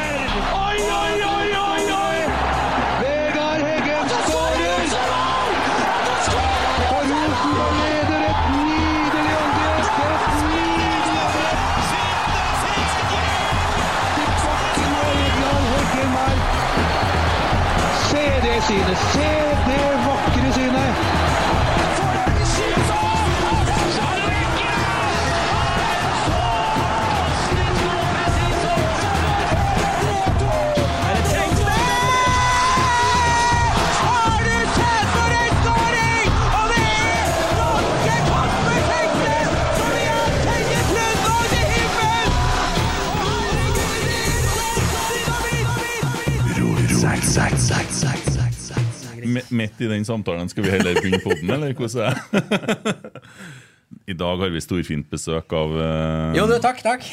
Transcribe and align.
Oi, 0.00 0.80
oi, 0.80 1.22
oi, 1.22 1.52
oi, 1.54 1.92
oi! 1.92 2.18
Midt 49.50 49.80
i 49.80 49.88
den 49.90 50.04
samtalen 50.08 50.48
skal 50.52 50.64
vi 50.66 50.70
heller 50.76 50.98
begynne 50.98 51.20
på 51.24 51.32
den, 51.38 51.50
eller 51.54 51.72
hvordan 51.76 52.10
er 52.10 52.14
det? 52.32 53.12
I 54.08 54.12
dag 54.20 54.36
har 54.42 54.50
vi 54.52 54.60
storfint 54.60 55.06
besøk 55.08 55.52
av 55.56 55.70
uh, 55.72 56.34
Jo, 56.36 56.44
du, 56.48 56.54
takk, 56.60 56.82
takk. 56.84 57.04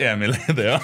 Emil 0.00 0.34
Eide. 0.46 0.66
Ja. 0.66 0.76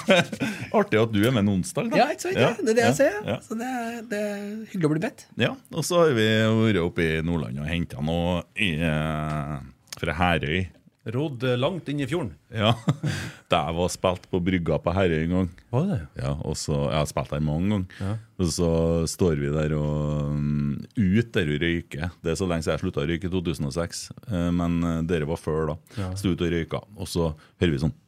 Artig 0.77 1.01
at 1.01 1.13
du 1.13 1.19
er 1.21 1.33
med 1.35 1.45
en 1.45 1.51
onsdag, 1.59 1.91
da. 1.93 2.01
Ja, 2.01 2.07
ikke 2.15 2.25
sant? 2.27 2.39
Ja, 2.41 2.51
det 2.57 2.73
er 2.73 2.79
det 2.79 2.87
jeg 2.87 2.97
sier. 3.03 3.19
Ja. 3.29 3.37
Så 3.45 3.57
det, 3.61 3.69
er- 3.69 4.03
det 4.09 4.21
er 4.31 4.43
hyggelig 4.73 4.89
å 4.89 4.93
bli 4.95 5.03
bedt. 5.05 5.27
Ja, 5.41 5.53
og 5.77 5.85
så 5.89 6.03
har 6.07 6.15
vi 6.17 6.27
vært 6.63 6.81
oppe 6.83 7.05
i 7.05 7.11
Nordland 7.25 7.61
og 7.63 7.69
henta 7.69 8.05
noe 8.05 8.41
i, 8.57 8.73
uh, 8.81 9.59
fra 10.01 10.17
Herøy. 10.21 10.63
Rodd 11.11 11.43
eh, 11.43 11.57
langt 11.59 11.89
inn 11.91 12.01
i 12.01 12.07
fjorden. 12.07 12.37
Ja, 12.55 12.77
Der 13.53 13.73
var 13.75 13.89
spilt 13.91 14.29
på 14.31 14.39
brygga 14.45 14.77
på 14.79 14.93
Herøy 14.95 15.25
en 15.25 15.35
gang. 15.35 15.49
Var 15.75 15.89
det? 15.89 15.99
Ja, 16.23 16.37
og 16.47 16.55
så, 16.61 16.77
Jeg 16.93 17.01
har 17.01 17.09
spilt 17.11 17.33
der 17.35 17.43
mange 17.43 17.73
ganger. 17.75 18.21
Og 18.39 18.53
så 18.55 18.69
står 19.11 19.35
vi 19.41 19.51
der 19.51 19.75
og 19.79 20.31
um, 20.31 20.79
ut 20.95 21.33
der 21.35 21.51
og 21.51 21.65
røyker. 21.65 22.15
Det 22.23 22.33
er 22.33 22.39
så 22.39 22.47
lenge 22.47 22.63
siden 22.63 22.77
jeg 22.77 22.85
slutta 22.85 23.03
å 23.03 23.09
røyke 23.11 23.27
i 23.27 23.35
2006, 23.35 24.05
eh, 24.31 24.49
men 24.55 24.79
eh, 24.87 25.03
dere 25.11 25.27
var 25.31 25.43
før 25.43 25.73
da. 25.73 25.77
Sto 26.19 26.37
ute 26.37 26.47
og 26.47 26.55
røyka, 26.55 26.85
og 26.95 27.11
så 27.11 27.33
hører 27.59 27.75
vi 27.75 27.83
sånn. 27.83 27.99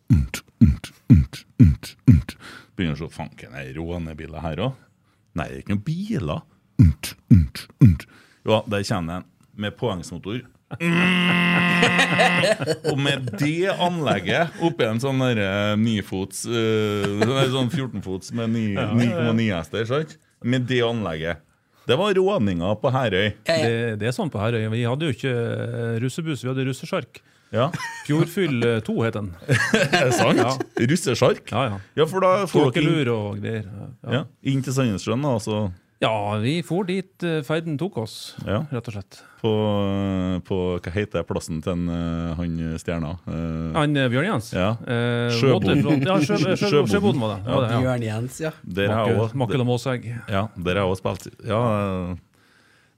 Begynner 2.74 2.96
å 2.96 3.02
se 3.02 3.10
fanken, 3.14 3.54
er 3.58 3.68
det 3.72 3.78
rånebiler 3.78 4.42
her 4.42 4.66
òg? 4.68 4.82
Nei, 5.34 5.50
det 5.50 5.56
er 5.56 5.62
ikke 5.64 5.74
noen 5.74 5.86
biler. 5.90 6.46
Ja, 8.44 8.58
der 8.70 8.86
kommer 8.86 9.18
den 9.18 9.30
med 9.58 9.76
påhengsmotor. 9.78 10.44
Og 12.90 12.96
med 13.00 13.28
det 13.40 13.68
anlegget 13.72 14.56
oppi 14.64 14.86
en 14.88 15.00
sånn 15.02 15.20
der, 15.22 15.40
eh, 15.44 15.74
nifots 15.80 16.44
eh, 16.48 17.04
sånn- 17.24 17.52
Sånn 17.54 17.70
14-fots 17.70 18.32
med 18.34 18.50
9,9 18.54 19.50
hester, 19.54 19.84
sant? 19.86 20.16
Med 20.42 20.66
det 20.68 20.80
anlegget. 20.84 21.42
Det 21.86 21.96
var 22.00 22.14
råninga 22.16 22.72
på 22.80 22.90
Herøy. 22.92 23.34
Det, 23.44 23.98
det 24.00 24.08
er 24.08 24.12
sånn 24.16 24.30
på 24.32 24.40
Herøy. 24.40 24.64
Vi 24.72 24.82
hadde 24.88 25.04
jo 25.10 25.12
ikke 25.14 25.32
eh, 25.36 25.94
russebuss, 26.02 26.42
vi 26.44 26.48
hadde 26.50 26.64
russesjark. 26.70 27.20
Ja, 27.54 27.68
Fjordfyll 28.08 28.64
eh, 28.66 28.80
2 28.82 28.94
het 29.04 29.14
den. 29.14 29.28
er 29.92 30.08
det 30.08 30.14
sant? 30.16 30.40
Ja. 30.40 30.56
Russesjark? 30.90 31.44
Ja, 31.52 31.66
ja. 31.68 31.76
Ja, 32.00 32.06
for 32.10 32.24
da 32.24 32.32
får 32.50 32.72
dere 32.74 32.88
inn, 33.04 33.12
og 33.12 33.38
greier. 33.44 33.68
Ja. 33.68 34.10
ja, 34.16 34.22
inn 34.50 34.64
til 34.64 34.74
Sandnessjøen, 34.74 35.22
da, 35.22 35.36
altså 35.38 35.60
ja, 36.04 36.16
vi 36.42 36.58
for 36.66 36.84
dit 36.88 37.24
eh, 37.26 37.40
ferden 37.46 37.78
tok 37.80 37.96
oss, 38.04 38.34
Ja. 38.44 38.60
rett 38.70 38.90
og 38.90 38.94
slett. 38.98 39.22
på, 39.40 39.52
på 40.48 40.58
Hva 40.84 40.92
heter 40.94 41.24
plassen 41.28 41.58
til 41.64 41.72
en, 41.74 41.86
eh, 41.92 42.34
han 42.38 42.54
stjerna? 42.80 43.14
Eh, 43.28 43.72
Han 43.78 43.96
eh, 44.00 44.08
Bjørn 44.12 44.28
Jens? 44.30 44.52
Ja. 44.56 44.70
Eh, 44.84 45.32
Sjøboden. 45.38 45.82
Ja, 46.04 46.18
sjø, 46.20 46.38
sjø, 46.40 46.54
Sjøboden. 46.60 46.92
Sjøboden 46.92 47.24
var 47.24 47.34
det. 47.34 47.40
Ja, 47.48 47.58
det 47.64 47.72
ja. 47.74 47.80
Bjørn 47.86 48.06
Jens, 48.08 48.38
ja. 48.44 48.52
der 48.80 48.92
har 48.94 49.10
jeg 49.12 49.28
Makkel, 49.42 49.64
og 49.64 49.68
Måsegg. 49.72 50.06
Ja, 50.32 50.46
der 50.56 50.78
har 50.80 50.84
jeg 50.84 50.94
også 50.94 51.02
spilt. 51.04 51.28
Ja, 51.48 51.62
eh, 51.80 52.16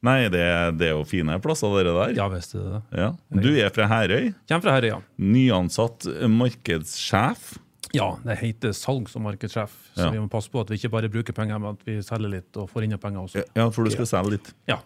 nei, 0.06 0.18
det, 0.30 0.44
det 0.78 0.90
er 0.90 0.94
jo 0.94 1.04
fine 1.08 1.38
plasser, 1.42 1.72
dere 1.80 1.94
der. 1.96 2.16
Ja 2.20 2.26
visst 2.30 2.54
er 2.54 2.62
det 2.62 2.72
det. 2.76 2.82
Ja. 3.02 3.08
Du 3.42 3.48
er 3.58 3.70
fra 3.74 3.86
Herøy. 3.90 4.32
Kjem 4.50 4.62
fra 4.66 4.76
Herøy, 4.76 4.90
ja. 4.94 5.00
Nyansatt 5.18 6.06
markedssjef. 6.30 7.56
Ja, 7.96 8.10
det 8.24 8.36
heter 8.38 8.74
salgs- 8.76 9.16
og 9.16 9.22
markedssjef, 9.26 9.72
så 9.96 10.04
Ja. 10.06 10.10
vi 10.10 10.18
må 10.22 10.28
passe 10.30 10.50
på 10.52 10.60
at 10.60 10.68
vi 10.70 10.76
ikke 10.78 10.90
bare 10.92 11.08
bruker 11.12 11.32
penger, 11.36 11.58
men 11.58 11.74
at 11.76 11.82
vi 11.86 11.98
selger 12.02 12.30
litt 12.30 12.56
og 12.60 12.68
får 12.70 12.84
inn 12.84 12.98
penger 12.98 13.24
også. 13.24 13.44
Ja, 13.56 13.70
for 13.70 13.84
du 13.84 13.90
skal 13.90 14.06
selge 14.06 14.36
litt. 14.36 14.52
Ja. 14.68 14.78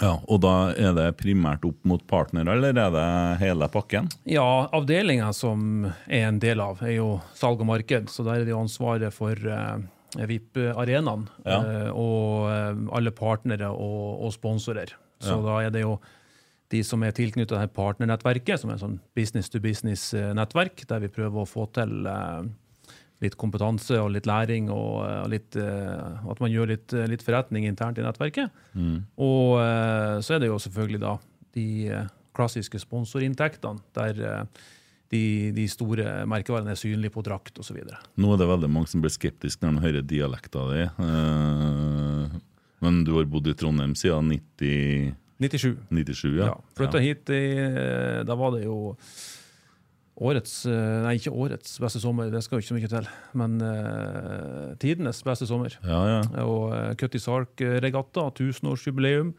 Ja, 0.00 0.18
Og 0.28 0.40
da 0.44 0.70
er 0.78 0.92
det 0.94 1.16
primært 1.18 1.64
opp 1.64 1.78
mot 1.88 2.02
partnere, 2.06 2.52
eller 2.54 2.68
er 2.76 2.90
det 2.92 3.38
hele 3.40 3.66
pakken? 3.68 4.08
Ja, 4.28 4.68
avdelinga 4.72 5.32
som 5.34 5.86
er 6.06 6.28
en 6.28 6.38
del 6.38 6.60
av, 6.60 6.82
er 6.82 6.92
jo 6.98 7.20
salg 7.34 7.58
og 7.60 7.66
marked. 7.66 8.06
Så 8.12 8.22
der 8.22 8.34
er 8.42 8.44
det 8.44 8.52
jo 8.52 8.60
ansvaret 8.60 9.12
for 9.12 9.32
uh, 9.32 9.78
VIP-arenaen 10.14 11.26
Ja. 11.44 11.58
eh, 11.62 11.90
og 11.90 12.48
eh, 12.50 12.96
alle 12.96 13.10
partnere 13.10 13.68
og, 13.72 14.22
og 14.24 14.32
sponsorer. 14.32 14.92
Så 15.20 15.34
Ja. 15.34 15.42
da 15.42 15.58
er 15.66 15.70
det 15.70 15.80
jo 15.82 15.98
de 16.72 16.82
som 16.84 17.02
er 17.02 17.14
tilknyttet 17.16 17.54
dette 17.56 17.72
partnernettverket, 17.76 18.60
som 18.60 18.70
er 18.70 18.76
et 18.76 18.82
sånn 18.84 18.98
business-to-business-nettverk, 19.16 20.84
der 20.90 21.04
vi 21.04 21.12
prøver 21.12 21.42
å 21.42 21.48
få 21.48 21.64
til 21.72 22.06
eh, 22.10 22.48
litt 23.24 23.38
kompetanse 23.40 23.96
og 24.02 24.12
litt 24.14 24.28
læring, 24.28 24.68
og, 24.70 25.00
eh, 25.06 25.22
litt, 25.32 25.56
eh, 25.56 26.28
at 26.28 26.42
man 26.44 26.52
gjør 26.52 26.74
litt, 26.74 26.92
eh, 26.92 27.08
litt 27.10 27.24
forretning 27.24 27.64
internt 27.68 27.98
i 27.98 28.04
nettverket. 28.04 28.52
Og 29.16 29.58
eh, 29.62 30.18
så 30.24 30.36
er 30.36 30.44
det 30.44 30.50
jo 30.52 30.58
selvfølgelig 30.60 31.00
da 31.06 31.14
de 31.56 31.68
eh, 31.88 32.10
klassiske 32.36 32.78
sponsorinntektene, 32.84 33.80
der 33.96 34.20
eh, 34.22 34.66
de, 35.08 35.22
de 35.56 35.64
store 35.72 36.26
merkevarene 36.28 36.74
er 36.74 36.78
synlige 36.78 37.14
på 37.14 37.24
drakt 37.24 37.58
osv. 37.62 37.80
Nå 38.20 38.34
er 38.34 38.42
det 38.42 38.50
veldig 38.50 38.68
mange 38.70 38.90
som 38.92 39.00
blir 39.00 39.14
skeptiske 39.14 39.64
når 39.64 39.78
de 39.78 39.86
hører 39.86 40.04
dialekta 40.10 40.66
di. 40.74 40.82
Eh, 40.84 42.36
men 42.84 43.00
du 43.08 43.14
har 43.16 43.26
bodd 43.26 43.48
i 43.50 43.56
Trondheim 43.58 43.96
siden 43.98 44.28
90, 44.36 45.16
97. 45.38 45.76
97, 45.90 46.32
ja? 46.38 46.48
Ja. 46.50 46.54
Flytta 46.78 47.02
hit 47.02 47.30
i 47.30 47.42
eh, 47.62 48.22
Da 48.26 48.34
var 48.38 48.56
det 48.56 48.64
jo 48.64 48.78
årets 50.18 50.64
eh, 50.66 50.96
Nei, 51.04 51.14
ikke 51.20 51.30
årets 51.30 51.76
beste 51.82 52.02
sommer, 52.02 52.32
det 52.32 52.42
skal 52.42 52.58
jo 52.58 52.64
ikke 52.64 52.72
så 52.72 52.78
mye 52.78 52.90
til. 52.90 53.06
Men 53.38 53.54
uh, 53.62 54.74
tidenes 54.82 55.22
beste 55.26 55.46
sommer. 55.46 55.76
Ja, 55.86 56.00
ja. 56.10 56.18
Og 56.42 56.72
uh, 56.72 56.90
Cutty 56.98 57.20
Sark-regatta, 57.22 58.26
1000-årsjubileum. 58.34 59.32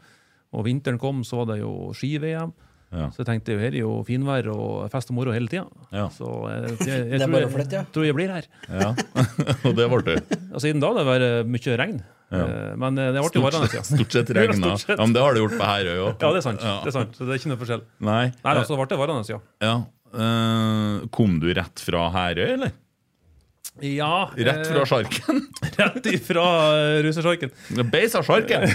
Og 0.56 0.66
vinteren 0.66 0.98
kom, 0.98 1.20
så 1.26 1.42
var 1.42 1.52
det 1.52 1.60
jo 1.60 1.92
ski-VM. 1.94 2.54
Ja. 2.90 3.06
Så 3.14 3.22
jeg 3.22 3.28
tenkte 3.28 3.54
her 3.60 3.70
er 3.70 3.84
jo 3.84 4.00
finvær 4.06 4.48
og 4.50 4.88
fest 4.90 5.12
og 5.12 5.20
moro 5.20 5.34
hele 5.34 5.50
tida. 5.50 5.68
Ja. 5.94 6.08
Så 6.10 6.26
jeg, 6.50 6.72
jeg, 6.88 7.04
jeg, 7.12 7.20
Det 7.20 7.28
tror, 7.28 7.60
jeg, 7.60 7.84
tror 7.94 8.08
jeg 8.08 8.16
blir 8.18 8.32
her. 8.34 8.48
ja. 8.66 8.88
Og 9.68 9.76
det 9.78 9.86
ble 9.92 10.00
det. 10.08 10.16
Og 10.54 10.64
siden 10.64 10.82
da 10.82 10.90
har 10.90 10.98
det 10.98 11.06
vært 11.06 11.52
mye 11.52 11.76
regn. 11.84 12.00
Ja. 12.30 12.44
Eh, 12.46 12.74
Men 12.78 12.98
eh, 12.98 13.08
det 13.14 13.22
ble 13.24 13.30
jo 13.40 13.44
varende. 13.46 13.70
Ja. 13.74 13.82
Stort 13.86 14.12
sett 14.14 14.30
regna. 14.36 14.74
Ja, 14.78 14.98
men 15.00 15.14
det 15.16 15.22
har 15.24 15.34
det 15.34 15.40
gjort 15.42 15.56
på 15.58 15.66
Herøy 15.70 15.96
òg. 15.96 16.12
ja, 16.22 16.28
det 16.30 16.38
er 16.42 16.44
sant. 16.46 16.60
Det 16.62 16.92
er 16.92 16.94
sant. 16.94 17.16
Så 17.18 17.26
det 17.26 17.34
er 17.34 17.40
ikke 17.42 17.50
noe 17.52 17.60
forskjell. 17.62 17.82
Nei. 18.06 18.20
Nei, 18.44 18.52
altså, 18.54 18.76
det 18.78 18.86
ble 18.92 19.00
varende, 19.02 19.24
ja. 19.32 19.40
Ja. 19.66 19.74
Uh, 20.10 21.06
kom 21.14 21.36
du 21.42 21.48
rett 21.54 21.82
fra 21.86 22.06
Herøy, 22.14 22.46
eller? 22.56 22.72
Ja, 23.80 24.28
Rett 24.36 24.66
fra 24.68 24.82
sjarken? 24.88 25.38
rett 25.78 26.06
ifra 26.10 26.42
russesjarken. 27.06 27.52
Beisa 27.92 28.20
sjarken! 28.26 28.66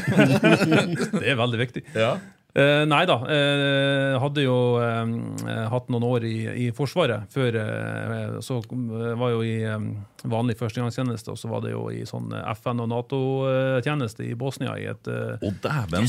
Det 1.20 1.28
er 1.30 1.36
veldig 1.38 1.60
viktig. 1.62 1.84
ja. 1.94 2.16
Eh, 2.56 2.86
nei 2.88 3.02
da. 3.04 3.18
Uh, 3.20 4.16
hadde 4.24 4.46
jo 4.46 4.56
uh, 4.80 5.10
hatt 5.74 5.90
noen 5.92 6.06
år 6.08 6.24
i, 6.24 6.36
i 6.64 6.68
Forsvaret 6.76 7.28
før. 7.34 7.58
Så 8.44 8.62
var 9.20 9.34
jo 9.34 9.42
i 9.44 9.58
um, 9.68 9.90
vanlig 10.32 10.56
førstegangstjeneste, 10.60 11.34
og 11.34 11.40
så 11.42 11.52
var 11.52 11.66
det 11.66 11.74
jo 11.74 11.90
i 11.92 12.06
sånn 12.08 12.32
FN- 12.56 12.80
og 12.86 12.90
Nato-tjeneste 12.94 14.24
i 14.30 14.38
Bosnia 14.40 14.78
i 14.80 14.88
et 14.94 15.10
Å, 15.12 15.52
dæven! 15.66 16.08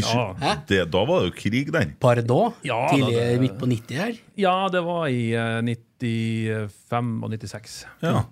Ja. 0.00 0.56
Det, 0.68 0.80
da 0.92 1.04
var 1.08 1.22
det 1.22 1.30
jo 1.30 1.36
krig 1.36 1.72
den. 1.74 1.94
Pardon? 2.00 2.56
Ja, 2.66 2.80
Tidlig 2.94 3.14
da, 3.18 3.28
det- 3.28 3.42
midt 3.44 3.58
på 3.60 3.68
90 3.68 4.02
her. 4.02 4.18
Ja, 4.40 4.56
det 4.72 4.82
var 4.86 5.08
i 5.12 5.32
eh, 5.36 5.60
95 6.00 7.24
og 7.24 7.30
96. 7.36 7.78
Ja. 8.04 8.24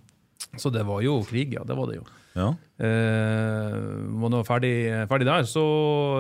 Så 0.57 0.73
det 0.73 0.87
var 0.89 1.03
jo 1.05 1.19
krig, 1.27 1.53
ja. 1.59 1.65
Det 1.69 1.77
var 1.77 1.91
det 1.91 2.01
jo. 2.01 2.07
Ja. 2.37 2.51
Eh, 2.77 3.77
var 4.21 4.29
nå 4.33 4.43
ferdig, 4.45 4.73
ferdig 5.09 5.27
der, 5.29 5.47
så 5.49 5.63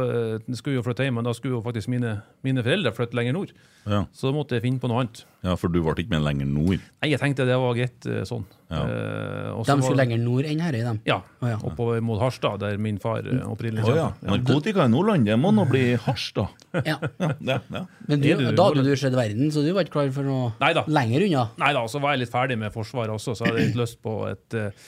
eh, 0.06 0.54
skulle 0.56 0.76
vi 0.76 0.78
jo 0.80 0.84
flytte 0.86 1.04
hjem, 1.04 1.18
men 1.18 1.26
da 1.28 1.34
skulle 1.36 1.58
jo 1.58 1.62
faktisk 1.64 1.90
mine, 1.92 2.14
mine 2.46 2.62
foreldre 2.64 2.92
flytte 2.96 3.18
lenger 3.18 3.34
nord. 3.36 3.52
Ja. 3.86 4.00
Så 4.16 4.30
da 4.30 4.32
måtte 4.34 4.56
jeg 4.56 4.64
finne 4.64 4.80
på 4.82 4.88
noe 4.90 5.04
annet. 5.04 5.20
ja, 5.46 5.52
for 5.60 5.68
du 5.70 5.76
ble 5.84 5.92
ikke 6.02 6.14
med 6.16 6.24
lenger 6.24 6.48
nord. 6.48 6.80
Nei, 7.04 7.10
jeg 7.12 7.20
tenkte 7.22 7.44
det 7.46 7.58
var 7.60 7.76
greit 7.76 8.08
eh, 8.08 8.22
sånn. 8.26 8.46
Ja. 8.72 8.80
Eh, 8.82 9.50
De 9.52 9.68
var- 9.76 9.84
skulle 9.84 10.00
lenger 10.00 10.18
nord 10.24 10.48
enn 10.48 10.64
Herøy, 10.64 10.80
dem. 10.88 11.00
Ja, 11.06 11.20
oh, 11.44 11.48
ja. 11.52 11.58
oppover 11.68 12.00
mot 12.02 12.18
Harstad, 12.24 12.58
der 12.64 12.80
min 12.82 12.96
far 12.98 13.20
eh, 13.28 13.44
opprinnelig 13.46 13.84
Oh, 13.86 13.94
ja. 13.94 14.08
Narkotika 14.26 14.88
i 14.88 14.94
Nordland, 14.96 15.28
det 15.28 15.36
må 15.38 15.52
nå 15.54 15.68
bli 15.70 15.84
Harstad! 16.08 16.48
Ja. 16.80 16.96
Ja, 17.20 17.30
ja, 17.44 17.60
ja. 17.76 17.84
Men 18.08 18.20
du, 18.24 18.32
du- 18.40 18.50
da 18.56 18.70
hadde 18.70 18.82
du 18.88 18.96
sett 18.96 19.14
verden, 19.14 19.52
så 19.54 19.62
du 19.62 19.70
var 19.76 19.84
ikke 19.86 19.98
klar 20.00 20.10
for 20.16 20.24
noe 20.26 20.50
Neida. 20.64 20.82
lenger 20.88 21.28
unna? 21.28 21.44
Nei 21.60 21.72
da, 21.76 21.84
så 21.92 22.00
var 22.02 22.16
jeg 22.16 22.24
litt 22.24 22.32
ferdig 22.34 22.56
med 22.64 22.72
Forsvaret 22.74 23.12
også, 23.14 23.36
så 23.36 23.44
hadde 23.46 23.60
jeg 23.60 23.70
litt 23.74 23.82
lyst 23.84 24.00
på 24.04 24.16
et 24.32 24.56
eh, 24.58 24.86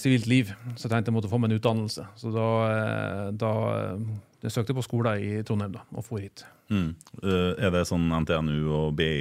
sivilt 0.00 0.26
liv. 0.26 0.50
Så 0.74 0.88
jeg 0.88 0.90
tenkte 0.90 1.12
jeg 1.12 1.14
måtte 1.14 1.30
få 1.30 1.38
meg 1.38 1.52
en 1.52 1.58
utdannelse. 1.60 2.06
Så 2.18 2.32
da, 2.34 2.48
eh, 2.72 3.28
da 3.38 3.52
eh, 3.76 4.04
jeg 4.44 4.50
søkte 4.56 4.74
på 4.76 4.82
skolen 4.84 5.22
i 5.22 5.42
Trondheim 5.46 5.72
da, 5.76 5.84
og 5.94 6.04
for 6.04 6.18
hit. 6.18 6.42
Mm. 6.72 6.90
Eh, 7.22 7.64
er 7.66 7.70
det 7.74 7.84
sånn 7.88 8.08
NTNU 8.24 8.58
og 8.74 8.94
BI? 8.98 9.14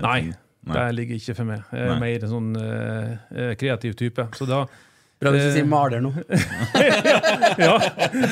Nei, 0.00 0.18
Nei. 0.66 0.74
det 0.74 0.86
ligger 0.96 1.20
ikke 1.20 1.36
for 1.38 1.50
meg. 1.52 1.62
Jeg 1.72 1.84
er 1.84 1.92
Nei. 1.92 2.00
mer 2.06 2.24
en 2.26 2.32
sånn 2.32 2.50
eh, 2.62 3.10
eh, 3.36 3.52
kreativ 3.60 3.94
type. 4.00 4.28
Så 4.38 4.48
da 4.48 4.64
Bra 5.16 5.30
hvis 5.32 5.46
du 5.46 5.48
Eh, 5.48 5.54
sier 5.62 5.64
maler 5.68 6.02
nå. 6.04 6.10
Ja, 7.56 7.76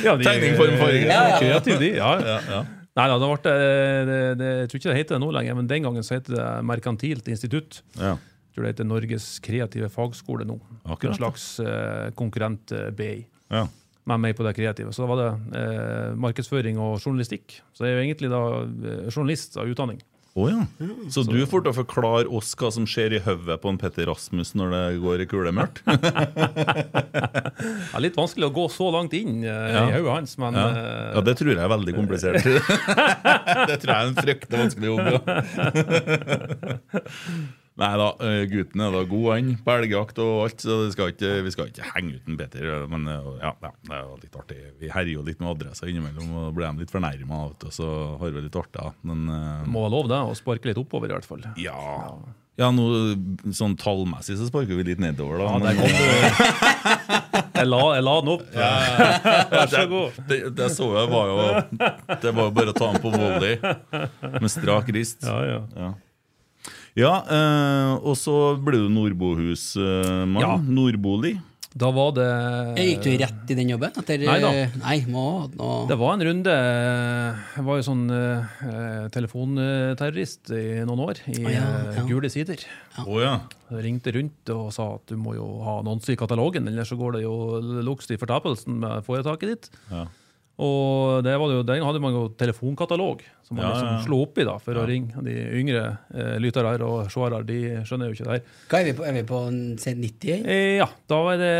ja 0.05 0.17
de, 0.20 0.25
Tegning, 0.26 0.56
form, 0.58 0.75
farge. 0.76 0.99
Ja, 1.06 1.20
ja. 1.31 1.38
Kreativ, 1.40 1.79
de. 1.81 1.88
Ja. 1.97 2.11
Ja, 2.20 2.35
ja. 2.50 2.58
Nei 2.94 3.06
da, 3.11 3.14
det 3.19 3.29
ble, 3.31 3.38
det, 3.44 3.70
det, 4.11 4.19
det, 4.38 4.50
jeg 4.61 4.69
tror 4.70 4.81
ikke 4.81 4.90
det 4.93 4.99
heter 5.00 5.17
det 5.17 5.23
nå 5.25 5.31
lenger, 5.35 5.56
men 5.58 5.70
den 5.70 5.87
gangen 5.88 6.05
så 6.06 6.19
het 6.19 6.29
det 6.31 6.44
Merkantilt 6.69 7.31
institutt. 7.32 7.81
ja. 7.99 8.17
Tror 8.55 8.62
det 8.65 8.71
heter 8.75 8.85
Norges 8.87 9.41
kreative 9.43 9.89
fagskole 9.91 10.45
nå. 10.47 10.59
Akkurat. 10.85 11.11
En 11.11 11.15
slags 11.19 11.59
eh, 11.61 12.11
konkurrent 12.15 12.71
eh, 12.73 12.91
BI. 12.95 13.27
ja. 13.51 13.67
Med 14.05 14.21
meg 14.21 14.35
på 14.37 14.45
det 14.45 14.51
kreative. 14.53 14.93
Så 14.93 15.01
da 15.01 15.06
var 15.09 15.17
det 15.17 15.31
eh, 15.56 16.12
markedsføring 16.21 16.77
og 16.77 16.99
journalistikk. 17.01 17.62
Så 17.73 17.87
jeg 17.87 17.95
er 17.95 17.97
jo 17.97 18.03
egentlig 18.05 18.29
da 18.29 18.41
eh, 18.61 19.09
journalist 19.09 19.56
av 19.56 19.65
utdanning. 19.73 19.97
Oh, 20.37 20.45
ja. 20.51 20.67
Så 21.15 21.23
du 21.25 21.39
får 21.47 21.62
til 21.65 21.71
å 21.71 21.75
forklare 21.79 22.27
oss 22.29 22.51
hva 22.59 22.69
som 22.75 22.85
skjer 22.91 23.15
i 23.17 23.21
hodet 23.25 23.55
på 23.62 23.69
en 23.71 23.79
Petter 23.81 24.05
Rasmus 24.11 24.51
når 24.59 24.67
det 24.75 24.83
går 25.07 25.23
i 25.23 25.27
kulemørkt? 25.31 25.79
Er 25.89 25.97
litt 28.05 28.17
vanskelig 28.19 28.45
å 28.50 28.57
gå 28.61 28.67
så 28.77 28.91
langt 28.93 29.15
inn 29.17 29.41
eh, 29.41 29.73
Ja. 29.73 29.89
i 29.89 29.97
hodet 29.97 30.12
hans, 30.19 30.37
men 30.43 30.53
Ja. 30.61 30.67
eh, 30.69 31.17
ja, 31.17 31.21
det 31.31 31.35
tror 31.41 31.49
jeg 31.55 31.62
er 31.65 31.73
veldig 31.73 31.95
komplisert. 31.97 32.45
det 33.73 33.81
tror 33.81 33.89
jeg 33.89 33.97
er 33.97 34.05
en 34.11 34.21
fryktelig 34.21 34.61
vanskelig 34.67 34.89
jobb. 34.93 35.00
Ja. 37.75 37.88
Nei 37.88 37.97
da, 37.99 38.05
eh, 38.23 38.44
gutten 38.47 38.81
er 38.85 38.93
da 38.94 39.00
god, 39.11 39.25
han. 39.35 39.49
På 39.67 39.73
elgjakt 39.75 40.19
og 40.23 40.44
alt, 40.44 40.61
så 40.62 40.76
det 40.85 40.93
skal 40.94 41.11
ikke, 41.11 41.32
vi 41.43 41.50
skal 41.50 41.73
ikke 41.73 41.88
henge 41.94 42.21
ut 42.21 42.29
en 42.31 42.37
Petter. 42.38 42.69
Men 42.93 43.09
eh, 43.11 43.32
ja, 43.43 43.50
ja, 43.65 43.71
det 43.88 43.97
er 43.97 44.05
jo 44.05 44.15
litt 44.23 44.37
artig. 44.38 44.59
Vi 44.79 44.93
herjer 44.94 45.17
jo 45.17 45.25
litt 45.26 45.43
med 45.43 45.50
adresser 45.56 45.91
innimellom, 45.91 46.31
og 46.38 46.47
da 46.47 46.53
blir 46.55 46.69
de 46.71 46.85
litt 46.85 46.94
fornærma, 46.94 47.41
så 47.75 47.91
har 48.23 48.31
vi 48.37 48.44
litt 48.47 48.61
artig. 48.62 48.87
Men 49.03 49.26
eh, 49.26 49.67
må 49.75 49.82
ha 49.88 49.91
lov 49.97 50.06
det, 50.12 50.23
å 50.23 50.38
sparke 50.38 50.71
litt 50.71 50.79
oppover 50.79 51.11
i 51.11 51.17
hvert 51.19 51.26
fall. 51.29 51.43
ja. 51.59 52.15
Ja, 52.55 52.69
nå, 52.71 52.85
sånn 53.50 53.73
tallmessig 53.75 54.37
så 54.38 54.44
sparker 54.47 54.76
vi 54.79 54.85
litt 54.87 55.00
nedover, 55.03 55.41
da. 55.43 55.47
Ja, 55.50 55.59
men- 55.59 55.75
er 55.75 55.81
godt. 55.82 57.50
Jeg 57.55 57.67
la, 57.71 57.79
jeg 57.94 58.03
la 58.05 58.12
den 58.21 58.31
opp. 58.32 58.43
Vær 58.55 59.69
så 59.71 59.82
god. 59.91 60.17
Det, 60.29 60.38
det 60.59 60.67
så 60.75 60.88
jeg 60.91 61.11
var 61.11 61.29
jo 61.31 61.44
Det 62.23 62.32
var 62.35 62.49
jo 62.49 62.55
bare 62.56 62.73
å 62.73 62.76
ta 62.76 62.88
den 62.93 63.03
på 63.03 63.12
volley 63.15 63.55
med 64.43 64.50
strak 64.50 64.91
rist. 64.94 65.23
Ja, 65.26 65.59
ja. 65.79 65.91
Ja, 66.94 67.11
ja 67.11 67.14
eh, 67.26 67.94
og 68.06 68.14
så 68.19 68.55
ble 68.62 68.85
du 68.85 68.93
Nordbohus-mann. 68.93 70.41
Ja. 70.43 70.55
Nordbolig. 70.62 71.37
Da 71.75 71.88
var 71.91 72.12
det 72.14 72.26
Gikk 72.79 73.00
du 73.02 73.08
rett 73.19 73.49
i 73.50 73.56
den 73.58 73.70
jobben? 73.73 73.91
Etter, 73.99 74.23
Nei 74.23 74.37
da. 74.38 74.50
Nei, 74.79 74.99
må 75.11 75.25
nå 75.50 75.70
Det 75.91 75.96
var 75.99 76.14
en 76.14 76.23
runde. 76.29 76.55
Jeg 76.55 77.64
var 77.67 77.81
jo 77.81 77.87
sånn 77.88 78.05
uh, 78.14 79.08
telefonterrorist 79.14 80.52
i 80.55 80.85
noen 80.87 81.02
år, 81.08 81.23
i 81.35 81.41
oh, 81.43 81.50
ja, 81.50 81.64
eh, 81.67 81.96
ja. 81.99 82.05
gule 82.06 82.31
sider. 82.31 82.62
Å 83.02 83.19
ja. 83.19 83.35
Jeg 83.73 83.87
ringte 83.88 84.14
rundt 84.14 84.55
og 84.55 84.69
sa 84.76 84.93
at 85.00 85.11
du 85.11 85.19
må 85.19 85.35
jo 85.35 85.49
ha 85.67 85.81
annonse 85.81 86.14
i 86.14 86.19
katalogen, 86.20 86.70
ellers 86.70 86.94
så 86.94 86.99
går 87.00 87.19
det 87.19 87.25
jo 87.25 87.35
luks 87.82 88.06
i 88.14 88.20
fortapelsen 88.23 88.79
med 88.85 89.02
foretaket 89.08 89.56
ditt. 89.56 89.73
Ja. 89.90 90.06
Og 90.62 91.25
det 91.27 91.33
var 91.41 91.51
jo, 91.51 91.62
den 91.67 91.83
hadde 91.83 92.01
man 92.03 92.15
jo 92.15 92.29
telefonkatalog, 92.39 93.25
som 93.43 93.56
man 93.59 93.65
Ja, 93.65 93.71
liksom 93.73 93.89
ja, 93.89 93.95
ja. 93.97 94.03
slo 94.05 94.19
opp 94.23 94.39
i 94.39 94.45
da, 94.47 94.55
for 94.62 94.79
å 94.79 94.85
ringe. 94.87 95.25
De 95.27 95.35
yngre 95.59 95.83
eh, 96.15 96.37
lyttere 96.39 96.77
og 96.87 97.11
seere 97.11 97.41
de 97.49 97.59
skjønner 97.83 98.11
jo 98.11 98.15
ikke 98.15 98.27
det 98.29 98.37
her. 98.37 98.45
Hva 98.71 98.79
er 98.81 98.87
vi 98.87 98.93
på? 98.95 99.06
Er 99.09 99.17
vi 99.17 99.25
på 99.27 99.41
en- 99.49 99.77
90? 99.77 100.45
Eh, 100.47 100.77
ja, 100.79 100.87
da 101.11 101.19
var 101.27 101.41
det 101.43 101.55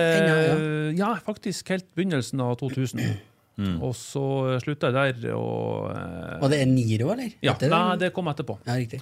ja. 0.99 1.15
faktisk 1.27 1.75
helt 1.75 1.89
begynnelsen 1.97 2.41
av 2.45 2.57
2000. 2.63 3.03
Mm. 3.55 3.77
Og 3.87 3.93
så 3.95 4.21
slutta 4.65 4.89
jeg 4.91 5.15
der 5.23 5.37
og 5.39 5.85
eh, 5.95 6.41
Var 6.43 6.51
det 6.51 6.57
Niro, 6.67 7.13
eller? 7.13 7.37
Ja, 7.39 7.53
Heter 7.55 7.71
nei, 7.71 7.97
det 8.03 8.09
kom 8.11 8.27
etterpå. 8.27 8.57
Ja, 8.67 8.75
riktig. 8.75 8.99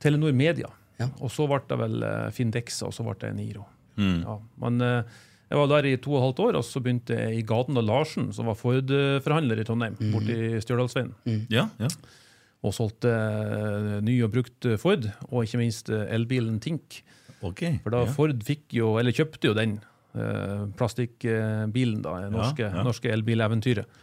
Telenor 0.00 0.32
Media. 0.32 0.70
Ja. 0.96 1.10
Og 1.20 1.28
så 1.28 1.44
ble 1.44 1.58
det 1.68 1.76
vel 1.76 1.98
eh, 2.08 2.30
Findexa, 2.32 2.88
og 2.88 2.94
så 2.96 3.04
ble 3.04 3.18
det 3.20 3.34
Niro. 3.36 3.66
Mm. 4.00 4.22
Ja, 4.24 4.38
men 4.64 4.80
eh, 4.86 5.18
jeg 5.52 5.60
var 5.60 5.68
der 5.74 5.86
i 5.90 5.96
to 6.00 6.14
og 6.14 6.18
et 6.18 6.24
halvt 6.24 6.40
år, 6.46 6.56
og 6.58 6.64
så 6.64 6.80
begynte 6.80 7.16
jeg 7.18 7.38
i 7.38 7.44
gaten 7.46 7.76
og 7.76 7.84
Larsen, 7.84 8.30
som 8.32 8.48
var 8.48 8.56
Ford-forhandler 8.56 9.60
i 9.60 9.66
Trondheim, 9.68 9.98
borte 10.14 10.32
i 10.32 10.60
Stjørdalsveien. 10.64 11.12
Ja, 11.52 11.66
ja. 11.82 11.90
Og 12.62 12.72
solgte 12.76 13.10
eh, 13.12 13.96
ny 14.06 14.14
og 14.24 14.30
brukt 14.32 14.68
Ford, 14.80 15.08
og 15.28 15.42
ikke 15.44 15.58
minst 15.60 15.90
eh, 15.92 16.06
elbilen 16.14 16.60
Tink. 16.62 17.02
Okay, 17.42 17.80
For 17.82 17.90
da 17.90 18.04
ja. 18.06 18.12
Ford 18.14 18.38
fikk 18.46 18.68
jo, 18.78 18.92
eller 19.00 19.12
kjøpte 19.16 19.50
jo 19.50 19.54
den 19.58 19.76
eh, 20.14 20.62
plastikkbilen, 20.78 22.00
da, 22.04 22.16
det 22.22 22.32
norske, 22.32 22.68
Ja, 22.68 22.76
ja. 22.78 22.84
norske 22.86 23.10
elbileventyret. 23.12 23.98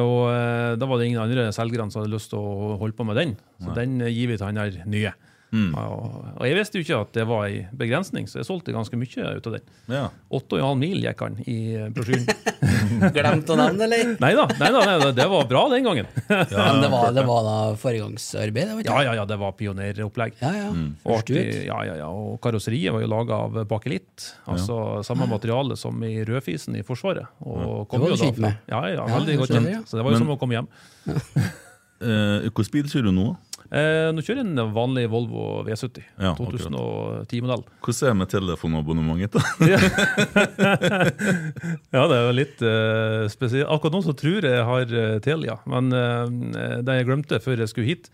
Og 0.00 0.20
eh, 0.30 0.76
da 0.80 0.86
var 0.88 1.00
det 1.00 1.10
ingen 1.10 1.20
andre 1.22 1.48
selgerne 1.54 1.90
som 1.92 2.02
hadde 2.02 2.14
lyst 2.14 2.30
til 2.32 2.40
å 2.40 2.76
holde 2.80 2.96
på 2.96 3.04
med 3.08 3.18
den, 3.20 3.36
så 3.60 3.74
den 3.76 4.00
eh, 4.00 4.12
gir 4.14 4.30
vi 4.32 4.38
til 4.40 4.48
han 4.48 4.60
der 4.62 4.80
nye. 4.88 5.12
Mm. 5.50 5.72
Og, 5.74 6.26
og 6.38 6.44
jeg 6.46 6.54
visste 6.60 6.78
jo 6.78 6.84
ikke 6.84 6.98
at 7.02 7.12
det 7.16 7.24
var 7.26 7.46
ei 7.48 7.64
begrensning, 7.74 8.28
så 8.30 8.38
jeg 8.38 8.46
solgte 8.46 8.70
ganske 8.74 8.94
mye 9.00 9.32
ut 9.40 9.46
av 9.50 9.56
den. 9.56 9.64
ja. 9.90 10.04
8,5 10.30 10.76
mil 10.78 11.00
gikk 11.02 11.22
han 11.24 11.38
i 11.50 11.56
eh, 11.74 11.88
brosjyren. 11.90 12.28
Glemt 13.16 13.50
å 13.50 13.56
nevne, 13.58 13.86
eller? 13.88 14.12
nei 14.22 14.30
da, 14.38 14.44
nei 14.60 14.68
da, 14.70 14.82
nei 14.86 14.94
da, 15.02 15.08
det 15.16 15.26
var 15.32 15.48
bra 15.50 15.64
den 15.72 15.88
gangen. 15.88 16.06
Ja, 16.30 16.68
men 16.72 16.80
det 16.84 16.90
var, 16.92 17.10
det 17.16 17.24
var 17.26 17.42
da 17.48 17.56
foregangsarbeid? 17.82 18.84
Ja, 18.86 19.00
ja, 19.08 19.14
ja, 19.18 19.24
det 19.26 19.38
var 19.42 19.56
pioneropplegg. 19.58 20.38
ja, 20.40 20.52
ja. 20.54 20.68
Og, 20.70 21.16
artig, 21.18 21.42
ja, 21.66 21.80
ja, 21.88 21.96
ja. 22.04 22.08
og 22.14 22.38
karosseriet 22.44 22.94
var 22.94 23.02
jo 23.02 23.10
laga 23.10 23.40
av 23.48 23.58
bakelitt, 23.70 24.28
altså 24.50 25.00
samme 25.06 25.26
materiale 25.30 25.74
som 25.80 25.98
i 26.06 26.20
rødfisen 26.26 26.78
i 26.78 26.84
Forsvaret. 26.86 27.26
Og 27.42 27.88
kom 27.90 27.98
Det 27.98 28.06
var 28.06 28.14
du 28.16 28.22
kjent 28.22 28.38
med. 28.46 28.62
Ja, 28.70 28.84
ja, 28.86 29.00
Ja, 29.02 29.08
veldig 29.18 29.36
godt 29.42 29.54
kjent. 29.56 29.72
ja. 29.74 29.82
Så 29.86 29.98
det 29.98 30.06
var 30.06 30.14
jo 30.14 30.18
Men- 30.20 30.26
som 30.28 30.34
å 30.36 30.38
komme 30.40 30.58
hjem. 30.60 30.70
Hvor 32.00 32.48
Hvilken 32.56 32.72
bil 32.72 32.86
kjører 32.88 33.10
du 33.10 33.12
nå? 33.12 33.26
Eh, 33.70 34.08
nå 34.10 34.18
kjører 34.26 34.40
jeg 34.42 34.48
en 34.50 34.72
vanlig 34.74 35.04
Volvo 35.12 35.60
V70. 35.66 36.02
Ja, 36.18 36.32
2010-modell. 36.34 37.60
Hvordan 37.84 38.02
er 38.02 38.08
det 38.10 38.18
med 38.18 38.30
telefonabonnementet? 38.32 39.38
da? 39.38 39.44
Ja, 41.94 42.02
det 42.10 42.16
er 42.16 42.24
jo 42.24 42.32
litt 42.34 42.58
eh, 42.66 43.28
spesielt. 43.30 43.70
Akkurat 43.70 43.94
nå 43.94 44.00
så 44.06 44.14
tror 44.18 44.42
jeg 44.42 44.56
jeg 44.56 44.66
har 44.66 44.86
uh, 44.96 45.20
Telia, 45.22 45.56
men 45.70 45.92
eh, 45.94 46.26
det 46.82 46.92
jeg 46.98 47.06
glemte 47.08 47.38
før 47.42 47.62
jeg 47.62 47.70
skulle 47.70 47.90
hit, 47.92 48.06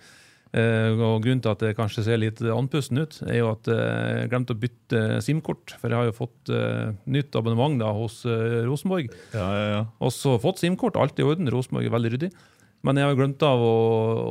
eh, 0.53 0.93
og 0.93 1.25
grunnen 1.25 1.41
til 1.45 1.53
at 1.55 1.63
det 1.65 1.77
kanskje 1.79 2.05
ser 2.05 2.21
litt 2.21 2.41
andpusten 2.45 3.01
ut, 3.01 3.15
er 3.25 3.39
jo 3.41 3.49
at 3.55 3.65
eh, 3.73 4.13
jeg 4.21 4.31
glemte 4.35 4.53
å 4.57 4.61
bytte 4.61 4.99
SIM-kort. 5.25 5.67
For 5.81 5.89
jeg 5.89 5.99
har 6.03 6.07
jo 6.11 6.19
fått 6.21 6.43
eh, 6.53 6.89
nytt 7.17 7.33
abonnement 7.39 7.77
da 7.81 7.89
hos 7.97 8.17
eh, 8.29 8.61
Rosenborg. 8.69 9.07
Ja, 9.33 9.47
ja, 9.47 9.67
ja. 9.73 9.83
Og 10.05 10.11
så 10.13 10.37
fått 10.43 10.61
SIM-kort, 10.61 11.01
alt 11.01 11.17
i 11.17 11.25
orden. 11.27 11.49
Rosenborg 11.53 11.87
er 11.89 11.97
veldig 11.97 12.13
ryddig. 12.19 12.31
Men 12.87 13.01
jeg 13.01 13.09
har 13.09 13.19
glemt 13.19 13.43
av 13.43 13.63
å, 13.63 13.75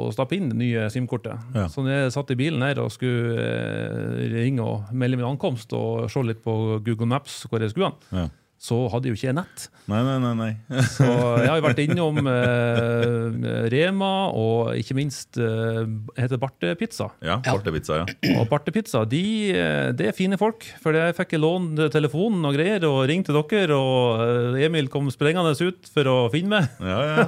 å 0.05 0.07
stappe 0.15 0.37
inn 0.37 0.47
det 0.53 0.59
nye 0.59 0.87
SIM-kortet. 0.93 1.51
Ja. 1.57 1.67
Så 1.71 1.83
når 1.83 1.97
jeg 1.97 2.15
satt 2.15 2.31
i 2.31 2.39
bilen 2.39 2.63
her 2.63 2.79
og 2.83 2.93
skulle 2.93 3.35
eh, 3.43 4.23
ringe 4.31 4.63
og 4.63 4.95
melde 4.95 5.19
min 5.19 5.27
ankomst 5.27 5.75
og 5.75 6.07
se 6.11 6.23
litt 6.23 6.39
på 6.45 6.79
Google 6.85 7.09
Maps 7.11 7.43
hvor 7.49 7.63
jeg 7.63 7.73
skulle 7.73 7.91
hen, 7.91 8.23
ja. 8.23 8.27
Så 8.65 8.77
hadde 8.89 9.11
jo 9.11 9.17
ikke 9.17 9.27
jeg 9.29 9.37
nett. 9.37 9.67
Nei, 9.85 9.99
nei, 10.01 10.15
nei. 10.23 10.33
nei. 10.39 10.79
Så 10.95 11.05
jeg 11.05 11.49
har 11.51 11.59
jo 11.59 11.65
vært 11.67 11.81
innom 11.83 12.17
eh, 12.31 13.67
Rema 13.69 14.11
og 14.33 14.71
ikke 14.79 14.97
minst 14.97 15.37
eh, 15.37 15.83
heter 16.17 16.41
Barte 16.41 16.71
Pizza. 16.79 17.11
Ja, 17.25 17.37
Bartepizza, 17.45 18.01
ja. 18.01 18.33
Og 18.39 18.47
Barte 18.49 18.73
Pizza 18.73 19.03
de, 19.09 19.21
eh, 19.53 19.91
det 19.97 20.09
er 20.09 20.17
fine 20.17 20.39
folk. 20.41 20.65
For 20.81 20.97
jeg 20.97 21.13
fikk 21.19 21.37
lånt 21.37 21.83
telefonen 21.93 22.47
og 22.49 22.57
greier 22.57 22.87
og 22.89 23.03
ringte 23.11 23.35
dere, 23.35 23.77
og 23.77 24.25
eh, 24.55 24.65
Emil 24.65 24.89
kom 24.93 25.11
sprengende 25.13 25.53
ut 25.61 25.91
for 25.93 26.09
å 26.09 26.17
finne 26.33 26.57
meg. 26.57 26.81
ja, 26.81 26.99
ja. 27.05 27.27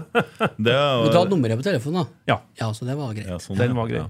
Det 0.57 0.73
er, 0.73 1.03
Du 1.05 1.13
tar 1.13 1.29
nummeret 1.29 1.61
på 1.61 1.67
telefonen, 1.69 2.01
da? 2.01 2.33
Ja, 2.33 2.41
Ja, 2.57 2.71
så 2.73 2.89
det 2.89 2.97
var 2.97 3.13
greit. 3.13 3.29
ja, 3.29 3.37
sånn, 3.43 3.59
den 3.61 3.75
ja. 3.75 3.77
var 3.77 3.93
grei. 3.93 4.07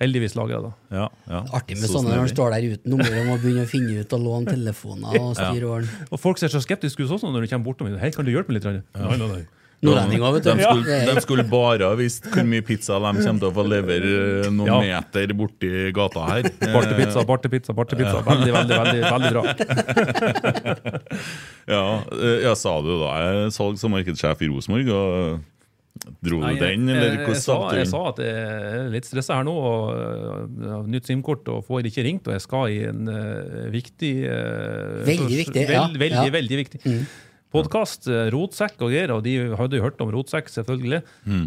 Heldigvis 0.00 0.34
lagra, 0.38 0.62
da. 0.64 0.72
Ja, 0.96 1.06
ja. 1.28 1.42
Artig 1.58 1.76
med 1.76 1.84
Så 1.84 1.98
sånne 1.98 2.14
når 2.14 2.22
man 2.24 2.32
står 2.32 2.54
der 2.54 2.66
uten 2.72 2.94
nummer 2.94 3.16
og 3.20 3.26
må 3.28 3.38
begynne 3.42 3.66
å 3.66 3.70
finne 3.70 4.00
ut 4.00 4.14
og 4.16 4.22
låne 4.24 4.54
telefoner 4.54 5.18
og 5.20 5.34
styre 5.36 5.80
ja. 5.84 6.04
Og 6.08 6.20
folk 6.22 6.40
ser 6.40 6.52
så 6.52 6.62
skeptiske 6.64 7.04
ut 7.04 7.16
også 7.18 7.28
når 7.28 7.44
de 7.44 7.52
kommer 7.52 7.68
bortom. 7.68 7.90
Hei, 8.00 8.12
kan 8.14 8.24
du 8.24 8.32
hjelpe 8.32 8.48
meg 8.52 8.60
litt? 8.62 8.68
Rane?» 8.70 8.84
Nei, 8.96 9.16
nei, 9.20 9.32
nei. 9.36 9.42
Nordlendinger, 9.80 10.34
vet 10.34 10.44
du. 10.44 10.50
De 10.52 10.64
skulle, 10.64 10.96
de 11.08 11.20
skulle 11.24 11.44
bare 11.48 11.86
ha 11.88 11.96
visst 11.96 12.26
hvor 12.28 12.44
mye 12.44 12.64
pizza 12.64 12.98
de 13.00 13.12
kommer 13.16 13.40
til 13.40 13.48
å 13.48 13.52
få 13.56 13.64
levere 13.64 14.10
eh, 14.44 14.48
noen 14.52 14.68
Ja. 14.68 15.00
meter 15.00 15.32
borti 15.36 15.70
gata 15.96 16.26
her. 16.28 16.48
Bartepizza, 16.74 17.24
bartepizza, 17.28 17.76
bartepizza. 17.76 18.20
Veldig, 18.26 18.52
veldig, 18.58 18.76
veldig, 18.82 19.00
veldig 19.08 19.32
bra. 19.32 19.42
Ja, 21.70 21.84
jeg 22.18 22.56
sa 22.58 22.70
sa 22.70 22.76
jo 22.82 22.96
da 22.98 23.10
jeg 23.20 23.40
er 23.46 23.52
salgs- 23.54 23.84
og 23.86 23.92
markedssjef 23.94 24.40
i 24.42 24.48
Rosenborg? 24.50 24.88
Dro 26.24 26.38
du 26.40 26.46
den, 26.56 26.86
jeg, 26.88 26.96
eller 26.96 27.16
hvordan 27.20 27.34
jeg, 27.34 27.42
sa, 27.44 27.56
du 27.68 27.76
jeg 27.76 27.88
sa 27.90 27.98
at 28.08 28.20
jeg 28.24 28.44
er 28.50 28.86
litt 28.94 29.08
stressa 29.08 29.36
her 29.36 29.44
nå. 29.44 29.52
og 29.52 30.62
har 30.64 30.86
Nytt 30.88 31.10
SIM-kort 31.10 31.48
og 31.52 31.66
får 31.66 31.90
ikke 31.90 32.04
ringt, 32.06 32.30
og 32.30 32.36
jeg 32.38 32.44
skal 32.46 32.72
i 32.72 32.78
en 32.88 33.10
uh, 33.10 33.66
viktig 33.74 34.14
uh, 34.24 35.02
Veldig 35.08 35.40
viktig, 35.42 35.66
ja. 35.66 35.84
Veld, 35.84 36.00
veldig, 36.00 36.24
Ja. 36.24 36.34
veldig 36.38 36.60
viktig. 36.62 36.82
Podkast, 37.50 38.06
Rotsekk 38.30 38.78
og 38.78 38.92
greier, 38.92 39.10
og 39.10 39.24
de 39.26 39.32
hadde 39.58 39.76
jo 39.76 39.82
hørt 39.82 40.00
om 40.04 40.12
Rotsekk, 40.14 40.48
selvfølgelig, 40.54 41.00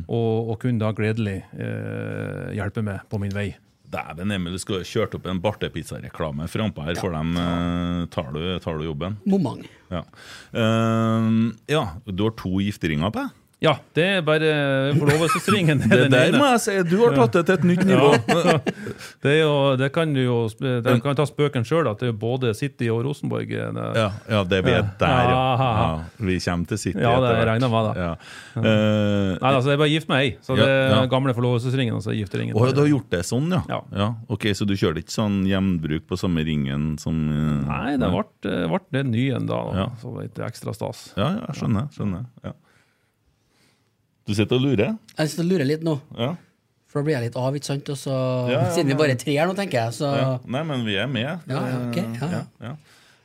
og, 0.04 0.50
og 0.52 0.58
kunne 0.62 0.82
da 0.84 0.90
gledelig 0.96 1.38
uh, 1.56 2.50
hjelpe 2.58 2.84
meg 2.86 3.06
på 3.10 3.22
min 3.24 3.32
vei. 3.34 3.54
Dæven, 3.94 4.32
Emil, 4.34 4.56
du 4.56 4.62
skulle 4.62 4.86
kjørt 4.90 5.14
opp 5.18 5.28
en 5.30 5.40
Barte-pizza-reklame 5.42 6.48
frampå 6.50 6.82
her, 6.88 6.98
for 6.98 7.14
dem 7.14 7.36
eh, 7.38 8.00
tar, 8.14 8.32
du, 8.34 8.42
tar 8.64 8.80
du 8.80 8.88
jobben. 8.88 9.20
Moment. 9.30 9.68
Ja. 9.94 10.02
Uh, 10.50 11.52
ja, 11.70 11.84
du 12.10 12.24
har 12.26 12.34
to 12.40 12.58
gifteringer 12.64 13.14
på 13.14 13.22
deg? 13.22 13.40
Ja, 13.64 13.78
det 13.96 14.04
er 14.18 14.24
bare 14.28 14.50
forlovelsesringen. 14.98 15.80
Det 15.94 16.10
der 16.12 16.34
må 16.36 16.50
jeg 16.52 16.60
si, 16.66 16.74
du 16.90 16.98
har 17.06 17.14
tatt 17.16 17.38
det 17.38 17.44
til 17.48 17.56
et 17.56 17.64
nytt 17.70 17.84
nivå. 17.88 18.10
Det, 19.24 19.30
er 19.32 19.38
jo, 19.40 19.54
det 19.80 19.88
kan 19.96 20.12
du 20.12 20.20
jo 20.20 20.38
De 20.60 20.94
kan 21.04 21.16
ta 21.16 21.24
spøken 21.28 21.64
sjøl, 21.68 21.88
at 21.88 22.02
det 22.04 22.10
er 22.12 22.18
både 22.20 22.52
City 22.58 22.90
og 22.92 23.04
Rosenborg. 23.08 23.48
eh, 23.56 23.70
det- 23.72 23.86
Ja, 23.96 24.10
ja 24.30 24.42
det 24.44 24.60
vet 24.66 24.90
der, 25.00 25.08
ja. 25.32 25.38
Ja. 25.56 25.70
ja. 25.80 26.04
Vi 26.28 26.36
kommer 26.44 26.68
til 26.68 26.78
City 26.82 27.00
Ja, 27.00 27.14
det 27.22 27.30
etter 27.30 27.38
hvert. 27.40 27.48
regner 27.54 27.68
jeg 27.68 27.74
med, 27.74 27.88
da. 27.88 27.94
Ja. 28.04 28.14
Uh, 28.58 28.64
Nei, 29.40 29.54
altså, 29.54 29.70
jeg 29.72 29.78
er 29.78 29.82
bare 29.84 29.94
gift 29.94 30.10
med 30.12 30.18
ei. 30.26 30.34
Så 30.44 30.58
det 30.60 30.66
Ja, 30.68 30.74
er 30.74 30.96
ja. 30.98 31.06
gamle 31.14 31.34
forlovelsesringen. 31.38 31.96
Altså 31.96 32.12
gifteringen. 32.18 32.56
Å, 32.60 32.68
du 32.76 32.82
har 32.84 32.92
gjort 32.92 33.10
det 33.16 33.24
sånn, 33.26 33.48
ja. 33.56 33.80
Ja. 33.96 34.10
Ok, 34.28 34.50
Så 34.54 34.68
du 34.68 34.76
kjørte 34.76 35.00
ikke 35.06 35.16
sånn 35.16 35.40
hjembruk 35.48 36.06
på 36.12 36.20
samme 36.20 36.44
ringen 36.44 36.98
som 37.00 37.16
uh, 37.32 37.64
Nei, 37.70 37.96
det 37.98 38.12
ble, 38.12 38.26
det 38.44 38.60
ble 38.70 38.84
det 38.92 39.06
nye 39.08 39.40
en 39.40 39.48
da. 39.48 39.62
Ja. 39.74 39.88
Så 40.04 40.12
litt 40.20 40.36
ekstra 40.44 40.76
stas. 40.76 41.14
Ja, 41.18 41.32
ja, 41.40 41.56
skjønner. 41.56 41.88
skjønner 41.96 42.28
ja. 42.44 42.52
Du 44.28 44.34
sitter 44.34 44.56
og 44.56 44.64
lurer? 44.64 44.94
Jeg 45.18 45.30
sitter 45.34 45.44
og 45.44 45.52
lurer 45.52 45.68
litt 45.68 45.84
nå, 45.84 45.98
Ja. 46.18 46.30
for 46.88 47.02
da 47.02 47.06
blir 47.08 47.16
jeg 47.18 47.26
litt 47.28 47.38
av, 47.42 47.54
ikke 47.58 47.66
sant? 47.72 47.90
Og 47.90 47.98
så, 48.00 48.14
Ja, 48.50 48.62
ja, 48.64 48.72
siden 48.76 48.88
vi 48.94 48.98
bare 49.00 49.12
er 49.18 49.20
tre 49.20 49.34
her 49.36 49.48
nå, 49.50 49.56
tenker 49.58 49.80
jeg, 49.82 49.94
så. 49.98 50.40
Nei, 50.48 50.64
men 50.64 50.86
vi 50.86 50.96
er 51.02 51.08
med. 51.12 51.40
Ja, 51.50 51.64
ja, 51.68 51.80
ok, 51.90 51.98
ja, 52.22 52.30
ja. 52.38 52.44
ja. 52.70 52.76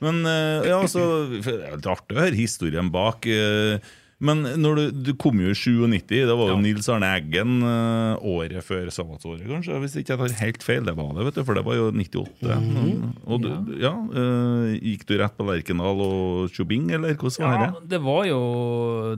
Men 0.00 0.21
eh, 0.31 0.69
ja, 0.71 0.76
altså 0.81 1.26
Det 1.43 1.47
er 1.47 1.76
litt 1.76 1.87
artig 1.90 2.14
å 2.17 2.21
høre 2.23 2.38
historien 2.38 2.90
bak. 2.95 3.26
eh, 3.26 3.78
Men 4.18 4.40
når 4.58 4.78
du, 4.80 4.84
du 5.06 5.10
kom 5.14 5.38
jo 5.38 5.52
i 5.52 5.54
97, 5.54 6.08
det 6.26 6.34
var 6.34 6.48
jo 6.50 6.56
Ja. 6.56 6.60
Nils 6.62 6.88
Arne 6.90 7.06
Eggen 7.20 7.60
eh, 7.62 8.25
året 8.26 8.64
før 8.66 8.88
sabbatsåret, 8.90 9.44
kanskje? 9.46 9.76
Hvis 9.84 9.94
ikke 10.00 10.16
jeg 10.16 10.18
tar 10.25 10.34
helt 10.40 10.64
feil. 10.66 10.82
Det 10.88 10.94
var 10.98 11.12
det, 11.14 11.26
vet 11.28 11.37
du, 11.38 11.42
for 11.46 11.54
det 11.54 11.62
var 11.68 11.76
jo 11.78 11.84
98. 11.94 12.56
Mhm. 12.58 13.12
Og 13.30 13.44
du, 13.44 13.48
ja, 13.78 13.92
eh, 13.94 14.72
Gikk 14.82 15.04
du 15.06 15.14
rett 15.20 15.37
på 15.38 15.46
Lerkendal 15.46 16.02
og 16.02 16.50
Tjobing, 16.50 16.90
eller 16.98 17.14
hvordan 17.14 17.46
var 17.46 17.54
Ja, 17.62 17.68
det? 17.78 17.88
det 17.94 18.00
var 18.02 18.25
jo 18.26 18.40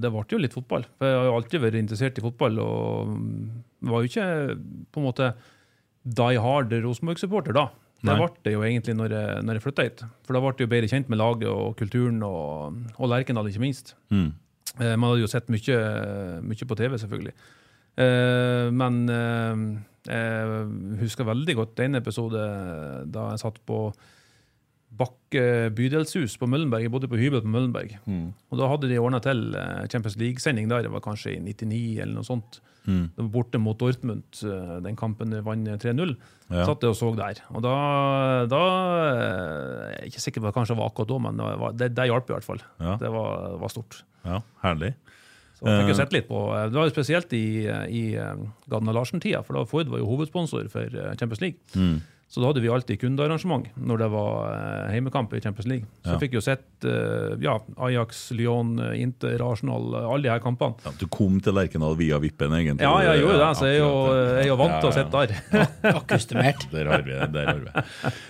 Det 0.04 0.10
ble 0.12 0.24
jo 0.34 0.42
litt 0.44 0.58
fotball. 0.58 0.84
For 1.00 1.08
jeg 1.08 1.16
har 1.16 1.30
jo 1.30 1.36
alltid 1.38 1.64
vært 1.64 1.80
interessert 1.80 2.20
i 2.20 2.26
fotball, 2.28 2.60
og 2.60 3.14
mm, 3.16 3.64
var 3.88 4.04
jo 4.04 4.12
ikke 4.12 4.28
på 4.92 5.00
en 5.00 5.08
måte 5.08 5.30
die 6.04 6.36
hard 6.44 6.72
Rosenborg-supporter 6.84 7.56
da. 7.56 7.70
Det 8.04 8.14
ble 8.16 8.28
det 8.44 8.52
jo 8.54 8.62
egentlig 8.64 8.94
når 8.96 9.12
jeg, 9.16 9.40
når 9.44 9.56
jeg 9.58 9.64
flytta 9.64 9.84
hit. 9.84 10.04
For 10.24 10.36
da 10.36 10.40
ble 10.44 10.52
jeg 10.56 10.64
jo 10.68 10.70
bedre 10.72 10.88
kjent 10.92 11.08
med 11.12 11.18
laget 11.20 11.48
og 11.52 11.74
kulturen, 11.76 12.22
og, 12.24 12.78
og 12.96 13.10
Lerkendal, 13.12 13.48
ikke 13.48 13.60
minst. 13.64 13.94
Mm. 14.12 14.30
Eh, 14.78 14.94
Man 14.96 15.10
hadde 15.10 15.24
jo 15.24 15.30
sett 15.30 15.50
mye, 15.52 15.80
mye 16.46 16.68
på 16.68 16.78
TV, 16.78 16.96
selvfølgelig. 17.02 17.34
Eh, 18.00 18.68
men 18.70 19.00
eh, 19.10 19.64
jeg 20.06 21.02
husker 21.02 21.28
veldig 21.28 21.56
godt 21.58 21.82
en 21.84 21.98
episode 21.98 22.44
da 23.12 23.26
jeg 23.32 23.42
satt 23.42 23.60
på 23.68 23.82
Bakke 25.00 25.70
bydelshus 25.76 26.34
på 26.40 26.48
Møllenberg. 26.50 26.82
Jeg 26.82 26.90
bodde 26.92 27.08
på 27.08 27.18
hybel 27.20 27.42
på 27.44 27.50
Møllenberg. 27.52 27.92
Og 28.50 28.58
da 28.58 28.66
hadde 28.72 28.88
de 28.90 28.98
ordna 28.98 29.20
til 29.22 29.44
Champions 29.88 30.16
League-sending 30.18 30.66
der. 30.68 30.82
Det 30.82 30.90
var 30.92 31.04
kanskje 31.04 31.36
i 31.36 31.42
99 31.44 32.00
eller 32.02 32.16
noe 32.16 32.26
sånt. 32.26 32.58
Var 32.86 33.28
borte 33.34 33.58
mot 33.60 33.78
Dortmund, 33.78 34.24
eh, 34.42 34.76
den 34.84 34.96
kampen 34.96 35.34
vant 35.44 35.68
3-0. 35.82 36.14
Ja. 36.50 36.64
Satt 36.66 36.84
og 36.88 36.96
så 36.98 37.10
der. 37.18 37.38
Og 37.54 37.62
da, 37.62 37.74
da 38.50 38.62
eh, 39.14 39.90
Jeg 39.92 40.00
er 40.00 40.10
ikke 40.10 40.22
sikker 40.24 40.42
på 40.42 40.48
det 40.50 40.56
kanskje 40.56 40.76
var 40.78 40.90
akkurat 40.90 41.08
da, 41.12 41.18
men 41.26 41.40
det, 41.40 41.72
det, 41.78 41.90
det 41.98 42.08
hjalp 42.10 42.30
i 42.30 42.34
hvert 42.36 42.46
fall. 42.48 42.62
Ja. 42.80 42.96
Det 43.00 43.12
var, 43.14 43.56
var 43.62 43.72
stort. 43.72 44.02
Ja, 44.26 44.40
herlig. 44.64 44.94
Så 45.60 45.66
jeg 45.68 45.82
fikk 45.82 45.90
jo 45.92 45.96
Eh. 45.96 46.00
sett 46.00 46.14
litt 46.16 46.28
på, 46.28 46.38
Det 46.72 46.78
var 46.78 46.88
jo 46.88 46.94
spesielt 46.94 47.32
i, 47.36 47.44
i 47.68 48.02
eh, 48.16 48.44
Gadna 48.72 48.94
Larsen-tida, 48.96 49.42
for 49.44 49.58
da 49.58 49.66
Ford 49.68 49.90
var 49.92 50.00
jo 50.00 50.08
hovedsponsor 50.08 50.70
for 50.72 50.88
eh, 50.88 51.12
Champions 51.20 51.42
League. 51.44 51.58
Mm. 51.76 52.00
Så 52.30 52.38
da 52.38 52.46
hadde 52.46 52.60
vi 52.62 52.68
alltid 52.70 53.00
kundearrangement 53.02 53.64
når 53.74 53.98
det 54.04 54.06
var 54.12 54.34
eh, 54.54 54.90
heimekamp 54.92 55.32
i 55.34 55.40
Champions 55.42 55.66
League. 55.66 55.86
Så 56.06 56.12
Ja. 56.14 56.18
fikk 56.22 56.36
jo 56.36 56.40
sett 56.44 56.84
eh, 56.86 57.32
ja, 57.42 57.56
Ajax, 57.82 58.20
Lyon, 58.38 58.76
eh, 58.78 59.00
Inter, 59.02 59.42
Arsenal, 59.42 59.88
alle 59.98 60.22
de 60.22 60.30
her 60.30 60.38
kampene. 60.44 60.76
Ja, 60.86 60.92
du 61.00 61.08
kom 61.10 61.40
til 61.42 61.56
Lerkendal 61.58 61.96
via 61.98 62.20
Vippen, 62.22 62.54
egentlig? 62.54 62.86
Ja, 62.86 62.92
jeg 63.02 63.24
gjorde 63.24 63.40
det, 63.42 63.48
så 63.58 63.66
jeg 63.66 63.80
er 63.80 63.82
jo, 63.82 63.90
jeg 64.14 64.44
er 64.44 64.48
jo 64.52 64.58
vant 64.62 64.76
til 64.78 64.92
å 64.92 64.94
sitte 64.94 65.24
der. 65.26 65.66
Akkustumert 65.90 66.68
Der 66.70 66.92
har 66.92 67.02
vi 67.02 67.16
det. 67.18 67.28
der 67.34 67.50
har 67.50 67.58
vi 67.58 67.66
det. 67.66 67.84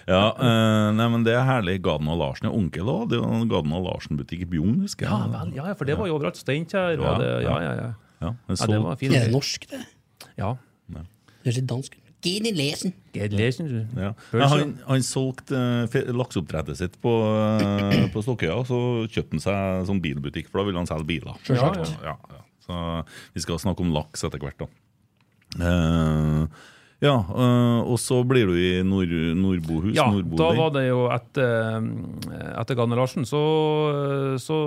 Ja, 0.08 0.22
eh, 0.32 0.88
nei, 0.96 1.08
men 1.18 1.28
Det 1.28 1.36
er 1.36 1.44
herlig. 1.44 1.76
Gaden 1.84 2.08
og 2.08 2.18
Larsen 2.24 2.48
er 2.48 2.56
onkel 2.56 2.88
òg. 2.88 3.04
Det 3.12 3.20
er 3.20 3.28
en 3.36 3.48
Gaden 3.52 3.76
og 3.76 3.84
Larsen-butikk 3.84 4.46
i 4.48 4.50
Bjugn, 4.56 4.80
husker 4.86 5.10
jeg. 5.10 5.12
Ja, 5.12 5.28
vel, 5.36 5.52
ja, 5.60 5.74
for 5.76 5.84
det 5.84 5.98
var 6.00 6.08
jo 6.08 6.16
overalt. 6.16 6.40
Steinkjer 6.40 6.96
og 6.96 7.04
Ja, 7.04 7.14
det, 7.20 7.30
ja, 7.44 7.52
ja. 7.52 7.60
ja, 7.60 7.76
ja. 7.84 7.92
Ja, 8.20 8.32
men 8.48 8.56
ja, 8.56 8.66
det 8.72 8.80
var 8.88 8.96
fint. 9.00 9.12
Er 9.20 9.28
det 9.28 9.36
norsk, 9.36 9.68
det? 9.76 9.84
Ja. 10.40 10.54
Det 11.40 11.52
er 11.52 11.60
litt 11.60 11.68
dansk. 11.68 11.99
Gini 12.20 12.52
lesen. 12.52 12.92
Lesen, 13.14 13.70
ja. 13.96 14.10
Han, 14.32 14.74
han 14.86 15.04
solgte 15.06 15.56
uh, 15.56 16.10
lakseoppdrettet 16.16 16.80
sitt 16.80 16.98
på, 17.00 17.14
uh, 17.24 17.94
på 18.12 18.24
Stokkøya, 18.24 18.58
og 18.60 18.68
så 18.68 18.80
kjøpte 19.08 19.38
han 19.38 19.44
seg 19.46 19.86
sånn 19.88 20.02
bilbutikk, 20.04 20.50
for 20.50 20.60
da 20.60 20.68
ville 20.68 20.82
han 20.82 20.90
selge 20.90 21.08
biler. 21.08 21.40
Ja, 21.48 21.72
ja. 22.04 22.42
Så 22.66 22.82
vi 23.34 23.42
skal 23.42 23.62
snakke 23.62 23.82
om 23.82 23.94
laks 23.96 24.26
etter 24.28 24.42
hvert, 24.42 24.60
da. 24.60 24.68
Uh, 25.58 26.44
ja, 27.00 27.14
eh, 27.16 27.78
og 27.88 27.96
så 27.96 28.18
blir 28.28 28.50
du 28.50 28.58
i 28.60 28.82
Nord, 28.84 29.08
Nordbohus. 29.40 29.94
Ja, 29.96 30.10
Nordbo 30.12 30.36
da 30.36 30.50
var 30.52 30.74
det 30.74 30.82
jo 30.90 31.06
etter, 31.08 31.86
etter 32.60 32.76
Ganne 32.76 32.98
Larsen, 32.98 33.24
så, 33.28 33.40
så 34.36 34.58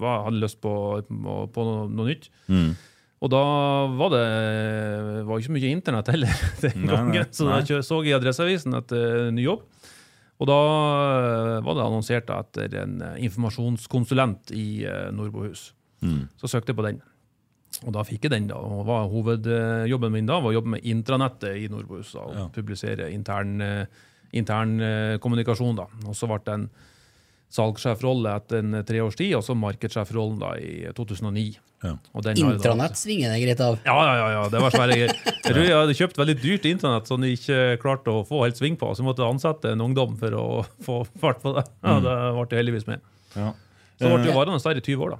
var, 0.00 0.24
hadde 0.26 0.40
jeg 0.40 0.42
lyst 0.42 0.58
på, 0.64 0.72
på, 1.06 1.36
på 1.54 1.66
noe, 1.68 1.86
noe 1.86 2.08
nytt. 2.10 2.26
Mm. 2.50 2.72
Og 3.26 3.30
da 3.32 3.40
var 3.98 4.12
det 4.12 4.24
var 5.26 5.40
ikke 5.42 5.54
mye 5.56 5.70
internett 5.74 6.10
heller 6.12 6.42
den 6.62 6.84
Nei, 6.84 6.92
gangen, 6.92 7.16
nei, 7.16 7.24
så 7.34 7.48
nei. 7.48 7.62
jeg 7.66 7.82
så 7.86 7.98
i 8.06 8.12
Adresseavisen 8.14 8.76
etter 8.78 9.32
ny 9.34 9.42
jobb. 9.48 9.64
Og 10.36 10.46
da 10.50 10.56
eh, 10.60 11.58
var 11.64 11.78
det 11.78 11.84
annonsert 11.86 12.30
etter 12.30 12.74
en 12.82 12.98
eh, 13.02 13.14
informasjonskonsulent 13.26 14.52
i 14.54 14.84
eh, 14.84 15.06
Nordbohus. 15.16 15.70
Mm. 16.04 16.26
Så 16.38 16.50
søkte 16.52 16.74
jeg 16.74 16.78
på 16.78 16.84
den. 16.86 16.98
Og 17.88 17.92
da 17.96 18.04
fikk 18.06 18.26
jeg 18.28 18.32
den. 18.36 18.46
da, 18.50 18.56
og 18.60 18.84
var 18.88 19.08
Hovedjobben 19.12 20.12
min 20.14 20.28
da 20.28 20.38
var 20.40 20.52
å 20.52 20.56
jobbe 20.58 20.76
med 20.76 20.84
intranettet 20.88 21.56
i 21.64 21.70
Nordbohus. 21.72 22.12
da, 22.14 22.26
og 22.28 22.36
Ja. 22.36 22.44
Publisere 22.54 23.08
intern, 23.12 23.56
eh, 23.64 23.86
intern 24.36 24.76
eh, 24.80 25.16
kommunikasjon. 25.18 25.76
da. 25.80 25.88
Og 26.06 26.14
så 26.16 26.28
ble 26.30 26.38
det 26.44 26.54
en 26.54 26.68
salgssjefrolle 27.52 28.32
etter 28.36 28.58
en 28.62 28.80
treårs 28.86 29.16
tid, 29.16 29.34
og 29.38 29.44
så 29.46 29.54
markedssjefrollen 29.58 30.38
da 30.42 30.54
i 30.58 30.88
2009. 30.96 31.56
Ja. 31.84 31.92
Og 32.16 32.22
den 32.24 32.36
har 32.40 32.52
jeg 32.54 32.60
da- 32.62 32.70
Intranett 32.72 32.96
svinger 32.98 33.32
det 33.34 33.42
greit 33.44 33.60
av. 33.60 33.78
ja, 33.84 33.94
ja, 33.94 34.14
ja, 34.16 34.28
ja, 34.42 34.48
det 34.48 34.60
var 34.64 34.70
svære 34.74 34.96
greier. 34.96 35.12
Jeg 35.44 35.52
tror 35.54 35.62
jeg 35.66 35.76
hadde 35.76 35.94
kjøpt 36.00 36.16
veldig 36.18 36.36
dyrt 36.42 36.64
internett 36.72 37.06
som 37.06 37.20
de 37.20 37.28
ikke 37.36 37.58
klarte 37.82 38.08
å 38.10 38.24
få 38.26 38.42
helt 38.44 38.56
sving 38.56 38.76
på. 38.80 38.88
Så 38.96 39.04
jeg 39.04 39.08
måtte 39.10 39.26
ansette 39.28 39.72
en 39.72 39.80
ungdom 39.84 40.16
for 40.18 40.30
å 40.32 40.46
få 40.86 41.06
fart 41.20 41.42
på 41.44 41.54
det. 41.54 41.66
Ja, 41.84 42.00
det 42.00 42.16
ble 42.34 42.46
jeg 42.50 42.64
heldigvis 42.64 42.86
med. 42.88 43.00
Ja. 43.36 43.52
Så 44.00 44.08
ble 44.10 44.24
det 44.24 44.32
Eh, 44.32 44.36
varende 44.36 44.60
der 44.62 44.76
i 44.76 44.80
20 44.80 45.04
år, 45.06 45.10
da. 45.16 45.18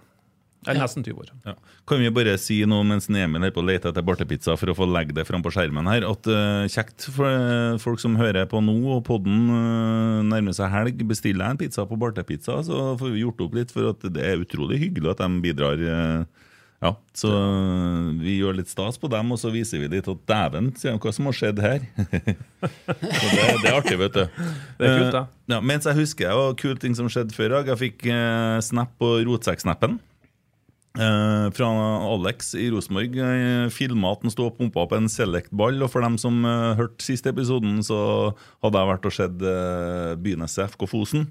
Eller 0.67 0.83
nesten 0.83 1.05
20 1.05 1.21
år. 1.23 1.31
Ja. 1.47 1.55
Kan 1.87 2.01
vi 2.03 2.11
bare 2.11 2.35
si 2.43 2.59
noe 2.69 2.85
mens 2.87 3.07
Emil 3.11 3.47
er 3.47 3.53
på 3.55 3.63
å 3.63 3.67
lete 3.67 3.91
etter 3.93 4.05
bartepizza 4.07 4.57
for 4.59 4.73
å 4.73 4.77
få 4.77 4.89
legge 4.91 5.15
det 5.15 5.27
fram 5.29 5.45
på 5.45 5.53
skjermen 5.55 5.87
her, 5.91 6.07
at 6.09 6.31
uh, 6.31 6.65
kjekt 6.71 7.07
for 7.15 7.31
uh, 7.31 7.77
folk 7.83 8.03
som 8.03 8.19
hører 8.19 8.49
på 8.51 8.63
nå, 8.65 8.79
og 8.97 9.05
podden 9.07 9.45
uh, 9.53 10.25
nærmer 10.27 10.57
seg 10.57 10.73
helg, 10.73 11.05
bestiller 11.07 11.47
en 11.53 11.61
pizza 11.61 11.87
på 11.87 11.99
Bartepizza, 12.01 12.59
så 12.67 12.97
får 12.99 13.15
vi 13.15 13.23
gjort 13.23 13.47
opp 13.47 13.55
litt, 13.59 13.75
for 13.75 13.93
at 13.93 14.09
det 14.11 14.25
er 14.27 14.43
utrolig 14.43 14.81
hyggelig 14.83 15.13
at 15.15 15.23
de 15.23 15.45
bidrar. 15.45 15.85
ja, 16.83 16.93
så 17.15 17.31
vi 18.19 18.37
gjør 18.41 18.59
litt 18.59 18.73
stas 18.73 18.99
på 18.99 19.11
dem, 19.13 19.31
og 19.33 19.39
så 19.39 19.53
viser 19.55 19.85
vi 19.85 19.93
litt 19.95 20.11
at 20.11 20.27
dæven, 20.27 20.73
sier 20.81 20.97
de, 20.97 21.03
hva 21.05 21.15
som 21.15 21.31
har 21.31 21.39
skjedd 21.39 21.63
her? 21.63 21.87
så 22.03 23.31
det, 23.31 23.47
det 23.63 23.71
er 23.71 23.79
artig, 23.79 24.01
vet 24.03 24.19
du. 24.19 24.43
Det 24.81 24.91
er 24.91 24.99
kult, 24.99 25.15
da. 25.15 25.25
Ja, 25.55 25.63
mens 25.63 25.87
jeg 25.87 26.01
husker 26.03 26.27
det 26.27 26.37
var 26.43 26.59
kule 26.59 26.83
ting 26.83 26.99
som 26.99 27.07
skjedde 27.13 27.39
før 27.39 27.53
i 27.53 27.57
dag. 27.61 27.73
Jeg 27.77 27.83
fikk 27.87 28.11
snap 28.67 28.99
på 28.99 29.15
rotsekksnappen. 29.31 30.01
Eh, 30.97 31.51
fra 31.53 31.69
Alex 32.15 32.55
i 32.57 32.71
Rosenborg. 32.73 33.17
Uh, 33.21 33.69
Filma 33.73 34.15
at 34.15 34.25
han 34.25 34.33
sto 34.33 34.49
og 34.49 34.57
pumpa 34.57 34.87
opp 34.87 34.95
en 34.97 35.11
Select-ball. 35.13 35.83
Og 35.85 35.93
for 35.93 36.05
dem 36.05 36.17
som 36.21 36.41
eh, 36.49 36.73
hørte 36.79 37.05
siste 37.05 37.33
episoden, 37.35 37.83
så 37.85 37.99
hadde 38.65 38.81
jeg 38.81 38.91
vært 38.93 39.09
og 39.09 39.17
sett 39.17 39.45
uh, 39.45 40.17
Byneset 40.23 40.73
FK 40.73 40.87
Fosen. 40.89 41.29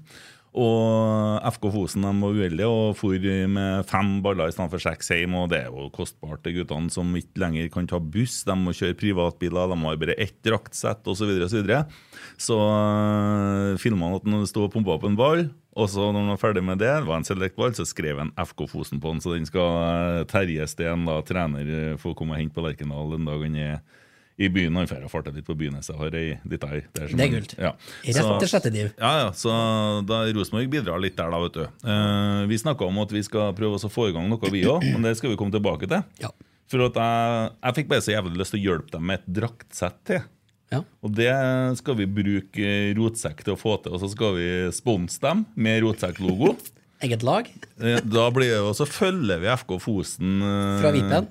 Og 0.56 1.42
FK 1.52 1.66
Fosen 1.74 2.04
de 2.06 2.10
var 2.22 2.36
uheldige 2.38 2.68
og 2.70 2.94
for 2.96 3.26
med 3.52 3.88
fem 3.90 4.14
baller 4.24 4.48
istedenfor 4.48 4.80
seks 4.80 5.10
hjem. 5.12 5.34
Og 5.36 5.50
det 5.52 5.58
er 5.66 5.68
jo 5.68 5.90
kostbart 5.92 6.40
til 6.46 6.56
guttene 6.60 6.92
som 6.92 7.10
ikke 7.18 7.42
lenger 7.42 7.68
kan 7.74 7.88
ta 7.90 8.00
buss. 8.00 8.40
De 8.48 8.56
må 8.56 8.72
kjøre 8.76 8.96
privatbiler, 8.96 9.68
de 9.68 9.78
har 9.82 10.00
bare 10.00 10.16
ett 10.16 10.38
draktsett 10.46 11.04
osv. 11.04 11.20
Så, 11.20 11.28
videre, 11.28 11.44
og 11.44 11.52
så, 11.52 11.60
videre. 11.60 11.82
så 12.40 12.56
uh, 12.56 13.76
filma 13.82 14.08
han 14.08 14.18
at 14.20 14.28
han 14.32 14.48
sto 14.48 14.64
og 14.64 14.72
pumpa 14.72 14.96
opp 14.96 15.04
en 15.08 15.18
ball. 15.18 15.44
Og 15.76 15.90
så 15.92 16.08
når 16.08 16.22
han 16.22 16.32
var 16.32 16.40
ferdig 16.40 16.64
med 16.64 16.80
det, 16.80 16.88
det 16.88 17.10
var 17.10 17.20
en 17.20 17.28
selektball, 17.28 17.74
så 17.76 17.84
skrev 17.84 18.22
han 18.22 18.32
FK 18.40 18.64
Fosen 18.70 19.02
på 19.02 19.12
den. 19.12 19.20
Så 19.20 19.36
den 19.36 19.48
skal 19.48 19.76
uh, 19.76 20.24
Terje 20.30 20.64
Steen, 20.72 21.04
da, 21.04 21.20
trener, 21.26 21.68
uh, 21.68 22.00
få 22.00 22.16
komme 22.16 22.32
og 22.32 22.40
hente 22.40 22.56
på 22.56 22.64
Lerkendal 22.64 23.12
den 23.12 23.28
dag 23.28 23.44
han 23.44 23.60
er 23.60 23.78
i 24.36 24.48
byen. 24.52 24.76
Han 24.76 24.88
får 24.90 25.06
farte 25.08 25.32
litt 25.34 25.46
på 25.46 25.56
byen. 25.56 25.78
Jeg 25.80 25.96
har 25.96 26.16
ei 26.18 26.34
lita 26.44 26.68
øy. 26.68 26.82
Det 26.92 27.06
er 27.24 27.32
gult. 27.32 27.54
Ja. 27.58 27.72
Rett 28.04 28.32
til 28.42 28.50
sjette 28.50 28.72
div. 28.74 28.90
Ja, 29.00 29.12
ja, 29.24 29.30
så 29.36 29.52
da 30.06 30.22
Rosenborg 30.36 30.68
bidrar 30.72 31.00
litt 31.00 31.16
der, 31.16 31.32
da, 31.32 31.40
vet 31.46 31.56
du. 31.56 31.64
Eh, 31.64 32.42
vi 32.50 32.58
snakka 32.60 32.84
om 32.88 33.00
at 33.04 33.14
vi 33.16 33.24
skal 33.24 33.54
prøve 33.56 33.80
å 33.80 33.92
få 33.92 34.10
i 34.10 34.14
gang 34.16 34.28
noe, 34.28 34.52
vi 34.52 34.64
òg, 34.68 34.84
men 34.92 35.06
det 35.08 35.16
skal 35.20 35.32
vi 35.32 35.38
komme 35.40 35.54
tilbake 35.54 35.88
til. 35.88 36.04
Ja. 36.20 36.32
For 36.70 36.82
at 36.88 36.96
jeg, 36.98 37.50
jeg 37.62 37.78
fikk 37.80 37.92
bare 37.92 38.04
så 38.04 38.12
jævlig 38.16 38.40
lyst 38.42 38.52
til 38.56 38.60
å 38.60 38.64
hjelpe 38.66 38.96
dem 38.96 39.06
med 39.08 39.20
et 39.22 39.28
draktsett 39.40 40.00
til. 40.08 40.24
Ja. 40.74 40.80
Og 41.06 41.12
det 41.14 41.30
skal 41.78 41.94
vi 42.00 42.08
bruke 42.10 42.70
Rotsekk 42.98 43.44
til 43.46 43.54
å 43.54 43.60
få 43.60 43.76
til, 43.84 43.94
og 43.94 44.02
så 44.02 44.10
skal 44.10 44.34
vi 44.34 44.48
sponse 44.74 45.22
dem 45.22 45.44
med 45.54 45.80
rotsekklogo. 45.86 46.56
Eget 47.04 47.22
lag 47.26 47.48
Eh, 47.76 48.00
Da 48.08 48.22
blir 48.32 48.48
det, 48.54 48.60
og 48.64 48.72
så 48.78 48.86
følger 48.88 49.38
vi 49.42 49.50
FK 49.52 49.74
Fosen 49.84 50.38
eh, 50.42 50.78
fra 50.80 50.92
Vippen. 50.96 51.26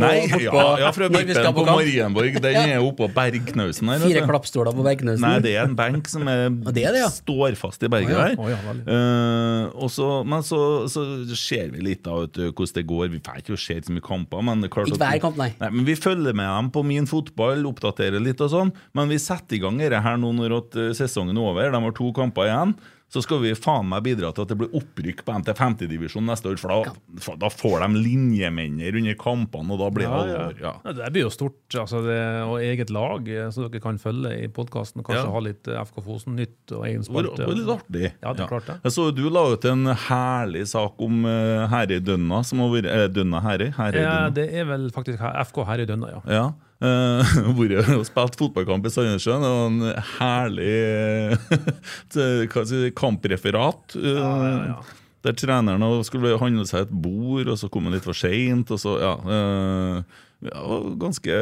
Nei, 0.00 0.24
ja, 0.40 0.78
ja, 0.80 0.90
fra 0.96 1.08
Vippen 1.12 1.48
på 1.52 1.52
på. 1.52 1.64
Marienborg. 1.68 2.40
Den 2.40 2.54
Ja. 2.54 2.62
er 2.64 2.78
jo 2.80 2.88
oppå 2.92 3.08
bergknausen 3.12 3.90
her. 3.92 3.98
Fire 4.00 4.22
klappstoler 4.24 4.72
på 4.72 4.84
bergknausen. 4.86 5.20
Nei, 5.20 5.38
det 5.44 5.52
er 5.56 5.66
en 5.66 5.76
benk 5.76 6.08
som 6.08 6.24
er, 6.32 6.48
det 6.48 6.72
det, 6.74 6.94
ja. 6.96 7.10
står 7.12 7.56
fast 7.60 7.82
i 7.84 7.90
berget 7.92 8.16
der. 8.16 8.36
Veldig. 8.40 8.86
Eh, 8.88 9.66
og 9.76 9.90
så, 9.92 10.24
men 10.24 10.40
så, 10.46 10.88
så 10.88 11.04
ser 11.36 11.68
vi 11.74 11.84
litt 11.84 12.08
av 12.08 12.22
vet 12.24 12.40
hvordan 12.54 12.74
det 12.78 12.86
går. 12.88 13.10
Vi 13.12 13.20
får 13.20 13.42
ikke 13.42 13.58
se 13.60 13.76
så 13.84 13.92
mye 13.92 14.06
kamper. 14.06 14.42
Men 14.48 14.62
det 14.64 14.70
er 14.70 14.74
klart 14.78 14.88
Ikke 14.88 15.02
hver 15.02 15.20
kamp, 15.26 15.36
nei. 15.36 15.50
Men 15.60 15.84
Vi 15.84 15.94
følger 15.98 16.32
med 16.32 16.48
dem 16.48 16.70
på 16.72 16.84
min 16.86 17.06
fotball, 17.10 17.64
oppdaterer 17.68 18.22
litt 18.22 18.40
og 18.40 18.50
sånn. 18.52 18.72
Men 18.96 19.12
vi 19.12 19.20
setter 19.20 19.58
i 19.58 19.62
gang 19.62 19.76
dette 19.76 20.00
her 20.02 20.16
nå 20.16 20.32
når 20.40 20.56
at, 20.56 20.76
eh, 20.76 20.92
sesongen 20.96 21.36
er 21.36 21.42
over. 21.42 21.70
De 21.70 21.82
har 21.84 21.92
to 21.92 22.12
kamper 22.16 22.48
igjen. 22.48 22.74
Så 23.12 23.20
skal 23.20 23.42
vi 23.42 23.50
faen 23.52 23.84
meg 23.90 24.06
bidra 24.06 24.30
til 24.32 24.46
at 24.46 24.48
det 24.48 24.56
blir 24.56 24.70
opprykk 24.78 25.18
på 25.26 25.34
NT50-divisjonen 25.42 26.30
neste 26.32 26.48
år. 26.48 26.56
For 26.62 26.72
da, 26.72 26.94
for 27.20 27.36
da 27.36 27.50
får 27.52 27.82
de 27.84 28.00
linjemenner 28.00 28.96
under 28.96 29.16
kampene, 29.20 29.74
og 29.74 29.82
da 29.82 29.88
blir 29.92 30.06
det 30.08 30.12
Ja, 30.12 30.20
alvor. 30.22 30.62
Ja. 30.62 30.72
Ja, 30.86 30.94
det 30.96 31.10
blir 31.12 31.26
jo 31.26 31.32
stort. 31.34 31.58
Altså 31.76 32.00
det, 32.06 32.16
og 32.46 32.56
eget 32.64 32.88
lag, 32.94 33.28
eh, 33.28 33.50
så 33.52 33.66
dere 33.68 33.82
kan 33.84 34.00
følge 34.00 34.32
i 34.44 34.48
podkasten. 34.48 35.04
Kanskje 35.04 35.26
Ja. 35.26 35.34
ha 35.36 35.44
litt 35.44 35.68
eh, 35.68 35.76
FK 35.84 36.00
Fosen-nytt 36.08 36.72
og 36.72 36.86
egen 36.88 37.04
spalte. 37.04 37.36
det 37.36 37.46
var 37.50 37.60
litt 37.60 37.74
artig. 37.76 38.12
Ja, 38.22 38.32
det 38.32 38.46
er 38.46 38.48
klart 38.54 38.66
det. 38.72 38.78
Jeg 38.88 38.92
så 38.96 39.06
du 39.14 39.22
la 39.28 39.44
ut 39.52 39.64
en 39.68 39.84
herlig 40.08 40.66
sak 40.72 40.94
om 41.04 41.24
uh, 41.28 41.68
Herøy 41.68 42.00
Dønna, 42.00 42.42
som 42.48 42.64
har 42.64 42.72
vært 42.78 42.88
eh, 42.96 43.06
Dønna 43.12 43.40
Herøy? 43.44 43.70
Herøy 43.76 44.00
Ja, 44.02 44.16
det 44.32 44.48
er 44.56 44.64
vel 44.72 44.88
faktisk 44.90 45.20
FK 45.20 45.64
Herøy 45.68 45.84
Dønna, 45.86 46.08
ja. 46.16 46.22
Ja. 46.32 46.46
Uh, 46.92 47.52
vært 47.54 47.92
og 47.94 48.06
spilt 48.08 48.38
fotballkamp 48.40 48.86
i 48.88 48.90
Sandnessjøen. 48.90 49.44
Og 49.46 49.60
en 49.68 50.00
herlig 50.16 51.36
si, 52.14 52.80
kampreferat. 52.98 53.94
Uh, 53.94 54.16
ja, 54.18 54.56
ja. 54.72 54.80
Der 55.22 55.36
treneren 55.38 55.84
skulle 56.02 56.34
handle 56.40 56.66
seg 56.66 56.88
et 56.88 56.94
bord, 57.04 57.46
og 57.46 57.58
så 57.60 57.70
kom 57.70 57.86
han 57.86 57.94
litt 57.94 58.06
for 58.08 58.18
seint. 58.18 58.72
Ja, 58.82 59.14
ja, 60.42 60.78
ganske 60.98 61.36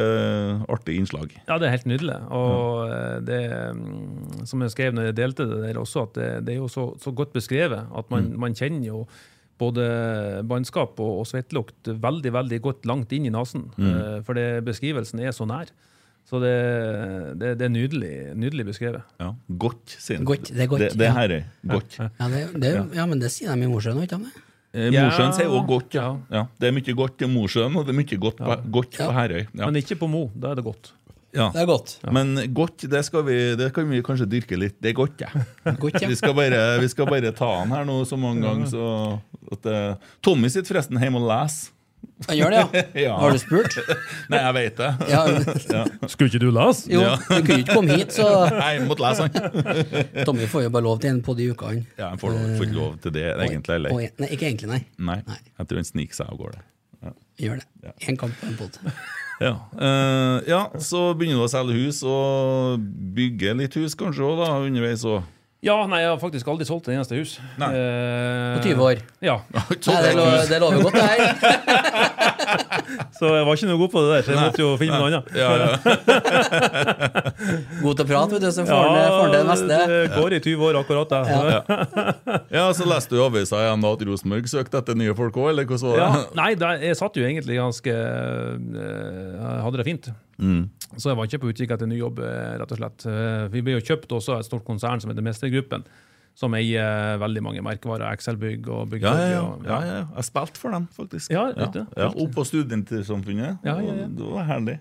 artig 0.69 0.99
innslag. 1.01 1.33
Ja, 1.47 1.57
det 1.57 1.65
er 1.65 1.73
helt 1.73 1.89
nydelig. 1.89 2.19
Og 2.37 2.91
det, 3.25 3.41
mm, 3.73 4.45
som 4.45 4.61
jeg 4.61 4.75
skrev 4.75 4.93
når 4.93 5.09
jeg 5.09 5.17
delte 5.17 5.49
det 5.49 5.63
der 5.63 5.81
også, 5.81 6.05
at 6.05 6.19
det, 6.19 6.29
det 6.45 6.53
er 6.53 6.61
jo 6.61 6.69
så, 6.69 6.91
så 7.01 7.13
godt 7.17 7.33
beskrevet 7.33 7.89
at 7.89 8.13
man, 8.13 8.29
man 8.37 8.53
kjenner 8.53 8.91
jo 8.91 9.01
både 9.61 9.85
bannskap 10.49 10.99
og, 10.99 11.21
og 11.21 11.29
svettelukt 11.29 11.91
veldig 12.01 12.33
veldig 12.35 12.59
godt 12.65 12.89
langt 12.89 13.13
inn 13.15 13.29
i 13.29 13.33
nesen. 13.33 13.69
Eh, 13.77 14.19
For 14.27 14.37
det, 14.37 14.47
beskrivelsen 14.67 15.21
er 15.23 15.31
så 15.37 15.45
nær. 15.49 15.69
Så 16.29 16.37
det, 16.39 16.51
det, 17.41 17.55
det 17.59 17.65
er 17.65 17.71
nydelig, 17.73 18.11
nydelig 18.37 18.67
beskrevet. 18.69 19.01
Ja, 19.19 19.31
Godt, 19.61 19.95
sier. 19.99 20.21
Godt, 20.23 20.51
det 20.53 20.63
er 20.63 20.69
godt, 20.69 20.83
Det, 20.85 20.91
det 21.01 21.07
er 21.07 21.09
ja. 21.09 21.17
Herøy. 21.17 21.41
Godt. 21.73 21.97
Ja, 21.97 22.27
det, 22.31 22.41
det, 22.61 22.71
ja, 22.95 23.05
men 23.09 23.19
det 23.23 23.31
sier 23.33 23.51
de 23.57 23.65
i 23.65 23.71
Mosjøen, 23.71 23.99
ikke 24.05 24.19
sant? 24.19 24.37
Eh, 24.71 24.87
Ja, 24.93 25.07
Mosjøen 25.09 25.33
sier 25.35 25.49
òg 25.51 25.65
godt, 25.67 25.97
ja. 25.97 26.45
Det 26.61 26.69
er 26.69 26.75
mye 26.77 26.93
godt 26.95 27.25
i 27.25 27.27
Mosjøen, 27.27 27.73
og 27.75 27.89
det 27.89 27.91
er 27.95 27.97
mye 27.97 28.19
godt 28.27 28.37
på, 28.39 28.55
godt 28.77 28.95
på 29.01 29.09
Herøy. 29.17 29.41
Ja. 29.49 29.65
Men 29.65 29.81
ikke 29.81 29.97
på 29.99 30.07
Mo. 30.13 30.27
Da 30.37 30.53
er 30.53 30.61
det 30.61 30.67
godt. 30.69 30.93
Ja. 31.33 31.47
Det 31.53 31.61
er 31.63 31.67
godt. 31.69 31.93
Men 32.11 32.33
godt, 32.53 32.83
det, 32.91 33.03
skal 33.07 33.23
vi, 33.27 33.35
det 33.59 33.69
kan 33.75 33.87
vi 33.89 34.01
kanskje 34.03 34.27
dyrke 34.27 34.57
litt. 34.59 34.75
Det 34.83 34.91
er 34.91 34.97
godt, 34.97 35.21
ja. 35.23 35.29
Godt, 35.79 36.01
ja. 36.03 36.09
Vi 36.11 36.17
skal 36.19 36.33
bare, 36.35 36.63
vi 36.83 36.89
skal 36.91 37.07
bare 37.07 37.31
ta 37.35 37.51
han 37.61 37.71
her 37.71 37.85
nå 37.87 38.01
så 38.09 38.17
mange 38.19 38.43
ganger. 38.43 38.67
Så 38.71 38.87
at, 39.55 39.69
uh, 39.71 40.09
Tommy 40.25 40.51
sitter 40.51 40.73
forresten 40.75 40.99
hjemme 40.99 41.21
og 41.23 41.29
leser. 41.31 41.71
Han 42.27 42.37
gjør 42.37 42.51
det, 42.53 42.59
ja. 42.59 42.81
Ja. 43.05 43.13
Har 43.21 43.31
du 43.33 43.39
spurt? 43.41 43.75
Nei, 44.33 44.39
jeg 44.41 44.53
vet 44.57 44.81
det. 44.81 44.89
Ja. 45.13 45.83
Skulle 46.09 46.27
ikke 46.31 46.41
du 46.43 46.49
lese? 46.53 46.89
Jo, 46.91 47.01
Ja. 47.05 47.13
du 47.21 47.45
kunne 47.45 47.59
ikke 47.63 47.77
komme 47.77 47.97
hit, 47.97 48.11
så 48.17 48.27
Nei, 48.51 48.71
jeg 48.75 48.83
måtte 48.89 49.05
lese 49.05 49.27
han. 49.29 50.25
Tommy 50.27 50.49
får 50.51 50.65
jo 50.67 50.73
bare 50.75 50.85
lov 50.89 50.99
til 51.01 51.13
en 51.13 51.21
på 51.25 51.37
de 51.37 51.47
uka. 51.53 51.71
Ja, 51.97 52.11
Han 52.11 52.21
får, 52.21 52.35
får 52.59 52.67
ikke 52.67 52.77
lov 52.81 52.99
til 53.05 53.15
det 53.15 53.25
egentlig 53.37 53.77
heller. 53.77 53.95
Nei, 54.21 54.29
ikke 54.35 54.49
egentlig, 54.51 54.69
nei. 54.73 54.81
Nei, 54.99 55.19
Nei. 55.29 55.39
jeg 55.61 55.71
tror 55.71 55.81
han 55.81 55.89
sniker 55.93 56.19
seg 56.21 56.33
av 56.35 56.41
gårde. 56.43 56.61
Gjør 57.41 57.61
det. 57.63 57.93
Én 58.11 58.17
kamp 58.21 58.35
på 58.37 58.49
en 58.51 58.57
pod. 58.59 58.81
Ja. 59.41 59.55
Uh, 59.73 60.37
ja, 60.45 60.63
så 60.77 61.11
begynner 61.17 61.41
du 61.41 61.47
å 61.47 61.51
selge 61.51 61.77
hus, 61.79 62.03
og 62.05 62.81
bygge 63.15 63.55
litt 63.57 63.77
hus 63.79 63.97
kanskje 63.97 64.25
òg, 64.27 64.43
da, 64.43 64.51
underveis 64.61 65.05
òg. 65.07 65.25
Ja, 65.61 65.75
nei, 65.85 65.99
jeg 66.01 66.09
har 66.09 66.17
faktisk 66.21 66.47
aldri 66.49 66.65
solgt 66.65 66.87
et 66.89 66.95
eneste 66.95 67.17
hus. 67.19 67.35
Nei. 67.61 67.69
Uh, 67.73 68.55
På 68.57 68.63
20 68.65 68.85
år. 68.85 69.03
Ja, 69.29 69.35
Nei, 69.53 69.99
det, 70.01 70.15
lo, 70.17 70.25
det 70.49 70.61
lover 70.61 70.87
godt, 70.87 70.97
det 70.97 71.05
her. 71.09 72.07
Så 73.17 73.29
jeg 73.31 73.45
var 73.47 73.57
ikke 73.57 73.69
noe 73.69 73.79
god 73.81 73.91
på 73.93 74.01
det 74.03 74.09
der, 74.11 74.21
så 74.25 74.33
jeg 74.33 74.41
måtte 74.41 74.61
jo 74.63 74.69
finne 74.81 74.97
noe 74.99 75.09
annet. 75.09 75.25
Ja, 75.37 75.49
ja. 75.61 75.69
God 77.81 77.97
til 77.97 78.05
å 78.05 78.07
prate, 78.09 78.35
vet 78.35 78.43
du, 78.43 78.49
så 78.53 78.65
får 78.67 78.81
han 78.81 78.97
får 78.97 79.21
han 79.21 79.33
det 79.35 79.41
meste. 79.49 79.77
det 79.91 80.01
går 80.15 80.35
i 80.37 80.39
20 80.43 80.65
år 80.69 80.79
akkurat, 80.81 81.13
det. 81.13 81.21
Ja. 81.31 81.61
ja, 82.57 82.65
så 82.77 82.87
leste 82.89 83.15
du 83.15 83.19
i 83.19 83.23
avisa 83.25 83.61
igjen 83.65 83.87
at 83.91 84.05
Rosenborg 84.11 84.51
søkte 84.51 84.81
etter 84.81 84.97
nye 84.99 85.15
folk 85.17 85.39
òg, 85.41 85.49
eller 85.53 85.69
hvordan 85.69 85.93
var 85.93 86.01
det? 86.17 86.25
Nei, 86.41 86.49
da, 86.59 86.73
jeg 86.81 86.99
satt 86.99 87.17
jo 87.19 87.25
egentlig 87.27 87.57
ganske 87.59 87.95
eh, 87.95 88.53
Jeg 89.39 89.65
hadde 89.65 89.81
det 89.81 89.87
fint. 89.87 90.11
Mm. 90.41 90.61
Så 90.97 91.11
jeg 91.11 91.17
var 91.19 91.29
ikke 91.29 91.41
på 91.45 91.51
utkikk 91.53 91.73
etter 91.75 91.89
ny 91.89 91.99
jobb, 92.01 92.19
eh, 92.25 92.53
rett 92.61 92.73
og 92.75 92.79
slett. 92.81 93.05
Eh, 93.07 93.45
Vi 93.53 93.63
ble 93.65 93.77
jo 93.77 93.83
kjøpt 93.91 94.11
også 94.17 94.35
av 94.35 94.43
et 94.43 94.49
stort 94.49 94.65
konsern 94.67 95.01
som 95.03 95.11
heter 95.13 95.25
Mestergruppen, 95.25 95.85
som 96.41 96.55
eier 96.57 97.19
veldig 97.21 97.43
mange 97.45 97.63
merkevarer. 97.65 98.09
Excel-bygg 98.17 98.69
og 98.73 98.95
Ja, 99.05 99.13
ja, 99.21 99.33
ja. 99.37 99.43
ja, 99.67 99.81
ja. 99.91 100.05
Jeg 100.17 100.29
spilte 100.31 100.61
for 100.61 100.73
dem, 100.75 100.87
faktisk. 100.95 101.33
Ja, 101.33 101.49
ja. 101.53 101.69
ja. 101.97 102.09
Opp 102.11 102.33
på 102.37 102.45
samfunnet. 103.07 103.61
Ja, 103.67 103.77
ja, 103.79 103.99
ja. 104.03 104.07
Det 104.09 104.31
var 104.33 104.49
herlig. 104.49 104.79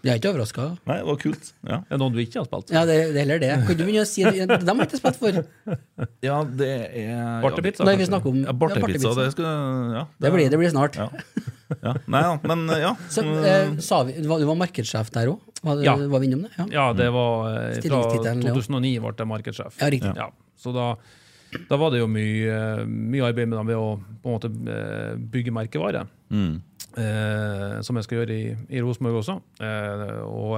Jeg 0.00 0.14
er 0.14 0.20
ikke 0.20 0.30
overraska. 0.32 0.64
Nei, 0.88 0.94
det 0.96 1.06
var 1.10 1.16
kult. 1.20 1.48
Ja, 1.68 1.76
Er 1.82 1.90
det 1.92 1.98
noen 2.00 2.14
du 2.14 2.20
ikke 2.22 2.38
har 2.40 2.46
spilt? 2.48 2.70
Ja, 2.72 2.82
det, 2.88 2.94
det 3.12 3.18
er 3.20 3.24
heller 3.26 3.40
det. 3.42 3.50
Kan 3.68 3.76
du 3.76 3.82
begynne 3.84 4.04
å 4.06 4.08
si 4.08 4.24
det? 4.24 4.46
De 4.48 4.72
har 4.72 4.86
ikke 4.86 5.00
spilt 5.00 5.18
for. 5.20 5.40
ja 6.28 6.38
det 6.60 6.70
er 7.02 7.42
Bartepizza? 7.44 7.84
Nei, 7.84 7.96
vi 8.00 8.06
snakker 8.08 8.32
om 8.32 8.38
Ja, 8.46 8.54
Bartepizza, 8.56 9.10
ja, 9.12 9.14
det 9.18 9.34
skal 9.34 9.48
ja, 9.98 10.04
Det 10.24 10.32
blir, 10.32 10.48
det 10.52 10.60
blir 10.62 10.72
snart. 10.72 10.96
Ja. 10.96 11.10
ja. 11.86 11.94
Nei 12.10 12.22
ja, 12.24 12.32
men 12.48 12.64
ja. 12.80 12.94
Så, 13.12 13.26
eh, 13.44 13.76
sa 13.84 14.00
vi, 14.08 14.16
du 14.24 14.30
var, 14.32 14.46
var 14.48 14.60
markedssjef 14.62 15.12
der 15.16 15.34
òg? 15.34 15.44
Var, 15.68 15.84
Ja. 15.84 15.96
var 16.00 16.24
vi 16.24 16.30
innom 16.30 16.46
det? 16.48 16.54
Ja. 16.56 16.66
Ja, 16.78 16.86
det 16.96 17.10
var 17.12 17.50
eh, 17.52 17.80
fra 17.84 18.00
2009 18.16 18.94
ble 19.04 19.12
jeg 19.20 19.30
markedssjef. 19.34 19.76
Ja, 19.82 19.90
riktig. 19.92 20.14
Ja, 20.16 20.30
så 20.56 20.72
da, 20.72 20.88
da 21.68 21.76
var 21.80 21.92
det 21.92 22.00
jo 22.00 22.08
mye, 22.08 22.56
mye 22.88 23.28
arbeid 23.28 23.52
med 23.52 23.58
dem 23.60 23.68
ved 23.68 23.76
å 23.76 23.92
på 24.00 24.32
en 24.32 24.38
måte 24.38 24.48
eh, 24.48 25.12
bygge 25.20 25.52
merkevare. 25.60 26.06
Mm. 26.32 26.62
Eh, 26.98 27.80
som 27.86 27.98
jeg 27.98 28.06
skal 28.06 28.20
gjøre 28.20 28.36
i, 28.36 28.54
i 28.76 28.82
Rosenborg 28.82 29.20
også. 29.20 29.36
Eh, 29.62 30.16
og 30.26 30.56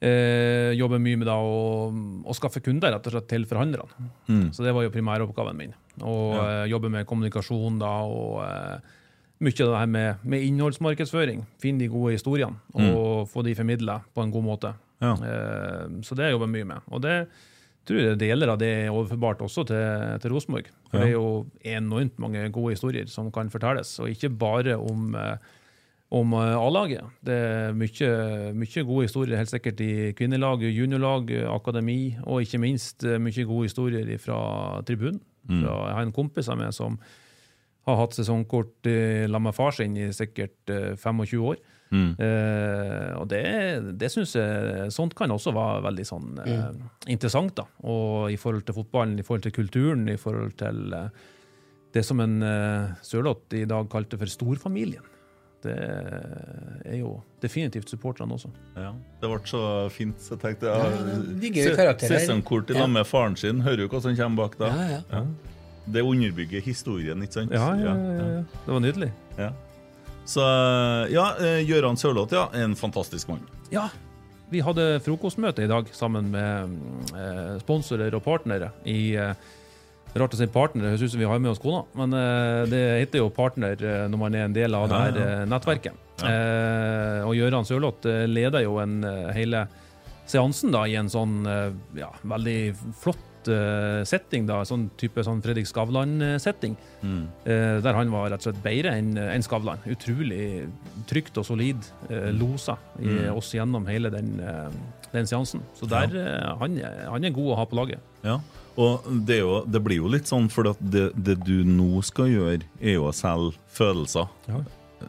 eh, 0.00 0.74
jobbe 0.78 1.00
mye 1.02 1.20
med 1.20 1.28
da 1.30 1.36
å, 1.38 1.88
å 2.24 2.36
skaffe 2.36 2.62
kunder 2.64 2.94
rett 2.94 3.08
og 3.10 3.16
slett 3.16 3.28
til 3.30 3.46
forhandlerne. 3.50 4.08
Mm. 4.30 4.46
Så 4.56 4.66
det 4.66 4.74
var 4.76 4.86
jo 4.86 4.94
primæroppgaven 4.94 5.58
min. 5.58 5.76
Og 6.02 6.38
eh, 6.42 6.64
jobbe 6.72 6.92
med 6.94 7.08
kommunikasjon 7.08 7.78
da, 7.82 7.92
og 8.06 8.40
eh, 8.46 8.96
mye 9.44 9.54
av 9.64 9.70
det 9.70 9.82
her 9.82 9.92
med, 9.94 10.24
med 10.26 10.48
innholdsmarkedsføring. 10.48 11.44
Finne 11.62 11.84
de 11.84 11.92
gode 11.92 12.16
historiene 12.16 12.58
og 12.74 13.28
få 13.30 13.44
de 13.46 13.54
formidla 13.58 14.00
på 14.14 14.24
en 14.24 14.34
god 14.34 14.46
måte. 14.46 14.74
Ja. 15.02 15.14
Eh, 15.14 15.84
så 16.06 16.18
det 16.18 16.32
jobber 16.32 16.50
jeg 16.50 16.56
mye 16.56 16.72
med. 16.74 16.90
Og 16.90 17.02
det 17.04 17.16
tror 17.88 18.16
deler 18.20 18.52
av 18.52 18.58
det 18.60 18.68
er 18.84 18.90
overførbart 18.94 19.40
også 19.46 19.64
til, 19.68 20.18
til 20.22 20.34
Rosenborg. 20.34 20.68
For 20.90 20.98
Ja. 20.98 21.04
det 21.04 21.08
er 21.10 21.16
jo 21.16 21.46
enormt 21.64 22.18
mange 22.22 22.44
gode 22.54 22.74
historier 22.76 23.08
som 23.10 23.30
kan 23.34 23.50
fortelles, 23.50 23.96
og 24.00 24.10
ikke 24.12 24.30
bare 24.38 24.76
om 24.78 25.14
eh, 25.18 25.36
om 26.10 26.32
eh, 26.32 26.56
A-laget. 26.56 27.04
Det 27.20 27.34
er 27.36 27.74
mye, 27.76 28.06
mye 28.56 28.84
gode 28.88 29.04
historier 29.04 29.36
helt 29.36 29.50
sikkert 29.52 29.80
i 29.84 30.12
kvinnelag, 30.16 30.62
juniorlag, 30.72 31.28
akademi, 31.52 32.16
og 32.24 32.40
ikke 32.46 32.60
minst 32.62 33.04
eh, 33.04 33.18
mye 33.20 33.44
gode 33.44 33.68
historier 33.68 34.08
fra 34.22 34.38
tribunen. 34.88 35.20
Fra, 35.48 35.74
jeg 35.88 35.94
har 35.96 36.02
en 36.06 36.12
kompis 36.12 36.48
av 36.52 36.58
meg 36.60 36.72
som 36.76 36.96
har 37.88 37.96
hatt 37.96 38.12
sesongkort 38.16 38.84
sammen 38.84 39.46
med 39.46 39.54
far 39.56 39.72
sin 39.72 39.94
i 39.96 40.08
sikkert 40.12 40.72
eh, 40.72 40.94
25 40.96 41.44
år. 41.52 41.60
Eh, 41.94 43.10
og 43.16 43.28
det, 43.30 43.42
det 43.96 44.10
syns 44.12 44.34
jeg 44.36 44.92
Sånt 44.92 45.14
kan 45.16 45.32
også 45.32 45.54
være 45.56 45.82
veldig 45.86 46.04
sånn 46.04 46.40
eh, 46.44 46.70
interessant. 47.14 47.54
da, 47.56 47.64
og 47.88 48.32
I 48.32 48.38
forhold 48.40 48.66
til 48.68 48.76
fotballen, 48.76 49.18
i 49.18 49.26
forhold 49.26 49.46
til 49.46 49.56
kulturen, 49.56 50.08
i 50.12 50.18
forhold 50.20 50.56
til 50.60 50.92
uh, 50.92 51.08
det 51.94 52.04
som 52.04 52.20
en 52.20 52.42
uh, 52.44 52.96
Sørloth 53.04 53.56
i 53.56 53.64
dag 53.68 53.88
kalte 53.92 54.20
for 54.20 54.30
storfamilien. 54.30 55.06
Det 55.58 55.74
er 55.74 57.00
jo 57.00 57.16
definitivt 57.42 57.90
supporterne 57.90 58.36
også. 58.36 58.50
Ja, 58.78 58.92
Det 59.18 59.30
ble 59.32 59.38
så 59.50 59.62
fint, 59.90 60.20
så 60.22 60.36
jeg 60.36 60.44
tenkte 60.44 60.70
Ja, 60.70 60.84
ja, 60.86 61.72
karakterer. 61.74 62.20
Sesongkort 62.20 62.70
i 62.70 62.76
lag 62.78 62.86
med 62.94 63.08
faren 63.10 63.34
sin. 63.36 63.64
Hører 63.66 63.88
jo 63.88 63.90
hva 63.90 64.02
som 64.04 64.14
kommer 64.14 64.44
bak 64.44 64.54
da. 64.60 64.70
Ja, 64.70 65.00
ja. 65.02 65.24
Det 65.88 66.04
underbygger 66.04 66.62
historien, 66.62 67.24
ikke 67.24 67.40
sant? 67.40 67.56
Ja, 67.56 67.72
ja, 67.80 67.96
ja, 67.96 68.28
ja. 68.36 68.44
Det 68.52 68.76
var 68.76 68.84
nydelig. 68.84 69.10
Ja. 69.38 69.50
Så 70.28 70.44
ja, 71.08 71.30
eh, 71.40 71.62
Gøran 71.68 71.96
Sørloth, 71.96 72.34
ja. 72.36 72.48
En 72.52 72.76
fantastisk 72.76 73.30
mann. 73.30 73.46
Ja, 73.72 73.88
vi 74.52 74.60
hadde 74.64 74.98
frokostmøte 75.04 75.64
i 75.64 75.70
dag 75.70 75.88
sammen 75.96 76.28
med 76.32 76.74
eh, 77.16 77.54
sponsorer 77.62 78.12
og 78.16 78.24
partnere 78.26 78.72
i 78.88 79.14
eh, 79.16 79.32
Rart 80.18 80.32
å 80.32 80.38
si 80.40 80.46
partner, 80.48 80.88
høres 80.88 81.02
ut 81.04 81.12
som 81.12 81.20
vi 81.20 81.26
har 81.28 81.40
med 81.40 81.52
oss 81.52 81.60
kona, 81.60 81.82
men 81.98 82.14
eh, 82.16 82.62
det 82.70 82.78
heter 83.02 83.20
jo 83.20 83.28
partner 83.34 83.76
eh, 83.76 84.06
når 84.08 84.20
man 84.22 84.36
er 84.38 84.46
en 84.46 84.54
del 84.56 84.74
av 84.74 84.86
det 84.88 85.00
her 85.02 85.18
eh, 85.20 85.42
nettverket. 85.52 85.98
Eh, 86.24 87.26
og 87.28 87.36
Gøran 87.36 87.68
Sørloth 87.68 88.08
eh, 88.08 88.24
leder 88.26 88.64
jo 88.64 88.78
en 88.82 89.02
eh, 89.04 89.28
hele 89.36 89.66
seansen 90.28 90.72
da 90.72 90.86
i 90.88 90.96
en 90.98 91.12
sånn 91.12 91.44
eh, 91.48 91.68
ja, 92.00 92.08
veldig 92.24 92.56
flott 93.00 93.20
eh, 93.20 93.27
setting, 94.08 94.46
da, 94.48 94.60
sånn 94.68 94.88
type 95.00 95.22
sånn 95.24 95.42
Fredrik 95.44 95.68
Skavlan-setting. 95.70 96.76
Eh, 97.02 97.78
der 97.84 97.98
han 97.98 98.12
var 98.12 98.30
rett 98.32 98.42
og 98.42 98.50
slett 98.50 98.62
bedre 98.64 98.94
enn 98.98 99.16
en 99.18 99.44
Skavlan. 99.44 99.82
Utrolig 99.90 100.66
trygt 101.10 101.38
og 101.40 101.46
solid. 101.48 101.90
Eh, 102.10 102.30
losa 102.36 102.78
i, 103.00 103.28
oss 103.32 103.52
gjennom 103.54 103.86
hele 103.88 104.10
den, 104.14 104.38
eh, 104.40 104.70
den 105.12 105.28
seansen. 105.28 105.62
Så 105.78 105.88
der, 105.90 106.14
eh, 106.14 106.56
han, 106.60 106.78
han 107.08 107.24
er 107.24 107.34
god 107.34 107.52
å 107.52 107.58
ha 107.60 107.68
på 107.68 107.78
laget. 107.78 108.02
Ja. 108.26 108.38
Og 108.78 109.06
det, 109.26 109.40
jo, 109.40 109.62
det 109.66 109.80
blir 109.82 110.02
jo 110.02 110.10
litt 110.12 110.30
sånn, 110.30 110.46
for 110.52 110.70
det, 110.78 111.08
det 111.16 111.38
du 111.42 111.64
nå 111.66 112.02
skal 112.06 112.30
gjøre, 112.30 112.62
er 112.78 112.98
jo 112.98 113.08
å 113.08 113.14
selge 113.16 113.58
følelser. 113.74 114.30
Ja. 114.46 114.62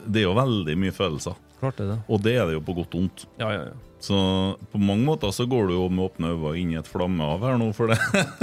Det 0.05 0.23
er 0.23 0.27
jo 0.27 0.37
veldig 0.37 0.75
mye 0.79 0.93
følelser. 0.93 1.37
Klart 1.59 1.77
det, 1.77 1.89
det. 1.91 1.99
Og 2.07 2.23
det 2.23 2.35
er 2.39 2.47
det 2.47 2.57
jo 2.57 2.65
på 2.65 2.75
godt 2.77 2.95
og 2.95 3.03
vondt. 3.03 3.27
Ja, 3.41 3.51
ja, 3.51 3.69
ja. 3.69 3.77
Så 3.99 4.15
på 4.71 4.79
mange 4.79 5.03
måter 5.03 5.31
så 5.35 5.43
går 5.49 5.67
du 5.67 5.73
jo 5.75 5.85
med 5.91 6.05
åpne 6.05 6.31
øyne 6.31 6.53
inn 6.61 6.69
i 6.71 6.77
et 6.79 6.87
flammehav 6.87 7.41
her 7.43 7.57
nå, 7.59 7.67
for 7.75 7.91
det. 7.91 7.97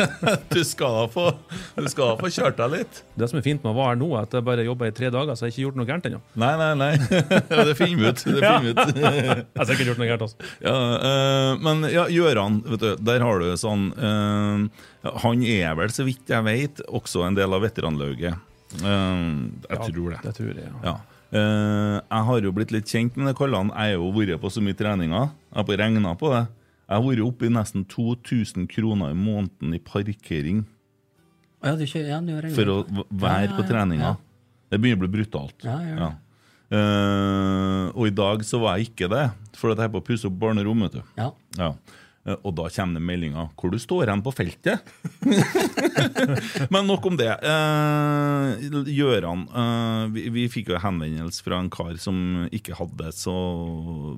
du 0.52 0.60
skal 0.68 0.98
da 0.98 1.04
få 1.08 1.30
Du 1.78 1.88
skal 1.88 2.10
da 2.10 2.16
få 2.20 2.28
kjørt 2.32 2.58
deg 2.60 2.74
litt. 2.74 3.00
Det 3.16 3.28
som 3.30 3.40
er 3.40 3.46
fint 3.46 3.64
med 3.64 3.72
å 3.72 3.76
være 3.78 3.94
her 3.94 4.00
nå, 4.02 4.10
er 4.12 4.26
at 4.28 4.36
jeg 4.36 4.44
bare 4.44 4.66
jobber 4.66 4.92
i 4.92 4.94
tre 4.96 5.08
dager, 5.14 5.32
så 5.32 5.46
jeg 5.46 5.54
har 5.54 5.54
ikke 5.54 5.64
gjort 5.64 5.80
noe 5.80 5.88
gærent 5.88 6.10
ennå. 6.10 6.20
Nei, 6.44 6.52
nei, 6.60 6.68
nei. 6.82 6.90
det 7.70 7.76
finner 7.78 8.02
vi 8.02 8.10
ut. 8.10 8.26
Det 8.26 8.36
finner 8.36 8.68
ut. 8.68 9.00
Jeg 9.06 9.62
har 9.62 9.68
sikkert 9.70 9.90
gjort 9.90 10.00
noe 10.02 10.10
gærent, 10.10 10.26
altså. 10.26 10.50
Ja, 10.60 10.76
øh, 11.08 11.64
men 11.64 11.88
ja, 11.88 12.04
Gjøran, 12.12 12.60
vet 12.66 12.84
du, 12.84 12.88
der 13.08 13.24
har 13.24 13.40
du 13.40 13.48
sånn 13.60 13.88
øh, 13.96 14.66
Han 15.24 15.44
er 15.48 15.76
vel, 15.78 15.92
så 15.94 16.04
vidt 16.06 16.28
jeg 16.28 16.44
vet, 16.44 16.84
også 16.86 17.24
en 17.24 17.38
del 17.38 17.56
av 17.56 17.64
veteranlauget. 17.64 18.44
Uh, 18.82 19.46
jeg 19.70 19.78
tror 19.88 20.12
det. 20.12 20.18
Det 20.26 20.32
tror 20.36 20.50
jeg, 20.50 20.66
ja. 20.66 20.80
Ja. 20.84 20.96
Eh, 21.34 21.96
jeg 22.00 22.26
har 22.28 22.44
jo 22.46 22.52
blitt 22.54 22.70
litt 22.74 22.86
kjent 22.90 23.16
med 23.18 23.30
det 23.30 23.36
kallene. 23.38 23.72
Jeg 23.74 23.96
har 23.96 23.98
jo 23.98 24.12
vært 24.14 24.40
på 24.42 24.50
så 24.52 24.62
mye 24.62 24.76
treninger. 24.78 25.30
Jeg 25.50 25.58
har 25.64 25.80
regna 25.82 26.14
på 26.18 26.30
det. 26.32 26.44
Jeg 26.86 26.94
har 26.94 27.02
vært 27.02 27.24
oppe 27.26 27.48
i 27.48 27.50
nesten 27.50 27.84
2000 27.90 28.68
kroner 28.70 29.10
i 29.10 29.18
måneden 29.18 29.74
i 29.74 29.80
parkering 29.82 30.64
Ja, 31.64 31.72
kjører, 31.74 32.12
ja, 32.12 32.50
for 32.54 32.70
å 32.70 32.76
være 33.10 33.48
Ja, 33.48 33.56
på 33.56 33.64
treninga. 33.66 34.12
Det 34.70 34.78
begynner 34.78 35.00
å 35.00 35.06
bli 35.06 35.16
brutalt. 35.16 35.64
Ja, 35.66 35.80
ja. 35.82 36.10
Eh, 36.70 37.90
og 37.94 38.06
i 38.06 38.14
dag 38.14 38.42
så 38.46 38.60
var 38.62 38.76
jeg 38.78 38.90
ikke 38.90 39.08
det, 39.10 39.24
for 39.54 39.72
at 39.72 39.78
jeg 39.78 39.88
er 39.88 39.94
på 39.94 40.02
å 40.02 40.06
pusse 40.06 40.26
opp 40.28 40.38
barnerom. 40.38 40.82
vet 40.86 40.98
du. 40.98 41.02
Ja. 41.18 41.72
Eh, 42.26 42.36
Og 42.42 42.54
da 42.58 42.66
kommer 42.74 42.98
det 42.98 43.06
meldinger 43.06 43.48
hvor 43.56 43.70
du 43.70 43.78
står 43.78 44.10
hen 44.10 44.22
på 44.26 44.32
feltet. 44.34 44.82
Men 46.74 46.86
nok 46.88 47.06
om 47.06 47.16
det. 47.18 47.28
Eh, 47.30 48.66
Gjøran 48.96 49.44
eh, 49.50 50.02
vi, 50.14 50.24
vi 50.34 50.44
fikk 50.52 50.72
jo 50.72 50.80
henvendelse 50.82 51.44
fra 51.46 51.60
en 51.62 51.70
kar 51.72 51.94
som 52.02 52.48
ikke 52.54 52.76
hadde 52.78 52.98
det 53.04 53.12
så 53.16 53.34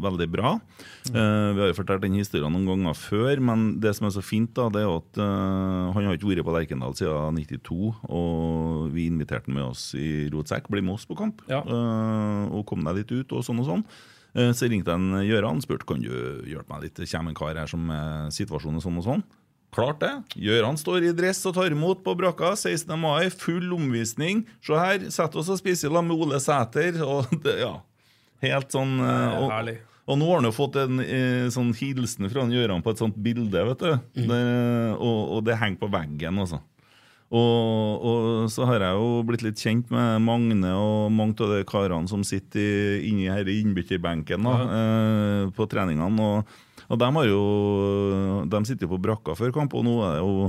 veldig 0.03 0.29
bra. 0.33 0.55
Eh, 1.13 1.49
vi 1.55 1.63
har 1.63 1.71
jo 1.73 1.79
fortalt 1.79 2.05
den 2.05 2.17
historien 2.19 2.53
noen 2.55 2.69
ganger 2.69 2.97
før, 2.99 3.43
men 3.45 3.69
det 3.83 3.95
som 3.99 4.09
er 4.09 4.15
så 4.17 4.25
fint, 4.25 4.53
da, 4.57 4.69
det 4.73 4.85
er 4.85 4.93
at 4.95 5.21
eh, 5.23 5.93
han 5.97 6.09
har 6.09 6.17
ikke 6.19 6.31
vært 6.33 6.47
på 6.49 6.57
Lerkendal 6.57 6.97
siden 6.99 7.39
92, 7.43 7.93
og 8.09 8.89
vi 8.95 9.09
inviterte 9.11 9.51
han 9.51 9.59
med 9.61 9.69
oss 9.71 9.91
i 9.99 10.29
Rotsekk. 10.33 10.69
Bli 10.73 10.85
med 10.85 10.97
oss 10.99 11.09
på 11.09 11.17
kamp, 11.19 11.45
Ja. 11.51 11.61
eh, 11.65 12.45
og 12.55 12.65
kom 12.69 12.85
deg 12.87 13.03
litt 13.03 13.13
ut, 13.15 13.37
og 13.37 13.45
sånn 13.47 13.61
og 13.63 13.69
sånn. 13.69 13.85
Eh, 14.39 14.53
Så 14.55 14.69
ringte 14.71 14.95
en 14.95 15.11
Gjøran 15.27 15.59
og 15.59 15.67
spurte 15.67 15.89
kan 15.89 16.01
du 16.05 16.09
hjelpe 16.47 16.71
meg 16.73 16.87
litt. 16.87 16.95
Det 17.01 17.11
kommer 17.11 17.35
en 17.35 17.39
kar 17.39 17.59
her 17.59 17.71
som 17.71 17.91
er 17.91 18.31
situasjonen 18.35 18.83
sånn 18.85 19.01
og 19.03 19.07
sånn. 19.09 19.27
Klart 19.75 19.99
det. 20.01 20.13
Gjøran 20.41 20.79
står 20.81 21.05
i 21.11 21.13
dress 21.13 21.43
og 21.51 21.53
tar 21.59 21.75
imot 21.75 22.01
på 22.07 22.15
brakka. 22.17 22.55
16. 22.57 22.95
mai, 22.97 23.29
full 23.35 23.67
omvisning. 23.77 24.47
Se 24.65 24.79
her, 24.81 25.03
sett 25.13 25.35
oss 25.37 25.51
og 25.53 25.59
spise 25.61 25.91
sammen 25.91 26.09
med 26.09 26.23
Ole 26.25 26.41
Sæter. 26.41 26.97
Og 27.05 27.29
det, 27.45 27.59
ja, 27.61 27.75
helt 28.47 28.73
sånn 28.73 28.97
eh, 29.03 29.37
og, 29.43 29.51
herlig. 29.53 29.77
og 30.09 30.17
nå 30.23 30.31
har 30.31 30.41
han 30.41 30.49
jo 30.49 30.55
fått 30.57 30.79
en 30.81 31.03
eh, 31.05 31.51
sånn 31.53 31.75
hilsen 31.77 32.31
fra 32.33 32.47
Gjøran 32.49 32.81
på 32.87 32.95
et 32.95 33.03
sånt 33.05 33.21
bilde, 33.21 33.67
vet 33.75 33.85
du. 33.85 33.93
Det, 34.31 34.41
og, 34.97 35.21
og 35.37 35.45
det 35.51 35.59
henger 35.61 35.83
på 35.85 35.93
veggen, 35.93 36.41
altså. 36.47 36.63
Og, 37.29 38.05
og 38.09 38.47
så 38.49 38.65
har 38.71 38.81
jeg 38.81 38.97
jo 38.97 39.09
blitt 39.29 39.43
litt 39.45 39.61
kjent 39.61 39.91
med 39.93 40.23
Magne 40.25 40.71
og 40.73 41.11
mange 41.13 41.37
av 41.45 41.51
de 41.53 41.67
karene 41.69 42.09
som 42.09 42.23
sitter 42.25 43.03
inni 43.05 43.27
her 43.29 43.45
i 43.53 43.59
innbytterbenken 43.61 44.49
ja. 44.49 44.55
eh, 44.79 45.43
på 45.53 45.67
treningene. 45.69 46.09
Og, 46.25 46.55
og 46.89 47.03
de, 47.03 47.11
har 47.19 47.29
jo, 47.29 47.43
de 48.49 48.63
sitter 48.65 48.89
jo 48.89 48.95
på 48.95 49.03
brakka 49.05 49.37
før 49.37 49.53
kamp, 49.53 49.77
og 49.77 49.85
nå 49.85 49.99
er 50.07 50.17
det 50.17 50.25
jo 50.25 50.49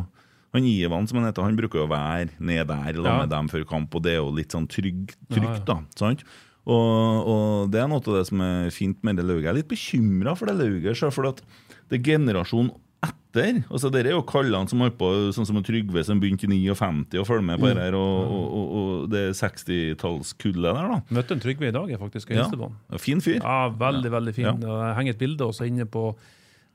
han 0.56 0.66
Ivan 0.66 1.06
som 1.06 1.20
han 1.20 1.28
heter, 1.28 1.46
han 1.46 1.58
bruker 1.60 1.84
jo 1.84 1.86
å 1.86 1.92
være 1.92 2.32
ned 2.42 2.72
der 2.72 2.96
Ja. 3.04 3.18
med 3.20 3.30
dem 3.30 3.50
før 3.52 3.68
kamp, 3.70 3.94
og 3.94 4.02
det 4.06 4.16
er 4.16 4.22
jo 4.24 4.32
litt 4.34 4.56
sånn 4.56 4.66
trygg, 4.72 5.12
trygt, 5.30 5.66
da. 5.68 5.82
sant? 6.00 6.24
Og, 6.70 7.28
og 7.30 7.70
det 7.74 7.82
er 7.82 7.88
noe 7.90 8.02
av 8.02 8.16
det 8.18 8.26
som 8.30 8.42
er 8.46 8.72
fint 8.74 8.98
med 9.06 9.18
det 9.20 9.26
lauget. 9.28 9.46
Jeg 9.46 9.52
er 9.52 9.60
litt 9.60 9.70
bekymra 9.70 10.34
for 10.38 10.50
det 10.50 10.58
lauget, 10.58 11.04
for 11.14 11.30
at 11.30 11.44
det 11.90 12.00
er 12.00 12.08
generasjonen 12.16 12.72
etter. 13.06 13.62
altså 13.70 13.92
Dere 13.94 14.12
er 14.12 14.18
jo 14.18 14.24
kallene 14.28 14.68
som 14.72 14.82
holdt 14.84 14.98
på, 15.00 15.12
sånn 15.36 15.48
som 15.48 15.60
Trygve 15.64 16.04
som 16.04 16.20
begynte 16.20 16.48
i 16.50 16.64
59 16.66 17.20
og 17.22 17.28
følger 17.30 17.46
med 17.46 17.62
på 17.62 17.70
det 17.70 17.86
her, 17.86 17.96
og, 18.00 18.34
og, 18.34 18.48
og, 18.58 18.74
og 18.80 19.06
det 19.14 19.24
60-tallskullet 19.40 20.68
der, 20.74 20.92
da. 20.96 21.00
Møtte 21.20 21.38
en 21.38 21.44
Trygve 21.44 21.70
i 21.70 21.76
dag, 21.76 21.94
jeg 21.94 22.02
faktisk, 22.02 22.32
i 22.32 22.36
Ja. 22.36 22.44
Hilstebånd. 22.44 23.00
Fin 23.00 23.22
fyr. 23.24 23.40
Ja, 23.40 23.70
veldig, 23.70 24.12
veldig 24.18 24.36
fin. 24.36 24.50
Ja. 24.50 24.58
Og 24.58 24.84
Jeg 24.84 25.00
henger 25.00 25.18
et 25.18 25.24
bilde 25.24 25.48
også 25.48 25.70
inne 25.70 25.88
på 25.90 26.12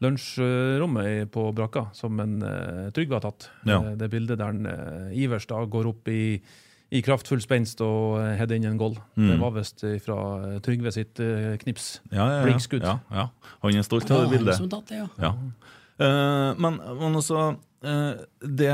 lunsjrommet 0.02 1.30
på 1.32 1.48
brakka, 1.54 1.88
som 1.96 2.20
en 2.22 2.42
uh, 2.42 2.90
Trygve 2.94 3.18
har 3.18 3.24
tatt. 3.24 3.48
Ja. 3.64 3.80
Eh, 3.80 3.96
det 4.00 4.10
bildet 4.12 4.40
der 4.40 4.52
en, 4.52 4.66
eh, 4.66 5.18
Ivers 5.24 5.46
da 5.50 5.60
går 5.70 5.88
opp 5.92 6.08
i, 6.10 6.40
i 6.94 7.02
kraftfull 7.04 7.42
spenst 7.42 7.80
og 7.84 8.18
uh, 8.18 8.32
header 8.38 8.58
inn 8.58 8.66
en 8.72 8.80
goal. 8.80 8.96
Mm. 9.14 9.28
Det 9.30 9.38
var 9.40 9.54
visst 9.58 9.87
fra 10.04 10.18
Trygve 10.64 10.92
sitt 10.94 11.22
knips. 11.62 11.98
Ja, 12.10 12.18
ja, 12.18 12.26
ja. 12.40 12.42
Blinkskudd. 12.48 12.84
Ja, 12.84 12.98
ja. 13.14 13.28
Han 13.64 13.80
er 13.80 13.87
stolt 13.87 14.10
av 14.14 14.26
det 14.30 14.42
han 14.42 14.52
som 14.58 14.72
tatt 14.72 14.92
det, 14.92 15.04
ja. 15.04 15.32
Eh, 16.00 16.50
men, 16.59 16.78
men 16.98 17.18
også 17.20 17.42
eh, 17.87 18.22
det 18.42 18.70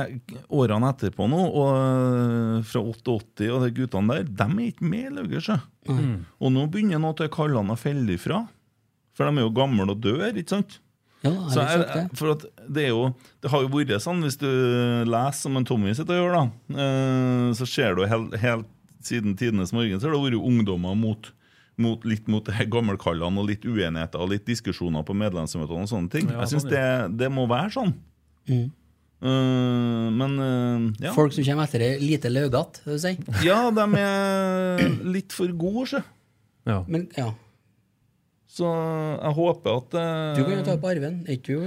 Årene 0.48 0.92
etterpå 0.94 1.26
nå, 1.28 1.40
og 1.50 1.70
eh, 1.76 2.61
fra 2.70 2.83
88 2.85 3.50
og 3.52 3.64
de 3.66 3.72
guttene 3.76 4.16
der, 4.20 4.30
de 4.30 4.46
er 4.48 4.70
ikke 4.70 4.92
med 4.92 5.09
i 5.11 5.16
lauget, 5.20 5.66
Mm. 5.90 6.26
Og 6.44 6.50
nå 6.52 6.66
begynner 6.70 7.00
noe 7.00 7.16
til 7.16 7.30
kallene 7.33 7.72
å 7.72 7.78
falle 7.80 8.12
ifra. 8.12 8.42
For 9.16 9.24
de 9.26 9.40
er 9.40 9.46
jo 9.46 9.52
gamle 9.56 9.87
og 9.88 10.02
dør, 10.04 10.26
ikke 10.37 10.52
sant? 10.52 10.74
Ja, 11.24 11.33
Så 11.48 11.56
har 11.64 11.70
jeg 11.72 11.80
jeg, 11.80 11.88
det? 12.11 12.18
for 12.20 12.33
at 12.35 12.44
det 12.68 12.85
er 12.85 12.92
jo 12.92 13.00
Det 13.42 13.50
har 13.52 13.64
jo 13.64 13.70
vært 13.72 14.04
sånn, 14.04 14.20
hvis 14.24 14.38
du 14.40 14.46
leser 15.09 15.40
som 15.40 15.56
en 15.56 15.66
Tommy 15.68 15.92
sitter 15.96 16.20
og 16.20 16.22
gjør, 16.22 16.37
da, 16.37 16.85
så 17.56 17.66
ser 17.68 17.96
du 17.96 18.04
helt, 18.09 18.37
helt 18.44 18.68
siden 19.04 19.35
tidenes 19.40 19.72
morgen 19.72 20.00
så 20.00 20.09
har 20.09 20.14
det 20.14 20.22
vært 20.28 20.46
ungdommer 20.52 20.96
mot, 21.00 21.33
mot 21.83 22.05
litt 22.09 22.29
mot 22.31 22.47
gammelkallene 22.47 23.43
og 23.43 23.49
litt 23.51 23.64
uenigheter 23.66 24.23
og 24.23 24.33
litt 24.35 24.47
diskusjoner 24.49 25.05
på 25.07 25.16
medlemsmøtene 25.16 25.87
og 25.87 25.90
sånne 25.90 26.12
ting. 26.12 26.29
Ja, 26.31 26.43
jeg 26.45 26.55
syns 26.55 26.66
sånn, 26.66 26.75
det, 26.75 27.25
det 27.25 27.33
må 27.33 27.47
være 27.51 27.73
sånn. 27.77 27.95
Mm. 28.51 28.69
Uh, 29.21 30.07
men 30.16 30.38
uh, 30.40 30.87
ja. 31.03 31.12
Folk 31.12 31.35
som 31.37 31.45
kommer 31.45 31.69
etter 31.69 31.83
det, 31.85 31.90
lite 32.01 32.31
laugete, 32.33 32.81
vil 32.87 32.97
du 32.97 33.03
si. 33.03 33.14
ja, 33.45 33.59
de 33.77 33.87
er 34.01 34.87
litt 35.05 35.37
for 35.37 35.53
gode, 35.61 35.87
sjø. 35.93 36.03
Ja. 36.69 36.81
Men 36.88 37.09
ja, 37.16 37.33
Så 38.61 38.68
jeg 38.68 39.33
håper 39.38 39.77
at 39.79 39.94
uh, 39.96 40.37
du 40.37 40.42
kan 40.44 40.59
jo 40.59 40.64
ta 40.66 40.75
opp 40.77 40.85
arven. 40.90 41.14
Er 41.27 41.38
ikke 41.38 41.57
du 41.57 41.64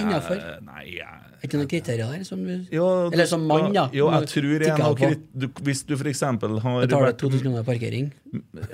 innafor? 0.00 0.38
nei, 0.64 0.84
jeg, 0.96 1.18
Er 1.42 1.48
ikke 1.48 1.58
noen 1.60 1.68
kriterier 1.68 2.12
der? 2.14 2.22
Som 2.24 2.44
du 2.46 2.52
Jo, 2.72 2.86
Eller 3.12 3.26
som 3.28 3.44
mann, 3.50 3.68
da. 3.74 3.88
Jo, 3.92 4.06
jeg 4.14 4.28
tror 4.32 4.64
jeg 4.64 4.78
noe 4.78 4.94
krit- 4.96 5.26
du, 5.34 5.48
Hvis 5.66 5.82
du 5.88 5.92
f.eks. 5.98 6.22
har 6.22 6.38
betaler 6.40 7.08
vært 7.10 7.20
2000 7.20 7.42
kroner 7.44 7.66
parkering. 7.68 8.08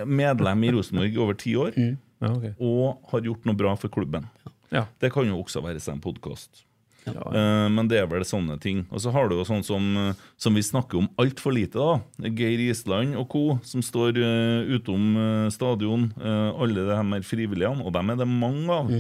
medlem 0.07 0.65
i 0.69 0.71
Rosenborg 0.77 1.19
over 1.19 1.35
ti 1.35 1.57
år 1.59 1.73
Mm. 1.79 1.97
Ja, 2.21 2.33
okay. 2.35 2.53
og 2.59 2.99
har 3.13 3.21
gjort 3.23 3.45
noe 3.47 3.55
bra 3.55 3.75
for 3.79 3.89
klubben 3.89 4.27
Ja. 4.73 4.85
Det 5.01 5.13
kan 5.13 5.25
jo 5.27 5.39
også 5.43 5.63
være 5.65 5.81
seg 5.81 5.95
en 5.95 6.01
podkast. 6.03 6.65
Eh, 7.13 7.67
men 7.73 7.89
det 7.91 8.01
er 8.01 8.09
vel 8.11 8.25
sånne 8.27 8.59
ting. 8.63 8.85
Og 8.93 9.03
så 9.03 9.13
har 9.15 9.29
du 9.29 9.37
jo 9.39 9.47
sånn 9.47 9.65
som, 9.67 9.85
eh, 9.97 10.19
som 10.41 10.57
vi 10.57 10.65
snakker 10.65 11.01
om 11.01 11.09
altfor 11.21 11.55
lite, 11.55 11.79
da. 11.79 12.29
Geir 12.29 12.61
Island 12.69 13.17
og 13.19 13.29
co., 13.33 13.45
som 13.63 13.83
står 13.85 14.19
uh, 14.19 14.67
utom 14.77 15.17
uh, 15.17 15.49
stadion. 15.53 16.11
alle 16.19 16.85
de 16.87 16.97
her 16.97 17.23
frivillige, 17.23 17.71
og 17.85 17.93
dem 17.93 18.11
er 18.11 18.17
det 18.17 18.29
mange 18.29 18.69
av. 18.73 18.93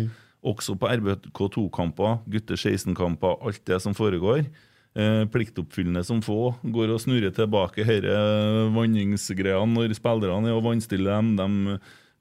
Også 0.44 0.76
på 0.78 0.88
RBK2-kamper, 0.88 2.20
gutte 2.30 2.54
16-kamper, 2.54 3.38
alt 3.42 3.62
det 3.66 3.80
som 3.82 3.94
foregår. 3.94 4.46
Pliktoppfyllende 5.32 6.04
som 6.06 6.22
få. 6.22 6.54
Går 6.62 6.94
og 6.94 7.02
snurrer 7.02 7.34
tilbake 7.34 7.84
disse 7.86 8.14
vanningsgreiene 8.74 9.74
når 9.74 9.94
spillerne 9.98 10.50
er 10.50 10.56
og 10.56 10.64
vannstiller 10.66 11.18
dem. 11.18 11.34
De 11.38 11.78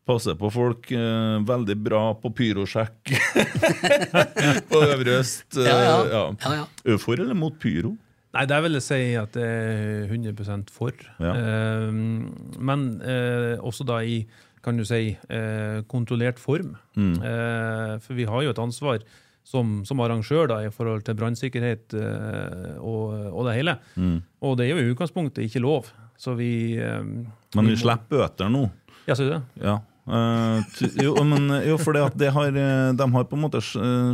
passer 0.07 0.37
på 0.39 0.49
folk. 0.53 0.89
Eh, 0.95 1.37
veldig 1.47 1.75
bra 1.85 2.01
på 2.17 2.31
pyrosjekk 2.37 3.13
på 4.71 4.81
Øvre 4.87 5.19
Øst. 5.21 5.45
eh, 5.59 5.67
Ja, 5.67 5.77
ja. 5.83 5.95
ja. 6.11 6.23
ja, 6.41 6.53
ja. 6.61 6.65
Er 6.93 6.97
for 7.01 7.19
eller 7.19 7.37
mot 7.37 7.59
pyro? 7.61 7.95
Nei, 8.37 8.43
der 8.49 8.61
vil 8.65 8.75
jeg 8.77 8.83
si 8.85 8.99
at 9.17 9.31
det 9.37 9.45
er 9.45 10.11
100 10.11 10.67
for. 10.73 10.91
Ja. 11.19 11.31
Eh, 11.35 11.91
men 12.59 12.89
også 13.61 13.85
da 13.87 14.01
i 14.03 14.21
kan 14.67 14.75
du 14.75 14.83
si, 14.83 15.13
eh, 15.31 15.77
kontrollert 15.87 16.39
form. 16.43 16.73
Mm. 16.97 17.13
Eh, 17.23 17.93
for 18.03 18.17
vi 18.17 18.25
har 18.27 18.43
jo 18.43 18.51
et 18.51 18.59
ansvar 18.59 18.99
som, 19.47 19.85
som 19.87 20.01
arrangør 20.03 20.49
da, 20.51 20.57
i 20.67 20.71
forhold 20.75 21.05
til 21.07 21.15
brannsikkerhet 21.15 21.95
eh, 21.95 22.73
og, 22.81 23.13
og 23.31 23.45
det 23.47 23.53
hele. 23.61 23.77
Mm. 23.95 24.17
Og 24.43 24.57
det 24.59 24.65
er 24.67 24.73
jo 24.75 24.81
i 24.83 24.91
utgangspunktet 24.91 25.45
ikke 25.47 25.63
lov. 25.63 25.87
Så 26.19 26.33
vi 26.35 26.75
Men 26.75 27.29
vi 27.69 27.75
vi 27.75 27.79
slipper 27.79 28.25
bøter 28.25 28.49
nå. 28.51 28.65
Ja, 29.07 29.15
sier 29.15 29.29
du 29.29 29.33
det? 29.37 29.41
Ja. 29.63 29.77
Eh, 30.07 30.83
jo, 31.03 31.13
men, 31.27 31.49
jo, 31.67 31.77
for 31.77 31.93
det 31.97 32.03
at 32.07 32.17
det 32.17 32.31
har, 32.33 32.47
eh, 32.47 32.91
de 32.95 33.11
har 33.11 33.23
på 33.27 33.35
en 33.35 33.43
måte 33.43 33.59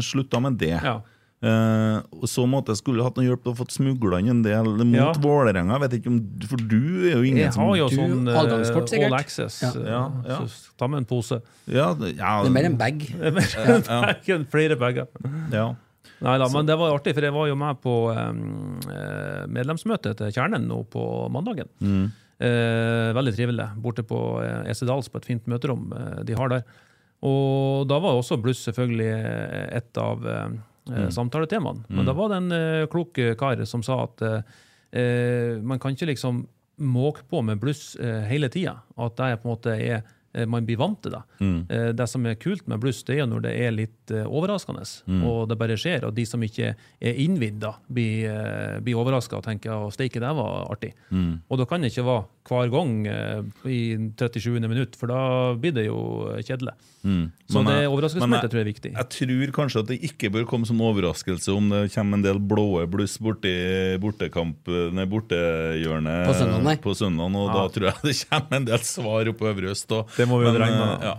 slutta 0.02 0.42
med 0.42 0.58
det. 0.58 0.78
Ja. 0.82 1.02
Uh, 1.44 2.00
så 2.24 2.46
måte 2.48 2.72
skulle 2.80 3.04
hatt 3.04 3.18
noe 3.20 3.26
hjelp 3.26 3.42
til 3.44 3.52
å 3.52 3.58
få 3.58 3.66
smugla 3.68 4.22
inn 4.22 4.30
en 4.32 4.44
del 4.46 4.64
mot 4.80 4.96
Ja. 4.96 5.10
Vålerenga. 5.20 5.76
Vet 5.82 5.98
ikke 5.98 6.08
om, 6.08 6.22
For 6.48 6.56
du 6.56 6.78
er 7.10 7.18
jo 7.18 7.24
ingen 7.28 7.42
Jeg 7.44 7.52
som 7.52 7.66
har 7.68 7.76
jo 7.82 7.90
Du- 7.90 7.98
sånn 7.98 8.30
uh, 8.30 8.38
adgangskort, 8.40 8.88
sikkert. 8.88 9.12
all 9.12 9.18
access. 9.20 9.58
Ja. 9.62 9.72
eh, 9.76 9.90
Ja, 9.92 10.12
ja. 10.30 10.38
Så 10.48 10.72
ta 10.80 10.88
med 10.88 11.00
en 11.00 11.06
pose. 11.06 11.42
Ja, 11.68 11.90
det- 11.94 12.16
ja, 12.16 12.44
Det 12.44 12.48
er 12.48 12.56
mer 12.56 12.64
en 12.70 12.78
bag. 12.78 13.04
ja, 14.30 14.44
Flere 14.56 14.78
bager. 14.80 15.08
ja. 15.52 15.76
Nei 16.24 16.38
da, 16.38 16.48
men 16.48 16.66
det 16.66 16.78
var 16.80 16.96
artig, 16.98 17.14
for 17.14 17.20
jeg 17.22 17.34
var 17.34 17.48
jo 17.50 17.56
med 17.60 17.82
på 17.84 17.94
um, 18.16 18.80
medlemsmøtet 19.52 20.16
til 20.16 20.32
Kjernen 20.32 20.66
nå 20.70 20.86
på 20.88 21.30
mandagen. 21.30 21.68
Mm. 21.82 22.12
Eh, 22.40 23.12
veldig 23.16 23.34
trivelig. 23.38 23.68
Borte 23.84 24.04
på 24.04 24.18
eh, 24.44 24.70
Esedals, 24.72 25.10
på 25.14 25.20
et 25.22 25.26
fint 25.30 25.46
møterom 25.48 25.92
eh, 25.94 26.24
de 26.28 26.34
har 26.40 26.50
der. 26.50 26.64
Og 27.24 27.86
da 27.88 28.00
var 28.04 28.18
også 28.20 28.40
bluss 28.42 28.66
selvfølgelig 28.68 29.10
eh, 29.14 29.66
et 29.80 29.98
av 30.02 30.28
eh, 30.28 30.62
Mm. 30.84 31.06
samtaletemaene. 31.16 31.86
Men 31.96 32.04
da 32.04 32.12
var 32.12 32.28
det 32.28 32.38
en 32.42 32.52
eh, 32.52 32.86
klok 32.92 33.16
kar 33.40 33.62
som 33.64 33.80
sa 33.88 34.02
at 34.04 34.20
eh, 34.28 34.42
eh, 35.00 35.62
man 35.64 35.80
kan 35.80 35.96
ikke 35.96 36.10
liksom 36.10 36.42
måke 36.84 37.24
på 37.32 37.40
med 37.40 37.62
bluss 37.62 37.96
eh, 37.96 38.26
hele 38.28 38.50
tida. 38.52 38.74
At 39.00 39.16
det 39.16 39.38
på 39.40 39.48
en 39.48 39.54
måte 39.54 39.78
er 39.78 40.02
eh, 40.02 40.04
man 40.48 40.66
blir 40.66 40.78
vant 40.78 41.02
til 41.02 41.12
det. 41.12 41.22
Mm. 41.40 41.58
Eh, 41.70 41.92
Det 41.94 42.08
som 42.10 42.26
er 42.26 42.36
kult 42.36 42.68
med 42.68 42.80
bluss, 42.82 43.04
det 43.04 43.16
er 43.16 43.20
jo 43.24 43.28
når 43.36 43.42
det 43.46 43.54
er 43.62 43.72
litt 43.72 44.12
eh, 44.12 44.26
overraskende, 44.26 44.84
Mm. 45.08 45.24
og 45.30 45.50
det 45.50 45.58
bare 45.60 45.78
skjer. 45.78 46.04
Og 46.08 46.14
de 46.16 46.26
som 46.26 46.42
ikke 46.42 46.76
er 47.02 47.14
innvidd, 47.22 47.64
blir, 47.92 48.82
blir 48.82 48.96
overraska 48.98 49.38
og 49.38 49.44
tenker 49.44 49.72
at 49.72 49.94
steike, 49.94 50.20
det 50.20 50.34
var 50.36 50.68
artig. 50.72 50.94
Mm. 51.12 51.42
Og 51.50 51.58
da 51.58 51.66
kan 51.66 51.82
det 51.82 51.92
ikke 51.94 52.06
være 52.06 52.26
hver 52.44 52.70
gang 52.74 53.06
eh, 53.08 53.42
i 53.70 53.78
37. 54.20 54.60
minutt, 54.68 54.96
for 55.00 55.08
da 55.08 55.54
blir 55.56 55.72
det 55.76 55.86
jo 55.88 55.98
kjedelig. 56.44 56.74
Mm. 57.04 57.32
Så 57.52 57.60
Men 57.62 57.68
det 57.72 57.88
overraskelsesmomentet 57.92 58.52
tror 58.52 58.60
jeg 58.62 58.66
er 58.66 58.72
viktig. 58.72 58.92
Jeg 58.96 59.10
tror 59.18 59.54
kanskje 59.58 59.84
at 59.84 59.90
det 59.92 59.98
ikke 60.08 60.32
bør 60.32 60.46
komme 60.48 60.68
som 60.68 60.80
overraskelse 60.84 61.52
om 61.56 61.70
det 61.72 61.82
kommer 61.96 62.20
en 62.20 62.26
del 62.26 62.40
blåe 62.40 62.86
bluss 62.92 63.18
borti 63.20 63.54
bortekamp, 64.04 64.68
nei, 64.96 65.06
bortehjørnet 65.12 66.28
På 66.28 66.34
søndag, 66.38 66.82
på 66.84 66.96
søndagen, 66.96 67.36
og 67.40 67.52
da 67.54 67.68
tror 67.76 67.90
jeg 67.92 68.02
det 68.08 68.18
kommer 68.30 68.60
en 68.62 68.68
del 68.72 68.84
svar 68.88 69.32
oppe 69.32 69.40
på 69.44 69.52
Øvre 69.52 69.72
Øst. 69.76 69.92
og- 69.92 70.08
Det 70.18 70.28
må 70.28 70.40
vi 70.40 70.48
jo 70.48 70.58
regne 70.60 70.80
med, 70.80 71.04
eh, 71.04 71.08
Ja. 71.08 71.18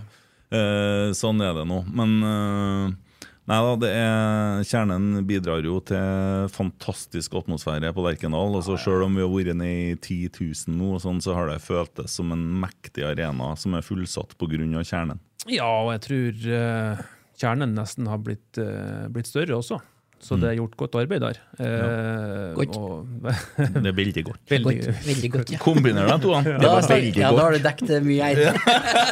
Eh, 0.55 1.11
sånn 1.17 1.41
er 1.43 1.55
det 1.57 1.65
nå. 1.67 1.81
Men 1.91 2.23
eh, 2.23 2.95
Nei 3.44 3.59
da, 3.61 3.72
det 3.76 3.90
er, 3.92 4.62
Kjernen 4.64 5.18
bidrar 5.28 5.66
jo 5.66 5.76
til 5.85 6.46
fantastisk 6.54 7.35
atmosfære 7.37 7.90
på 7.92 8.04
Lerkendal. 8.07 8.57
Altså, 8.57 8.78
Selv 8.80 9.04
om 9.04 9.18
vi 9.18 9.20
har 9.20 9.33
vært 9.33 9.59
nede 9.61 9.90
i 9.92 9.98
10 9.98 10.30
000 10.70 10.78
nå, 10.78 10.94
og 10.96 11.02
sånn, 11.04 11.20
så 11.20 11.37
har 11.37 11.50
det 11.52 11.59
føltes 11.61 12.16
som 12.16 12.33
en 12.33 12.44
mektig 12.62 13.04
arena 13.04 13.52
som 13.61 13.76
er 13.76 13.85
fullsatt 13.85 14.33
pga. 14.40 14.62
Kjernen. 14.85 15.20
Ja, 15.50 15.68
og 15.85 15.92
jeg 15.92 16.02
tror 16.07 16.46
uh, 16.57 17.02
kjernen 17.40 17.76
nesten 17.76 18.09
har 18.09 18.22
blitt, 18.24 18.57
uh, 18.57 19.11
blitt 19.12 19.28
større 19.28 19.59
også. 19.61 19.83
Så 20.25 20.39
det 20.41 20.49
er 20.49 20.55
gjort 20.57 20.73
godt 20.81 20.95
arbeid 21.03 21.21
der. 21.21 21.37
Eh, 21.61 22.55
Godt. 22.57 22.77
og- 22.81 23.07
Det 23.85 23.91
er 23.91 23.97
veldig 23.99 24.23
godt. 24.25 24.41
veldig, 24.55 24.77
Godt, 24.87 25.07
veldig 25.07 25.31
godt, 25.35 25.51
ja. 25.53 25.59
Kombiner 25.61 26.07
de 26.09 26.17
to. 26.23 26.33
Det 26.41 26.55
Da, 26.65 26.71
ja, 26.97 27.31
da 27.37 27.43
har 27.45 27.53
du 27.53 27.59
dekket 27.67 28.03
mye 28.07 28.31
her. 28.31 28.57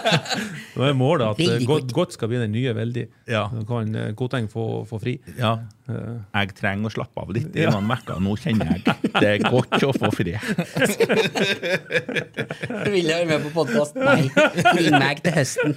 Nå 0.78 0.86
er 0.88 0.96
målet 0.96 1.26
at 1.34 1.40
eh, 1.42 1.50
Veldig 1.52 1.68
godt, 1.68 1.92
godt. 1.98 2.16
skal 2.16 2.32
bli 2.32 2.40
den 2.40 2.52
nye 2.56 2.72
veldig. 2.74 3.04
Ja. 3.28 3.44
Så 3.52 3.66
kan 3.68 3.94
eh, 3.94 4.12
Koteng 4.16 4.48
få, 4.52 4.64
få 4.88 4.98
fri. 5.04 5.18
Ja. 5.36 5.58
Jeg 5.92 6.54
trenger 6.56 6.88
å 6.88 6.92
slappe 6.94 7.20
av 7.20 7.28
litt 7.36 7.52
Ja. 7.58 7.70
noen 7.74 7.90
uker. 7.92 8.16
Nå 8.22 8.32
kjenner 8.40 8.72
jeg 8.72 8.80
det 9.20 9.28
er 9.34 9.44
godt 9.44 9.82
å 9.84 9.92
få 9.92 10.08
fri. 10.16 10.32
Vil 12.88 13.04
jeg 13.04 13.12
være 13.12 13.28
med 13.28 13.46
på 13.48 13.52
podkast? 13.60 13.96
Nei. 14.00 14.30
Ring 14.78 14.96
meg 14.96 15.20
til 15.26 15.36
høsten. 15.36 15.76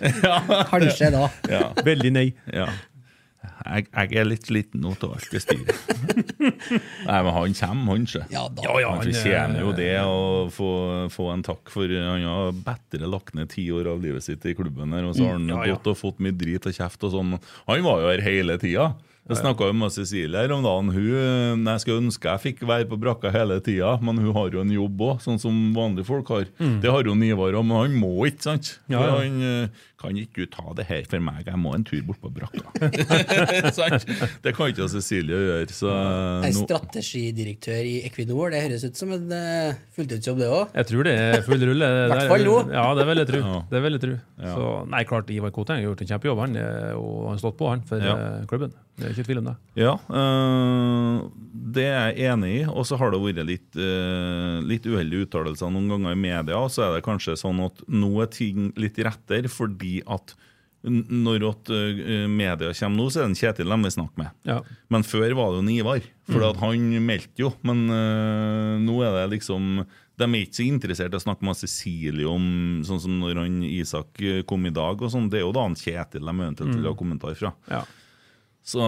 Kanskje 0.71 1.11
da. 1.15 1.27
Ja. 1.51 1.63
Veldig 1.83 2.11
nei. 2.15 2.27
Ja. 2.53 2.69
Jeg, 3.65 3.87
jeg 3.91 4.19
er 4.21 4.27
litt 4.29 4.45
sliten 4.49 4.83
nå 4.85 4.93
til 5.01 5.13
alt 5.15 5.31
det 5.33 5.41
styret. 5.43 5.95
Nei, 7.07 7.19
men 7.25 7.31
han 7.35 7.55
kommer, 7.59 7.91
han, 7.95 8.05
sjø. 8.09 8.23
Ja 8.33 8.45
da. 8.49 8.65
Ja, 8.67 8.75
ja, 8.83 8.91
Han 8.95 9.03
fortjener 9.05 9.63
jo 9.63 9.71
eh, 9.73 9.79
det 9.79 9.89
å 10.03 10.19
få, 10.53 10.69
få 11.13 11.31
en 11.33 11.45
takk, 11.45 11.71
for 11.73 11.89
han 11.95 12.25
har 12.27 12.53
bedre 12.65 13.09
lagt 13.11 13.35
ned 13.37 13.51
ti 13.53 13.67
år 13.73 13.91
av 13.95 14.03
livet 14.05 14.25
sitt 14.25 14.45
i 14.49 14.55
klubben. 14.57 14.93
her, 14.95 15.07
Og 15.09 15.17
så 15.17 15.27
har 15.29 15.37
han 15.39 15.49
Ja, 15.49 15.63
ja. 15.65 15.75
gått 15.77 15.91
og 15.93 15.99
fått 16.01 16.23
mye 16.23 16.35
drit 16.35 16.65
og 16.69 16.75
kjeft 16.77 17.03
og 17.07 17.15
sånn. 17.17 17.35
Han 17.69 17.85
var 17.85 18.01
jo 18.05 18.13
her 18.13 18.25
hele 18.25 18.57
tida. 18.61 18.93
Jeg 19.25 19.39
snakka 19.39 19.71
med 19.73 19.89
Cecilie 19.89 20.37
her 20.37 20.51
om 20.53 20.61
dagen. 20.61 20.91
Hun, 20.93 21.63
jeg 21.65 21.81
skulle 21.81 22.03
ønske 22.03 22.29
jeg 22.29 22.41
fikk 22.43 22.59
være 22.69 22.85
på 22.91 22.99
brakka 23.01 23.31
hele 23.33 23.55
tida, 23.65 23.95
men 24.05 24.19
hun 24.21 24.29
har 24.37 24.53
jo 24.53 24.61
en 24.61 24.69
jobb 24.75 25.01
òg, 25.01 25.15
sånn 25.23 25.41
som 25.41 25.55
vanlige 25.73 26.05
folk 26.05 26.29
har. 26.29 26.45
Det 26.61 26.91
har 26.93 27.09
jo 27.09 27.15
Nivar 27.17 27.57
òg, 27.57 27.65
men 27.65 27.79
han 27.79 27.95
må 27.97 28.11
ikke, 28.29 28.43
sant? 28.45 28.75
Mm. 28.85 28.93
Ja, 28.93 29.01
ja. 29.01 29.15
Han 29.23 29.41
eh, 29.49 29.81
kan 30.05 30.19
ikke 30.21 30.45
du 30.45 30.45
ta 30.53 30.73
det 30.77 30.85
her 30.89 31.03
for 31.09 31.19
meg, 31.25 31.43
jeg 31.49 31.59
må 31.61 31.73
en 31.75 31.83
tur 31.87 32.01
bort 32.07 32.21
på 32.23 32.31
brakka. 32.35 32.61
Det 34.45 34.53
kan 34.55 34.69
ikke 34.71 34.87
Cecilie 34.91 35.35
gjøre. 35.47 35.67
Så 35.73 35.89
Jeg 35.91 36.51
er 36.51 36.57
strategidirektør 36.59 37.81
i 37.89 37.95
Equinor. 38.07 38.53
Det 38.53 38.61
høres 38.65 38.85
ut 38.87 38.99
som 38.99 39.11
en 39.15 39.25
uh, 39.33 39.75
fulltidsjobb, 39.97 40.39
det 40.43 40.49
òg. 40.51 40.73
Jeg 40.77 40.89
tror 40.91 41.07
det 41.09 41.15
er 41.19 41.43
full 41.45 41.65
rulle. 41.71 41.89
Hvert 41.95 42.13
Det 42.15 42.23
er- 42.25 42.31
fall 42.33 42.47
nå. 42.47 42.55
Ja, 42.75 42.85
det 42.99 43.07
vil 43.09 43.23
jeg 43.23 43.29
tro. 43.33 43.41
Det 43.71 43.83
vil 43.85 43.97
jeg 43.97 44.03
tro. 44.05 44.15
Ja. 44.45 44.53
Så, 44.55 44.71
nei, 44.93 45.03
klart 45.09 45.29
Ivar 45.35 45.53
Koteng 45.55 45.81
har 45.81 45.87
gjort 45.89 46.03
en 46.05 46.11
kjempejobb, 46.13 46.41
han, 46.45 46.57
eh, 46.61 46.91
og 46.99 47.13
han 47.29 47.35
har 47.37 47.43
stått 47.43 47.57
på 47.59 47.69
han 47.71 47.85
for 47.87 48.03
Ja. 48.05 48.15
eh, 48.15 48.45
klubben. 48.49 48.73
Det 48.95 49.09
er 49.09 49.11
ikke 49.11 49.25
tvil 49.27 49.39
om 49.41 49.47
det. 49.49 49.53
Ja, 49.75 49.93
øh, 50.07 51.17
det 51.75 51.83
er 51.91 52.13
jeg 52.15 52.29
enig 52.31 52.51
i. 52.61 52.61
Og 52.71 52.85
så 52.87 52.95
har 52.99 53.11
det 53.11 53.19
vært 53.19 53.41
litt, 53.47 53.75
øh, 53.75 54.61
litt 54.63 54.85
uheldige 54.87 55.25
uttalelser 55.27 55.67
noen 55.73 55.89
ganger 55.91 56.15
i 56.15 56.19
media. 56.21 56.55
Og 56.63 56.71
så 56.71 56.85
er 56.85 56.93
det 56.95 57.03
kanskje 57.03 57.35
sånn 57.39 57.59
at 57.65 57.81
nå 57.91 58.13
er 58.23 58.29
ting 58.31 58.69
litt 58.79 58.95
rettere 59.03 59.51
fordi 59.51 59.94
at 60.03 60.35
når 60.85 61.43
at, 61.49 61.69
øh, 61.73 62.29
media 62.29 62.71
kommer 62.77 62.97
nå, 62.99 63.09
så 63.09 63.23
er 63.23 63.31
det 63.31 63.39
Kjetil 63.39 63.71
de 63.71 63.77
vil 63.81 63.93
snakke 63.93 64.21
med. 64.21 64.33
Ja. 64.45 64.59
Men 64.93 65.05
før 65.07 65.33
var 65.33 65.53
det 65.53 65.61
jo 65.63 65.77
Ivar, 65.81 66.01
for 66.29 66.45
mm. 66.45 66.59
han 66.61 67.05
meldte 67.05 67.41
jo. 67.41 67.51
Men 67.65 67.87
uh, 67.89 68.75
nå 68.81 68.99
er 69.01 69.15
det 69.17 69.39
liksom 69.39 69.81
De 70.15 70.27
er 70.27 70.43
ikke 70.45 70.59
så 70.59 70.67
interessert 70.67 71.15
i 71.15 71.17
å 71.17 71.23
snakke 71.25 71.43
med 71.43 71.57
Cecilie 71.57 72.29
om 72.29 72.45
sånn 72.85 73.01
som 73.01 73.17
når 73.19 73.41
han 73.41 73.63
Isak 73.67 74.21
øh, 74.21 74.43
kom 74.47 74.65
i 74.69 74.73
dag. 74.73 75.01
og 75.01 75.11
sånn, 75.11 75.29
Det 75.29 75.41
er 75.41 75.47
jo 75.47 75.55
da 75.55 75.65
han 75.65 75.75
Kjetil 75.75 76.23
de 76.23 76.35
eventuelt 76.35 76.77
vil 76.77 76.87
ha 76.87 76.95
kommentar 76.95 77.35
fra. 77.35 77.51
Ja. 77.67 77.81
Så 78.65 78.81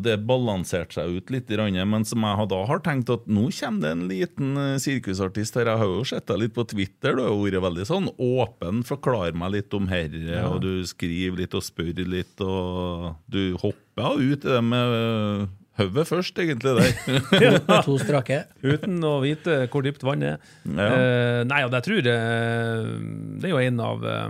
det 0.00 0.14
balanserte 0.24 0.96
seg 0.96 1.18
ut 1.18 1.32
litt, 1.34 1.50
grann, 1.52 1.76
men 1.90 2.06
som 2.08 2.24
jeg 2.24 2.48
da 2.48 2.62
har 2.70 2.80
tenkt 2.84 3.10
at 3.12 3.26
nå 3.28 3.50
kommer 3.52 3.84
det 3.84 3.90
en 3.92 4.06
liten 4.08 4.56
eh, 4.56 4.78
sirkusartist 4.80 5.58
her. 5.60 5.68
Jeg 5.68 5.82
har 5.82 5.92
jo 5.92 6.06
sett 6.08 6.26
deg 6.30 6.40
litt 6.46 6.56
på 6.56 6.64
Twitter, 6.70 7.18
du 7.18 7.26
har 7.26 7.36
vært 7.36 7.66
veldig 7.66 7.86
sånn 7.90 8.08
åpen. 8.16 8.80
Forklar 8.88 9.36
meg 9.36 9.52
litt 9.58 9.76
om 9.76 9.90
herre, 9.92 10.40
og 10.48 10.62
du 10.64 10.72
skriver 10.88 11.42
litt 11.42 11.56
og 11.58 11.66
spør 11.66 12.02
litt, 12.08 12.40
og 12.40 13.20
du 13.28 13.52
hopper 13.60 14.16
jo 14.16 14.32
ut 14.32 14.46
i 14.46 14.52
det 14.54 14.64
med 14.64 14.96
eh, 14.96 15.46
hodet 15.78 16.08
først, 16.08 16.38
egentlig, 16.42 16.74
der. 16.78 17.60
To 17.86 17.96
strake. 18.00 18.42
Uten 18.64 18.98
å 19.06 19.18
vite 19.22 19.60
hvor 19.70 19.84
dypt 19.86 20.04
vannet 20.06 20.36
er. 20.36 20.52
Ja. 20.72 20.88
Uh, 20.88 21.40
nei, 21.48 21.62
og 21.66 21.74
jeg 21.76 21.86
tror 21.86 22.12
eh, 22.12 22.92
det 23.38 23.50
er 23.50 23.54
jo 23.54 23.62
en 23.62 23.82
av, 23.84 24.06
eh, 24.08 24.28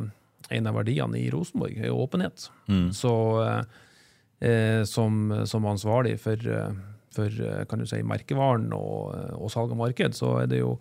en 0.59 0.71
av 0.71 0.79
verdiene 0.81 1.21
i 1.21 1.29
Rosenborg, 1.33 1.79
er 1.79 1.93
jo 1.93 2.01
åpenhet. 2.05 2.49
Mm. 2.67 2.89
Så 2.97 3.13
eh, 3.45 3.85
eh, 4.40 4.83
som, 4.88 5.18
som 5.46 5.66
ansvarlig 5.70 6.16
for, 6.22 6.37
eh, 6.38 6.72
for 7.14 7.27
eh, 7.44 7.64
kan 7.70 7.79
du 7.83 7.87
si, 7.90 8.01
merkevaren 8.07 8.70
og, 8.77 9.14
eh, 9.16 9.35
og 9.38 9.51
salg 9.55 9.72
og 9.74 9.81
marked, 9.83 10.14
så 10.18 10.37
er 10.42 10.51
det 10.51 10.61
jo 10.62 10.74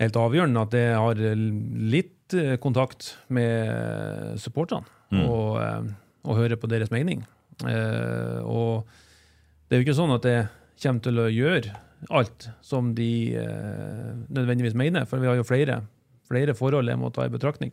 helt 0.00 0.16
avgjørende 0.16 0.62
at 0.64 0.72
det 0.72 0.86
har 0.96 1.18
litt 1.20 2.36
kontakt 2.62 3.14
med 3.28 4.38
supporterne, 4.40 4.86
Mm. 5.10 5.24
og, 5.26 5.56
og 6.22 6.36
hører 6.38 6.54
på 6.54 6.68
deres 6.70 6.92
mening. 6.94 7.24
Eh, 7.66 8.36
og 8.46 8.86
det 9.66 9.74
er 9.74 9.80
jo 9.80 9.86
ikke 9.88 9.96
sånn 9.98 10.12
at 10.14 10.28
jeg 10.28 10.44
kommer 10.84 11.02
til 11.02 11.18
å 11.18 11.24
gjøre 11.26 11.72
alt 12.14 12.46
som 12.62 12.92
de 12.94 13.34
eh, 13.34 14.12
nødvendigvis 14.30 14.76
mener, 14.78 15.08
for 15.10 15.18
vi 15.18 15.26
har 15.26 15.34
jo 15.40 15.42
flere, 15.48 15.80
flere 16.30 16.54
forhold 16.54 16.86
jeg 16.88 17.00
må 17.02 17.10
ta 17.10 17.26
i 17.26 17.32
betraktning. 17.34 17.72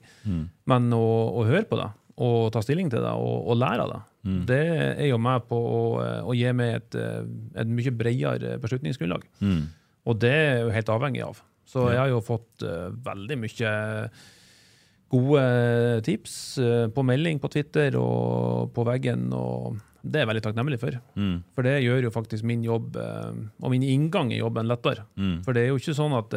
Men 0.65 0.89
å, 0.97 1.03
å 1.37 1.45
høre 1.45 1.69
på 1.69 1.77
det, 1.77 1.91
og 2.17 2.51
ta 2.53 2.63
stilling 2.65 2.89
til 2.89 3.03
det, 3.03 3.11
og, 3.13 3.49
og 3.51 3.59
lære 3.61 3.83
av 3.85 3.91
det, 3.93 3.99
det 4.49 4.63
er 4.97 5.07
jo 5.11 5.19
med 5.21 5.45
på 5.47 5.55
å, 5.55 5.81
å 6.27 6.33
gi 6.35 6.49
meg 6.57 6.79
et, 6.79 6.97
et 7.61 7.69
mye 7.69 7.93
bredere 7.95 8.57
beslutningsgrunnlag. 8.63 9.27
Og 10.07 10.17
det 10.23 10.33
er 10.33 10.57
jo 10.63 10.73
helt 10.73 10.89
avhengig 10.91 11.21
av. 11.25 11.43
Så 11.67 11.89
jeg 11.91 11.99
har 11.99 12.09
jo 12.11 12.23
fått 12.23 12.63
uh, 12.63 12.87
veldig 13.05 13.37
mye 13.41 13.71
gode 15.11 15.43
tips 16.07 16.33
uh, 16.63 16.87
på 16.91 17.03
melding 17.07 17.41
på 17.43 17.51
Twitter 17.51 17.95
og 17.99 18.71
på 18.75 18.87
veggen, 18.87 19.27
og 19.35 19.77
det 20.01 20.21
er 20.21 20.25
jeg 20.25 20.31
veldig 20.31 20.43
takknemlig 20.45 20.79
for. 20.79 20.97
For 21.55 21.67
det 21.67 21.77
gjør 21.83 22.07
jo 22.07 22.13
faktisk 22.15 22.47
min 22.47 22.63
jobb, 22.63 22.95
eh, 22.95 23.39
og 23.59 23.73
min 23.73 23.83
inngang 23.83 24.29
i 24.31 24.37
jobben, 24.39 24.69
lettere. 24.69 25.03
For 25.43 25.51
det 25.57 25.65
er 25.65 25.73
jo 25.73 25.81
ikke 25.81 25.95
sånn 25.97 26.15
at 26.15 26.35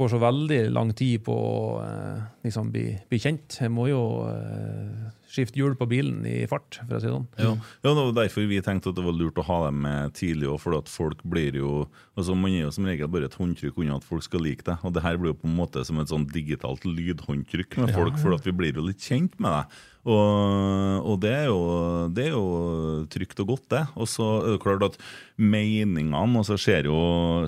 får 0.00 0.14
så 0.14 0.18
veldig 0.22 0.60
lang 0.72 0.94
tid 0.96 1.20
på 1.26 1.34
å 1.34 1.80
eh, 1.84 2.20
liksom 2.46 2.70
bli, 2.72 2.84
bli 3.10 3.18
kjent. 3.20 3.58
Jeg 3.60 3.72
må 3.72 3.84
jo 3.90 4.00
eh, 4.30 5.10
skifte 5.28 5.60
hjul 5.60 5.76
på 5.76 5.88
bilen 5.90 6.22
i 6.24 6.46
fart, 6.48 6.78
for 6.80 6.96
å 6.96 7.00
si 7.02 7.08
det 7.08 7.12
sånn. 7.12 7.26
Ja. 7.36 7.52
ja, 7.84 7.90
det 7.90 7.96
var 7.98 8.14
derfor 8.16 8.48
vi 8.48 8.62
tenkte 8.64 8.94
at 8.94 8.96
det 8.96 9.04
var 9.04 9.16
lurt 9.18 9.40
å 9.40 9.44
ha 9.44 9.58
dem 9.66 9.82
med 9.84 10.16
tidlig 10.16 10.48
òg, 10.48 10.56
for 10.62 10.78
at 10.78 10.88
folk 10.88 11.20
blir 11.28 11.60
jo 11.60 11.74
altså 12.16 12.34
Man 12.36 12.52
er 12.52 12.66
jo 12.66 12.72
som 12.74 12.88
regel 12.88 13.08
bare 13.12 13.28
et 13.30 13.36
håndtrykk 13.38 13.78
unna 13.80 14.00
at 14.00 14.04
folk 14.04 14.24
skal 14.24 14.42
like 14.44 14.64
det. 14.66 14.78
Og 14.84 14.92
det 14.96 15.04
her 15.04 15.20
blir 15.20 15.34
jo 15.34 15.40
på 15.42 15.48
en 15.48 15.56
måte 15.60 15.84
som 15.88 16.00
et 16.00 16.10
sånn 16.10 16.26
digitalt 16.32 16.84
lydhåndtrykk 16.88 17.78
med 17.80 17.94
folk, 17.96 18.18
for 18.20 18.36
at 18.36 18.48
vi 18.48 18.56
blir 18.56 18.76
jo 18.76 18.88
litt 18.88 19.04
kjent 19.04 19.36
med 19.40 19.52
det. 19.56 19.84
Og, 20.08 21.04
og 21.04 21.18
det, 21.20 21.32
er 21.42 21.48
jo, 21.50 21.58
det 22.16 22.24
er 22.30 22.32
jo 22.32 22.44
trygt 23.12 23.42
og 23.42 23.50
godt, 23.52 23.66
det. 23.74 23.82
Og 24.00 24.08
så 24.08 24.28
er 24.38 24.54
det 24.54 24.62
klart 24.62 24.84
at 24.86 24.96
meningene 25.36 26.16
altså 26.40 26.56
skjer 26.60 26.88
jo, 26.88 27.00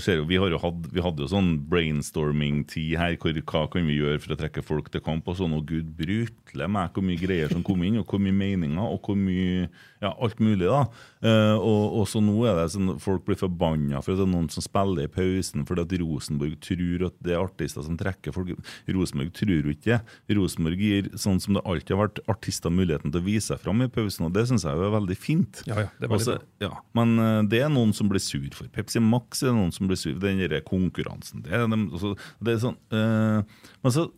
skjer 0.03 0.21
jo 0.21 0.27
Vi 0.29 0.41
har 0.41 0.53
jo 0.53 0.61
hatt, 0.61 0.91
vi 0.93 1.05
hadde 1.05 1.25
jo 1.25 1.31
sånn 1.33 1.55
brainstorming-tid 1.71 2.99
her. 3.01 3.17
Hvor, 3.23 3.41
hva 3.41 3.65
kan 3.73 3.88
vi 3.88 3.97
gjøre 3.97 4.21
for 4.21 4.37
å 4.37 4.41
trekke 4.43 4.67
folk 4.67 4.93
til 4.93 5.05
kamp? 5.05 5.31
Og 5.33 5.41
sånn, 5.41 5.57
og 5.57 5.65
gud 5.71 5.95
brutle 5.97 6.69
meg 6.69 6.93
hvor 6.93 7.07
mye 7.09 7.21
greier 7.21 7.53
som 7.53 7.65
kom 7.65 7.87
inn, 7.88 8.01
og 8.03 8.12
hvor 8.12 8.21
mye 8.21 8.37
meninger, 8.37 8.85
og 8.85 9.01
hvor 9.01 9.17
mye 9.17 9.71
ja, 10.03 10.11
alt 10.19 10.41
mulig. 10.43 10.67
da. 10.67 10.81
Eh, 11.23 11.55
og, 11.57 12.01
og 12.01 12.09
så 12.11 12.21
nå 12.25 12.35
er 12.51 12.57
det 12.59 12.65
sånn 12.75 12.97
folk 13.03 13.23
blir 13.29 13.38
forbanna 13.38 14.01
for 14.03 14.12
at 14.17 14.19
det 14.21 14.27
er 14.27 14.33
noen 14.33 14.49
som 14.51 14.65
spiller 14.65 15.07
i 15.07 15.11
pausen 15.12 15.62
fordi 15.69 15.85
at 15.87 15.95
Rosenborg 16.03 16.57
tror 16.65 17.05
at 17.07 17.17
det 17.23 17.37
er 17.37 17.43
artister 17.45 17.87
som 17.87 17.97
trekker 18.01 18.35
folk. 18.35 18.51
Rosenborg 18.91 19.31
tror 19.38 19.71
ikke 19.71 19.95
det. 19.95 20.37
Rosenborg 20.37 20.83
gir, 20.83 21.11
sånn 21.15 21.38
som 21.43 21.55
det 21.57 21.62
alltid 21.65 21.95
har 21.95 22.03
vært, 22.09 22.21
artister 22.33 22.75
muligheten 22.75 23.15
til 23.15 23.23
å 23.23 23.27
vise 23.31 23.53
seg 23.53 23.62
fram 23.62 23.85
i 23.87 23.88
pausen, 23.93 24.27
og 24.27 24.35
det 24.35 24.45
syns 24.51 24.67
jeg 24.67 24.75
er 24.83 24.95
veldig 24.97 25.19
fint. 25.23 25.62
Ja, 25.71 25.79
ja, 25.85 25.88
det 26.01 26.09
er 26.09 26.12
veldig 26.17 26.35
Også- 26.35 26.67
ja, 26.67 26.73
men 26.99 27.15
eh, 27.23 27.43
det 27.55 27.62
er 27.62 27.71
noen 27.73 27.95
som 27.95 28.11
blir 28.11 28.21
sur 28.23 28.49
for 28.59 28.67
Pepsi 28.75 29.01
Max, 29.03 29.43
er 29.43 29.53
det 29.53 29.59
noen 29.61 29.73
som 29.73 29.87
blir 29.87 29.97
sur 30.01 30.12
for 30.19 30.27
den 30.27 30.43
derre 30.43 30.61
konkurransen. 30.67 31.43
Det 31.47 31.51
de, 31.55 31.79
altså, 31.93 32.17
det 32.43 32.57
er 32.57 32.61
sånn, 32.67 32.77
eh, 32.91 33.43
men 33.83 33.95
så 33.95 34.09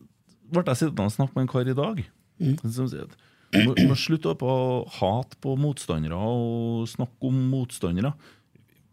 ble 0.55 0.65
jeg 0.71 0.81
sittende 0.87 1.09
og 1.09 1.15
snakke 1.15 1.35
med 1.37 1.45
en 1.47 1.53
kar 1.55 1.69
i 1.69 1.77
dag. 1.77 2.05
Som 2.65 2.89
sier 2.91 3.05
at 3.07 3.15
du 3.55 3.61
må, 3.69 3.75
må 3.91 3.97
slutte 3.99 4.33
opp 4.33 4.43
å 4.45 4.57
hate 4.99 5.39
på 5.43 5.55
motstandere 5.61 6.19
og 6.19 6.89
snakke 6.91 7.31
om 7.31 7.39
motstandere. 7.53 8.13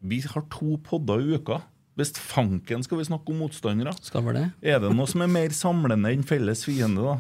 Vi 0.02 0.22
har 0.26 0.46
to 0.54 0.78
podder 0.86 1.22
i 1.22 1.38
uka. 1.38 1.62
Hvis 2.00 2.14
fanken 2.16 2.86
skal 2.86 3.02
vi 3.02 3.10
snakke 3.10 3.34
om 3.34 3.42
motstandere. 3.44 3.94
Skal 4.06 4.30
det? 4.38 4.46
Er 4.64 4.80
det 4.82 4.94
noe 4.96 5.10
som 5.10 5.26
er 5.26 5.32
mer 5.34 5.54
samlende 5.54 6.14
enn 6.14 6.24
felles 6.26 6.64
fiende, 6.66 7.04
da? 7.04 7.18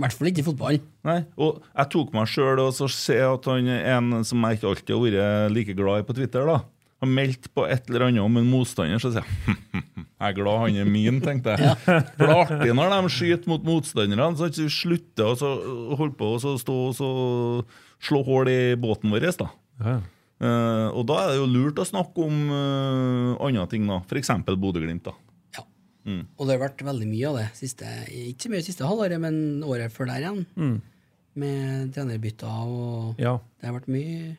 I 0.00 0.04
hvert 0.04 0.16
fall 0.16 0.30
ikke 0.30 0.42
i 0.42 0.46
fotball. 0.46 0.76
Nei, 1.04 1.18
og 1.40 1.62
jeg 1.68 1.92
tok 1.92 2.12
meg 2.16 2.28
sjøl 2.32 2.60
og 2.62 2.70
så 2.76 2.86
ser 2.92 3.18
jeg 3.20 3.32
at 3.36 3.48
han 3.50 3.66
er 3.68 3.88
en 3.98 4.22
som 4.24 4.46
jeg 4.46 4.60
ikke 4.60 4.70
alltid 4.70 4.94
har 4.94 5.02
vært 5.06 5.56
like 5.56 5.76
glad 5.76 6.02
i 6.02 6.06
på 6.08 6.16
Twitter. 6.16 6.48
da 6.48 6.60
har 7.00 7.10
meldt 7.10 7.48
på 7.56 7.64
et 7.64 7.88
eller 7.88 8.08
annet 8.08 8.22
om 8.24 8.36
en 8.36 8.48
motstander, 8.50 9.00
så 9.00 9.12
sier 9.14 9.24
jeg 9.24 9.56
jeg 10.20 10.34
er 10.34 10.36
glad 10.36 10.58
han 10.60 10.78
er 10.82 10.88
min, 10.88 11.20
tenkte 11.24 11.54
jeg. 11.56 11.76
For 11.84 12.20
det 12.20 12.26
er 12.26 12.34
artig 12.36 12.74
når 12.76 12.92
de 12.92 13.12
skyter 13.14 13.48
mot 13.48 13.64
motstanderne, 13.64 14.26
så 14.36 14.50
ikke 14.50 14.72
slutter 14.74 15.32
å 15.32 15.52
holde 15.96 16.16
på 16.18 16.34
å 16.36 16.56
stå 16.60 16.76
og 16.90 16.96
så 16.98 17.10
slå 18.04 18.20
hull 18.26 18.50
i 18.52 18.76
båten 18.80 19.12
vår. 19.12 19.30
da. 19.40 19.48
Ja. 19.80 19.96
Eh, 20.40 20.88
og 20.96 21.04
da 21.08 21.18
er 21.22 21.32
det 21.32 21.40
jo 21.40 21.48
lurt 21.52 21.80
å 21.80 21.88
snakke 21.88 22.24
om 22.24 22.36
uh, 22.48 23.40
andre 23.44 23.66
ting, 23.72 23.88
da. 23.88 24.00
F.eks. 24.08 24.32
Bodø-Glimt. 24.48 25.08
da. 25.08 25.16
Ja. 25.56 25.64
Og 26.36 26.46
det 26.48 26.56
har 26.56 26.62
vært 26.64 26.84
veldig 26.84 27.08
mye 27.08 27.28
av 27.28 27.36
det 27.36 27.48
siste 27.58 27.88
Ikke 28.08 28.46
så 28.46 28.52
mye 28.54 28.64
siste 28.64 28.88
halvåret, 28.88 29.20
men 29.20 29.60
året 29.68 29.92
før 29.92 30.08
der 30.12 30.24
igjen. 30.24 30.78
Med 31.40 31.92
trenerbytter 31.96 32.64
og 32.68 33.20
Ja. 33.20 33.38
Det 33.60 33.68
har 33.68 33.76
vært 33.76 33.92
mye, 33.92 34.36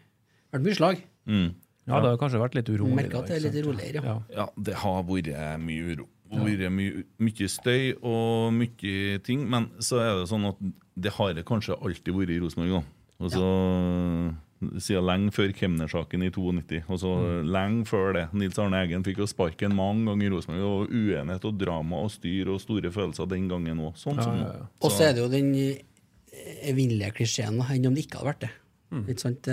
vært 0.53 0.65
mye 0.65 0.79
slag. 0.79 1.03
Mm. 1.29 1.51
Ja, 1.87 1.99
det 1.99 2.09
har 2.11 2.17
kanskje 2.21 2.41
vært 2.41 2.55
litt 2.59 2.69
urolig. 2.69 2.95
Merker 2.99 3.21
at 3.23 3.31
det 3.31 3.37
er 3.39 3.45
litt 3.47 3.65
roligere, 3.65 4.01
ja. 4.05 4.15
Ja. 4.29 4.43
Ja, 4.43 4.47
det 4.69 4.75
har 4.83 5.01
vært 5.07 5.31
mye 5.63 5.95
uro. 5.95 6.07
Vært 6.31 6.69
mye, 6.71 7.03
mye 7.19 7.47
støy 7.51 7.95
og 8.07 8.53
mye 8.55 9.17
ting. 9.25 9.47
Men 9.51 9.67
så 9.83 9.99
er 9.99 10.13
det 10.21 10.29
sånn 10.31 10.45
at 10.47 10.61
det 10.95 11.11
har 11.17 11.33
det 11.35 11.43
kanskje 11.49 11.75
alltid 11.81 12.13
vært 12.15 12.31
i 12.35 12.39
Rosenborg. 12.43 12.77
da. 12.79 12.83
Og 13.25 13.33
så 13.35 13.49
Siden 14.77 15.07
lenge 15.07 15.31
før 15.33 15.49
Kemner-saken 15.57 16.21
i 16.21 16.29
92. 16.29 16.83
Og 16.85 16.99
så 17.01 17.11
lenge 17.49 17.87
før 17.89 18.11
det. 18.13 18.27
Nils 18.37 18.59
Arne 18.61 18.83
Eggen 18.85 19.01
fikk 19.01 19.17
jo 19.23 19.25
sparken 19.25 19.73
mange 19.73 20.05
ganger 20.05 20.27
i 20.27 20.29
Rosenborg. 20.35 20.65
Og 20.67 20.91
uenighet 20.93 21.47
og 21.49 21.57
drama 21.57 22.03
og 22.05 22.11
styr 22.13 22.51
og 22.53 22.61
store 22.61 22.91
følelser 22.93 23.25
den 23.31 23.47
gangen 23.49 23.81
òg. 23.81 23.95
Sånn 23.97 24.21
som 24.21 24.37
nå. 24.37 24.43
ja, 24.45 24.51
ja. 24.61 24.67
Og 24.85 24.93
så 24.93 25.07
er 25.07 25.15
det 25.17 25.23
jo 25.23 25.31
den 25.33 25.49
eh, 25.57 25.81
evinnelige 26.69 27.15
klisjeen 27.17 27.57
enn 27.57 27.89
om 27.89 27.97
det 27.97 28.05
ikke 28.05 28.21
hadde 28.21 28.29
vært 28.29 28.45
det. 28.45 28.51
Ikke 29.01 29.23
sant? 29.23 29.49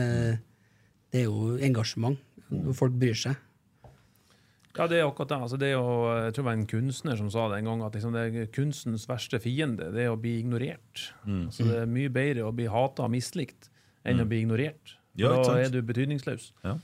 Det, 1.13 1.23
er 1.23 1.29
jo 1.29 1.57
engasjement. 1.65 2.19
Når 2.49 2.77
folk 2.77 2.97
bryr 2.97 3.17
seg. 3.19 3.37
Ja, 4.79 4.87
det 4.87 5.01
er 5.01 5.09
akkurat 5.09 5.33
det. 5.33 5.39
Altså, 5.43 5.59
det 5.59 5.71
er 5.73 5.75
jo, 5.75 5.89
jeg 6.15 6.35
tror 6.37 6.45
det 6.45 6.49
var 6.49 6.59
en 6.59 6.69
kunstner 6.71 7.19
som 7.19 7.31
sa 7.35 7.49
det 7.51 7.59
en 7.59 7.71
gang, 7.71 7.81
at 7.83 7.97
liksom, 7.99 8.15
det 8.15 8.27
er 8.29 8.53
kunstens 8.55 9.09
verste 9.11 9.41
fiende 9.43 9.89
det 9.95 10.05
er 10.05 10.13
å 10.13 10.21
bli 10.21 10.37
ignorert. 10.39 11.09
Altså, 11.27 11.67
det 11.67 11.81
er 11.83 11.91
mye 11.91 12.13
bedre 12.15 12.47
å 12.47 12.55
bli 12.55 12.69
hata 12.71 13.09
og 13.09 13.13
mislikt 13.17 13.73
enn 14.07 14.23
å 14.23 14.29
bli 14.29 14.45
ignorert. 14.45 14.95
Ja, 15.19 15.35
da 15.43 15.57
er 15.59 15.73
du 15.75 15.81
betydningsløs. 15.83 16.53
Ja. 16.63 16.77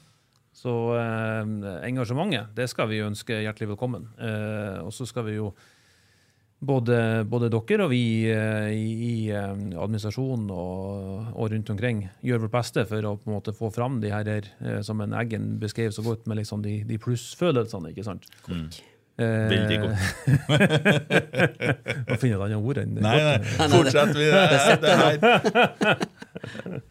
Så 0.54 0.72
eh, 0.98 1.52
engasjementet, 1.87 2.50
det 2.54 2.66
skal 2.70 2.90
vi 2.90 3.02
ønske 3.02 3.40
hjertelig 3.42 3.72
velkommen. 3.72 4.08
Eh, 4.18 4.80
og 4.82 4.92
så 4.94 5.06
skal 5.06 5.26
vi 5.28 5.38
jo 5.38 5.52
både, 6.60 7.24
både 7.28 7.50
dere 7.52 7.84
og 7.86 7.90
vi 7.92 8.30
eh, 8.30 8.70
i, 8.72 8.92
i 9.08 9.14
eh, 9.32 9.52
administrasjonen 9.80 10.50
og, 10.54 11.28
og 11.34 11.52
rundt 11.52 11.70
omkring 11.74 12.04
gjør 12.24 12.44
vårt 12.46 12.56
beste 12.56 12.86
for 12.88 13.04
å 13.04 13.16
på 13.18 13.30
en 13.30 13.36
måte 13.36 13.54
få 13.56 13.70
fram 13.74 14.00
de 14.02 14.12
her, 14.14 14.30
eh, 14.30 14.80
som 14.86 15.00
en 15.04 15.14
Eggen 15.18 15.54
beskrev 15.62 15.92
så 15.94 16.04
godt, 16.06 16.26
med 16.30 16.40
liksom 16.40 16.64
de, 16.64 16.80
de 16.88 16.98
plussfølelsene. 17.00 17.92
ikke 17.92 18.06
sant? 18.06 18.28
Mm. 18.48 18.66
Veldig 19.14 19.76
godt. 19.78 19.98
Må 22.08 22.16
finne 22.18 22.34
et 22.34 22.42
annet 22.48 22.58
ord 22.58 22.80
enn 22.82 22.96
Nei, 22.98 23.14
nei, 23.22 23.36
fortsett 23.70 24.10
vi 24.18 24.26
det, 24.26 24.40
det 24.82 24.96
her. 24.98 26.82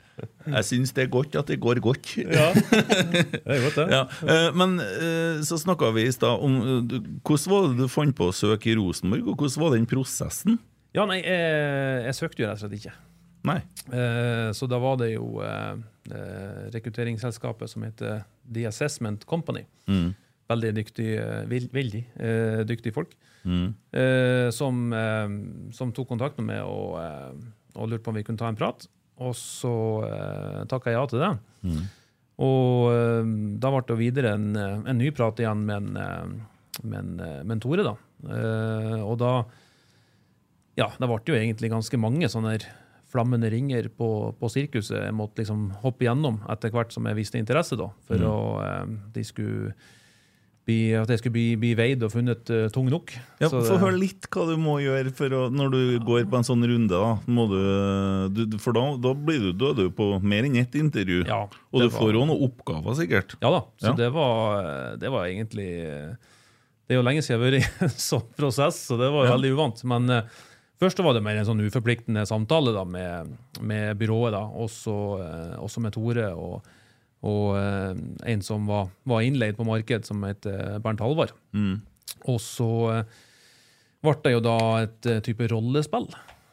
Jeg 0.44 0.68
syns 0.68 0.92
det 0.96 1.06
er 1.06 1.12
godt 1.12 1.36
at 1.40 1.50
det 1.52 1.60
går 1.64 1.80
godt. 1.84 2.16
Ja, 2.24 2.50
det 2.54 3.42
er 3.46 3.62
godt, 3.64 3.78
det. 3.78 3.86
Ja, 3.92 4.04
eh, 4.28 4.50
men 4.58 4.76
eh, 4.82 5.40
så 5.46 5.58
snakka 5.62 5.92
vi 5.96 6.08
i 6.08 6.14
stad 6.14 6.44
om 6.44 6.58
eh, 6.62 6.98
Hvordan 7.24 7.52
var 7.52 7.68
det 7.70 7.80
du 7.80 7.92
fant 7.92 8.16
på 8.18 8.30
å 8.30 8.36
søke 8.36 8.72
i 8.72 8.78
Rosenborg, 8.80 9.28
og 9.28 9.40
hvordan 9.40 9.64
var 9.64 9.76
den 9.78 9.88
prosessen? 9.90 10.60
Ja, 10.94 11.08
nei, 11.10 11.22
jeg, 11.24 12.06
jeg 12.08 12.18
søkte 12.20 12.44
jo 12.44 12.50
rett 12.50 12.60
og 12.60 12.66
slett 12.66 12.78
ikke. 12.78 12.96
Nei. 13.44 13.58
Så 14.56 14.68
da 14.72 14.78
var 14.80 15.00
det 15.02 15.10
jo 15.16 15.42
rekrutteringsselskapet 16.72 17.72
som 17.72 17.84
heter 17.84 18.22
The 18.46 18.68
Assessment 18.70 19.26
Company. 19.28 19.66
Mm. 19.90 20.14
Veldig 20.54 20.72
dyktig, 20.78 21.10
eh, 21.18 21.58
veldig 21.74 22.04
dyktige 22.70 22.96
folk. 22.96 23.18
Mm. 23.44 23.74
som, 24.56 24.78
som 25.76 25.90
tok 25.92 26.08
kontakt 26.08 26.38
med 26.40 26.46
meg 26.48 26.62
og, 26.64 26.94
og 27.76 27.90
lurte 27.92 28.06
på 28.06 28.14
om 28.14 28.16
vi 28.16 28.24
kunne 28.24 28.40
ta 28.40 28.48
en 28.48 28.60
prat. 28.60 28.86
Og 29.22 29.36
så 29.38 29.76
uh, 30.02 30.64
takka 30.72 30.90
jeg 30.90 30.98
ja 30.98 31.06
til 31.12 31.22
det. 31.22 31.34
Mm. 31.68 31.84
Og 32.42 32.90
eh, 32.90 33.28
da 33.62 33.70
ble 33.70 33.84
det 33.86 34.00
videre 34.00 34.34
en, 34.38 34.48
eh, 34.58 34.80
en 34.90 34.98
ny 34.98 35.12
prat 35.14 35.38
igjen 35.40 35.66
med 35.68 35.76
en, 35.76 35.98
eh, 36.02 36.80
med 36.82 36.98
en, 36.98 37.12
eh, 37.22 37.42
med 37.44 37.56
en 37.58 37.62
Tore. 37.62 37.86
da. 37.86 37.94
Eh, 38.26 39.02
og 39.04 39.20
da 39.22 39.34
ja, 40.80 40.88
det 40.98 41.06
ble 41.10 41.20
jo 41.30 41.38
egentlig 41.38 41.70
ganske 41.70 42.00
mange 42.02 42.26
sånne 42.32 42.56
flammende 43.14 43.52
ringer 43.54 43.92
på, 43.94 44.34
på 44.40 44.50
sirkuset 44.50 45.04
jeg 45.04 45.14
måtte 45.14 45.44
liksom 45.44 45.68
hoppe 45.84 46.08
gjennom 46.08 46.40
etter 46.50 46.74
hvert 46.74 46.96
som 46.96 47.06
jeg 47.06 47.20
viste 47.20 47.38
interesse, 47.38 47.78
da, 47.78 47.92
for 48.08 48.26
å, 48.26 48.38
eh, 48.66 48.96
de 49.14 49.26
skulle 49.28 49.76
bli, 50.64 50.78
at 50.96 51.10
jeg 51.12 51.20
skulle 51.20 51.34
bli, 51.36 51.46
bli 51.60 51.72
veid 51.76 52.04
og 52.08 52.12
funnet 52.14 52.48
uh, 52.54 52.68
tung 52.72 52.88
nok. 52.88 53.12
Ja, 53.42 53.50
Få 53.52 53.60
det- 53.66 53.80
høre 53.82 53.98
litt 54.00 54.30
hva 54.32 54.46
du 54.48 54.54
må 54.62 54.78
gjøre 54.80 55.12
for 55.16 55.36
å, 55.36 55.42
når 55.52 55.74
du 55.74 55.82
går 56.08 56.30
på 56.32 56.38
en 56.40 56.48
sånn 56.48 56.64
runde. 56.64 56.88
da, 56.94 57.18
må 57.28 57.48
du, 57.52 58.46
du 58.48 58.58
For 58.64 58.72
da, 58.78 58.86
da, 59.04 59.12
blir 59.14 59.40
du, 59.40 59.52
da 59.60 59.74
er 59.74 59.82
du 59.82 59.90
på 59.92 60.08
mer 60.24 60.48
enn 60.48 60.56
ett 60.62 60.76
intervju. 60.80 61.26
Ja, 61.28 61.42
og 61.50 61.82
du 61.82 61.88
du 61.90 61.92
får 61.92 62.14
var- 62.14 62.20
òg 62.22 62.30
noen 62.32 62.46
oppgaver, 62.48 62.96
sikkert. 63.02 63.36
Ja 63.44 63.52
da, 63.58 63.62
så 63.82 63.92
Ja. 63.92 63.94
Det, 64.00 64.10
var, 64.16 64.96
det 65.04 65.12
var 65.12 65.26
egentlig 65.28 65.68
Det 66.88 66.96
er 66.96 67.00
jo 67.00 67.04
lenge 67.08 67.22
siden 67.24 67.40
jeg 67.40 67.44
har 67.44 67.52
vært 67.52 67.60
i 67.60 67.86
en 67.86 67.94
sånn 68.12 68.26
prosess, 68.38 68.80
så 68.88 68.98
det 69.00 69.12
var 69.12 69.28
veldig 69.34 69.52
uvant. 69.56 69.84
Men 69.88 70.10
uh, 70.10 70.22
først 70.80 71.00
var 71.04 71.14
det 71.16 71.24
mer 71.24 71.38
en 71.40 71.46
sånn 71.48 71.62
uforpliktende 71.64 72.24
samtale 72.28 72.74
da, 72.76 72.84
med, 72.88 73.36
med 73.62 73.98
byrået, 74.00 74.32
da, 74.36 74.42
også, 74.48 74.96
uh, 75.20 75.54
også 75.64 75.84
med 75.84 75.94
Tore. 75.96 76.32
og 76.36 76.64
og 77.24 77.56
eh, 77.56 77.94
en 78.34 78.44
som 78.44 78.68
var, 78.68 78.90
var 79.08 79.24
innleid 79.24 79.56
på 79.58 79.66
marked, 79.68 80.06
som 80.08 80.24
heter 80.28 80.78
Bernt 80.84 81.02
Halvard. 81.04 81.32
Mm. 81.56 81.78
Og 82.28 82.40
så 82.44 82.70
eh, 82.98 83.18
ble 84.04 84.16
det 84.26 84.36
jo 84.36 84.44
da 84.44 84.58
et 84.84 85.10
eh, 85.10 85.22
type 85.24 85.48
rollespill, 85.52 86.10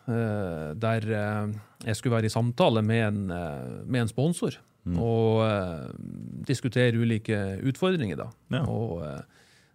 eh, 0.07 0.71
der 0.79 1.09
eh, 1.11 1.53
jeg 1.89 1.99
skulle 1.99 2.19
være 2.19 2.31
i 2.31 2.35
samtale 2.35 2.85
med 2.87 3.03
en, 3.09 3.23
eh, 3.35 3.71
med 3.87 4.05
en 4.05 4.13
sponsor. 4.13 4.59
Og 4.91 5.43
eh, 5.45 5.91
diskutere 6.49 6.97
ulike 6.97 7.37
utfordringer. 7.69 8.17
da. 8.23 8.31
Ja. 8.55 8.65
Og 8.71 9.05
eh, 9.05 9.21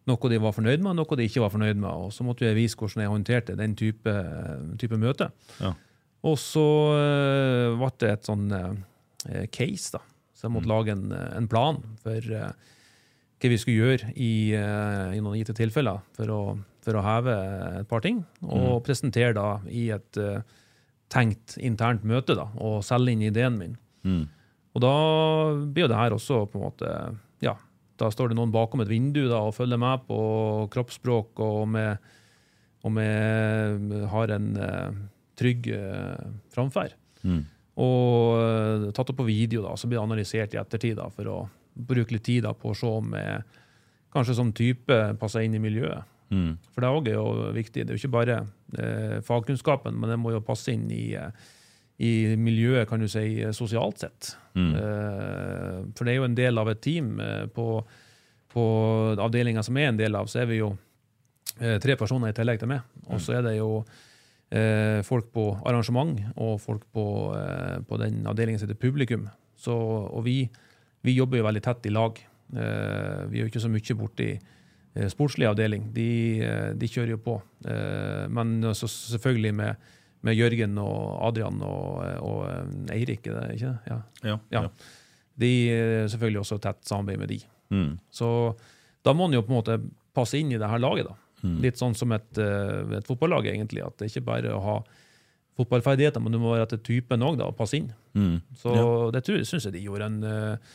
Noe 0.06 0.30
de 0.30 0.38
var 0.38 0.54
fornøyd 0.54 0.84
med, 0.86 1.00
noe 1.00 1.16
de 1.18 1.26
ikke 1.26 1.42
var 1.42 1.50
fornøyd 1.50 1.80
med. 1.82 1.90
Og 1.90 2.12
så 2.14 2.22
måtte 2.22 2.46
jeg 2.46 2.54
vise 2.54 2.78
hvordan 2.78 3.02
jeg 3.02 3.10
håndterte 3.10 3.56
den 3.58 3.72
type, 3.74 4.12
type 4.78 5.00
møte. 5.02 5.32
Ja. 5.58 5.72
Og 6.30 6.36
så 6.38 6.66
eh, 6.94 7.72
ble 7.80 7.90
det 8.04 8.12
et 8.12 8.30
sånn 8.30 8.44
eh, 8.54 9.48
case, 9.50 9.96
da. 9.96 10.04
Så 10.46 10.52
jeg 10.52 10.56
måtte 10.60 10.70
lage 10.70 10.94
en, 10.94 11.10
en 11.12 11.48
plan 11.50 11.80
for 12.04 12.34
eh, 12.38 12.74
hva 13.42 13.52
vi 13.52 13.58
skulle 13.58 13.82
gjøre 13.82 14.12
i, 14.14 14.54
eh, 14.54 15.16
i 15.18 15.22
noen 15.24 15.40
gitte 15.40 15.56
tilfeller 15.58 16.04
for 16.16 16.30
å, 16.32 16.42
for 16.86 16.98
å 16.98 17.04
heve 17.06 17.36
et 17.82 17.90
par 17.90 18.04
ting. 18.06 18.22
Og 18.46 18.84
presentere 18.86 19.34
da 19.38 19.50
i 19.74 19.88
et 19.96 20.22
eh, 20.22 20.44
tenkt 21.12 21.58
internt 21.62 22.06
møte 22.08 22.38
da, 22.38 22.48
og 22.62 22.84
selge 22.86 23.14
inn 23.14 23.26
ideen 23.26 23.58
min. 23.60 23.78
Mm. 24.06 24.26
Og 24.76 24.84
da 24.84 24.96
blir 25.66 25.86
jo 25.86 25.92
det 25.92 26.00
her 26.00 26.16
også 26.16 26.44
på 26.52 26.60
en 26.60 26.66
måte 26.68 26.92
Ja, 27.44 27.56
da 28.00 28.10
står 28.12 28.32
det 28.32 28.38
noen 28.38 28.54
bakom 28.54 28.84
et 28.84 28.92
vindu 28.92 29.24
da, 29.30 29.42
og 29.48 29.56
følger 29.56 29.80
med 29.82 30.06
på 30.10 30.20
kroppsspråk, 30.74 31.40
og 31.42 31.66
med, 31.72 32.14
og 32.86 32.94
med 32.96 33.94
har 34.12 34.34
en 34.36 34.50
uh, 34.60 34.98
trygg 35.40 35.70
uh, 35.72 36.34
framferd. 36.54 36.96
Mm. 37.24 37.44
Og 37.76 38.40
eh, 38.40 38.90
tatt 38.96 39.12
opp 39.12 39.20
på 39.20 39.28
video, 39.28 39.66
da, 39.66 39.76
så 39.76 39.90
blir 39.90 40.00
det 40.00 40.06
analysert 40.06 40.56
i 40.56 40.60
ettertid 40.62 40.98
da, 41.00 41.10
for 41.12 41.32
å 41.32 41.38
bruke 41.76 42.16
litt 42.16 42.24
tid 42.24 42.46
da, 42.48 42.54
på 42.56 42.72
å 42.72 42.78
se 42.78 42.88
om 42.88 43.16
jeg 43.18 43.42
kanskje 44.16 44.38
som 44.38 44.54
type 44.56 45.00
passer 45.20 45.44
inn 45.44 45.58
i 45.58 45.64
miljøet. 45.64 46.08
Mm. 46.32 46.56
For 46.74 46.84
det 46.84 46.92
òg 46.92 47.10
er 47.12 47.18
jo 47.20 47.52
viktig. 47.56 47.84
Det 47.84 47.92
er 47.92 47.98
jo 47.98 48.02
ikke 48.02 48.16
bare 48.16 48.40
eh, 48.80 49.20
fagkunnskapen, 49.26 49.98
men 50.00 50.14
det 50.14 50.20
må 50.22 50.32
jo 50.34 50.44
passe 50.46 50.72
inn 50.74 50.88
i, 50.94 51.04
eh, 51.20 51.52
i 52.00 52.14
miljøet, 52.40 52.88
kan 52.90 53.04
du 53.04 53.10
si, 53.12 53.42
eh, 53.44 53.54
sosialt 53.56 54.02
sett. 54.06 54.32
Mm. 54.56 54.72
Eh, 54.80 55.78
for 55.92 56.08
det 56.08 56.16
er 56.16 56.20
jo 56.22 56.30
en 56.30 56.40
del 56.40 56.64
av 56.64 56.72
et 56.72 56.82
team 56.84 57.20
eh, 57.20 57.46
på, 57.52 57.68
på 58.56 58.66
avdelinga 59.20 59.64
som 59.68 59.78
er 59.78 59.92
en 59.92 60.00
del 60.02 60.16
av, 60.18 60.32
så 60.32 60.46
er 60.46 60.52
vi 60.52 60.62
jo 60.64 60.72
eh, 61.60 61.78
tre 61.84 62.00
personer 62.00 62.32
i 62.32 62.38
tillegg 62.38 62.64
til 62.64 62.72
meg. 62.72 62.88
Og 63.12 63.22
så 63.22 63.38
er 63.38 63.46
det 63.46 63.58
jo 63.60 63.72
eh, 63.84 64.04
folk 65.04 65.32
på 65.34 65.46
arrangement 65.66 66.20
og 66.38 66.60
folk 66.62 66.84
på, 66.94 67.06
eh, 67.36 67.80
på 67.88 67.98
den 68.00 68.22
avdelingen 68.30 68.60
som 68.62 68.70
heter 68.70 68.80
publikum. 68.80 69.26
Så, 69.58 69.74
og 69.76 70.24
vi, 70.26 70.50
vi 71.02 71.16
jobber 71.16 71.40
jo 71.40 71.48
veldig 71.48 71.64
tett 71.66 71.88
i 71.90 71.94
lag. 71.94 72.20
Eh, 72.54 73.26
vi 73.32 73.40
er 73.40 73.46
jo 73.46 73.50
ikke 73.50 73.64
så 73.64 73.72
mye 73.72 73.98
borti 73.98 74.30
eh, 74.36 75.08
sportslig 75.12 75.50
avdeling. 75.50 75.90
De, 75.96 76.10
eh, 76.46 76.70
de 76.78 76.90
kjører 76.92 77.16
jo 77.16 77.22
på. 77.26 77.40
Eh, 77.68 78.26
men 78.30 78.60
så 78.78 78.90
selvfølgelig 78.92 79.56
med, 79.58 79.90
med 80.26 80.38
Jørgen 80.38 80.78
og 80.82 81.02
Adrian 81.30 81.60
og, 81.66 82.06
og 82.22 82.40
eh, 82.52 82.96
Eirik, 83.00 83.28
er 83.28 83.40
det 83.42 83.58
ikke 83.58 83.74
det? 83.74 83.90
Ja. 83.92 84.00
Ja. 84.24 84.40
Ja. 84.54 84.66
De 85.36 85.52
er 85.74 86.08
selvfølgelig 86.12 86.46
også 86.46 86.62
tett 86.64 86.86
samarbeid 86.88 87.20
med 87.20 87.34
de. 87.34 87.42
Mm. 87.76 87.94
Så 88.14 88.30
da 89.06 89.14
må 89.14 89.28
man 89.28 89.36
jo 89.36 89.44
på 89.46 89.52
en 89.52 89.60
måte 89.60 89.80
passe 90.16 90.40
inn 90.40 90.54
i 90.54 90.60
det 90.62 90.70
her 90.70 90.80
laget. 90.82 91.10
da. 91.10 91.18
Litt 91.44 91.80
sånn 91.80 91.96
som 91.98 92.14
et, 92.16 92.38
eh, 92.42 92.96
et 92.98 93.08
fotballag, 93.08 93.50
egentlig. 93.52 93.84
At 93.86 93.98
det 94.00 94.12
ikke 94.12 94.26
bare 94.30 94.50
er 94.50 94.56
å 94.56 94.64
ha 94.64 94.78
fotballferdigheter, 95.56 96.24
men 96.24 96.34
du 96.36 96.40
må 96.42 96.54
være 96.54 96.68
etter 96.68 96.82
typen 96.84 97.24
òg, 97.24 97.40
og 97.44 97.56
passe 97.58 97.78
inn. 97.80 97.92
Mm. 98.16 98.40
Så 98.60 98.74
det 99.16 99.24
syns 99.28 99.68
jeg, 99.68 99.76
de 99.76 99.84
gjorde 99.86 100.10
en 100.10 100.18
eh, 100.24 100.74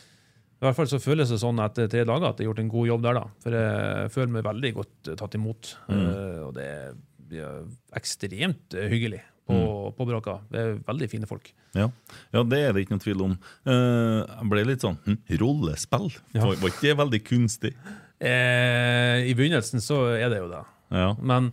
I 0.61 0.65
hvert 0.65 0.77
fall 0.77 0.89
så 0.89 1.01
føles 1.01 1.29
det 1.33 1.39
sånn 1.41 1.61
etter 1.63 1.89
tre 1.89 2.05
dager 2.05 2.29
at 2.29 2.37
de 2.37 2.45
har 2.45 2.51
gjort 2.51 2.63
en 2.63 2.73
god 2.73 2.89
jobb 2.91 3.05
der, 3.05 3.19
da. 3.19 3.23
For 3.41 3.57
jeg 3.57 4.13
føler 4.13 4.35
meg 4.37 4.47
veldig 4.49 4.73
godt 4.77 5.11
eh, 5.11 5.17
tatt 5.21 5.37
imot. 5.37 5.73
Eh, 5.89 6.39
og 6.45 6.53
det 6.57 6.69
er 6.69 7.61
ekstremt 7.97 8.75
hyggelig 8.75 9.21
på, 9.47 9.57
på 9.97 10.07
Bråka. 10.07 10.39
Det 10.51 10.61
er 10.61 10.79
veldig 10.87 11.09
fine 11.11 11.29
folk. 11.29 11.51
Ja. 11.77 11.87
ja, 12.33 12.43
det 12.43 12.59
er 12.59 12.73
det 12.73 12.83
ikke 12.83 12.95
noen 12.95 13.03
tvil 13.03 13.25
om. 13.25 13.35
Eh, 13.65 14.19
jeg 14.27 14.49
ble 14.51 14.63
litt 14.67 14.83
sånn 14.83 14.97
hm, 15.05 15.19
Rollespill? 15.41 16.09
Ja. 16.35 16.49
Var 16.49 16.67
ikke 16.67 16.87
det 16.89 16.97
veldig 16.99 17.21
kunstig? 17.27 17.73
Eh, 18.21 19.27
I 19.31 19.33
begynnelsen 19.37 19.81
så 19.83 20.03
er 20.13 20.29
det 20.29 20.41
jo 20.43 20.49
det. 20.51 20.61
Ja. 20.93 21.11
Men 21.17 21.49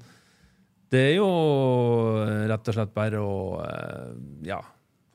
det 0.92 1.04
er 1.10 1.14
jo 1.18 1.28
rett 2.48 2.68
og 2.68 2.76
slett 2.76 2.94
bare 2.96 3.20
å 3.22 3.38
eh, 3.64 4.12
ja, 4.48 4.60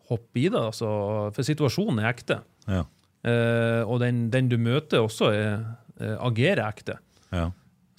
hoppe 0.09 0.41
i 0.41 0.49
det. 0.49 0.59
Altså, 0.59 0.89
for 1.35 1.47
situasjonen 1.47 2.01
er 2.01 2.11
ekte. 2.11 2.39
Ja. 2.69 2.83
Eh, 3.23 3.81
og 3.85 4.01
den, 4.03 4.27
den 4.33 4.49
du 4.51 4.57
møter, 4.61 5.03
også 5.05 5.31
er, 5.33 5.53
eh, 5.99 6.15
agerer 6.25 6.65
ekte. 6.67 6.97
Ja. 7.33 7.49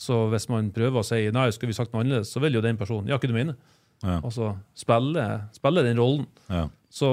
Så 0.01 0.25
hvis 0.33 0.49
man 0.51 0.73
prøver 0.75 1.01
å 1.01 1.07
si 1.07 1.23
nei, 1.35 1.49
skulle 1.55 1.73
vi 1.73 1.79
sagt 1.79 1.95
noe 1.95 2.03
annerledes, 2.03 2.33
så 2.35 2.43
vil 2.43 2.59
jo 2.59 2.65
den 2.65 2.79
personen 2.81 3.11
ja, 3.11 3.19
hva 3.19 3.31
du 3.31 3.37
mener. 3.37 3.59
Ja. 4.05 4.19
Altså 4.19 4.53
spille, 4.77 5.25
spille 5.55 5.85
den 5.87 6.01
rollen. 6.01 6.27
Ja. 6.51 6.67
Så 6.95 7.09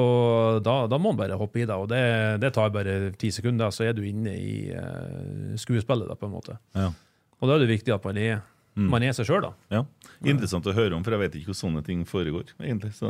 da, 0.62 0.76
da 0.86 0.98
må 1.02 1.10
man 1.10 1.24
bare 1.24 1.40
hoppe 1.42 1.64
i 1.64 1.66
det. 1.66 1.74
Og 1.74 1.88
det, 1.90 2.02
det 2.44 2.52
tar 2.54 2.70
bare 2.74 3.12
ti 3.18 3.32
sekunder, 3.34 3.74
så 3.74 3.88
er 3.88 3.96
du 3.98 4.04
inne 4.06 4.36
i 4.38 4.56
uh, 4.70 5.56
skuespillet, 5.58 6.06
da, 6.12 6.18
på 6.20 6.30
en 6.30 6.36
måte. 6.36 6.58
Ja. 6.78 6.92
Og 7.42 7.50
da 7.50 7.56
er 7.56 7.64
det 7.64 7.72
viktig 7.72 7.96
at 7.96 8.06
man 8.06 8.20
er, 8.22 8.44
man 8.78 9.02
er 9.02 9.16
seg 9.18 9.26
sjøl, 9.26 9.42
da. 9.48 9.56
ja. 9.74 9.82
Interessant 10.22 10.70
å 10.70 10.76
høre 10.78 10.94
om, 10.94 11.02
for 11.02 11.16
jeg 11.16 11.24
vet 11.24 11.40
ikke 11.40 11.50
hvordan 11.50 11.62
sånne 11.64 11.82
ting 11.88 12.04
foregår. 12.06 12.54
egentlig. 12.62 12.94
Så 13.00 13.10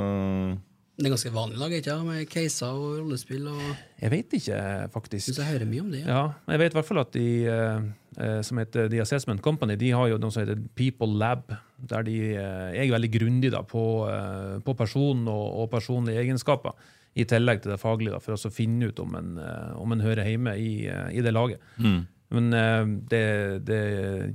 Det 1.02 1.10
er 1.10 1.16
ganske 1.16 1.32
vanlig 1.34 1.58
lag, 1.58 1.74
ikke 1.74 1.96
med 2.06 2.30
caser 2.30 2.78
og 2.78 3.00
rollespill. 3.00 3.48
og 3.50 3.62
Jeg 4.04 4.12
vet 4.14 4.36
ikke, 4.38 4.60
faktisk. 4.94 5.32
Jeg 5.34 5.48
hører 5.48 5.66
mye 5.66 5.82
om 5.82 5.90
det. 5.90 6.04
Ja. 6.06 6.14
Ja, 6.14 6.54
jeg 6.54 6.62
vet 6.62 6.76
i 6.76 6.78
hvert 6.78 6.90
fall 6.92 7.02
at 7.02 7.12
de 7.16 7.26
eh, 7.50 7.90
eh, 8.22 8.40
som 8.46 8.62
heter 8.62 8.90
The 8.92 9.02
Assessment 9.02 9.42
Company, 9.42 9.80
de 9.82 9.92
har 9.98 10.12
jo 10.12 10.20
noe 10.22 10.30
som 10.32 10.46
heter 10.46 10.62
People 10.78 11.18
Lab, 11.18 11.50
der 11.90 12.06
de 12.06 12.18
eh, 12.36 12.78
er 12.84 12.94
veldig 12.94 13.12
grundige 13.18 13.64
på, 13.72 13.84
på 14.62 14.78
personen 14.78 15.26
og, 15.32 15.46
og 15.64 15.72
personlige 15.74 16.22
egenskaper, 16.22 16.78
i 17.18 17.26
tillegg 17.28 17.60
til 17.64 17.74
det 17.74 17.82
faglige, 17.82 18.14
da, 18.14 18.22
for 18.24 18.38
å 18.38 18.54
finne 18.54 18.88
ut 18.88 19.00
om 19.04 19.18
en, 19.20 19.34
om 19.76 19.92
en 19.92 20.04
hører 20.06 20.30
hjemme 20.30 20.54
i, 20.56 20.86
i 20.88 21.24
det 21.26 21.34
laget. 21.34 21.60
Men 22.32 22.54
eh, 22.56 22.86
det, 23.12 23.26
det, 23.68 23.80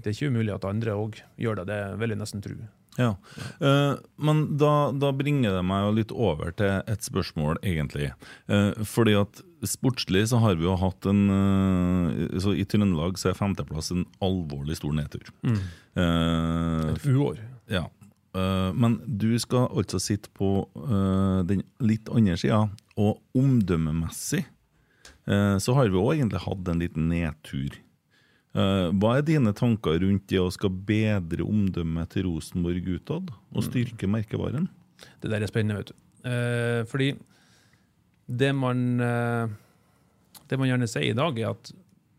det 0.03 0.11
er 0.11 0.17
ikke 0.17 0.33
umulig 0.35 0.53
at 0.55 0.67
andre 0.69 0.97
òg 0.99 1.23
gjør 1.41 1.63
det, 1.63 1.71
det 1.71 1.79
vil 2.03 2.13
jeg 2.13 2.21
nesten 2.21 2.43
tro. 2.45 2.57
Ja, 2.97 3.17
uh, 3.61 3.97
Men 4.17 4.43
da, 4.61 4.91
da 4.97 5.13
bringer 5.17 5.59
det 5.59 5.65
meg 5.69 5.85
jo 5.85 5.93
litt 5.99 6.15
over 6.15 6.55
til 6.57 6.81
et 6.89 7.05
spørsmål, 7.05 7.61
egentlig. 7.67 8.13
Uh, 8.49 8.73
fordi 8.89 9.17
at 9.21 9.43
sportslig 9.67 10.27
så 10.31 10.41
har 10.43 10.57
vi 10.57 10.67
jo 10.69 10.77
hatt 10.81 11.09
en 11.11 11.23
uh, 11.33 12.41
så 12.43 12.55
I 12.57 12.67
Trøndelag 12.69 13.21
så 13.21 13.31
er 13.33 13.39
femteplass 13.39 13.93
en 13.95 14.07
alvorlig 14.25 14.79
stor 14.81 14.97
nedtur. 14.97 15.29
Mm. 15.47 15.61
Et 15.97 17.07
uår. 17.13 17.41
ja. 17.73 17.87
Men 18.77 18.99
du 19.09 19.31
skal 19.41 19.71
altså 19.73 19.97
sitte 19.97 20.29
på 20.37 20.67
den 21.49 21.63
litt 21.81 22.11
andre 22.13 22.35
sida, 22.37 22.59
og 23.01 23.23
omdømmemessig 23.33 24.43
så 25.25 25.77
har 25.79 25.89
vi 25.89 25.97
òg 25.97 26.19
egentlig 26.19 26.43
hatt 26.45 26.69
en 26.69 26.83
liten 26.85 27.09
nedtur. 27.09 27.79
Eh, 28.57 28.89
hva 28.97 29.17
er 29.19 29.25
dine 29.27 29.53
tanker 29.57 29.99
rundt 30.01 30.27
det 30.33 30.41
å 30.41 30.49
skal 30.55 30.73
bedre 30.89 31.45
omdømmet 31.45 32.15
til 32.15 32.29
Rosenborg 32.31 32.89
utad, 32.95 33.31
og 33.53 33.67
styrke 33.67 34.09
merkevaren? 34.09 34.71
Det 35.21 35.29
der 35.33 35.45
er 35.45 35.51
spennende, 35.51 35.83
vet 35.83 35.93
du. 35.93 35.97
Eh, 36.31 36.83
fordi 36.89 37.11
det 38.27 38.53
man, 38.57 39.01
eh, 39.01 39.49
det 40.49 40.59
man 40.59 40.71
gjerne 40.71 40.89
sier 40.89 41.13
i 41.13 41.19
dag, 41.19 41.39
er 41.39 41.53
at 41.53 41.73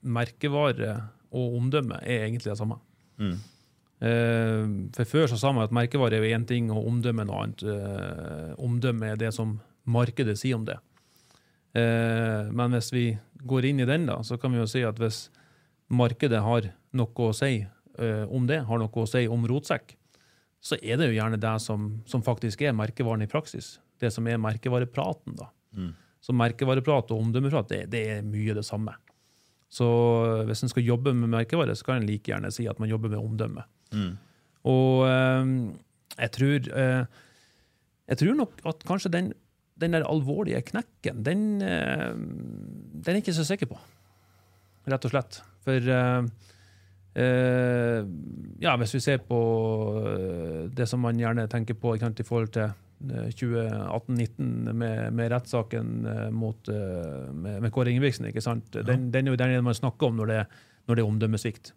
merkevare 0.03 0.91
og 1.33 1.57
omdømme 1.57 1.99
er 2.03 2.27
egentlig 2.27 2.51
det 2.51 2.59
samme. 2.59 2.77
Eh, 3.17 4.63
for 4.93 5.09
Før 5.09 5.25
så 5.27 5.39
sa 5.41 5.51
man 5.51 5.65
at 5.65 5.73
merkevare 5.73 6.21
er 6.21 6.37
én 6.37 6.45
ting, 6.45 6.69
og 6.69 6.85
omdømme 6.85 7.25
er 7.25 7.31
noe 7.31 7.43
annet. 7.43 8.59
Omdømme 8.61 9.09
er 9.11 9.17
det 9.17 9.33
som 9.33 9.59
markedet 9.87 10.37
sier 10.37 10.55
om 10.55 10.67
det. 10.67 10.77
Eh, 11.77 12.47
men 12.53 12.73
hvis 12.73 12.91
vi 12.93 13.07
går 13.47 13.69
inn 13.69 13.81
i 13.81 13.89
den, 13.89 14.05
da, 14.09 14.21
så 14.23 14.37
kan 14.39 14.53
vi 14.53 14.61
jo 14.61 14.69
si 14.69 14.83
at 14.85 14.99
hvis 15.01 15.27
markedet 15.93 16.41
har 16.43 16.71
noe 16.97 17.27
å 17.29 17.35
si 17.35 17.61
eh, 17.63 18.25
om 18.27 18.47
det, 18.49 18.63
har 18.67 18.81
noe 18.81 19.03
å 19.03 19.07
si 19.09 19.25
om 19.31 19.45
rotsekk, 19.47 19.95
så 20.63 20.75
er 20.81 20.99
det 20.99 21.11
jo 21.11 21.17
gjerne 21.19 21.39
det 21.39 21.53
som, 21.63 21.89
som 22.09 22.23
faktisk 22.25 22.63
er 22.65 22.75
merkevaren 22.75 23.23
i 23.23 23.29
praksis. 23.29 23.77
Det 24.01 24.09
som 24.13 24.27
er 24.27 24.41
merkevarepraten. 24.41 25.37
da. 25.37 25.51
Så 26.23 26.33
merkevareprat 26.35 27.11
og 27.13 27.21
omdømmeprat, 27.23 27.69
det, 27.71 27.81
det 27.93 28.01
er 28.17 28.25
mye 28.25 28.55
det 28.57 28.65
samme. 28.67 28.95
Så 29.71 29.85
hvis 30.47 30.63
en 30.63 30.71
skal 30.71 30.85
jobbe 30.87 31.13
med 31.15 31.31
merkevare, 31.31 31.75
så 31.75 31.85
kan 31.87 32.01
en 32.01 32.07
like 32.07 32.31
gjerne 32.31 32.51
si 32.55 32.65
at 32.67 32.79
man 32.81 32.89
jobber 32.89 33.11
med 33.13 33.19
omdømme. 33.21 33.65
Og 34.67 35.03
eh, 35.07 35.51
jeg 36.17 36.31
tror 36.35 36.69
eh, 36.81 37.03
Jeg 38.09 38.19
tror 38.21 38.37
nok 38.39 38.63
at 38.67 38.83
kanskje 38.87 39.11
den, 39.13 39.29
den 39.79 39.93
der 39.95 40.07
alvorlige 40.07 40.61
knekken, 40.71 41.21
den, 41.23 41.61
eh, 41.61 42.11
den 42.15 43.11
er 43.11 43.19
jeg 43.19 43.25
ikke 43.27 43.37
så 43.37 43.45
sikker 43.47 43.69
på. 43.71 43.79
Rett 44.87 45.05
og 45.07 45.11
slett. 45.11 45.41
For 45.67 45.89
eh, 45.93 46.27
eh, 47.19 48.01
ja, 48.63 48.75
hvis 48.79 48.95
vi 48.97 49.03
ser 49.03 49.23
på 49.27 49.39
eh, 50.01 50.61
det 50.73 50.87
som 50.89 51.03
man 51.03 51.19
gjerne 51.19 51.47
tenker 51.51 51.75
på 51.79 51.95
i 51.97 52.01
forhold 52.27 52.53
til 52.55 52.69
eh, 52.69 53.27
2018-19 53.35 54.71
med, 54.71 55.13
med 55.13 55.31
rettssaken 55.33 55.91
mot 56.33 56.71
med, 56.71 57.59
med 57.61 57.73
Kåre 57.75 57.91
Ingebrigtsen. 57.91 58.29
ikke 58.31 58.41
sant? 58.45 58.71
Den, 58.73 59.09
den 59.13 59.27
er 59.27 59.35
jo 59.35 59.41
den 59.43 59.57
man 59.65 59.77
snakker 59.77 60.09
om 60.09 60.17
når 60.21 60.31
det, 60.33 60.39
når 60.87 60.95
det 60.95 61.03
er 61.03 61.11
omdømmesvikt. 61.11 61.73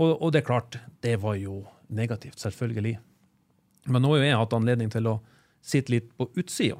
Og, 0.00 0.10
og 0.22 0.32
det 0.32 0.42
er 0.42 0.46
klart, 0.48 0.78
det 1.04 1.16
var 1.22 1.38
jo 1.40 1.62
negativt, 1.90 2.38
selvfølgelig. 2.40 2.98
Men 3.90 4.04
nå 4.04 4.12
har 4.14 4.24
jeg 4.26 4.38
hatt 4.38 4.54
anledning 4.56 4.90
til 4.92 5.08
å 5.10 5.16
sitte 5.64 5.92
litt 5.92 6.10
på 6.16 6.28
utsida 6.40 6.78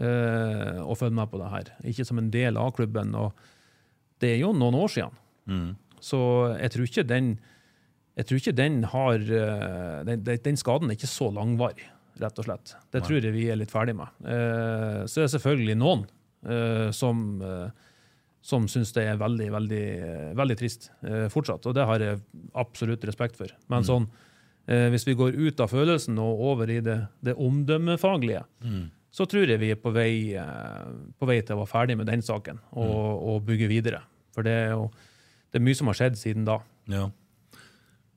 eh, 0.00 0.78
og 0.82 0.96
følge 0.98 1.14
med 1.18 1.30
på 1.30 1.38
det 1.42 1.50
her. 1.52 1.72
Ikke 1.90 2.06
som 2.08 2.18
en 2.22 2.30
del 2.32 2.56
av 2.58 2.72
klubben. 2.78 3.14
og 3.14 3.32
Det 4.22 4.32
er 4.36 4.40
jo 4.40 4.52
noen 4.56 4.78
år 4.78 4.88
siden. 4.94 5.18
Mm. 5.48 5.70
Så 6.00 6.18
jeg 6.60 6.70
tror 6.74 6.84
ikke 6.90 7.06
den 7.08 7.30
jeg 8.18 8.26
tror 8.26 8.38
ikke 8.40 8.54
den 8.58 8.80
har 8.90 9.14
eh, 9.14 10.04
den, 10.04 10.22
den- 10.26 10.40
den 10.42 10.56
skaden 10.58 10.90
er 10.90 10.96
ikke 10.98 11.06
så 11.10 11.28
langvarig, 11.32 11.84
rett 12.18 12.38
og 12.42 12.44
slett. 12.48 12.72
Det 12.90 13.02
tror 13.06 13.20
jeg 13.22 13.32
vi 13.32 13.44
er 13.50 13.56
litt 13.60 13.70
ferdig 13.70 13.94
med. 13.94 14.08
så 14.26 15.06
Så 15.06 15.20
er 15.20 15.28
det 15.28 15.34
selvfølgelig 15.36 15.76
noen 15.78 16.02
eh, 16.44 16.90
som, 16.90 17.20
eh, 17.42 17.70
som 18.42 18.66
syns 18.66 18.90
det 18.96 19.04
er 19.06 19.16
veldig, 19.20 19.48
veldig, 19.54 19.82
eh, 20.08 20.34
veldig 20.34 20.56
trist 20.58 20.90
eh, 21.06 21.28
fortsatt, 21.30 21.66
og 21.70 21.74
det 21.78 21.86
har 21.86 21.98
jeg 22.02 22.18
absolutt 22.58 23.04
respekt 23.06 23.36
for. 23.38 23.46
Men 23.70 23.86
sånn, 23.86 24.08
eh, 24.66 24.88
hvis 24.90 25.06
vi 25.06 25.14
går 25.14 25.38
ut 25.38 25.60
av 25.60 25.70
følelsen 25.70 26.18
og 26.18 26.40
over 26.52 26.70
i 26.74 26.80
det, 26.80 26.98
det 27.22 27.34
omdømmefaglige, 27.38 28.42
så 29.14 29.26
tror 29.30 29.46
jeg 29.48 29.60
vi 29.62 29.70
er 29.70 29.78
på 29.80 29.92
vei, 29.94 30.34
eh, 30.34 30.90
på 31.18 31.26
vei 31.26 31.38
til 31.42 31.54
å 31.56 31.62
være 31.62 31.70
ferdig 31.70 31.96
med 31.96 32.06
den 32.10 32.20
saken 32.22 32.58
og, 32.72 33.22
og 33.30 33.46
bygge 33.46 33.68
videre. 33.70 34.02
For 34.34 34.42
det 34.42 34.52
er 34.66 34.74
jo 34.74 34.90
det 35.52 35.58
er 35.60 35.64
mye 35.64 35.76
som 35.78 35.88
har 35.90 35.96
skjedd 35.98 36.18
siden 36.20 36.44
da. 36.48 36.58
Ja. 36.92 37.06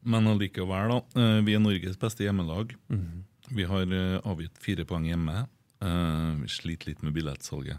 Men 0.04 0.28
allikevel, 0.28 0.90
da. 0.92 1.00
eh, 1.22 1.40
Vi 1.46 1.54
er 1.56 1.62
Norges 1.64 1.98
beste 2.02 2.26
hjemmelag. 2.26 2.74
Vi 3.52 3.64
har 3.68 3.82
eh, 3.94 4.20
avgitt 4.26 4.58
fire 4.60 4.86
poeng 4.90 5.06
hjemme. 5.10 5.48
Eh, 5.82 6.30
Vi 6.42 6.48
sliter 6.52 6.92
litt 6.92 7.04
med 7.04 7.14
billettsalget. 7.14 7.78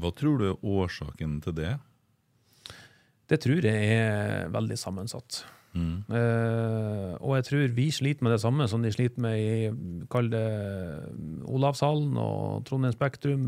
Hva 0.00 0.10
tror 0.14 0.38
du 0.38 0.44
er 0.52 0.60
årsaken 0.62 1.40
til 1.42 1.52
det? 1.58 1.72
Det 3.30 3.40
tror 3.42 3.60
jeg 3.66 3.88
er 3.94 4.48
veldig 4.50 4.76
sammensatt. 4.78 5.44
Mm. 5.74 6.02
Og 7.22 7.34
jeg 7.38 7.44
tror 7.46 7.74
vi 7.76 7.84
sliter 7.94 8.22
med 8.26 8.32
det 8.34 8.40
samme 8.42 8.66
som 8.70 8.82
de 8.82 8.90
sliter 8.90 9.22
med 9.22 9.38
i 9.38 9.68
Olavshallen 11.46 12.16
og 12.18 12.64
Trondheim 12.66 12.94
Spektrum. 12.94 13.44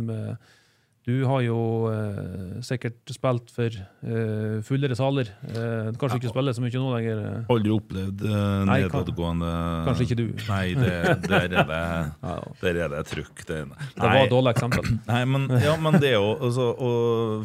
Du 1.02 1.24
har 1.26 1.40
jo 1.42 1.56
eh, 1.90 2.60
sikkert 2.62 3.10
spilt 3.10 3.48
for 3.50 3.74
eh, 3.74 4.60
fullere 4.62 4.94
saler. 4.94 5.32
Eh, 5.50 5.88
kanskje 5.98 6.20
ikke 6.20 6.30
spiller 6.30 6.54
så 6.54 6.62
mye 6.62 6.78
nå 6.78 6.92
lenger. 6.94 7.22
eh. 7.26 7.48
Aldri 7.50 7.72
opplevd 7.74 8.22
eh, 8.22 8.44
Nei, 8.68 8.76
kan- 8.86 9.02
nedadgående 9.02 9.50
Kanskje 9.88 10.06
ikke 10.06 10.18
du. 10.20 10.24
Nei, 10.52 10.62
det, 10.78 10.92
der 11.26 11.48
er 11.48 11.66
det, 11.72 11.80
Ja, 12.28 12.36
der 12.62 12.80
er 12.84 12.94
det 12.94 13.02
trykk. 13.10 13.34
Det, 13.48 13.58
det 13.66 13.98
var 14.06 14.20
et 14.20 14.30
dårlig 14.30 14.54
eksempel. 14.54 14.92
Nei, 15.10 15.20
men, 15.34 15.48
ja, 15.66 15.74
men 15.82 15.98
det 15.98 16.12
er 16.12 16.18
jo 16.20 16.30
altså, 16.38 16.68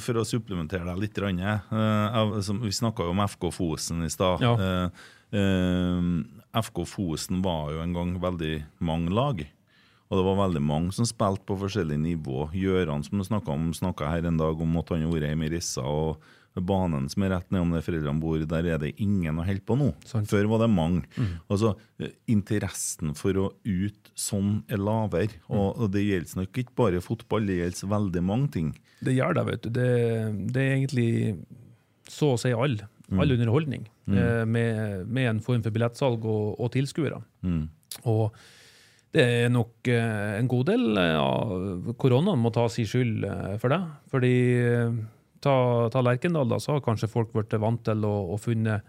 For 0.06 0.22
å 0.22 0.28
supplementere 0.30 0.86
deg 0.92 1.02
litt, 1.08 1.18
grann, 1.18 1.42
eh, 1.42 2.40
som, 2.46 2.62
vi 2.62 2.70
snakka 2.78 3.10
jo 3.10 3.16
om 3.18 3.26
FK 3.26 3.50
Fosen 3.58 4.06
i 4.06 4.14
stad. 4.14 4.46
Ja. 4.46 4.90
FK 6.58 6.86
Fosen 6.88 7.42
var 7.46 7.74
jo 7.74 7.82
en 7.84 7.94
gang 7.98 8.14
veldig 8.22 8.54
mange 8.86 9.12
lag. 9.18 9.42
Og 10.08 10.18
det 10.20 10.24
var 10.24 10.38
veldig 10.48 10.62
mange 10.64 10.94
som 10.96 11.06
spilte 11.10 11.44
på 11.50 11.58
forskjellig 11.60 11.98
nivå. 12.00 12.48
Gjøran 12.56 13.04
som 13.04 13.20
du 13.20 13.26
snakka 13.28 13.52
om, 13.52 13.70
snakka 13.76 14.08
her 14.14 14.28
en 14.30 14.38
dag 14.40 14.62
om 14.64 14.78
at 14.80 14.90
han 14.94 15.04
har 15.04 15.12
vært 15.12 15.30
hjemme 15.32 15.48
i 15.50 15.54
Rissa. 15.58 15.84
og 15.84 16.22
Banen 16.58 17.04
som 17.06 17.22
er 17.22 17.30
rett 17.36 17.52
nedom 17.54 17.70
der 17.76 17.84
foreldrene 17.86 18.18
bor, 18.24 18.40
der 18.50 18.66
er 18.66 18.80
det 18.82 18.96
ingen 19.04 19.38
å 19.38 19.44
holde 19.46 19.62
på 19.68 19.76
nå. 19.78 19.92
Sånn. 20.10 20.26
Før 20.26 20.48
var 20.50 20.64
det 20.64 20.70
mange. 20.74 21.04
Altså, 21.54 21.76
eh, 22.02 22.16
Interessen 22.34 23.12
for 23.14 23.38
å 23.38 23.44
ut 23.62 24.10
sånn 24.18 24.64
er 24.72 24.82
lavere. 24.82 25.38
Og, 25.52 25.78
og 25.84 25.92
det 25.94 26.02
gjelder 26.08 26.40
nok 26.42 26.58
ikke 26.64 26.74
bare 26.80 27.04
fotball, 27.06 27.46
det 27.46 27.60
gjelder 27.60 27.92
veldig 27.94 28.24
mange 28.26 28.50
ting. 28.56 28.72
Det 29.06 29.14
gjør 29.14 29.38
det, 29.38 29.46
vet 29.52 29.68
du. 29.68 29.70
Det, 29.76 29.88
det 30.56 30.64
er 30.64 30.76
egentlig 30.80 31.10
så 32.10 32.32
å 32.34 32.40
si 32.42 32.56
all, 32.56 32.80
all 33.12 33.38
underholdning 33.38 33.86
Mm. 34.08 34.48
med, 34.48 35.08
med 35.12 35.26
en 35.28 35.40
form 35.44 35.60
for 35.66 35.76
billettsalg 35.76 36.24
og, 36.24 36.54
og 36.64 36.70
tilskuere. 36.72 37.18
Mm. 37.44 37.66
Og 38.08 38.32
det 39.18 39.26
er 39.26 39.52
nok 39.54 39.90
eh, 39.90 40.38
en 40.38 40.50
god 40.52 40.70
del 40.70 41.02
eh, 41.02 41.18
av 41.18 41.94
koronaen 42.00 42.42
må 42.42 42.54
ta 42.54 42.68
sin 42.72 42.88
skyld 42.90 43.26
eh, 43.26 43.56
for 43.62 43.74
det. 43.74 43.82
Fordi 44.14 44.36
ta, 45.44 45.58
ta 45.94 46.06
Lerkendal, 46.06 46.50
da, 46.52 46.62
så 46.62 46.76
har 46.76 46.86
kanskje 46.86 47.10
folk 47.12 47.34
blitt 47.34 47.56
vant 47.62 47.82
til 47.88 48.06
å, 48.06 48.14
å 48.34 48.38
funne, 48.42 48.80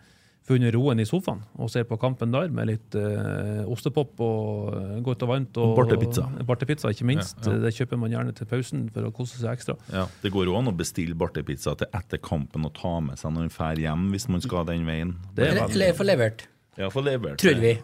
funne, 0.48 0.72
roen 0.74 1.00
i 1.00 1.06
sofaen 1.08 1.40
og 1.60 1.70
ser 1.72 1.86
på 1.88 1.98
kampen 2.00 2.32
der 2.32 2.48
med 2.54 2.70
litt 2.70 2.96
uh, 2.96 3.68
ostepop 3.68 4.20
og 4.24 5.00
godt 5.04 5.24
og 5.26 5.32
varmt. 5.32 5.60
Og 5.60 5.74
bartepizza. 5.76 6.24
Bartepizza, 6.48 6.92
ikke 6.94 7.08
minst. 7.10 7.36
Ja, 7.44 7.56
ja. 7.56 7.64
Det 7.66 7.74
kjøper 7.76 8.00
man 8.00 8.14
gjerne 8.16 8.36
til 8.36 8.48
pausen 8.48 8.86
for 8.94 9.08
å 9.08 9.12
kose 9.14 9.40
seg 9.40 9.52
ekstra. 9.52 9.76
Ja, 9.92 10.06
Det 10.24 10.32
går 10.34 10.48
jo 10.48 10.56
an 10.60 10.72
å 10.72 10.76
bestille 10.76 11.16
bartepizza 11.18 11.76
til 11.78 11.92
etter 12.00 12.22
kampen 12.24 12.68
og 12.68 12.76
ta 12.80 12.96
med 13.04 13.20
seg 13.20 13.34
når 13.34 13.48
man 13.48 13.56
drar 13.58 13.82
hjem, 13.84 14.06
hvis 14.16 14.30
man 14.32 14.44
skal 14.44 14.68
den 14.72 14.88
veien. 14.88 15.18
Det 15.36 15.52
er 15.52 15.66
eller 15.68 15.96
få 15.96 16.08
levert. 16.08 16.48
Ja, 16.78 16.88
for 16.94 17.02
levert. 17.02 17.40
Tror 17.42 17.58
vi. 17.58 17.74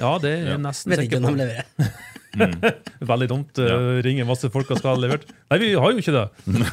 Ja, 0.00 0.12
det 0.22 0.30
er 0.32 0.46
jeg 0.54 0.60
nesten 0.64 0.94
Vet 0.94 1.04
ikke 1.04 1.20
om 1.20 1.28
de 1.28 1.34
leverer. 1.42 1.90
Veldig 3.12 3.28
dumt. 3.30 3.58
Ja. 3.60 3.76
Uh, 3.76 3.98
ringer 4.04 4.28
masse 4.28 4.48
folk 4.52 4.70
og 4.72 4.80
skal 4.80 4.94
ha 4.94 5.00
levert. 5.00 5.26
Nei, 5.50 5.58
vi 5.62 5.72
har 5.74 5.92
jo 5.92 6.02
ikke 6.02 6.14
det. 6.14 6.26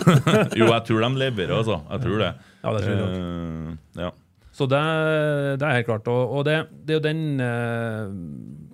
jo, 0.59 0.69
jeg 0.69 0.85
tror 0.87 1.03
de 1.03 1.09
leverer, 1.19 1.55
altså. 1.57 1.81
Jeg 1.89 2.05
tror 2.05 2.21
det. 2.23 2.31
Ja, 2.61 2.75
det 2.75 2.85
tror 2.85 2.95
jeg 2.95 3.25
uh, 3.25 3.73
ja. 4.05 4.13
Så 4.55 4.69
det, 4.71 4.79
det 5.59 5.67
er 5.67 5.77
helt 5.81 5.87
klart. 5.89 6.07
Og, 6.07 6.37
og 6.37 6.45
det, 6.47 6.55
det 6.87 6.95
er 6.95 6.99
jo 7.01 7.03
den 7.03 7.41
eh, 7.43 8.05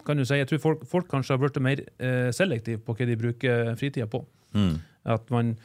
Kan 0.05 0.19
du 0.19 0.25
si, 0.29 0.37
Jeg 0.37 0.45
tror 0.51 0.59
folk, 0.61 0.83
folk 0.85 1.07
kanskje 1.09 1.33
har 1.33 1.41
blitt 1.41 1.57
mer 1.65 1.81
uh, 1.81 2.29
selektive 2.37 2.83
på 2.85 2.93
hva 2.93 3.07
de 3.09 3.17
bruker 3.17 3.71
fritida 3.79 4.05
på. 4.05 4.21
Mm. 4.53 4.75
At 5.09 5.33
man 5.33 5.55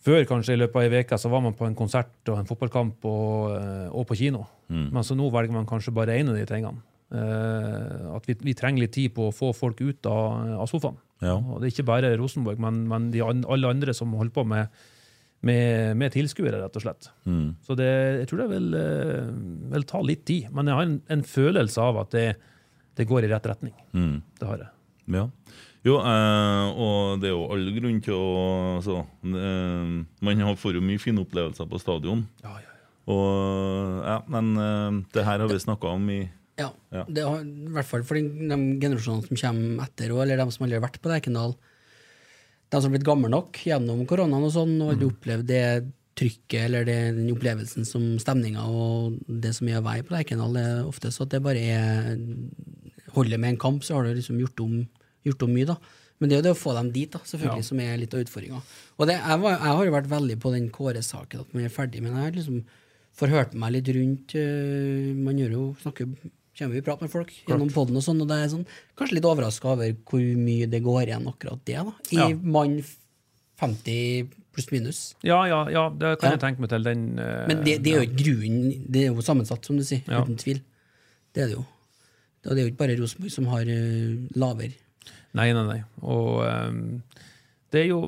Før 0.00 0.24
kanskje 0.28 0.56
i 0.56 0.60
løpet 0.60 0.78
av 0.80 0.94
ei 0.94 1.02
uke 1.04 1.18
så 1.20 1.28
var 1.32 1.42
man 1.44 1.56
på 1.56 1.66
en 1.66 1.76
konsert 1.76 2.30
og 2.32 2.38
en 2.40 2.48
fotballkamp 2.48 3.04
og, 3.08 3.56
eh, 3.58 3.88
og 3.92 4.06
på 4.08 4.16
kino. 4.22 4.46
Mm. 4.72 4.86
Men 4.94 5.04
så 5.04 5.16
nå 5.18 5.28
velger 5.32 5.52
man 5.52 5.68
kanskje 5.68 5.92
bare 5.92 6.16
én 6.16 6.30
av 6.32 6.38
de 6.38 6.46
tingene. 6.48 6.80
Eh, 7.10 8.06
at 8.14 8.28
vi, 8.28 8.36
vi 8.46 8.54
trenger 8.56 8.86
litt 8.86 8.94
tid 8.96 9.12
på 9.16 9.28
å 9.28 9.34
få 9.34 9.50
folk 9.56 9.82
ut 9.82 10.08
av, 10.08 10.54
av 10.62 10.70
sofaen. 10.70 10.96
Ja. 11.20 11.36
Og 11.36 11.60
det 11.60 11.68
er 11.68 11.74
ikke 11.74 11.90
bare 11.90 12.14
Rosenborg, 12.16 12.60
men, 12.62 12.84
men 12.88 13.10
de, 13.12 13.20
alle 13.20 13.74
andre 13.74 13.92
som 13.96 14.14
holder 14.16 14.32
på 14.38 14.46
med, 14.48 14.80
med, 15.44 15.98
med 16.00 16.14
tilskuere, 16.14 16.62
rett 16.62 16.78
og 16.80 16.86
slett. 16.86 17.10
Mm. 17.28 17.48
Så 17.66 17.76
det, 17.76 17.90
jeg 18.22 18.30
tror 18.30 18.44
det 18.44 18.50
vil, 18.54 18.70
eh, 18.80 19.32
vil 19.74 19.88
ta 19.90 20.00
litt 20.06 20.24
tid. 20.30 20.48
Men 20.54 20.70
jeg 20.70 20.80
har 20.80 20.88
en, 20.88 21.00
en 21.12 21.26
følelse 21.28 21.88
av 21.90 22.00
at 22.06 22.16
det, 22.16 22.28
det 22.96 23.08
går 23.10 23.26
i 23.26 23.32
rett 23.34 23.52
retning. 23.52 23.76
Mm. 23.92 24.16
Det 24.40 24.48
har 24.48 24.64
jeg. 24.64 24.72
Ja. 25.10 25.26
Jo, 25.86 25.94
eh, 25.96 26.66
og 26.76 27.20
det 27.22 27.30
er 27.30 27.32
jo 27.32 27.46
all 27.54 27.70
grunn 27.72 28.00
til 28.04 28.12
å 28.12 28.24
altså, 28.78 28.98
eh, 29.24 30.04
Man 30.20 30.40
har- 30.44 30.56
får 30.56 30.74
jo 30.76 30.80
mye 30.84 31.00
fine 31.00 31.22
opplevelser 31.24 31.66
på 31.70 31.80
stadion. 31.80 32.26
Ja, 32.44 32.50
ja, 32.50 32.60
ja. 32.60 33.14
Og, 33.14 34.04
ja, 34.04 34.18
men 34.28 34.56
eh, 34.56 35.04
det 35.14 35.24
her 35.24 35.38
har 35.40 35.48
vi 35.48 35.54
snakka 35.58 35.94
om 35.94 36.10
i 36.10 36.30
Ja. 36.58 36.70
Det 37.08 37.22
har, 37.24 37.40
I 37.40 37.72
hvert 37.72 37.86
fall 37.88 38.02
for 38.04 38.14
de, 38.14 38.22
de 38.28 38.56
generasjonene 38.82 39.24
som 39.26 39.36
kommer 39.36 39.84
etter, 39.86 40.10
eller 40.12 40.36
de 40.36 40.50
som 40.52 40.66
aldri 40.66 40.76
har 40.78 40.84
vært 40.86 41.00
på 41.00 41.08
Lerkendal. 41.08 41.54
De 42.70 42.76
som 42.80 42.90
har 42.90 42.98
blitt 42.98 43.06
gamle 43.08 43.30
nok 43.32 43.52
gjennom 43.64 44.04
koronaen 44.06 44.44
og 44.44 44.52
sånn, 44.52 44.74
og 44.82 44.92
aldri 44.92 45.08
opplevd 45.08 45.46
det 45.48 45.64
trykket 46.20 46.66
eller 46.66 46.84
det, 46.84 46.98
den 47.16 47.30
opplevelsen 47.32 47.86
som 47.88 48.02
stemninga 48.20 48.60
og 48.68 49.16
det 49.40 49.54
som 49.56 49.68
er 49.72 49.80
vei 49.80 50.02
på 50.02 50.12
Lerkendal. 50.12 50.58
Er 50.60 50.84
ofte 50.84 51.08
så 51.10 51.22
at 51.24 51.30
det 51.30 51.42
bare 51.42 51.56
er 51.56 52.18
Holder 53.14 53.38
med 53.40 53.54
en 53.54 53.56
kamp, 53.58 53.80
så 53.82 53.94
har 53.96 54.04
du 54.04 54.12
liksom 54.14 54.38
gjort 54.38 54.60
om, 54.62 54.74
gjort 55.24 55.42
om 55.46 55.52
mye, 55.54 55.66
da. 55.66 55.76
Men 56.20 56.28
det 56.28 56.36
er 56.36 56.42
jo 56.42 56.46
det 56.50 56.56
å 56.56 56.60
få 56.60 56.74
dem 56.76 56.90
dit, 56.92 57.10
da, 57.10 57.18
selvfølgelig, 57.24 57.62
Ja. 57.64 57.68
som 57.70 57.80
er 57.80 57.96
litt 57.96 58.12
av 58.14 58.20
utfordringa. 58.20 58.60
Jeg, 59.00 59.08
jeg 59.16 59.72
har 59.76 59.84
jo 59.86 59.92
vært 59.94 60.10
veldig 60.10 60.38
på 60.40 60.52
den 60.52 60.68
Kåre-saken, 60.70 61.40
at 61.40 61.54
man 61.54 61.64
er 61.64 61.68
ferdig, 61.72 62.02
men 62.02 62.12
jeg 62.12 62.22
har 62.26 62.32
liksom 62.36 62.64
forhørt 63.16 63.54
meg 63.54 63.72
litt 63.72 63.88
rundt 63.96 64.34
øh, 64.38 65.14
Man 65.16 65.36
gjør 65.40 65.50
jo, 65.56 65.64
snakker 65.82 66.06
kommer 66.60 66.72
vi 66.76 66.78
i 66.78 66.84
prat 66.84 67.00
med 67.00 67.10
folk 67.10 67.30
gjennom 67.48 67.70
podden 67.72 67.96
og 67.96 68.02
sånn, 68.04 68.20
og 68.20 68.28
det 68.28 68.36
er 68.36 68.48
sånn, 68.52 68.66
kanskje 68.98 69.14
litt 69.16 69.24
overraska 69.24 69.70
over 69.72 69.94
hvor 70.04 70.20
mye 70.36 70.66
det 70.68 70.82
går 70.84 71.06
igjen 71.08 71.26
akkurat 71.30 71.62
det, 71.64 71.76
da. 71.80 71.92
I 72.12 72.16
Ja. 72.20 72.28
mann 72.36 72.82
50 73.60 74.28
pluss 74.52 74.70
minus. 74.72 75.14
Ja, 75.24 75.44
ja, 75.48 75.68
ja, 75.70 75.88
det 75.90 76.18
kan 76.20 76.30
Ja. 76.30 76.36
jeg 76.36 76.40
tenke 76.40 76.60
meg 76.60 76.68
til. 76.70 76.82
Den, 76.82 77.18
øh, 77.18 77.46
Men 77.48 77.64
det, 77.64 77.82
det 77.82 77.92
er 77.94 78.02
jo 78.04 78.08
ikke 78.10 78.24
grunnen, 78.24 78.84
det 78.90 79.02
er 79.06 79.14
jo 79.14 79.22
sammensatt, 79.22 79.64
som 79.64 79.76
du 79.76 79.82
sier, 79.84 80.02
uten 80.04 80.36
tvil. 80.36 80.60
Det 81.32 81.42
er 81.44 81.46
det 81.48 81.56
jo. 81.56 81.64
Og 82.44 82.56
det 82.56 82.58
er 82.58 82.68
jo 82.68 82.72
ikke 82.72 82.82
bare 82.84 82.96
Rosenborg 83.00 83.30
som 83.32 83.46
har 83.46 83.64
øh, 83.64 84.28
lavere. 84.34 84.72
Nei, 85.38 85.50
nei, 85.54 85.64
nei. 85.68 85.80
Og 86.02 86.42
um, 86.42 87.00
det 87.70 87.84
er 87.84 87.90
jo 87.92 88.00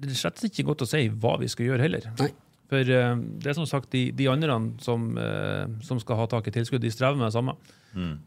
det 0.00 0.14
er 0.14 0.16
slett 0.16 0.40
ikke 0.48 0.64
godt 0.70 0.86
å 0.86 0.88
si 0.88 1.02
hva 1.12 1.34
vi 1.40 1.48
skal 1.52 1.70
gjøre 1.70 1.84
heller. 1.84 2.08
Nei. 2.20 2.30
For 2.70 2.92
um, 3.02 3.24
det 3.42 3.50
er 3.50 3.56
som 3.58 3.68
sagt 3.68 3.90
de, 3.92 4.06
de 4.16 4.28
andre 4.30 4.56
som, 4.84 5.10
uh, 5.18 5.66
som 5.84 6.00
skal 6.00 6.20
ha 6.20 6.28
tak 6.30 6.48
i 6.48 6.54
tilskudd, 6.54 6.82
de 6.84 6.92
strever 6.92 7.18
med 7.18 7.28
det 7.28 7.36
samme. 7.36 7.56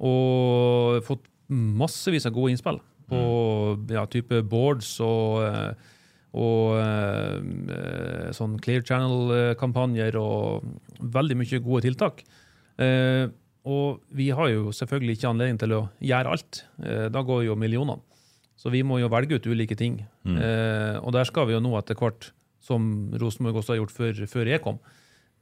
Og 0.03 0.99
fått 1.07 1.29
massevis 1.53 2.27
av 2.27 2.35
gode 2.35 2.53
innspill 2.53 2.81
på 3.09 3.19
ja, 3.91 4.05
type 4.09 4.41
boards 4.49 4.95
og 5.03 5.43
og 6.33 6.79
uh, 6.81 8.29
sånn 8.33 8.55
Clear 8.63 8.81
Channel-kampanjer 8.87 10.15
og 10.17 10.65
veldig 11.13 11.37
mye 11.37 11.59
gode 11.61 11.83
tiltak. 11.85 12.23
Eh, 12.81 13.27
og 13.63 14.01
vi 14.11 14.29
har 14.35 14.49
jo 14.51 14.73
selvfølgelig 14.75 15.17
ikke 15.17 15.29
anledning 15.29 15.59
til 15.61 15.75
å 15.75 15.83
gjøre 16.03 16.33
alt. 16.35 16.63
Eh, 16.83 17.07
da 17.13 17.23
går 17.23 17.45
jo 17.47 17.59
millionene. 17.59 18.03
Så 18.59 18.71
vi 18.71 18.83
må 18.85 18.99
jo 19.01 19.11
velge 19.11 19.39
ut 19.39 19.47
ulike 19.49 19.75
ting. 19.75 20.03
Mm. 20.23 20.37
og 21.03 21.09
der 21.11 21.25
skal 21.27 21.49
vi 21.49 21.55
jo 21.55 21.59
nå 21.59 21.73
etter 21.75 21.97
hvert, 21.99 22.29
som 22.63 23.09
Rosenborg 23.19 23.57
også 23.59 23.73
har 23.73 23.81
gjort 23.81 23.91
før, 23.91 24.21
før 24.29 24.47
jeg 24.47 24.61
kom, 24.63 24.77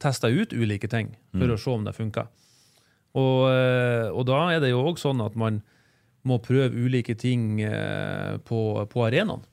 teste 0.02 0.32
ut 0.32 0.56
ulike 0.58 0.90
ting 0.90 1.12
for 1.36 1.52
å 1.54 1.58
se 1.60 1.70
om 1.70 1.84
det 1.86 1.94
funker. 1.94 2.32
Og, 3.18 3.52
eh, 3.52 4.08
og 4.10 4.26
da 4.30 4.40
er 4.54 4.64
det 4.64 4.72
jo 4.72 4.84
òg 4.88 5.00
sånn 5.02 5.22
at 5.24 5.36
man 5.40 5.60
må 6.28 6.38
prøve 6.44 6.78
ulike 6.78 7.16
ting 7.20 7.62
eh, 7.66 8.38
på, 8.48 8.62
på 8.92 9.06
arenaen. 9.08 9.44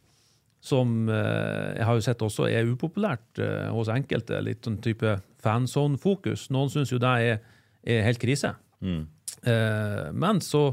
Som 0.63 1.09
eh, 1.11 1.79
jeg 1.79 1.87
har 1.87 1.99
jo 1.99 2.05
sett 2.05 2.25
også 2.25 2.49
er 2.51 2.69
upopulært 2.69 3.41
eh, 3.43 3.69
hos 3.75 3.91
enkelte. 3.93 4.41
Litt 4.45 4.67
sånn 4.67 4.81
type 4.85 5.19
fanzone-fokus. 5.43 6.49
Noen 6.55 6.71
syns 6.73 6.93
jo 6.93 7.01
det 7.03 7.15
er, 7.25 7.41
er 7.87 8.07
helt 8.07 8.21
krise. 8.23 8.55
Eh, 9.43 10.09
men 10.13 10.41
så 10.45 10.73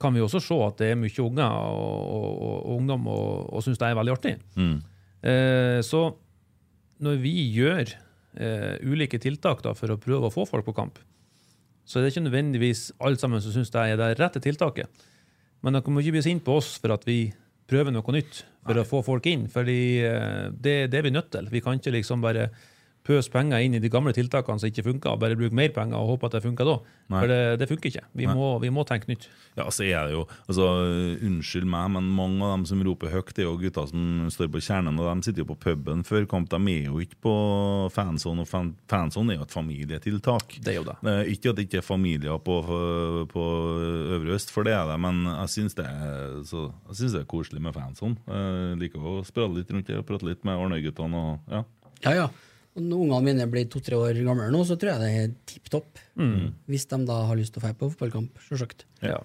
kan 0.00 0.14
vi 0.16 0.22
også 0.24 0.40
se 0.40 0.56
at 0.64 0.78
det 0.80 0.92
er 0.92 0.98
mye 1.00 1.24
unger 1.24 1.44
og, 1.44 2.00
og, 2.00 2.30
og, 2.30 2.56
og 2.60 2.76
ungdom 2.78 3.08
og, 3.12 3.50
og 3.52 3.64
syns 3.64 3.80
det 3.80 3.90
er 3.90 3.98
veldig 3.98 4.14
artig. 4.16 4.34
Eh, 5.20 5.80
så 5.84 6.06
når 7.04 7.20
vi 7.20 7.34
gjør 7.52 7.92
eh, 8.40 8.80
ulike 8.88 9.20
tiltak 9.20 9.60
da, 9.64 9.74
for 9.76 9.92
å 9.92 10.00
prøve 10.00 10.28
å 10.28 10.34
få 10.34 10.46
folk 10.48 10.64
på 10.68 10.76
kamp, 10.76 11.00
så 11.84 11.98
er 11.98 12.06
det 12.06 12.14
ikke 12.14 12.24
nødvendigvis 12.28 12.86
alle 13.02 13.18
sammen 13.20 13.42
som 13.42 13.52
syns 13.52 13.72
det 13.74 13.84
er 13.92 14.00
det 14.00 14.14
rette 14.20 14.40
tiltaket. 14.44 14.88
Men 15.60 15.76
dere 15.76 15.92
må 15.92 16.00
ikke 16.00 16.16
bli 16.16 16.24
sinte 16.24 16.46
på 16.46 16.56
oss 16.60 16.76
for 16.80 16.94
at 16.94 17.04
vi 17.08 17.32
prøver 17.68 17.92
noe 17.92 18.14
nytt 18.14 18.44
for 18.64 18.78
å 18.80 18.86
få 18.86 19.00
folk 19.04 19.26
inn. 19.28 19.48
fordi 19.52 20.00
det, 20.52 20.74
det 20.90 20.98
er 20.98 21.04
vi 21.06 21.12
nødt 21.12 21.28
til. 21.34 21.48
Vi 21.52 21.60
kan 21.62 21.76
ikke 21.78 21.92
liksom 21.94 22.22
bare 22.24 22.48
pøse 23.10 23.30
penger 23.34 23.66
inn 23.66 23.74
i 23.74 23.82
de 23.82 23.90
gamle 23.92 24.14
tiltakene 24.16 24.62
som 24.62 24.70
ikke 24.70 24.86
funker, 24.86 25.10
og 25.16 25.20
bare 25.24 25.36
bruke 25.38 25.56
mer 25.58 25.74
penger 25.74 25.98
og 25.98 26.12
håpe 26.14 26.30
at 26.30 26.38
det 26.38 26.44
funker 26.46 26.68
da. 26.70 26.78
Nei. 27.10 27.20
For 27.24 27.30
det, 27.32 27.38
det 27.58 27.66
funker 27.68 27.90
ikke. 27.90 28.04
Vi 28.22 28.26
må, 28.30 28.48
vi 28.62 28.70
må 28.70 28.84
tenke 28.86 29.10
nytt. 29.10 29.26
Ja, 29.58 29.66
så 29.74 29.82
er 29.84 30.06
det 30.06 30.14
jo 30.14 30.22
altså, 30.46 30.66
Unnskyld 31.26 31.66
meg, 31.66 31.88
men 31.96 32.06
mange 32.14 32.46
av 32.46 32.54
dem 32.54 32.66
som 32.70 32.82
roper 32.86 33.10
høyt, 33.10 33.34
er 33.40 33.48
jo 33.48 33.56
gutter 33.58 33.88
som 33.90 34.28
står 34.30 34.48
på 34.54 34.62
kjernen, 34.62 35.00
og 35.02 35.10
de 35.10 35.26
sitter 35.26 35.42
jo 35.42 35.48
på 35.50 35.58
puben 35.66 36.04
før 36.06 36.28
kamp. 36.30 36.48
De 36.52 36.60
er 36.76 36.86
jo 36.86 37.00
ikke 37.02 37.18
på 37.26 37.34
fanzone, 37.94 38.46
og 38.46 38.48
fan, 38.50 38.70
fanzone 38.90 39.34
er 39.34 39.40
jo 39.40 39.46
et 39.48 39.56
familietiltak. 39.56 40.56
Det 40.62 40.74
er 40.76 40.78
jo 40.80 40.86
det. 40.86 40.96
Eh, 41.02 41.32
Ikke 41.34 41.50
at 41.50 41.58
det 41.58 41.66
ikke 41.66 41.80
er 41.82 41.86
familier 41.86 42.38
på, 42.46 42.60
på 43.34 43.44
Øvre 44.16 44.36
Øst, 44.38 44.52
for 44.54 44.66
det 44.66 44.74
er 44.76 44.86
det, 44.92 44.98
men 45.02 45.24
jeg 45.26 45.48
syns 45.56 45.74
det, 45.78 45.88
så- 46.46 46.70
jeg 46.88 46.96
synes 47.00 47.12
det 47.12 47.20
er 47.24 47.30
koselig 47.34 47.60
med 47.62 47.74
fanzone. 47.74 48.16
Jeg 48.30 48.78
liker 48.84 49.00
å 49.02 49.24
sprade 49.26 49.54
litt 49.58 49.70
rundt 49.74 49.86
det 49.90 49.98
og 49.98 50.06
prate 50.06 50.26
litt 50.30 50.44
med 50.44 50.54
Arnøy-guttene. 50.58 51.40
ja. 51.50 51.64
Ja, 52.04 52.12
ja. 52.16 52.28
Når 52.80 53.04
ungene 53.06 53.20
mine 53.26 53.48
blir 53.50 53.68
to-tre 53.70 53.98
år 53.98 54.22
gamle 54.26 54.48
nå, 54.54 54.62
så 54.68 54.78
tror 54.80 54.94
jeg 54.94 55.02
det 55.02 55.10
er 55.18 55.34
tipp 55.48 55.68
topp. 55.72 56.00
Hvis 56.70 56.88
de 56.90 57.02
da 57.08 57.20
har 57.28 57.38
lyst 57.38 57.54
til 57.54 57.62
å 57.62 57.66
dra 57.66 57.76
på 57.76 57.90
fotballkamp, 57.92 58.40
sjølsagt. 58.46 58.86
Ja. 59.04 59.20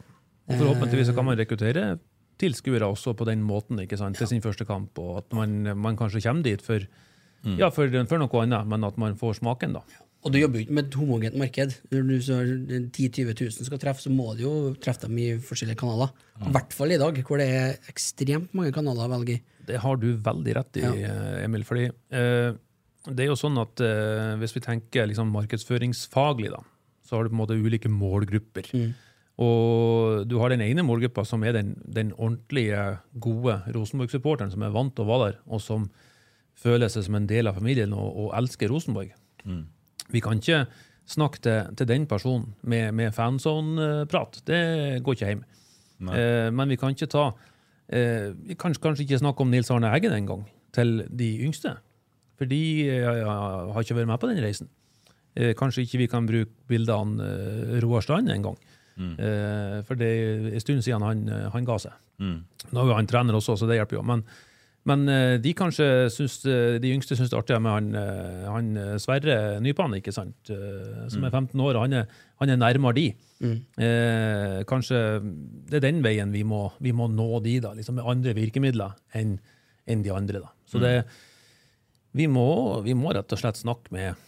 Forhåpentligvis 0.52 1.14
kan 1.16 1.26
man 1.26 1.40
rekruttere 1.40 1.96
tilskuere 2.42 2.88
også 2.92 3.16
på 3.18 3.28
den 3.30 3.44
måten 3.48 3.80
ikke 3.82 3.98
sant, 4.00 4.18
til 4.20 4.28
sin 4.30 4.44
første 4.44 4.68
kamp, 4.68 4.98
og 5.00 5.22
at 5.24 5.36
man, 5.38 5.62
man 5.80 5.98
kanskje 6.00 6.24
kommer 6.26 6.46
dit 6.46 6.64
for, 6.64 6.84
ja, 7.56 7.72
for, 7.74 7.92
for 8.10 8.22
noe 8.22 8.42
annet, 8.44 8.68
men 8.68 8.88
at 8.88 9.00
man 9.02 9.16
får 9.20 9.40
smaken, 9.40 9.78
da. 9.80 9.86
Og 10.26 10.34
du 10.34 10.40
jobber 10.40 10.58
jo 10.58 10.66
ikke 10.66 10.74
med 10.74 10.88
et 10.88 10.96
homogent 10.98 11.36
marked. 11.38 11.74
Når 11.94 12.06
du 12.10 12.14
10 12.18 13.10
000-20 13.30 13.34
000 13.62 13.68
skal 13.68 13.82
treffe, 13.82 14.02
så 14.02 14.10
må 14.10 14.32
du 14.34 14.42
jo 14.42 14.54
treffe 14.82 15.06
dem 15.06 15.20
i 15.22 15.28
forskjellige 15.38 15.78
kanaler. 15.84 16.16
I 16.42 16.54
hvert 16.56 16.74
fall 16.74 16.96
i 16.96 16.98
dag, 16.98 17.20
hvor 17.28 17.42
det 17.42 17.46
er 17.54 17.92
ekstremt 17.92 18.56
mange 18.58 18.74
kanaler 18.74 19.06
å 19.06 19.12
velge 19.14 19.36
i. 19.36 19.44
Det 19.70 19.78
har 19.84 20.00
du 20.02 20.08
veldig 20.26 20.56
rett 20.58 20.80
i, 20.82 20.86
eh, 20.86 21.44
Emil. 21.44 21.66
fordi 21.66 21.86
eh, 21.94 22.58
det 23.10 23.26
er 23.26 23.30
jo 23.32 23.40
sånn 23.40 23.58
at 23.62 23.82
eh, 23.84 24.36
hvis 24.42 24.56
vi 24.56 24.64
tenker 24.66 25.10
liksom 25.10 25.34
markedsføringsfaglig, 25.36 26.54
da, 26.54 26.62
så 27.06 27.18
har 27.18 27.26
du 27.26 27.34
på 27.34 27.38
en 27.38 27.44
måte 27.44 27.58
ulike 27.60 27.92
målgrupper. 27.92 28.72
Og 29.46 30.24
du 30.30 30.38
har 30.40 30.54
den 30.54 30.64
ene 30.64 30.86
målgruppa 30.88 31.26
som 31.28 31.44
er 31.44 31.58
den, 31.58 31.74
den 31.84 32.14
ordentlige, 32.16 32.98
gode 33.20 33.60
Rosenborg-supporteren 33.76 34.54
som 34.54 34.64
er 34.64 34.74
vant 34.74 34.96
til 34.96 35.04
å 35.04 35.10
være 35.10 35.30
der, 35.30 35.40
og 35.46 35.62
som 35.64 35.90
føler 36.56 36.90
seg 36.92 37.04
som 37.08 37.18
en 37.20 37.28
del 37.28 37.52
av 37.52 37.58
familien 37.60 37.94
og, 37.94 38.08
og 38.16 38.30
elsker 38.40 38.72
Rosenborg. 38.72 39.12
Vi 40.14 40.22
kan 40.24 40.40
ikke 40.40 40.64
snakke 41.06 41.42
til, 41.44 41.76
til 41.78 41.90
den 41.90 42.08
personen 42.10 42.56
med, 42.64 42.94
med 42.96 43.12
fanzone-prat. 43.14 44.40
Det 44.48 44.62
går 45.04 45.18
ikke 45.18 45.34
hjem. 45.34 45.44
Eh, 46.16 46.48
men 46.52 46.72
vi 46.72 46.76
kan 46.76 46.92
ikke 46.92 47.08
ta 47.08 47.30
eh, 47.88 48.34
Vi 48.36 48.58
kan 48.60 48.74
kanskje 48.76 49.06
ikke 49.06 49.22
snakke 49.22 49.46
om 49.46 49.52
Nils 49.54 49.70
Arne 49.72 49.94
Eggen 49.96 50.12
engang, 50.16 50.46
til 50.76 51.06
de 51.08 51.30
yngste. 51.46 51.78
For 52.36 52.50
de 52.52 52.62
eh, 52.90 53.22
har 53.26 53.82
ikke 53.84 53.96
vært 54.02 54.10
med 54.12 54.20
på 54.20 54.30
den 54.32 54.42
reisen. 54.44 54.68
Eh, 55.36 55.54
kanskje 55.60 55.84
ikke 55.86 56.00
vi 56.04 56.08
kan 56.12 56.28
bruke 56.28 56.52
bildene 56.72 57.24
eh, 57.24 57.78
Roar 57.84 58.04
Strand 58.06 58.32
en 58.32 58.44
gang. 58.50 58.58
Eh, 59.20 59.78
for 59.84 60.00
det 60.00 60.08
er 60.08 60.50
en 60.56 60.64
stund 60.64 60.84
siden 60.86 61.04
han, 61.04 61.24
han 61.52 61.66
ga 61.68 61.76
seg. 61.84 61.96
Nå 62.72 62.84
er 62.84 62.92
jo 62.92 62.96
han 63.00 63.08
trener 63.12 63.36
også, 63.36 63.58
så 63.60 63.68
det 63.68 63.76
hjelper 63.82 63.98
jo. 63.98 64.04
Men, 64.08 64.22
men 64.88 65.04
de 65.44 65.52
kanskje 65.58 65.88
syns, 66.14 66.38
eh, 66.48 66.78
de 66.80 66.94
yngste 66.96 67.18
syns 67.20 67.32
det 67.32 67.36
er 67.36 67.42
artig 67.44 67.58
med 67.66 67.74
han, 67.74 68.48
han 68.54 69.00
Sverre 69.04 69.60
Nypan, 69.64 69.98
ikke 70.00 70.14
sant? 70.16 70.52
Som 71.12 71.28
er 71.28 71.34
15 71.36 71.60
år, 71.60 71.76
og 71.76 71.84
han 71.88 71.98
er, 72.04 72.08
han 72.40 72.54
er 72.56 72.62
nærmere 72.62 72.96
de. 73.00 73.08
Eh, 73.44 74.60
kanskje 74.70 75.00
det 75.68 75.82
er 75.82 75.88
den 75.90 76.00
veien 76.06 76.32
vi 76.32 76.46
må, 76.48 76.70
vi 76.80 76.94
må 76.96 77.10
nå 77.12 77.28
de, 77.44 77.58
da, 77.68 77.74
liksom 77.76 78.00
med 78.00 78.08
andre 78.08 78.36
virkemidler 78.38 78.96
enn 79.20 79.36
enn 79.86 80.02
de 80.02 80.10
andre. 80.10 80.40
da. 80.42 80.48
Så 80.66 80.80
det, 80.82 80.94
vi, 82.16 82.30
må, 82.32 82.48
vi 82.86 82.96
må 82.98 83.12
rett 83.16 83.36
og 83.36 83.42
slett 83.42 83.60
snakke 83.60 83.92
med, 83.96 84.24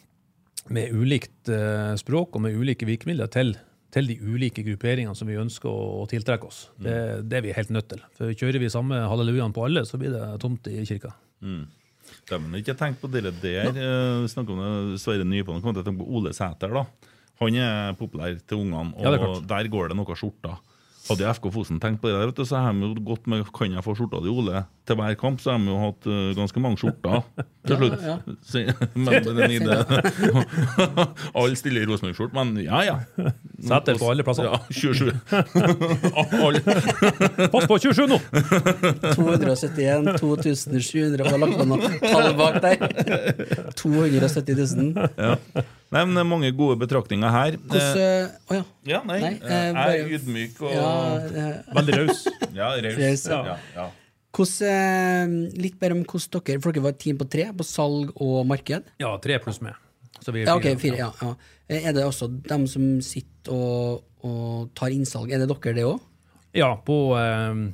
med 0.73 0.91
ulikt 0.91 1.51
eh, 1.53 1.95
språk 1.99 2.35
og 2.35 2.43
med 2.43 2.57
ulike 2.59 2.88
virkemidler 2.89 3.31
til, 3.31 3.55
til 3.95 4.11
de 4.11 4.17
ulike 4.19 4.65
grupperingene 4.67 5.15
som 5.15 5.29
vi 5.29 5.39
ønsker 5.39 5.71
å, 5.71 6.03
å 6.03 6.07
tiltrekke 6.11 6.49
oss. 6.49 6.65
Det, 6.75 6.97
det 7.27 7.39
er 7.39 7.47
vi 7.47 7.55
helt 7.55 7.71
nødt 7.73 7.89
til. 7.93 8.03
For 8.17 8.35
Kjører 8.35 8.59
vi 8.63 8.71
samme 8.73 8.99
hallelujaen 9.07 9.55
på 9.55 9.67
alle, 9.69 9.85
så 9.88 9.99
blir 10.01 10.15
det 10.15 10.25
tomt 10.43 10.67
i 10.71 10.83
kirka. 10.88 11.13
Dæven, 12.27 12.51
jeg 12.51 12.51
har 12.51 12.63
ikke 12.63 12.79
tenkt 12.79 13.03
på 13.03 13.09
dere 13.11 13.31
der. 13.41 13.71
Uh, 13.75 14.27
snakker 14.31 14.55
om 14.55 14.91
det 14.91 14.99
Sverre 15.03 15.27
Nypan. 15.27 15.63
Kom 15.63 15.75
til 15.75 15.83
å 15.83 15.88
tenke 15.88 16.03
på 16.03 16.19
Ole 16.19 16.33
Sæter. 16.35 16.71
da 16.75 16.85
Han 17.41 17.59
er 17.59 17.95
populær 17.99 18.35
til 18.47 18.63
ungene, 18.65 18.95
og 18.95 19.07
Ja, 19.07 19.15
er 19.15 19.47
der 19.47 19.71
går 19.71 19.91
det 19.91 19.99
noe 19.99 20.19
skjorter. 20.19 20.59
Hadde 21.07 21.29
FK 21.37 21.49
Fosen 21.53 21.79
tenkt 21.79 22.01
på 22.01 22.09
det, 22.09 22.17
der, 22.17 22.29
vet 22.29 22.39
du, 22.39 22.45
så 22.47 22.59
har 22.61 22.73
de 22.75 22.83
jo 22.83 22.93
gått 23.07 23.27
med 23.29 23.45
Kan 23.55 23.73
jeg 23.75 23.83
få 23.85 23.95
skjorta 23.97 24.19
di, 24.23 24.29
Ole? 24.31 24.65
Til 24.87 24.95
hver 24.99 25.15
kamp 25.19 25.41
så 25.43 25.53
har 25.53 25.59
de 25.61 25.71
jo 25.71 25.77
hatt 25.81 26.07
uh, 26.07 26.31
ganske 26.37 26.63
mange 26.63 26.79
skjorter 26.81 27.23
til 27.67 27.75
slutt. 27.81 27.99
ja. 28.03 28.15
ja. 28.67 28.73
men 28.95 29.13
den 29.39 29.67
Alle 31.35 31.55
stiller 31.59 31.83
i 31.83 31.87
Rosenborg-skjorte, 31.89 32.33
men 32.37 32.47
ja 32.63 32.83
ja. 32.87 32.95
Setter 33.59 33.99
på 33.99 34.11
alle 34.11 34.23
plasser. 34.23 34.47
Ja, 34.47 34.57
27. 34.71 35.11
Pass 37.53 37.65
på, 37.67 37.77
27 37.77 38.07
nå! 38.11 38.19
271, 39.15 40.19
2700 40.19 41.27
har 41.27 41.41
lagt 41.41 41.57
på 41.59 41.65
noe 41.67 41.91
tall 42.03 42.29
bak 42.37 42.61
der. 42.63 42.77
270 43.75 44.55
000. 44.55 45.09
Ja. 45.17 45.35
Nei, 45.91 46.01
men 46.03 46.15
det 46.17 46.19
er 46.19 46.27
mange 46.27 46.49
gode 46.57 46.75
betraktninger 46.81 47.31
her. 47.31 47.55
Hvordan 47.57 47.97
Eh, 47.97 48.55
ja. 48.57 48.63
ja, 48.91 48.99
nei, 49.07 49.19
Nei, 49.23 49.33
eh, 49.39 49.61
jeg 49.67 49.73
bare- 49.77 49.99
er 50.01 50.09
ydmyk 50.17 50.61
og 50.61 50.71
ja, 50.75 51.47
Veldig 51.77 51.95
raus. 52.01 52.23
Ja, 52.53 52.69
Raus, 52.88 53.25
Ja, 53.27 53.39
ja. 53.45 53.57
ja. 53.75 53.85
hvordan, 54.35 55.35
litt 55.57 55.79
mer 55.81 55.95
om 55.95 56.03
hvordan 56.03 56.43
dere 56.45 56.61
For 56.61 56.71
dere 56.75 56.83
var 56.83 56.95
et 56.95 56.99
team 56.99 57.17
på 57.17 57.27
tre 57.29 57.45
på 57.55 57.65
salg 57.67 58.11
og 58.15 58.45
marked? 58.49 58.83
Ja, 58.99 59.13
tre 59.23 59.39
pluss 59.43 59.61
med. 59.63 59.73
Så 60.19 60.33
vi 60.33 60.41
er 60.43 60.49
Ja, 60.51 60.55
ok, 60.57 60.67
fire. 60.81 60.97
ja. 60.97 61.33
Er 61.69 61.93
det 61.93 62.03
også 62.03 62.27
dem 62.47 62.65
som 62.67 62.99
sitter 63.01 63.51
og, 63.53 64.03
og 64.23 64.69
tar 64.75 64.91
innsalg? 64.95 65.31
Er 65.31 65.39
det 65.43 65.47
dere, 65.51 65.73
det 65.75 65.83
òg? 65.88 65.99
Ja, 66.55 66.73
på 66.75 67.15
eh, 67.15 67.73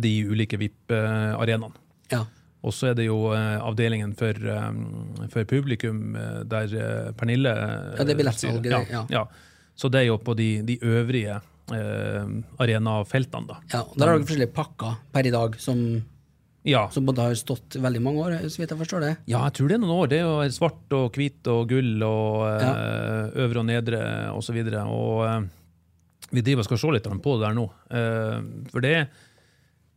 de 0.00 0.12
ulike 0.28 0.56
VIP-arenaene. 0.60 1.72
Ja. 2.12 2.24
Og 2.64 2.72
så 2.72 2.90
er 2.90 2.94
det 2.98 3.04
jo 3.10 3.18
eh, 3.36 3.58
avdelingen 3.60 4.14
for, 4.16 4.32
eh, 4.32 5.26
for 5.32 5.44
publikum, 5.50 6.14
eh, 6.16 6.38
der 6.48 7.12
Pernille 7.18 7.52
Ja, 7.98 8.04
det 8.04 8.14
er 8.14 8.20
billettsalget, 8.22 8.70
Ja, 8.72 8.80
ja. 8.90 9.02
ja. 9.12 9.26
Så 9.76 9.90
det 9.90 10.04
er 10.04 10.08
jo 10.12 10.16
på 10.22 10.34
de, 10.38 10.48
de 10.66 10.78
øvrige 10.86 11.40
eh, 11.74 12.26
arenafeltene, 12.62 13.48
da. 13.48 13.60
ja. 13.72 13.80
og 13.84 13.96
Der 13.98 14.06
har 14.10 14.18
dere 14.18 14.26
forskjellige 14.28 14.54
pakker 14.56 14.98
per 15.12 15.26
i 15.28 15.32
dag 15.34 15.56
som, 15.60 15.80
Ja. 16.64 16.86
som 16.94 17.04
både 17.04 17.26
har 17.26 17.34
stått 17.36 17.76
veldig 17.76 18.00
mange 18.00 18.22
år, 18.24 18.36
så 18.48 18.62
vidt 18.62 18.70
jeg 18.72 18.80
forstår 18.80 19.00
det. 19.04 19.12
ja, 19.28 19.42
jeg 19.44 19.52
tror 19.58 19.68
det 19.68 19.76
er 19.76 19.82
noen 19.82 19.98
år. 19.98 20.08
Det 20.08 20.18
er 20.20 20.24
jo 20.24 20.48
svart 20.56 20.96
og 20.96 21.12
hvit 21.18 21.50
og 21.52 21.68
gull 21.68 22.02
og 22.06 22.46
eh, 22.48 23.44
øvre 23.44 23.60
og 23.60 23.68
nedre 23.68 24.00
osv. 24.32 24.56
Og, 24.64 24.72
så 24.72 24.86
og 24.88 25.50
vi 26.32 26.40
driver 26.40 26.64
og 26.64 26.68
skal 26.70 26.80
se 26.80 26.92
litt 26.96 27.08
på 27.22 27.36
det 27.38 27.46
der 27.48 27.54
nå. 27.58 27.66
Eh, 27.90 28.38
for 28.72 28.80
det, 28.84 28.94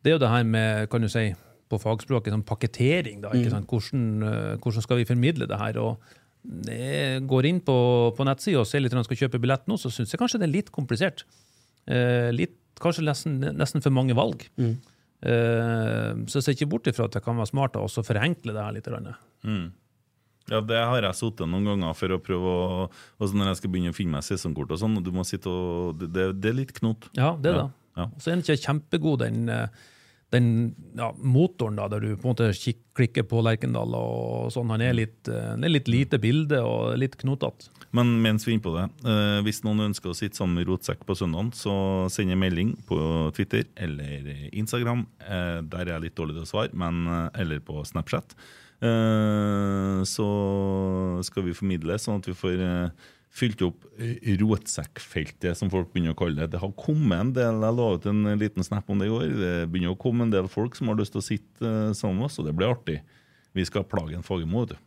det 0.04 0.12
er 0.12 0.18
jo 0.18 0.24
det 0.26 0.34
her 0.34 0.44
med, 0.44 0.90
kan 0.92 1.02
du 1.02 1.10
si, 1.12 1.30
på 1.70 1.80
fagspråket, 1.82 2.34
sånn 2.34 2.46
pakketering. 2.48 3.22
da, 3.22 3.34
ikke 3.36 3.52
sant? 3.54 3.68
Hvordan, 3.72 4.06
eh, 4.24 4.56
hvordan 4.64 4.86
skal 4.86 4.98
vi 5.02 5.06
formidle 5.10 5.48
det 5.50 5.60
her? 5.60 5.78
og 5.84 6.00
jeg 6.68 7.26
går 7.28 7.46
inn 7.50 7.60
på, 7.66 7.76
på 8.16 8.24
nettsida 8.24 8.62
og 8.62 8.68
ser 8.70 8.80
litt 8.80 8.94
når 8.96 9.04
jeg 9.04 9.10
skal 9.10 9.22
kjøpe 9.26 9.42
billett 9.44 9.66
nå, 9.68 9.76
så 9.82 9.92
syns 9.92 10.14
jeg 10.14 10.20
kanskje 10.22 10.40
det 10.40 10.48
er 10.48 10.54
litt 10.54 10.70
komplisert. 10.72 11.26
Eh, 11.88 12.30
litt, 12.32 12.56
kanskje 12.80 13.04
nesten, 13.04 13.40
nesten 13.58 13.84
for 13.84 13.92
mange 13.92 14.16
valg. 14.16 14.46
Eh, 14.58 16.14
så 16.30 16.38
jeg 16.40 16.46
ser 16.46 16.56
ikke 16.56 16.70
bort 16.72 16.88
ifra 16.88 17.08
at 17.10 17.18
det 17.18 17.24
kan 17.26 17.40
være 17.40 17.50
smart 17.50 17.76
å 17.76 17.84
også 17.88 18.04
forenkle 18.06 18.54
det 18.56 18.64
her 18.64 18.76
litt. 18.76 18.88
Mm. 19.44 19.68
Ja, 20.48 20.62
det 20.64 20.78
har 20.80 21.04
jeg 21.04 21.18
sittet 21.20 21.50
noen 21.52 21.66
ganger 21.68 21.96
for 21.98 22.14
å 22.16 22.22
prøve 22.24 22.52
å 22.56 22.84
også 23.20 23.36
Når 23.36 23.50
jeg 23.50 23.58
skal 23.60 23.72
begynne 23.74 23.92
å 23.92 23.98
finne 23.98 24.16
meg 24.16 24.24
sesongkort 24.24 24.72
og 24.72 24.80
sånn, 24.80 24.96
og 24.96 25.04
du 25.04 25.12
må 25.12 25.26
sitte 25.28 25.52
og 25.52 26.00
Det, 26.00 26.30
det 26.40 26.52
er 26.54 26.56
litt 26.62 26.72
knot. 26.78 27.10
Ja, 27.18 27.34
det 27.36 27.52
er 27.52 27.58
Ja, 27.58 27.64
det. 27.66 27.74
ja. 28.00 28.06
Så 28.22 28.32
er 28.32 28.38
den 28.38 28.46
ikke 28.46 28.62
kjempegod, 28.64 29.26
den, 29.26 29.50
eh, 29.52 29.68
den 30.36 30.76
ja, 30.98 31.14
motoren 31.18 31.78
da, 31.80 31.88
der 31.92 32.04
du 32.04 32.10
på 32.16 32.28
en 32.28 32.34
måte 32.34 32.50
kik 32.56 32.84
klikker 32.98 33.28
på 33.30 33.44
Lerkendal 33.46 33.94
og 33.94 34.48
sånn, 34.50 34.72
han 34.74 34.82
er 34.82 34.96
litt, 34.98 35.30
eh, 35.30 35.54
er 35.54 35.70
litt 35.70 35.90
lite 35.92 36.18
bilde 36.22 36.64
og 36.66 36.96
litt 36.98 37.14
knotete. 37.22 37.70
Men 37.96 38.16
mens 38.24 38.46
vi 38.46 38.52
er 38.52 38.58
inne 38.58 38.66
på 38.66 38.74
det, 38.74 38.86
eh, 39.08 39.40
hvis 39.46 39.62
noen 39.64 39.86
ønsker 39.86 40.12
å 40.12 40.18
sitte 40.18 40.40
sammen 40.40 40.58
med 40.58 40.68
Rotsekk 40.68 41.06
på 41.06 41.16
søndag, 41.16 41.54
så 41.54 42.10
send 42.10 42.34
en 42.34 42.42
melding 42.42 42.76
på 42.90 42.98
Twitter 43.38 43.66
eller 43.78 44.50
Instagram. 44.52 45.06
Eh, 45.22 45.62
der 45.62 45.86
er 45.86 45.94
jeg 45.94 46.08
litt 46.08 46.18
dårlig 46.18 46.40
til 46.40 46.48
å 46.48 46.52
svare, 46.52 46.74
men, 46.74 47.06
eh, 47.08 47.30
eller 47.42 47.60
på 47.60 47.86
Snapchat. 47.86 48.34
Eh, 48.82 50.04
så 50.06 50.28
skal 51.24 51.44
vi 51.44 51.54
formidle, 51.54 51.98
sånn 51.98 52.20
at 52.20 52.28
vi 52.30 52.34
får 52.38 52.60
eh, 52.62 52.90
fylt 53.38 53.62
opp 53.66 53.86
rotsekkfeltet, 54.42 55.58
som 55.60 55.70
folk 55.72 55.92
begynner 55.94 56.16
å 56.16 56.18
kalle 56.18 56.42
det. 56.42 56.52
Det 56.56 56.62
har 56.62 56.74
kommet 56.80 57.20
en 57.22 57.34
del, 57.36 57.62
jeg 57.62 57.78
la 57.78 57.88
ut 57.94 58.08
en 58.10 58.32
liten 58.42 58.66
snap 58.66 58.90
om 58.90 59.02
det 59.02 59.10
i 59.10 59.14
går, 59.14 59.36
det 59.38 59.54
begynner 59.72 59.94
å 59.94 60.00
komme 60.02 60.26
en 60.26 60.34
del 60.34 60.50
folk 60.52 60.78
som 60.78 60.90
har 60.92 60.98
lyst 61.00 61.14
til 61.16 61.22
å 61.22 61.28
sitte 61.28 61.70
eh, 61.70 61.94
sammen 61.98 62.22
med 62.22 62.30
oss, 62.30 62.40
og 62.42 62.50
det 62.50 62.56
blir 62.58 62.74
artig. 62.74 63.00
Vi 63.58 63.66
skal 63.68 63.86
plage 63.90 64.18
en 64.18 64.26
Fagermo, 64.26 64.66
vet 64.66 64.76
du. 64.76 64.84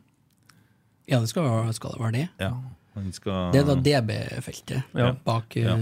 Ja, 1.11 1.19
det 1.19 1.31
skal, 1.33 1.47
skal 1.75 1.97
det 1.97 2.03
være 2.03 2.17
det. 2.19 2.27
Ja, 2.39 2.53
skal... 3.17 3.51
Det 3.55 3.63
er 3.63 3.69
da 3.71 3.79
DB-feltet 3.83 4.99
Ja. 4.99 5.13
bak 5.27 5.57
Ja. 5.59 5.77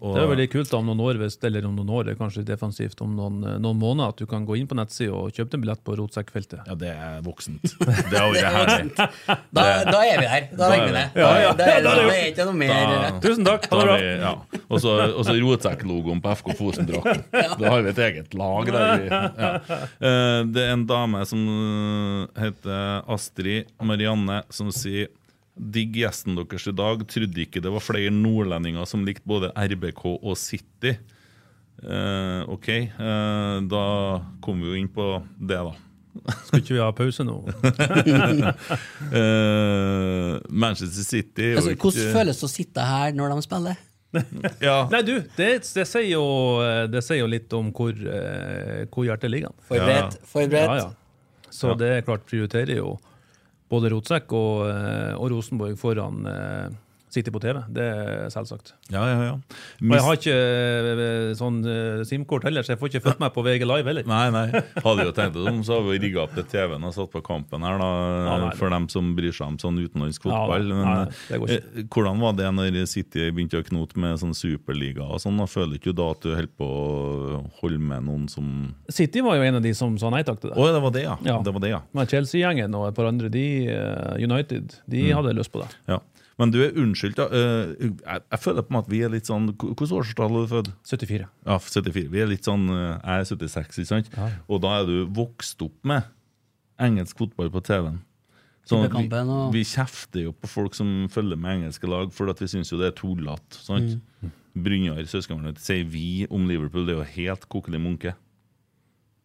Og- 0.00 0.14
Det 0.16 0.22
er 0.22 0.28
veldig 0.30 0.50
kult 0.52 0.70
da, 0.70 0.76
om 0.78 0.86
noen 0.86 1.00
år, 1.04 1.14
hvis, 1.20 1.36
eller 1.44 1.66
om 1.68 1.76
noen 1.76 1.90
år, 1.90 2.04
det 2.04 2.12
er 2.14 2.18
kanskje 2.24 2.44
defensivt 2.44 3.00
om 3.04 3.14
noen, 3.16 3.40
noen 3.60 3.78
måneder, 3.78 4.08
at 4.08 4.16
du 4.16 4.26
kan 4.26 4.46
gå 4.46 4.56
inn 4.58 4.66
på 4.66 4.74
nettsida 4.78 5.12
og 5.12 5.32
kjøpe 5.32 5.54
en 5.54 5.60
billett 5.60 5.82
på 5.84 5.96
rotsekkfeltet. 5.98 6.62
Ja, 6.66 6.74
det 6.74 6.88
er 6.94 7.20
voksent. 7.26 7.62
Det 7.62 8.16
er 8.16 8.32
vært 8.32 8.54
herlig. 8.56 8.94
da, 9.56 9.64
da 9.84 10.00
er 10.08 10.20
vi 10.22 10.26
her. 10.32 10.48
Da 10.56 10.70
legger 10.72 10.82
er 10.82 10.86
vi 10.86 10.92
det. 10.96 11.04
Ja, 11.20 11.30
ja. 11.44 11.52
Da 11.52 11.64
er 11.64 11.76
det, 11.76 11.84
da 11.88 11.92
er 11.96 12.10
det 12.10 12.32
ikke 12.32 12.46
noe 12.48 12.58
mer 12.62 12.74
Da- 12.90 13.20
Tusen 13.20 13.44
takk! 13.44 13.68
Ha 13.70 13.80
det 13.80 13.86
bra! 13.90 13.98
ja. 14.00 14.32
Og 14.70 14.80
så 14.80 14.96
og 15.10 15.30
rotsekklogoen 15.44 16.20
på 16.24 16.34
FK 16.40 16.52
Fosen-drakten. 16.58 17.24
Da 17.60 17.70
har 17.74 17.82
vi 17.82 17.90
et 17.92 17.98
eget 18.08 18.34
lag 18.34 18.66
der. 18.72 18.96
vi- 18.96 19.10
Ja. 19.10 19.52
Eh, 20.00 20.44
Det 20.50 20.62
er 20.64 20.72
en 20.72 20.86
dame 20.86 21.24
som 21.28 21.44
eh, 21.44 22.40
heter 22.46 23.04
Astrid 23.10 23.66
Marianne, 23.82 24.42
som 24.50 24.70
sier 24.72 25.08
Digg 25.56 25.96
gjesten 25.98 26.38
deres 26.38 26.66
i 26.70 26.72
dag. 26.76 27.02
Trodde 27.10 27.42
ikke 27.42 27.62
det 27.62 27.72
var 27.74 27.82
flere 27.84 28.12
nordlendinger 28.14 28.86
som 28.88 29.02
likte 29.06 29.26
både 29.28 29.50
RBK 29.56 30.04
og 30.16 30.36
City. 30.38 30.94
Eh, 31.80 32.42
OK, 32.52 32.68
eh, 32.68 33.60
da 33.72 33.84
kommer 34.44 34.66
vi 34.66 34.72
jo 34.74 34.80
inn 34.82 34.90
på 34.92 35.06
det, 35.40 35.60
da. 35.60 35.72
Skal 36.46 36.60
ikke 36.60 36.74
vi 36.74 36.80
ha 36.82 36.90
pause 36.96 37.24
nå? 37.24 37.38
Eh, 39.10 40.34
Manchester 40.50 41.02
City 41.06 41.54
altså, 41.56 41.72
ikke- 41.72 41.88
Hvordan 41.88 42.12
føles 42.14 42.40
det 42.40 42.46
å 42.46 42.50
sitte 42.50 42.84
her 42.84 43.14
når 43.16 43.32
de 43.34 43.42
spiller? 43.46 43.78
ja, 44.68 44.76
Nei, 44.90 45.00
du, 45.06 45.12
det, 45.36 45.48
det, 45.62 45.84
sier 45.86 46.08
jo, 46.12 46.24
det 46.90 47.02
sier 47.06 47.22
jo 47.22 47.28
litt 47.30 47.52
om 47.54 47.70
hvor, 47.74 47.94
hvor 48.90 49.06
hjertet 49.06 49.30
ligger. 49.30 49.54
Forberedt? 49.68 50.18
Forberedt? 50.26 50.66
Ja, 50.66 50.76
ja. 50.82 51.50
Så 51.54 51.74
det 51.78 51.90
er 51.96 52.04
klart 52.06 52.26
prioriterer 52.30 52.76
jo 52.80 52.96
både 53.70 53.90
Rotsekk 53.92 54.32
og, 54.36 54.68
eh, 54.70 55.12
og 55.14 55.30
Rosenborg 55.34 55.78
foran 55.78 56.26
City 57.10 57.30
på 57.34 57.40
TV. 57.42 57.58
Det 57.74 57.82
er 57.84 58.28
selvsagt. 58.30 58.72
ja, 58.92 59.02
ja. 59.10 59.16
ja. 59.24 59.32
Og 59.82 59.94
jeg 59.96 60.04
har 60.06 60.18
ikke 60.20 60.34
eh, 60.34 61.32
sånn 61.38 61.56
eh, 61.66 62.02
SIM-kort 62.06 62.44
heller, 62.46 62.62
så 62.62 62.72
jeg 62.74 62.80
får 62.80 62.90
ikke 62.92 63.02
fulgt 63.08 63.20
meg 63.22 63.32
på 63.34 63.42
VG 63.46 63.64
Live 63.66 63.90
heller. 63.90 64.06
Nei, 64.06 64.26
nei. 64.34 64.44
Hadde 64.84 65.06
jo 65.08 65.14
tenkt 65.16 65.34
det 65.36 65.44
sånn, 65.46 65.60
så 65.66 65.78
har 65.80 65.86
vi 65.88 65.98
rigga 66.04 66.22
opp 66.24 66.34
til 66.38 66.46
TV-en 66.52 66.86
og 66.86 66.94
satt 66.94 67.10
på 67.12 67.22
kampen 67.26 67.66
her, 67.66 67.80
da, 67.82 67.88
Ja, 68.28 68.36
nei, 68.44 68.52
for 68.60 68.70
dem 68.72 68.86
som 68.92 69.10
bryr 69.18 69.34
seg 69.34 69.48
om 69.50 69.58
sånn 69.62 69.80
utenlandsk 69.82 70.28
fotball. 70.28 70.68
Ja, 70.70 70.78
Men, 70.80 70.86
nei, 70.86 71.40
ikke. 71.40 71.58
eh, 71.58 71.84
hvordan 71.90 72.22
var 72.22 72.36
det 72.38 72.50
når 72.56 72.80
City 72.90 73.26
begynte 73.34 73.60
å 73.60 73.66
knote 73.66 73.98
med 74.00 74.18
sånn 74.22 74.36
superliga 74.38 75.06
og 75.10 75.18
sånn? 75.24 75.38
da 75.40 75.48
Føler 75.50 75.80
ikke 75.80 75.90
du 75.90 75.98
da 76.00 76.10
at 76.14 76.22
du 76.22 76.30
holder 76.30 76.52
på 76.60 76.66
å 76.70 77.42
holde 77.60 77.80
med 77.90 78.06
noen 78.06 78.28
som 78.30 78.46
City 78.92 79.22
var 79.26 79.40
jo 79.40 79.42
en 79.48 79.58
av 79.58 79.64
de 79.66 79.72
som 79.74 79.96
sa 79.98 80.10
nei 80.14 80.22
takk 80.26 80.40
til 80.42 80.52
det. 80.52 80.56
Å, 80.60 80.70
det 80.74 80.82
var 80.84 80.94
det, 80.94 81.02
ja. 81.08 81.16
Ja. 81.26 81.38
Det 81.42 81.52
var 81.56 81.64
det, 81.64 81.72
ja. 81.74 81.80
Men 81.96 82.06
Chelsea-gjengen 82.10 82.74
og 82.78 82.86
et 82.90 82.96
par 82.96 83.08
andre, 83.10 83.28
de, 83.32 83.44
United, 84.22 84.76
de 84.86 85.00
Mm. 85.10 85.16
hadde 85.16 85.32
lyst 85.38 85.50
på 85.52 85.62
det. 85.64 85.68
ja. 85.88 85.98
Men 86.40 86.52
du 86.54 86.58
er 86.64 86.76
unnskyldt. 86.80 87.18
Eh, 87.20 87.72
Jeg, 87.84 88.22
jeg 88.32 88.40
føler 88.40 88.64
på 88.64 88.72
en 88.72 88.78
måte 88.78 88.92
vi 88.92 89.02
er 89.04 89.12
litt 89.12 89.28
sånn 89.28 89.50
Hvilket 89.52 89.92
årstall 89.98 90.38
er 90.40 90.46
du 90.46 90.52
født? 90.54 90.70
74. 90.88 91.26
Ja, 91.46 91.58
74. 91.60 92.06
Vi 92.14 92.22
er 92.22 92.30
litt 92.30 92.48
sånn 92.48 92.64
eh, 92.72 92.94
Jeg 92.96 93.26
er 93.26 93.28
76, 93.28 93.80
ikke 93.82 93.90
sant? 93.90 94.08
Og 94.48 94.62
da 94.64 94.78
er 94.80 94.88
du 94.88 94.94
vokst 95.20 95.60
opp 95.66 95.76
med 95.84 96.08
engelsk 96.80 97.18
fotball 97.20 97.50
på 97.52 97.60
TV-en. 97.66 97.98
Sånn 98.70 98.86
at 98.86 98.94
vi, 98.94 99.58
vi 99.58 99.62
kjefter 99.68 100.22
jo 100.28 100.32
på 100.36 100.48
folk 100.48 100.76
som 100.76 101.08
følger 101.12 101.36
med 101.40 101.58
engelske 101.58 101.88
lag, 101.90 102.12
for 102.14 102.30
at 102.32 102.40
vi 102.40 102.48
syns 102.48 102.70
jo 102.72 102.78
det 102.80 102.88
er 102.92 102.96
tullete. 102.96 103.60
Mm. 103.68 104.30
Brynjar, 104.64 105.00
søskenbarnet 105.10 105.56
mitt, 105.58 105.62
sier 105.64 105.84
vi 105.92 106.24
om 106.32 106.46
Liverpool. 106.48 106.86
Det 106.88 106.94
er 106.94 107.00
jo 107.02 107.08
helt 107.18 107.44
kokelig 107.52 107.80
munke. 107.84 108.14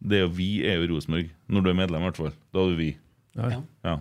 Det 0.04 0.18
er 0.20 0.24
jo 0.26 0.32
Vi 0.36 0.48
er 0.68 0.80
jo 0.82 0.90
Rosenborg. 0.92 1.30
Når 1.48 1.64
du 1.64 1.70
er 1.72 1.78
medlem, 1.80 2.04
i 2.04 2.08
hvert 2.10 2.20
fall. 2.20 2.34
Da 2.52 2.64
er 2.64 2.74
du 2.74 2.76
vi. 2.80 2.90
Ja. 3.38 3.48
Ja. 3.54 3.60
Ja, 3.88 3.94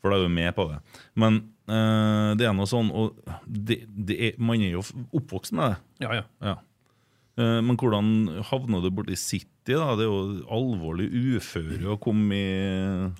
for 0.00 0.10
da 0.10 0.18
er 0.18 0.26
du 0.26 0.34
med 0.34 0.54
på 0.58 0.66
det. 0.72 0.80
Men 1.14 1.38
det 1.66 2.46
er 2.46 2.52
noe 2.54 2.68
sånn 2.70 2.92
og 2.94 3.16
det, 3.46 3.80
det 3.90 4.16
er, 4.28 4.36
Man 4.38 4.60
er 4.62 4.76
jo 4.76 4.82
oppvokst 5.18 5.52
med 5.58 5.72
det. 5.72 5.78
Ja, 6.06 6.12
ja. 6.20 6.24
Ja. 6.46 6.56
Eh, 7.36 7.58
Men 7.66 7.76
hvordan 7.76 8.12
havna 8.52 8.78
du 8.84 8.90
borti 8.94 9.16
City? 9.18 9.74
da? 9.74 9.96
Det 9.98 10.06
er 10.06 10.12
jo 10.12 10.44
alvorlig 10.54 11.08
uføre 11.10 11.90
å 11.90 11.98
komme 11.98 12.36
i 12.38 12.46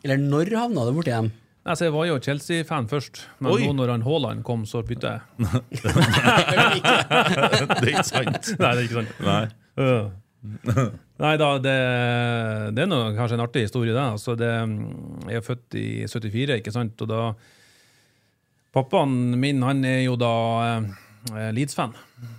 Eller 0.07 0.23
når 0.23 0.55
havna 0.55 0.87
du 0.87 0.93
borti 0.95 1.11
dem? 1.11 1.33
Altså, 1.67 1.89
jeg 1.89 1.95
var 1.97 2.05
jo 2.07 2.21
Chelsea-fan 2.23 2.87
først, 2.87 3.25
men 3.43 3.51
Oi. 3.51 3.65
nå 3.67 3.73
når 3.75 3.91
han 3.97 4.05
Haaland 4.07 4.45
kom, 4.47 4.63
så 4.71 4.85
bytta 4.87 5.17
jeg. 5.17 5.23
Det 7.81 7.89
er 7.89 7.91
ikke 7.91 8.05
sant. 8.07 8.53
Nei, 8.63 8.71
det 8.71 8.79
er 8.79 8.85
ikke 8.85 9.01
sant. 9.01 9.19
Nei. 9.27 9.43
Øh. 9.83 10.07
Nei 11.19 11.33
da, 11.41 11.49
det, 11.59 11.75
det 12.77 12.85
er 12.85 12.91
noe, 12.91 13.11
kanskje 13.17 13.35
en 13.39 13.43
artig 13.49 13.65
historie, 13.67 13.91
det. 13.97 14.05
Altså, 14.15 14.37
det. 14.39 14.53
Jeg 15.33 15.41
er 15.41 15.47
født 15.49 15.79
i 15.81 15.87
74, 16.07 16.61
ikke 16.61 16.75
sant, 16.77 17.03
og 17.03 17.11
da 17.11 17.21
Pappaen 18.77 19.39
min 19.41 19.63
han 19.65 19.81
er 19.89 20.03
jo 20.05 20.19
da 20.21 20.33
eh, 20.67 21.49
Leeds-fan, 21.57 21.95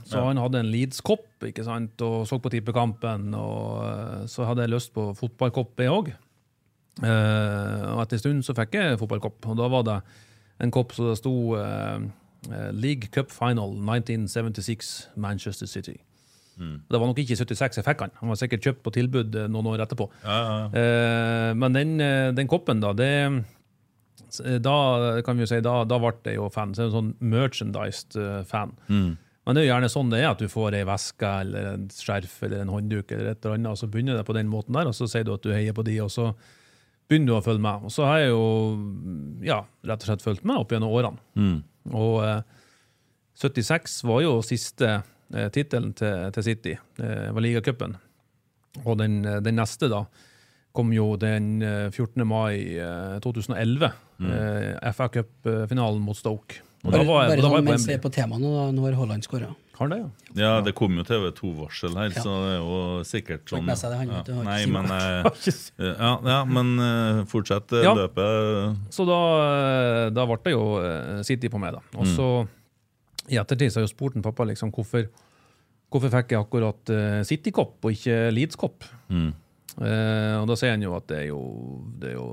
så 0.06 0.22
han 0.28 0.38
hadde 0.38 0.62
en 0.62 0.70
Leeds-kopp 0.70 1.48
ikke 1.50 1.66
sant, 1.66 1.98
og 2.06 2.28
så 2.30 2.38
på 2.42 2.52
tippekampen. 2.54 3.32
Og 3.34 3.82
eh, 3.88 4.22
så 4.30 4.46
hadde 4.46 4.68
jeg 4.68 4.76
lyst 4.76 4.94
på 4.94 5.10
fotballkopp, 5.18 5.74
jeg 5.82 5.94
òg. 5.94 6.14
Eh, 7.02 7.84
og 7.94 8.04
etter 8.04 8.18
en 8.18 8.24
stund 8.24 8.46
så 8.46 8.56
fikk 8.58 8.78
jeg 8.78 9.02
fotballkopp, 9.02 9.50
og 9.50 9.58
da 9.60 9.70
var 9.74 9.88
det 9.90 9.98
en 10.64 10.74
kopp 10.74 10.94
som 10.98 11.10
det 11.10 11.18
sto 11.20 11.34
eh, 11.58 12.06
eh, 12.52 12.70
League 12.74 13.10
Cup 13.14 13.34
Final 13.34 13.76
1976 13.82 15.10
Manchester 15.18 15.70
City. 15.70 15.98
Det 16.58 16.98
var 16.98 17.06
nok 17.06 17.20
ikke 17.22 17.36
i 17.36 17.38
76 17.38 17.78
jeg 17.78 17.86
fikk 17.86 18.00
han. 18.02 18.14
Han 18.18 18.32
var 18.32 18.38
sikkert 18.40 18.64
kjøpt 18.66 18.80
på 18.86 18.94
tilbud 18.96 19.36
eh, 19.38 19.50
noen 19.52 19.74
år 19.74 19.84
etterpå. 19.86 20.08
Ja, 20.24 20.38
ja, 20.38 20.56
ja. 20.58 20.82
Eh, 20.82 21.52
men 21.58 21.78
den, 21.78 21.98
den 22.38 22.50
koppen, 22.50 22.82
da, 22.82 22.96
det 22.98 23.12
da 24.62 24.76
kan 25.26 25.38
vi 25.38 25.46
jo 25.46 25.50
si, 25.50 25.62
da, 25.64 25.80
da 25.88 25.98
ble 26.02 26.12
jeg 26.26 26.40
jo 26.40 26.50
fan. 26.54 26.76
Så 26.76 26.84
er 26.84 26.90
en 26.90 26.98
sånn 26.98 27.16
merchandised 27.34 28.18
fan. 28.50 28.76
fan. 28.90 29.16
Men 29.48 29.56
det 29.56 29.62
er 29.62 29.68
jo 29.70 29.72
gjerne 29.72 29.88
sånn 29.88 30.10
det 30.12 30.18
er, 30.20 30.26
at 30.34 30.42
du 30.44 30.50
får 30.52 30.76
ei 30.76 30.84
veske 30.84 31.28
eller 31.46 31.68
en 31.70 31.84
skjerf 31.96 32.34
eller 32.44 32.66
en 32.66 32.72
håndduk, 32.74 33.14
eller 33.16 33.30
et 33.32 33.46
eller 33.46 33.56
annet, 33.56 33.70
og 33.72 33.80
så 33.80 33.88
begynner 33.88 34.18
det 34.20 34.26
på 34.28 34.36
den 34.36 34.50
måten 34.52 34.76
der, 34.76 34.90
og 34.90 34.96
så 34.98 35.08
sier 35.08 35.24
du 35.24 35.32
at 35.38 35.46
du 35.46 35.54
heier 35.56 35.76
på 35.78 35.86
de, 35.88 35.94
og 36.04 36.12
så 36.12 36.26
begynner 37.08 37.32
du 37.32 37.36
å 37.38 37.46
følge 37.46 37.64
med. 37.64 37.86
Og 37.88 37.94
så 37.96 38.04
har 38.10 38.20
jeg 38.26 38.34
jo 38.34 38.42
ja, 39.48 39.62
rett 39.88 40.04
og 40.04 40.10
slett 40.10 40.26
fulgt 40.26 40.44
med 40.44 40.60
opp 40.60 40.76
gjennom 40.76 40.92
årene. 40.92 41.24
Og 41.96 42.18
eh, 42.28 42.42
76 43.40 43.96
var 44.10 44.26
jo 44.26 44.34
siste 44.44 44.90
eh, 44.98 45.48
tittelen 45.56 45.94
til, 45.96 46.28
til 46.36 46.48
City, 46.50 46.76
eh, 47.00 47.30
var 47.32 47.46
ligacupen. 47.48 47.96
Og 48.84 48.98
den, 49.00 49.22
eh, 49.24 49.40
den 49.48 49.56
neste 49.62 49.88
da 49.94 50.04
kom 50.78 50.94
jo 50.96 51.10
den 51.22 51.58
eh, 51.66 51.88
14. 51.90 52.24
mai 52.28 52.78
eh, 52.78 53.18
2011. 53.26 53.90
Eh, 54.22 54.92
FA 54.94 55.10
Cup-finalen 55.14 56.02
mot 56.06 56.18
Stoke. 56.18 56.62
Og 56.86 56.92
da 56.94 57.00
Bare, 57.00 57.08
var 57.10 57.24
jeg, 57.26 57.30
bare 57.32 57.42
da 57.42 57.50
var 57.50 57.58
sånn 57.58 57.66
på 57.68 57.72
mens 57.74 57.88
vi 57.90 57.96
er 57.98 58.04
på 58.04 58.12
temaet 58.14 58.44
nå, 58.44 58.52
da, 58.54 58.66
når 58.78 58.96
Haaland 59.00 59.26
skåra. 59.26 59.50
Har 59.78 59.90
det, 59.92 59.98
ja? 60.00 60.08
ja, 60.42 60.52
det 60.66 60.72
kom 60.78 60.96
jo 60.98 61.04
TV2-varsel 61.06 61.94
her, 62.00 62.14
Ja. 62.16 62.22
så 62.26 62.34
det 62.42 62.54
er 62.56 62.62
jo 62.64 62.78
sikkert 63.06 63.52
sånn 63.52 63.68
det, 63.70 63.76
ja. 63.78 64.22
Nei, 64.48 64.62
men 64.74 64.90
eh, 64.96 65.28
ja, 65.86 66.14
ja, 66.26 66.38
men 66.50 66.72
eh, 66.82 67.20
fortsett 67.30 67.76
eh, 67.78 67.86
Ja. 67.86 67.94
løpet. 67.98 68.80
Så 68.94 69.06
da, 69.06 69.20
eh, 69.46 70.06
da 70.18 70.26
ble 70.30 70.40
det 70.48 70.56
jo 70.56 70.64
eh, 70.82 71.22
City 71.28 71.52
på 71.54 71.62
meg, 71.62 71.78
da. 71.78 71.84
Og 72.02 72.10
så 72.10 72.30
i 73.30 73.38
ettertid 73.38 73.70
så 73.70 73.78
har 73.82 73.86
jeg 73.86 73.92
jo 73.92 73.96
spurt 73.98 74.18
en 74.18 74.26
pappa 74.26 74.48
liksom, 74.50 74.72
hvorfor, 74.74 75.10
hvorfor 75.94 76.14
fikk 76.16 76.34
jeg 76.34 76.42
akkurat 76.42 76.94
City-kopp 77.28 77.86
og 77.86 77.94
ikke 77.94 78.32
Leeds-kopp. 78.34 78.88
Mm. 79.14 79.30
Eh, 79.78 80.36
og 80.42 80.48
da 80.50 80.56
sier 80.58 80.72
han 80.74 80.82
jo 80.86 80.96
at 80.98 81.06
det 81.12 81.18
er 81.24 81.28
jo, 81.30 81.42
det 82.02 82.10
er 82.14 82.16
jo 82.18 82.28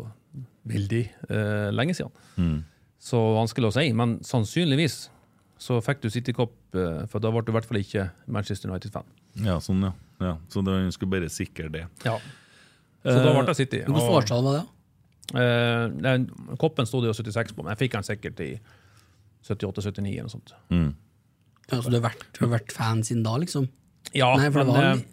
veldig 0.70 1.02
eh, 1.28 1.68
lenge 1.76 1.94
siden. 1.98 2.12
Mm. 2.40 2.62
Så 3.04 3.18
vanskelig 3.36 3.68
å 3.68 3.74
si, 3.76 3.90
men 3.96 4.16
sannsynligvis 4.24 5.10
så 5.64 5.76
fikk 5.84 6.00
du 6.04 6.08
City-kopp, 6.10 6.54
eh, 6.76 7.02
for 7.12 7.20
da 7.20 7.30
ble 7.32 7.42
du 7.44 7.52
i 7.52 7.56
hvert 7.56 7.68
fall 7.68 7.80
ikke 7.82 8.06
Manchester 8.32 8.72
United-fan. 8.72 9.04
Ja, 9.44 9.58
sånn, 9.62 9.82
ja. 9.84 9.92
ja. 10.24 10.32
Så 10.52 10.62
det, 10.64 10.72
vi 10.86 10.94
skulle 10.96 11.12
bare 11.18 11.28
sikre 11.32 11.68
det. 11.72 11.84
Ja. 12.06 12.16
Så 13.04 13.18
da 13.20 13.34
ble 13.36 13.44
det 13.50 13.56
City. 13.58 13.82
Hvilket 13.84 14.08
Og- 14.08 14.16
årstall 14.22 14.44
var 14.48 14.58
det? 14.60 14.64
Eh, 15.40 15.84
den, 16.04 16.26
koppen 16.60 16.86
sto 16.88 17.00
det 17.00 17.08
jo 17.12 17.16
76 17.16 17.52
på, 17.56 17.62
men 17.64 17.72
jeg 17.74 17.84
fikk 17.86 17.94
den 17.98 18.04
sikkert 18.08 18.40
i 18.44 18.50
78-79 19.44 20.10
eller 20.10 20.26
noe 20.28 20.32
sånt. 20.32 20.52
Mm. 20.72 20.90
Ja, 21.70 21.78
så 21.80 21.90
du 21.92 21.96
har 21.98 22.06
vært, 22.10 22.40
vært 22.40 22.72
fan 22.76 23.02
siden 23.04 23.22
da, 23.24 23.36
liksom? 23.40 23.68
Ja, 24.16 24.30
Nei, 24.36 24.50
for 24.52 24.60
det 24.64 24.66
men 24.68 24.74
var 24.76 24.84
eh, 24.84 24.92
en- 24.98 25.04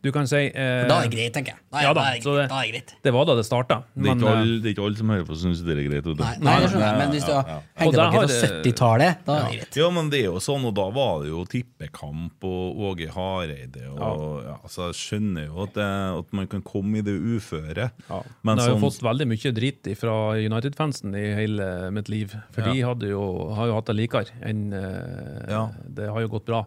Du 0.00 0.12
kan 0.14 0.28
si 0.30 0.36
eh, 0.46 0.84
Da 0.86 1.00
er 1.02 1.08
det 1.08 1.16
greit, 1.16 1.32
tenker 1.34 1.56
jeg. 1.56 1.60
Da 1.72 1.78
er, 1.80 1.82
Ja 1.82 1.92
da, 1.96 2.02
da 2.02 2.10
er, 2.14 2.20
det 2.22 2.44
Da 2.48 2.58
er 2.60 2.66
det 2.68 2.70
greit. 2.72 2.92
Det 3.02 3.12
var 3.16 3.24
da 3.26 3.34
det 3.34 3.44
starta. 3.48 3.78
Det 3.98 4.06
er 4.06 4.14
ikke 4.14 4.28
alle, 4.30 4.58
det 4.62 4.68
er 4.70 4.74
ikke 4.76 4.84
alle 4.86 4.98
som 5.00 5.10
hører 5.10 5.24
på 5.26 5.34
som 5.40 5.50
syns 5.54 5.62
det 5.66 5.74
er 5.74 5.80
greit. 5.88 6.06
Nei, 6.18 6.28
nei, 6.46 6.54
det 6.62 6.68
skjønner 6.70 6.86
jeg, 6.86 6.98
men 7.00 7.14
hvis 7.16 7.26
du 7.26 7.32
Ja, 7.32 7.40
ja. 7.48 7.56
henger 7.82 7.82
hengt 7.82 7.96
der 7.98 7.98
tilbake 7.98 8.20
har 8.20 8.62
70-tallet, 8.62 9.24
da 9.26 9.34
er 9.38 9.42
det 9.48 9.56
greit. 9.58 9.78
Ja, 9.82 9.88
men 9.98 10.10
det 10.14 10.20
er 10.20 10.24
jo 10.28 10.42
sånn, 10.44 10.68
og 10.70 10.74
da 10.78 10.86
var 10.94 11.14
det 11.24 11.32
jo 11.32 11.42
tippekamp 11.50 12.46
og 12.48 12.80
Åge 12.92 13.10
Hareide 13.16 13.84
og 13.90 14.44
ja. 14.46 14.56
Så 14.70 14.86
jeg 14.90 14.98
skjønner 15.02 15.48
jo 15.48 15.62
at, 15.66 15.74
det, 15.74 15.88
at 16.22 16.32
man 16.36 16.46
kan 16.54 16.62
komme 16.62 17.00
i 17.00 17.04
det 17.06 17.16
uføre. 17.18 17.90
Ja. 18.08 18.22
Men 18.46 18.56
jeg 18.62 18.64
har 18.68 18.74
jo 18.74 18.78
sånn- 18.78 18.86
fått 18.86 19.02
veldig 19.10 19.28
mye 19.34 19.54
dritt 19.58 19.92
fra 19.98 20.16
United-fansen 20.38 21.14
i 21.18 21.26
hele 21.42 21.90
mitt 21.90 22.08
liv. 22.08 22.34
For 22.54 22.62
Ja. 22.62 22.72
de 22.72 22.80
hadde 22.86 23.08
jo, 23.10 23.22
har 23.54 23.66
jo 23.66 23.74
hatt 23.80 23.86
det 23.90 23.96
likere 23.98 24.30
enn 24.46 24.68
eh, 24.72 25.50
Ja. 25.50 25.70
Det 25.88 26.06
har 26.08 26.20
jo 26.22 26.28
gått 26.38 26.46
bra. 26.46 26.64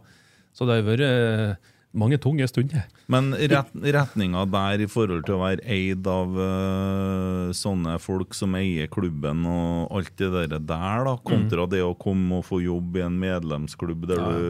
Så 0.54 0.66
det 0.68 0.74
har 0.76 0.82
jo 0.84 0.90
vært 0.92 1.06
eh, 1.08 1.56
mange 1.92 2.18
tunge 2.22 2.48
stunder. 2.48 2.86
Men 3.12 3.34
ret, 3.36 3.72
retninga 3.96 4.46
der 4.52 4.84
i 4.86 4.88
forhold 4.90 5.26
til 5.28 5.36
å 5.38 5.42
være 5.44 5.66
eid 5.76 6.08
av 6.08 6.38
uh, 6.38 7.52
sånne 7.56 7.98
folk 8.02 8.36
som 8.38 8.56
eier 8.60 8.90
klubben 8.92 9.44
og 9.50 9.92
alt 9.98 10.14
det 10.22 10.32
der, 10.36 10.58
der 10.60 11.06
da, 11.08 11.18
kontra 11.28 11.68
det 11.72 11.84
å 11.84 11.98
komme 12.00 12.40
og 12.40 12.48
få 12.48 12.62
jobb 12.64 13.00
i 13.00 13.06
en 13.08 13.20
medlemsklubb 13.22 14.08
der 14.12 14.24
du 14.24 14.42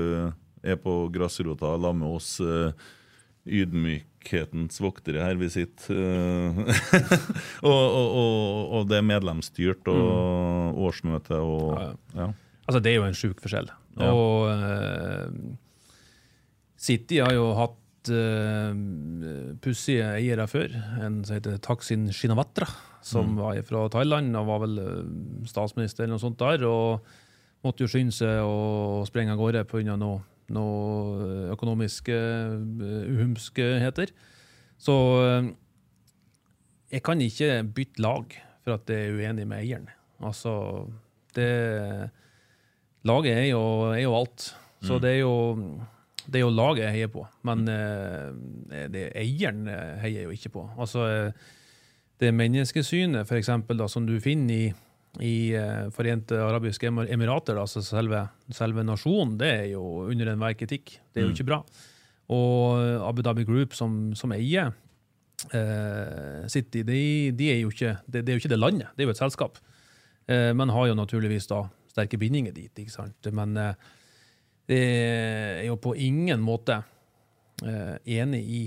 er 0.61 0.77
på 0.77 0.95
grasrota 1.13 1.73
sammen 1.73 2.03
med 2.03 2.19
oss 2.19 2.35
uh, 2.45 2.69
ydmykhetens 3.49 4.77
voktere 4.83 5.23
her 5.25 5.39
vi 5.41 5.49
sitter. 5.49 5.97
uh, 5.97 6.61
og, 7.71 7.81
og, 7.81 8.07
og, 8.21 8.77
og 8.77 8.87
det 8.91 9.01
er 9.01 9.09
medlemsstyrt 9.09 9.89
og 9.91 10.81
årsmøte 10.89 11.41
og 11.41 11.97
ja. 12.13 12.31
Altså, 12.71 12.79
det 12.79 12.91
er 12.91 13.01
jo 13.01 13.07
en 13.09 13.17
sjuk 13.17 13.41
forskjell. 13.43 13.67
Ja. 13.99 14.11
Og 14.15 14.47
eh, 14.47 15.23
City 16.81 17.19
har 17.21 17.33
jo 17.35 17.51
hatt 17.57 18.09
uh, 18.09 18.73
pussige 19.61 20.07
eiere 20.15 20.47
før. 20.49 20.73
En 21.03 21.21
som 21.25 21.37
heter 21.37 21.59
Taksin 21.61 22.09
Shinawatra, 22.13 22.67
som 23.05 23.35
var 23.37 23.59
fra 23.67 23.85
Thailand 23.93 24.33
og 24.37 24.49
var 24.49 24.59
vel 24.61 24.81
eh, 24.81 24.97
statsminister 25.49 26.05
eller 26.05 26.15
noe 26.15 26.21
sånt 26.21 26.41
der. 26.41 26.65
Og 26.69 27.05
måtte 27.65 27.85
jo 27.85 27.89
skynde 27.89 28.13
seg 28.13 28.41
å 28.45 29.01
sprenge 29.09 29.33
av 29.33 29.41
gårde 29.41 29.63
pga. 29.69 29.97
noe, 29.97 30.21
noe 30.53 31.49
økonomiske 31.53 32.17
uh, 32.17 33.09
uhumskheter. 33.13 34.13
Så 34.81 34.95
eh, 35.25 35.51
jeg 36.97 37.05
kan 37.05 37.21
ikke 37.21 37.61
bytte 37.69 38.05
lag 38.05 38.37
for 38.65 38.77
at 38.77 38.89
jeg 38.89 39.09
er 39.09 39.17
uenig 39.17 39.47
med 39.49 39.61
eieren. 39.61 39.89
Altså, 40.21 40.87
det 41.37 41.51
Laget 43.01 43.33
er 43.33 43.47
jo, 43.49 43.61
er 43.95 44.03
jo 44.03 44.13
alt. 44.13 44.51
Så 44.85 44.99
det 45.01 45.15
er 45.15 45.23
jo 45.23 45.33
det 46.27 46.39
er 46.39 46.45
jo 46.45 46.53
laget 46.53 46.85
jeg 46.85 46.95
heier 46.97 47.11
på, 47.11 47.25
men 47.47 47.65
eh, 47.71 48.87
det 48.93 49.07
eieren 49.17 49.65
eh, 49.69 49.97
heier 50.03 50.21
jeg 50.21 50.29
jo 50.29 50.37
ikke 50.37 50.53
på. 50.57 50.63
Altså, 50.81 51.07
eh, 51.09 51.49
det 52.21 52.33
menneskesynet 52.37 53.27
for 53.29 53.39
eksempel, 53.39 53.79
da, 53.79 53.87
som 53.89 54.05
du 54.05 54.13
finner 54.21 54.53
i, 54.53 54.67
i 55.25 55.35
eh, 55.57 55.87
Forente 55.95 56.37
arabiske 56.37 56.91
emirater, 56.91 57.57
da, 57.57 57.65
altså 57.65 57.83
selve, 57.85 58.25
selve 58.53 58.85
nasjonen, 58.85 59.37
det 59.41 59.49
er 59.63 59.65
jo 59.73 60.05
under 60.05 60.33
enhver 60.33 60.55
kritikk. 60.59 60.97
Det 61.09 61.21
er 61.21 61.27
jo 61.27 61.33
ikke 61.35 61.49
bra. 61.49 61.63
Og 62.31 62.79
Abu 63.07 63.23
Dhabi 63.25 63.43
Group, 63.47 63.73
som, 63.75 64.13
som 64.15 64.31
eier 64.35 64.71
eh, 65.51 66.47
City, 66.47 66.85
de, 66.87 67.01
de 67.35 67.49
er 67.51 67.65
ikke, 67.65 67.97
det, 68.05 68.23
det 68.25 68.31
er 68.31 68.37
jo 68.37 68.43
ikke 68.43 68.53
det 68.53 68.61
landet, 68.61 68.93
det 68.95 69.03
er 69.03 69.09
jo 69.09 69.15
et 69.15 69.23
selskap. 69.23 69.59
Eh, 70.29 70.51
men 70.55 70.71
har 70.71 70.91
jo 70.91 70.97
naturligvis 70.97 71.49
da 71.51 71.65
sterke 71.91 72.19
bindinger 72.21 72.53
dit. 72.55 72.71
ikke 72.77 72.93
sant? 72.93 73.31
Men 73.35 73.57
eh, 73.59 73.89
det 74.71 74.83
er 74.83 75.65
jo 75.67 75.75
på 75.81 75.93
ingen 75.99 76.41
måte 76.43 76.79
eh, 77.67 77.97
enig 78.17 78.41
i 78.41 78.61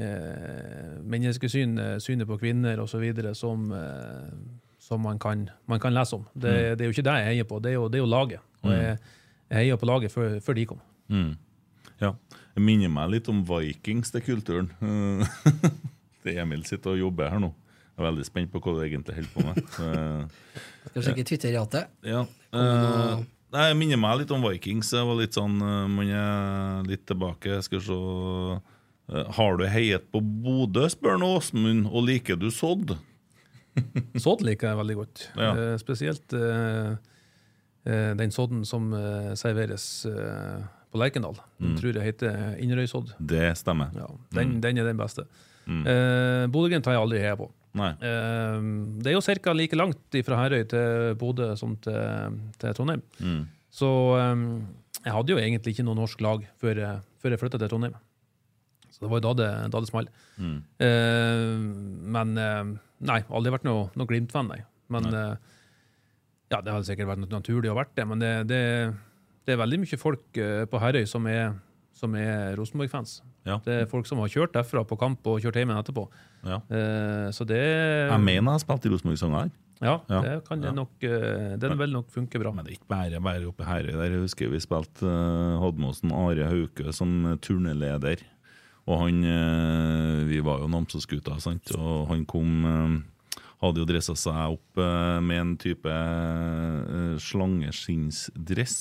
eh, 0.00 0.96
menneskesyn, 1.04 1.78
eh, 1.78 1.96
synet 2.00 2.28
på 2.30 2.38
kvinner 2.40 2.80
osv. 2.80 3.04
Som, 3.36 3.70
eh, 3.76 4.30
som 4.80 5.04
man, 5.04 5.20
kan, 5.20 5.48
man 5.68 5.80
kan 5.82 5.94
lese 5.94 6.16
om. 6.16 6.26
Det, 6.32 6.78
det 6.78 6.84
er 6.84 6.90
jo 6.90 6.96
ikke 6.96 7.06
det 7.10 7.16
jeg 7.20 7.30
heier 7.34 7.48
på, 7.48 7.60
det 7.60 7.74
er 7.74 7.78
jo, 7.78 7.88
det 7.92 8.00
er 8.00 8.04
jo 8.04 8.10
laget. 8.10 8.46
Og 8.64 8.72
jeg, 8.74 8.98
jeg 9.50 9.64
heier 9.64 9.80
på 9.80 9.88
laget 9.88 10.12
før, 10.12 10.38
før 10.44 10.58
de 10.58 10.66
kom. 10.72 10.82
Mm. 11.10 11.32
Ja. 12.00 12.14
Det 12.54 12.62
minner 12.64 12.92
meg 12.92 13.10
litt 13.12 13.28
om 13.30 13.42
Vikings, 13.46 14.12
det 14.14 14.24
kulturen. 14.26 14.70
det 16.24 16.38
Emil 16.40 16.64
sitter 16.68 16.96
og 16.96 17.04
jobber 17.04 17.32
her 17.32 17.42
nå. 17.42 17.52
Jeg 17.90 18.00
er 18.00 18.08
veldig 18.08 18.24
spent 18.24 18.52
på 18.52 18.62
hva 18.64 18.72
du 18.78 18.80
egentlig 18.86 19.18
holder 19.18 19.34
på 19.34 19.44
med. 19.44 20.30
Skal 20.94 21.04
sjekke 21.10 21.26
Twitter-ratet. 21.28 21.92
ja. 22.08 22.24
Eh, 22.56 23.20
jeg 23.52 23.76
minner 23.78 23.98
meg 24.00 24.20
litt 24.22 24.30
om 24.34 24.44
Vikings. 24.46 24.92
Jeg 24.94 25.06
var 25.08 25.18
litt 25.18 25.36
sånn 25.36 25.56
eh, 25.60 25.86
Man 25.90 26.10
er 26.14 26.88
litt 26.88 27.04
tilbake. 27.10 27.60
Skal 27.66 27.82
se 27.84 27.98
eh, 27.98 29.30
Har 29.38 29.58
du 29.60 29.64
heiet 29.70 30.06
på 30.12 30.22
Bodø, 30.22 30.86
spør 30.92 31.18
nå 31.20 31.32
Åsmund, 31.38 31.88
og 31.90 32.06
liker 32.08 32.38
du 32.40 32.48
Sodd? 32.54 32.96
Sodd 34.24 34.42
liker 34.46 34.70
jeg 34.72 34.80
veldig 34.80 34.98
godt. 35.02 35.26
Ja. 35.38 35.50
Eh, 35.54 35.76
spesielt 35.82 36.34
eh, 36.36 36.94
eh, 37.86 38.10
den 38.18 38.34
sodden 38.34 38.64
som 38.68 38.90
eh, 38.96 39.32
serveres 39.38 39.86
på 40.90 40.98
Lerkendal. 40.98 41.36
Den 41.62 41.76
tror 41.78 41.94
jeg 41.94 42.02
heter 42.08 42.56
Inderøysodd. 42.58 43.12
Det 43.22 43.52
stemmer. 43.60 43.92
Ja, 43.94 44.08
den, 44.34 44.56
den 44.64 44.80
er 44.82 44.88
den 44.90 44.98
beste. 44.98 45.26
Eh, 45.70 46.46
Bodø-Glimt 46.50 46.88
har 46.90 46.96
jeg 46.96 47.04
aldri 47.04 47.20
heia 47.22 47.36
på. 47.38 47.46
Nei. 47.78 47.90
Eh, 48.02 48.68
det 49.00 49.12
er 49.12 49.16
jo 49.16 49.22
ca. 49.22 49.54
like 49.54 49.78
langt 49.78 50.20
fra 50.26 50.42
Herøy 50.42 50.64
til 50.70 51.16
Bodø 51.20 51.52
som 51.58 51.76
til, 51.84 52.38
til 52.58 52.76
Trondheim. 52.76 53.02
Mm. 53.20 53.42
Så 53.70 53.88
um, 54.18 54.46
jeg 55.04 55.14
hadde 55.14 55.34
jo 55.34 55.38
egentlig 55.38 55.76
ikke 55.76 55.86
noe 55.86 55.98
norsk 55.98 56.22
lag 56.26 56.46
før, 56.58 56.82
før 57.22 57.36
jeg 57.36 57.42
flytta 57.42 57.60
til 57.62 57.70
Trondheim. 57.70 57.94
Så 58.90 59.04
det 59.04 59.12
var 59.12 59.20
jo 59.20 59.26
da 59.28 59.36
det, 59.38 59.50
da 59.70 59.80
det 59.80 59.90
smalt. 59.92 60.10
Mm. 60.36 60.58
Uh, 60.82 61.54
men 62.18 62.34
uh, 62.34 62.74
nei, 63.06 63.22
aldri 63.30 63.54
vært 63.54 63.68
noe, 63.68 63.86
noe 63.94 64.10
Glimt-fan, 64.10 64.50
nei. 64.50 64.64
Men 64.90 65.14
eh, 65.14 65.34
ja, 66.50 66.58
det 66.58 66.74
hadde 66.74 66.86
sikkert 66.88 67.12
vært 67.12 67.30
naturlig 67.30 67.70
å 67.70 67.78
vært 67.78 67.94
det, 67.98 68.06
men 68.10 68.22
det, 68.22 68.32
det, 68.50 68.62
det 69.46 69.54
er 69.54 69.62
veldig 69.62 69.82
mye 69.84 70.00
folk 70.00 70.40
eh, 70.40 70.64
på 70.70 70.80
Herøy 70.82 71.06
som 71.08 71.28
er, 71.30 71.54
som 72.00 72.14
er 72.18 72.54
Rosenborg-fans. 72.58 73.18
Ja. 73.46 73.58
Det 73.64 73.74
er 73.82 73.88
folk 73.90 74.08
som 74.08 74.20
har 74.24 74.32
kjørt 74.32 74.54
derfra 74.56 74.82
på 74.88 74.96
kamp 75.00 75.26
og 75.28 75.40
kjørt 75.44 75.60
hjem 75.60 75.70
igjen 75.72 75.82
etterpå. 75.84 76.06
Ja. 76.48 76.58
Uh, 76.72 77.28
så 77.36 77.44
det 77.48 77.60
Jeg 77.60 78.20
mener 78.24 78.40
jeg 78.40 78.56
har 78.56 78.64
spilt 78.64 78.88
i 78.88 78.94
Rosenborg-sanger. 78.94 79.52
Ja, 79.80 79.94
Ja. 80.12 80.18
det 80.20 80.32
kan 80.44 80.60
det 80.60 80.74
nok 80.76 80.90
uh, 81.08 81.54
Den 81.60 81.78
vil 81.80 81.92
nok 81.94 82.10
funke 82.12 82.40
bra. 82.42 82.50
Men 82.52 82.66
det 82.66 82.74
er 82.74 82.78
ikke 82.80 82.90
bare 82.92 83.20
bare 83.24 83.46
oppe 83.48 83.64
her. 83.64 83.86
Der 83.88 84.10
jeg 84.10 84.24
husker 84.26 84.50
vi 84.52 84.60
spilte 84.60 85.04
uh, 85.08 85.60
hadde 85.62 85.80
med 85.80 85.92
oss 85.92 86.02
en 86.04 86.12
Are 86.16 86.50
Hauke 86.50 86.92
som 86.96 87.38
turneleder. 87.40 88.20
Og 88.90 88.98
han 89.04 89.22
eh, 89.24 90.24
Vi 90.26 90.40
var 90.42 90.62
jo 90.62 90.68
Namsos-gutta, 90.72 91.36
sant. 91.42 91.70
Og 91.76 92.08
han 92.10 92.24
kom 92.28 92.64
eh, 92.66 92.94
Hadde 93.60 93.82
jo 93.82 93.86
dressa 93.88 94.14
seg 94.16 94.56
opp 94.56 94.80
eh, 94.80 95.18
med 95.20 95.40
en 95.42 95.54
type 95.60 95.92
uh, 95.92 97.16
slangeskinnsdress. 97.20 98.78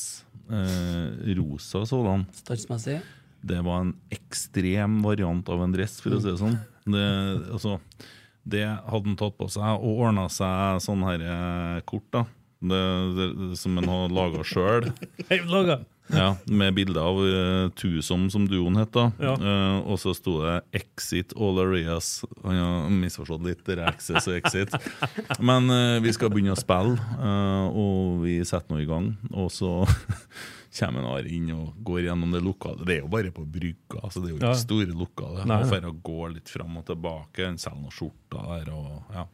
eh, 0.50 1.36
rosa 1.38 1.86
sådan. 1.86 2.26
Størrelsesmessig? 2.34 3.00
Det 3.42 3.62
var 3.64 3.86
en 3.86 3.94
ekstrem 4.12 5.00
variant 5.04 5.50
av 5.50 5.64
en 5.64 5.74
dress, 5.74 6.00
for 6.04 6.18
å 6.18 6.20
si 6.20 6.28
det 6.28 6.40
sånn. 6.42 6.58
Det, 6.90 7.06
altså, 7.54 7.78
det 8.50 8.66
hadde 8.66 9.06
han 9.06 9.20
tatt 9.20 9.38
på 9.40 9.48
seg 9.52 9.80
og 9.80 10.02
ordna 10.08 10.26
seg 10.34 10.82
sånn 10.84 11.06
her 11.08 11.24
eh, 11.24 11.80
kort, 11.88 12.08
da. 12.16 12.26
Det, 12.60 12.80
det, 13.16 13.58
som 13.58 13.78
en 13.80 13.88
har 13.88 14.10
laga 14.12 14.44
sjøl. 14.44 14.90
Ja, 16.10 16.32
med 16.50 16.74
bilde 16.74 16.98
av 16.98 17.20
uh, 17.22 17.70
Tusom, 17.78 18.30
som 18.34 18.48
duoen 18.50 18.80
het. 18.80 18.90
da 18.96 19.12
Ja. 19.22 19.36
Uh, 19.38 19.92
Og 19.92 20.00
så 20.02 20.16
sto 20.18 20.40
det 20.42 20.56
'Exit 20.74 21.36
all 21.38 21.60
areas'. 21.62 22.24
Han 22.44 22.56
har 22.58 22.90
misforstått 22.90 23.46
litt, 23.46 23.64
det 23.66 23.78
er 23.78 23.86
Access 23.92 24.28
og 24.28 24.34
Exit. 24.40 24.74
Men 25.40 25.70
uh, 25.70 26.00
vi 26.02 26.12
skal 26.12 26.30
begynne 26.34 26.58
å 26.58 26.60
spille, 26.60 26.98
uh, 27.22 27.70
og 27.70 28.24
vi 28.26 28.40
setter 28.44 28.74
nå 28.74 28.82
i 28.82 28.90
gang. 28.90 29.12
Og 29.38 29.52
så 29.54 29.86
kommer 30.80 31.06
Are 31.14 31.30
inn 31.30 31.52
og 31.54 31.78
går 31.86 32.08
gjennom 32.10 32.32
det 32.34 32.42
lokale. 32.42 32.86
Det 32.86 32.98
er 32.98 33.02
jo 33.04 33.08
bare 33.14 33.32
på 33.32 33.46
brygga, 33.46 34.10
så 34.10 34.22
det 34.22 34.30
er 34.30 34.34
jo 34.34 34.40
ikke 34.42 34.54
Ja. 34.54 34.54
store 34.66 34.94
lokaler. 34.94 35.46
Nei, 35.46 35.62
Og 35.62 35.94
å 35.94 36.02
gå 36.02 36.34
litt 36.34 36.50
fram 36.50 36.78
og 36.78 36.86
tilbake. 36.86 37.54
Selger 37.58 37.82
noen 37.82 37.94
skjorter 37.94 38.66
der. 38.66 38.74
og 38.74 39.14
ja. 39.14 39.26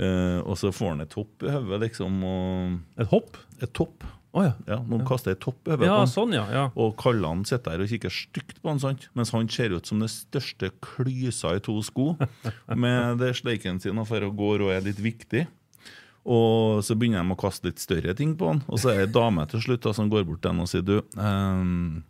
Eh, 0.00 0.38
og 0.46 0.56
så 0.56 0.70
får 0.72 0.94
han 0.94 1.04
et 1.04 1.12
hopp 1.18 1.44
i 1.44 1.52
hodet, 1.52 1.80
liksom. 1.84 2.22
Og 2.24 3.02
Et 3.04 3.10
hopp? 3.12 3.36
et 3.60 3.72
topp. 3.76 4.06
Oh, 4.32 4.44
ja. 4.46 4.52
Ja, 4.68 4.76
Noen 4.86 5.02
kaster 5.04 5.32
et 5.34 5.40
topp 5.42 5.66
i 5.66 5.72
hodet 5.74 5.88
Ja, 5.88 5.96
på 5.98 6.04
han. 6.04 6.10
sånn, 6.12 6.32
ja. 6.36 6.44
ja. 6.54 6.64
Og 6.78 6.94
Kallan 7.02 7.42
sitter 7.44 7.74
der 7.74 7.82
og 7.84 7.90
kikker 7.90 8.12
stygt 8.14 8.60
på 8.62 8.70
han, 8.70 8.78
sant? 8.80 9.08
mens 9.18 9.32
han 9.34 9.48
ser 9.50 9.74
ut 9.74 9.86
som 9.90 9.98
det 10.00 10.08
største 10.14 10.70
klysa 10.86 11.56
i 11.58 11.62
to 11.66 11.74
sko. 11.82 12.12
Med 12.84 13.18
det 13.20 13.34
sleiken 13.40 13.80
sin 13.82 13.98
og 13.98 14.06
for 14.08 14.22
å 14.22 14.30
gå 14.32 14.52
og 14.62 14.70
er 14.72 14.86
litt 14.86 15.02
viktig. 15.02 15.48
Og 16.30 16.80
så 16.84 16.94
begynner 17.00 17.24
de 17.26 17.34
å 17.34 17.40
kaste 17.40 17.66
litt 17.70 17.80
større 17.82 18.14
ting 18.14 18.36
på 18.38 18.52
han. 18.52 18.62
Og 18.68 18.78
så 18.78 18.92
er 18.92 19.02
det 19.02 19.08
ei 19.08 19.12
dame 19.18 19.46
til 19.50 19.62
slutt 19.64 19.82
da, 19.88 19.92
som 19.96 20.08
går 20.12 20.26
bort 20.28 20.42
til 20.44 20.52
han 20.54 20.62
og 20.62 20.68
sier 20.70 20.84
du, 20.86 20.98
ehm, 21.18 22.02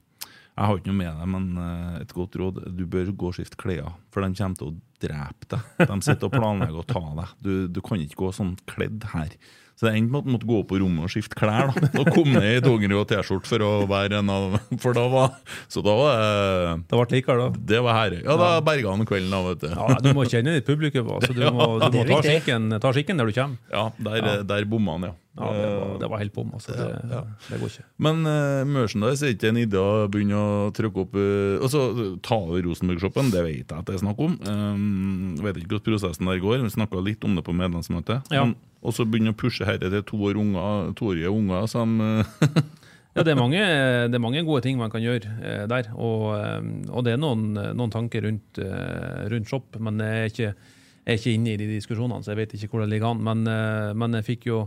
jeg 0.56 0.68
har 0.68 0.78
ikke 0.78 0.90
noe 0.90 0.98
med 0.98 1.20
deg, 1.20 1.28
men 1.32 1.44
eh, 1.62 1.96
et 2.02 2.14
godt 2.16 2.36
råd, 2.40 2.62
du 2.76 2.84
bør 2.90 3.12
gå 3.16 3.30
og 3.30 3.36
skifte 3.38 3.58
klær. 3.60 3.94
For 4.12 4.24
de 4.24 4.36
kommer 4.36 4.60
til 4.60 4.72
å 4.72 4.76
drepe 5.00 5.48
deg. 5.54 5.70
De 5.88 5.98
sitter 6.04 6.28
og 6.28 6.34
planlegger 6.36 6.82
å 6.82 6.88
ta 6.88 7.02
deg. 7.22 7.34
Du, 7.40 7.52
du 7.72 7.80
kan 7.84 8.02
ikke 8.02 8.20
gå 8.24 8.32
sånn 8.36 8.56
kledd 8.68 9.06
her. 9.14 9.36
Så 9.80 9.86
det 9.88 9.94
endte 9.96 10.12
med 10.12 10.20
at 10.20 10.26
han 10.26 10.34
måtte 10.34 10.48
gå 10.50 10.58
på 10.68 10.78
rommet 10.82 11.06
og 11.06 11.12
skifte 11.14 11.38
klær. 11.40 11.70
da 11.72 12.02
Og 12.02 12.10
kom 12.12 12.28
ned 12.34 12.58
i 12.58 12.60
dongeri 12.60 12.98
og 13.00 13.06
T-skjorte 13.08 13.48
for 13.48 13.64
å 13.64 13.70
være 13.88 14.18
en 14.20 14.28
av 14.28 14.58
For 14.82 14.92
da 14.92 15.06
var 15.08 15.38
Så 15.72 15.80
da 15.86 15.94
var 15.96 16.20
det 16.20 16.74
Det 16.90 16.98
ble 16.98 17.16
likere, 17.16 17.46
da. 17.46 17.64
Det 17.72 17.80
var 17.86 17.96
herre. 17.96 18.18
Ja, 18.20 18.36
da 18.36 18.50
berga 18.66 18.92
han 18.92 19.08
kvelden, 19.08 19.32
da, 19.32 19.40
vet 19.46 19.64
du. 19.64 19.70
Ja, 19.72 19.96
du 20.04 20.10
må 20.18 20.26
kjenne 20.28 20.58
ditt 20.58 20.68
publikum. 20.68 21.08
Altså, 21.16 21.32
du 21.32 21.40
må, 21.56 21.70
du 21.80 21.96
må 21.96 22.04
ta, 22.12 22.20
skikken, 22.28 22.76
ta 22.76 22.92
skikken 22.92 23.24
der 23.24 23.32
du 23.32 23.34
kommer. 23.40 23.56
Ja, 23.72 23.88
der, 24.04 24.44
der 24.52 24.68
bomma 24.68 24.98
han, 24.98 25.08
ja. 25.08 25.16
Ja, 25.40 25.50
det 25.54 25.66
var, 25.72 25.92
det 26.02 26.08
var 26.10 26.20
helt 26.20 26.32
bom. 26.34 26.48
Altså. 26.58 26.74
Det, 26.76 26.86
Ja, 27.08 27.20
det 27.48 27.60
går 27.62 27.70
ikke. 27.70 27.84
Men 28.04 28.24
uh, 28.26 28.66
merchandise 28.68 29.24
er 29.24 29.36
ikke 29.36 29.52
en 29.54 29.60
idé 29.62 29.80
å 29.80 30.08
begynne 30.10 30.36
å 30.36 30.70
trykke 30.76 31.04
opp 31.06 31.14
uh, 31.16 31.62
Altså, 31.62 31.84
Ta 32.26 32.36
over 32.42 32.60
Rosenborg-shoppen, 32.66 33.30
det 33.32 33.44
vet 33.46 33.62
jeg 33.62 33.78
at 33.78 33.86
det 33.88 33.96
er 33.96 34.02
snakk 34.02 34.20
om. 34.26 34.34
Um, 34.44 35.38
vet 35.40 35.62
ikke 35.62 35.78
hvordan 35.78 35.86
prosessen 35.86 36.28
der 36.28 36.42
går. 36.42 36.60
Vi 36.66 36.74
snakka 36.74 37.00
litt 37.06 37.24
om 37.24 37.38
det 37.38 37.46
på 37.46 37.56
medlemsmøtet. 37.56 38.28
Ja. 38.34 38.44
Men 38.44 38.58
Og 38.80 38.94
så 38.96 39.04
begynne 39.04 39.34
å 39.34 39.36
pushe 39.36 39.66
dette 39.66 39.90
til 39.92 40.04
toår 40.08 40.38
unger, 40.40 40.92
toårige 40.96 41.32
unger 41.32 41.66
som 41.68 41.98
uh, 42.00 42.38
Ja, 43.16 43.24
det 43.26 43.32
er, 43.32 43.40
mange, 43.40 43.58
det 44.06 44.14
er 44.14 44.22
mange 44.22 44.44
gode 44.46 44.62
ting 44.62 44.76
man 44.78 44.92
kan 44.92 45.02
gjøre 45.02 45.32
eh, 45.42 45.62
der. 45.66 45.88
Og, 45.98 46.28
eh, 46.36 46.60
og 46.94 47.02
det 47.02 47.16
er 47.16 47.18
noen, 47.18 47.56
noen 47.74 47.90
tanker 47.90 48.22
rundt, 48.22 48.60
eh, 48.62 49.24
rundt 49.32 49.50
shop, 49.50 49.74
men 49.82 49.98
jeg 49.98 50.20
er, 50.20 50.30
ikke, 50.30 50.52
jeg 50.52 51.16
er 51.16 51.18
ikke 51.18 51.32
inne 51.34 51.50
i 51.50 51.58
de 51.58 51.66
diskusjonene, 51.72 52.22
så 52.22 52.30
jeg 52.30 52.38
vet 52.44 52.54
ikke 52.54 52.70
hvor 52.70 52.84
det 52.84 52.92
ligger 52.92 53.10
an. 53.10 53.24
Men, 53.26 53.42
eh, 53.50 53.90
men 53.98 54.14
jeg 54.20 54.28
fikk 54.28 54.46
jo 54.52 54.60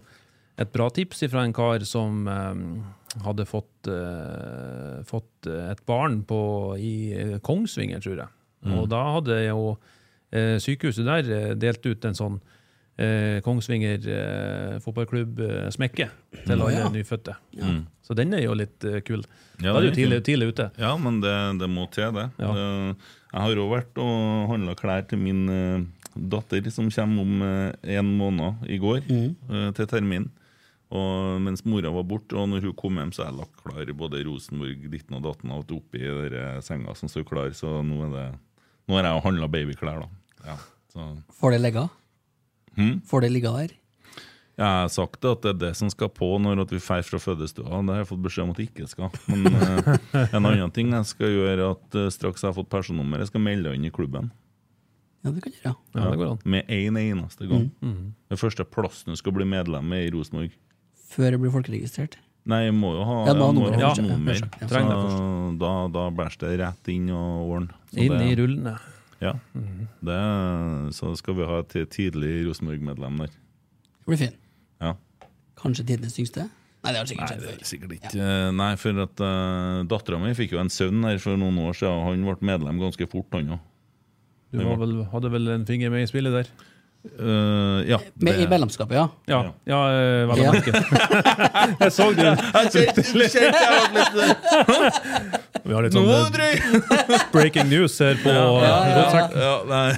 et 0.59 0.73
bra 0.75 0.89
tips 0.91 1.23
fra 1.31 1.45
en 1.47 1.55
kar 1.55 1.87
som 1.87 2.27
eh, 2.27 2.59
hadde 3.23 3.47
fått, 3.47 3.87
eh, 3.87 4.99
fått 5.07 5.47
et 5.53 5.85
barn 5.87 6.19
på, 6.27 6.41
i 6.75 6.93
Kongsvinger, 7.47 8.03
tror 8.03 8.25
jeg. 8.25 8.31
Og 8.75 8.89
da 8.91 9.01
hadde 9.17 9.39
jo 9.43 9.77
eh, 10.31 10.57
sykehuset 10.61 11.07
der 11.07 11.31
eh, 11.31 11.55
delt 11.59 11.83
ut 11.85 12.05
en 12.07 12.17
sånn 12.17 12.37
eh, 12.97 13.39
Kongsvinger 13.45 14.05
eh, 14.17 14.77
fotballklubb 14.83 15.41
eh, 15.43 15.71
smekke 15.73 16.09
til 16.43 16.55
alle 16.57 16.75
ja. 16.75 16.91
nyfødte. 16.93 17.35
Mm. 17.59 17.81
Så 18.03 18.17
den 18.19 18.35
er 18.35 18.45
jo 18.45 18.55
litt 18.57 18.85
eh, 18.87 19.01
kul. 19.05 19.25
Ja, 19.61 19.71
da 19.71 19.79
er 19.79 19.89
du 19.89 19.97
tidlig, 19.97 20.23
tidlig 20.27 20.53
ute. 20.53 20.69
Ja, 20.81 20.93
men 20.99 21.21
det, 21.23 21.33
det 21.61 21.69
må 21.71 21.87
til, 21.93 22.11
det. 22.15 22.29
Ja. 22.41 22.53
Jeg 23.33 23.41
har 23.47 23.59
òg 23.63 23.71
vært 23.71 23.99
og 24.01 24.49
handla 24.51 24.75
klær 24.77 25.05
til 25.09 25.21
min 25.21 25.43
eh, 25.49 25.85
datter, 26.13 26.67
som 26.73 26.91
kommer 26.93 27.25
om 27.25 27.43
eh, 27.47 27.97
en 27.97 28.11
måned 28.19 28.67
i 28.69 28.77
går, 28.81 29.01
eh, 29.09 29.69
til 29.77 29.89
termin. 29.89 30.29
Og 30.93 31.39
mens 31.41 31.63
mora 31.65 31.89
var 31.89 32.05
borte, 32.05 32.37
og 32.37 32.51
når 32.51 32.67
hun 32.67 32.75
kom 32.77 32.99
hjem, 33.01 33.13
så 33.15 33.23
har 33.23 33.31
jeg 33.31 33.39
lagt 33.39 33.63
klar 33.63 33.89
både 33.97 34.21
Rosenborg, 34.27 34.83
ditten 34.91 35.17
og 35.17 35.23
datten 35.25 35.53
alt 35.55 35.73
oppi 35.73 36.03
der 36.05 36.61
senga 36.61 36.93
som 36.93 37.09
står 37.09 37.25
klar, 37.25 37.49
så 37.57 37.79
nå 37.81 38.03
er 38.09 38.17
det 38.17 38.31
Nå 38.83 38.97
har 38.97 39.05
jeg 39.07 39.23
handla 39.23 39.47
babyklær, 39.47 40.01
da. 40.03 40.09
Ja, 40.43 40.57
så. 40.91 41.05
Får 41.39 41.53
det 41.53 41.61
ligge? 41.63 41.85
Hm? 42.77 42.99
Får 43.07 43.25
det 43.25 43.31
ligge 43.33 43.53
der? 43.53 43.73
Jeg 44.53 44.69
har 44.69 44.89
sagt 44.93 45.25
at 45.25 45.41
det 45.41 45.49
er 45.55 45.59
det 45.63 45.71
som 45.79 45.89
skal 45.89 46.11
på 46.13 46.27
når 46.41 46.61
at 46.61 46.73
vi 46.75 46.77
drar 46.77 47.01
fra 47.07 47.19
fødestua. 47.21 47.79
Det 47.81 47.95
har 47.95 48.03
jeg 48.03 48.09
fått 48.11 48.21
beskjed 48.27 48.45
om 48.45 48.51
at 48.53 48.59
det 48.61 48.67
ikke 48.69 48.89
skal. 48.91 49.09
Men 49.31 49.47
eh, 49.65 50.27
en 50.29 50.45
annen 50.45 50.73
ting 50.75 50.93
jeg 50.93 51.09
skal 51.09 51.33
gjøre, 51.33 51.71
at 51.73 51.97
eh, 51.97 52.11
straks 52.13 52.45
jeg 52.45 52.51
har 52.51 52.57
fått 52.59 52.69
personnummer, 52.69 53.23
jeg 53.23 53.31
skal 53.31 53.41
melde 53.41 53.73
inn 53.73 53.87
i 53.89 53.93
klubben. 53.93 54.29
Ja, 55.23 55.31
det 55.31 55.41
kan 55.41 55.55
du 55.55 55.57
gjøre. 55.57 55.73
Ja, 55.95 56.05
det 56.11 56.19
går 56.19 56.29
an. 56.35 56.43
Med 56.53 56.69
en 56.75 56.99
eneste 57.01 57.47
gang. 57.49 57.65
Det 58.29 58.37
første 58.41 58.67
plassen 58.67 59.15
du 59.15 59.17
skal 59.17 59.33
bli 59.39 59.47
medlem 59.47 59.89
i 59.95 60.05
Rosenborg. 60.13 60.53
Før 61.13 61.31
jeg 61.31 61.41
blir 61.41 61.53
folkeregistrert. 61.53 62.19
Nei, 62.49 62.65
jeg 62.65 62.73
må 62.75 62.89
jo 62.97 63.03
ha, 63.07 63.19
Ja, 63.29 63.33
må 63.39 63.45
ha 63.45 63.51
jeg 63.53 63.55
må 63.55 63.61
nummer, 63.61 63.75
ha 63.79 63.91
ja. 63.95 64.03
nummer. 64.03 64.35
Ja, 64.35 64.67
ja. 64.67 64.95
Så 65.15 65.27
da, 65.61 65.71
da 65.95 66.07
bæsjer 66.11 66.43
det 66.43 66.57
rett 66.59 66.89
inn 66.91 67.07
og 67.15 67.53
ordne. 67.55 67.77
Inn 67.95 68.17
i 68.19 68.33
rullene. 68.35 68.75
Ja. 69.23 69.33
Det, 70.03 70.19
så 70.97 71.13
skal 71.19 71.37
vi 71.39 71.47
ha 71.47 71.61
et 71.63 71.77
tidlig 71.93 72.33
Rosenborg-medlem 72.49 73.23
der. 73.23 73.31
Det 74.03 74.11
blir 74.11 74.19
fin. 74.19 74.35
Ja. 74.83 74.97
Kanskje 75.59 75.87
tidenes 75.87 76.19
yngste? 76.19 76.49
Nei, 76.83 76.91
det 76.91 76.99
har 76.99 77.07
sikkert 77.07 77.31
skjedd 77.31 77.43
før. 77.45 77.53
er 77.55 77.69
sikkert 77.69 77.93
ikke 77.95 78.09
Ja. 78.19 78.31
Nei, 78.51 78.73
for 78.79 79.03
at 79.05 79.21
uh, 79.23 79.83
dattera 79.87 80.19
mi 80.19 80.33
fikk 80.35 80.57
jo 80.57 80.59
en 80.59 80.71
sønn 80.73 81.05
her 81.07 81.21
for 81.23 81.39
noen 81.39 81.61
år 81.63 81.77
siden, 81.79 81.95
og 81.95 82.09
han 82.09 82.25
ble 82.27 82.49
medlem 82.51 82.81
ganske 82.81 83.07
fort, 83.11 83.31
han 83.31 83.55
òg. 83.55 83.69
Du 84.53 84.59
var 84.61 84.77
vel, 84.83 84.99
hadde 85.09 85.31
vel 85.33 85.49
en 85.55 85.63
finger 85.65 85.89
med 85.89 86.03
i 86.05 86.09
spillet 86.11 86.35
der? 86.35 86.49
Ja. 87.03 87.99
Med, 88.13 88.39
I 88.39 88.47
mellomskapet, 88.47 88.49
medlemskapet, 88.49 88.95
ja. 88.95 89.09
Ja, 89.25 89.53
ja 89.63 89.91
uh, 89.91 90.27
vel 90.29 90.39
å 90.39 90.51
merke. 90.53 90.71
Jeg 91.83 91.91
så 91.91 92.11
du. 92.15 92.23
Vi 95.63 95.71
har 95.71 95.79
litt 95.85 95.93
sånn 95.95 96.09
eh, 96.11 96.17
breaking 97.31 97.69
news 97.71 97.93
her 98.03 98.17
på 98.23 98.31
Rotsekk. 98.31 99.31
Ja, 99.39 99.63
nei. 99.67 99.91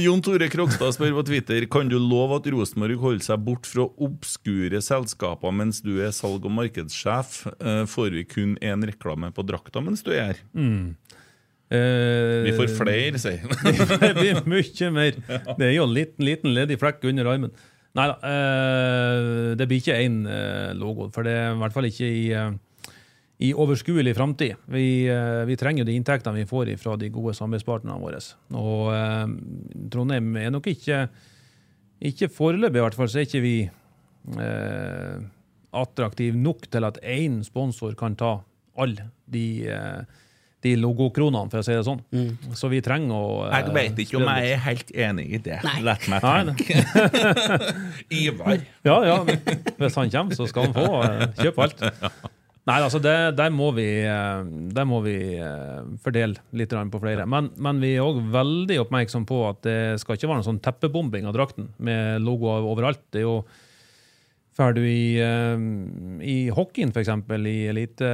Jon 0.00 0.22
Tore 0.24 0.48
Krokstad 0.52 0.92
spør 0.96 1.12
på 1.18 1.22
Twitter 1.28 1.60
Kan 1.72 1.88
du 1.92 1.98
love 2.00 2.32
at 2.40 2.46
Rosenborg 2.52 2.96
holder 3.02 3.24
seg 3.26 3.38
bort 3.44 3.66
fra 3.68 3.84
obskure 4.04 4.80
selskaper 4.84 5.50
mens 5.56 5.76
du 5.84 5.92
er 6.00 6.12
salg- 6.16 6.46
og 6.48 6.52
markedssjef. 6.56 7.28
Får 7.92 8.08
vi 8.16 8.22
kun 8.28 8.52
én 8.64 8.80
reklame 8.88 9.28
på 9.36 9.42
drakta 9.48 9.78
mens 9.84 10.00
du 10.04 10.10
er 10.14 10.22
her? 10.32 10.38
Eh, 11.72 12.38
Vi 12.46 12.54
får 12.58 12.72
flere, 12.76 13.20
sier 13.22 13.42
han. 13.42 13.52
det 14.02 14.12
blir 14.18 14.40
mye 14.50 14.90
mer. 14.94 15.20
Det 15.56 15.68
er 15.68 15.76
jo 15.76 15.86
en 15.88 15.94
liten, 15.96 16.26
liten 16.26 16.52
ledig 16.56 16.76
flekk 16.82 17.06
under 17.12 17.30
armen. 17.32 17.54
Nei 17.96 18.06
da, 18.08 18.18
eh, 18.24 19.54
det 19.60 19.68
blir 19.68 19.80
ikke 19.82 19.98
én 20.00 20.20
eh, 20.28 20.70
logo. 20.76 21.08
For 21.14 21.26
det 21.28 21.34
er 21.38 21.50
i 21.56 21.58
hvert 21.62 21.74
fall 21.76 21.88
ikke 21.88 22.08
i, 22.08 22.22
eh, 22.36 22.94
i 23.48 23.50
overskuelig 23.58 24.14
framtid. 24.16 24.56
Vi, 24.72 24.86
eh, 25.12 25.42
vi 25.48 25.58
trenger 25.60 25.88
de 25.88 25.96
inntektene 25.98 26.40
vi 26.40 26.48
får 26.48 26.72
fra 26.80 26.96
de 27.00 27.10
gode 27.12 27.34
samarbeidspartnerne 27.36 28.00
våre. 28.00 28.22
Og 28.56 28.88
eh, 28.96 29.36
Trondheim 29.92 30.32
er 30.40 30.52
nok 30.54 30.70
ikke 30.72 31.06
ikke 32.02 32.26
foreløpig, 32.34 32.80
i 32.80 32.82
hvert 32.82 32.96
fall, 32.98 33.06
så 33.12 33.20
er 33.20 33.28
ikke 33.28 33.42
vi 33.44 33.56
eh, 34.42 35.18
attraktive 35.78 36.38
nok 36.38 36.66
til 36.72 36.86
at 36.88 36.98
én 37.06 37.40
sponsor 37.46 37.94
kan 37.98 38.16
ta 38.18 38.32
alle 38.82 39.04
de, 39.30 39.44
eh, 39.70 40.02
de 40.62 40.74
logokronene, 40.78 41.50
for 41.50 41.62
å 41.62 41.66
si 41.66 41.74
det 41.74 41.84
sånn. 41.86 42.02
Så 42.58 42.70
vi 42.72 42.82
trenger 42.84 43.14
å 43.16 43.46
eh, 43.48 43.56
Jeg 43.58 43.74
vet 43.74 44.04
ikke 44.04 44.20
om 44.20 44.28
jeg 44.28 44.52
er 44.52 44.62
helt 44.66 44.92
enig 45.08 45.26
i 45.38 45.40
det. 45.42 45.58
Nei. 45.66 45.78
Lett 45.88 46.06
meg 46.12 46.26
Nei, 46.26 46.36
tenke. 46.52 47.48
Ivar. 48.22 48.62
Ja, 48.86 49.00
ja. 49.08 49.18
Hvis 49.80 49.98
han 49.98 50.12
kommer, 50.14 50.38
så 50.38 50.46
skal 50.50 50.70
han 50.70 50.76
få 50.76 51.02
eh, 51.08 51.26
kjøpe 51.42 51.66
alt. 51.66 51.84
Nei, 52.62 52.76
altså 52.78 53.00
det, 53.02 53.14
der 53.34 53.50
må 53.50 53.72
vi, 53.74 53.88
eh, 54.06 54.42
der 54.76 54.86
må 54.86 55.00
vi 55.02 55.16
eh, 55.34 55.80
fordele 56.04 56.38
litt 56.54 56.70
på 56.70 57.00
flere. 57.02 57.26
Men, 57.26 57.50
men 57.58 57.82
vi 57.82 57.96
er 57.96 58.06
òg 58.06 58.20
veldig 58.30 58.78
oppmerksom 58.84 59.26
på 59.26 59.40
at 59.48 59.64
det 59.66 59.78
skal 60.02 60.14
ikke 60.14 60.30
være 60.30 60.42
noen 60.42 60.50
sånn 60.52 60.62
teppebombing 60.62 61.26
av 61.26 61.34
drakten 61.34 61.72
med 61.82 62.22
logoer 62.22 62.62
overalt. 62.70 63.02
Det 63.10 63.24
er 63.24 63.26
jo 63.26 63.40
Drar 64.52 64.74
du 64.76 64.82
i, 64.84 65.16
eh, 65.16 65.62
i 66.28 66.36
hockeyen, 66.52 66.90
f.eks., 66.92 67.08
i 67.48 67.54
elite, 67.70 68.10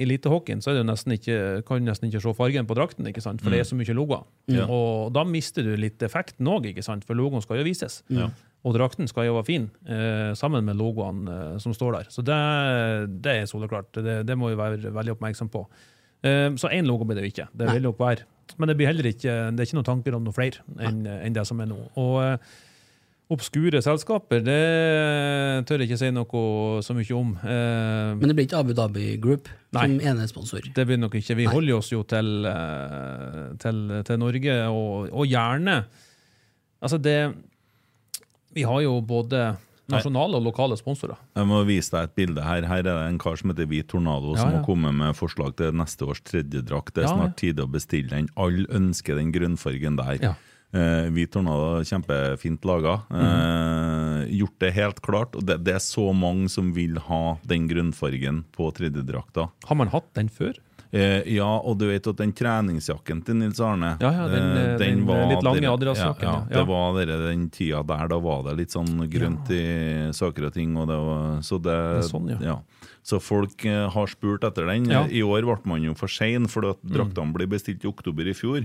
elitehockeyen, 0.00 0.62
så 0.64 0.72
er 0.72 0.78
det 0.80 0.86
nesten 0.88 1.12
ikke, 1.18 1.36
kan 1.68 1.82
du 1.82 1.90
nesten 1.90 2.08
ikke 2.08 2.22
se 2.24 2.32
fargen 2.38 2.68
på 2.68 2.76
drakten, 2.78 3.08
ikke 3.10 3.24
sant? 3.24 3.44
for 3.44 3.52
det 3.52 3.60
er 3.60 3.68
så 3.68 3.76
mye 3.76 3.96
logoer. 3.96 4.24
Ja. 4.48 4.64
Og 4.72 5.12
da 5.12 5.26
mister 5.28 5.66
du 5.66 5.74
litt 5.76 6.00
effekten 6.02 6.48
òg, 6.48 6.70
for 6.80 7.18
logoen 7.18 7.44
skal 7.44 7.60
jo 7.60 7.68
vises. 7.68 8.00
Ja. 8.08 8.30
Og 8.62 8.76
drakten 8.76 9.10
skal 9.10 9.26
jo 9.26 9.36
være 9.36 9.48
fin, 9.50 9.70
eh, 9.90 10.32
sammen 10.38 10.64
med 10.64 10.78
logoene 10.80 11.38
eh, 11.56 11.56
som 11.62 11.74
står 11.76 11.98
der. 11.98 12.10
Så 12.14 12.24
det, 12.24 12.40
det 13.24 13.40
er 13.42 13.50
soleklart. 13.50 13.90
Det, 13.92 14.22
det 14.26 14.38
må 14.38 14.52
vi 14.52 14.60
være 14.60 14.94
veldig 14.94 15.16
oppmerksom 15.16 15.50
på. 15.52 15.66
Eh, 16.22 16.48
så 16.56 16.70
én 16.70 16.86
logo 16.86 17.04
blir 17.04 17.18
det 17.18 17.26
jo 17.26 17.34
ikke. 17.34 17.48
Det 17.52 17.72
vil 17.74 17.88
nok 17.90 18.00
være. 18.00 18.28
Men 18.56 18.70
det 18.70 18.76
blir 18.78 18.90
heller 18.90 19.08
ikke, 19.10 19.32
det 19.52 19.62
er 19.62 19.68
ikke 19.68 19.78
noen 19.80 19.88
tanker 19.88 20.16
om 20.16 20.24
noe 20.26 20.36
flere 20.36 20.62
enn 20.82 21.04
enn 21.06 21.34
det 21.34 21.44
som 21.48 21.60
er 21.62 21.70
nå. 21.70 21.78
Og 22.00 22.16
eh, 22.22 22.52
obskure 23.32 23.80
selskaper, 23.82 24.42
det 24.44 24.58
tør 25.68 25.82
jeg 25.82 25.88
ikke 25.90 25.98
si 26.00 26.10
noe 26.14 26.82
så 26.84 26.94
mye 26.96 27.16
om. 27.16 27.32
Eh, 27.42 28.12
Men 28.20 28.28
det 28.30 28.36
blir 28.38 28.46
ikke 28.48 28.60
Abu 28.60 28.72
Dhabi 28.76 29.16
Group 29.22 29.48
Nei. 29.72 29.86
som 29.86 29.98
enesponsor. 30.12 30.60
det 30.74 30.86
blir 30.86 31.00
nok 31.00 31.14
ikke. 31.18 31.36
Vi 31.38 31.46
Nei. 31.48 31.52
holder 31.54 31.78
oss 31.80 31.90
jo 31.92 32.02
til, 32.04 32.44
eh, 32.46 33.56
til, 33.62 33.82
til 34.04 34.18
Norge, 34.22 34.56
og, 34.68 35.10
og 35.12 35.26
gjerne 35.26 35.84
Altså, 36.82 36.98
det 36.98 37.34
Vi 38.54 38.64
har 38.66 38.80
jo 38.82 38.96
både 39.06 39.56
nasjonale 39.92 40.38
og 40.38 40.42
lokale 40.46 40.76
sponsorer. 40.76 41.18
Jeg 41.36 41.46
må 41.46 41.60
vise 41.68 41.92
deg 41.92 42.08
et 42.08 42.14
bilde 42.16 42.42
her. 42.42 42.64
Her 42.66 42.80
er 42.80 42.86
det 42.86 42.94
en 43.10 43.18
kar 43.20 43.36
som 43.38 43.50
heter 43.52 43.66
Hvit 43.68 43.86
Tornado, 43.92 44.32
Ja, 44.34 44.40
som 44.40 44.50
ja. 44.50 44.56
har 44.58 44.64
kommet 44.66 44.94
med 44.96 45.14
forslag 45.18 45.54
til 45.58 45.70
neste 45.76 46.06
års 46.08 46.20
tredje 46.26 46.62
drakt. 46.64 46.94
Det 46.94 47.04
er 47.04 47.08
Ja, 47.08 47.14
snart 47.14 47.36
tid 47.36 47.60
å 47.60 47.66
bestille 47.70 48.08
den. 48.10 48.28
Alle 48.36 48.66
ønsker 48.72 49.16
den 49.20 49.30
grønnfargen 49.34 49.96
der. 50.00 50.18
Ja. 50.22 50.34
Eh, 50.72 51.10
Hvit 51.12 51.32
Tornado, 51.34 51.82
kjempefint 51.84 52.64
laga. 52.64 52.94
Eh, 53.12 54.26
gjort 54.38 54.58
det 54.64 54.72
helt 54.78 55.00
klart. 55.04 55.36
Og 55.36 55.44
det, 55.44 55.58
det 55.66 55.76
er 55.76 55.84
så 55.84 56.08
mange 56.16 56.48
som 56.52 56.72
vil 56.76 56.96
ha 57.10 57.22
den 57.48 57.68
grønnfargen 57.68 58.44
på 58.56 58.70
tredjedrakta. 58.76 59.50
Har 59.68 59.76
man 59.76 59.92
hatt 59.92 60.08
den 60.16 60.32
før? 60.32 60.56
Eh, 60.92 61.22
ja, 61.32 61.48
og 61.48 61.78
du 61.80 61.86
vet 61.88 62.04
at 62.04 62.18
den 62.20 62.34
treningsjakken 62.36 63.22
til 63.24 63.38
Nils 63.40 63.56
Arne 63.64 63.94
Ja, 63.96 64.10
ja, 64.12 64.24
den, 64.28 64.48
eh, 64.50 64.74
den, 64.76 65.06
den 65.08 65.30
litt 65.30 65.40
lange 65.46 65.70
Adidas-jakken, 65.70 66.26
Ja, 66.26 66.34
ja. 66.34 66.42
ja, 66.50 66.58
det 66.58 66.64
var 66.68 66.98
dere, 66.98 67.16
den 67.30 67.46
tida 67.48 67.80
der, 67.88 68.10
da 68.12 68.18
var 68.20 68.42
det 68.50 68.58
litt 68.58 68.74
sånn 68.76 69.06
grønt 69.08 69.48
i 69.56 69.62
saker 70.12 70.50
og 70.50 70.52
ting. 70.52 70.74
Og 70.76 70.90
det 70.92 70.98
var, 71.00 71.38
så, 71.48 71.56
det, 71.64 71.78
Det 71.96 72.02
er 72.02 72.10
sånn, 72.10 72.28
ja. 72.44 72.58
så 73.08 73.22
folk 73.24 73.64
eh, 73.64 73.86
har 73.94 74.12
spurt 74.12 74.44
etter 74.44 74.68
den. 74.68 74.90
Ja. 74.92 75.06
Mm. 75.06 75.16
I 75.16 75.24
år 75.24 75.48
ble 75.48 75.72
man 75.72 75.88
jo 75.88 75.96
for 75.96 76.12
sein, 76.12 76.44
for 76.52 76.74
at 76.74 76.84
draktene 76.84 77.32
ble 77.40 77.48
bestilt 77.56 77.88
i 77.88 77.88
oktober 77.88 78.28
i 78.28 78.36
fjor. 78.36 78.60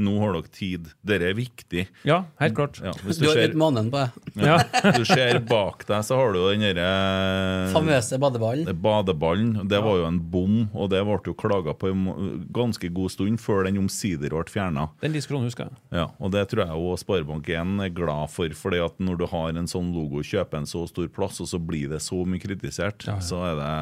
Nå 0.00 0.14
har 0.22 0.32
dere 0.32 0.48
tid. 0.48 0.86
Dette 1.04 1.26
er 1.28 1.34
viktig. 1.36 1.82
Ja, 2.08 2.22
helt 2.40 2.54
klart. 2.56 2.78
Ja, 2.80 2.92
hvis 3.04 3.18
Du 3.18 3.26
du 3.26 3.28
har 3.28 3.36
ser, 3.36 3.52
måneden 3.58 3.90
på 3.92 3.98
det. 4.00 4.44
Ja. 4.46 4.54
du 4.96 5.04
ser 5.04 5.36
bak 5.44 5.82
deg, 5.88 6.04
så 6.06 6.16
har 6.16 6.32
du 6.32 6.38
jo 6.40 6.46
den 6.54 6.62
derre 6.64 7.68
Famøse 7.74 8.16
badeballen. 8.22 8.70
badeballen. 8.80 9.50
Det 9.68 9.80
var 9.84 9.98
jo 10.00 10.06
en 10.08 10.20
bom, 10.32 10.54
og 10.72 10.88
det 10.94 11.02
ble 11.04 11.18
jo 11.28 11.34
klaga 11.36 11.74
på 11.76 11.90
en 11.92 12.06
ganske 12.54 12.88
god 12.96 13.12
stund 13.12 13.42
før 13.44 13.68
den 13.68 13.76
omsider 13.82 14.32
ble 14.32 14.44
fjerna. 14.48 14.88
Den 15.04 15.12
diskusjonen 15.16 15.50
husker 15.50 15.68
jeg. 15.68 15.76
Ja, 16.00 16.06
og 16.18 16.32
det 16.32 16.46
tror 16.52 16.64
jeg 16.64 16.80
også 16.80 17.04
Sparebank1 17.04 17.76
er 17.84 17.94
glad 18.00 18.32
for. 18.32 18.48
fordi 18.56 18.80
at 18.84 18.96
når 19.04 19.20
du 19.20 19.26
har 19.34 19.52
en 19.52 19.68
sånn 19.70 19.92
logo, 19.94 20.24
kjøper 20.24 20.62
en 20.62 20.66
så 20.70 20.86
stor 20.88 21.08
plass, 21.12 21.40
og 21.44 21.48
så 21.52 21.60
blir 21.60 21.92
det 21.92 22.00
så 22.04 22.24
mye 22.24 22.40
kritisert, 22.40 23.04
så 23.20 23.44
er 23.52 23.60
det 23.60 23.74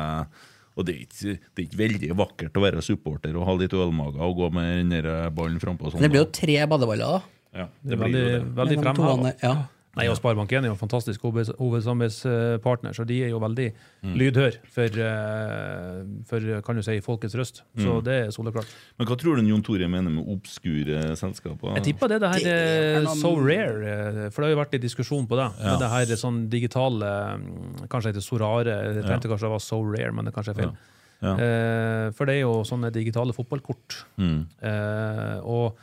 og 0.79 0.87
det 0.87 0.95
er, 0.95 1.01
ikke, 1.09 1.33
det 1.55 1.63
er 1.63 1.67
ikke 1.67 1.81
veldig 1.81 2.11
vakkert 2.21 2.59
å 2.61 2.63
være 2.63 2.83
supporter 2.87 3.35
og 3.37 3.49
ha 3.49 3.57
litt 3.59 3.75
ølmager 3.75 4.23
og 4.23 4.37
gå 4.39 4.51
med 4.55 4.93
den 4.95 5.09
ballen 5.35 5.59
frampå. 5.63 5.91
Sånn, 5.91 6.05
det 6.05 6.11
blir 6.15 6.23
jo 6.23 6.29
tre 6.39 6.55
badeballer, 6.71 7.19
da. 7.19 7.59
ja, 7.65 7.67
Det 7.83 7.91
det 7.91 7.99
blir 7.99 8.05
veldig, 8.07 8.23
jo 8.23 8.39
det. 8.39 8.55
veldig 8.63 8.79
fremheva. 8.85 9.11
toene, 9.17 9.35
Ja. 9.43 9.57
Nei, 9.99 10.07
og 10.09 10.17
Sparebank1 10.17 10.63
er 10.63 10.69
jo 10.71 10.75
en 10.77 10.79
fantastisk 10.81 11.25
hovedsamarbeidspartner, 11.29 12.95
så 12.97 13.05
de 13.09 13.17
er 13.27 13.33
jo 13.33 13.41
veldig 13.43 13.73
Mm. 14.05 14.15
lydhør 14.15 14.57
for, 14.71 14.85
eh, 15.03 16.05
for 16.25 16.61
kan 16.63 16.77
du 16.77 16.83
si, 16.83 17.01
folkets 17.01 17.35
røst. 17.35 17.63
Mm. 17.77 17.83
Så 17.85 18.05
det 18.05 18.15
er 18.15 18.31
soleklart. 18.31 18.69
Men 18.97 19.09
hva 19.09 19.17
tror 19.19 19.37
du 19.37 19.43
Jon 19.43 19.63
Tore 19.63 19.89
mener 19.91 20.11
med 20.11 20.25
obskure 20.29 21.17
selskaper? 21.19 21.75
Jeg 21.75 21.85
tipper 21.89 22.09
det 22.09 22.21
det 22.21 22.31
her 22.31 22.39
Det 22.39 23.03
er 23.03 23.15
so 23.17 23.35
rare, 23.35 24.27
eh, 24.27 24.31
for 24.31 24.43
det 24.43 24.49
har 24.49 24.55
jo 24.55 24.63
vært 24.65 24.73
litt 24.73 24.83
diskusjon 24.87 25.27
på 25.27 25.35
det. 25.37 25.49
Ja. 25.65 25.77
Det 25.79 25.91
her 25.91 26.15
sånn 26.17 26.49
digitale 26.49 27.39
mm, 27.43 27.89
Kanskje 27.89 28.13
heter 28.13 28.23
så 28.23 28.39
rare. 28.39 28.95
Jeg 28.95 29.05
tenkte 29.05 29.29
kanskje 29.29 29.49
det 29.49 29.57
var 29.57 29.59
so 29.61 29.83
rare, 29.83 30.13
men 30.13 30.25
det 30.25 30.35
kanskje 30.35 30.55
er 30.55 30.63
feil. 30.63 30.73
Ja. 31.21 31.33
Eh, 31.35 32.11
for 32.15 32.27
det 32.27 32.37
er 32.37 32.43
jo 32.47 32.63
sånne 32.63 32.93
digitale 32.95 33.33
fotballkort. 33.35 34.05
Mm. 34.19 34.47
Eh, 34.63 35.41
og 35.43 35.75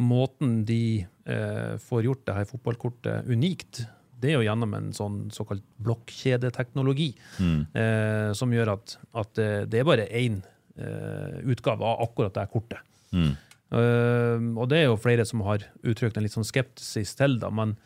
måten 0.00 0.62
de 0.68 1.06
eh, 1.28 1.74
får 1.82 2.04
gjort 2.06 2.24
det 2.26 2.36
her 2.38 2.48
fotballkortet 2.48 3.28
unikt, 3.30 3.82
det 4.20 4.32
er 4.32 4.38
jo 4.38 4.44
gjennom 4.48 4.74
en 4.76 4.90
sånn 4.96 5.20
såkalt 5.32 5.62
blokkjedeteknologi, 5.80 7.14
Mm. 7.40 7.66
eh, 7.74 8.32
som 8.36 8.50
gjør 8.52 8.74
at, 8.74 8.96
at 9.14 9.38
eh, 9.38 9.64
det 9.64 9.80
er 9.80 9.84
bare 9.88 10.08
én 10.12 10.42
eh, 10.76 11.40
utgave 11.48 11.84
av 11.84 12.02
akkurat 12.04 12.34
det 12.36 12.48
kortet. 12.52 12.82
Mm. 13.12 13.32
Eh, 13.70 14.58
og 14.60 14.68
det 14.68 14.78
er 14.80 14.86
jo 14.90 14.98
flere 15.00 15.24
som 15.28 15.40
har 15.46 15.64
uttrykt 15.84 16.16
en 16.18 16.24
litt 16.26 16.34
sånn 16.36 16.44
skepsis 16.48 17.14
til 17.16 17.38
da, 17.40 17.50
men 17.50 17.76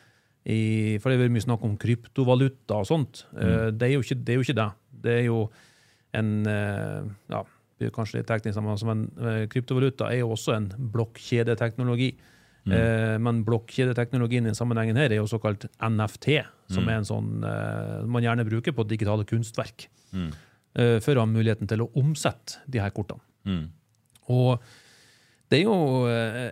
i, 0.44 0.98
for 1.00 1.08
det 1.10 1.20
er 1.24 1.32
mye 1.32 1.40
snakk 1.46 1.62
om 1.64 1.76
kryptovaluta 1.80 2.82
og 2.82 2.86
sånt. 2.88 3.24
Mm. 3.32 3.78
det, 3.78 3.86
er 3.88 3.94
jo 3.94 4.02
ikke, 4.04 4.18
det 4.20 4.32
er 4.34 4.36
jo 4.36 4.44
ikke 4.44 4.58
det. 4.58 4.70
Det 5.04 5.14
er 5.20 5.24
jo 5.30 5.38
en 6.14 6.32
eh, 6.46 7.06
ja, 7.32 7.40
blir 7.78 7.92
kanskje 7.94 8.20
litt 8.20 8.28
teknisk, 8.30 8.60
men 8.62 8.74
altså, 8.74 8.94
eh, 9.24 9.44
kryptovaluta 9.50 10.10
er 10.12 10.22
jo 10.22 10.32
også 10.34 10.54
en 10.56 10.70
blokkjedeteknologi. 10.94 12.14
Eh, 12.64 13.18
men 13.20 13.42
blokkjedeteknologien 13.44 14.46
i 14.48 14.54
sammenhengen 14.56 14.96
her 14.96 15.12
er 15.12 15.18
jo 15.18 15.28
såkalt 15.28 15.66
NFT, 15.84 16.38
som 16.72 16.88
er 16.88 16.96
en 16.96 17.08
sånn 17.08 17.44
eh, 17.44 18.06
man 18.08 18.24
gjerne 18.24 18.46
bruker 18.48 18.72
på 18.72 18.86
digitale 18.88 19.26
kunstverk. 19.28 19.88
Eh, 20.74 20.98
for 21.04 21.14
å 21.14 21.22
ha 21.22 21.30
muligheten 21.30 21.68
til 21.70 21.84
å 21.84 21.90
omsette 22.00 22.64
de 22.66 22.80
her 22.82 22.90
kortene. 22.94 23.22
Mm. 23.46 23.66
Og 24.34 24.64
det 25.52 25.60
er 25.60 25.68
jo 25.68 26.08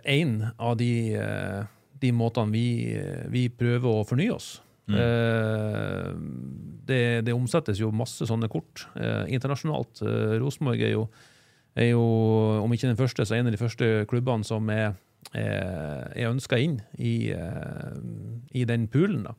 én 0.07 0.37
av 0.55 0.77
de, 0.79 1.15
eh, 1.17 1.63
de 1.99 2.11
måtene 2.15 2.53
vi, 2.53 2.93
eh, 2.95 3.25
vi 3.27 3.49
prøver 3.49 3.89
å 3.89 4.05
fornye 4.07 4.31
oss. 4.31 4.61
Eh, 4.91 6.09
det, 6.83 7.03
det 7.25 7.33
omsettes 7.35 7.79
jo 7.79 7.91
masse 7.95 8.25
sånne 8.27 8.49
kort 8.51 8.87
eh, 8.99 9.23
internasjonalt. 9.31 10.01
Eh, 10.03 10.33
Rosenborg 10.43 10.81
er 10.83 10.97
er 11.75 11.87
jo, 11.89 12.01
om 12.61 12.69
ikke 12.75 12.85
den 12.91 12.99
første, 12.99 13.23
så 13.25 13.33
en 13.33 13.47
av 13.49 13.51
de 13.55 13.57
første 13.57 13.87
klubbene 14.11 14.45
som 14.45 14.67
er, 14.69 14.91
er, 15.33 16.11
er 16.13 16.27
ønska 16.29 16.59
inn 16.61 16.75
i, 17.01 17.31
eh, 17.33 17.95
i 18.53 18.65
den 18.69 18.85
poolen. 18.93 19.23
da. 19.25 19.33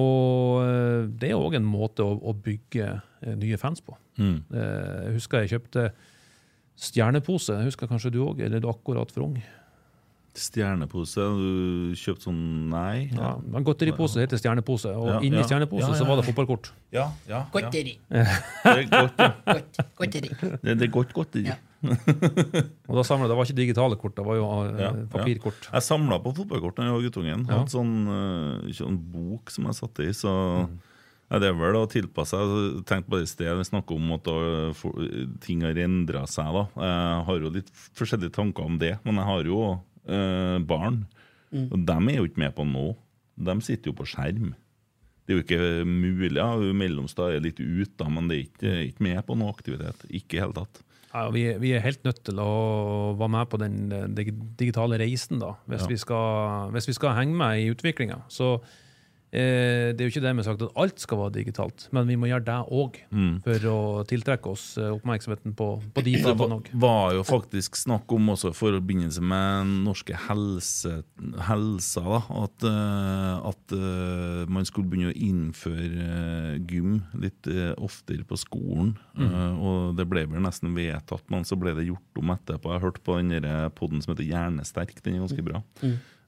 Og 0.00 0.62
eh, 0.64 1.02
det 1.20 1.32
er 1.32 1.36
òg 1.36 1.58
en 1.58 1.66
måte 1.68 2.00
å, 2.06 2.14
å 2.16 2.32
bygge 2.32 2.86
eh, 2.94 3.34
nye 3.36 3.58
fans 3.60 3.82
på. 3.84 3.92
Mm. 4.16 4.38
Eh, 4.54 5.04
Jeg 5.10 5.18
husker 5.18 5.42
jeg 5.44 5.52
kjøpte 5.56 5.88
stjernepose. 6.80 7.58
Jeg 7.58 7.68
husker 7.74 7.90
kanskje 7.90 8.12
du 8.14 8.22
òg, 8.24 8.40
eller 8.40 8.56
er 8.56 8.64
du 8.64 8.70
akkurat 8.70 9.10
for 9.12 9.26
ung? 9.28 9.36
Stjernepose, 10.40 11.24
du 11.36 11.92
kjøpte 12.00 12.24
sånn 12.28 12.40
Nei? 12.72 13.10
Ja, 13.12 13.34
en 13.36 13.64
godteripose 13.66 14.22
heter 14.22 14.40
stjernepose, 14.40 14.92
og 14.96 15.08
Ja, 15.10 15.18
inni 15.26 15.36
ja. 15.42 15.44
stjernepose 15.48 15.84
Ja, 15.84 15.92
ja, 15.92 15.98
så 16.00 16.06
var 16.08 16.16
det 16.20 16.24
fotballkort. 16.30 16.70
ja, 16.96 17.06
ja, 17.28 17.34
ja. 17.34 17.40
Godteri. 17.52 17.96
Det 18.10 18.76
er 18.76 18.86
godt, 18.88 19.20
ja. 19.20 19.30
Godt, 19.52 19.80
godteri. 20.00 20.30
Det, 20.64 20.76
det 20.80 20.88
er 20.88 20.92
godt 20.94 21.12
godteri. 21.16 21.46
Ja. 21.52 21.58
Og 22.90 22.96
da 22.98 23.02
samlet, 23.06 23.30
Det 23.30 23.36
var 23.38 23.46
ikke 23.48 23.56
digitale 23.60 23.96
kort, 24.00 24.16
det 24.18 24.24
var 24.26 24.36
jo 24.40 24.46
eh, 24.66 24.80
Ja, 24.82 24.90
papirkort. 25.12 25.68
Jeg 25.72 25.82
samla 25.86 26.18
på 26.24 26.34
fotballkort 26.36 26.76
da 26.80 26.88
jeg 26.88 26.96
var 26.98 27.06
guttungen. 27.08 27.46
Ja. 27.48 27.58
Hadde 27.62 27.72
sånn, 27.76 27.96
eh, 28.16 28.70
sånn 28.80 28.98
bok 29.12 29.50
som 29.54 29.68
jeg 29.70 29.78
satte 29.80 30.08
i. 30.08 30.12
Så 30.16 30.30
Mm. 30.60 30.78
ja, 31.30 31.38
det 31.38 31.48
er 31.48 31.54
vel 31.54 31.76
å 31.78 31.86
tilpasse 31.88 32.34
seg. 32.36 32.84
Tenkte 32.88 33.08
på 33.08 33.16
det 33.20 33.28
i 33.28 33.30
sted 33.30 33.56
vi 33.56 33.62
snakker 33.68 33.94
om 33.94 34.12
at 34.16 34.26
ting 35.44 35.60
har 35.62 35.78
endra 35.78 36.24
seg. 36.28 36.50
da. 36.52 36.64
Jeg 36.82 37.24
har 37.28 37.38
jo 37.44 37.50
litt 37.54 37.70
forskjellige 37.94 38.32
tanker 38.34 38.64
om 38.66 38.78
det, 38.78 38.98
men 39.04 39.14
jeg 39.20 39.24
har 39.30 39.44
jo 39.44 39.60
eh, 40.08 40.58
barn. 40.68 41.02
Og 41.52 41.78
de 41.86 41.96
er 42.12 42.18
jo 42.20 42.26
ikke 42.28 42.44
med 42.44 42.54
på 42.54 42.64
nå. 42.68 42.88
De 43.40 43.56
sitter 43.64 43.90
jo 43.90 43.96
på 43.98 44.06
skjerm. 44.06 44.52
Det 45.26 45.34
er 45.34 45.38
jo 45.38 45.44
ikke 45.44 45.86
mulig. 45.86 46.36
Ja, 46.38 46.52
Mellomstad 46.56 47.34
er 47.36 47.42
litt 47.44 47.58
ute, 47.60 47.92
da, 48.00 48.08
men 48.10 48.28
det 48.30 48.36
er 48.36 48.44
ikke, 48.46 48.72
ikke 48.90 49.04
med 49.06 49.20
på 49.26 49.36
noe 49.38 49.50
aktivitet. 49.54 50.04
Ikke 50.10 50.38
i 50.38 50.42
hele 50.44 50.56
tatt. 50.56 50.82
Ja, 51.10 51.24
vi, 51.34 51.42
vi 51.58 51.72
er 51.74 51.82
helt 51.82 52.04
nødt 52.06 52.20
til 52.26 52.38
å 52.38 52.50
være 53.18 53.32
med 53.34 53.48
på 53.50 53.58
den 53.58 53.78
eh, 53.94 54.06
digitale 54.60 54.98
reisen, 55.02 55.40
da, 55.42 55.56
hvis, 55.66 55.82
Ja. 55.82 55.88
vi, 55.90 55.96
skal, 55.98 56.70
hvis 56.74 56.86
vi 56.86 56.94
skal 56.94 57.16
henge 57.18 57.34
med 57.34 57.58
i 57.64 57.70
utviklinga. 57.72 58.20
Så 58.30 58.60
eh, 59.32 59.90
det 59.94 60.00
er 60.00 60.08
jo 60.08 60.10
ikke 60.12 60.22
det 60.24 60.32
har 60.36 60.46
sagt 60.46 60.62
at 60.66 60.76
alt 60.82 60.98
skal 61.02 61.18
være 61.18 61.34
digitalt, 61.38 61.88
men 61.94 62.06
vi 62.10 62.16
må 62.18 62.26
gjøre 62.30 62.44
det 62.46 62.58
òg, 62.70 62.98
Mm. 63.10 63.42
for 63.44 63.66
å 63.70 63.78
tiltrekke 64.06 64.50
oss 64.50 64.76
eh, 64.78 64.90
oppmerksomheten 64.90 65.54
på, 65.58 65.68
på 65.94 66.02
de 66.04 66.14
tingene 66.16 66.56
òg. 66.58 66.68
Det 66.70 66.80
var 66.82 67.14
jo 67.14 67.22
faktisk 67.26 67.76
snakk 67.78 68.10
om 68.12 68.28
også 68.34 68.50
i 68.52 68.58
forbindelse 68.58 69.22
med 69.22 69.66
norske 69.86 70.14
helse, 70.28 71.02
helsa, 71.48 72.02
da, 72.06 72.20
at, 72.44 72.66
eh, 72.66 73.48
at 73.50 73.76
eh, 73.76 74.44
man 74.50 74.64
skulle 74.68 74.90
begynne 74.90 75.12
å 75.14 75.18
innføre 75.18 76.60
gym 76.70 77.00
litt 77.20 77.46
oftere 77.78 78.24
på 78.26 78.38
skolen. 78.38 78.96
Mm. 79.20 79.58
og 79.60 79.96
det 79.98 80.06
ble 80.08 80.22
vel 80.30 80.40
nesten 80.42 80.72
vedtatt, 80.74 81.24
men 81.32 81.44
så 81.44 81.56
ble 81.60 81.74
det 81.76 81.84
gjort 81.88 82.18
om 82.22 82.30
etterpå. 82.32 82.72
Jeg 82.72 82.82
hørte 82.84 83.02
på 83.04 83.18
den 83.20 83.44
poden 83.76 84.00
som 84.02 84.14
heter 84.14 84.24
Hjernesterk, 84.26 84.94
den 85.04 85.18
er 85.18 85.24
ganske 85.26 85.44
bra. 85.44 85.60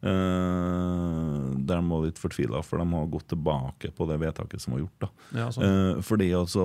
Eh, 0.02 1.58
der 1.62 1.78
de 1.78 1.82
var 1.86 2.02
litt 2.02 2.18
fortvila, 2.18 2.58
for 2.66 2.82
de 2.82 2.86
har 2.90 3.10
gått 3.10 3.28
tilbake 3.30 3.92
på 3.94 4.06
det 4.10 4.16
vedtaket 4.18 4.64
som 4.64 4.74
var 4.74 4.82
gjort. 4.82 5.06
Ja. 5.30 5.46
Eh, 5.62 6.00
fordi 6.02 6.32
altså 6.34 6.64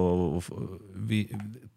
vi, 1.07 1.27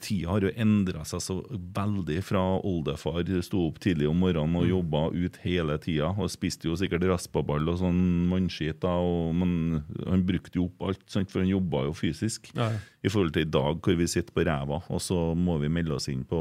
Tida 0.01 0.33
har 0.33 0.47
jo 0.47 0.55
endra 0.57 1.05
seg 1.05 1.21
så 1.21 1.37
veldig 1.51 2.17
fra 2.25 2.41
oldefar 2.65 3.29
sto 3.45 3.67
opp 3.67 3.81
tidlig 3.85 4.09
om 4.09 4.23
morgenen 4.25 4.57
og 4.57 4.71
jobba 4.71 5.05
ut 5.13 5.37
hele 5.45 5.77
tida. 5.85 6.15
Og 6.17 6.33
spiste 6.33 6.71
jo 6.71 6.79
sikkert 6.81 7.05
raspaball 7.11 7.69
og 7.69 7.83
sånn 7.83 8.01
mannskit, 8.33 8.81
da, 8.81 8.97
men 9.37 9.83
han 10.07 10.25
brukte 10.25 10.57
jo 10.57 10.71
opp 10.71 10.89
alt, 10.89 11.05
sant, 11.13 11.29
for 11.29 11.45
han 11.45 11.53
jobba 11.53 11.85
jo 11.91 11.97
fysisk. 11.97 12.55
Ja, 12.57 12.73
ja. 12.73 12.81
I 13.05 13.13
forhold 13.13 13.37
til 13.37 13.45
i 13.45 13.53
dag, 13.53 13.85
hvor 13.85 13.97
vi 13.97 14.09
sitter 14.09 14.33
på 14.33 14.45
ræva, 14.49 14.81
og 14.89 15.01
så 15.05 15.31
må 15.37 15.61
vi 15.61 15.69
melde 15.73 15.97
oss 15.97 16.09
inn 16.13 16.25
på 16.29 16.41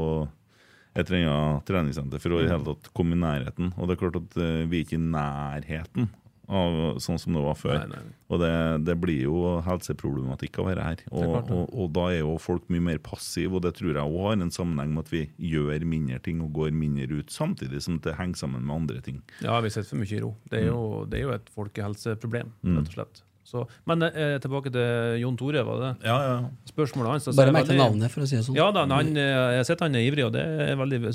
et 0.96 1.06
eller 1.10 1.28
annet 1.30 1.66
treningssenter 1.68 2.18
for 2.22 2.34
å 2.34 2.40
i 2.42 2.48
hele 2.50 2.64
tatt 2.66 2.88
komme 2.96 3.14
i 3.14 3.20
nærheten. 3.20 3.72
Og 3.78 3.86
det 3.86 3.94
er 3.96 4.00
klart 4.04 4.16
at 4.22 4.36
eh, 4.42 4.64
vi 4.66 4.80
er 4.80 4.86
ikke 4.88 4.98
i 4.98 5.04
nærheten 5.10 6.08
av 6.50 6.96
sånn 6.98 7.18
som 7.22 7.36
det 7.36 7.42
var 7.44 7.54
før. 7.54 7.76
Nei, 7.86 8.00
nei. 8.00 8.14
Og 8.34 8.40
det, 8.42 8.48
det 8.82 8.96
blir 8.98 9.20
jo 9.22 9.60
helseproblematikk 9.62 10.58
av 10.58 10.66
dette 10.72 10.82
her. 10.88 11.02
Og, 11.12 11.20
det. 11.30 11.54
og, 11.54 11.68
og 11.78 11.92
da 11.94 12.08
er 12.10 12.24
jo 12.24 12.32
folk 12.42 12.64
mye 12.74 12.82
mer 12.88 12.98
passive, 13.06 13.54
og 13.54 13.62
det 13.62 13.76
tror 13.78 13.92
jeg 13.94 14.02
òg 14.02 14.18
har 14.26 14.34
en 14.42 14.50
sammenheng 14.50 14.90
med 14.96 15.04
at 15.06 15.12
vi 15.14 15.22
gjør 15.52 15.86
mindre 15.86 16.18
ting 16.26 16.42
og 16.42 16.50
går 16.58 16.74
mindre 16.74 17.20
ut, 17.20 17.30
samtidig 17.30 17.84
som 17.86 18.00
det 18.02 18.16
henger 18.18 18.42
sammen 18.42 18.66
med 18.66 18.80
andre 18.80 18.98
ting. 19.06 19.22
Ja, 19.46 19.60
vi 19.62 19.70
sitter 19.70 19.92
for 19.92 20.02
mye 20.02 20.10
i 20.18 20.22
ro. 20.26 20.32
Det 20.50 20.58
er 20.58 20.66
Mm. 20.66 20.72
jo, 20.74 21.04
det 21.06 21.20
er 21.20 21.22
jo 21.28 21.34
et 21.38 21.54
folkehelseproblem, 21.54 22.50
rett 22.66 22.82
og 22.90 22.94
slett. 22.98 23.22
Så, 23.50 23.64
men 23.90 24.04
eh, 24.06 24.36
tilbake 24.42 24.70
til 24.70 25.18
Jon 25.24 25.36
Tore, 25.40 25.64
var 25.66 25.80
det 25.82 25.92
Ja, 26.06 26.16
ja. 26.22 26.34
spørsmålet 26.70 27.16
hans? 27.16 27.26
altså, 27.26 27.38
Bare 27.40 27.50
er 27.50 27.56
merk 27.58 27.66
deg 27.72 27.80
navnet, 27.82 28.12
for 28.14 28.22
å 28.22 28.28
si 28.30 28.38
det 28.38 28.44
sånn. 28.46 28.54
Ja 28.60 28.68
da, 28.76 28.84
han, 28.86 29.10
eh, 29.18 29.30
jeg 29.56 29.60
har 29.64 29.66
sett 29.72 29.82
han 29.82 29.98
er 29.98 30.06
ivrig, 30.06 30.28
og 30.28 30.36
det 30.36 30.44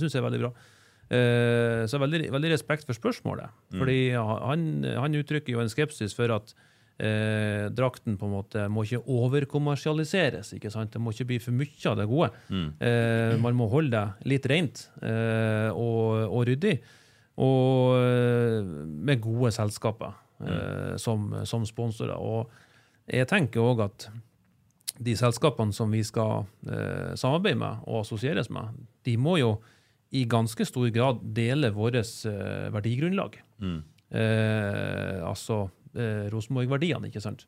syns 0.01 0.11
jeg 0.11 0.19
er 0.19 0.27
veldig 0.27 0.41
bra. 0.43 0.53
Eh, 1.15 1.83
så 1.87 1.99
veldig, 2.01 2.25
veldig 2.33 2.49
respekt 2.51 2.83
for 2.87 2.97
spørsmålet. 2.97 3.51
Fordi 3.77 3.99
han, 4.17 4.65
han 4.99 5.15
uttrykker 5.21 5.53
jo 5.55 5.61
en 5.63 5.69
skepsis 5.71 6.15
for 6.17 6.33
at 6.35 6.51
eh, 6.97 7.69
drakten 7.77 8.17
på 8.19 8.25
en 8.27 8.33
måte 8.35 8.65
må 8.73 8.83
ikke 8.87 9.03
overkommersialiseres. 9.05 10.51
ikke 10.57 10.71
sant? 10.73 10.91
Det 10.95 11.01
må 11.01 11.13
ikke 11.15 11.27
bli 11.31 11.39
for 11.43 11.55
mye 11.55 11.87
av 11.91 11.97
det 12.01 12.07
gode. 12.09 12.31
Eh, 12.81 13.37
man 13.43 13.55
må 13.55 13.69
holde 13.71 13.93
det 13.95 14.29
litt 14.33 14.49
rent 14.51 14.87
eh, 15.05 15.69
og, 15.71 16.25
og 16.31 16.45
ryddig, 16.49 16.79
og 17.35 17.99
med 19.05 19.19
gode 19.23 19.49
selskaper 19.51 20.13
eh, 20.43 20.95
som, 21.01 21.31
som 21.47 21.65
sponsorer. 21.67 22.17
Og 22.17 22.49
jeg 23.11 23.27
tenker 23.29 23.63
òg 23.63 23.85
at 23.85 24.09
de 24.95 25.15
selskapene 25.19 25.75
som 25.75 25.91
vi 25.91 26.01
skal 26.07 26.45
eh, 26.71 27.15
samarbeide 27.19 27.59
med 27.59 27.87
og 27.87 28.03
assosieres 28.03 28.49
med, 28.53 28.75
de 29.05 29.17
må 29.19 29.37
jo 29.41 29.57
i 30.15 30.23
ganske 30.29 30.65
stor 30.67 30.87
grad 30.95 31.21
dele 31.35 31.71
vårt 31.75 31.97
eh, 31.99 32.67
verdigrunnlag. 32.73 33.37
Eh, 34.15 35.19
altså 35.25 35.65
eh, 35.95 36.27
Rosenborg-verdiene, 36.31 37.09
ikke 37.09 37.23
sant. 37.23 37.47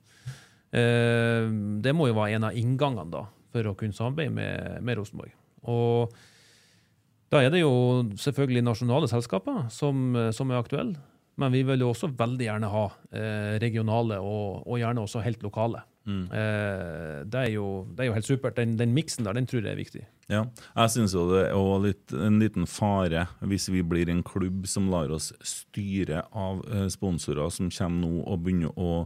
Eh, 0.76 1.47
det 1.84 1.93
må 1.95 2.09
jo 2.09 2.18
være 2.18 2.39
en 2.39 2.49
av 2.49 2.57
inngangene 2.57 3.14
da, 3.14 3.27
for 3.53 3.69
å 3.72 3.76
kunne 3.80 3.95
samarbeide 3.95 4.34
med, 4.35 4.81
med 4.84 4.99
Rosenborg. 4.99 5.31
Og 5.68 6.18
da 7.31 7.43
er 7.43 7.51
det 7.51 7.61
jo 7.61 7.72
selvfølgelig 8.19 8.64
nasjonale 8.64 9.07
selskaper 9.11 9.68
som, 9.73 10.15
som 10.35 10.51
er 10.51 10.61
aktuelle. 10.61 10.99
Men 11.38 11.53
vi 11.53 11.61
vil 11.68 11.84
jo 11.84 11.91
også 11.91 12.09
veldig 12.18 12.47
gjerne 12.47 12.72
ha 12.73 12.88
eh, 13.14 13.53
regionale, 13.61 14.18
og, 14.18 14.64
og, 14.65 14.80
gjerne 14.81 15.03
også 15.05 15.22
helt 15.22 15.43
lokale. 15.45 15.84
Mm. 16.07 16.23
Eh, 16.31 17.15
det, 17.27 17.41
er 17.43 17.51
jo, 17.51 17.68
det, 17.91 18.03
er 18.03 18.09
jo, 18.09 18.15
helt 18.15 18.30
supert. 18.30 18.57
Den, 18.57 18.77
den 18.80 18.95
miksen 18.95 19.27
der, 19.27 19.38
den 19.38 19.49
tror 19.49 19.61
jeg 19.61 19.76
er 19.76 19.80
viktig. 19.80 20.03
Ja, 20.31 20.43
jeg 20.73 20.93
syns 20.95 21.14
jo 21.15 21.27
det 21.30 21.45
er 21.51 21.84
litt, 21.84 22.11
en 22.11 22.41
liten 22.41 22.68
fare 22.68 23.27
hvis 23.47 23.69
vi 23.72 23.84
blir 23.85 24.09
en 24.11 24.26
klubb 24.27 24.65
som 24.68 24.89
lar 24.91 25.14
oss 25.15 25.30
styre 25.45 26.26
av 26.35 26.65
eh, 26.68 26.88
sponsorer 26.91 27.53
som 27.53 27.69
kommer 27.72 28.03
nå 28.03 28.26
og 28.26 28.43
begynner 28.43 28.73
å 28.76 29.05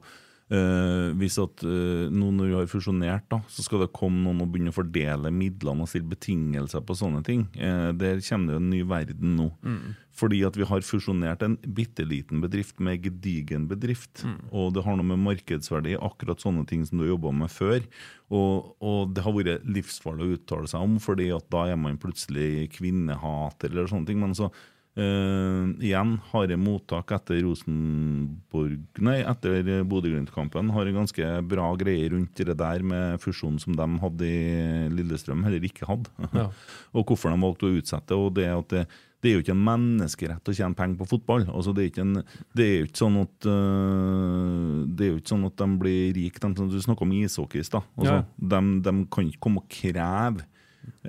Uh, 0.52 1.14
hvis 1.16 1.38
at 1.40 1.64
uh, 1.64 2.10
nå 2.12 2.28
når 2.36 2.50
vi 2.50 2.56
har 2.58 2.68
fusjonert, 2.68 3.24
da, 3.32 3.38
så 3.48 3.64
skal 3.64 3.86
det 3.86 3.94
komme 3.96 4.20
noen 4.26 4.44
og 4.44 4.50
begynne 4.52 4.74
å 4.74 4.76
fordele 4.76 5.32
midlene 5.32 5.86
og 5.86 5.88
stille 5.88 6.12
betingelser 6.12 6.84
på 6.84 6.98
sånne 7.00 7.22
ting. 7.24 7.46
Uh, 7.56 7.94
der 7.96 8.20
kommer 8.26 8.58
det 8.58 8.60
en 8.60 8.72
ny 8.74 8.82
verden 8.90 9.38
nå. 9.40 9.48
Mm. 9.64 9.94
Fordi 10.22 10.42
at 10.44 10.58
vi 10.60 10.68
har 10.68 10.84
fusjonert 10.84 11.46
en 11.46 11.56
bitte 11.64 12.04
liten 12.04 12.42
bedrift 12.44 12.82
med 12.84 13.00
gedigen 13.06 13.70
bedrift. 13.70 14.26
Mm. 14.28 14.36
Og 14.52 14.74
det 14.76 14.84
har 14.84 15.00
noe 15.00 15.08
med 15.14 15.24
markedsverdi, 15.24 15.96
akkurat 16.04 16.44
sånne 16.44 16.66
ting 16.68 16.84
som 16.86 17.00
du 17.00 17.06
har 17.06 17.14
jobba 17.14 17.32
med 17.46 17.54
før. 17.54 17.88
Og, 18.32 18.74
og, 18.84 19.16
det 19.16 19.24
har 19.24 19.36
vært 19.36 19.72
livsfarlig 19.72 20.28
å 20.28 20.36
uttale 20.36 20.68
seg 20.72 20.84
om, 20.84 21.00
fordi 21.04 21.32
at 21.36 21.48
da 21.54 21.64
er 21.72 21.80
man 21.80 22.00
plutselig 22.02 22.68
kvinnehater 22.76 23.72
eller 23.72 23.88
sånne 23.92 24.12
ting. 24.12 24.20
Men 24.20 24.36
så 24.36 24.52
Uh, 24.92 25.72
igjen 25.80 26.18
harde 26.34 26.58
mottak 26.60 27.14
etter 27.16 27.38
Rosenborg 27.46 29.00
Nei, 29.00 29.22
etter 29.24 29.86
Bodø-Glimt-kampen. 29.88 30.74
Har 30.76 30.90
en 30.90 30.98
ganske 31.00 31.30
bra 31.48 31.70
greie 31.80 32.10
rundt 32.12 32.42
det 32.44 32.58
der 32.60 32.84
med 32.84 33.22
fusjonen 33.24 33.62
som 33.64 33.78
de 33.78 33.88
hadde 34.02 34.28
i 34.28 34.90
Lillestrøm, 34.92 35.46
heller 35.48 35.70
ikke 35.70 35.88
hadde. 35.88 36.12
Ja. 36.42 36.50
og 36.96 37.08
hvorfor 37.08 37.32
de 37.32 37.40
valgte 37.40 37.68
å 37.68 37.80
utsette. 37.80 38.18
og 38.18 38.36
det 38.36 38.50
at 38.52 38.70
det, 38.72 38.84
det 39.22 39.30
er 39.30 39.36
jo 39.36 39.44
ikke 39.44 39.54
en 39.54 39.66
menneskerett 39.66 40.50
å 40.50 40.56
tjene 40.58 40.78
penger 40.78 40.98
på 41.00 41.10
fotball. 41.12 41.44
Altså, 41.54 41.74
det, 41.78 41.84
er 41.84 41.92
ikke 41.92 42.06
en, 42.06 42.22
det 42.58 42.66
er 42.66 42.78
jo 42.80 42.88
ikke 42.88 43.02
sånn 43.04 43.20
at 43.22 43.48
uh, 43.48 44.78
Det 44.90 45.06
er 45.06 45.12
jo 45.12 45.20
ikke 45.20 45.34
sånn 45.36 45.50
at 45.52 45.58
de 45.62 45.68
blir 45.84 46.16
rike. 46.18 46.42
De, 46.42 46.70
du 46.72 46.80
snakker 46.82 47.06
om 47.06 47.14
ishockey 47.20 47.62
i 47.62 47.68
stad. 47.68 47.86
Altså, 48.00 48.16
ja. 48.18 48.24
de, 48.56 48.62
de, 48.88 48.96
kan 49.14 49.30
ikke 49.30 49.44
komme 49.46 49.62
og 49.62 49.70
kreve 49.72 50.48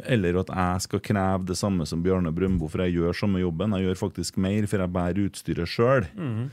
eller 0.03 0.41
at 0.41 0.51
jeg 0.53 0.87
skal 0.87 1.03
kreve 1.05 1.47
det 1.51 1.57
samme 1.61 1.87
som 1.89 2.03
Bjarne 2.05 2.33
Brøndbo, 2.35 2.69
for 2.71 2.85
jeg 2.85 2.97
gjør 2.97 3.17
samme 3.17 3.43
jobben. 3.43 3.77
Jeg 3.77 3.89
gjør 3.89 4.03
faktisk 4.07 4.41
mer, 4.41 4.67
for 4.71 4.83
jeg 4.83 4.95
bærer 4.97 5.23
utstyret 5.27 5.71
sjøl. 5.71 6.09
Mm. 6.17 6.51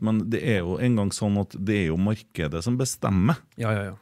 Men 0.00 0.24
det 0.32 0.40
er 0.46 0.62
jo 0.64 0.78
en 0.80 0.96
gang 1.00 1.12
sånn 1.12 1.36
at 1.42 1.54
det 1.58 1.82
er 1.82 1.86
jo 1.90 2.00
markedet 2.00 2.62
som 2.64 2.78
bestemmer. 2.80 3.42
Ja, 3.60 3.74
ja, 3.76 3.90
ja. 3.90 3.96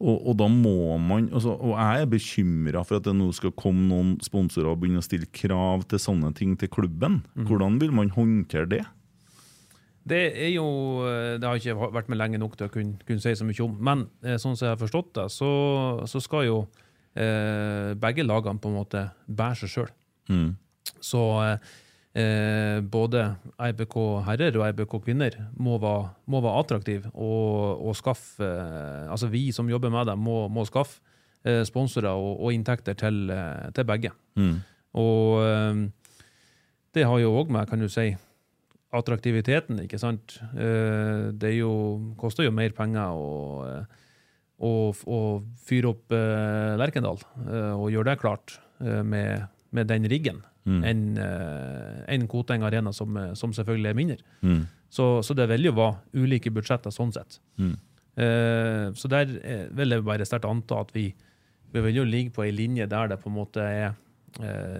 Og, 0.00 0.16
og, 0.16 0.36
da 0.40 0.46
må 0.48 0.96
man, 0.96 1.26
altså, 1.28 1.52
og 1.60 1.74
jeg 1.74 2.04
er 2.04 2.06
bekymra 2.08 2.82
for 2.88 2.96
at 2.96 3.04
det 3.04 3.12
nå 3.18 3.26
skal 3.36 3.52
komme 3.52 3.84
noen 3.90 4.14
sponsorer 4.24 4.70
og 4.70 4.78
begynne 4.80 5.02
å 5.02 5.04
stille 5.04 5.28
krav 5.28 5.84
til 5.90 6.00
sånne 6.00 6.30
ting 6.38 6.54
til 6.60 6.70
klubben. 6.72 7.18
Mm. 7.34 7.44
Hvordan 7.50 7.76
vil 7.82 7.92
man 7.98 8.12
håndtere 8.14 8.70
det? 8.70 8.80
Det 10.08 10.22
er 10.40 10.54
jo, 10.54 10.64
det 11.36 11.44
har 11.44 11.60
ikke 11.60 11.90
vært 11.92 12.08
med 12.08 12.16
lenge 12.16 12.40
nok 12.40 12.56
til 12.56 12.70
å 12.70 12.72
kunne, 12.72 12.96
kunne 13.04 13.20
si 13.20 13.34
så 13.36 13.44
mye 13.44 13.64
om. 13.66 13.74
Men 13.90 14.06
eh, 14.24 14.40
sånn 14.40 14.56
som 14.56 14.70
jeg 14.70 14.72
har 14.72 14.80
forstått 14.80 15.12
det, 15.18 15.26
så, 15.34 15.50
så 16.08 16.22
skal 16.24 16.46
jo 16.48 16.62
eh, 17.20 17.92
begge 18.00 18.26
lagene 18.26 18.60
på 18.60 18.70
en 18.70 18.80
måte 18.80 19.04
bærer 19.28 19.60
seg 19.60 19.74
sjøl. 19.74 19.92
Mm. 20.30 20.50
Så 21.04 21.22
eh, 21.44 22.80
både 22.82 23.24
RBK 23.60 23.96
herrer 24.26 24.58
og 24.58 24.66
RBK 24.72 24.96
kvinner 25.04 25.36
må 25.60 25.78
være, 25.82 26.10
må 26.30 26.42
være 26.44 26.64
attraktive 26.64 27.12
og, 27.14 27.84
og 27.86 27.96
skaffe 27.98 28.46
eh, 28.46 29.06
Altså 29.10 29.30
vi 29.30 29.50
som 29.54 29.70
jobber 29.70 29.92
med 29.92 30.10
dem, 30.10 30.22
må, 30.24 30.44
må 30.48 30.64
skaffe 30.68 31.00
eh, 31.44 31.62
sponsorer 31.68 32.12
og, 32.12 32.40
og, 32.40 32.52
inntekter 32.54 32.98
til, 32.98 33.30
eh, 33.34 33.70
til 33.76 33.86
begge. 33.88 34.12
Mm. 34.38 34.58
Og 35.00 35.44
eh, 35.46 35.86
det 36.94 37.06
har 37.06 37.22
jo 37.22 37.36
òg 37.38 37.52
med, 37.54 37.68
kan 37.70 37.80
du 37.82 37.88
si, 37.90 38.10
attraktiviteten, 38.90 39.84
ikke 39.84 40.00
sant. 40.02 40.40
det 40.50 41.50
jo, 41.54 41.68
koster 42.18 42.42
jo 42.42 42.50
mer 42.50 42.72
penger 42.74 43.14
å 43.14 43.84
og, 44.60 45.00
og 45.08 45.46
fyre 45.64 45.94
opp 45.94 46.12
uh, 46.12 46.76
Lerkendal 46.80 47.20
uh, 47.46 47.74
og 47.78 47.88
gjøre 47.92 48.12
det 48.12 48.20
klart 48.20 48.58
uh, 48.84 49.00
med, 49.06 49.46
med, 49.72 49.88
den 49.88 50.08
riggen, 50.12 50.42
mm. 50.68 50.82
enn 50.86 51.06
uh, 51.16 52.02
en 52.10 52.26
Koteng 52.30 52.66
Arena, 52.66 52.92
som, 52.96 53.16
som, 53.38 53.54
selvfølgelig 53.56 53.90
er 53.90 53.96
mindre. 53.98 54.18
Mm. 54.44 54.66
Så, 54.90 55.08
så, 55.24 55.36
det 55.38 55.48
vil 55.52 55.70
jo 55.70 55.76
være 55.78 56.20
ulike 56.20 56.52
budsjetter 56.52 56.92
sånn 56.94 57.14
sett. 57.14 57.40
Mm. 57.62 57.78
så 58.98 59.08
der 59.08 59.30
vil 59.78 59.94
jeg 59.94 60.02
bare 60.04 60.24
sterkt 60.26 60.48
anta 60.48 60.80
at 60.82 60.90
vi, 60.92 61.04
vi 61.72 61.82
vil 61.84 62.00
jo 62.00 62.04
ligge 62.04 62.32
på 62.34 62.42
ei 62.42 62.50
linje 62.52 62.88
der 62.90 63.12
det 63.12 63.20
på 63.22 63.30
en 63.30 63.36
måte 63.36 63.62
er 63.62 63.94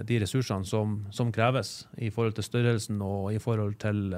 de 0.05 0.17
ressursene 0.21 0.67
som, 0.67 0.97
som, 1.15 1.31
kreves 1.33 1.87
i 1.97 2.11
forhold 2.11 2.35
til 2.35 2.45
størrelsen 2.45 2.99
og 3.01 3.31
i 3.33 3.39
forhold 3.41 3.79
til 3.81 4.11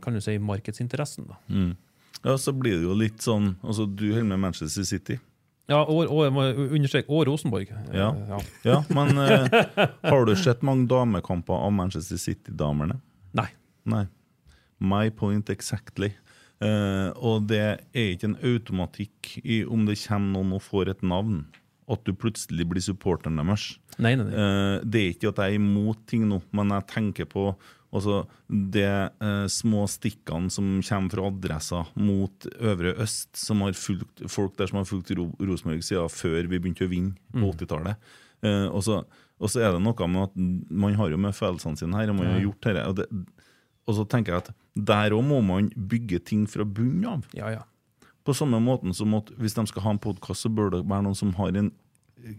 kan 0.00 0.16
du 0.16 0.22
si, 0.24 0.38
markedsinteressen. 0.40 1.28
da. 1.28 1.36
Mm. 1.52 1.76
Ja, 2.24 2.36
så 2.40 2.52
blir 2.56 2.78
det 2.78 2.86
jo 2.86 2.96
litt 2.96 3.22
sånn 3.22 3.54
altså 3.62 3.86
Du 3.86 4.08
holder 4.08 4.30
med 4.32 4.40
Manchester 4.46 4.86
City. 4.88 5.18
Ja, 5.66 5.80
og, 5.82 6.06
og 6.06 6.38
understreke 6.70 7.10
og 7.10 7.24
Rosenborg. 7.26 7.72
Ja, 7.94 8.12
ja. 8.28 8.38
ja 8.66 8.76
men 8.94 9.18
eh, 9.24 9.86
har 10.06 10.26
du 10.28 10.34
sett 10.38 10.62
mange 10.66 10.86
damekamper 10.90 11.58
av 11.58 11.74
Manchester 11.74 12.20
City-damene? 12.22 13.00
Nei. 13.34 13.48
Nei. 13.90 14.04
My 14.78 15.10
point 15.10 15.50
exactly. 15.50 16.12
Eh, 16.62 17.10
og 17.18 17.48
det 17.50 17.62
er 17.66 18.12
ikke 18.12 18.30
en 18.30 18.38
automatikk 18.46 19.32
i 19.42 19.62
om 19.66 19.84
det 19.88 19.98
kommer 20.06 20.38
noen 20.38 20.54
og 20.56 20.64
får 20.64 20.94
et 20.94 21.02
navn, 21.04 21.42
at 21.90 22.06
du 22.06 22.14
plutselig 22.16 22.68
blir 22.70 22.84
supporteren 22.84 23.42
deres. 23.42 23.74
Nei, 23.98 24.14
nei, 24.14 24.28
nei. 24.28 24.38
Eh, 24.38 24.76
det 24.86 25.02
er 25.02 25.16
ikke 25.16 25.34
at 25.34 25.42
jeg 25.42 25.56
er 25.56 25.60
imot 25.60 26.06
ting 26.08 26.28
nå, 26.30 26.40
men 26.56 26.72
jeg 26.76 26.88
tenker 26.94 27.28
på 27.30 27.50
Altså 27.94 28.24
de 28.48 28.82
eh, 28.84 29.44
små 29.52 29.84
stikkene 29.90 30.50
som 30.52 30.78
kommer 30.84 31.12
fra 31.12 31.28
adresser 31.30 31.92
mot 31.94 32.48
Øvre 32.58 32.94
Øst, 33.02 33.30
som 33.38 33.62
har 33.64 33.76
fulgt, 33.78 34.24
folk 34.32 34.56
der 34.58 34.70
som 34.70 34.80
har 34.80 34.88
fulgt 34.88 35.12
Ro 35.16 35.28
Rosenborg 35.38 35.84
siden 35.86 36.10
før 36.12 36.50
vi 36.50 36.58
begynte 36.58 36.88
å 36.88 36.92
vinne 36.92 37.14
på 37.32 37.44
mm. 37.44 37.46
80-tallet. 37.54 38.10
Eh, 38.44 38.66
og, 38.66 38.90
og, 39.38 39.48
så 39.52 39.62
er 39.62 39.76
det 39.76 39.84
noe 39.84 40.10
med 40.10 40.26
at 40.26 40.36
man 40.82 40.98
har 40.98 41.14
jo 41.14 41.20
med 41.20 41.36
følelsene 41.36 41.80
sine 41.80 41.96
her, 42.00 42.12
og 42.12 42.20
man 42.20 42.34
har 42.34 42.42
gjort 42.42 42.68
dette. 42.68 42.84
Og, 42.90 42.98
det, 43.00 43.40
og 43.86 43.98
så 44.00 44.08
tenker 44.10 44.34
jeg 44.34 44.44
at 44.44 44.52
der 44.92 45.16
òg 45.16 45.24
må 45.30 45.40
man 45.46 45.70
bygge 45.76 46.20
ting 46.26 46.44
fra 46.50 46.66
bunnen 46.66 47.06
av. 47.16 47.26
Ja, 47.38 47.54
ja. 47.54 47.64
På 48.26 48.34
samme 48.34 48.58
måten 48.58 48.90
som 48.96 49.14
at 49.14 49.30
hvis 49.38 49.54
de 49.54 49.62
skal 49.70 49.84
ha 49.84 49.94
en 49.94 50.02
podkast, 50.02 50.42
så 50.42 50.50
bør 50.50 50.74
det 50.74 50.86
være 50.90 51.06
noen 51.06 51.18
som 51.18 51.30
har 51.38 51.54
en 51.54 51.70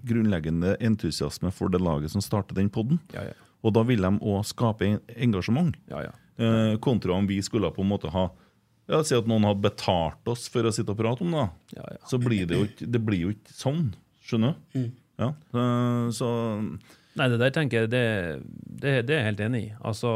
grunnleggende 0.03 0.75
entusiasme 0.83 1.51
for 1.55 1.71
det 1.71 1.79
laget 1.79 2.11
som 2.11 2.23
starter 2.23 2.57
den 2.57 2.69
poden. 2.73 2.99
Ja, 3.15 3.23
ja. 3.29 3.37
Og 3.65 3.73
da 3.75 3.83
vil 3.87 4.03
de 4.03 4.11
òg 4.21 4.43
skape 4.47 4.97
engasjement. 5.15 5.75
Ja, 5.91 6.03
ja. 6.07 6.13
Eh, 6.37 6.75
kontra 6.83 7.15
om 7.17 7.27
vi 7.29 7.39
skulle 7.41 7.71
på 7.73 7.81
en 7.81 7.89
måte 7.89 8.11
ha 8.13 8.27
ja, 8.87 8.99
Si 9.01 9.15
at 9.17 9.25
noen 9.25 9.47
hadde 9.47 9.63
betalt 9.63 10.29
oss 10.29 10.45
for 10.53 10.67
å 10.67 10.71
sitte 10.71 10.93
og 10.93 10.99
prate 10.99 11.25
om 11.25 11.33
det. 11.33 11.47
Ja, 11.75 11.87
ja. 11.95 12.03
Så 12.07 12.19
blir 12.21 12.45
det 12.47 12.59
jo 12.59 12.67
ikke, 12.69 12.87
det 12.93 13.01
blir 13.03 13.23
jo 13.25 13.33
ikke 13.33 13.55
sånn. 13.57 13.89
Skjønner 14.23 14.53
du? 14.53 14.77
Mm. 14.77 14.87
Ja, 15.17 15.31
eh, 15.33 16.05
så 16.13 16.29
Nei, 17.17 17.25
det 17.33 17.39
der 17.41 17.53
tenker 17.55 17.83
jeg 17.83 17.89
det, 17.89 18.05
det, 18.45 18.91
det, 19.09 19.15
er 19.15 19.23
jeg 19.23 19.27
helt 19.31 19.43
enig 19.47 19.61
i. 19.63 19.69
Altså, 19.89 20.11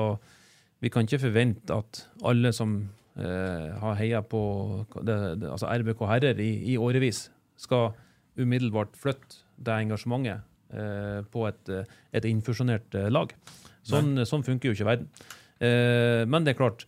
vi 0.85 0.91
kan 0.93 1.07
ikke 1.07 1.23
forvente 1.23 1.73
at 1.73 2.03
alle 2.29 2.51
som 2.53 2.75
eh, 3.17 3.71
har 3.81 3.97
heia 3.97 4.21
på 4.21 4.41
det, 5.01 5.17
altså 5.49 5.71
RBK 5.81 6.05
herrer 6.11 6.41
i, 6.45 6.51
i 6.73 6.77
årevis, 6.77 7.25
skal 7.57 7.95
umiddelbart 8.37 8.93
flytte 9.01 9.41
det 9.57 9.79
engasjementet 9.87 10.45
på 11.31 11.45
et, 11.49 11.69
eh, 11.69 11.99
et 12.13 12.25
infusjonert 12.29 12.95
eh, 12.95 13.11
lag. 13.11 13.33
Sånn, 13.83 14.15
sånn, 14.29 14.45
funker 14.45 14.69
jo 14.69 14.75
ikke 14.77 14.91
verden. 14.91 15.07
men 16.29 16.43
det 16.45 16.51
er 16.53 16.57
klart, 16.57 16.83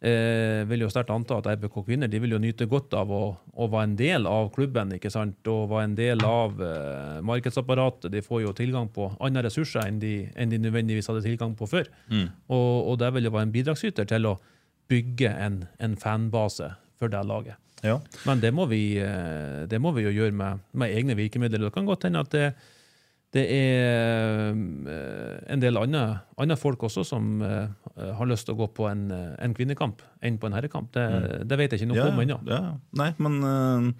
jeg 0.00 0.64
vil 0.70 0.80
jo 0.80 0.88
sterkt 0.88 1.10
anta 1.12 1.36
at 1.36 1.48
RBK 1.58 1.74
kvinner 1.84 2.08
de 2.08 2.16
vil 2.22 2.32
jo 2.32 2.38
nyte 2.40 2.64
godt 2.68 2.94
av 2.96 3.10
å, 3.12 3.24
å 3.36 3.66
være 3.68 3.88
en 3.90 3.96
del 3.98 4.28
av 4.28 4.48
klubben 4.54 4.94
ikke 4.96 5.12
sant? 5.12 5.44
og 5.52 5.68
være 5.68 5.90
en 5.90 5.96
del 5.98 6.24
av 6.24 6.62
eh, 6.64 7.18
markedsapparatet. 7.28 8.08
De 8.12 8.22
får 8.24 8.46
jo 8.46 8.54
tilgang 8.56 8.88
på 8.88 9.10
andre 9.20 9.44
ressurser 9.50 9.84
enn 9.84 10.00
de, 10.00 10.14
enn 10.40 10.52
de 10.52 10.60
nødvendigvis 10.64 11.10
hadde 11.12 11.26
tilgang 11.26 11.52
på 11.58 11.68
før. 11.68 11.92
Mm. 12.08 12.30
Og, 12.48 12.72
og, 12.88 12.94
det 13.02 13.12
vil 13.16 13.28
jo 13.28 13.34
være 13.36 13.50
en 13.50 13.54
bidragsyter 13.58 14.08
til 14.08 14.30
å 14.32 14.38
bygge 14.88 15.34
en, 15.36 15.62
en 15.76 16.00
fanbase 16.00 16.72
for 16.96 17.12
det 17.12 17.20
laget. 17.28 17.60
Ja. 17.84 17.98
Men 18.24 18.40
det 18.40 18.54
må, 18.56 18.66
vi, 18.72 18.96
det 19.68 19.78
må 19.80 19.92
vi 19.96 20.08
jo 20.08 20.16
gjøre 20.16 20.36
med, 20.36 20.64
med 20.72 20.96
egne 20.96 21.16
virkemidler. 21.16 21.68
Det 21.68 21.76
kan 21.76 21.88
godt 21.88 22.08
hende 22.08 22.24
at 22.24 22.32
det 22.32 22.48
det 23.30 23.44
er 23.54 24.48
eh, 24.50 25.34
en 25.54 25.62
del 25.62 25.78
andre, 25.78 26.04
andre 26.40 26.56
folk 26.58 26.82
også 26.88 27.04
som 27.06 27.42
uh, 27.44 27.70
har 28.18 28.26
lyst 28.26 28.48
til 28.48 28.56
å 28.56 28.60
gå 28.64 28.70
på 28.74 28.88
en, 28.90 29.04
en 29.14 29.54
kvinnekamp 29.54 30.02
enn 30.26 30.38
på 30.40 30.48
en 30.48 30.56
herrekamp. 30.58 30.90
Det, 30.96 31.04
mm. 31.06 31.44
det 31.46 31.58
vet 31.60 31.74
jeg 31.74 31.84
ikke 31.84 31.92
noe 31.92 32.00
ja, 32.00 32.08
om 32.10 32.22
ennå. 32.24 32.40
Ja. 32.50 32.62
Nei, 32.98 33.12
men 33.22 33.94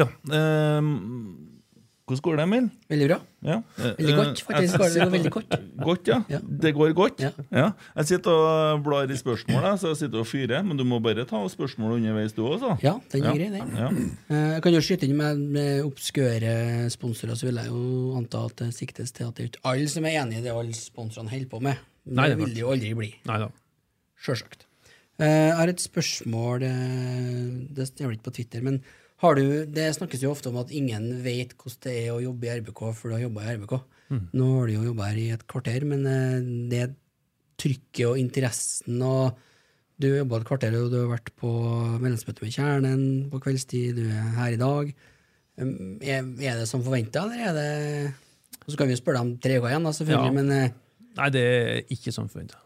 Ja. 0.00 0.08
Uh, 0.24 1.60
Hvordan 2.02 2.22
går 2.26 2.36
det, 2.36 2.42
Emil? 2.42 2.64
Veldig 2.90 3.06
bra. 3.08 3.16
Ja. 3.46 3.56
Veldig 3.78 4.14
godt, 4.18 4.40
Eh, 4.40 4.44
faktisk. 4.48 4.78
Går 4.78 4.88
det 4.94 5.04
veldig 5.12 5.30
godt. 5.32 5.52
Godt, 5.86 6.08
ja. 6.10 6.16
Ja. 6.28 6.38
Det 6.64 6.72
går 6.74 6.92
godt. 6.98 7.20
Ja. 7.22 7.30
Ja. 7.54 7.68
Jeg 7.96 8.06
sitter 8.10 8.30
og 8.32 8.82
blar 8.84 9.06
i 9.06 9.16
spørsmålet, 9.16 9.78
så 9.80 9.92
jeg 9.92 9.96
sitter 10.00 10.18
og 10.18 10.26
fyrer. 10.26 10.64
Men 10.66 10.76
du 10.76 10.82
må 10.84 10.98
bare 11.00 11.24
ta 11.24 11.38
spørsmål 11.48 11.94
underveis, 12.00 12.32
du 12.34 12.42
også. 12.44 12.74
Ja, 12.82 12.96
den 13.12 13.22
er 13.22 13.26
Ja. 13.28 13.34
grei, 13.38 13.50
den. 13.54 13.76
Ja. 13.76 13.88
Eh, 14.34 14.50
Jeg 14.54 14.62
kan 14.62 14.72
jo 14.74 14.80
skyte 14.80 15.04
inn 15.08 15.16
med, 15.16 15.38
med 15.38 15.84
obskøre 15.84 16.90
sponsorer, 16.90 17.36
så 17.38 17.46
vil 17.46 17.54
jeg 17.62 17.66
jo 17.70 18.16
anta 18.18 18.44
at 18.46 18.56
det 18.56 18.74
siktes 18.74 19.12
til 19.12 19.24
at 19.28 19.34
det 19.36 19.44
er 19.44 19.48
ikke 19.52 19.64
alle 19.64 19.88
som 19.88 20.04
er 20.04 20.18
enig 20.22 20.38
i 20.38 20.42
det 20.42 20.50
alle 20.52 20.74
sponsorene 20.74 21.30
holder 21.30 21.48
på 21.48 21.62
med. 21.62 21.76
Det, 22.04 22.14
Nei, 22.18 22.26
det 22.28 22.32
er 22.32 22.36
vil 22.42 22.46
de 22.50 22.54
det 22.54 22.60
jo 22.66 22.70
aldri 22.72 22.94
bli. 22.98 23.14
Neida. 23.30 23.48
Sjølsagt. 24.20 24.66
Eh, 25.20 25.26
Jeg 25.48 25.54
har 25.56 25.68
et 25.68 25.78
spørsmål 25.80 26.60
Det 27.74 27.86
står 27.86 28.12
ikke 28.16 28.24
på 28.26 28.34
Twitter, 28.34 28.60
men 28.60 28.82
har 29.22 29.38
du, 29.38 29.44
det 29.70 29.84
snakkes 29.96 30.22
jo 30.24 30.32
ofte 30.34 30.50
om 30.50 30.56
at 30.62 30.72
ingen 30.74 31.04
vet 31.22 31.52
hvordan 31.54 31.84
det 31.86 31.92
er 32.00 32.10
å 32.14 32.20
jobbe 32.24 32.48
i 32.48 32.54
RBK 32.58 32.80
før 32.98 33.12
du 33.12 33.14
har 33.16 33.24
jobba 33.28 33.44
i 33.46 33.54
RBK. 33.56 33.74
Nå 34.36 34.48
har 34.58 34.66
du 34.68 34.72
jo 34.74 34.82
jobba 34.90 35.06
her 35.08 35.20
i 35.22 35.28
et 35.32 35.44
kvarter, 35.48 35.86
men 35.88 36.02
eh, 36.10 36.50
det 36.72 36.82
trykket 37.62 38.06
og 38.10 38.18
interessen 38.20 39.00
og 39.06 39.38
Du 40.02 40.08
har 40.08 40.18
jobba 40.24 40.40
et 40.40 40.46
kvarter, 40.48 40.74
og 40.74 40.88
du 40.90 40.96
har 40.98 41.10
vært 41.12 41.28
på 41.38 41.50
medlemsmøte 42.02 42.42
med 42.42 42.50
Kjernen 42.56 43.02
på 43.30 43.38
kveldstid, 43.44 44.00
du 44.00 44.08
er 44.10 44.32
her 44.34 44.56
i 44.56 44.58
dag. 44.58 44.88
Er, 45.62 46.24
er 46.42 46.58
det 46.58 46.66
som 46.66 46.82
forventa, 46.82 47.22
eller 47.28 47.44
er 47.46 47.54
det 47.54 48.14
Så 48.66 48.74
kan 48.80 48.88
vi 48.88 48.96
jo 48.96 48.98
spørre 49.02 49.20
deg 49.20 49.26
om 49.28 49.32
tre 49.44 49.58
uker 49.60 49.68
igjen, 49.70 49.86
da, 49.86 49.92
selvfølgelig, 49.94 50.32
Ja. 50.32 50.36
men 50.40 50.50
eh, 50.56 50.74
Nei, 51.20 51.28
det 51.36 51.42
er 51.44 51.94
ikke 51.94 52.10
som 52.16 52.26
forventa. 52.32 52.58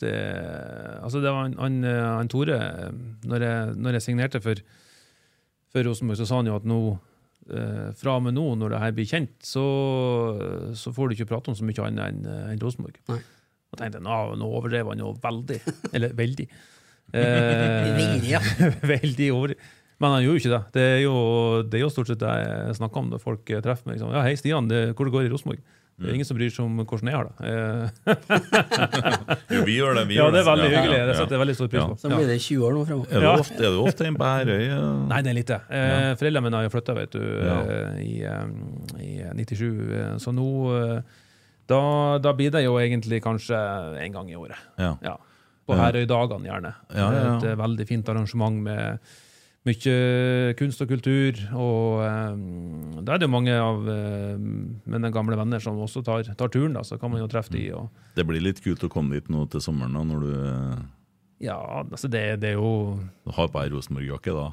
Det, 0.00 0.12
altså 1.02 1.20
det 1.24 1.30
var 1.32 1.46
han, 1.46 1.54
han, 1.58 1.76
han 1.84 2.28
Tore 2.32 2.56
eh, 2.56 2.90
når 3.28 3.44
jeg, 3.46 3.76
når 3.82 3.96
jeg 3.98 4.04
signerte 4.06 4.40
for, 4.44 4.60
for 5.72 5.86
Rosenborg, 5.86 6.18
så 6.20 6.28
sa 6.28 6.40
han 6.40 6.50
jo 6.50 6.56
at 6.58 6.66
nå 6.68 6.80
eh, 7.50 7.88
fra 7.98 8.18
og 8.18 8.26
med 8.26 8.36
nå, 8.36 8.46
når 8.60 8.74
det 8.74 8.82
her 8.82 8.94
blir 8.96 9.08
kjent, 9.10 9.34
så, 9.44 9.64
så 10.78 10.92
får 10.94 11.08
du 11.08 11.16
ikke 11.16 11.30
prate 11.32 11.52
om 11.52 11.58
så 11.58 11.66
mye 11.66 11.88
annet 11.88 12.06
enn 12.10 12.54
en 12.54 12.62
Rosenborg. 12.62 13.00
Nei. 13.10 13.20
Og 13.72 13.80
tenkte 13.80 14.00
nå, 14.02 14.16
nå 14.38 14.48
overdrev 14.58 14.92
han 14.92 15.02
jo 15.02 15.12
veldig. 15.22 15.60
Eller 15.96 16.16
veldig. 16.16 16.48
Eh, 17.14 18.26
Veldig, 18.90 19.26
over. 19.30 19.52
Men 20.02 20.10
han 20.10 20.24
gjorde 20.24 20.32
jo 20.34 20.40
ikke 20.40 20.50
det. 20.50 20.62
Det 20.74 20.82
er 20.82 20.98
jo, 21.04 21.12
det 21.62 21.78
er 21.78 21.84
jo 21.84 21.90
stort 21.94 22.10
sett 22.10 22.18
det 22.18 22.32
jeg 22.42 22.74
snakker 22.80 22.98
om 22.98 23.12
når 23.12 23.22
folk 23.22 23.52
eh, 23.54 23.62
treffer 23.62 23.86
meg. 23.86 23.94
Liksom. 23.94 24.10
Ja, 24.10 24.24
hei, 24.26 24.32
Stian, 24.40 24.66
det, 24.66 24.80
hvor 24.98 25.06
det 25.06 25.14
går 25.14 25.28
i 25.28 25.30
Rosenborg? 25.30 25.62
Det 25.96 26.10
er 26.10 26.14
ingen 26.18 26.26
som 26.28 26.36
bryr 26.36 26.50
seg 26.52 26.60
om 26.66 26.74
hvordan 26.84 27.08
jeg 27.08 27.16
har 27.16 27.28
det. 27.30 27.34
Eh, 27.48 28.16
Jo, 29.56 29.62
vi 29.64 29.76
gjør 29.78 29.94
det. 29.96 30.02
Vi 30.10 30.16
ja, 30.18 30.26
gjør 30.26 30.34
det 30.34 30.36
Ja, 30.36 30.36
Det 30.36 30.40
er 30.42 30.48
veldig 30.50 30.70
hyggelig. 30.74 30.98
Det 31.08 31.14
setter 31.16 31.34
jeg 31.36 31.40
veldig 31.42 31.54
stor 31.56 31.70
pris 31.72 31.84
på. 31.86 31.96
Så 32.02 32.10
blir 32.12 32.26
det 32.28 32.36
20 32.44 32.66
år 32.66 32.74
nå 32.76 32.82
fremover. 32.88 33.12
Er 33.16 33.24
du 33.24 33.28
ofte, 33.32 33.56
er 33.56 33.70
du 33.76 33.78
ofte 33.80 34.08
en 34.10 34.18
Bærøy? 34.20 34.64
ja? 34.66 34.80
Nei, 35.12 35.20
det 35.24 35.30
er 35.32 35.38
lite. 35.38 35.58
Eh, 35.72 36.10
Foreldrene 36.20 36.44
mine 36.48 36.58
har 36.60 36.66
jo 36.68 36.72
flytta 36.74 36.96
vet 36.98 37.16
du, 37.16 37.22
Ja. 37.46 37.56
eh, 37.62 38.02
i, 38.04 38.12
eh, 38.28 38.44
i 39.00 39.12
97, 39.40 39.70
eh, 39.96 40.16
så 40.20 40.34
nå 40.36 40.48
da, 41.66 41.80
da 42.22 42.32
blir 42.36 42.52
det 42.54 42.62
jo 42.66 42.76
egentlig 42.78 43.22
kanskje 43.24 43.56
en 44.04 44.12
gang 44.12 44.28
i 44.30 44.36
året. 44.38 44.60
Ja. 44.78 44.92
Ja. 45.02 45.16
På. 45.66 45.74
Herøydagene, 45.74 46.46
gjerne. 46.46 46.74
Ja, 46.94 47.06
ja, 47.10 47.22
ja. 47.24 47.36
Et 47.40 47.56
veldig 47.58 47.86
fint 47.88 48.08
arrangement 48.12 48.60
med 48.62 48.98
mye 49.66 50.54
kunst 50.58 50.82
og 50.84 50.90
kultur. 50.90 51.38
Og 51.58 52.02
eh, 52.06 53.00
da 53.02 53.14
er 53.14 53.22
det 53.22 53.28
jo 53.28 53.34
mange 53.34 53.54
av 53.54 53.88
eh, 53.92 54.34
mine 54.38 55.12
gamle 55.14 55.38
venner 55.38 55.62
som 55.62 55.78
også 55.82 56.04
tar, 56.06 56.28
tar 56.38 56.52
turen, 56.52 56.76
da, 56.78 56.84
så 56.86 56.98
kan 57.00 57.12
man 57.12 57.22
jo 57.22 57.30
treffe 57.30 57.54
de. 57.54 57.64
Og, 57.76 58.04
Det 58.16 58.26
blir 58.28 58.44
litt 58.44 58.62
kult 58.64 58.84
å 58.86 58.92
komme 58.92 59.18
dit 59.18 59.32
nå 59.32 59.46
til 59.52 59.64
sommeren, 59.64 59.96
da, 59.98 60.04
når 60.06 60.26
du 60.26 60.36
eh, 60.36 60.84
ja, 61.44 61.58
altså 61.82 62.08
det, 62.08 62.40
det 62.40 62.54
er 62.54 62.56
jo 62.56 62.96
Du 63.26 63.34
har 63.36 63.50
på 63.52 63.60
deg 63.60 63.74
Rosenborg-jakke. 63.74 64.32
da. 64.32 64.46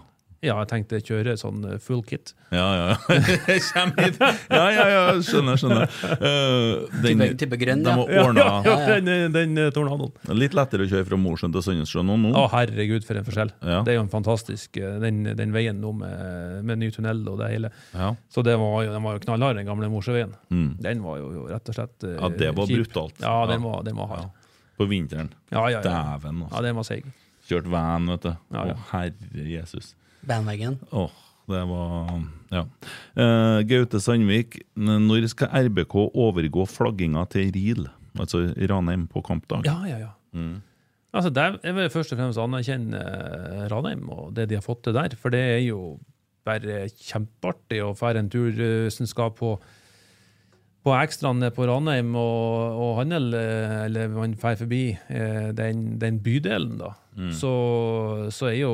Ja, 0.44 0.57
jeg 0.60 0.68
tenkte 0.68 0.99
kjøre 0.99 1.34
sånn 1.40 1.61
eh, 1.70 1.78
full 1.80 2.02
kit. 2.03 2.34
Ja, 2.52 2.65
ja, 2.76 2.88
ja. 2.91 3.20
Jeg 3.53 3.61
kommer 3.70 4.03
hit! 4.03 4.18
Ja, 4.52 4.64
ja, 4.76 4.86
ja, 4.91 5.03
skjønner, 5.24 5.56
skjønner. 5.57 5.86
Uh, 6.20 6.90
den, 7.06 7.22
Type- 7.24 7.38
type 7.40 7.60
grønn, 7.61 7.82
de 7.86 7.94
ja. 7.95 8.24
ordna 8.26 8.45
Ja, 8.68 8.76
den, 8.99 9.32
den 9.34 9.56
eh, 9.61 9.70
tornadoen. 9.74 10.11
Litt 10.36 10.53
lettere 10.57 10.84
å 10.86 10.91
kjøre 10.91 11.07
fra 11.07 11.20
Mosjøen 11.24 11.56
til 11.56 11.64
Sandnessjøen 11.65 12.11
nå. 12.11 12.18
nå. 12.26 12.34
Å, 12.38 12.44
herregud, 12.57 13.07
for 13.07 13.22
en 13.22 13.28
forskjell. 13.30 13.53
Ja. 13.64 13.80
Det 13.88 13.95
er 13.95 13.98
jo 14.02 14.03
en 14.03 14.11
fantastisk 14.11 14.78
Den, 15.02 15.24
den 15.40 15.56
veien 15.56 15.80
nå 15.82 15.94
med, 16.03 16.60
med 16.68 16.84
ny 16.84 16.91
tunnel 16.94 17.24
og 17.32 17.40
det 17.41 17.49
hele. 17.56 17.72
Ja. 17.95 18.11
Så 18.34 18.44
det 18.45 18.57
var 18.60 18.84
jo, 18.84 18.91
den 18.94 19.07
var 19.07 19.18
jo 19.18 19.24
knallhard, 19.26 19.57
den 19.61 19.72
gamle 19.72 19.90
Mosjøveien. 19.95 20.36
Mm. 20.53 20.70
Den 20.84 21.02
var 21.07 21.24
jo, 21.24 21.32
jo 21.40 21.48
rett 21.49 21.72
og 21.74 21.80
slett 21.80 22.07
uh, 22.10 22.14
Ja, 22.20 22.34
det 22.44 22.52
var 22.60 22.70
kjip. 22.70 22.84
brutalt. 22.84 23.24
Ja, 23.24 23.36
den 23.49 23.64
var, 23.65 23.82
den 23.88 23.98
var 23.98 24.11
hard. 24.14 24.32
På 24.78 24.88
vinteren. 24.90 25.32
Ja, 25.53 25.65
ja, 25.70 25.80
ja. 25.80 25.84
Dæven, 25.88 26.44
ja, 26.44 26.52
altså. 26.52 26.64
den 26.68 26.80
var 26.82 26.88
seig. 26.91 27.11
Kjørt 27.49 27.68
van, 27.72 28.07
vet 28.14 28.24
du. 28.28 28.32
Ja, 28.56 28.64
ja. 28.72 28.78
Å, 28.78 28.88
herre 28.94 29.48
Jesus. 29.56 29.94
Bandwagon. 30.28 30.80
Oh, 30.91 31.12
det 31.52 31.64
var 31.70 32.14
Ja. 32.54 32.64
Uh, 33.18 33.60
Gaute 33.66 34.00
Sandvik, 34.00 34.60
når 34.76 35.28
skal 35.32 35.50
RBK 35.70 35.95
overgå 36.14 36.68
flagginga 36.70 37.26
til 37.34 37.52
RIL? 37.56 37.88
Altså 38.20 38.54
Ranheim 38.70 39.08
på 39.10 39.24
kampdag? 39.26 39.66
Ja, 39.66 39.80
ja, 39.90 39.98
ja. 39.98 40.12
Mm. 40.38 40.62
Altså, 41.14 41.30
der, 41.34 41.58
jeg 41.64 41.76
vil 41.76 41.90
først 41.94 42.14
og 42.14 42.20
fremst 42.20 42.41
anerkjenne 42.41 42.98
eh, 42.98 43.64
Ranheim 43.70 44.08
og 44.10 44.36
det 44.38 44.48
de 44.50 44.58
har 44.58 44.66
fått 44.66 44.84
til 44.86 44.95
der. 44.98 45.14
For 45.18 45.34
det 45.34 45.41
er 45.41 45.62
jo 45.66 46.00
bare 46.45 46.88
kjempeartig 46.90 47.82
å 47.86 47.94
fære 47.98 48.24
en 48.24 48.32
tur 48.34 48.54
som 48.94 49.10
skal 49.10 49.34
på 49.38 49.56
på 50.84 50.91
ekstraen 50.97 51.43
på 51.55 51.65
Ranheim 51.69 52.11
og, 52.19 52.80
og 52.84 52.97
handel, 52.99 53.30
eh, 53.38 53.76
eller 53.85 54.11
man 54.11 54.35
drar 54.35 54.57
forbi 54.60 54.84
eh, 54.91 55.49
den, 55.55 55.95
den 56.01 56.19
bydelen, 56.23 56.76
da, 56.81 56.91
så, 57.38 57.53
så 58.34 58.47
er 58.49 58.55
jo 58.57 58.72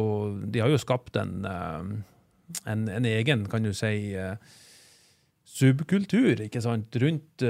De 0.47 0.61
har 0.63 0.71
jo 0.71 0.79
skapt 0.79 1.17
en, 1.19 1.43
eh, 1.45 2.63
en, 2.71 2.87
en 2.89 3.07
egen, 3.09 3.45
kan 3.51 3.67
du 3.67 3.73
si, 3.77 4.15
subkultur 5.49 6.41
ikke 6.45 6.61
sant, 6.63 6.97
rundt, 7.01 7.45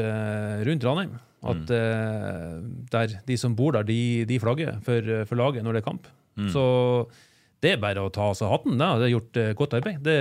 rundt 0.67 0.87
Ranheim. 0.87 1.17
At 1.39 1.69
mm. 1.71 2.71
der 2.91 3.13
de 3.23 3.35
som 3.39 3.53
bor 3.55 3.71
der, 3.77 3.85
de, 3.87 4.25
de 4.27 4.39
flagger 4.43 4.81
for, 4.83 5.05
for 5.29 5.39
laget 5.39 5.63
når 5.63 5.77
det 5.77 5.81
er 5.83 5.85
kamp. 5.85 6.09
Så 6.51 6.63
det 7.63 7.75
er 7.75 7.79
bare 7.79 8.03
å 8.03 8.11
ta 8.11 8.27
av 8.31 8.35
seg 8.35 8.51
hatten. 8.51 8.75
Da. 8.79 8.89
Det 8.99 9.07
er 9.07 9.13
gjort 9.13 9.39
godt 9.61 9.77
arbeid. 9.79 10.01
Det 10.03 10.17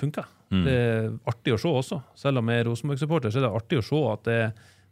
funker. 0.00 0.30
Det 0.50 0.72
er 0.74 1.08
artig 1.28 1.52
å 1.52 1.60
se 1.60 1.68
også. 1.68 2.02
Selv 2.16 2.38
om 2.40 2.48
jeg 2.48 2.62
er 2.64 2.68
Rosenborg-supporter, 2.70 3.30
så 3.34 3.38
er 3.42 3.48
det 3.48 3.54
artig 3.62 3.78
å 3.82 3.84
se 3.84 4.02
at 4.12 4.22
det, 4.24 4.38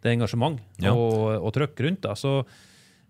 det 0.03 0.11
er 0.11 0.17
engasjement 0.19 0.59
Ja. 0.85 0.93
og, 0.93 1.31
og 1.41 1.53
trøkk 1.57 1.81
rundt. 1.87 2.03
det. 2.05 2.13
Så 2.21 2.33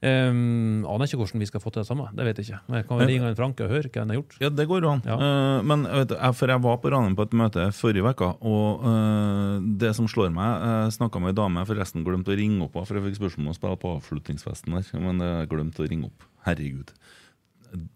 um, 0.07 0.85
aner 0.87 1.09
ikke 1.09 1.19
hvordan 1.19 1.43
vi 1.43 1.49
skal 1.49 1.63
få 1.65 1.73
til 1.75 1.83
det 1.83 1.89
samme. 1.89 2.07
Det 2.15 2.25
vet 2.29 2.39
jeg 2.39 2.47
ikke. 2.51 2.61
Men 2.69 2.79
jeg 2.81 2.87
kan 2.89 3.01
vel 3.01 3.11
ringe 3.11 3.31
en 3.33 3.39
Franke 3.39 3.67
og 3.67 3.73
høre 3.75 3.91
hva 3.91 4.03
han 4.05 4.13
har 4.13 4.19
gjort. 4.21 4.37
Ja, 4.45 4.51
det 4.61 4.67
går 4.71 4.87
an. 4.93 5.03
Ja. 5.09 5.17
Uh, 5.19 5.59
men 5.67 5.83
vet 5.89 6.13
du, 6.13 6.17
jeg, 6.21 6.37
for 6.39 6.53
jeg 6.55 6.65
var 6.69 6.79
på 6.83 6.93
Ranheim 6.95 7.17
på 7.19 7.27
et 7.27 7.37
møte 7.43 7.67
forrige 7.77 8.13
uke, 8.15 8.31
og 8.53 8.87
uh, 8.87 9.59
det 9.83 9.95
som 9.99 10.07
slår 10.11 10.31
meg 10.37 10.67
Jeg 10.69 10.97
snakka 11.01 11.23
med 11.23 11.33
ei 11.35 11.39
dame 11.41 11.63
jeg 11.65 11.73
forresten 11.73 12.07
glemte 12.07 12.35
å 12.35 12.39
ringe 12.39 12.63
opp, 12.69 12.79
for 12.87 12.99
jeg 13.01 13.09
fikk 13.09 13.21
spørsmål 13.23 13.49
om 13.49 13.55
å 13.55 13.59
spille 13.59 13.81
på 13.83 13.95
avslutningsfesten 13.99 14.79
der, 14.79 14.93
men 15.03 15.25
jeg 15.25 15.51
glemte 15.51 15.83
å 15.83 15.89
ringe 15.91 16.13
opp. 16.13 16.29
Herregud. 16.47 16.93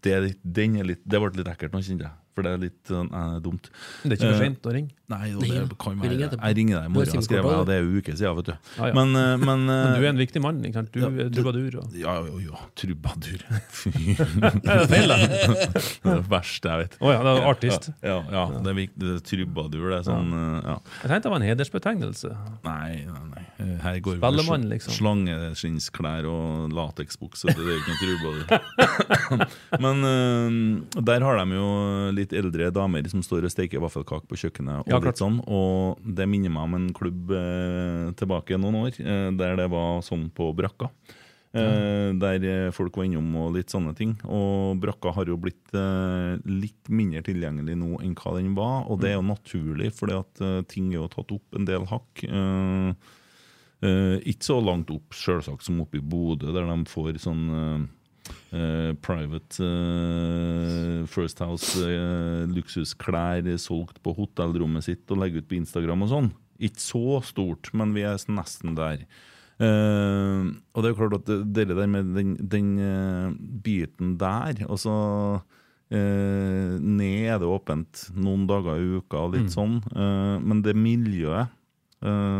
Det, 0.03 0.17
litt- 0.27 0.43
den 0.43 0.75
litt, 0.85 1.05
det 1.07 1.21
ble 1.23 1.31
litt 1.39 1.47
ekkelt 1.53 1.71
nå, 1.73 1.79
kjente 1.85 2.09
jeg. 2.09 2.17
For 2.31 2.47
det 2.47 2.55
er 2.55 2.61
litt 2.65 2.91
eh, 2.95 3.37
dumt. 3.43 3.69
Det 4.03 4.15
er 4.15 4.19
ikke 4.19 4.31
Eh, 4.31 4.37
for 4.37 4.45
seint 4.45 4.67
å 4.67 4.73
ringe. 4.75 4.95
Nei, 5.11 5.25
jo, 5.33 5.41
det 5.43 5.75
kan 5.81 5.97
være 5.99 6.15
etterpå. 6.15 6.47
Jeg 6.47 6.55
ringer 6.55 6.77
deg 6.77 6.87
i 6.87 6.91
morgen, 6.95 7.23
skrev 7.25 7.41
jeg. 7.41 7.47
også, 7.51 7.65
Det 7.67 7.75
er 7.75 7.81
jo 7.81 7.99
uker 7.99 8.15
siden, 8.15 8.37
vet 8.37 8.47
du. 8.47 8.53
Ja, 8.53 8.87
ja. 8.87 8.95
Men, 8.95 9.09
uh, 9.11 9.23
men, 9.41 9.65
Men 9.65 9.65
du 9.67 9.73
eh, 9.73 10.05
er 10.05 10.09
en 10.13 10.21
viktig 10.21 10.43
mann. 10.43 10.61
Ikke 10.63 10.79
sant? 10.79 10.91
Du 10.93 11.01
er 11.03 11.17
ja, 11.19 11.25
trubadur. 11.35 11.77
Og... 11.81 11.97
Ja, 11.99 12.13
jo, 12.23 12.39
jo. 12.45 12.61
Trubadur. 12.79 13.43
Fy. 13.81 13.91
det 14.61 15.01
er 15.01 15.17
det 16.05 16.15
verste 16.31 16.71
jeg 16.71 16.83
vet. 16.85 16.97
Å 17.01 17.11
ja, 17.11 17.19
det 17.27 17.33
er 17.33 17.49
artist. 17.49 17.89
Ja, 17.99 18.17
ja, 18.31 18.45
det 18.55 18.71
er 18.71 18.77
viktig. 18.79 19.01
Det 19.03 19.17
er 19.17 19.25
trubadur. 19.31 19.89
Det 19.89 19.99
er 19.99 20.07
sånn 20.07 20.31
eh, 20.37 20.69
ja. 20.69 20.77
Jeg 21.01 21.11
tenkte 21.11 21.27
det 21.27 21.33
var 21.33 21.41
en 21.41 21.47
hedersbetegnelse. 21.49 22.33
Nei, 22.67 22.91
nei, 23.09 23.25
nei. 23.33 23.45
Her 23.81 23.99
går 24.01 24.15
vi 24.15 24.21
Spellemann, 24.21 24.63
liksom. 24.71 24.95
slangeskinnsklær 24.95 26.25
og 26.29 26.71
lateksbukse. 26.73 27.51
Det 27.51 27.61
er 27.61 27.75
jo 27.75 27.81
ikke 27.81 27.93
en 27.93 28.01
trubadur. 28.05 28.45
Men 29.83 30.07
eh, 30.07 31.03
der 31.11 31.27
har 31.27 31.43
de 31.43 31.59
jo 31.59 31.69
litt 32.15 32.20
eldre 32.29 32.69
damer 32.71 33.07
som 33.09 33.23
står 33.25 33.47
og 33.47 33.51
steker 33.53 33.81
vaffelkake 33.81 34.29
på 34.29 34.37
kjøkkenet. 34.37 34.83
Og, 34.83 34.91
Ja, 34.93 34.99
litt 35.01 35.17
sånn, 35.17 35.41
og 35.47 35.97
det 36.05 36.27
minner 36.29 36.53
meg 36.53 36.63
om 36.69 36.77
en 36.77 36.93
klubb 36.93 37.31
eh, 37.33 38.11
tilbake 38.21 38.59
noen 38.61 38.75
år, 38.85 38.99
eh, 39.01 39.31
der 39.41 39.57
det 39.57 39.69
var 39.73 40.01
sånn 40.05 40.29
på 40.29 40.53
brakka. 40.55 40.91
Eh, 41.53 42.13
der 42.15 42.45
eh, 42.47 42.71
folk 42.71 42.95
var 42.95 43.03
innom 43.09 43.27
og 43.35 43.55
litt 43.57 43.73
sånne 43.73 43.91
ting. 43.97 44.13
Og 44.23 44.77
brakka 44.79 45.11
har 45.17 45.27
jo 45.27 45.35
blitt 45.35 45.73
eh, 45.75 46.37
litt 46.47 46.87
mindre 46.87 47.19
tilgjengelig 47.27 47.75
nå 47.75 47.97
enn 47.99 48.15
hva 48.15 48.37
den 48.37 48.53
var. 48.55 48.85
Og 48.87 49.01
det 49.01 49.11
er 49.11 49.17
jo 49.17 49.25
naturlig, 49.27 49.91
fordi 49.97 50.15
at 50.15 50.41
eh, 50.45 50.61
ting 50.71 50.93
er 50.93 51.01
jo 51.01 51.09
tatt 51.11 51.33
opp 51.35 51.57
en 51.59 51.67
del 51.67 51.83
hakk. 51.91 52.23
Eh, 52.23 52.93
eh, 53.83 54.15
ikke 54.31 54.47
så 54.47 54.61
langt 54.63 54.93
opp, 54.95 55.11
selvsagt, 55.11 55.65
som 55.67 55.81
oppe 55.83 55.99
i 55.99 56.05
Bodø, 56.05 56.53
der 56.55 56.69
de 56.71 56.77
får 56.87 57.19
sånn 57.19 57.89
eh, 58.51 58.91
private 59.01 59.63
uh, 59.63 61.05
First 61.07 61.39
House 61.39 61.81
eh, 61.81 63.57
solgt 63.57 64.01
på 64.03 64.13
hotellrommet 64.17 64.83
sitt 64.85 65.11
og 65.11 65.21
legge 65.23 65.41
ut 65.41 65.49
på 65.49 65.57
Instagram 65.59 66.03
og 66.05 66.11
sånn. 66.11 66.31
Ikke 66.61 66.83
så 66.83 67.21
stort, 67.25 67.71
men 67.73 67.93
vi 67.95 68.03
er 68.05 68.17
nesten 68.29 68.75
der. 68.77 69.05
Og 69.61 70.77
det 70.81 70.89
er 70.89 70.95
klart 70.97 71.15
at 71.19 71.25
det, 71.27 71.53
det 71.53 71.65
der 71.77 71.89
med 71.89 72.13
den, 72.15 72.31
den 72.49 72.69
biten 73.61 74.15
der 74.17 74.63
altså 74.65 75.41
ned 75.91 77.27
er 77.29 77.37
det 77.41 77.49
åpent 77.49 78.07
noen 78.15 78.47
dager 78.49 78.79
i 78.79 78.97
uka, 78.97 79.25
litt 79.29 79.49
Mm. 79.49 79.53
sånn. 79.53 79.75
Men 80.41 80.63
det 80.65 80.73
miljøet 80.77 81.49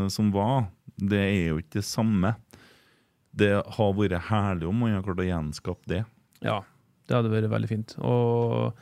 som 0.10 0.32
var, 0.34 0.72
det 0.98 1.22
er 1.22 1.48
jo 1.52 1.60
ikke 1.62 1.82
det 1.82 1.86
samme. 1.86 2.36
Det 3.32 3.52
har 3.78 3.94
vært 3.96 4.28
herlig 4.28 4.68
om 4.68 4.82
man 4.84 4.98
har 4.98 5.06
klart 5.06 5.22
å 5.24 5.28
gjenskape 5.28 5.92
det. 5.92 6.02
Ja, 6.44 6.62
det 7.08 7.18
hadde 7.18 7.32
vært 7.32 7.52
veldig 7.52 7.70
fint. 7.70 7.96
Og 8.04 8.76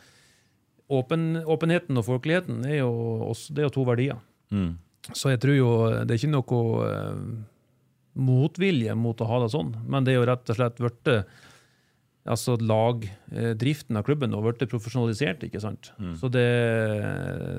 åpen, 0.90 1.44
åpenheten 1.46 2.00
og 2.02 2.08
folkeligheten 2.08 2.64
er 2.66 2.82
jo, 2.82 2.92
også, 3.30 3.54
det 3.54 3.64
er 3.64 3.70
jo 3.70 3.76
to 3.78 3.86
verdier. 3.90 4.24
Mm. 4.50 4.74
Så 5.14 5.34
jeg 5.34 5.42
tror 5.44 5.58
jo 5.58 5.70
det 6.04 6.16
er 6.16 6.18
ikke 6.20 6.34
noe 6.34 6.88
eh, 6.88 7.22
motvilje 8.20 8.96
mot 8.98 9.22
å 9.22 9.30
ha 9.30 9.44
det 9.44 9.54
sånn, 9.54 9.72
men 9.90 10.06
det 10.06 10.14
er 10.14 10.20
jo 10.20 10.28
rett 10.30 10.52
og 10.52 10.60
slett 10.60 10.82
blitt 10.82 11.14
altså 12.30 12.58
lag, 12.62 13.06
eh, 13.32 13.54
driften 13.58 13.98
av 13.98 14.06
klubben 14.06 14.34
har 14.36 14.44
blitt 14.44 14.70
profesjonalisert, 14.70 15.46
ikke 15.46 15.62
sant. 15.64 15.92
Så 16.20 16.30
det, 16.32 16.46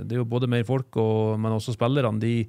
det 0.07 0.15
er 0.15 0.21
jo 0.21 0.29
både 0.29 0.51
mer 0.51 0.67
folk, 0.69 0.95
og, 1.01 1.39
men 1.41 1.57
også 1.57 1.75
spillerne. 1.75 2.21
De, 2.23 2.45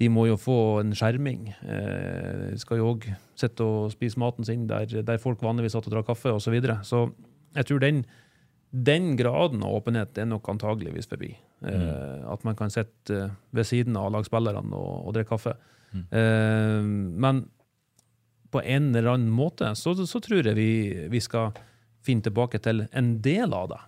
de 0.00 0.08
må 0.10 0.24
jo 0.26 0.34
få 0.40 0.56
en 0.80 0.90
skjerming. 0.96 1.46
Eh, 1.62 2.50
de 2.50 2.58
skal 2.58 2.80
jo 2.80 2.90
òg 2.94 3.06
sitte 3.38 3.62
og 3.66 3.92
spise 3.94 4.18
maten 4.18 4.46
sin 4.46 4.66
der, 4.70 4.90
der 5.06 5.20
folk 5.22 5.42
vanligvis 5.44 5.76
satt 5.76 5.86
og 5.86 5.94
drakk 5.94 6.08
kaffe, 6.10 6.32
osv. 6.34 6.48
Så, 6.48 6.54
videre. 6.54 6.80
så 6.86 7.04
jeg 7.54 7.68
tror 7.68 7.82
den, 7.84 8.00
den 8.74 9.12
graden 9.20 9.62
av 9.62 9.76
åpenhet 9.78 10.18
er 10.18 10.26
nok 10.30 10.50
antageligvis 10.50 11.06
forbi. 11.10 11.30
Eh, 11.62 12.26
At 12.26 12.42
man 12.46 12.58
kan 12.58 12.74
sitte 12.74 13.20
eh, 13.28 13.36
ved 13.54 13.70
siden 13.70 13.96
av 14.00 14.10
lagspillerne 14.16 14.74
og, 14.74 15.06
og 15.06 15.14
drikke 15.14 15.36
kaffe. 15.36 15.54
Eh, 15.94 16.82
men 16.82 17.44
på 18.50 18.62
en 18.62 18.90
eller 18.94 19.14
annen 19.14 19.30
måte 19.34 19.70
så, 19.78 19.94
så 19.94 20.20
tror 20.22 20.46
jeg 20.46 20.58
vi, 20.58 20.70
vi 21.10 21.22
skal 21.22 21.54
finne 22.06 22.22
tilbake 22.26 22.58
til 22.62 22.84
en 22.90 23.14
del 23.22 23.54
av 23.54 23.70
det. 23.70 23.82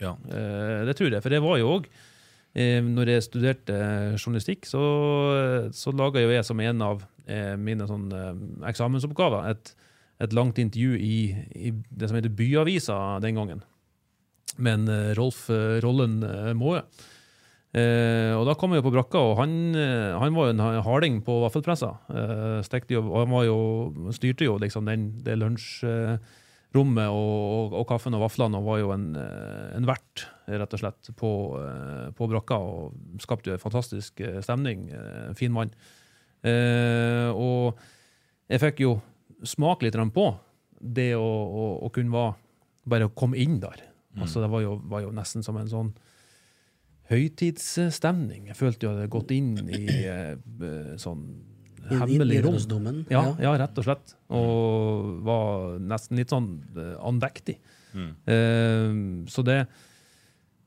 Ja. 0.00 0.14
Det 0.88 0.96
tror 0.96 1.12
jeg. 1.12 1.20
For 1.20 1.32
det 1.32 1.40
var 1.44 1.58
jo 1.60 1.74
òg 1.76 1.86
eh, 1.88 2.06
Når 2.50 3.12
jeg 3.12 3.22
studerte 3.22 3.74
eh, 3.76 4.16
journalistikk, 4.18 4.66
så, 4.66 4.80
så 5.70 5.92
laga 5.94 6.24
jeg 6.24 6.42
som 6.42 6.58
en 6.60 6.82
av 6.82 7.04
eh, 7.30 7.54
mine 7.54 7.86
sånn, 7.86 8.08
eh, 8.10 8.32
eksamensoppgaver 8.72 9.46
et, 9.52 9.70
et 10.26 10.34
langt 10.34 10.58
intervju 10.58 10.98
i, 10.98 11.20
i 11.54 11.70
det 11.70 12.10
som 12.10 12.18
heter 12.18 12.34
Byavisa 12.34 12.98
den 13.22 13.38
gangen, 13.38 13.62
med 14.58 14.80
en 14.80 14.92
eh, 14.96 15.14
Rolf 15.18 15.46
eh, 15.54 15.78
Rollen 15.84 16.20
eh, 16.26 16.52
Maae. 16.58 16.82
Eh, 17.70 18.34
og 18.34 18.48
da 18.48 18.56
kom 18.58 18.74
jeg 18.74 18.82
på 18.82 18.90
brakka, 18.90 19.20
og 19.22 19.36
han, 19.38 19.52
eh, 19.78 20.10
han 20.18 20.34
var 20.34 20.48
jo 20.48 20.56
en 20.56 20.82
harding 20.82 21.20
på 21.22 21.38
vaffelpressa. 21.44 21.92
Eh, 22.10 22.80
jo, 22.90 23.04
han 23.14 23.36
jo, 23.46 23.58
styrte 24.16 24.48
jo 24.48 24.58
liksom 24.58 24.90
den, 24.90 25.12
det 25.22 25.38
lunsjrommet 25.38 27.14
og, 27.14 27.36
og, 27.38 27.78
og 27.78 27.86
kaffen 27.92 28.18
og 28.18 28.26
vaflene, 28.26 28.58
og 28.58 28.72
var 28.72 28.82
jo 28.82 28.90
en, 28.96 29.06
eh, 29.14 29.70
en 29.78 29.86
vert, 29.86 30.26
rett 30.58 30.74
og 30.76 30.82
slett, 30.82 31.10
på, 31.16 31.30
eh, 31.60 32.10
på 32.16 32.28
brakka. 32.30 32.58
Og 32.58 33.22
skapte 33.22 33.50
jo 33.50 33.56
en 33.56 33.62
fantastisk 33.62 34.20
eh, 34.24 34.40
stemning. 34.44 34.88
Eh, 34.90 35.32
fin 35.38 35.54
mann. 35.54 35.72
Og 36.40 37.76
jeg 38.48 38.62
fikk 38.62 38.78
jo 38.86 38.94
smake 39.44 39.84
litt 39.84 39.98
på 40.14 40.26
det 40.80 41.10
å, 41.18 41.20
å, 41.20 41.64
å 41.84 41.90
kunne 41.92 42.14
være, 42.14 42.32
bare 42.88 43.10
å 43.10 43.12
komme 43.12 43.36
inn 43.36 43.58
der. 43.60 43.82
Altså, 44.16 44.40
det 44.40 44.48
var 44.50 44.64
jo, 44.64 44.78
var 44.88 45.04
jo 45.04 45.12
nesten 45.14 45.44
som 45.44 45.58
en 45.60 45.68
sånn 45.68 45.92
høytidsstemning. 47.12 48.48
Jeg 48.48 48.56
følte 48.56 48.86
jo 48.86 48.94
jeg 48.94 49.02
hadde 49.02 49.12
gått 49.12 49.34
inn 49.36 49.52
i 49.68 50.96
sånn 50.98 51.26
hemmelig 51.88 52.42
rom. 52.44 53.04
Ja, 53.10 53.24
ja. 53.40 53.52
rett 53.58 53.78
og 53.78 53.86
slett. 53.86 54.14
Og 54.32 55.20
var 55.26 55.78
nesten 55.82 56.20
litt 56.20 56.32
sånn 56.32 56.52
eh, 56.76 56.96
andektig. 57.06 57.58
Mm. 57.90 58.10
Uh, 58.22 59.26
så 59.30 59.42
det 59.46 59.64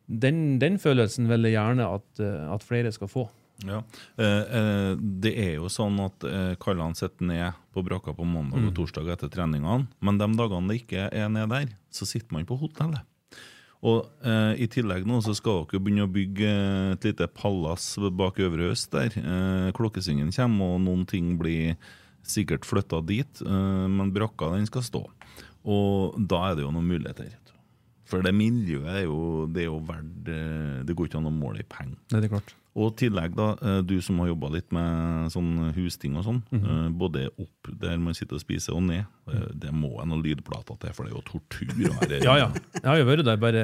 den, 0.08 0.60
den 0.60 0.78
følelsen 0.82 1.30
vil 1.32 1.48
jeg 1.48 1.56
gjerne 1.56 1.88
at, 2.00 2.20
eh, 2.20 2.52
at 2.54 2.66
flere 2.66 2.92
skal 2.96 3.12
få. 3.12 3.28
Ja. 3.64 3.80
Eh, 4.18 4.26
eh, 4.60 4.92
det 5.24 5.34
er 5.40 5.56
jo 5.60 5.70
sånn 5.72 6.00
at 6.04 6.26
eh, 6.28 6.54
kallene 6.62 6.98
sitter 6.98 7.28
ned 7.30 7.60
på 7.74 7.84
brakka 7.86 8.16
på 8.18 8.26
mandag 8.28 8.66
og 8.68 8.76
torsdag 8.76 9.12
etter 9.14 9.32
treningene, 9.32 9.88
men 10.04 10.20
de 10.20 10.28
dagene 10.40 10.72
det 10.72 10.82
ikke 10.82 11.08
er 11.14 11.30
ned 11.32 11.52
der, 11.54 11.74
så 11.94 12.08
sitter 12.10 12.34
man 12.36 12.48
på 12.50 12.58
hotellet. 12.60 13.06
Og 13.84 14.08
eh, 14.24 14.64
I 14.64 14.68
tillegg 14.72 15.04
nå 15.08 15.20
så 15.24 15.36
skal 15.36 15.66
dere 15.68 15.84
begynne 15.84 16.08
å 16.08 16.12
bygge 16.12 16.52
et 16.96 17.08
lite 17.08 17.28
palass 17.36 17.94
bak 18.16 18.40
Øvre 18.44 18.70
Øst 18.72 18.94
der. 18.96 19.16
Eh, 19.20 19.70
klokkesvingen 19.76 20.32
kommer, 20.36 20.78
og 20.78 20.84
noen 20.86 21.04
ting 21.10 21.34
blir 21.40 21.76
sikkert 22.24 22.64
flytta 22.64 23.02
dit, 23.04 23.42
men 23.44 24.14
brakka 24.16 24.54
den 24.54 24.64
skal 24.70 24.86
stå. 24.88 25.02
Og 25.68 26.16
da 26.16 26.38
er 26.48 26.56
det 26.56 26.64
jo 26.64 26.70
noen 26.72 26.88
muligheter. 26.88 27.34
For 28.14 28.22
det 28.26 28.34
miljøet 28.38 28.90
er 29.02 29.06
jo, 29.08 29.20
det 29.50 29.64
er 29.66 29.72
jo 29.72 29.80
verdt 29.88 30.28
eh, 30.30 30.84
Det 30.86 30.96
går 30.96 31.10
ikke 31.10 31.18
an 31.24 31.32
å 31.32 31.34
måle 31.34 31.64
i 31.64 31.66
penger. 31.68 31.98
Det 32.14 32.24
er 32.28 32.32
klart. 32.36 32.54
Og 32.74 32.88
i 32.90 32.96
tillegg, 33.04 33.36
da, 33.38 33.52
eh, 33.62 33.82
du 33.86 34.00
som 34.02 34.18
har 34.24 34.32
jobba 34.32 34.50
litt 34.56 34.72
med 34.74 35.30
sånn 35.34 35.50
husting 35.76 36.16
og 36.18 36.24
sånn, 36.26 36.40
eh, 36.58 36.88
både 36.90 37.28
opp 37.38 37.70
der 37.82 38.00
man 38.02 38.16
sitter 38.18 38.40
og 38.40 38.42
spiser, 38.42 38.74
og 38.74 38.82
ned, 38.88 39.06
det 39.54 39.70
må 39.74 39.92
jeg 40.00 40.10
noen 40.10 40.24
lydplater 40.26 40.80
til, 40.82 40.94
for 40.98 41.06
det 41.06 41.14
er 41.14 41.18
jo 41.20 41.26
tortur. 41.28 41.70
å 41.70 41.94
være- 42.02 42.24
Ja, 42.30 42.38
ja. 42.42 42.48
Jeg 42.80 42.88
har 42.90 42.98
jo 42.98 43.06
vært 43.12 43.26
der 43.30 43.38
bare 43.38 43.62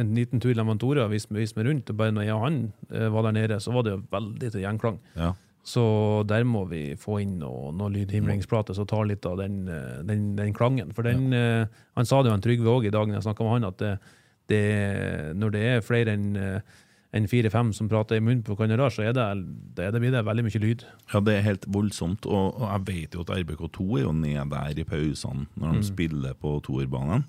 en 0.00 0.14
liten 0.16 0.40
tur 0.42 0.54
sammen 0.54 0.74
med 0.74 0.80
Tore 0.82 1.04
og 1.04 1.10
vist, 1.14 1.30
meg 1.30 1.66
rundt. 1.66 1.90
Og 1.90 1.96
bare 2.00 2.10
når 2.16 2.26
jeg 2.26 2.34
og 2.34 2.42
han 2.46 2.58
var 3.14 3.22
der 3.28 3.36
nede, 3.38 3.60
så 3.62 3.72
var 3.74 3.86
det 3.86 3.94
jo 3.94 4.02
veldig 4.10 4.50
til 4.50 4.64
gjenklang. 4.66 4.98
Ja. 5.16 5.32
Så 5.66 5.82
der 6.28 6.46
må 6.48 6.64
vi 6.70 6.94
få 6.98 7.18
inn 7.20 7.36
noe, 7.42 7.68
noe 7.76 7.92
lydhimlingsplate 7.92 8.74
som 8.76 8.88
tar 8.88 9.04
litt 9.10 9.26
av 9.28 9.36
den, 9.42 9.62
eh, 9.68 9.98
den, 10.08 10.30
den 10.38 10.54
klangen. 10.56 10.94
For 10.96 11.06
den, 11.06 11.28
ja. 11.36 11.66
han 11.98 12.08
sa 12.08 12.22
det 12.22 12.30
jo 12.30 12.36
han 12.36 12.44
Trygve 12.44 12.72
òg 12.72 12.88
i 12.88 12.94
dag 12.94 13.08
når 13.08 13.20
jeg 13.20 13.28
snakka 13.28 13.46
med 13.46 13.58
han, 13.58 13.68
at 13.68 13.82
det, 13.82 13.96
det, 14.50 14.62
når 15.36 15.52
det 15.56 15.66
er 15.68 15.84
flere 15.84 16.16
enn 16.16 16.30
eh, 16.40 16.78
enn 17.16 17.26
fire-fem 17.26 17.72
som 17.74 17.88
prater 17.90 18.20
i 18.20 18.22
munnen 18.22 18.44
på 18.46 18.54
hverandre, 18.54 18.86
så 18.94 19.08
er 19.08 19.14
det, 19.16 19.26
det, 19.74 19.88
det 19.94 20.02
blir 20.02 20.12
det 20.14 20.22
veldig 20.26 20.44
mye 20.46 20.62
lyd. 20.62 20.84
Ja, 21.10 21.22
det 21.26 21.36
er 21.36 21.46
helt 21.46 21.64
voldsomt. 21.74 22.26
Og, 22.30 22.60
og 22.60 22.66
jeg 22.68 22.84
vet 22.86 23.16
jo 23.16 23.24
at 23.24 23.32
RBK2 23.34 23.86
er 23.98 24.04
jo 24.04 24.12
nede 24.14 24.44
der 24.52 24.78
i 24.78 24.86
pausene 24.86 25.48
når 25.58 25.80
de 25.80 25.88
spiller 25.88 26.36
på 26.38 26.54
toerbanen. 26.66 27.26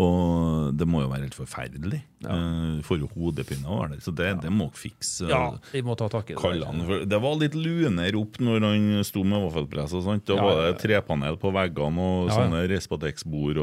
Og 0.00 0.72
det 0.80 0.86
må 0.88 1.02
jo 1.02 1.08
være 1.10 1.26
helt 1.26 1.36
forferdelig. 1.36 1.98
Ja. 2.24 2.32
Uh, 2.32 2.78
får 2.86 3.02
jo 3.02 3.08
hodepine 3.12 3.68
av 3.68 3.90
der. 3.92 4.00
Så 4.00 4.14
det, 4.16 4.30
det 4.40 4.52
må 4.52 4.70
dere 4.70 4.80
fikse. 4.80 5.28
Ja, 5.28 5.42
vi 5.72 5.82
må 5.84 5.96
ta 6.00 6.08
tak 6.12 6.30
i 6.32 6.36
det. 6.36 6.40
For 6.40 7.04
det 7.04 7.18
var 7.20 7.36
litt 7.42 7.56
lunere 7.58 8.16
opp 8.16 8.38
når 8.40 8.64
han 8.64 8.86
sto 9.04 9.20
med 9.26 9.44
vaffelpress. 9.44 9.92
og 9.98 10.06
sånt. 10.06 10.24
Da 10.30 10.38
Ja, 10.38 10.46
var 10.48 10.56
ja, 10.62 10.70
det 10.72 10.80
trepanel 10.80 11.36
på 11.42 11.52
veggene 11.52 12.00
og 12.08 12.30
Ja, 12.30 12.32
ja. 12.32 12.38
sånne 12.40 12.64
Respatex-bord, 12.72 13.60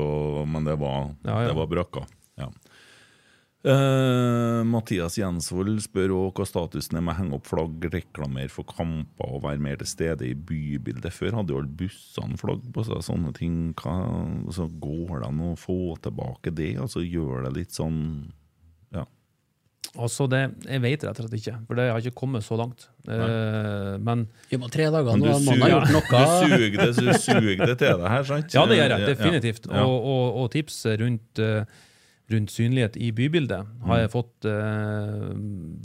men 0.48 0.70
det 0.70 0.78
var, 0.78 1.16
Ja, 1.26 1.42
ja. 1.42 1.48
Det 1.50 1.58
var 1.58 1.68
brakka. 1.74 2.06
Ja. 2.38 2.52
Eh, 3.60 4.62
Mathias 4.64 5.18
Jensvold 5.20 5.82
spør 5.84 6.14
òg 6.16 6.38
hva 6.40 6.46
statusen 6.48 6.96
er 6.96 7.04
med 7.04 7.12
å 7.12 7.18
henge 7.18 7.36
opp 7.36 7.50
flagg, 7.50 7.84
reklamere 7.92 8.48
for 8.54 8.64
kamper 8.64 9.34
og 9.36 9.42
være 9.44 9.60
mer 9.60 9.82
til 9.82 9.90
stede 9.92 10.30
i 10.30 10.34
bybildet. 10.34 11.12
Før 11.12 11.42
hadde 11.42 11.52
jo 11.52 11.60
alle 11.60 11.80
bussene 11.82 12.40
flagg 12.40 12.64
på 12.72 12.86
seg, 12.88 13.02
sånne 13.04 13.34
ting. 13.36 13.58
Hva, 13.82 13.98
så 14.56 14.70
går 14.80 15.18
det 15.20 15.28
an 15.28 15.42
å 15.50 15.56
få 15.60 15.98
tilbake 16.06 16.54
det? 16.56 16.78
Altså 16.80 17.04
Gjør 17.04 17.50
det 17.50 17.56
litt 17.58 17.76
sånn 17.76 18.00
Ja. 18.96 19.04
Altså 19.98 20.28
det, 20.32 20.40
Jeg 20.70 20.82
vet 20.86 21.04
rett 21.04 21.20
og 21.20 21.26
slett 21.28 21.38
ikke, 21.42 21.58
for 21.68 21.80
det 21.80 21.90
har 21.90 22.00
ikke 22.00 22.16
kommet 22.22 22.46
så 22.46 22.56
langt. 22.60 22.88
Uh, 23.10 24.00
men 24.00 24.24
Jo, 24.54 24.62
men 24.62 24.72
tre 24.72 24.88
dager 24.88 25.18
Men 25.18 25.26
nå, 25.26 25.36
du 25.36 25.50
man 25.50 25.62
har 25.66 25.68
suger, 25.68 25.76
gjort 25.76 25.92
du 25.92 26.16
noe. 26.16 26.24
suger 26.48 26.80
det, 26.80 26.90
du 26.96 27.14
suger 27.28 27.66
det 27.66 27.78
til 27.84 28.00
deg 28.06 28.08
her, 28.16 28.26
sant? 28.32 28.56
ja, 28.56 28.66
det 28.70 28.80
gjør 28.80 28.96
jeg 28.96 29.12
definitivt. 29.12 29.68
Ja. 29.68 29.84
Og, 29.84 30.10
og, 30.16 30.26
og 30.44 30.52
tips 30.56 30.84
rundt, 31.04 31.44
eh, 31.44 31.80
rundt 32.30 32.52
synlighet 32.54 32.98
i 32.98 33.12
bybildet 33.12 33.66
har 33.86 33.98
Mm. 33.98 34.02
jeg 34.04 34.12
fått 34.14 34.46
eh, 34.46 35.30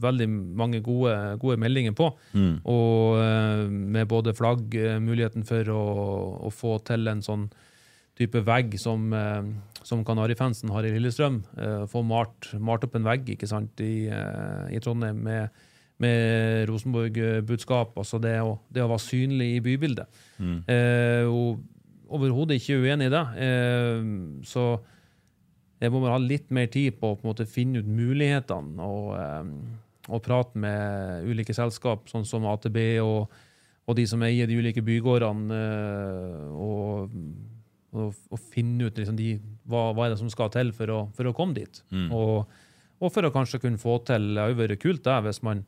veldig 0.04 0.28
mange 0.28 0.80
gode, 0.84 1.14
gode 1.40 1.56
meldinger 1.60 1.92
på. 1.96 2.10
Mm. 2.34 2.58
Og 2.64 3.18
eh, 3.22 3.62
med 3.70 4.08
både 4.08 4.34
flagg, 4.36 4.74
eh, 4.74 4.98
muligheten 5.00 5.44
for 5.48 5.64
å, 5.72 5.84
å 6.44 6.52
få 6.52 6.78
til 6.84 7.08
en 7.08 7.22
sånn 7.24 7.46
type 8.14 8.44
vegg 8.46 8.76
som, 8.78 9.08
eh, 9.12 9.42
som 9.82 10.04
Kanarifansen 10.04 10.70
har 10.70 10.84
i 10.86 10.92
Lillestrøm. 10.94 11.40
Eh, 11.58 11.86
få 11.90 12.04
malt, 12.06 12.52
malt 12.60 12.84
opp 12.84 12.94
en 12.94 13.08
vegg 13.08 13.24
ikke 13.34 13.48
sant, 13.50 13.80
i, 13.80 14.06
eh, 14.06 14.68
i 14.76 14.78
Trondheim 14.84 15.22
med, 15.24 15.48
med 15.98 16.68
Rosenborg-budskap. 16.68 17.96
Altså 17.98 18.20
det 18.22 18.36
å, 18.44 18.58
det 18.72 18.84
å 18.84 18.90
være 18.92 19.02
synlig 19.08 19.54
i 19.56 19.60
bybildet. 19.64 20.20
Mm. 20.38 20.58
Eh, 20.68 21.24
og 21.30 21.62
Overhodet 22.14 22.60
ikke 22.60 22.76
uenig 22.84 23.06
i 23.08 23.10
det. 23.10 23.22
Eh, 23.42 24.02
så 24.46 24.64
jeg 25.82 25.92
må 25.92 26.02
man 26.02 26.14
ha 26.14 26.20
litt 26.22 26.52
mer 26.54 26.68
tid 26.72 26.98
på 27.00 27.14
å 27.16 27.34
finne 27.50 27.82
ut 27.82 27.88
mulighetene 27.88 28.84
og, 28.84 29.08
eh, 29.18 29.48
og 30.08 30.22
prate 30.24 30.60
med 30.60 31.26
ulike 31.28 31.56
selskap, 31.56 32.08
sånn 32.10 32.26
som 32.28 32.46
AtB 32.48 32.78
og, 33.02 33.32
og 33.84 33.98
de 33.98 34.06
som 34.08 34.22
eier 34.24 34.48
de 34.48 34.58
ulike 34.60 34.84
bygårdene, 34.84 35.60
eh, 35.60 36.44
og, 36.54 37.16
og, 37.94 38.38
finne 38.52 38.88
ut 38.88 39.00
liksom 39.00 39.16
de, 39.18 39.34
hva, 39.70 39.90
hva 39.94 40.06
er 40.06 40.14
det 40.14 40.20
som 40.22 40.30
skal 40.32 40.52
til 40.54 40.72
for 40.76 40.92
å, 40.92 41.00
for 41.16 41.30
å 41.30 41.34
komme 41.36 41.56
dit. 41.58 41.82
Mm. 41.94 42.08
Og, 42.14 42.60
og 43.00 43.12
for 43.12 43.26
å 43.26 43.32
kanskje 43.34 43.60
kunne 43.62 43.80
få 43.80 43.98
til 44.06 44.30
Det 44.32 44.44
hadde 44.44 44.60
vært 44.60 44.82
kult 44.82 45.04
det, 45.04 45.16
hvis 45.26 45.42
man 45.46 45.64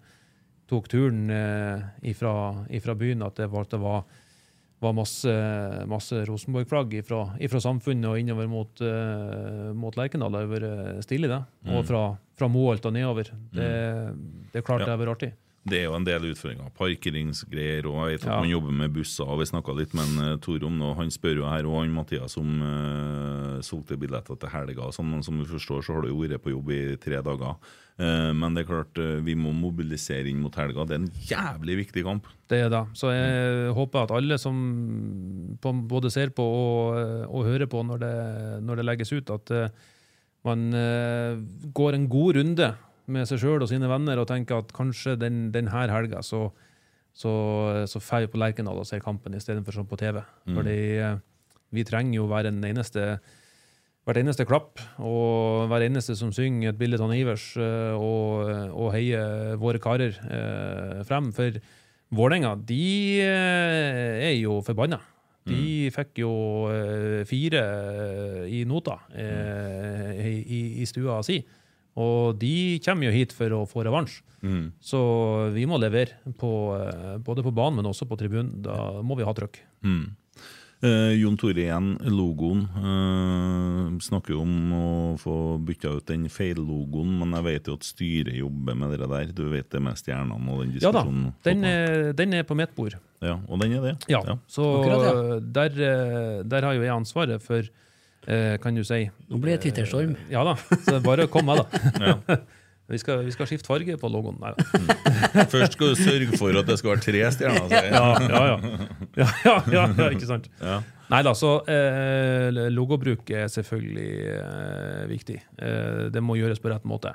tok 0.70 0.88
turen 0.90 1.26
eh, 1.30 1.82
ifra, 2.10 2.32
ifra 2.74 2.96
byen, 2.98 3.22
at 3.26 3.38
det 3.38 3.50
var, 3.52 3.68
det 3.70 3.82
var 3.82 4.06
var 4.82 4.92
masse, 4.92 5.32
masse 5.88 6.18
Rosenborg-flagg 6.28 6.98
fra, 7.06 7.22
samfunnet 7.64 8.10
og 8.10 8.18
innover 8.20 8.46
mot, 8.48 8.82
uh, 8.84 9.72
mot 9.74 9.96
Lerkendal. 9.96 10.30
Det 10.32 10.42
har 10.42 10.52
vært 10.52 11.04
stilig, 11.06 11.28
det. 11.32 11.42
Og 11.66 11.80
Mm. 11.82 11.86
fra, 11.88 12.02
fra 12.36 12.48
Moholt 12.48 12.84
og 12.84 12.92
nedover. 12.92 13.30
Det, 13.52 13.70
det 14.52 14.60
er 14.60 14.62
klart 14.66 14.80
Ja. 14.80 14.86
det 14.86 14.92
har 14.98 14.98
vært 15.06 15.16
artig. 15.16 15.32
Det 15.66 15.80
er 15.80 15.84
jo 15.88 15.94
en 15.96 16.04
del 16.04 16.22
utfordringer. 16.30 16.68
Parkeringsgreier, 16.78 17.86
og 17.90 18.06
jeg 18.06 18.18
vet 18.20 18.26
at 18.28 18.32
Ja. 18.34 18.40
man 18.40 18.48
jobber 18.50 18.70
med 18.72 18.92
busser. 18.92 19.26
og 19.26 19.38
Vi 19.40 19.46
snakka 19.46 19.74
litt 19.76 19.94
med 19.94 20.04
en, 20.06 20.32
eh, 20.34 20.36
Tor 20.36 20.62
om 20.62 20.78
det, 20.78 20.86
og 20.86 20.96
han 20.96 21.08
spør 21.10 21.36
jo 21.36 21.44
her, 21.48 21.66
og 21.66 21.80
han 21.82 21.90
Mathias 21.94 22.36
om 22.38 22.60
uh, 22.62 23.58
solgte 23.62 23.96
billetter 23.98 24.38
til 24.38 24.48
helga. 24.48 24.92
Sånn, 24.92 25.10
men 25.10 25.22
som 25.24 25.36
du 25.38 25.44
forstår, 25.44 25.82
så 25.82 25.94
har 25.94 26.02
du 26.02 26.08
jo 26.08 26.20
vært 26.22 26.38
på 26.38 26.52
jobb 26.52 26.70
i 26.70 26.96
tre 26.96 27.20
dager. 27.20 27.56
Eh, 27.96 28.30
men 28.36 28.52
det 28.52 28.64
er 28.64 28.68
klart, 28.68 28.98
eh, 29.00 29.20
vi 29.24 29.34
må 29.38 29.54
mobilisere 29.56 30.28
inn 30.28 30.40
mot 30.42 30.54
helga. 30.60 30.84
Det 30.84 30.96
er 30.96 31.02
en 31.02 31.12
jævlig 31.30 31.78
viktig 31.86 32.04
kamp. 32.04 32.26
Det 32.48 32.58
er 32.66 32.72
det. 32.72 32.82
Så 32.98 33.10
jeg 33.14 33.72
håper 33.74 34.04
at 34.04 34.14
alle 34.18 34.36
som 34.38 34.56
både 35.62 36.12
ser 36.12 36.34
på 36.36 36.44
og, 36.44 36.98
og 37.26 37.46
hører 37.48 37.70
på 37.70 37.80
når 37.86 38.02
det, 38.04 38.16
når 38.68 38.76
det 38.76 38.88
legges 38.90 39.14
ut, 39.16 39.32
at 39.32 39.54
eh, 39.56 39.86
man 40.46 40.68
eh, 40.76 41.40
går 41.74 41.96
en 41.96 42.08
god 42.12 42.36
runde 42.36 42.68
med 43.06 43.28
seg 43.30 43.40
sjøl 43.40 43.62
og 43.62 43.70
sine 43.70 43.88
venner 43.90 44.18
og 44.18 44.28
tenker 44.28 44.60
at 44.60 44.74
kanskje 44.74 45.16
den, 45.18 45.46
denne 45.54 45.70
helga 45.72 46.20
så, 46.26 46.50
så, 47.14 47.32
så 47.88 48.02
får 48.02 48.26
vi 48.26 48.32
på 48.34 48.40
Lerkendal 48.42 48.82
og 48.82 48.86
ser 48.88 49.02
kampen 49.02 49.34
istedenfor 49.38 49.86
på 49.88 49.98
TV. 50.00 50.20
Fordi 50.52 50.78
eh, 51.00 51.18
vi 51.74 51.86
trenger 51.86 52.20
jo 52.20 52.28
hver 52.30 52.50
en 52.50 52.60
eneste 52.66 53.16
hvert 54.06 54.20
eneste 54.22 54.46
klapp 54.46 54.78
og 55.02 55.66
hver 55.70 55.82
eneste 55.88 56.14
som 56.18 56.30
synger 56.34 56.70
et 56.70 56.78
bilde 56.78 57.00
av 57.02 57.10
Ivers 57.16 57.48
eh, 57.58 57.94
og, 57.98 58.46
og 58.70 58.92
heier 58.94 59.56
våre 59.58 59.80
karer 59.82 60.14
eh, 60.30 61.02
frem. 61.08 61.32
For 61.34 61.58
Vålerenga, 62.14 62.52
de 62.62 63.18
eh, 63.18 64.28
er 64.28 64.34
jo 64.38 64.60
forbanna. 64.62 65.00
De 65.46 65.90
fikk 65.94 66.20
jo 66.22 66.30
eh, 66.70 67.24
fire 67.26 67.60
eh, 67.62 68.44
i 68.50 68.64
nota 68.66 68.96
eh, 69.14 70.22
i, 70.22 70.60
i 70.82 70.86
stua 70.86 71.18
si. 71.26 71.40
Og 71.96 72.36
de 72.38 72.78
kommer 72.84 73.08
jo 73.08 73.14
hit 73.14 73.32
for 73.34 73.50
å 73.56 73.64
få 73.66 73.82
revansj. 73.86 74.20
Så 74.84 75.00
vi 75.54 75.64
må 75.66 75.78
levere, 75.82 76.18
på, 76.38 76.50
eh, 76.78 77.16
både 77.26 77.42
på 77.46 77.54
banen, 77.56 77.80
men 77.80 77.88
også 77.90 78.06
på 78.06 78.18
tribunen. 78.20 78.52
Da 78.62 79.00
må 79.02 79.16
vi 79.18 79.26
ha 79.26 79.34
trøkk. 79.34 79.58
Eh, 80.84 81.14
Jon 81.16 81.36
Tore 81.40 81.62
igjen, 81.62 81.94
logoen. 82.12 82.66
eh, 82.76 83.98
snakker 84.04 84.34
jo 84.34 84.42
om 84.42 84.72
å 84.76 84.88
få 85.18 85.36
bytta 85.64 85.94
ut 85.96 86.06
den 86.10 86.26
feillogoen, 86.28 87.14
men 87.22 87.32
jeg 87.38 87.46
vet 87.46 87.70
jo 87.70 87.76
at 87.78 87.86
styret 87.88 88.36
jobber 88.36 88.76
med 88.76 88.92
det 88.92 89.08
der. 89.08 89.32
Du 89.32 89.46
vet 89.48 89.70
det 89.72 89.80
med 89.80 89.96
stjernene 89.96 90.36
og 90.52 90.60
den 90.66 90.76
Ja 90.82 90.92
da, 90.92 91.02
den 91.48 91.64
er, 91.64 92.12
den 92.12 92.34
er 92.34 92.44
på 92.44 92.54
mitt 92.58 92.74
bord. 92.76 92.98
Ja, 93.24 93.38
og 93.48 93.60
den 93.62 93.72
er 93.78 93.86
det? 93.88 93.94
Ja, 94.12 94.20
så 94.46 94.68
Akkurat, 94.82 95.40
Der, 95.56 95.80
eh, 95.80 96.42
der 96.44 96.62
har 96.68 96.76
jo 96.76 96.82
jeg 96.84 96.92
ansvaret 96.92 97.40
for, 97.42 97.62
eh, 98.28 98.58
kan 98.58 98.74
du 98.74 98.84
si 98.84 99.08
Nå 99.30 99.40
blir 99.40 99.56
det 99.56 99.62
Twitterstorm. 99.64 100.14
Ja 100.28 100.44
da, 100.44 100.56
så 100.84 101.00
bare 101.02 101.26
kom 101.26 101.46
med, 101.46 101.64
da. 101.64 102.36
Vi 102.86 102.98
skal, 103.02 103.24
vi 103.26 103.32
skal 103.34 103.48
skifte 103.50 103.66
farge 103.66 103.96
på 103.98 104.08
logoen. 104.10 104.36
Nei 104.38 104.52
da. 104.54 104.66
Først 105.52 105.74
skal 105.74 105.92
du 105.92 105.98
sørge 105.98 106.38
for 106.38 106.54
at 106.54 106.68
det 106.68 106.76
skal 106.78 106.92
være 106.92 107.02
tre 107.02 107.22
stjerner. 107.34 107.64
Altså. 107.64 107.80
Ja, 107.82 108.04
ja, 108.30 109.30
ja. 109.46 109.56
ja, 109.74 109.86
ja, 109.90 110.10
ikke 110.14 110.28
sant? 110.28 110.46
Ja. 110.62 110.78
Nei 111.10 111.22
da, 111.26 111.32
så 111.38 111.56
eh, 111.70 112.60
logobruk 112.74 113.30
er 113.34 113.50
selvfølgelig 113.50 114.10
eh, 114.36 115.02
viktig. 115.10 115.38
Eh, 115.62 116.04
det 116.14 116.22
må 116.22 116.38
gjøres 116.38 116.62
på 116.62 116.70
rett 116.70 116.86
måte. 116.86 117.14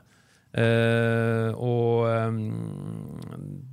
Eh, 0.52 1.56
og 1.56 2.08
eh, 2.12 2.42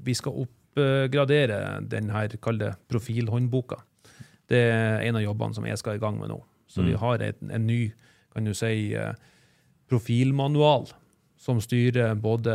vi 0.07 0.15
skal 0.19 0.39
oppgradere 0.45 1.81
denne 1.91 2.27
kalde 2.43 2.73
profilhåndboka. 2.91 3.81
Det 4.49 4.63
er 4.71 5.03
en 5.09 5.19
av 5.19 5.27
jobbene 5.27 5.59
som 5.59 5.67
jeg 5.67 5.83
skal 5.83 5.99
i 5.99 6.03
gang 6.03 6.19
med 6.23 6.31
nå. 6.31 6.39
Så 6.69 6.85
vi 6.85 6.95
har 7.01 7.23
en, 7.25 7.51
en 7.51 7.67
ny, 7.67 7.89
kan 8.35 8.47
du 8.47 8.55
si, 8.55 8.93
eh, 8.95 9.15
profilmanual 9.89 10.87
som 11.39 11.61
styrer 11.63 12.17
både 12.19 12.55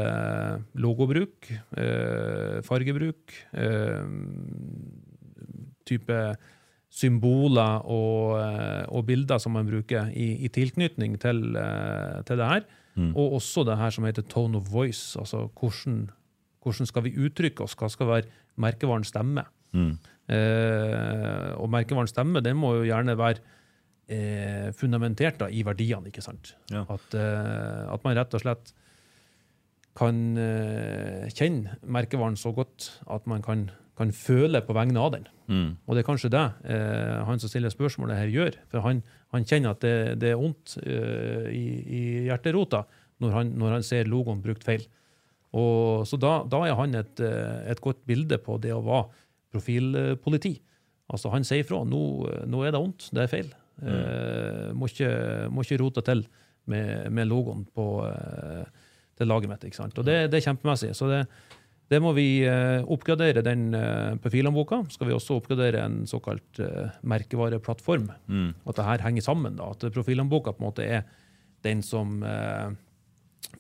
logobruk, 0.76 1.48
eh, 1.80 2.60
fargebruk, 2.68 3.36
eh, 3.54 4.04
type 5.88 6.20
symboler 6.94 7.88
og, 7.90 8.38
eh, 8.38 8.86
og 8.90 9.06
bilder 9.08 9.40
som 9.42 9.56
man 9.56 9.70
bruker 9.70 10.12
i, 10.14 10.46
i 10.46 10.52
tilknytning 10.54 11.18
til, 11.20 11.42
til 12.28 12.38
det 12.38 12.50
her. 12.50 12.68
Og 13.18 13.40
også 13.40 13.64
det 13.66 13.80
her 13.80 13.90
som 13.90 14.06
heter 14.06 14.22
tone 14.30 14.60
of 14.60 14.68
voice. 14.70 15.18
altså 15.18 15.48
hvordan, 15.58 16.12
hvordan 16.62 16.86
skal 16.86 17.04
vi 17.08 17.18
uttrykke 17.18 17.64
oss? 17.66 17.74
Hva 17.74 17.90
skal 17.90 18.08
være 18.08 18.30
merkevarens 18.62 19.10
stemme? 19.10 19.48
Eh, 19.74 21.50
og 21.60 21.68
merkevarens 21.74 22.14
stemme 22.14 22.40
den 22.44 22.56
må 22.56 22.78
jo 22.78 22.86
gjerne 22.88 23.18
være 23.20 23.42
eh, 24.12 24.72
fundamentert 24.78 25.40
da, 25.42 25.50
i 25.50 25.64
verdiene. 25.66 26.10
ikke 26.10 26.24
sant? 26.26 26.56
Ja. 26.72 26.86
At, 26.92 27.14
eh, 27.18 27.84
at 27.94 28.04
man 28.06 28.18
rett 28.18 28.34
og 28.34 28.44
slett 28.44 28.74
kan 29.98 30.38
eh, 30.42 31.30
kjenne 31.34 31.78
merkevaren 31.86 32.38
så 32.40 32.54
godt 32.56 32.90
at 33.14 33.28
man 33.30 33.44
kan, 33.46 33.68
kan 33.98 34.14
føle 34.16 34.64
på 34.66 34.74
vegne 34.74 35.00
av 35.00 35.14
den. 35.14 35.28
Mm. 35.52 35.70
Og 35.86 35.94
det 35.94 36.02
er 36.02 36.08
kanskje 36.08 36.32
det 36.34 36.44
eh, 36.66 37.22
han 37.28 37.42
som 37.42 37.52
stiller 37.52 37.74
spørsmålet 37.74 38.18
her 38.18 38.34
gjør. 38.34 38.58
For 38.72 38.86
han, 38.86 39.04
han 39.36 39.46
kjenner 39.46 39.76
at 39.76 39.86
det, 39.86 39.96
det 40.24 40.34
er 40.34 40.42
vondt 40.42 40.78
eh, 40.82 41.50
i, 41.54 41.66
i 41.84 42.04
hjerterota 42.30 42.86
når 43.24 43.38
han, 43.38 43.56
når 43.60 43.78
han 43.78 43.86
ser 43.86 44.10
logoen 44.10 44.42
brukt 44.44 44.66
feil. 44.66 44.86
Og, 45.54 46.08
så 46.10 46.18
da, 46.18 46.40
da 46.50 46.64
er 46.66 46.78
han 46.80 46.98
et, 46.98 47.20
eh, 47.22 47.60
et 47.70 47.82
godt 47.84 48.02
bilde 48.10 48.40
på 48.42 48.58
det 48.62 48.74
å 48.74 48.82
være 48.84 49.06
profilpoliti. 49.54 50.56
Altså 51.14 51.30
Han 51.30 51.46
sier 51.46 51.62
ifra. 51.62 51.84
Nå, 51.86 52.00
nå 52.50 52.64
er 52.66 52.74
det 52.74 52.82
vondt, 52.82 53.12
det 53.14 53.28
er 53.28 53.30
feil. 53.30 53.52
Eh, 53.82 54.70
må, 54.78 54.90
ikke, 54.92 55.10
må 55.50 55.66
ikke 55.66 55.80
rote 55.82 56.04
til 56.06 56.26
med, 56.70 57.10
med 57.12 57.28
logoen 57.28 57.66
på, 57.66 57.88
eh, 58.08 58.64
til 59.18 59.30
laget 59.32 59.52
mitt. 59.52 59.66
ikke 59.68 59.82
sant? 59.82 59.98
Og 59.98 60.08
det, 60.08 60.28
det 60.32 60.40
er 60.40 60.48
kjempemessig. 60.48 60.94
Så 60.98 61.10
det, 61.12 61.24
det 61.92 62.00
må 62.02 62.14
vi 62.18 62.28
eh, 62.48 62.86
oppgradere 62.94 63.44
den 63.46 63.74
uh, 63.76 64.16
profilhåndboka. 64.24 64.84
Skal 64.94 65.10
vi 65.10 65.18
også 65.18 65.38
oppgradere 65.38 65.84
en 65.84 66.04
såkalt 66.10 66.62
merkevareplattform. 67.02 68.08
At 68.66 68.80
det 68.80 68.88
her 68.88 69.04
henger 69.08 69.26
sammen. 69.26 69.60
da, 69.60 69.74
At 69.76 69.84
profilhåndboka 69.94 70.56
på 70.56 70.64
en 70.64 70.70
måte 70.70 70.88
er 70.88 71.04
den 71.64 71.84
som 71.86 72.24
eh, 72.28 72.74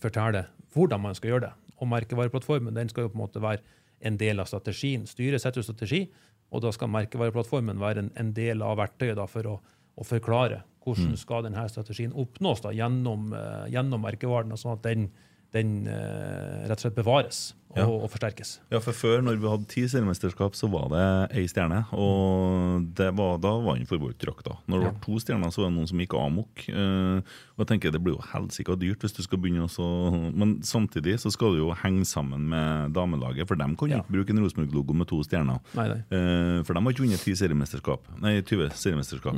forteller 0.01 0.49
hvordan 0.73 1.03
man 1.03 1.15
skal 1.17 1.33
gjøre 1.33 1.47
det. 1.47 1.53
Og 1.79 1.89
merkevareplattformen 1.91 2.75
den 2.75 2.91
skal 2.91 3.07
jo 3.07 3.13
på 3.13 3.19
en 3.19 3.25
måte 3.25 3.43
være 3.43 3.63
en 4.03 4.17
del 4.19 4.41
av 4.41 4.49
strategien. 4.49 5.05
Styret 5.07 5.41
setter 5.41 5.61
jo 5.61 5.67
strategi, 5.67 6.05
og 6.53 6.63
da 6.65 6.71
skal 6.75 6.91
merkevareplattformen 6.91 7.79
være 7.81 8.03
en, 8.03 8.11
en 8.19 8.33
del 8.35 8.63
av 8.65 8.77
verktøyet 8.81 9.17
da, 9.19 9.27
for 9.29 9.49
å, 9.49 9.55
å 9.97 10.05
forklare 10.05 10.63
hvordan 10.83 11.15
skal 11.17 11.43
denne 11.45 11.63
strategien 11.71 12.11
oppnås 12.13 12.59
da, 12.61 12.69
gjennom, 12.75 13.31
eh, 13.33 13.69
gjennom 13.71 14.01
merkevaren, 14.03 14.51
og 14.51 14.57
sånn 14.59 14.73
at 14.75 14.81
den, 14.83 15.05
den 15.53 15.87
eh, 15.87 16.65
rett 16.67 16.75
og 16.75 16.79
slett 16.89 16.95
bevares 16.97 17.53
og, 17.71 17.77
Ja. 17.77 17.85
og 17.87 18.09
forsterkes. 18.11 18.59
Ja, 18.69 18.79
for 18.83 18.91
Før, 18.91 19.21
når 19.23 19.37
vi 19.39 19.47
hadde 19.49 19.67
ti 19.71 19.81
seriemesterskap, 19.87 20.53
så 20.59 20.67
var 20.69 20.89
det 20.91 21.37
ei 21.39 21.45
stjerne. 21.47 21.85
Og 21.93 22.83
det 22.93 23.07
var, 23.15 23.37
da 23.41 23.53
var 23.63 23.77
han 23.77 23.85
forbeholdt 23.87 24.19
drakta. 24.21 24.57
Når 24.67 24.77
det 24.79 24.83
Ja. 24.85 24.91
var 24.91 24.99
to 25.01 25.11
stjerner, 25.23 25.47
så 25.55 25.63
var 25.63 25.69
det 25.71 25.77
noen 25.79 25.87
som 25.87 25.97
gikk 26.03 26.13
amok. 26.19 26.67
Eh, 26.69 27.17
og 27.55 27.57
jeg 27.63 27.67
tenker 27.67 27.91
Det 27.91 28.03
blir 28.03 28.13
jo 28.17 28.21
helsike 28.33 28.77
dyrt 28.77 28.99
hvis 28.99 29.15
du 29.15 29.23
skal 29.23 29.39
begynne 29.39 29.63
også 29.65 30.33
Men 30.35 30.59
samtidig 30.61 31.15
så 31.17 31.31
skal 31.31 31.53
du 31.53 31.57
jo 31.63 31.71
henge 31.73 32.03
sammen 32.05 32.49
med 32.49 32.93
damelaget, 32.93 33.47
for 33.47 33.55
de 33.55 33.63
kan 33.75 33.89
jo 33.89 33.95
Ja. 33.95 34.01
ikke 34.03 34.11
bruke 34.11 34.29
en 34.31 34.43
Rosenborg-logo 34.43 34.93
med 34.93 35.07
to 35.07 35.23
stjerner. 35.23 35.59
Nei, 35.73 35.87
nei. 35.87 36.63
For 36.63 36.73
de 36.73 36.79
har 36.81 36.91
ikke 36.91 37.05
vunnet 37.07 37.23
ti 37.23 37.31
seriemesterskap. 37.31 37.99
Nei, 38.21 38.41
20 38.41 38.69
seriemesterskap 38.73 39.35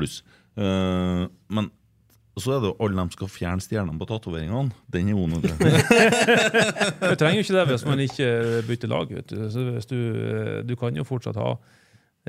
pluss. 0.00 0.20
Uh, 0.58 1.28
men 1.52 1.70
så 2.40 2.54
er 2.56 2.62
det 2.62 2.70
jo 2.70 2.76
alle 2.86 3.04
de 3.04 3.12
skal 3.16 3.28
fjerne 3.28 3.60
stjernene 3.64 4.00
på 4.00 4.06
tatoveringene. 4.08 4.72
Den 4.92 5.10
er 5.12 5.40
vet 5.42 5.60
du. 5.60 7.16
Trenger 7.20 7.40
jo 7.40 7.44
ikke 7.44 7.56
det 7.58 7.64
hvis 7.68 7.84
man 7.84 8.02
ikke 8.04 8.28
bytter 8.68 8.90
lag. 8.92 9.12
Vet 9.18 9.32
du. 9.32 9.42
Så 9.52 9.64
hvis 9.74 9.88
du, 9.90 9.98
du 10.64 10.74
kan 10.80 10.96
jo 10.96 11.04
fortsatt 11.04 11.36
ha 11.40 11.50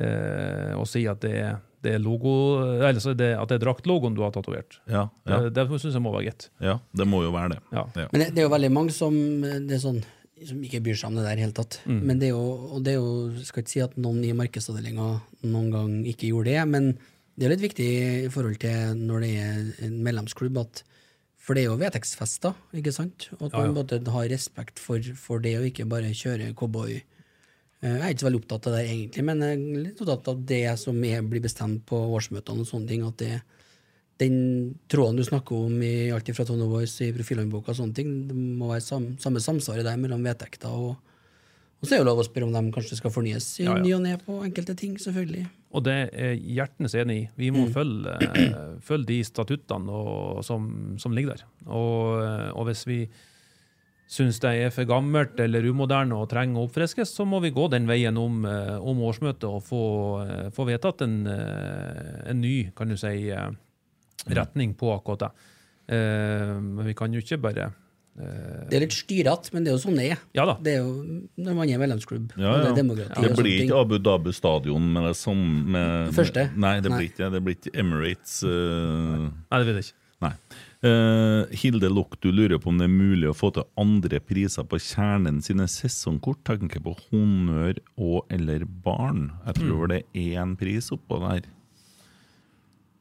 eh, 0.01 0.71
og 0.77 0.87
si 0.89 1.05
at 1.09 1.21
det 1.23 1.33
er, 1.39 1.59
det 1.85 1.95
er 1.95 2.01
logo, 2.03 2.33
eller 2.77 3.01
så 3.01 3.13
er 3.13 3.19
det, 3.19 3.29
at 3.39 3.51
det 3.51 3.59
er 3.59 3.63
draktlogoen 3.65 4.17
du 4.17 4.23
har 4.25 4.33
tatovert. 4.35 4.79
ja, 4.89 5.07
ja, 5.25 5.39
Det, 5.47 5.53
det 5.57 5.81
syns 5.81 5.95
jeg 5.97 6.03
må 6.03 6.13
være 6.13 6.29
greit. 6.29 6.49
ja, 6.61 6.79
det 6.97 7.07
må 7.09 7.23
jo 7.25 7.31
være 7.35 7.55
det. 7.55 7.61
Ja. 7.71 7.85
Ja. 7.95 8.07
Men 8.11 8.25
det, 8.25 8.27
det 8.35 8.43
er 8.43 8.49
jo 8.49 8.55
veldig 8.55 8.73
mange 8.73 8.95
som, 8.95 9.15
det 9.41 9.77
er 9.77 9.83
sånn, 9.85 10.01
som 10.47 10.61
ikke 10.65 10.81
bryr 10.83 10.97
seg 10.99 11.11
om 11.11 11.17
det 11.21 11.25
der 11.29 11.39
i 11.39 11.45
hele 11.45 11.57
tatt. 11.57 11.79
Men 11.85 12.19
det 12.21 12.29
er 12.31 12.35
jo, 12.35 12.45
og 12.75 12.83
det 12.85 12.95
er 12.95 12.99
jo, 12.99 13.45
skal 13.47 13.63
ikke 13.63 13.75
si 13.75 13.83
at 13.85 13.97
noen 14.01 14.21
i 14.25 14.33
markedsavdelinga 14.37 15.09
noen 15.47 15.71
gang 15.73 15.97
ikke 16.09 16.31
gjorde 16.33 16.53
det, 16.53 16.67
men 16.69 16.93
det 17.37 17.47
er 17.47 17.53
litt 17.55 17.63
viktig 17.63 17.89
i 18.25 18.31
forhold 18.33 18.57
til 18.61 18.97
når 18.99 19.23
det 19.25 19.31
er 19.41 19.85
en 19.87 19.99
medlemsklubb, 20.05 20.57
at 20.61 20.83
for 21.41 21.57
det 21.57 21.63
er 21.63 21.71
jo 21.71 21.77
vedtektsfester, 21.81 22.53
ikke 22.77 22.91
sant? 22.93 23.29
Og 23.39 23.47
at 23.47 23.53
Ja, 23.55 23.61
ja. 23.63 23.71
man 23.71 23.79
måtte 23.79 23.97
har 24.13 24.27
respekt 24.29 24.77
for, 24.79 25.01
for 25.17 25.41
det, 25.41 25.55
og 25.57 25.65
ikke 25.65 25.87
bare 25.89 26.11
kjøre 26.13 26.51
cowboy. 26.53 26.99
Eh, 27.81 27.95
Jeg 27.95 28.01
er 28.01 28.09
ikke 28.13 28.21
så 28.21 28.27
veldig 28.29 28.41
opptatt 28.43 28.67
av 28.69 28.75
det 28.77 28.83
egentlig, 28.91 29.23
men 29.25 29.41
jeg 29.41 29.57
er 29.57 29.81
litt 29.87 30.01
opptatt 30.03 30.27
av 30.35 30.43
det 30.45 30.61
som 30.77 30.99
er, 31.03 31.23
blir 31.25 31.41
bestemt 31.41 31.81
på 31.89 31.97
årsmøtene 32.13 32.61
og 32.61 32.69
sånne 32.69 32.87
ting. 32.91 33.01
At 33.07 33.17
det, 33.17 33.41
den 34.21 34.37
tråden 34.87 35.17
du 35.17 35.23
snakker 35.25 35.65
om 35.65 35.81
i 35.81 36.11
alt 36.13 36.29
fra 36.37 36.45
Tone 36.45 36.67
Voice 36.69 37.01
i 37.07 37.13
profilhåndboka 37.15 37.73
og 37.73 37.79
sånne 37.79 37.97
ting, 37.97 38.27
det 38.29 38.37
må 38.37 38.69
være 38.69 38.85
sam, 38.85 39.17
samme 39.17 39.41
samsvaret 39.41 39.87
der 39.87 39.97
mellom 39.97 40.21
vedtekter 40.21 40.69
og, 40.69 40.99
Og 41.81 41.87
så 41.87 41.95
er 41.95 41.97
det 41.97 42.03
jo 42.03 42.09
lov 42.11 42.19
å 42.21 42.27
spørre 42.27 42.45
om 42.45 42.53
de 42.53 42.73
kanskje 42.75 42.99
skal 42.99 43.13
fornyes 43.13 43.47
i 43.57 43.65
Ja, 43.65 43.73
ja. 43.73 43.81
ny 43.81 43.95
og 43.97 44.03
ne 44.03 44.13
på 44.21 44.37
enkelte 44.45 44.75
ting, 44.77 44.99
selvfølgelig. 45.01 45.47
Og 45.73 45.83
det 45.87 45.95
er 46.13 46.35
hjertens 46.37 46.93
enig 46.99 47.15
i. 47.17 47.25
Vi 47.39 47.49
må 47.55 47.65
følge, 47.73 48.13
eh, 48.37 48.75
følge 48.85 49.09
de 49.09 49.17
statuttene 49.25 49.89
og, 49.89 50.43
som, 50.45 50.69
som 51.01 51.15
ligger 51.15 51.39
der. 51.39 51.45
Og, 51.65 52.21
eh, 52.21 52.49
og 52.53 52.69
hvis 52.69 52.85
vi 52.85 52.99
syns 54.11 54.41
det 54.43 54.51
er 54.59 54.73
for 54.75 54.85
gammelt 54.85 55.39
eller 55.39 55.65
umoderne 55.71 56.19
og 56.19 56.29
trenger 56.29 56.59
å 56.59 56.67
oppfriskes, 56.67 57.15
så 57.15 57.25
må 57.25 57.39
vi 57.41 57.53
gå 57.55 57.65
den 57.71 57.89
veien 57.89 58.19
om, 58.19 58.43
eh, 58.45 58.75
om 58.77 59.01
årsmøtet 59.07 59.47
og 59.49 59.63
få, 59.65 59.83
få 60.53 60.67
vedtatt 60.69 61.01
en, 61.07 61.23
en 61.25 62.41
ny 62.43 62.55
kan 62.77 62.91
du 62.91 62.99
si, 62.99 63.31
retning 64.29 64.75
på 64.77 64.93
akkurat 64.93 65.25
det. 65.25 65.31
Men 65.91 66.85
vi 66.85 66.93
kan 66.95 67.11
jo 67.11 67.23
ikke 67.23 67.41
bare 67.41 67.71
Det 68.11 68.75
er 68.75 68.83
litt 68.83 68.93
styrete, 68.93 69.53
men 69.53 69.63
det 69.63 69.71
er 69.71 69.77
jo 69.77 69.81
sånn 69.85 69.95
det 69.97 70.09
er. 70.11 70.19
Ja 70.35 70.43
da. 70.49 70.57
Det 70.61 70.73
er 70.75 70.81
jo 70.83 71.21
når 71.39 71.55
man 71.57 71.69
er 71.71 71.79
medlemsklubb. 71.81 72.33
Ja, 72.35 72.57
ja. 72.59 72.73
det 72.75 72.83
er 72.83 73.23
Det 73.23 73.31
blir 73.39 73.63
ikke 73.63 73.79
Abu 73.79 73.95
Dhabi 74.03 74.33
stadion 74.35 74.89
med 74.93 75.07
det 75.07 75.15
samme 75.17 75.63
med, 75.75 76.11
Første? 76.17 76.49
Nei, 76.59 76.75
det 76.83 76.91
blir 76.91 77.07
ikke 77.07 77.23
det. 77.23 77.31
Det 77.37 77.41
blir 77.45 77.55
ikke 77.57 77.73
Emirates. 77.79 78.41
uh... 78.43 79.31
Nei, 79.31 79.61
det 79.61 79.63
blir 79.65 79.79
jeg 79.79 79.87
ikke. 79.89 79.97
Nei. 80.21 80.33
Uh, 80.81 81.45
Hilde 81.61 81.89
Loch, 81.93 82.13
du 82.21 82.31
lurer 82.33 82.59
på 82.61 82.69
om 82.69 82.77
det 82.81 82.85
er 82.89 82.93
mulig 82.93 83.29
å 83.29 83.37
få 83.37 83.51
til 83.55 83.65
andre 83.79 84.19
priser 84.21 84.65
på 84.69 84.77
Kjernen 84.81 85.39
sine 85.45 85.65
sesongkort. 85.69 86.43
Tenker 86.45 86.81
på 86.83 86.93
honnør 87.07 87.79
og 87.97 88.25
eller 88.33 88.65
barn. 88.65 89.31
Jeg 89.47 89.55
Mm. 89.55 89.63
tror 89.65 89.87
det 89.87 90.03
er 90.13 90.43
én 90.43 90.55
pris 90.57 90.91
oppå 90.93 91.21
der. 91.21 91.47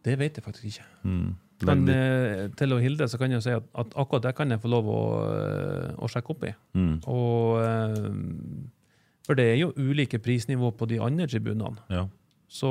Det 0.05 0.19
vet 0.19 0.37
jeg 0.39 0.45
faktisk 0.45 0.65
ikke. 0.71 0.87
Mm. 1.05 1.37
Men 1.67 1.87
litt- 1.87 1.97
eh, 1.97 2.49
til 2.57 2.73
og 2.73 2.81
Hilde 2.81 3.09
så 3.09 3.19
kan 3.19 3.31
jeg 3.31 3.43
si 3.43 3.51
at, 3.51 3.63
at 3.75 3.91
akkurat 3.97 4.23
det 4.23 4.35
kan 4.37 4.49
jeg 4.51 4.61
få 4.63 4.69
lov 4.73 4.85
å, 4.89 5.01
eh, 5.35 5.95
å 5.99 6.09
sjekke 6.09 6.31
opp 6.31 6.45
i. 6.45 6.55
mm. 6.75 6.95
Og, 7.07 7.61
eh, 7.63 8.71
for 9.27 9.35
det 9.35 9.45
er 9.53 9.59
jo 9.61 9.73
ulike 9.77 10.19
prisnivå 10.19 10.73
på 10.77 10.89
de 10.89 10.99
andre 11.01 11.27
tribunene. 11.27 11.77
ja. 11.91 12.07
Så 12.51 12.67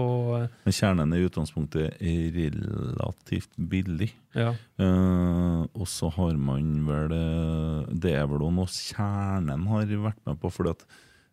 Men 0.65 0.73
Kjernen 0.75 1.13
er 1.13 1.21
i 1.21 1.27
utgangspunktet 1.29 2.01
relativt 2.01 3.53
billig. 3.69 4.09
ja. 4.35 4.49
Eh, 4.77 5.61
og 5.73 5.87
så 5.87 6.09
har 6.11 6.33
man 6.35 6.85
vel 6.85 7.09
Det 7.99 8.11
er 8.13 8.27
vel 8.27 8.39
noe 8.51 8.65
Kjernen 8.67 9.67
har 9.67 9.85
vært 9.85 10.19
med 10.25 10.39
på. 10.41 10.51
Fordi 10.51 10.71
at 10.71 10.83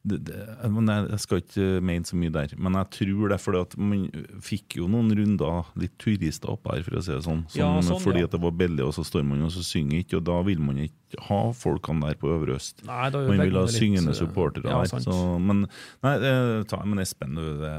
det, 0.06 0.18
det, 0.28 0.36
jeg, 0.62 1.20
skal 1.22 1.40
ikke 1.42 1.66
mene 1.84 2.06
så 2.06 2.18
mye 2.18 2.32
der, 2.34 2.52
men 2.62 2.78
jeg 2.78 2.90
tror 2.96 3.30
det 3.30 3.36
er 3.36 3.42
fordi 3.42 3.62
at 3.64 3.76
man 3.80 4.04
fikk 4.44 4.78
jo 4.78 4.88
noen 4.90 5.10
runder, 5.18 5.70
litt 5.80 5.96
turister 6.02 6.52
opp 6.52 6.68
her, 6.70 6.84
for 6.86 6.98
å 7.00 7.02
si 7.02 7.14
det 7.14 7.24
sånn. 7.26 7.42
Som, 7.50 7.58
Ja, 7.58 7.70
sånn, 7.84 8.02
fordi 8.04 8.22
ja. 8.22 8.30
at 8.30 8.36
det 8.36 8.42
var 8.44 8.54
billig, 8.56 8.84
og 8.86 8.94
så 8.94 9.04
står 9.06 9.26
man 9.26 9.42
og 9.46 9.52
så 9.54 9.64
synger 9.66 10.04
ikke, 10.04 10.20
og 10.20 10.26
da 10.28 10.38
vil 10.46 10.62
man 10.62 10.78
ikke 10.86 11.26
ha 11.26 11.40
folkene 11.56 12.06
der 12.06 12.20
på 12.20 12.30
Øvre 12.34 12.58
Øst. 12.60 12.84
Man 12.86 13.42
vil 13.42 13.58
ha 13.58 13.66
syngende 13.70 14.14
eh, 14.14 14.18
supportere 14.18 14.70
ja, 14.70 14.82
der. 14.82 15.02
Så, 15.02 15.16
men 15.42 15.66
nei, 16.06 16.14
eh, 16.18 16.60
ta 16.70 16.82
men 16.86 17.02
Espen, 17.02 17.38
du. 17.38 17.56
Det, 17.62 17.74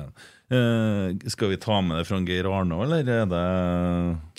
skal 1.28 1.49
vi 1.52 1.57
ta 1.60 1.82
med 1.84 1.98
det 1.99 2.06
fra 2.07 2.19
Geir 2.24 2.48
Arne 2.48 2.78
eller 2.86 3.02
er 3.03 3.26
det 3.28 3.41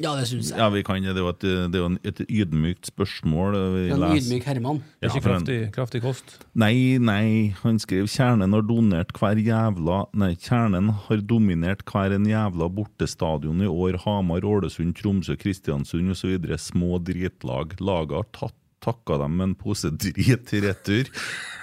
Ja, 0.00 0.14
det 0.16 0.24
syns 0.30 0.48
jeg. 0.50 0.56
ja, 0.58 0.68
vi 0.72 0.82
kan, 0.86 1.02
det 1.04 1.12
er 1.12 1.20
jo 1.20 1.28
et, 1.34 1.40
det 1.44 1.76
er 1.76 1.82
jo 1.82 1.90
et 2.08 2.22
ydmykt 2.28 2.88
spørsmål. 2.88 3.56
Vi 3.74 3.82
En 3.92 4.00
leser- 4.00 4.22
ydmyk 4.22 4.44
Herman. 4.48 4.80
Ja, 5.02 5.08
Ikke 5.10 5.20
kraftig, 5.26 5.58
kraftig 5.74 6.00
kost. 6.02 6.38
Nei, 6.54 6.96
nei, 6.98 7.54
han 7.62 7.78
skrev 7.78 8.08
Kjernen 8.08 8.56
har 8.56 8.62
donert 8.64 9.12
hver 9.18 9.36
jævla 9.36 9.98
Nei, 10.14 10.32
Kjernen 10.36 10.88
har 11.08 11.20
dominert 11.28 11.84
hver 11.84 12.14
en 12.16 12.24
jævla 12.24 12.70
bortestadion 12.72 13.60
i 13.60 13.68
år. 13.68 14.00
Hamar, 14.06 14.40
Ålesund, 14.48 14.96
Tromsø, 14.96 15.36
Kristiansund 15.36 16.10
osv. 16.16 16.38
Små 16.56 16.98
dritlag. 17.04 17.76
Laget 17.80 18.16
har 18.16 18.32
tatt 18.32 18.54
takka 18.80 19.16
dem 19.18 19.32
med 19.36 19.44
en 19.48 19.54
pose 19.58 19.90
drit 19.90 20.52
i 20.54 20.60
retur. 20.62 21.08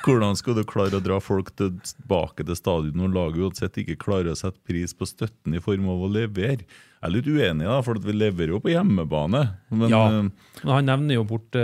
Hvordan 0.05 0.35
skal 0.37 0.53
du 0.59 0.63
klare 0.69 0.99
å 0.99 1.03
dra 1.03 1.17
folk 1.23 1.47
tilbake 1.57 2.45
til 2.45 2.57
stadion 2.59 2.99
når 2.99 3.13
laget 3.15 3.41
uansett 3.47 3.79
ikke 3.81 3.95
klarer 3.97 4.31
å 4.33 4.37
sette 4.37 4.61
pris 4.67 4.93
på 4.93 5.07
støtten 5.09 5.55
i 5.57 5.61
form 5.63 5.87
av 5.89 6.03
å 6.05 6.09
levere? 6.13 6.61
Jeg 6.67 7.09
er 7.09 7.13
litt 7.13 7.27
uenig, 7.29 7.65
da, 7.65 7.79
for 7.85 7.97
at 7.99 8.05
vi 8.05 8.13
leverer 8.13 8.53
jo 8.53 8.59
på 8.61 8.71
hjemmebane. 8.73 9.41
Men 9.73 9.89
Ja. 9.89 10.03
eh, 10.09 10.29
han 10.69 10.85
nevner 10.85 11.15
jo 11.19 11.23
borte, 11.25 11.61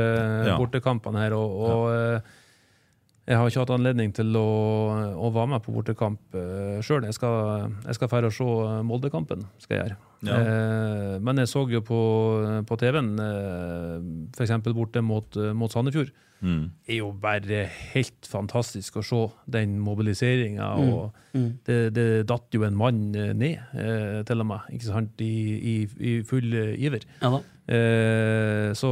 Ja. 0.47 0.57
bortekampene 0.57 1.17
her, 1.21 1.33
og, 1.33 1.53
og 1.61 1.85
eh, 1.93 2.21
jeg 3.29 3.37
har 3.37 3.47
ikke 3.51 3.61
hatt 3.61 3.73
anledning 3.75 4.11
til 4.17 4.33
å, 4.35 4.45
å 5.13 5.29
være 5.33 5.51
med 5.53 5.61
på 5.65 5.73
bortekamp 5.75 6.33
uh, 6.35 6.79
sjøl. 6.83 7.05
Jeg 7.05 7.15
skal, 7.19 7.69
jeg 7.85 7.97
skal 7.99 8.09
fære 8.11 8.31
og 8.31 8.35
se 8.35 8.47
eh, 8.65 8.79
Moldekampen. 8.87 9.45
skal 9.61 9.77
jeg 9.77 9.83
gjøre. 9.85 9.99
Ja. 10.25 10.39
Eh, 10.41 11.13
men 11.23 11.41
jeg 11.41 11.49
så 11.49 11.63
jo 11.69 11.81
på, 11.85 12.01
på 12.69 12.79
TV-en, 12.81 13.13
uh, 13.21 14.01
f.eks. 14.35 14.57
borte 14.73 15.01
mot, 15.05 15.37
eh, 15.37 15.53
mot 15.57 15.71
Sandefjord. 15.73 16.11
mm, 16.41 16.65
Det 16.85 16.95
er 16.95 16.99
jo 16.99 17.11
bare 17.21 17.63
helt 17.93 18.27
fantastisk 18.29 18.97
å 18.97 19.05
se 19.05 19.21
den 19.53 19.77
mobiliseringa. 19.79 20.73
og 20.81 21.13
Det, 21.65 21.93
det 21.95 22.25
datt 22.27 22.51
jo 22.57 22.65
en 22.67 22.75
mann 22.77 23.13
eh, 23.15 23.31
ned, 23.37 23.61
eh, 23.77 24.21
til 24.27 24.41
og 24.43 24.49
med, 24.49 24.67
ikke 24.75 24.89
sant, 24.89 25.21
i, 25.21 25.31
i, 25.61 25.75
i 26.01 26.17
full 26.27 26.51
eh, 26.53 26.73
iver. 26.81 27.05
Ja 27.21 27.37
da. 27.37 27.43
Eh, 27.71 28.73
så 28.75 28.91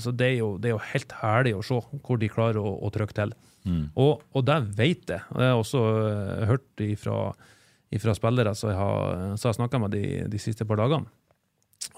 så 0.00 0.12
det, 0.16 0.30
er 0.30 0.38
jo, 0.40 0.54
det 0.56 0.70
er 0.70 0.76
jo 0.76 0.86
helt 0.94 1.12
herlig 1.20 1.52
å 1.58 1.64
se 1.66 1.80
hvor 2.06 2.20
de 2.20 2.30
klarer 2.32 2.60
å, 2.62 2.72
å 2.86 2.90
trykke 2.94 3.16
til. 3.16 3.34
mm, 3.68 3.84
Og, 4.00 4.24
og 4.32 4.46
det 4.48 4.58
vet 4.78 5.12
jeg. 5.12 5.22
Og 5.28 5.40
det 5.40 5.44
har 5.44 5.52
jeg 5.52 5.62
også 5.64 5.84
eh, 6.08 6.46
hørt 6.52 6.84
ifra 6.88 8.16
spillere 8.16 8.54
som 8.56 8.72
jeg 8.72 8.80
har, 8.80 9.22
jeg 9.34 9.44
har 9.50 9.58
snakka 9.60 9.82
med 9.84 9.96
de, 9.96 10.04
de 10.30 10.40
siste 10.40 10.64
par 10.68 10.80
dagene, 10.80 11.08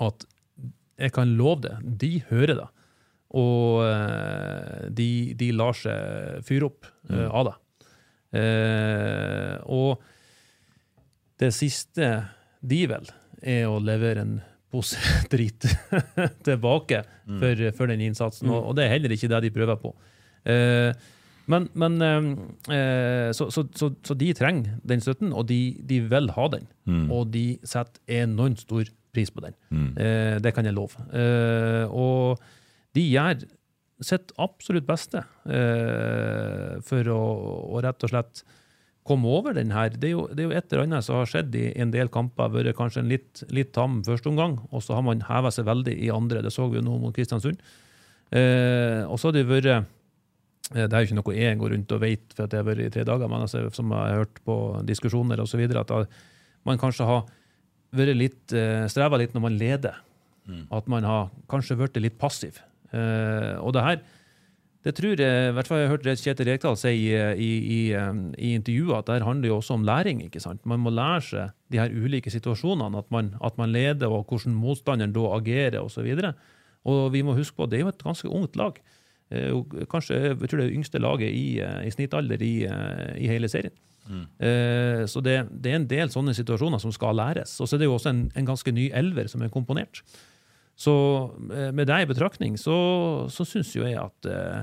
at 0.00 0.26
jeg 1.00 1.14
kan 1.16 1.30
love 1.38 1.62
det, 1.64 1.76
de 2.02 2.12
hører 2.28 2.58
det. 2.58 2.68
Og 3.38 3.84
eh, 3.86 4.90
de, 4.90 5.10
de 5.38 5.52
lar 5.54 5.76
seg 5.78 6.42
fyre 6.46 6.72
opp 6.72 6.88
mm. 7.08 7.26
av 7.30 7.52
det. 7.52 7.56
Eh, 8.40 9.56
og 9.70 10.02
det 11.40 11.54
siste 11.56 12.10
de 12.60 12.80
vil, 12.90 13.12
er 13.40 13.70
å 13.70 13.78
levere 13.80 14.26
en 14.26 14.38
pose 14.70 14.98
drit 15.32 15.66
tilbake 16.46 17.02
for, 17.26 17.64
for 17.76 17.90
den 17.90 18.04
innsatsen. 18.08 18.50
Og, 18.50 18.70
og 18.70 18.76
det 18.78 18.86
er 18.86 18.94
heller 18.96 19.14
ikke 19.16 19.30
det 19.32 19.42
de 19.46 19.54
prøver 19.54 19.80
på. 19.82 19.94
Eh, 20.48 20.92
men, 21.50 21.66
men 21.74 21.96
eh, 22.06 22.28
eh, 22.76 23.28
så, 23.34 23.48
så, 23.50 23.64
så, 23.74 23.90
så 24.06 24.14
de 24.14 24.30
trenger 24.38 24.78
den 24.86 25.02
støtten, 25.02 25.32
og 25.34 25.48
de, 25.50 25.60
de 25.86 26.00
vil 26.10 26.30
ha 26.36 26.48
den. 26.52 26.68
Og 27.10 27.30
de 27.34 27.44
setter 27.66 28.22
enormt 28.22 28.62
stor 28.62 28.86
pris 29.14 29.30
på 29.34 29.42
den. 29.42 29.56
Eh, 29.98 30.36
det 30.42 30.52
kan 30.54 30.66
jeg 30.68 30.76
love. 30.76 30.94
Eh, 31.10 31.86
og 31.90 32.38
de 32.94 33.06
gjør 33.10 33.42
sitt 34.00 34.32
absolutt 34.40 34.86
beste 34.88 35.20
eh, 35.50 36.78
for 36.86 37.10
å, 37.12 37.20
å 37.74 37.82
rett 37.84 38.06
og 38.06 38.12
slett 38.14 38.44
komme 39.10 39.28
over 39.30 39.54
den 39.56 39.74
her. 39.74 39.92
Det 39.92 40.08
er, 40.08 40.14
jo, 40.14 40.24
det 40.30 40.44
er 40.44 40.48
jo 40.48 40.56
et 40.56 40.72
eller 40.72 40.86
annet 40.86 41.06
som 41.06 41.18
har 41.18 41.30
skjedd 41.30 41.54
i 41.58 41.66
en 41.82 41.92
del 41.94 42.10
kamper. 42.12 42.52
Vært 42.54 42.78
kanskje 42.78 43.02
en 43.02 43.10
litt, 43.10 43.42
litt 43.52 43.72
tam 43.76 44.00
første 44.06 44.30
omgang, 44.30 44.58
og 44.70 44.84
så 44.86 44.96
har 44.96 45.06
man 45.06 45.24
heva 45.26 45.52
seg 45.54 45.68
veldig 45.68 45.96
i 46.06 46.12
andre. 46.14 46.44
Det 46.46 46.54
så 46.54 46.68
vi 46.70 46.78
jo 46.78 46.86
nå 46.86 46.98
mot 47.02 47.16
Kristiansund. 47.16 47.60
Eh, 48.30 49.02
og 49.04 49.18
så 49.18 49.28
har 49.28 49.36
det 49.36 49.48
vært 49.50 49.70
eh, 49.74 49.88
det 50.70 50.86
er 50.86 51.02
jo 51.02 51.08
ikke 51.08 51.18
noe 51.18 51.34
jeg 51.34 51.58
går 51.58 51.74
rundt 51.74 51.94
og 51.96 52.02
vet, 52.04 52.28
for 52.36 52.46
at 52.46 52.52
det 52.52 52.60
har 52.60 52.68
vært 52.68 52.84
i 52.84 52.92
tre 52.94 53.02
dager, 53.08 53.30
men 53.30 53.42
altså, 53.42 53.64
som 53.74 53.90
jeg 53.90 53.98
har 54.14 54.22
hørt 54.22 54.38
på 54.46 54.56
diskusjoner 54.86 55.42
osv., 55.42 55.64
at 55.66 55.94
man 56.68 56.78
kanskje 56.78 57.08
har 57.08 57.24
vært 57.96 58.14
litt, 58.18 58.44
eh, 58.54 58.86
streva 58.92 59.18
litt 59.18 59.34
når 59.34 59.46
man 59.48 59.58
leder. 59.58 59.98
At 60.74 60.88
man 60.90 61.04
har 61.06 61.28
kanskje 61.50 61.76
blitt 61.78 61.98
litt 62.02 62.18
passiv. 62.18 62.58
Eh, 62.90 63.54
og 63.62 63.74
det 63.74 63.84
her 63.86 64.00
det 64.84 64.94
tror 64.96 65.20
jeg, 65.20 65.48
i 65.50 65.52
hvert 65.52 65.68
fall 65.68 65.82
jeg 65.82 65.88
har 65.90 65.96
hørt 65.98 66.22
Kjetil 66.22 66.48
Rekdal 66.48 66.76
si 66.80 66.92
i, 66.94 67.10
i, 67.36 67.50
i, 67.60 67.80
i 68.40 68.52
intervjuet, 68.56 69.02
at 69.02 69.10
det 69.10 69.26
handler 69.26 69.50
jo 69.50 69.58
også 69.58 69.76
om 69.76 69.84
læring. 69.84 70.22
ikke 70.24 70.40
sant? 70.40 70.64
Man 70.64 70.80
må 70.80 70.92
lære 70.94 71.20
seg 71.26 71.50
de 71.72 71.82
her 71.82 71.92
ulike 71.92 72.32
situasjonene, 72.32 73.02
at 73.02 73.10
man, 73.12 73.34
at 73.44 73.58
man 73.60 73.74
leder, 73.74 74.08
og 74.08 74.24
hvordan 74.30 74.56
motstanderen 74.56 75.12
da 75.12 75.26
agerer 75.36 75.82
osv. 75.82 76.08
Og, 76.08 76.32
og 76.94 77.12
vi 77.12 77.20
må 77.26 77.36
huske 77.36 77.58
på 77.58 77.68
at 77.68 77.74
det 77.74 77.80
er 77.80 77.84
jo 77.84 77.92
et 77.92 78.06
ganske 78.06 78.32
ungt 78.32 78.56
lag. 78.56 78.80
Eh, 79.30 79.52
Kanskje 79.90 80.16
jeg 80.16 80.38
tror 80.40 80.58
det 80.58 80.64
er 80.64 80.70
det 80.70 80.78
yngste 80.78 80.98
laget 81.02 81.30
i, 81.30 81.60
eh, 81.60 81.90
snittalder 81.92 82.42
i, 82.42 82.64
eh, 82.64 83.14
i 83.20 83.28
hele 83.30 83.48
serien. 83.48 83.76
Mm. 84.10 84.26
Så 85.06 85.20
det, 85.22 85.36
det 85.62 85.70
er 85.70 85.76
en 85.76 85.86
del 85.86 86.08
sånne 86.10 86.32
situasjoner 86.34 86.80
som 86.82 86.90
skal 86.90 87.14
læres. 87.14 87.52
Og 87.60 87.68
så 87.68 87.76
er 87.76 87.84
det 87.84 87.86
jo 87.86 87.94
også 87.94 88.10
en, 88.10 88.24
en 88.34 88.48
ganske 88.48 88.72
ny 88.74 88.88
elver 88.96 89.28
som 89.30 89.44
er 89.44 89.52
komponert. 89.54 90.00
Så 90.80 90.92
eh, 91.52 91.70
med 91.76 91.88
deg 91.90 92.06
i 92.06 92.08
betraktning 92.08 92.56
så, 92.60 92.76
så 93.32 93.44
syns 93.48 93.74
jo 93.76 93.84
jeg 93.84 93.98
at 94.00 94.28
eh, 94.30 94.62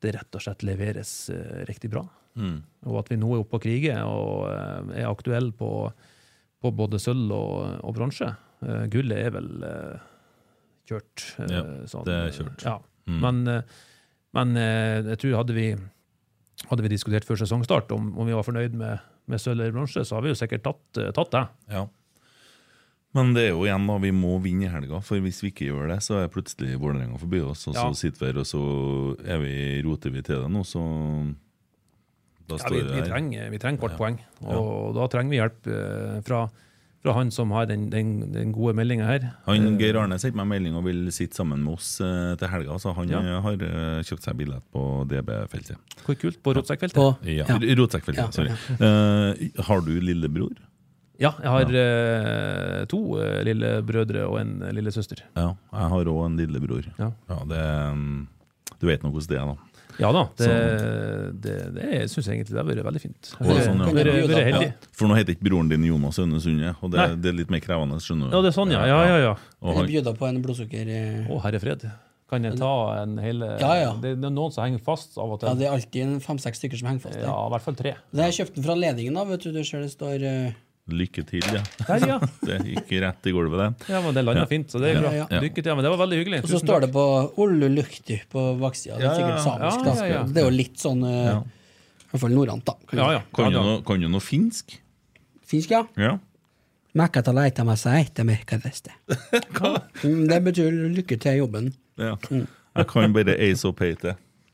det 0.00 0.14
rett 0.16 0.36
og 0.36 0.44
slett 0.44 0.64
leveres 0.68 1.12
eh, 1.32 1.62
riktig 1.68 1.92
bra. 1.92 2.04
mm. 2.36 2.58
Og 2.90 2.98
at 3.00 3.10
vi 3.12 3.18
nå 3.20 3.32
er 3.34 3.42
oppe 3.42 3.56
og 3.56 3.64
kriger 3.64 4.04
og 4.04 4.48
er 4.96 5.08
aktuelle 5.08 5.52
på, 5.56 5.70
på 6.60 6.72
både 6.76 7.00
sølv 7.00 7.32
og, 7.36 7.80
og 7.84 7.96
bronse. 7.96 8.28
Gullet 8.92 9.20
er 9.20 9.32
vel 9.32 9.48
kjørt. 10.88 11.24
Ja, 11.48 11.62
sånn, 11.88 12.04
det 12.08 12.16
er 12.16 12.34
kjørt. 12.36 12.64
Ja. 12.64 12.74
Mm. 13.08 13.20
Men, 13.24 13.40
men 14.36 14.56
jeg 14.60 15.20
tror 15.22 15.38
hadde 15.40 15.56
vi, 15.56 15.66
hadde 16.68 16.84
vi 16.84 16.92
diskutert 16.92 17.28
før 17.28 17.40
sesongstart 17.40 17.92
om, 17.96 18.10
om 18.16 18.28
vi 18.28 18.36
var 18.36 18.44
fornøyd 18.48 18.76
med, 18.80 19.04
med 19.28 19.40
sølv 19.40 19.60
eller 19.60 19.76
bronse, 19.76 20.04
så 20.04 20.18
har 20.18 20.24
vi 20.24 20.32
jo 20.32 20.40
sikkert 20.40 20.64
tatt, 20.68 21.02
tatt 21.16 21.32
det. 21.36 21.44
Ja. 21.76 21.86
Men 23.14 23.32
det 23.34 23.42
er 23.48 23.48
jo 23.56 23.64
igjen 23.66 23.86
da, 23.90 23.96
vi 23.98 24.12
må 24.14 24.36
vinne 24.42 24.68
i 24.68 24.70
helga, 24.70 25.00
for 25.02 25.18
hvis 25.18 25.40
vi 25.42 25.50
ikke 25.50 25.66
gjør 25.66 25.88
det, 25.90 25.96
så 26.06 26.20
er 26.22 26.28
plutselig 26.30 26.76
Vålerenga 26.78 27.18
forbi 27.18 27.40
oss, 27.42 27.66
og 27.66 27.74
så 27.74 27.88
Ja. 27.88 27.92
sitter 27.98 28.20
vi 28.20 28.26
her, 28.32 28.38
og 28.38 28.46
så 28.46 28.60
er 29.26 29.38
vi, 29.42 29.54
roter 29.82 30.10
vi 30.14 30.22
til 30.22 30.42
det 30.44 30.50
nå, 30.50 30.62
så 30.62 30.80
Da 32.50 32.56
Ja, 32.56 32.64
står 32.66 32.70
vi, 32.74 32.80
det 32.82 32.90
vi, 32.94 33.00
der. 33.00 33.08
trenger, 33.10 33.50
vi 33.50 33.58
trenger 33.62 33.78
hvert 33.84 33.96
poeng, 33.98 34.18
og 34.42 34.94
da 34.96 35.06
trenger 35.12 35.30
vi 35.30 35.38
hjelp 35.38 35.66
eh, 35.70 36.20
fra, 36.26 36.40
fra 37.02 37.12
han 37.14 37.30
som 37.30 37.50
har 37.54 37.66
den, 37.70 37.88
den, 37.90 38.32
den 38.32 38.50
gode 38.52 38.74
meldinga 38.74 39.06
her. 39.06 39.26
Han, 39.46 39.76
Geir 39.78 39.98
Arne 40.00 40.18
sendte 40.18 40.36
meg 40.40 40.48
melding 40.50 40.74
og 40.74 40.82
vil 40.84 41.10
sitte 41.14 41.38
sammen 41.38 41.62
med 41.62 41.74
oss 41.78 42.00
eh, 42.00 42.34
til 42.40 42.48
helga. 42.50 42.74
Så 42.82 42.94
han 42.96 43.08
Ja. 43.08 43.20
eh, 43.22 43.40
har 43.42 43.52
eh, 43.54 44.02
kjøpt 44.02 44.22
seg 44.26 44.36
billett 44.36 44.66
på 44.74 44.82
DB-feltet. 45.06 45.78
Hvor 46.06 46.18
kult 46.18 46.42
på 46.42 46.54
rotsekkfeltet. 46.58 46.94
På, 46.98 47.16
Ja, 47.26 47.46
ja. 47.46 47.58
Rotsekkfeltet, 47.78 48.18
Ja, 48.18 48.30
sorry. 48.34 48.50
Eh, 48.80 49.62
har 49.62 49.80
du 49.86 49.94
lillebror? 50.00 50.54
Ja, 51.20 51.34
jeg 51.44 51.50
har 51.52 51.74
eh, 51.76 52.84
to 52.88 53.00
uh, 53.20 53.40
lillebrødre 53.44 54.22
og 54.24 54.38
en 54.40 54.54
eh, 54.64 54.70
lillesøster. 54.76 55.20
Ja, 55.36 55.50
jeg 55.74 55.90
har 55.94 56.08
òg 56.14 56.22
en 56.30 56.38
lillebror. 56.40 56.86
Ja. 56.98 57.10
det, 57.50 57.64
mm, 57.96 58.22
du 58.80 58.86
vet 58.88 59.02
nå 59.04 59.10
hvordan 59.12 59.28
det 59.34 59.40
er, 59.40 59.50
da. 59.50 59.66
Ja 60.00 60.08
da, 60.16 60.22
det, 60.38 60.52
det, 61.44 61.54
det 61.76 61.86
syns 62.08 62.28
jeg 62.30 62.38
egentlig 62.38 62.54
det 62.54 62.60
har 62.62 62.68
vært 62.70 62.86
veldig 62.86 63.02
fint. 63.02 63.32
Å, 63.36 63.44
sånn, 63.44 63.82
ja. 63.82 63.88
Vært- 63.90 64.08
vært- 64.08 64.30
vært 64.30 64.46
heldig. 64.48 64.68
For 64.96 65.10
nå 65.10 65.16
heter 65.18 65.34
ikke 65.34 65.44
broren 65.50 65.68
din 65.68 65.84
Jonas 65.90 66.16
Aune 66.22 66.40
Sunde, 66.40 66.70
og 66.80 66.94
det, 66.94 67.00
Nei. 67.02 67.18
det 67.20 67.32
er 67.32 67.36
litt 67.42 67.50
mer 67.52 67.60
krevende, 67.60 67.98
skjønner 68.00 68.30
du. 68.30 68.36
Ja, 68.38 68.40
det 68.46 68.52
er 68.52 68.56
sånn, 68.56 68.72
ja. 68.72 68.84
Ja, 68.88 69.00
ja, 69.10 69.18
ja. 69.26 69.34
Og 69.60 69.74
Jeg 69.74 69.76
han, 69.82 69.90
bjuda 69.92 70.14
på 70.16 70.28
en 70.30 70.40
blodsukker 70.46 70.88
eh, 70.94 71.28
Å, 71.28 71.40
herre 71.44 71.60
fred. 71.60 71.84
Kan 72.30 72.46
jeg 72.46 72.56
ta 72.62 72.72
en 73.02 73.18
hele 73.18 73.46
Ja, 73.58 73.74
ja. 73.76 73.92
Det 74.00 74.12
er 74.14 74.30
noen 74.30 74.52
som 74.54 74.62
henger 74.64 74.80
fast 74.86 75.18
av 75.18 75.32
og 75.34 75.42
Ja, 75.42 75.50
til. 75.50 75.58
det 75.60 75.66
er 75.68 75.72
alltid 75.74 76.02
en 76.06 76.16
fem-seks 76.24 76.62
stykker 76.62 76.78
som 76.80 76.88
henger 76.92 77.04
fast. 77.08 77.18
Ja, 77.20 77.34
i 77.34 77.52
hvert 77.52 77.66
fall 77.66 77.76
tre. 77.76 77.96
Det 78.14 78.22
har 78.22 78.30
jeg 78.30 78.38
kjøpt 78.46 78.54
den 78.56 78.64
fra 78.70 78.76
ledningen, 78.78 79.18
da. 79.18 79.24
Vet 79.34 79.42
du, 79.44 79.50
du 79.52 79.64
ser 79.66 79.82
det 79.84 79.90
står 79.92 80.22
eh, 80.30 80.52
lykke 80.96 81.22
til, 81.28 81.44
ja. 81.54 81.60
Der, 81.86 82.06
ja. 82.08 82.16
Det 82.46 82.58
gikk 82.66 82.90
rett 83.04 83.26
i 83.30 83.32
gulvet, 83.36 83.60
det. 83.62 83.88
ja 83.94 84.00
men 84.04 84.14
det 84.16 84.24
landa 84.26 84.46
fint, 84.50 84.70
så 84.72 84.80
det 84.82 84.92
er 84.94 85.00
bra. 85.02 85.12
Ja, 85.16 85.26
ja. 85.30 85.40
Lykke 85.44 85.62
til. 85.62 85.72
Men 85.76 85.86
det 85.86 85.92
var 85.94 86.00
veldig 86.02 86.18
hyggelig. 86.20 86.42
Og 86.44 86.50
så 86.52 86.60
står 86.62 86.86
det 86.86 86.90
på 86.94 87.04
Ollu 87.44 87.68
Lukti 87.74 88.20
på 88.32 88.44
baksida. 88.60 88.98
Det 88.98 89.04
er 89.04 89.08
Ja, 89.08 89.10
ja, 89.10 89.18
sikkert 89.20 89.44
samisk, 89.46 89.86
Ja, 89.86 89.94
ja, 90.06 90.12
ja. 90.14 90.22
Det 90.28 90.42
er 90.42 90.48
jo 90.48 90.54
litt 90.56 90.78
sånn 90.82 91.04
uh, 91.06 91.12
Ja. 91.30 91.38
I 91.40 92.10
hvert 92.12 92.24
fall 92.24 92.34
norrønt, 92.34 92.64
da. 92.66 92.74
Ja, 92.98 93.10
ja. 93.14 93.20
Kan, 93.36 93.52
ja, 93.52 93.60
du 93.60 93.68
noe, 93.68 93.82
kan 93.86 94.00
du 94.02 94.08
noe 94.10 94.20
finsk? 94.24 94.74
Finsk, 95.46 95.70
ja. 95.76 95.84
Ja. 96.00 96.16
Mm, 100.02 100.24
Det 100.30 100.38
betyr 100.42 100.70
lykke 100.96 101.16
til 101.20 101.36
i 101.36 101.38
jobben. 101.38 101.72
ja. 102.00 102.16
Mm. 102.30 102.46
Jeg 102.76 102.86
kan 102.86 103.12
bare 103.12 103.34
ace 103.38 103.66
og 103.66 103.74
peite. 103.76 104.12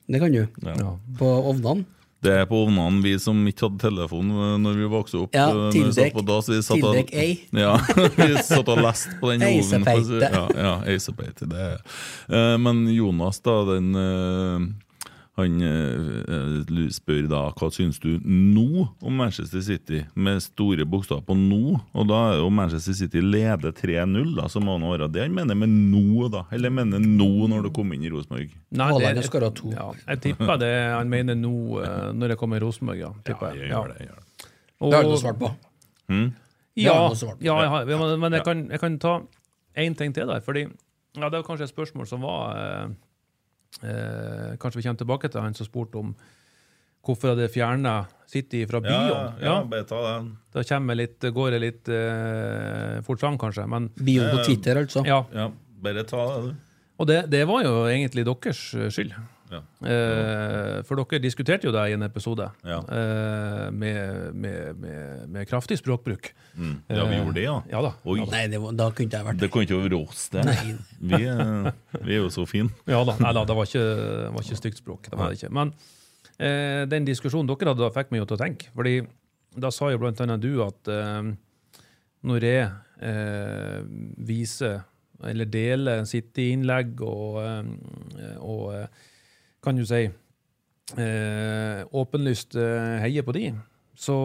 Det 0.09 0.19
kan 0.21 0.33
du. 0.33 0.47
Ja. 0.65 0.73
Ja. 0.81 0.93
På 1.19 1.27
ovnene. 1.51 1.85
Det 2.27 2.35
er 2.43 2.49
på 2.51 2.59
ovnene 2.67 3.03
vi 3.05 3.15
som 3.23 3.39
ikke 3.49 3.69
hadde 3.69 3.81
telefon 3.87 4.33
når 4.63 4.79
vi 4.83 4.89
vokste 4.93 5.21
opp. 5.25 5.35
Ja, 5.37 5.47
tildekk- 5.75 6.17
tildekk 6.93 7.13
ei. 7.15 7.29
Ja, 7.65 7.77
vi 8.17 8.29
satt 8.43 8.69
og 8.75 8.83
leste 8.83 9.15
på 9.21 9.31
den 9.33 9.47
ovnen. 9.47 9.87
Ja, 10.27 10.47
ja, 10.67 10.75
ace 10.97 11.15
og. 11.15 11.47
Det 11.53 11.63
er. 11.71 11.79
Eh, 12.29 12.57
Men 12.59 12.85
Jonas, 12.93 13.39
da, 13.47 13.57
den 13.75 13.95
eh, 13.95 14.67
Han 15.37 15.61
eh, 15.61 16.87
spør 16.97 17.27
da 17.29 17.41
hva 17.53 17.69
syns 17.75 17.99
du 18.01 18.15
nå 18.25 18.87
om 19.05 19.19
Manchester 19.21 19.61
City, 19.61 19.99
med 20.17 20.41
store 20.41 20.87
bokstaver 20.89 21.27
på 21.29 21.37
nå. 21.37 21.75
Og 21.93 22.07
da 22.09 22.21
er 22.33 22.39
jo 22.41 22.47
Manchester 22.57 22.97
City 22.97 23.21
leder 23.21 23.75
3-0, 23.77 24.31
da, 24.39 24.47
så 24.49 24.63
må 24.65 24.79
han 24.79 24.87
være 24.89 25.11
det 25.13 25.27
han 25.27 25.35
mener 25.37 25.59
med 25.61 25.69
nå, 25.69 26.31
da. 26.33 26.47
Eller 26.57 26.73
mener 26.73 26.99
nå 27.05 27.29
når 27.53 27.69
du 27.69 27.71
kom 27.77 27.93
inn 27.93 28.07
i 28.09 28.13
Rosenborg. 28.15 28.49
Nei, 28.71 28.89
Haaland 28.89 29.21
har 29.21 29.29
skåret 29.29 29.55
to. 29.61 29.75
Ja, 29.77 29.91
jeg 30.09 30.23
tipper 30.25 30.57
det 30.65 30.73
han 30.95 31.13
mener 31.13 31.37
nå, 31.37 31.53
eh, 31.85 32.11
når 32.17 32.33
det 32.33 32.39
kommer 32.41 32.57
i 32.57 32.65
Rosenborg, 32.65 32.99
ja. 33.05 33.13
Tipper 33.29 33.53
jeg. 33.53 33.67
jeg 33.67 33.75
gjør 33.77 33.93
det, 33.93 33.99
jeg 34.01 34.09
gjør 34.09 34.21
det. 34.25 34.51
Og- 34.81 34.91
Det 34.91 34.97
har 34.97 35.03
du 35.03 35.09
noe 35.13 35.21
svart 35.27 35.39
på. 35.45 35.53
Mm? 36.09 36.27
Ja, 36.77 36.97
svart 37.17 37.39
på. 37.39 37.45
ja 37.45 37.61
jeg 37.61 37.69
har, 37.77 37.85
men- 37.93 38.21
men 38.21 38.33
jeg 38.33 38.45
kan, 38.45 38.69
jeg 38.71 38.81
kan 38.81 38.99
ta 38.99 39.19
én 39.77 39.95
ting 39.97 40.13
til 40.15 40.27
der. 40.27 40.41
fordi 40.41 40.65
ja, 41.17 41.29
Det 41.29 41.39
er 41.39 41.43
kanskje 41.43 41.65
et 41.69 41.75
spørsmål 41.77 42.07
som 42.09 42.21
var 42.21 42.57
eh, 42.57 42.89
eh, 43.83 44.57
Kanskje 44.61 44.81
vi 44.81 44.87
kommer 44.87 45.03
tilbake 45.03 45.31
til 45.33 45.43
han 45.45 45.55
som 45.57 45.69
spurte 45.69 46.01
om 46.01 46.15
hvorfor 47.07 47.35
hadde 47.35 47.47
fjerna 47.53 48.07
City 48.27 48.65
fra 48.67 48.81
Ja, 48.83 49.03
ja, 49.07 49.21
ja, 49.41 49.57
bare 49.71 49.87
ta 49.87 50.01
den. 50.09 50.33
Da 50.55 50.65
kommer 50.67 50.99
litt, 50.99 51.21
går 51.23 51.55
det 51.55 51.61
litt 51.63 51.89
eh, 51.95 52.97
fort 53.07 53.23
fram, 53.23 53.39
kanskje. 53.39 53.67
Men 53.71 53.91
Bion 53.95 54.33
på 54.35 54.43
Twitter, 54.49 54.81
altså. 54.83 55.05
ja, 55.07 55.21
Ja, 55.35 55.51
bare 55.83 56.03
ta 56.09 56.25
det, 56.33 56.49
du. 56.49 56.55
Og 56.99 57.07
det, 57.07 57.21
det 57.31 57.45
var 57.47 57.63
jo 57.63 57.75
egentlig 57.87 58.25
deres 58.27 58.63
eh, 58.75 58.89
skyld. 58.91 59.15
Ja. 59.51 59.61
Eh, 59.87 60.81
for 60.89 60.99
dere 60.99 61.21
diskuterte 61.23 61.69
jo 61.69 61.73
det 61.75 61.83
i 61.91 61.95
en 61.95 62.03
episode 62.03 62.49
Ja. 62.67 62.79
eh, 62.83 63.67
med, 63.71 64.35
med, 64.35 64.81
med, 64.83 65.29
med 65.31 65.49
kraftig 65.49 65.79
språkbruk. 65.79 66.33
Mm. 66.57 66.73
Ja, 66.89 67.05
vi 67.07 67.19
gjorde 67.21 67.35
det, 67.39 67.45
ja. 67.45 67.57
Ja 67.71 67.83
da. 67.87 67.93
Oi. 68.05 68.19
Nei, 68.33 68.43
det 68.51 68.59
da 68.79 68.89
kunne 68.91 69.07
ikke 69.07 69.21
jeg 69.21 69.29
vært 69.29 69.43
Det 69.45 69.51
kunne 69.55 69.69
ikke 69.69 69.83
være 69.85 70.01
oss, 70.01 70.25
det. 70.35 70.47
Vi, 71.01 71.21
er, 71.31 71.71
vi 72.03 72.17
er 72.17 72.25
jo 72.25 72.33
så 72.35 72.47
fine. 72.51 72.73
Ja 72.91 73.05
da, 73.07 73.15
nei 73.23 73.33
da, 73.39 73.45
det 73.47 73.57
var 73.61 73.71
ikke, 73.71 73.85
var 74.35 74.43
ikke 74.49 74.59
stygt 74.63 74.83
språk. 74.83 75.07
Det 75.13 75.21
var 75.21 75.31
det 75.31 75.39
ikke. 75.39 75.53
Men 75.55 75.73
eh, 76.39 76.83
den 76.91 77.07
diskusjonen 77.07 77.47
dere 77.53 77.71
hadde, 77.75 77.85
da 77.87 77.93
fikk 77.95 78.11
meg 78.15 78.25
jo 78.25 78.29
til 78.33 78.39
å 78.41 78.43
tenke. 78.43 78.73
Fordi 78.75 78.97
da 79.57 79.71
sa 79.73 79.93
jo 79.95 80.03
blant 80.03 80.19
annet 80.27 80.43
du 80.43 80.51
at 80.67 80.91
eh, 80.93 81.31
når 82.27 82.45
jeg 82.51 82.69
eh, 83.07 83.81
viser 84.27 84.81
eller 85.25 85.49
deler 85.49 86.03
sitt 86.05 86.37
innlegg 86.43 86.99
og, 87.01 87.39
eh, 87.41 88.35
og 88.45 88.67
eh, 88.77 89.05
kan 89.67 89.79
du 89.79 89.83
si 89.89 90.05
eh, 90.07 91.81
åpenlyst 91.91 92.55
eh, 92.61 93.01
heier 93.03 93.27
på 93.27 93.35
de, 93.37 93.51
så 93.97 94.17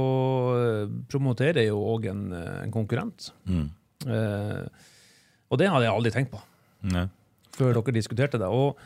eh, 0.60 0.94
promoterer 1.10 1.64
jeg 1.64 1.72
jo 1.72 1.82
òg 1.94 2.06
en, 2.12 2.24
eh, 2.36 2.58
en 2.66 2.74
konkurrent. 2.74 3.32
Mm. 3.50 3.68
Eh, 4.06 4.64
og 5.52 5.60
det 5.60 5.70
hadde 5.72 5.88
jeg 5.88 5.96
aldri 5.96 6.12
tenkt 6.14 6.32
på 6.34 6.42
Nei. 6.94 7.06
før 7.58 7.76
dere 7.80 7.96
diskuterte 7.98 8.40
det. 8.42 8.50
Og 8.52 8.80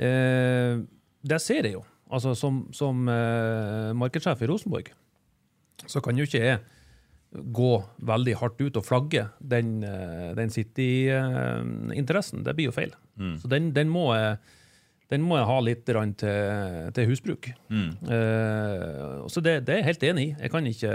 eh, 0.00 0.80
det 1.28 1.40
ser 1.44 1.68
jeg 1.68 1.78
jo. 1.78 1.84
Altså, 2.08 2.32
som 2.38 2.62
som 2.72 3.04
markedssjef 3.04 4.40
i 4.40 4.48
Rosenborg 4.48 4.86
så 5.84 6.00
kan 6.00 6.16
jo 6.16 6.24
ikke 6.24 6.40
jeg 6.40 6.62
gå 7.52 7.72
veldig 8.08 8.34
hardt 8.40 8.62
ut 8.62 8.78
og 8.80 8.86
flagge 8.86 9.26
den, 9.44 9.82
den 10.38 10.48
City-interessen. 10.48 12.40
Det 12.46 12.54
blir 12.56 12.70
jo 12.70 12.72
feil. 12.72 12.94
Så 13.36 13.50
den, 13.52 13.68
den, 13.76 13.92
må 13.92 14.06
jeg, 14.16 14.38
den 15.08 15.24
må 15.24 15.38
jeg 15.38 15.48
ha 15.48 15.56
litt 15.64 15.86
til, 15.88 15.98
til 16.92 17.06
husbruk. 17.08 17.48
Mm. 17.72 17.92
Uh, 18.04 19.24
så 19.32 19.40
det, 19.44 19.54
det 19.64 19.72
er 19.72 19.80
jeg 19.80 19.86
helt 19.86 20.04
enig 20.10 20.24
i. 20.26 20.34
Jeg 20.36 20.52
kan 20.52 20.68
ikke 20.68 20.92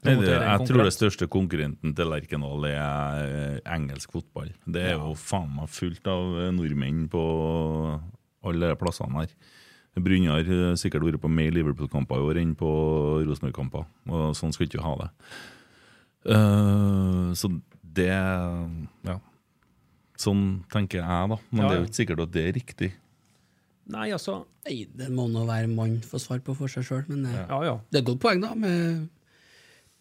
promotere 0.00 0.38
en 0.38 0.48
jeg 0.48 0.68
tror 0.70 0.84
det 0.86 0.94
største 0.96 1.28
konkurrenten 1.28 1.94
til 1.96 2.08
Lerkendal 2.08 2.64
er 2.70 3.26
eh, 3.26 3.58
engelsk 3.76 4.16
fotball. 4.16 4.48
Det 4.64 4.86
er 4.92 4.96
jo 4.96 5.12
faen 5.18 5.52
meg 5.58 5.68
fullt 5.72 6.08
av 6.08 6.38
eh, 6.40 6.52
nordmenn 6.56 7.04
på 7.12 7.24
alle 8.48 8.72
de 8.72 8.80
plassene 8.80 9.20
her. 9.26 9.36
Brynjar 10.00 10.46
har 10.46 10.76
sikkert 10.80 11.04
vært 11.04 11.20
på 11.20 11.28
mer 11.28 11.52
Liverpool-kamper 11.52 12.16
i 12.16 12.28
år 12.30 12.40
enn 12.40 12.56
på 12.56 12.70
Rosenborg-kamper. 13.26 13.84
Og 14.08 14.36
sånn 14.38 14.54
skal 14.56 14.70
ikke 14.70 14.84
ha 14.86 14.94
det. 15.02 15.10
Uh, 16.30 17.28
så 17.36 17.52
det 17.82 18.08
Ja. 18.08 19.20
Sånn 20.20 20.64
tenker 20.72 21.00
jeg, 21.00 21.28
da. 21.32 21.36
Men 21.48 21.62
Ja, 21.62 21.68
det 21.68 21.76
er 21.76 21.80
jo 21.80 21.88
ikke 21.88 22.00
sikkert 22.02 22.26
at 22.26 22.32
det 22.32 22.42
er 22.48 22.56
riktig. 22.56 22.92
Nei, 23.90 24.08
altså 24.14 24.40
Nei, 24.66 24.84
det 24.94 25.08
må 25.14 25.24
nå 25.32 25.42
være 25.48 25.70
mann 25.72 25.98
få 26.04 26.18
svar 26.20 26.40
på 26.44 26.54
for 26.58 26.68
seg 26.70 26.84
sjøl, 26.86 27.04
men 27.08 27.24
eh, 27.30 27.40
Ja, 27.48 27.58
ja. 27.64 27.76
det 27.90 28.00
er 28.00 28.02
et 28.04 28.08
godt 28.10 28.20
poeng, 28.22 28.42
da, 28.44 28.54
med 28.54 29.08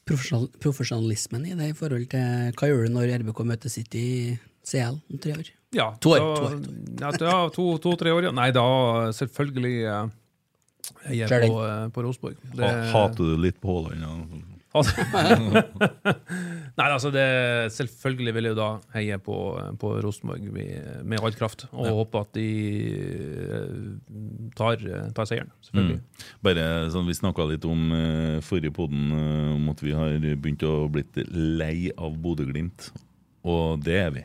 profesjonalismen 0.10 1.46
i 1.46 1.54
det 1.58 1.68
i 1.72 1.78
forhold 1.78 2.08
til 2.12 2.54
hva 2.58 2.70
gjør 2.70 2.88
du 2.88 2.94
når 2.96 3.12
RBK 3.22 3.42
møter 3.46 3.70
City 3.72 4.02
i 4.02 4.38
CL 4.66 4.98
om 4.98 5.20
tre 5.22 5.36
år? 5.38 5.52
Ja, 5.78 5.92
To 6.02 6.16
år, 6.16 6.20
da- 6.20 6.26
to, 6.26 6.46
år, 6.46 6.56
to, 6.60 7.26
år. 7.26 7.30
ja, 7.30 7.42
to, 7.54 7.66
to 7.84 7.96
tre 8.02 8.14
år, 8.16 8.24
ja. 8.30 8.32
Nei, 8.34 8.48
da 8.56 8.64
selvfølgelig 9.14 9.76
eh, 9.86 10.16
Jeg 11.14 11.28
er 11.28 11.30
Skjer 11.30 11.46
på, 11.48 11.60
eh, 11.68 11.84
på 11.94 12.04
Rosenborg. 12.08 12.40
Hater 12.90 13.20
du 13.22 13.36
litt 13.38 13.60
på 13.62 13.76
Haaland? 13.76 14.02
Ja. 14.02 14.46
Nei, 16.80 16.86
altså 16.86 17.10
det, 17.14 17.26
selvfølgelig 17.74 18.34
vil 18.36 18.48
jeg 18.48 18.54
jo 18.54 18.60
da 18.60 18.68
heie 18.94 19.18
på, 19.26 19.38
på 19.82 19.94
Rosenborg 20.06 20.46
med, 20.54 21.00
med 21.10 21.26
all 21.26 21.34
kraft. 21.38 21.66
Og 21.74 21.90
håpe 22.04 22.22
at 22.22 22.32
de 22.38 22.46
eh, 23.50 23.76
tar, 24.60 24.86
tar 25.18 25.30
seieren, 25.30 25.52
selvfølgelig. 25.66 26.00
Mm. 26.00 26.26
Bare 26.46 26.66
sånn, 26.94 27.10
Vi 27.10 27.18
snakka 27.18 27.48
litt 27.50 27.66
om 27.68 27.82
uh, 27.96 28.38
forrige 28.46 28.76
podden 28.78 29.04
uh, 29.16 29.58
om 29.58 29.72
at 29.74 29.80
vi 29.86 29.96
har 29.98 30.20
begynt 30.22 30.68
å 30.68 30.74
blitt 30.92 31.18
lei 31.34 31.90
av 31.98 32.12
Bodø-Glimt. 32.22 32.92
Og 33.50 33.82
det 33.82 33.98
er 34.04 34.14
vi. 34.14 34.24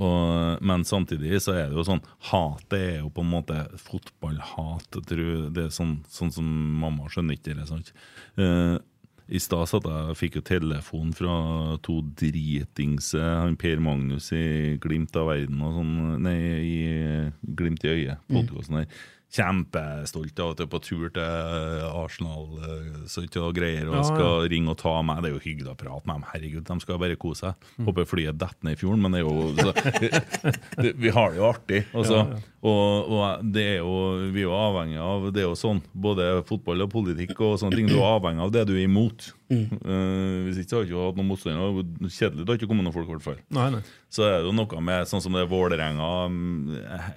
Og, 0.00 0.60
men 0.62 0.84
samtidig 0.86 1.40
så 1.42 1.54
er 1.58 1.70
det 1.70 1.74
jo 1.74 1.82
sånn 1.86 2.02
Hatet 2.30 2.76
er 2.78 2.98
jo 3.00 3.10
på 3.14 3.24
en 3.24 3.32
måte 3.32 3.56
fotballhat. 3.82 4.86
jeg 4.94 5.50
Det 5.54 5.66
er 5.66 5.74
sånn, 5.74 5.98
sånn 6.08 6.30
som 6.34 6.46
mamma 6.80 7.10
skjønner 7.10 7.36
ikke 7.36 7.56
det. 7.58 7.66
sant? 7.68 7.90
Eh, 8.38 8.78
I 9.30 9.38
stad 9.38 9.68
satt 9.70 9.86
jeg 9.86 10.16
fikk 10.18 10.40
jo 10.40 10.42
telefon 10.46 11.12
fra 11.14 11.34
to 11.86 12.00
dritingse 12.18 13.20
han 13.22 13.54
Per 13.60 13.78
Magnus 13.82 14.32
i 14.34 14.74
Glimt 14.82 15.14
av 15.18 15.30
verden 15.30 15.62
og 15.62 15.76
sånn 15.78 15.94
Nei, 16.24 16.36
i 16.66 16.78
Glimt 17.56 17.86
i 17.86 17.92
øyet, 17.94 18.24
podkasten 18.30 18.80
her. 18.80 18.88
Kjempestolt 19.30 20.40
av 20.42 20.52
at 20.52 20.58
du 20.58 20.64
er 20.64 20.70
på 20.70 20.80
tur 20.82 21.10
til 21.14 21.84
Arsenal 21.86 22.48
eh, 22.66 23.02
så 23.10 23.22
ikke 23.26 23.44
og 23.46 23.54
greier, 23.56 23.86
og 23.86 23.94
Ja, 23.94 24.02
ja. 24.02 24.08
skal 24.08 24.48
ringe 24.50 24.72
og 24.74 24.78
ta 24.80 24.96
meg. 25.06 25.22
Det 25.22 25.30
er 25.30 25.36
jo 25.36 25.42
hyggelig 25.44 25.72
å 25.72 25.78
prate 25.78 26.08
med 26.08 26.18
dem. 26.18 26.26
Herregud, 26.32 26.64
de 26.66 26.78
skal 26.84 27.00
bare 27.02 27.18
kose 27.20 27.46
seg. 27.46 27.68
Mm. 27.78 27.88
Håper 27.88 28.08
flyet 28.10 28.40
detter 28.40 28.66
ned 28.66 28.76
i 28.76 28.80
fjorden, 28.80 29.04
men 29.04 29.14
det 29.14 29.22
er 29.22 29.26
jo 29.28 29.36
så, 29.60 29.70
Vi 31.04 31.14
har 31.14 31.30
det 31.30 31.40
jo 31.40 31.46
artig. 31.50 31.82
Altså. 31.94 32.24
Og, 32.60 33.12
og 33.16 33.46
det 33.54 33.66
er 33.76 33.78
jo, 33.80 33.94
vi 34.34 34.42
er 34.42 34.48
jo 34.50 34.52
avhengig 34.52 34.98
av 35.00 35.30
Det 35.32 35.40
er 35.40 35.46
jo 35.46 35.54
sånn, 35.56 35.78
både 35.96 36.26
fotball 36.48 36.84
og 36.84 36.90
politikk 36.92 37.38
og 37.38 37.56
sånne 37.62 37.78
ting. 37.78 37.88
Du 37.88 37.96
er 38.00 38.10
avhengig 38.10 38.44
av 38.44 38.52
det 38.58 38.66
du 38.68 38.74
er 38.76 38.84
imot. 38.88 39.30
Eh, 39.50 40.36
hvis 40.46 40.60
ikke 40.60 40.70
så 40.74 40.80
har 40.80 40.84
du 40.84 40.92
ikke 40.92 41.06
hatt 41.06 41.22
noen 41.22 41.30
motstandere. 41.30 41.86
Kjedelig, 42.10 42.44
det 42.44 42.52
har 42.52 42.60
ikke 42.60 42.70
kommet 42.70 42.86
noen 42.86 42.98
folk, 42.98 43.08
i 43.08 43.16
hvert 43.16 43.28
fall 43.30 43.80
så 44.10 44.26
er 44.26 44.40
det 44.40 44.48
jo 44.48 44.54
noe 44.56 44.80
med 44.82 45.06
sånn 45.06 45.22
som 45.22 45.36
det 45.38 45.46
Vålerenga 45.50 46.08
mm, 46.32 46.70
eh, 46.80 47.10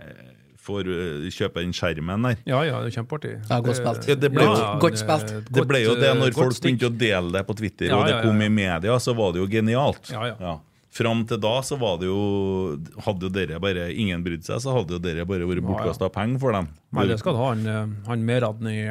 får 0.64 0.88
eh, 0.90 1.30
kjøpe 1.34 1.64
den 1.64 1.74
skjermen 1.76 2.28
der. 2.30 2.38
Ja, 2.50 2.60
ja, 2.68 2.82
det 2.84 2.92
er 2.92 2.98
kjempeartig. 3.02 3.34
Ja, 3.50 3.60
godt 3.64 3.80
spilt. 3.80 4.08
Ja, 4.10 4.16
det 4.20 4.30
ble 4.34 4.46
jo- 4.48 4.68
Godt 4.84 5.00
spilt. 5.02 5.34
Det 5.54 5.66
ble 5.70 5.82
jo 5.84 5.96
det 6.00 6.10
eh, 6.12 6.20
når 6.20 6.32
godt 6.34 6.40
folk 6.56 6.62
begynte 6.64 6.88
å 6.90 6.94
dele 6.98 7.32
det 7.36 7.42
på 7.48 7.56
Twitter, 7.60 7.88
Ja, 7.92 7.98
og 8.00 8.06
det 8.08 8.14
ja, 8.16 8.22
ja, 8.22 8.28
kom 8.28 8.40
ja. 8.42 8.48
i 8.48 8.54
media, 8.60 9.00
så 9.04 9.16
var 9.18 9.34
det 9.36 9.44
jo 9.44 9.48
genialt. 9.52 10.12
Ja, 10.14 10.30
ja. 10.34 10.56
Fram 10.94 11.24
til 11.26 11.40
da 11.42 11.56
så 11.66 11.74
var 11.82 11.96
det 11.98 12.06
jo 12.06 12.78
Hadde 13.02 13.26
jo 13.26 13.30
dere 13.34 13.58
bare 13.60 13.88
ingen 13.98 14.22
brydd 14.22 14.44
seg, 14.46 14.60
så 14.62 14.76
hadde 14.76 14.94
jo 14.94 15.00
dere 15.02 15.24
bare 15.26 15.48
vært 15.50 15.58
Ja, 15.58 15.64
ja. 15.64 15.70
bortkasta 15.72 16.10
penger 16.14 16.40
for 16.44 16.54
dem. 16.54 16.68
Nei, 16.94 17.08
det 17.10 17.18
skal 17.24 17.36
ha. 17.40 17.48
Han, 17.56 17.64
eh, 17.66 17.96
han 18.12 18.26
Meradden 18.28 18.70
i, 18.70 18.84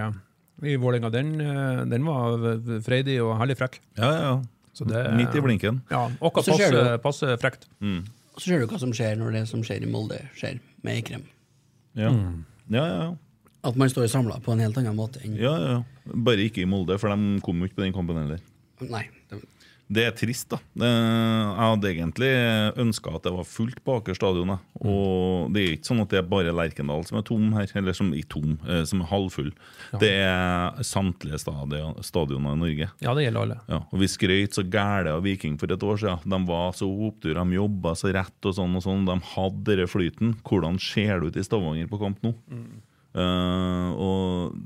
i 0.66 0.74
Vålerenga, 0.82 1.12
den, 1.14 1.36
eh, 1.40 1.84
den 1.92 2.04
var 2.08 2.42
freidig 2.82 3.20
og 3.22 3.36
herlig 3.38 3.56
frekk. 3.60 3.78
Ja, 4.00 4.10
ja, 4.10 4.20
ja. 4.32 4.34
Så 4.74 4.86
det, 4.88 5.04
Midt 5.14 5.34
i 5.36 5.40
blinken. 5.44 5.82
Ja, 5.92 6.06
og 6.18 6.32
passe, 6.34 6.98
passe 7.04 7.34
frekt. 7.38 7.68
Og 7.82 8.40
så 8.40 8.48
ser 8.48 8.62
du 8.62 8.66
hva 8.70 8.78
som 8.80 8.90
skjer 8.96 9.18
når 9.20 9.34
det 9.36 9.42
som 9.50 9.60
skjer 9.62 9.84
i 9.84 9.90
Molde, 9.92 10.18
skjer 10.34 10.58
med 10.82 10.96
Eikrem. 10.96 11.26
Ja. 11.98 12.10
Mm. 12.12 12.44
Ja, 12.73 12.85
ja, 12.86 13.02
ja. 13.02 13.16
At 13.62 13.77
man 13.78 13.90
står 13.90 14.09
samla 14.10 14.40
på 14.43 14.55
en 14.55 14.62
helt 14.64 14.78
annen 14.81 14.97
måte 14.98 15.20
enn 15.23 15.36
ja, 15.39 15.52
ja. 15.60 15.77
Bare 16.12 16.43
ikke 16.43 16.64
i 16.64 16.69
Molde, 16.69 16.97
for 16.98 17.12
de 17.12 17.43
kom 17.44 17.60
jo 17.62 17.69
ikke 17.69 17.78
på 17.78 17.85
den 17.85 17.94
kampen 17.94 18.19
heller. 18.19 18.40
Nei. 18.90 19.05
Det, 19.92 20.04
er 20.06 20.14
trist, 20.16 20.48
da. 20.52 20.59
Jeg 20.78 21.59
hadde 21.59 21.90
egentlig 21.90 22.30
ønska 22.80 23.14
at 23.16 23.26
det 23.26 23.32
var 23.34 23.48
fullt 23.48 23.80
på 23.84 23.96
Aker 23.98 24.16
stadion. 24.16 24.54
Og 24.80 25.52
det 25.52 25.62
er 25.62 25.74
ikke 25.76 25.90
sånn 25.90 26.02
at 26.04 26.12
det 26.12 26.20
er 26.22 26.28
bare 26.30 26.54
Lerkendal 26.54 27.04
som 27.09 27.18
er 27.20 27.26
tom 27.28 27.50
her, 27.56 27.68
eller 27.78 27.96
som 27.96 28.12
er 28.16 28.26
tom, 28.32 28.54
eh, 28.68 28.84
som 28.88 29.02
er 29.04 29.10
halvfull. 29.10 29.50
Det 30.00 30.12
er 30.24 30.80
samtlige 30.86 31.40
stadion, 31.42 31.98
stadioner 32.04 32.56
i 32.56 32.62
Norge. 32.62 32.90
Ja, 33.04 33.16
det 33.16 33.26
gjelder 33.26 33.46
alle. 33.46 33.59
Ja, 33.68 33.82
og 33.88 34.02
Vi 34.02 34.10
skrøt 34.10 34.56
så 34.59 34.64
gæle 34.64 35.16
av 35.16 35.26
Viking 35.26 35.59
for 35.60 35.72
et 35.72 35.86
år 35.86 36.00
siden. 36.00 36.24
De 36.34 36.40
var 36.48 36.72
så 36.78 36.88
opptur, 36.88 37.34
de 37.36 37.59
jobba 37.59 37.96
så 37.98 38.14
rett 38.14 38.48
og 38.48 38.56
sånn 38.59 38.78
og 38.78 38.86
sånn. 38.86 39.04
De 39.09 39.18
hadde 39.34 39.68
denne 39.68 39.90
flyten. 39.90 40.36
Hvordan 40.46 40.80
ser 40.82 41.20
det 41.20 41.32
ut 41.32 41.40
i 41.40 41.46
Stavanger 41.46 41.90
på 41.90 42.00
kamp 42.00 42.24
nå? 42.24 42.34
Eh, 43.12 43.90
og 43.92 44.56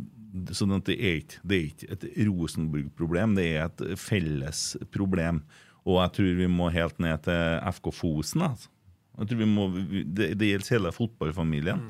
så 0.53 0.67
det 0.85 0.97
er 0.97 1.21
ikke, 1.21 1.43
det 1.43 1.57
er 1.57 1.69
ikke 1.71 1.93
et 1.97 2.07
Rosenborg-problem, 2.29 3.37
det 3.39 3.47
er 3.57 3.69
et 3.69 3.99
felles 4.01 4.77
problem. 4.95 5.43
Og 5.87 6.01
jeg 6.03 6.15
tror 6.17 6.41
vi 6.41 6.49
må 6.51 6.71
helt 6.75 6.99
ned 7.03 7.23
til 7.27 7.61
FK 7.77 7.93
Fosen. 7.95 8.43
Altså. 8.49 8.71
Jeg 9.19 9.31
tror 9.31 9.39
vi 9.41 9.49
må, 9.49 9.69
det, 9.71 10.33
det 10.39 10.51
gjelder 10.51 10.75
hele 10.75 10.93
fotballfamilien. 10.93 11.85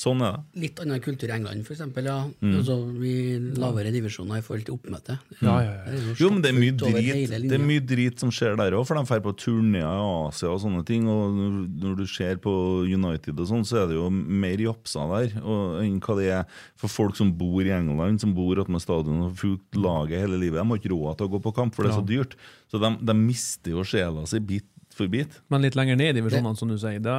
Sånn 0.00 0.22
er 0.24 0.38
det. 0.38 0.60
litt 0.62 0.78
annen 0.80 1.00
kultur 1.04 1.28
i 1.28 1.34
England, 1.34 1.66
for 1.66 1.74
eksempel. 1.74 2.06
Ja. 2.08 2.22
Mm. 2.40 2.54
Altså, 2.56 2.76
vi 3.02 3.12
lavere 3.60 3.92
divisjoner 3.92 4.40
i 4.40 4.44
forhold 4.44 4.64
til 4.64 4.78
oppmøte. 4.78 5.16
Ja, 5.42 5.56
ja, 5.60 5.74
ja. 5.76 5.90
Det 5.92 6.14
Jo, 6.22 6.30
men 6.32 6.40
det 6.44 6.52
er 6.52 6.56
mye 6.56 6.76
drit 6.78 7.34
Det 7.44 7.58
er 7.58 7.66
mye 7.66 7.84
drit 7.84 8.22
som 8.22 8.32
skjer 8.32 8.56
der 8.56 8.78
òg, 8.78 8.86
for 8.88 8.96
de 8.96 9.04
drar 9.04 9.20
på 9.26 9.34
turneer 9.42 9.84
i 9.84 10.06
Asia 10.30 10.48
og 10.54 10.62
sånne 10.64 10.86
ting. 10.88 11.04
Og 11.10 11.36
når, 11.36 11.60
når 11.84 12.00
du 12.00 12.06
ser 12.08 12.40
på 12.40 12.54
United 12.88 13.44
og 13.44 13.50
sånn, 13.52 13.66
så 13.68 13.82
er 13.82 13.92
det 13.92 14.00
jo 14.00 14.08
mer 14.10 14.64
japser 14.64 15.12
der 15.12 15.36
og, 15.42 15.78
enn 15.84 16.00
hva 16.00 16.16
det 16.16 16.32
er 16.38 16.58
for 16.80 16.92
folk 16.92 17.20
som 17.20 17.34
bor 17.36 17.60
i 17.60 17.74
England, 17.76 18.24
som 18.24 18.32
bor 18.36 18.62
attmed 18.62 18.80
stadion 18.80 19.20
og 19.20 19.28
har 19.28 19.38
fulgt 19.42 19.76
laget 19.76 20.24
hele 20.24 20.40
livet. 20.40 20.62
De 20.62 20.68
har 20.72 20.80
ikke 20.80 20.94
råd 20.94 21.20
til 21.20 21.28
å 21.28 21.34
gå 21.36 21.44
på 21.44 21.56
kamp, 21.60 21.76
for 21.76 21.84
det 21.84 21.92
er 21.92 22.00
så 22.00 22.08
dyrt. 22.08 22.38
Så 22.72 22.80
de, 22.80 22.94
de 23.04 23.20
mister 23.20 23.76
jo 23.76 23.84
sjela 23.84 24.24
si 24.30 24.40
bit 24.40 24.68
for 25.00 25.12
bit. 25.12 25.40
Men 25.52 25.64
litt 25.64 25.78
lenger 25.78 25.98
ned 25.98 26.12
i 26.12 26.20
divisjonene, 26.20 26.58
som 26.58 26.70
du 26.70 26.76
sier, 26.80 27.00
da, 27.04 27.16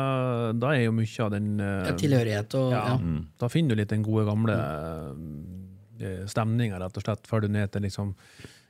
da 0.57 0.71
er 0.75 0.85
jo 0.85 0.95
mye 0.95 1.25
av 1.25 1.33
den 1.33 1.51
uh, 1.59 1.89
Ja, 1.89 1.97
tilhørighet 1.99 2.57
og 2.59 2.71
ja, 2.75 2.85
ja. 2.93 2.95
Mm. 3.01 3.19
Da 3.41 3.51
finner 3.51 3.75
du 3.75 3.81
litt 3.81 3.91
den 3.93 4.05
gode, 4.05 4.25
gamle 4.29 4.55
uh, 4.55 6.25
stemninga, 6.29 6.79
rett 6.81 6.97
og 6.97 7.05
slett, 7.05 7.29
før 7.29 7.45
du 7.45 7.51
ned 7.53 7.73
til 7.73 7.85
liksom 7.89 8.15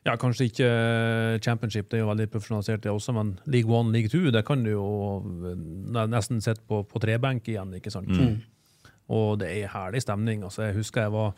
ja, 0.01 0.15
Kanskje 0.17 0.47
ikke 0.49 0.67
eh, 0.67 1.39
championship, 1.45 1.89
det 1.91 1.99
er 1.99 2.01
jo 2.01 2.09
veldig 2.09 2.25
profesjonalisert, 2.33 2.81
det 2.83 2.89
også, 2.89 3.13
men 3.13 3.35
league 3.45 3.69
one, 3.69 3.93
league 3.93 4.09
two, 4.09 4.31
det 4.33 4.41
kan 4.47 4.63
du 4.65 4.71
jo 4.71 4.88
eh, 5.45 6.07
nesten 6.09 6.41
sitte 6.41 6.63
på, 6.67 6.81
på 6.89 7.01
trebenk 7.03 7.51
igjen, 7.51 7.75
ikke 7.77 7.93
sant? 7.93 8.09
Og 9.11 9.38
det 9.41 9.49
er 9.51 9.69
herlig 9.73 10.01
stemning. 10.01 10.43
altså 10.47 10.69
Jeg 10.69 10.79
husker 10.79 11.05
jeg 11.05 11.13
var 11.13 11.33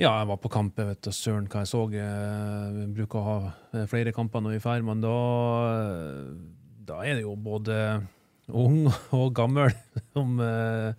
ja, 0.00 0.12
jeg 0.22 0.28
var 0.30 0.38
på 0.40 0.50
kamp, 0.52 0.78
jeg 0.80 0.88
vet 0.94 1.10
søren 1.12 1.48
hva 1.52 1.62
jeg 1.64 1.70
så. 1.70 1.82
Jeg 1.92 2.88
bruker 2.96 3.20
å 3.20 3.26
ha 3.26 3.36
eh, 3.76 3.86
flere 3.90 4.14
kamper 4.16 4.40
når 4.44 4.56
vi 4.56 4.62
drar, 4.64 4.86
men 4.86 5.02
da, 5.04 5.14
eh, 5.74 6.30
da 6.88 7.02
er 7.04 7.18
det 7.20 7.26
jo 7.26 7.34
både 7.36 7.76
ung 8.50 8.86
og 9.20 9.28
gammel 9.36 9.70
som, 10.14 10.40
eh, 10.40 10.94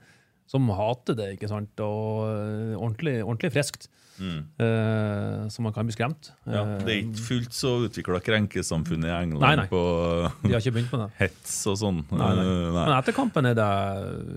som 0.51 0.69
hater 0.77 1.17
det, 1.17 1.31
ikke 1.39 1.49
sant? 1.51 1.73
Og 1.83 2.27
eh, 2.29 2.77
ordentlig, 2.77 3.17
ordentlig 3.25 3.51
friskt. 3.57 3.89
Eh, 4.21 5.47
så 5.49 5.63
man 5.65 5.73
kan 5.73 5.87
bli 5.89 5.95
skremt. 5.95 6.29
Mm. 6.45 6.53
Ja, 6.53 6.61
Eh, 6.61 6.81
det 6.85 6.93
er 6.93 6.99
ikke 7.01 7.23
fullt 7.25 7.55
så 7.57 7.71
utvikla 7.87 8.19
krenkesamfunn 8.21 9.07
i 9.07 9.09
England 9.15 9.41
Nei, 9.41 9.55
nei. 9.63 9.65
på 9.71 9.79
De 10.45 10.51
har 10.53 10.61
ikke 10.61 10.75
begynt 10.77 10.91
med 10.93 11.07
det. 11.07 11.11
hets 11.23 11.55
og 11.71 11.79
sånn. 11.81 12.03
Nei. 12.13 12.27
Eh, 12.37 12.67
nei. 12.69 12.83
Men 12.85 12.97
etter 12.99 13.15
kampen 13.17 13.49
er 13.49 13.57
det 13.57 13.69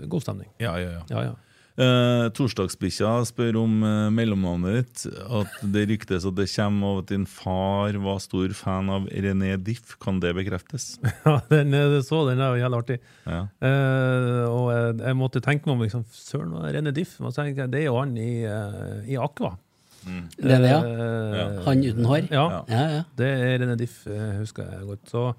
god 0.09 0.25
stemning. 0.25 0.49
Ja, 0.63 0.73
ja, 0.81 0.95
ja. 0.97 1.03
Ja, 1.13 1.25
ja. 1.29 1.35
Eh, 1.75 2.25
Torsdagsbikkja 2.31 3.09
spør 3.27 3.57
om 3.59 3.81
uh, 3.83 4.07
mellomnavnet 4.13 4.77
ditt. 4.77 5.01
At 5.27 5.57
det 5.75 5.83
ryktes 5.89 6.23
at 6.27 6.37
det 6.37 6.47
kommer 6.53 6.93
av 6.93 7.01
at 7.01 7.09
din 7.11 7.25
far 7.27 7.97
var 8.05 8.21
stor 8.23 8.53
fan 8.55 8.91
av 8.93 9.09
René 9.11 9.57
Diff. 9.59 9.97
Kan 9.99 10.21
det 10.23 10.31
bekreftes? 10.37 10.93
ja 11.25 11.35
den, 11.51 11.75
eh, 11.75 11.97
så 12.05 12.21
den 12.29 12.39
er 12.39 12.55
jo 12.55 12.63
jævlig 12.63 12.79
artig. 12.79 12.97
Ja. 13.27 13.41
Uh, 13.59 14.45
og 14.47 14.71
jeg, 14.71 14.95
jeg 15.03 15.19
måtte 15.19 15.43
tenke 15.43 15.67
meg 15.67 15.75
om 15.75 15.83
liksom, 15.83 16.07
Søren, 16.15 16.55
René 16.63 16.93
er 16.93 16.95
Diff? 16.95 17.17
Og 17.19 17.35
så 17.35 17.49
jeg, 17.49 17.59
Det 17.59 17.83
er 17.83 17.89
jo 17.89 17.99
han 17.99 18.15
i, 18.15 18.31
uh, 18.47 19.03
i 19.11 19.19
Aqua. 19.19 19.57
Det 20.05 20.51
er 20.53 20.61
det, 20.61 20.69
ja. 20.69 21.45
Han 21.65 21.79
uten 21.81 22.05
hår? 22.05 22.27
Ja, 22.29 22.43
Ja. 22.53 22.63
Ja, 22.69 22.81
ja. 22.99 23.05
det 23.19 23.29
er 23.35 23.55
René 23.65 23.75
Diff, 23.79 24.03
husker 24.39 24.69
jeg 24.69 24.87
godt. 24.93 25.07
Så 25.11 25.31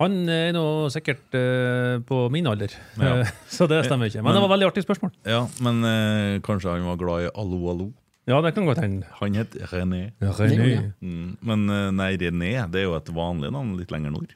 han 0.00 0.16
er 0.28 0.50
nå 0.56 0.64
sikkert 0.92 1.36
uh, 1.36 1.98
på 2.06 2.26
min 2.32 2.48
alder, 2.50 2.74
Ja. 3.00 3.20
Eh, 3.22 3.30
så 3.56 3.68
det 3.70 3.84
stemmer 3.86 4.10
ikke. 4.10 4.24
Men 4.24 4.36
det 4.36 4.42
var 4.44 4.52
veldig 4.54 4.70
artig 4.70 4.84
spørsmål. 4.86 5.14
ja, 5.24 5.44
men 5.64 5.84
uh, 5.84 6.40
kanskje 6.46 6.74
han 6.74 6.88
var 6.88 7.00
glad 7.00 7.28
i 7.28 7.30
Allo 7.34 7.62
Allo? 7.72 7.92
Ja, 8.26 8.40
det 8.42 8.56
kan 8.56 8.66
godt 8.66 8.82
hende. 8.82 9.06
Han 9.20 9.38
het 9.38 9.54
René. 9.70 10.10
René. 10.20 10.92
Mm. 11.00 11.36
Men 11.46 11.68
uh, 11.70 11.90
nei, 11.94 12.16
René 12.18 12.56
det 12.72 12.82
er 12.82 12.88
jo 12.88 12.96
et 12.98 13.12
vanlig 13.14 13.52
navn 13.54 13.76
litt 13.78 13.94
lenger 13.94 14.12
nord. 14.16 14.34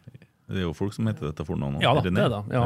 Det 0.50 0.58
er 0.58 0.64
jo 0.64 0.72
folk 0.74 0.94
som 0.96 1.06
heter 1.06 1.28
dette 1.28 1.44
fornavnet. 1.46 1.82
Ja 1.84 1.92
da, 1.94 2.02
René. 2.02 2.16
det 2.16 2.24
er 2.24 2.32
det. 2.32 2.40
Ja. 2.56 2.64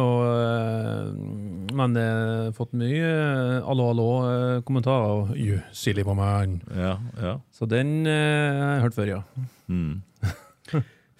Og, 0.00 0.22
eh, 0.32 1.74
men 1.76 1.98
jeg 2.00 2.14
har 2.14 2.54
fått 2.56 2.72
mye 2.80 3.10
eh, 3.10 3.68
allo, 3.68 3.90
allo-kommentarer. 3.92 5.20
og 5.20 5.36
You 5.36 5.60
silly 5.76 6.04
woman. 6.06 6.62
Ja, 6.72 6.94
ja. 7.20 7.34
Så 7.52 7.68
den 7.68 8.06
eh, 8.08 8.56
har 8.56 8.78
jeg 8.78 8.86
hørt 8.86 8.96
før, 8.96 9.12
ja. 9.18 9.20
Mm. 9.68 10.00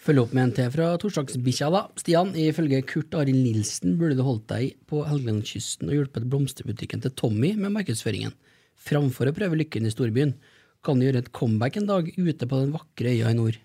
Følg 0.06 0.22
opp 0.22 0.34
med 0.38 0.44
en 0.44 0.52
til 0.54 0.68
fra 0.70 0.84
torsdagsbikkja, 1.02 1.66
da. 1.74 1.80
Stian, 1.98 2.28
ifølge 2.38 2.78
Kurt 2.86 3.14
Arild 3.18 3.40
Nilsen 3.42 3.96
burde 3.98 4.14
du 4.14 4.22
holdt 4.22 4.44
deg 4.52 4.76
på 4.86 5.00
Helgelandskysten 5.02 5.90
og 5.90 5.96
hjulpet 5.96 6.28
blomsterbutikken 6.30 7.02
til 7.02 7.10
Tommy 7.18 7.50
med 7.58 7.74
markedsføringen, 7.74 8.36
framfor 8.78 9.26
å 9.26 9.34
prøve 9.34 9.58
lykken 9.58 9.88
i 9.88 9.90
storbyen. 9.90 10.36
Kan 10.86 11.02
du 11.02 11.08
gjøre 11.08 11.24
et 11.24 11.32
comeback 11.34 11.80
en 11.80 11.90
dag 11.90 12.12
ute 12.14 12.46
på 12.46 12.60
den 12.62 12.76
vakre 12.76 13.16
øya 13.16 13.34
i 13.34 13.40
nord? 13.40 13.58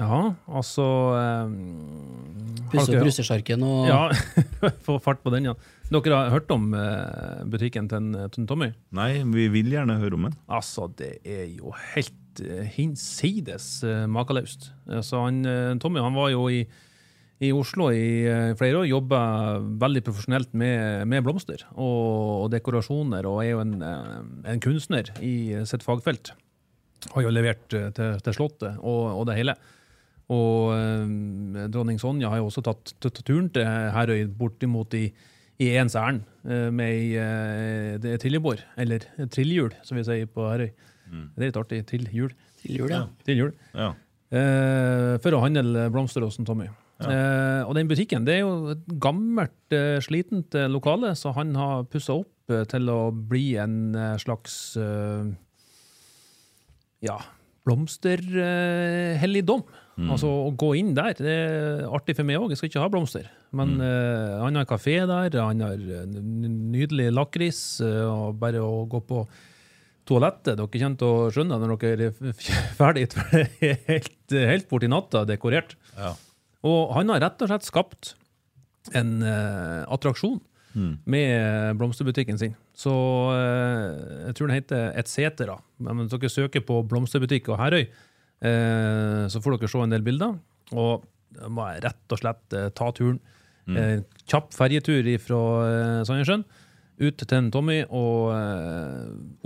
Ja, 0.00 0.18
altså 0.48 0.84
eh, 1.20 1.50
Pusse 2.72 2.94
opp 2.96 3.04
russesjarken 3.04 3.64
og 3.66 3.82
Ja, 3.90 3.98
få 4.86 4.96
fart 5.04 5.20
på 5.24 5.32
den, 5.34 5.50
ja. 5.50 5.54
Dere 5.92 6.16
har 6.16 6.30
hørt 6.32 6.48
om 6.54 6.70
eh, 6.72 7.42
butikken 7.52 7.90
til, 7.90 7.98
en- 8.00 8.30
til 8.32 8.40
en 8.42 8.48
Tommy? 8.48 8.70
Nei, 8.96 9.10
vi 9.28 9.48
vil 9.52 9.68
gjerne 9.74 9.98
høre 10.00 10.16
om 10.16 10.24
den. 10.30 10.36
Altså, 10.48 10.86
det 10.96 11.18
er 11.28 11.44
jo 11.52 11.74
helt 11.92 12.40
uh, 12.40 12.62
hinsides 12.72 13.66
uh, 13.84 14.06
makeløst. 14.08 14.70
Altså, 14.88 15.20
han, 15.26 15.42
Tommy 15.82 16.00
han 16.00 16.16
var 16.16 16.30
jo 16.32 16.46
i, 16.48 16.62
i 17.44 17.50
Oslo 17.52 17.90
i 17.92 18.24
flere 18.56 18.80
år, 18.80 18.88
jobba 18.88 19.20
veldig 19.82 20.04
profesjonelt 20.06 20.54
med, 20.56 21.04
med 21.12 21.26
blomster 21.26 21.66
og, 21.74 22.46
og 22.46 22.48
dekorasjoner, 22.54 23.28
og 23.28 23.42
er 23.44 23.50
jo 23.52 23.60
en, 23.66 23.76
en 23.84 24.64
kunstner 24.64 25.12
i 25.20 25.34
sitt 25.68 25.84
fagfelt. 25.84 26.32
Har 27.12 27.24
jo 27.28 27.34
levert 27.34 27.66
til, 27.68 27.92
til 27.92 28.36
Slottet 28.40 28.78
og, 28.80 29.04
og 29.20 29.28
det 29.28 29.36
hele. 29.42 29.58
Og 30.32 30.72
eh, 30.76 31.66
dronning 31.72 31.98
Sonja 32.00 32.30
har 32.32 32.40
jo 32.40 32.48
også 32.48 32.62
tatt, 32.64 32.94
tatt 33.02 33.20
turen 33.26 33.50
til 33.52 33.66
Herøy 33.66 34.24
bortimot 34.38 34.94
i, 34.96 35.04
i 35.60 35.66
ens 35.76 35.96
ærend 35.98 36.22
eh, 36.46 36.70
med 36.72 36.88
ei 36.88 37.04
eh, 37.20 38.16
trillebår, 38.22 38.58
eller 38.80 39.04
trillhjul, 39.34 39.72
som 39.84 39.98
vi 40.00 40.06
sier 40.08 40.30
på 40.30 40.48
Herøy. 40.48 40.70
Det 41.12 41.36
er 41.36 41.44
litt 41.50 41.60
artig. 41.60 41.82
Trillhjul. 41.90 42.32
Trillhjul, 42.62 42.90
ja. 42.94 43.02
Trillhjul. 43.26 43.52
Ja. 43.76 43.90
Eh, 44.32 45.12
for 45.20 45.30
å 45.36 45.42
handle 45.44 45.90
blomster 45.92 46.24
hos 46.24 46.40
Tommy. 46.40 46.68
Eh, 47.02 47.62
og 47.66 47.74
den 47.76 47.88
butikken 47.90 48.24
det 48.24 48.34
er 48.38 48.42
jo 48.44 48.70
et 48.76 48.84
gammelt, 49.02 49.72
eh, 49.74 49.98
slitent 50.04 50.54
eh, 50.54 50.70
lokale, 50.70 51.14
så 51.18 51.32
han 51.36 51.54
har 51.58 51.84
pussa 51.90 52.12
opp 52.20 52.50
eh, 52.52 52.64
til 52.70 52.88
å 52.92 53.10
bli 53.10 53.56
en 53.60 53.94
eh, 53.98 54.16
slags 54.22 54.76
eh, 54.78 55.24
ja, 57.08 57.18
blomsterhelligdom. 57.66 59.62
Altså 60.00 60.28
å 60.46 60.50
gå 60.56 60.72
inn 60.80 60.94
der, 60.96 61.12
det 61.18 61.32
er 61.32 61.82
artig 61.92 62.16
for 62.16 62.28
meg 62.28 62.40
òg. 62.40 62.52
Jeg 62.52 62.60
skal 62.60 62.70
ikke 62.70 62.84
ha 62.84 62.90
blomster. 62.92 63.26
Men 63.56 63.74
eh, 63.84 64.36
han 64.40 64.56
har 64.56 64.68
kafé 64.68 65.02
der, 65.08 65.36
han 65.36 65.60
har 65.60 65.76
eh, 65.76 66.06
nydelig 66.08 67.10
lakris, 67.12 67.62
Uh, 67.82 68.28
og 68.28 68.36
bare 68.40 68.60
å 68.62 68.84
gå 68.90 69.00
på 69.06 69.22
toalettet 70.08 70.58
Dere 70.58 70.68
kommer 70.68 70.98
til 70.98 71.08
å 71.08 71.30
skjønne 71.32 71.56
når 71.60 71.72
dere 71.80 72.08
er 72.10 72.14
ferdige, 72.14 72.52
ferdig, 72.80 73.04
for 73.14 73.34
det 73.34 73.68
er 73.68 73.82
helt, 73.88 74.34
helt 74.52 74.68
borti 74.70 74.90
natta 74.90 75.24
dekorert. 75.28 75.74
Ja. 75.96 76.12
Og 76.68 76.94
han 76.96 77.12
har 77.12 77.22
rett 77.24 77.42
og 77.42 77.50
slett 77.50 77.68
skapt 77.68 78.12
en 78.98 79.20
uh, 79.24 79.84
attraksjon 79.92 80.40
med 80.72 81.76
blomsterbutikken 81.76 82.38
sin. 82.40 82.54
Så 82.72 82.92
jeg 83.36 84.32
tror 84.38 84.48
den 84.48 84.56
heter 84.56 84.86
Etcetera. 84.96 85.58
Men 85.76 86.00
hvis 86.00 86.14
dere 86.14 86.30
søker 86.32 86.64
på 86.64 86.78
blomsterbutikk 86.88 87.50
og 87.52 87.60
Herøy, 87.60 87.82
eh, 88.42 89.24
så 89.30 89.42
får 89.42 89.56
dere 89.56 89.70
se 89.70 89.82
en 89.82 89.94
del 89.94 90.04
bilder. 90.06 90.36
Og 90.72 91.04
må 91.52 91.68
jeg 91.70 91.84
rett 91.86 92.14
og 92.14 92.20
slett 92.20 92.56
eh, 92.58 92.70
ta 92.76 92.90
turen. 92.96 93.20
Eh, 93.70 94.00
kjapp 94.26 94.50
ferjetur 94.56 95.06
fra 95.22 95.42
Sandnessjøen 96.06 96.42
ut 97.02 97.18
til 97.18 97.36
en 97.36 97.50
Tommy 97.54 97.78
og 97.88 98.32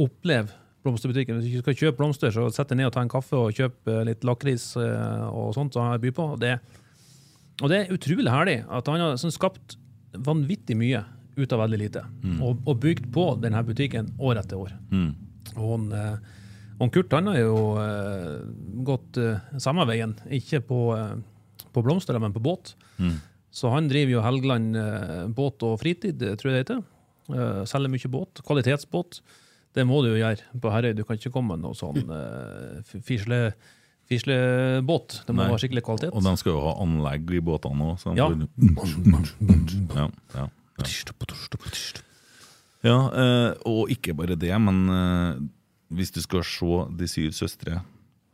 oppleve 0.02 0.52
blomsterbutikken. 0.84 1.36
Hvis 1.36 1.46
du 1.46 1.52
ikke 1.52 1.64
skal 1.64 1.78
kjøpe 1.80 2.00
blomster, 2.00 2.32
så 2.34 2.48
sett 2.52 2.72
deg 2.72 2.80
ned 2.80 2.90
og 2.90 2.94
ta 2.96 3.04
en 3.04 3.12
kaffe 3.12 3.38
og 3.38 3.54
kjøp 3.56 3.90
litt 4.08 4.24
lakris 4.26 4.72
og 4.76 5.54
sånt 5.56 5.76
som 5.76 5.88
har 5.88 6.02
byr 6.02 6.14
på. 6.16 6.26
Det, 6.42 6.56
og 7.62 7.72
det 7.72 7.78
er 7.78 7.94
utrolig 7.94 8.32
herlig 8.32 8.58
at 8.66 8.90
han 8.90 9.04
har 9.04 9.20
sånn, 9.20 9.34
skapt 9.34 9.78
vanvittig 10.26 10.76
mye 10.78 11.04
ut 11.36 11.52
av 11.54 11.62
veldig 11.64 11.80
lite. 11.80 12.02
Og, 12.40 12.60
og 12.66 12.82
bygd 12.82 13.08
på 13.14 13.28
denne 13.44 13.62
butikken 13.68 14.10
år 14.16 14.42
etter 14.42 14.60
år. 14.60 14.74
Mm. 14.92 15.10
Og 15.54 15.72
han, 15.72 15.88
og 16.82 16.92
Kurt 16.92 17.14
han 17.16 17.30
har 17.30 17.38
jo 17.40 17.56
eh, 17.80 18.34
gått 18.84 19.16
eh, 19.20 19.40
samme 19.62 19.86
veien, 19.88 20.12
ikke 20.28 20.60
på, 20.68 20.80
eh, 20.96 21.16
på 21.72 21.84
blomster, 21.86 22.18
men 22.20 22.34
på 22.34 22.42
båt. 22.44 22.74
Så 23.56 23.70
han 23.72 23.88
driver 23.88 24.18
jo 24.18 24.24
Helgeland 24.24 24.76
eh, 24.76 25.24
båt 25.32 25.64
og 25.64 25.78
fritid, 25.80 26.20
eh, 26.20 26.36
tror 26.36 26.52
jeg 26.52 26.58
det 26.58 26.64
heter. 26.66 26.82
Eh, 27.32 27.62
selger 27.68 27.92
mye 27.92 28.12
båt. 28.12 28.42
Kvalitetsbåt. 28.46 29.22
Det 29.76 29.84
må 29.88 30.02
du 30.04 30.10
jo 30.12 30.20
gjøre 30.20 30.60
på 30.60 30.72
Herøy. 30.72 30.92
Du 30.96 31.04
kan 31.08 31.18
ikke 31.18 31.32
komme 31.32 31.56
med 31.56 31.64
noe 31.64 31.76
sånn 31.76 32.04
eh, 32.04 32.94
fisle, 33.04 33.40
fislebåt. 34.08 35.22
Det 35.24 35.32
må 35.32 35.42
Nei. 35.42 35.50
være 35.54 35.64
skikkelig 35.64 35.84
kvalitet. 35.88 36.12
Og 36.12 36.24
de 36.24 36.36
skal 36.40 36.52
jo 36.52 36.62
ha 36.68 36.76
anlegg 36.84 37.32
i 37.32 37.42
båtene 37.44 37.90
òg. 37.94 38.06
Ja. 38.16 38.28
Ja, 39.96 40.04
ja, 40.04 40.08
ja. 40.36 40.46
ja 42.84 43.00
eh, 43.24 43.50
og 43.68 43.92
ikke 43.92 44.16
bare 44.20 44.36
det, 44.36 44.52
men 44.60 44.84
hvis 45.94 46.10
du 46.14 46.20
skal 46.22 46.42
se 46.44 46.76
De 46.98 47.06
syv 47.08 47.30
søstre, 47.32 47.80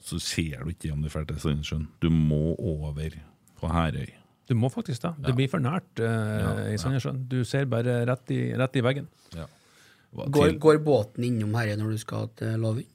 så 0.03 0.19
ser 0.19 0.62
du 0.65 0.70
ikke 0.73 0.93
om 0.93 1.03
du 1.03 1.09
drar 1.09 1.24
til 1.29 1.39
Sandnessjøen. 1.39 1.87
Du 2.03 2.09
må 2.11 2.57
over 2.59 3.12
på 3.61 3.69
Herøy. 3.70 4.09
Du 4.49 4.55
må 4.59 4.69
faktisk 4.73 5.03
det. 5.05 5.12
Det 5.29 5.35
blir 5.39 5.49
for 5.49 5.62
nært 5.62 6.01
uh, 6.03 6.07
Ja, 6.07 6.55
i 6.66 6.73
ja. 6.74 6.81
Sandnessjøen. 6.81 7.20
Du 7.31 7.45
ser 7.47 7.69
bare 7.70 8.01
rett 8.09 8.33
i, 8.35 8.41
rett 8.59 8.77
i 8.77 8.83
veggen. 8.85 9.07
Hva 10.12 10.27
Går, 10.29 10.49
til- 10.51 10.59
går 10.61 10.81
båten 10.85 11.24
innom 11.24 11.55
Herøy 11.57 11.77
når 11.81 11.95
du 11.95 11.99
skal 12.03 12.29
til 12.37 12.59
Lovund? 12.61 12.89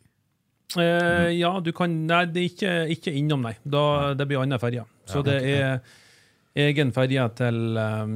mm. 0.76 1.32
ja, 1.38 1.54
du 1.64 1.72
kan 1.72 1.94
Nei, 2.08 2.26
det 2.26 2.42
er 2.42 2.50
ikke, 2.52 2.74
ikke 2.98 3.14
innom, 3.16 3.46
nei. 3.48 3.54
Da, 3.64 4.14
det 4.20 4.28
blir 4.28 4.42
annen 4.44 4.60
ferje. 4.60 4.84
Så 5.08 5.24
det 5.24 5.38
er 5.48 5.80
egen 6.58 6.92
ferje 6.96 7.24
til, 7.38 7.60
um, 7.78 8.16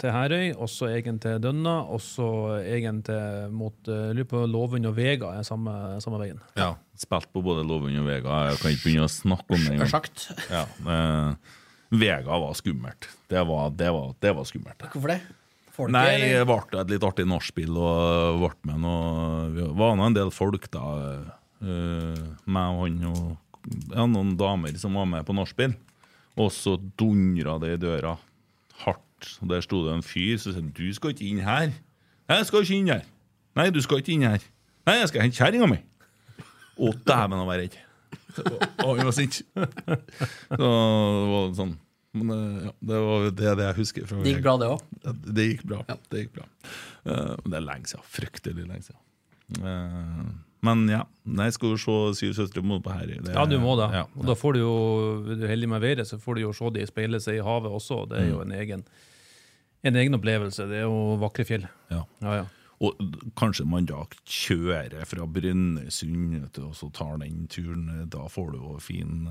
til 0.00 0.14
Herøy, 0.14 0.54
også 0.64 0.88
egen 0.94 1.18
til 1.22 1.40
Dønna, 1.42 1.76
også 1.92 2.28
egen 2.62 3.02
til 3.04 3.52
mot 3.52 3.76
uh, 3.90 4.10
lurer 4.16 4.30
på 4.30 4.44
Låvund 4.48 4.88
og 4.88 4.96
Vega 4.96 5.34
er 5.38 5.46
samme, 5.46 5.74
samme 6.04 6.20
veien. 6.22 6.40
Ja, 6.58 6.72
spilt 6.98 7.30
på 7.34 7.42
både 7.44 7.64
Lovund 7.66 7.98
og 8.00 8.08
Vega. 8.08 8.40
Jeg 8.50 8.60
kan 8.62 8.74
ikke 8.74 8.86
begynne 8.88 9.08
å 9.08 9.12
snakke 9.12 9.56
om 9.56 9.62
det 9.62 9.76
engang. 9.76 10.10
Ja, 10.52 10.64
eh, 10.94 11.54
Vega 11.94 12.40
var 12.42 12.58
skummelt. 12.58 13.08
Det 13.30 13.46
var, 13.48 13.72
det 13.76 13.90
var, 13.94 14.12
det 14.22 14.34
var 14.38 14.48
skummelt. 14.48 14.86
Hvorfor 14.92 15.14
det? 15.14 15.20
Folket, 15.74 15.94
Nei, 15.96 16.10
det 16.22 16.44
ble 16.46 16.78
et 16.78 16.90
litt 16.92 17.02
artig 17.02 17.24
nachspiel 17.26 17.74
og 17.74 18.44
ble 18.44 18.52
med 18.70 18.84
noe 18.84 19.48
Vi 19.56 19.64
var 19.74 19.96
nå 19.98 20.04
en 20.06 20.14
del 20.14 20.30
folk, 20.30 20.68
da. 20.70 20.84
Uh, 21.64 22.20
meg 22.46 22.76
og 22.78 22.84
han 22.84 23.08
og 23.10 23.24
ja, 23.90 24.04
noen 24.06 24.34
damer 24.38 24.76
som 24.78 24.94
var 24.94 25.08
med 25.08 25.26
på 25.26 25.34
nachspiel. 25.34 25.74
Og 26.40 26.50
så 26.52 26.76
dundra 26.98 27.58
det 27.62 27.76
i 27.76 27.80
døra 27.82 28.16
hardt. 28.82 29.38
Og 29.40 29.48
Der 29.52 29.64
sto 29.64 29.84
det 29.86 29.94
en 29.94 30.02
fyr 30.02 30.38
som 30.38 30.52
sa 30.52 30.60
'Du 30.60 30.92
skal 30.94 31.10
ikke 31.10 31.28
inn 31.28 31.44
her'. 31.44 31.72
'Nei, 32.28 32.36
jeg 32.36 32.46
skal 32.46 32.62
ikke 32.62 32.74
inn 32.74 32.88
her'. 32.88 33.06
'Nei, 33.56 33.70
du 33.70 33.80
skal 33.80 33.98
ikke 33.98 34.12
inn 34.12 34.22
her'. 34.22 34.44
'Nei, 34.86 34.98
jeg 34.98 35.08
skal 35.08 35.22
hente 35.22 35.36
kjerringa 35.36 35.66
mi'. 35.66 35.82
Å, 36.78 36.92
dæven, 37.06 37.38
å 37.38 37.46
være 37.46 37.62
redd. 37.62 37.76
Og 38.84 38.96
han 38.96 39.06
var 39.06 39.14
sint. 39.14 39.42
Så 39.44 40.58
det 40.58 41.28
var 41.30 41.54
sånn. 41.54 41.78
Men 42.14 42.30
eh, 42.30 42.66
ja, 42.68 42.72
det 42.90 42.98
var 43.02 43.24
det, 43.30 43.52
det 43.58 43.66
jeg 43.68 43.76
husker. 43.80 44.06
fra 44.06 44.22
Det 44.22 44.34
gikk 44.34 44.42
bra, 44.46 44.56
det 44.58 44.70
òg. 44.70 44.82
Det 45.34 45.46
gikk 45.48 45.64
bra. 45.70 45.80
Ja. 45.88 45.96
Det 46.10 46.24
gikk 46.24 46.34
bra. 46.36 46.46
Uh, 47.04 47.34
men 47.42 47.48
det 47.50 47.58
er 47.58 47.66
lenge 47.66 47.90
siden. 47.90 48.06
Fryktelig 48.16 48.66
lenge 48.68 48.86
siden. 48.86 49.00
Eh, 49.60 50.28
men 50.64 50.86
ja, 50.88 51.02
jeg 51.44 51.52
skal 51.56 51.74
jo 51.74 51.76
se 51.82 51.96
Syv 52.20 52.32
søstre 52.38 52.62
på 52.64 52.92
her. 52.92 53.06
Det- 53.06 53.34
Ja, 53.34 53.44
du 53.46 53.58
må 53.60 53.76
det. 53.76 53.90
Ja, 53.94 54.04
Og 54.16 54.26
da 54.26 54.34
får 54.34 54.54
du 54.54 54.58
jo, 54.60 54.74
heldig 55.46 55.68
med 55.68 55.80
været, 55.80 56.06
så 56.08 56.18
får 56.18 56.34
du 56.36 56.40
jo 56.46 56.52
se 56.52 56.70
de 56.74 56.86
speile 56.86 57.20
seg 57.20 57.36
i 57.38 57.44
havet 57.44 57.70
også. 57.70 58.08
Det 58.08 58.18
er 58.22 58.28
jo 58.30 58.40
en 58.40 58.52
egen, 58.52 58.84
en 59.84 59.96
egen 59.96 60.14
opplevelse. 60.14 60.66
Det 60.68 60.78
er 60.82 60.86
jo 60.88 61.16
vakre 61.20 61.44
fjell. 61.44 61.68
ja. 61.90 62.02
Ja, 62.22 62.34
ja. 62.42 62.44
Og 62.82 62.98
kanskje 63.38 63.64
man 63.70 63.86
da 63.86 64.02
kjører 64.26 65.06
fra 65.06 65.24
Brønnøysund 65.30 66.58
og 66.58 66.74
så 66.74 66.88
tar 66.92 67.16
den 67.22 67.46
turen. 67.48 68.08
Da 68.10 68.26
får 68.28 68.50
du 68.52 68.58
jo 68.58 68.78
fin 68.82 69.28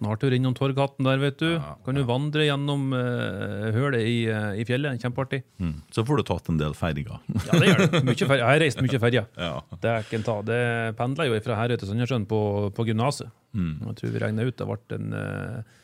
eh, 0.00 0.14
du 0.20 0.36
innom 0.36 0.54
Torghatten 0.56 1.06
der, 1.06 1.18
vet 1.20 1.38
du. 1.40 1.50
Ja, 1.54 1.74
Kan 1.84 1.98
du 1.98 2.02
vandre 2.08 2.46
gjennom 2.46 2.92
uh, 2.94 3.68
hølet 3.74 4.06
i, 4.08 4.16
uh, 4.30 4.52
i 4.56 4.64
fjellet. 4.68 5.00
Kjempeartig. 5.02 5.42
mm. 5.58 5.74
Så 5.92 6.04
får 6.08 6.20
du 6.20 6.24
tatt 6.28 6.48
en 6.52 6.60
del 6.60 6.76
ferger. 6.78 7.18
Ja, 7.46 7.58
det 7.58 7.68
gjør 7.68 7.82
du. 7.82 8.12
Jeg 8.12 8.40
har 8.42 8.60
reist 8.62 8.82
mye 8.82 9.02
ferger. 9.02 9.26
ja. 9.36 9.54
Det 9.82 9.92
er 9.92 10.22
ta. 10.24 10.38
Det 10.46 10.60
pendla 10.98 11.26
jo 11.28 11.40
fra 11.44 11.58
Herøy 11.60 11.76
til 11.80 11.90
Sandnessjøen 11.90 12.28
på, 12.30 12.40
på 12.76 12.86
gymnaset. 12.88 13.32
Mm. 13.52 13.74
Jeg 13.88 13.98
tror 13.98 14.14
vi 14.14 14.22
regna 14.22 14.46
ut 14.46 14.56
det 14.56 14.68
ble 14.68 14.96
en, 14.96 15.12
eh, 15.18 15.82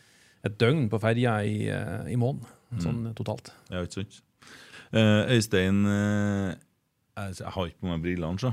et 0.49 0.57
døgn 0.61 0.87
på 0.89 1.01
ferja 1.03 1.41
i, 1.45 1.59
i 1.69 2.17
måneden. 2.17 2.47
Sånn 2.85 3.05
totalt. 3.17 3.53
ja, 3.73 3.83
ikke 3.83 4.03
sant? 4.03 4.23
Uh, 4.89 5.29
Øystein 5.35 5.83
jeg 7.19 7.51
har 7.51 7.67
ikke 7.67 7.83
på 7.83 7.91
meg 7.91 8.03
brillene, 8.05 8.39
så. 8.41 8.53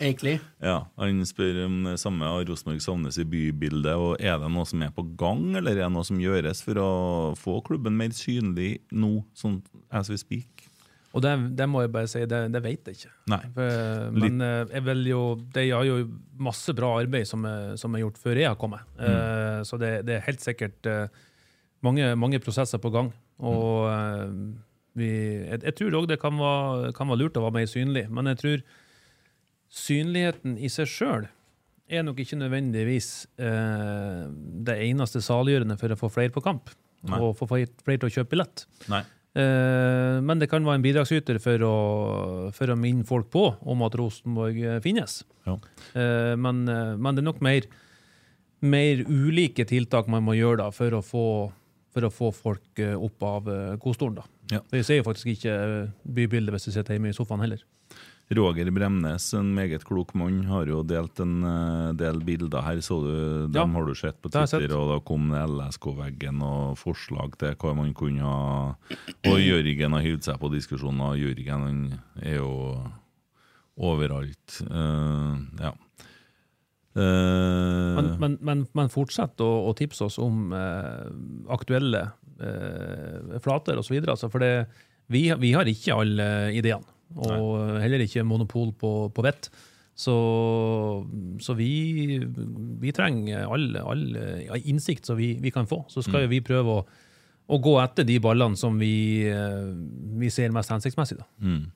Egentlig. 0.00 0.38
Ja, 0.62 0.84
Han 1.00 1.22
spør 1.28 1.64
om 1.66 1.80
det 1.88 1.96
samme 2.02 2.28
av 2.28 2.42
Rosenborg 2.48 2.82
savnes 2.84 3.18
i 3.20 3.26
bybildet. 3.28 3.94
og 3.94 4.20
Er 4.20 4.38
det 4.42 4.50
noe 4.52 4.66
som 4.68 4.82
er 4.84 4.92
på 4.94 5.06
gang, 5.18 5.54
eller 5.56 5.76
er 5.76 5.86
det 5.86 5.94
noe 5.94 6.06
som 6.06 6.20
gjøres 6.20 6.62
for 6.66 6.80
å 6.82 6.90
få 7.38 7.58
klubben 7.66 7.96
mer 7.98 8.14
synlig 8.16 8.78
nå, 8.92 9.18
sånn 9.38 9.60
as 9.94 10.12
we 10.12 10.18
speak? 10.20 10.68
Og 11.14 11.22
det, 11.22 11.30
det 11.54 11.66
må 11.70 11.84
jeg 11.84 11.92
bare 11.94 12.10
si, 12.10 12.24
det, 12.26 12.40
det 12.50 12.60
vet 12.64 12.88
jeg 12.90 12.98
ikke. 12.98 13.12
Nei. 13.30 13.40
For, 13.54 14.08
men 14.18 14.42
eh, 14.42 14.72
jeg 14.74 14.82
vil 14.88 15.04
jo, 15.12 15.20
de 15.54 15.68
har 15.70 15.86
jo 15.86 15.98
masse 16.42 16.74
bra 16.74 16.90
arbeid 16.98 17.28
som 17.30 17.46
er, 17.46 17.76
som 17.78 17.94
er 17.94 18.02
gjort 18.02 18.18
før 18.18 18.40
jeg 18.40 18.50
har 18.50 18.58
kommet. 18.58 18.82
Eh, 18.98 19.60
så 19.68 19.78
det, 19.78 19.92
det 20.08 20.16
er 20.16 20.26
helt 20.26 20.42
sikkert 20.42 20.90
eh, 20.90 21.20
mange, 21.86 22.08
mange 22.18 22.42
prosesser 22.42 22.82
på 22.82 22.90
gang. 22.94 23.12
Og 23.46 23.86
eh, 23.92 24.34
vi, 24.98 25.10
jeg, 25.46 25.60
jeg 25.68 25.76
tror 25.78 26.00
òg 26.00 26.10
det 26.10 26.18
kan 26.22 26.34
være, 26.38 26.90
kan 26.98 27.10
være 27.10 27.22
lurt 27.22 27.38
å 27.38 27.46
være 27.46 27.60
mer 27.60 27.70
synlig, 27.70 28.08
men 28.10 28.32
jeg 28.32 28.40
tror 28.42 28.66
synligheten 29.74 30.58
i 30.58 30.70
seg 30.72 30.88
sjøl 30.90 31.26
er 31.90 32.04
nok 32.06 32.20
ikke 32.22 32.38
nødvendigvis 32.40 33.08
eh, 33.42 34.22
det 34.64 34.78
eneste 34.86 35.20
saliggjørende 35.24 35.76
for 35.80 35.92
å 35.92 35.98
få 36.00 36.10
flere 36.12 36.32
på 36.34 36.42
kamp. 36.44 36.72
Nei. 37.04 37.18
Og 37.20 37.34
få 37.36 37.48
flere 37.50 37.98
til 37.98 38.08
å 38.08 38.14
kjøpe 38.14 38.32
billett. 38.32 38.64
Eh, 38.88 40.20
men 40.24 40.40
det 40.40 40.48
kan 40.48 40.64
være 40.64 40.78
en 40.80 40.84
bidragsyter 40.84 41.40
for 41.42 41.66
å, 41.66 41.74
for 42.56 42.72
å 42.72 42.78
minne 42.80 43.04
folk 43.08 43.28
på 43.34 43.44
om 43.60 43.82
at 43.84 43.96
Rosenborg 44.00 44.60
eh, 44.62 44.78
finnes. 44.84 45.20
Ja. 45.44 45.58
Eh, 45.92 46.32
men, 46.40 46.62
eh, 46.70 46.94
men 46.96 47.18
det 47.18 47.24
er 47.24 47.28
nok 47.28 47.42
mer, 47.44 47.68
mer 48.64 49.04
ulike 49.04 49.66
tiltak 49.68 50.08
man 50.12 50.24
må 50.24 50.38
gjøre 50.38 50.62
da, 50.62 50.70
for, 50.72 50.96
å 50.96 51.02
få, 51.04 51.26
for 51.92 52.08
å 52.08 52.12
få 52.14 52.32
folk 52.38 52.80
eh, 52.84 52.96
opp 52.96 53.28
av 53.28 53.52
godstolen. 53.82 54.24
Ja. 54.52 54.62
For 54.70 54.80
Jeg 54.80 54.88
ser 54.88 55.02
jo 55.02 55.08
faktisk 55.10 55.34
ikke 55.34 55.58
bybildet 56.16 56.56
hvis 56.56 56.70
du 56.70 56.76
sitter 56.78 56.96
hjemme 56.96 57.12
i 57.12 57.16
sofaen 57.16 57.44
heller. 57.44 57.60
Roger 58.32 58.70
Bremnes, 58.72 59.26
en 59.36 59.50
meget 59.54 59.84
klok 59.84 60.14
mann, 60.16 60.46
har 60.48 60.64
jo 60.70 60.78
delt 60.86 61.20
en 61.20 61.44
eh, 61.44 61.90
del 62.00 62.22
bilder 62.24 62.64
her. 62.64 62.80
så 62.80 62.96
du, 63.04 63.12
Dem 63.52 63.74
Ja, 63.74 63.78
har 63.78 63.84
du 63.84 63.94
sett 63.94 64.16
på 64.22 64.30
Twitter, 64.32 64.64
sett. 64.64 64.72
og 64.72 64.88
da 64.94 64.98
kom 65.04 65.28
LSK-veggen 65.36 66.40
og 66.42 66.78
forslag 66.80 67.36
til 67.38 67.52
hva 67.60 67.74
man 67.76 67.92
kunne 67.94 68.24
ha 68.24 68.74
Og 69.28 69.40
Jørgen 69.42 69.92
har 69.92 70.00
hivd 70.06 70.24
seg 70.24 70.40
på 70.40 70.50
diskusjoner. 70.54 71.18
Jørgen 71.20 71.98
er 72.22 72.38
jo 72.38 72.52
overalt. 73.76 74.60
Uh, 74.70 75.36
ja. 75.60 75.74
Uh, 76.94 77.94
Men, 77.98 78.10
men, 78.20 78.38
men, 78.40 78.64
men 78.72 78.88
fortsett 78.92 79.40
å, 79.42 79.50
å 79.68 79.74
tipse 79.74 80.06
oss 80.06 80.16
om 80.22 80.52
uh, 80.54 81.10
aktuelle 81.52 82.06
uh, 82.40 83.36
flater 83.42 83.76
osv. 83.82 83.98
Altså, 84.06 84.30
for 84.30 84.40
det, 84.40 84.66
vi, 85.10 85.26
vi 85.42 85.52
har 85.52 85.68
ikke 85.68 85.96
alle 86.00 86.28
ideene. 86.54 86.86
Og 87.14 87.78
heller 87.82 88.02
ikke 88.04 88.26
monopol 88.26 88.72
på, 88.78 88.92
på 89.14 89.24
vett. 89.26 89.50
Så, 89.94 90.14
så 91.38 91.54
vi, 91.54 92.18
vi 92.82 92.92
trenger 92.94 93.46
all, 93.46 93.68
all 93.78 94.04
innsikt 94.64 95.06
som 95.06 95.18
vi, 95.18 95.36
vi 95.42 95.52
kan 95.54 95.68
få. 95.70 95.84
Så 95.88 96.02
skal 96.02 96.26
mm. 96.26 96.30
vi 96.32 96.40
prøve 96.44 96.80
å, 96.80 96.84
å 97.46 97.60
gå 97.62 97.76
etter 97.78 98.06
de 98.08 98.18
ballene 98.22 98.58
som 98.58 98.80
vi, 98.80 99.22
eh, 99.30 99.70
vi 100.18 100.32
ser 100.34 100.54
mest 100.54 100.74
hensiktsmessig. 100.74 101.20
Da. 101.20 101.28
Mm. 101.38 101.68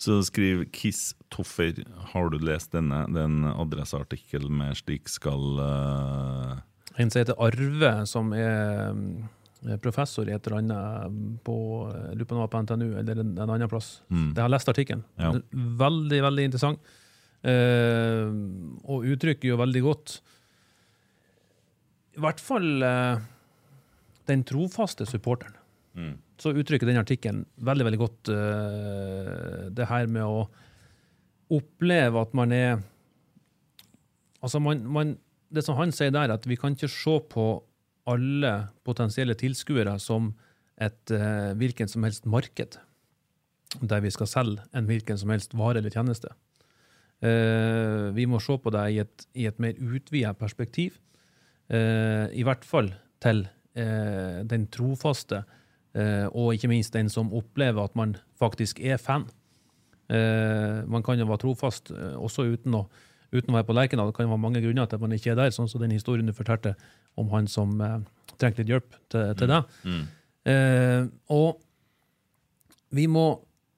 Så 0.00 0.22
skriv 0.24 0.64
Kiss 0.72 1.12
Toffer. 1.34 1.82
Har 2.14 2.32
du 2.32 2.38
lest 2.40 2.72
denne? 2.72 3.04
Det 3.12 3.20
er 3.20 3.28
en 3.28 3.52
adresseartikkel 3.52 4.48
med 4.48 4.78
'Slik 4.78 5.12
skal 5.12 5.60
uh... 5.60 6.56
En 6.98 7.12
som 7.12 7.20
heter 7.20 7.36
Arve, 7.38 7.92
som 8.10 8.32
er 8.32 8.96
professor 9.82 10.28
i 10.28 10.34
et 10.34 10.46
eller 10.46 10.60
annet 10.60 11.42
på, 11.44 11.56
på 12.28 12.36
om 12.36 12.48
på 12.50 12.62
NTNU 12.62 12.88
eller 13.00 13.22
en, 13.24 13.34
en 13.38 13.50
annen 13.50 13.70
plass. 13.70 13.98
Mm. 14.08 14.30
Jeg 14.36 14.42
har 14.42 14.52
lest 14.52 14.70
artikkelen. 14.70 15.04
Ja. 15.18 15.32
Veldig, 15.82 16.20
veldig 16.28 16.46
interessant. 16.48 16.92
Eh, 17.46 18.30
og 18.90 19.06
uttrykker 19.06 19.52
jo 19.52 19.56
veldig 19.60 19.80
godt 19.84 20.16
I 22.18 22.22
hvert 22.24 22.40
fall 22.42 22.82
eh, 22.82 23.20
den 24.26 24.42
trofaste 24.42 25.06
supporteren. 25.06 25.54
Mm. 25.94 26.16
Så 26.38 26.50
uttrykker 26.50 26.90
den 26.90 26.98
artikkelen 26.98 27.44
veldig, 27.62 27.86
veldig 27.86 28.00
godt 28.00 28.32
eh, 28.34 29.68
det 29.70 29.86
her 29.86 30.10
med 30.10 30.26
å 30.26 30.42
oppleve 31.54 32.26
at 32.26 32.34
man 32.36 32.54
er 32.54 32.80
Altså, 34.38 34.60
man, 34.62 34.84
man, 34.86 35.16
det 35.50 35.64
som 35.66 35.74
han 35.74 35.90
sier 35.90 36.12
der, 36.14 36.30
at 36.30 36.44
vi 36.46 36.54
kan 36.54 36.76
ikke 36.76 36.86
se 36.86 37.16
på 37.26 37.46
alle 38.08 38.52
potensielle 38.86 39.36
tilskuere 39.38 39.98
som 40.02 40.32
et 40.78 41.12
eh, 41.14 41.54
hvilken 41.58 41.90
som 41.90 42.06
helst 42.06 42.28
marked 42.30 42.78
der 43.82 44.00
vi 44.00 44.12
skal 44.14 44.30
selge 44.30 44.64
en 44.76 44.86
hvilken 44.88 45.18
som 45.20 45.32
helst 45.32 45.56
vare 45.58 45.82
eller 45.82 45.92
tjeneste. 45.92 46.30
Eh, 47.20 48.08
vi 48.16 48.24
må 48.30 48.40
se 48.40 48.56
på 48.56 48.72
det 48.72 48.84
i 48.94 49.00
et, 49.02 49.26
i 49.34 49.48
et 49.50 49.58
mer 49.60 49.76
utvida 49.76 50.32
perspektiv. 50.38 50.96
Eh, 51.68 52.30
I 52.32 52.44
hvert 52.46 52.64
fall 52.64 52.92
til 53.22 53.44
eh, 53.76 54.40
den 54.48 54.68
trofaste, 54.72 55.42
eh, 55.94 56.26
og 56.30 56.54
ikke 56.54 56.70
minst 56.70 56.94
den 56.96 57.10
som 57.12 57.32
opplever 57.34 57.84
at 57.84 57.98
man 57.98 58.16
faktisk 58.38 58.80
er 58.80 58.96
fan. 59.02 59.26
Eh, 60.08 60.86
man 60.88 61.04
kan 61.04 61.20
jo 61.20 61.28
være 61.28 61.44
trofast 61.44 61.92
også 61.92 62.48
uten 62.54 62.78
å, 62.78 62.86
uten 63.32 63.52
å 63.52 63.58
være 63.58 63.68
på 63.68 63.76
Lerkendal. 63.76 64.10
Det 64.10 64.16
kan 64.16 64.30
være 64.30 64.40
mange 64.40 64.62
grunner 64.64 64.86
til 64.88 64.98
at 64.98 65.04
man 65.04 65.16
ikke 65.16 65.32
er 65.34 65.40
der, 65.40 65.52
sånn 65.54 65.68
som 65.68 65.82
den 65.82 65.92
historien 65.96 66.26
du 66.28 66.32
fortalte 66.36 66.74
om 67.18 67.28
han 67.34 67.48
som 67.50 67.74
eh, 67.84 67.98
trengte 68.38 68.62
litt 68.64 68.72
hjelp 68.72 68.96
til, 69.12 69.34
til 69.38 69.50
deg. 69.50 69.76
Mm. 69.84 70.04
Eh, 70.48 71.02
og 71.34 71.60
vi 72.96 73.04
må, 73.10 73.26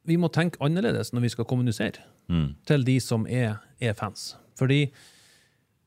vi 0.07 0.17
må 0.21 0.31
tenke 0.31 0.61
annerledes 0.63 1.11
når 1.13 1.27
vi 1.27 1.35
skal 1.37 1.49
kommunisere 1.51 2.07
Mm. 2.31 2.53
til 2.63 2.85
de 2.87 3.01
som 3.03 3.25
er, 3.27 3.57
er 3.83 3.97
fans. 3.99 4.37
Fordi 4.55 4.85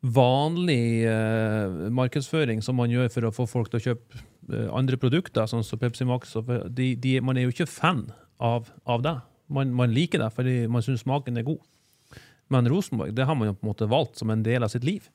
vanlig 0.03 1.05
eh, 1.07 1.75
markedsføring 1.95 2.59
som 2.63 2.75
man 2.75 2.91
gjør 2.91 3.07
for 3.13 3.27
å 3.27 3.31
få 3.31 3.45
folk 3.47 3.69
til 3.71 3.79
å 3.79 3.83
kjøpe 3.85 4.19
eh, 4.51 4.67
andre 4.75 4.99
produkter, 4.99 5.47
sånn 5.47 5.63
som 5.63 5.79
Pepsi 5.79 6.03
Max, 6.09 6.35
de, 6.67 6.89
de, 6.99 7.13
man 7.23 7.39
er 7.39 7.47
jo 7.47 7.53
ikke 7.55 7.69
fan 7.71 8.09
av, 8.43 8.67
av 8.83 9.05
det. 9.05 9.15
Man, 9.53 9.71
man 9.75 9.95
liker 9.95 10.19
det 10.19 10.31
fordi 10.35 10.57
man 10.71 10.83
syns 10.83 11.05
smaken 11.05 11.39
er 11.39 11.47
god. 11.47 11.63
Men 12.53 12.69
Rosenborg 12.69 13.13
det 13.17 13.25
har 13.27 13.37
man 13.39 13.49
jo 13.49 13.57
på 13.57 13.65
en 13.65 13.71
måte 13.71 13.89
valgt 13.91 14.21
som 14.21 14.31
en 14.33 14.45
del 14.45 14.65
av 14.65 14.71
sitt 14.73 14.85
liv. 14.87 15.09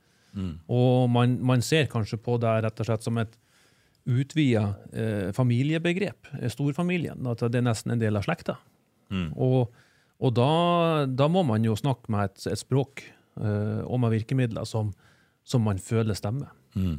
Og 0.71 1.09
man, 1.11 1.39
man 1.43 1.63
ser 1.65 1.89
kanskje 1.91 2.19
på 2.23 2.37
det 2.43 2.53
rett 2.65 2.83
og 2.83 2.89
slett 2.89 3.07
som 3.07 3.19
et 3.19 3.37
utvida 4.09 4.75
eh, 4.93 5.33
familiebegrep. 5.37 6.31
eh, 6.39 6.49
Storfamilien. 6.53 7.27
At 7.29 7.43
det 7.49 7.61
er 7.61 7.67
nesten 7.67 7.93
en 7.95 8.01
del 8.01 8.17
av 8.17 8.25
slekta. 8.25 8.57
Mm. 9.13 9.31
Og, 9.37 9.75
og 10.21 10.35
da, 10.37 10.49
da 11.09 11.29
må 11.33 11.45
man 11.49 11.65
jo 11.67 11.77
snakke 11.77 12.13
med 12.13 12.31
et, 12.31 12.47
et 12.53 12.61
språk 12.61 13.05
eh, 13.05 13.83
og 13.85 14.01
med 14.05 14.15
virkemidler 14.17 14.69
som, 14.69 14.95
som 15.45 15.65
man 15.65 15.81
føler 15.83 16.17
stemmer. 16.17 16.53
Mm. 16.77 16.99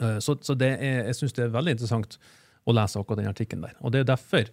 Eh, 0.00 0.18
så 0.24 0.38
så 0.44 0.56
er, 0.60 0.78
jeg 1.10 1.18
syns 1.18 1.36
det 1.36 1.46
er 1.46 1.54
veldig 1.56 1.76
interessant 1.76 2.18
å 2.66 2.74
lese 2.74 3.00
akkurat 3.00 3.22
den 3.22 3.30
artikkelen 3.30 3.68
der. 3.68 3.76
Og 3.80 3.92
det 3.92 4.02
er 4.02 4.10
derfor, 4.14 4.48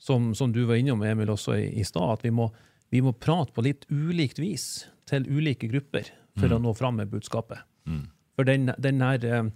som, 0.00 0.32
som 0.34 0.52
du 0.52 0.64
var 0.68 0.80
innom, 0.80 1.04
Emil, 1.06 1.30
også 1.30 1.58
i, 1.60 1.68
i 1.80 1.84
stad, 1.86 2.18
at 2.18 2.24
vi 2.24 2.32
må, 2.34 2.48
vi 2.94 3.02
må 3.02 3.10
prate 3.18 3.54
på 3.54 3.64
litt 3.66 3.88
ulikt 3.90 4.38
vis 4.38 4.84
til 5.10 5.26
ulike 5.26 5.66
grupper 5.72 6.12
for 6.38 6.52
å 6.54 6.60
nå 6.62 6.74
fram 6.78 7.00
med 7.00 7.10
budskapet. 7.10 7.64
Mm. 7.90 8.04
For 8.34 8.46
den, 8.46 8.70
den 8.82 9.02
her 9.02 9.26
eh, 9.26 9.48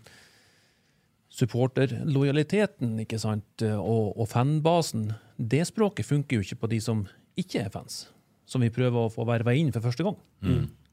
supporterlojaliteten 1.39 2.97
ikke 3.05 3.21
sant, 3.23 3.47
eh, 3.63 3.79
og, 3.79 4.13
og 4.19 4.29
fanbasen, 4.31 5.13
det 5.39 5.65
språket 5.71 6.07
funker 6.09 6.39
jo 6.39 6.47
ikke 6.47 6.63
på 6.65 6.73
de 6.75 6.83
som 6.83 7.07
ikke 7.39 7.63
er 7.65 7.73
fans, 7.75 8.07
som 8.49 8.65
vi 8.65 8.73
prøver 8.75 9.07
å 9.07 9.13
få 9.13 9.27
verva 9.29 9.55
inn 9.55 9.71
for 9.75 9.87
første 9.87 10.07
gang. 10.07 10.19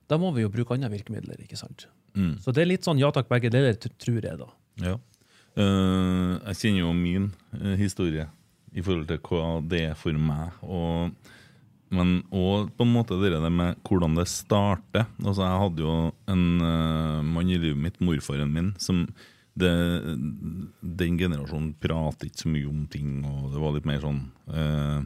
Da 0.06 0.20
må 0.22 0.30
vi 0.36 0.44
jo 0.44 0.54
bruke 0.54 0.76
andre 0.76 0.92
virkemidler. 0.94 1.40
ikke 1.42 1.58
sant? 1.58 1.88
Mm. 2.14 2.38
Så 2.44 2.54
det 2.54 2.62
er 2.62 2.70
litt 2.70 2.86
sånn 2.86 3.02
ja 3.02 3.10
takk, 3.14 3.30
begge 3.32 3.50
deler, 3.54 3.74
tror 3.74 4.22
jeg, 4.22 4.38
da. 4.42 4.50
Ja. 4.86 4.98
Uh, 5.56 6.36
jeg 6.52 6.60
kjenner 6.60 6.82
jo 6.84 6.92
min 6.94 7.30
uh, 7.56 7.74
historie 7.80 8.28
i 8.76 8.84
forhold 8.84 9.08
til 9.10 9.22
hva 9.24 9.56
det 9.66 9.82
er 9.90 9.98
for 9.98 10.20
meg. 10.20 10.60
Og, 10.62 11.34
men 11.96 12.18
òg 12.36 12.72
på 12.76 12.86
en 12.86 12.92
måte 12.94 13.18
det 13.22 13.32
der 13.34 13.54
med 13.54 13.80
hvordan 13.88 14.18
det 14.18 14.28
starter. 14.32 15.08
Altså, 15.24 15.46
jeg 15.46 15.62
hadde 15.64 15.86
jo 15.86 15.96
en 16.32 16.44
uh, 16.62 17.24
mann 17.26 17.50
i 17.52 17.60
livet 17.60 17.80
mitt, 17.80 18.02
morfaren 18.04 18.52
min, 18.52 18.74
som 18.82 19.06
det, 19.56 19.72
Den 20.84 21.16
generasjonen 21.16 21.72
prater 21.80 22.28
ikke 22.28 22.44
så 22.44 22.52
mye 22.52 22.68
om 22.68 22.84
ting, 22.92 23.22
og 23.24 23.54
det 23.54 23.64
var 23.64 23.76
litt 23.78 23.88
mer 23.88 24.02
sånn 24.04 24.20
uh, 24.52 25.00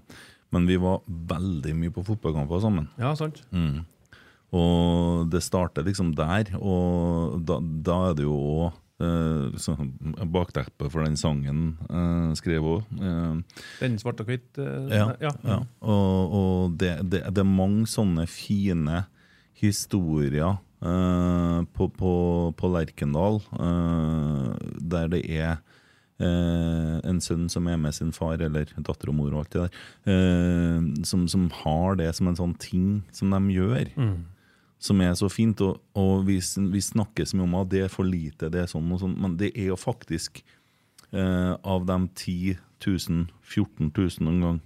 Men 0.50 0.66
vi 0.66 0.80
var 0.82 1.04
veldig 1.06 1.76
mye 1.78 1.94
på 1.94 2.06
fotballkamper 2.08 2.64
sammen. 2.64 2.90
Ja, 2.98 3.14
sant? 3.18 3.44
Mm. 3.54 3.86
Og 4.58 5.30
det 5.30 5.44
starter 5.46 5.86
liksom 5.86 6.16
der, 6.18 6.50
og 6.58 7.38
da, 7.46 7.60
da 7.62 8.00
er 8.08 8.18
det 8.18 8.26
jo 8.26 8.34
òg 8.34 8.80
uh, 9.02 10.26
bakteppet 10.30 10.92
for 10.92 11.06
den 11.06 11.18
sangen 11.20 11.78
uh, 11.90 12.32
skrev 12.38 12.68
òg. 12.76 12.96
Den 13.80 14.00
svart 14.02 14.22
og 14.24 14.32
hvitt? 14.32 14.50
Uh, 14.58 14.90
ja, 14.92 15.08
ja. 15.22 15.34
ja. 15.44 15.60
Og, 15.82 16.36
og 16.40 16.78
det, 16.80 16.96
det, 17.12 17.24
det 17.30 17.44
er 17.44 17.50
mange 17.50 17.88
sånne 17.90 18.28
fine 18.30 19.06
historier 19.60 20.60
på, 20.80 21.86
på, 22.00 22.12
på 22.56 22.68
Lerkendal 22.72 23.42
der 24.80 25.10
det 25.12 25.20
er 25.28 25.58
eh, 26.24 26.96
en 27.08 27.22
sønn 27.24 27.48
som 27.52 27.68
er 27.70 27.80
med 27.82 27.96
sin 27.96 28.12
far, 28.16 28.40
eller 28.44 28.70
datter 28.78 29.12
og 29.12 29.18
mor 29.20 29.34
og 29.34 29.44
alt 29.44 29.56
det 29.56 29.66
der, 29.66 29.86
eh, 30.14 30.90
som, 31.08 31.28
som 31.32 31.48
har 31.62 32.00
det 32.00 32.12
som 32.18 32.32
en 32.32 32.40
sånn 32.40 32.58
ting 32.62 32.90
som 33.16 33.34
de 33.36 33.56
gjør. 33.56 33.92
Som 34.80 35.02
er 35.04 35.12
så 35.20 35.28
fint, 35.32 35.60
og, 35.66 35.82
og 35.98 36.24
vi, 36.28 36.38
vi 36.40 36.82
snakker 36.84 37.28
så 37.28 37.36
mye 37.36 37.48
om 37.50 37.58
at 37.60 37.72
det 37.74 37.84
er 37.84 37.92
for 37.92 38.08
lite, 38.08 38.48
det 38.52 38.64
er 38.64 38.72
sånn 38.72 38.88
og 38.96 39.02
sånn, 39.02 39.18
men 39.20 39.36
det 39.40 39.52
er 39.52 39.74
jo 39.74 39.78
faktisk 39.80 40.40
eh, 41.12 41.52
av 41.52 41.84
de 41.90 41.98
10 42.08 42.56
000, 42.86 43.26
14 43.44 43.90
000 43.92 44.24
noen 44.24 44.46
gang, 44.46 44.62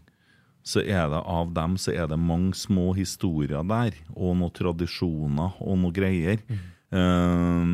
så 0.64 0.84
er 0.86 1.10
det 1.12 1.24
av 1.28 1.50
dem 1.58 1.80
så 1.82 1.96
er 1.96 2.08
det 2.12 2.20
mange 2.22 2.54
små 2.56 2.92
historier 2.96 3.66
der, 3.68 3.98
og 4.14 4.38
noen 4.38 4.54
tradisjoner 4.54 5.58
og 5.58 5.82
noen 5.82 5.96
greier, 5.98 6.46
eh, 6.94 7.74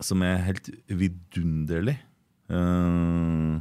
som 0.00 0.22
er 0.24 0.46
helt 0.46 0.70
vidunderlig. 0.86 1.96
Eh, 2.50 3.58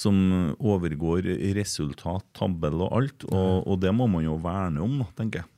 som 0.00 0.16
overgår 0.56 1.26
resultat, 1.56 2.24
tabell 2.36 2.80
og 2.86 2.94
alt, 2.96 3.24
og, 3.28 3.66
og 3.68 3.80
det 3.82 3.92
må 3.92 4.06
man 4.08 4.24
jo 4.24 4.38
verne 4.40 4.80
om, 4.84 5.02
tenker 5.18 5.42
jeg. 5.42 5.50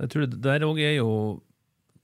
Jeg 0.00 0.12
tror 0.12 0.26
det 0.26 0.40
der 0.44 0.66
òg 0.66 0.80
er 0.80 0.96
jo 0.98 1.10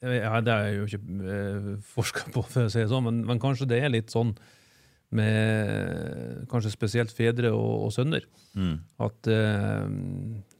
ja, 0.02 0.40
Det 0.44 0.52
har 0.52 0.66
jeg 0.68 0.76
jo 0.76 0.86
ikke 0.86 1.32
eh, 1.32 1.68
forska 1.94 2.30
på, 2.34 2.42
for 2.44 2.68
å 2.68 2.72
si 2.72 2.82
det 2.82 2.90
sånn, 2.90 3.06
men, 3.06 3.22
men 3.26 3.40
kanskje 3.42 3.68
det 3.70 3.80
er 3.80 3.92
litt 3.94 4.12
sånn 4.12 4.34
med 5.16 6.46
kanskje 6.50 6.72
spesielt 6.74 7.14
fedre 7.14 7.52
og, 7.54 7.86
og 7.86 7.92
sønner. 7.94 8.26
Mm. 8.58 8.74
At 9.06 9.30
eh, 9.30 9.86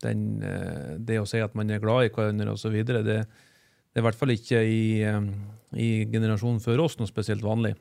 den, 0.05 0.23
eh, 0.41 0.95
det 1.03 1.19
å 1.21 1.27
si 1.29 1.43
at 1.43 1.57
man 1.59 1.71
er 1.71 1.83
glad 1.83 2.07
i 2.07 2.13
hverandre 2.15 2.55
osv., 2.55 2.77
det, 2.87 3.03
det 3.05 3.19
er 3.21 4.03
i 4.03 4.05
hvert 4.07 4.19
fall 4.19 4.33
ikke 4.35 4.63
i, 4.63 5.03
eh, 5.05 5.29
i 5.77 5.91
generasjonen 6.13 6.63
før 6.65 6.87
oss 6.87 6.97
noe 7.01 7.11
spesielt 7.11 7.45
vanlig. 7.45 7.75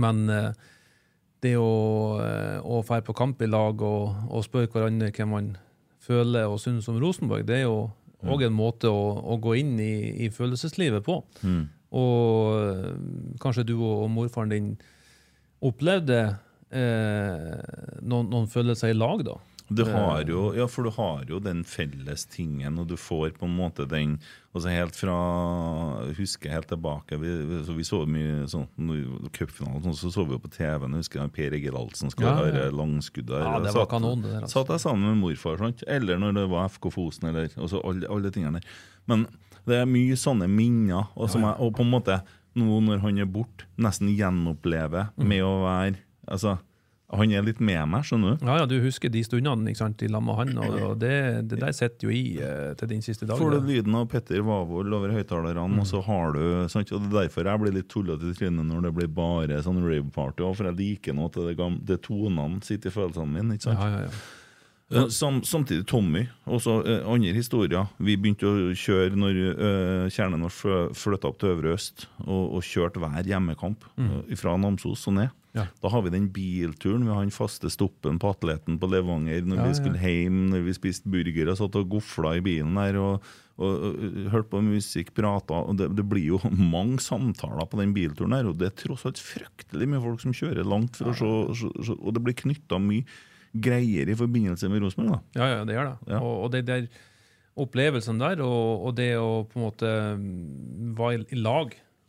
Men 0.00 0.24
eh, 0.32 0.50
det 1.44 1.54
å, 1.60 1.70
eh, 2.24 2.58
å 2.64 2.82
dra 2.86 3.02
på 3.04 3.16
kamp 3.16 3.42
i 3.44 3.50
lag 3.50 3.82
og, 3.84 4.26
og 4.30 4.46
spørre 4.46 4.72
hverandre 4.72 5.12
hvem 5.14 5.32
man 5.34 5.52
føler 6.02 6.48
og 6.48 6.60
syns 6.62 6.88
om 6.90 6.98
Rosenborg, 7.02 7.46
det 7.46 7.60
er 7.60 7.66
jo 7.66 7.90
òg 8.24 8.46
en 8.46 8.56
måte 8.56 8.88
å, 8.88 9.02
å 9.20 9.36
gå 9.42 9.56
inn 9.60 9.74
i, 9.82 10.24
i 10.24 10.30
følelseslivet 10.32 11.04
på. 11.06 11.20
Mm. 11.42 11.64
Og 11.96 13.36
kanskje 13.42 13.66
du 13.68 13.76
og 13.78 14.08
morfaren 14.12 14.52
din 14.52 14.70
opplevde 15.64 16.20
eh, 16.70 18.00
noen, 18.02 18.30
noen 18.32 18.48
følelser 18.50 18.92
i 18.92 18.96
lag, 18.96 19.22
da. 19.26 19.36
Du 19.68 19.82
har 19.84 20.22
jo, 20.28 20.52
ja, 20.54 20.66
for 20.70 20.86
du 20.86 20.90
har 20.94 21.24
jo 21.26 21.40
den 21.42 21.64
felles 21.66 22.22
tingen, 22.30 22.78
og 22.78 22.86
du 22.86 22.94
får 22.96 23.32
på 23.34 23.48
en 23.48 23.56
måte 23.56 23.82
den 23.90 24.20
altså 24.54 24.70
Helt 24.70 24.94
fra 24.94 25.16
Husker 26.16 26.52
helt 26.54 26.68
tilbake 26.70 27.18
Vi, 27.20 27.32
vi, 27.50 27.82
så, 27.84 28.04
mye 28.06 28.46
sånn 28.48 28.68
Cupfinalen 29.34 29.82
sånn, 29.82 29.96
så 29.98 30.12
så 30.14 30.24
vi 30.26 30.36
jo 30.36 30.40
på 30.44 30.52
TV-en. 30.54 30.94
Husker 31.00 31.20
jeg 31.24 31.32
Per 31.34 31.56
Egil 31.58 31.76
Ahlsen 31.76 32.12
skåra 32.14 32.46
Ja, 32.46 32.66
ja. 32.66 32.70
langskudd 32.70 33.26
der. 33.26 33.42
Ja, 33.42 33.58
det 33.64 33.72
var 33.74 33.82
satt- 33.82 33.90
kanon, 33.90 34.22
det 34.22 34.30
der, 34.30 34.44
altså. 34.46 34.60
Satt 34.62 34.72
jeg 34.76 34.84
sammen 34.86 35.10
med 35.10 35.20
morfar, 35.24 35.58
sant? 35.58 35.82
eller 35.86 36.18
når 36.22 36.34
det 36.38 36.46
var 36.54 36.68
FK 36.70 36.90
Fosen, 36.94 37.28
eller 37.32 37.48
altså 37.56 37.82
alle, 37.84 38.06
alle 38.08 38.30
tingene 38.30 38.60
der. 38.60 38.70
Men 39.10 39.26
det 39.66 39.80
er 39.82 39.86
mye 39.90 40.14
sånne 40.16 40.46
minner, 40.48 41.08
og, 41.16 41.28
som 41.30 41.42
jeg, 41.42 41.54
og 41.58 41.74
på 41.74 41.82
en 41.84 41.90
måte 41.90 42.20
nå 42.56 42.78
når 42.86 43.02
han 43.02 43.18
er 43.18 43.26
borte, 43.28 43.66
nesten 43.76 44.08
gjenopplever 44.16 45.10
Mm. 45.18 45.26
med 45.28 45.42
å 45.42 45.56
være 45.66 45.96
Altså, 46.28 46.56
han 47.14 47.30
er 47.30 47.44
litt 47.46 47.60
med 47.62 47.84
meg, 47.86 48.02
skjønner 48.06 48.34
du? 48.34 48.46
Ja, 48.48 48.56
ja, 48.60 48.66
du 48.66 48.80
husker 48.82 49.10
de 49.12 49.20
stundene 49.22 49.70
ikke 49.70 49.78
sant, 49.78 50.02
i 50.02 50.08
lag 50.10 50.24
med 50.26 50.38
han, 50.40 50.54
og, 50.58 50.96
det, 50.98 51.12
det 51.46 51.60
der 51.62 51.74
sitter 51.76 52.08
jo 52.08 52.14
i 52.14 52.40
eh, 52.42 52.72
til 52.78 52.90
din 52.90 53.04
siste 53.04 53.28
dag. 53.28 53.38
Får 53.38 53.54
du 53.54 53.68
lyden 53.68 53.94
av 53.94 54.08
Petter 54.10 54.42
Wavold 54.46 54.96
over 54.96 55.14
høyttalerne, 55.14 55.68
og 55.82 55.86
så 55.86 56.02
har 56.06 56.34
du 56.34 56.42
sant? 56.72 56.90
Og 56.90 57.04
Det 57.06 57.12
er 57.12 57.28
derfor 57.28 57.46
jeg 57.46 57.62
blir 57.62 57.76
litt 57.76 57.90
tullete 57.92 58.32
i 58.32 58.38
trynet 58.38 58.66
når 58.66 58.88
det 58.88 58.96
blir 58.98 59.12
bare 59.14 59.60
sånn 59.62 59.78
rave-party, 59.84 60.48
for 60.50 60.70
jeg 60.70 60.78
liker 60.80 61.14
noe 61.14 61.30
til 61.30 61.46
det 61.46 61.54
gamle 61.60 61.86
Det 61.86 62.00
tonene 62.02 62.58
sitter 62.66 62.90
i 62.90 62.96
følelsene 62.98 63.30
mine. 63.30 63.54
ikke 63.54 63.68
sant? 63.68 63.78
Ja, 63.78 63.92
ja, 63.94 64.02
ja. 64.08 64.42
Eh, 64.94 65.08
Sam, 65.08 65.42
samtidig 65.42 65.86
Tommy, 65.86 66.26
også 66.44 66.78
uh, 66.86 67.08
andre 67.10 67.32
historier. 67.34 67.88
Vi 67.98 68.14
begynte 68.14 68.46
å 68.46 68.74
kjøre 68.78 69.18
når 69.18 69.40
uh, 69.58 70.04
kjernen 70.14 70.46
vår 70.46 70.92
flytta 70.94 71.30
opp 71.30 71.40
til 71.42 71.56
Øvre 71.56 71.74
Øst, 71.74 72.06
og, 72.22 72.54
og 72.54 72.62
kjørte 72.66 73.02
hver 73.02 73.26
hjemmekamp 73.26 73.82
eh, 73.98 74.36
fra 74.38 74.54
Namsos 74.60 75.02
og 75.10 75.18
ned. 75.18 75.34
Ja. 75.56 75.64
Da 75.80 75.88
har 75.92 76.04
vi 76.04 76.12
den 76.12 76.28
bilturen. 76.34 77.06
Vi 77.06 77.14
har 77.14 77.24
den 77.24 77.32
faste 77.34 77.70
stoppen 77.72 78.18
på 78.20 78.30
Atleten 78.34 78.76
på 78.80 78.90
Levanger 78.92 79.46
når 79.46 79.56
Ja, 79.56 79.64
vi 79.64 79.72
ja. 79.72 79.78
skulle 79.80 80.02
hjem, 80.02 80.40
når 80.52 80.66
vi 80.66 80.74
spiste 80.76 81.10
burger 81.12 81.52
og 81.52 81.58
satt 81.62 81.78
og 81.80 81.88
gofla 81.96 82.34
i 82.36 82.42
bilen 82.44 82.76
der. 82.76 82.98
og, 83.00 83.30
og, 83.56 83.86
hørte 84.34 84.50
på 84.52 84.60
musikk, 84.60 85.14
prata. 85.16 85.62
det, 85.78 85.88
det 85.96 86.04
blir 86.04 86.34
jo 86.34 86.40
mange 86.76 87.00
samtaler 87.00 87.64
på 87.72 87.80
den 87.80 87.94
bilturen 87.96 88.36
her, 88.36 88.50
og 88.50 88.58
det 88.60 88.68
er 88.68 88.76
tross 88.84 89.06
alt 89.08 89.22
fryktelig 89.22 89.88
mye 89.88 90.02
folk 90.04 90.20
som 90.20 90.36
kjører 90.36 90.68
langt 90.68 91.00
for 91.00 91.14
å 91.14 91.56
se, 91.56 91.96
Og 91.96 92.12
det 92.12 92.22
blir 92.26 92.36
knytta 92.36 92.78
mye 92.82 93.06
greier 93.56 94.10
i 94.12 94.16
forbindelse 94.18 94.68
med 94.68 94.84
Rosenborg. 94.84 95.22
Ja, 95.38 95.46
ja, 95.54 95.60
det 95.64 95.72
gjør 95.78 95.94
det. 95.94 95.98
Ja. 96.12 96.20
Og, 96.20 96.34
og 96.44 96.52
det 96.52 96.66
der 96.68 96.88
opplevelsen 97.56 98.20
der, 98.20 98.42
og, 98.44 98.84
og 98.84 98.96
det 98.98 99.14
å 99.16 99.46
på 99.48 99.56
en 99.56 99.64
måte 99.64 99.92
være 100.98 101.22
i, 101.22 101.26
i 101.32 101.40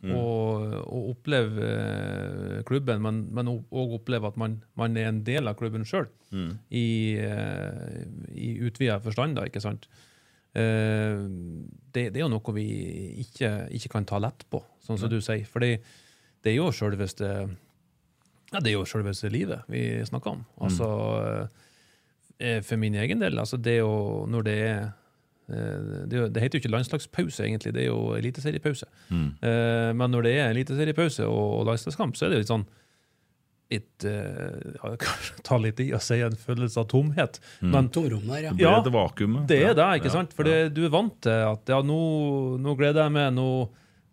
lag 0.02 0.14
og, 0.14 0.74
og 0.86 1.08
oppleve 1.12 1.68
eh, 1.68 2.58
klubben, 2.68 3.02
men, 3.02 3.22
men 3.34 3.50
òg 3.50 3.96
oppleve 3.98 4.30
at 4.30 4.36
man, 4.40 4.60
man 4.78 4.96
er 4.96 5.08
en 5.10 5.22
del 5.26 5.50
av 5.50 5.56
klubben 5.58 5.86
sjøl, 5.88 6.06
i, 6.70 7.16
eh, 7.18 8.04
i 8.34 8.52
utvida 8.68 9.00
forstand, 9.02 9.36
da, 9.38 9.46
ikke 9.48 9.62
sant. 9.64 9.88
Eh, 10.54 11.18
det, 11.92 12.10
det 12.12 12.20
er 12.20 12.24
jo 12.24 12.32
noe 12.32 12.54
vi 12.56 12.68
ikke, 13.24 13.68
ikke 13.74 13.92
kan 13.96 14.08
ta 14.08 14.20
lett 14.22 14.46
på, 14.50 14.62
sånn 14.84 15.00
som 15.00 15.10
du 15.10 15.20
sier. 15.24 15.46
For 15.48 15.64
det, 15.64 15.80
er 16.46 16.58
jo 16.58 16.70
sjølveste 16.72 17.32
ja, 18.48 18.60
det 18.60 18.70
er 18.70 18.78
jo 18.78 18.86
selveste 18.88 19.28
livet 19.32 19.66
vi 19.68 19.82
snakker 20.08 20.38
om. 20.38 20.44
Altså, 20.64 20.86
eh, 22.40 22.62
For 22.64 22.80
min 22.80 22.96
egen 22.96 23.20
del, 23.20 23.36
altså 23.38 23.58
det 23.60 23.82
å 23.84 24.24
Når 24.30 24.46
det 24.46 24.56
er 24.64 24.86
det, 25.48 26.18
er 26.18 26.28
det 26.28 26.42
heter 26.44 26.58
jo 26.58 26.62
ikke 26.62 26.74
landslagspause, 26.74 27.46
egentlig, 27.46 27.72
det 27.72 27.86
er 27.86 27.88
jo 27.88 28.12
eliteseriepause. 28.18 28.86
Mm. 29.08 29.30
Men 29.96 30.12
når 30.12 30.26
det 30.26 30.34
er 30.36 30.50
eliteseriepause 30.52 31.24
og, 31.24 31.46
og 31.60 31.64
landslagskamp, 31.70 32.18
så 32.18 32.26
er 32.26 32.34
det 32.34 32.38
jo 32.38 32.44
litt 32.44 32.52
sånn 32.52 32.66
litt, 33.72 34.04
eh, 34.04 34.76
ja, 34.82 34.92
kanskje 35.04 35.42
ta 35.46 35.58
litt 35.60 35.80
i 35.84 35.90
å 35.96 36.00
si 36.02 36.20
en 36.24 36.36
følelse 36.38 36.80
av 36.82 36.88
tomhet. 36.92 37.40
Men 37.60 37.90
Tomrom 37.94 38.24
der, 38.28 38.48
ja. 38.48 38.54
Det 38.54 38.60
blir 38.60 38.66
Ja, 38.66 38.78
et 38.78 38.88
det 39.48 39.60
er 39.62 39.76
det, 39.76 39.88
ikke 40.00 40.10
ja, 40.10 40.14
sant? 40.14 40.32
For 40.36 40.48
det, 40.48 40.56
du 40.76 40.84
er 40.86 40.94
vant 40.94 41.18
til 41.24 41.44
at 41.50 41.74
ja, 41.74 41.82
nå, 41.84 41.98
nå 42.62 42.76
gleder 42.78 43.06
jeg 43.06 43.16
meg, 43.18 43.30
nå, 43.36 43.50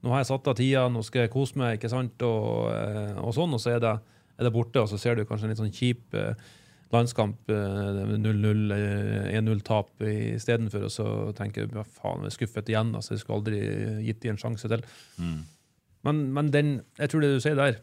nå 0.03 0.13
har 0.13 0.23
jeg 0.23 0.31
satt 0.33 0.51
av 0.51 0.59
tida, 0.59 0.85
nå 0.91 1.03
skal 1.05 1.25
jeg 1.25 1.33
kose 1.33 1.59
meg, 1.61 1.79
ikke 1.79 1.93
sant? 1.93 2.27
Og, 2.27 2.69
eh, 2.73 3.15
og 3.23 3.33
sånn, 3.37 3.55
og 3.55 3.63
så 3.63 3.75
er 3.77 3.81
det, 3.83 3.95
er 4.35 4.49
det 4.49 4.53
borte, 4.55 4.83
og 4.83 4.91
så 4.91 4.99
ser 5.01 5.17
du 5.17 5.25
kanskje 5.27 5.47
en 5.47 5.55
litt 5.55 5.63
sånn 5.63 5.75
kjip 5.75 6.19
eh, 6.19 6.47
landskamp, 6.93 7.49
eh, 7.49 7.99
0-0, 8.21 8.71
eh, 8.75 9.31
1-0-tap 9.39 10.03
istedenfor, 10.05 10.85
og 10.87 10.91
så 10.93 11.07
tenker 11.37 11.65
du 11.67 11.79
ja, 11.79 11.83
faen, 11.97 12.21
jeg 12.23 12.33
er 12.33 12.35
skuffet 12.37 12.69
igjen, 12.71 12.93
altså, 12.95 13.13
jeg 13.15 13.23
skulle 13.23 13.39
aldri 13.41 13.59
gitt 14.05 14.21
dem 14.23 14.35
en 14.35 14.41
sjanse 14.41 14.69
til. 14.71 14.85
Men, 16.05 16.21
men 16.33 16.51
den, 16.53 16.71
jeg 16.99 17.09
tror 17.09 17.23
det 17.25 17.33
du 17.33 17.39
sier 17.43 17.57
der, 17.57 17.79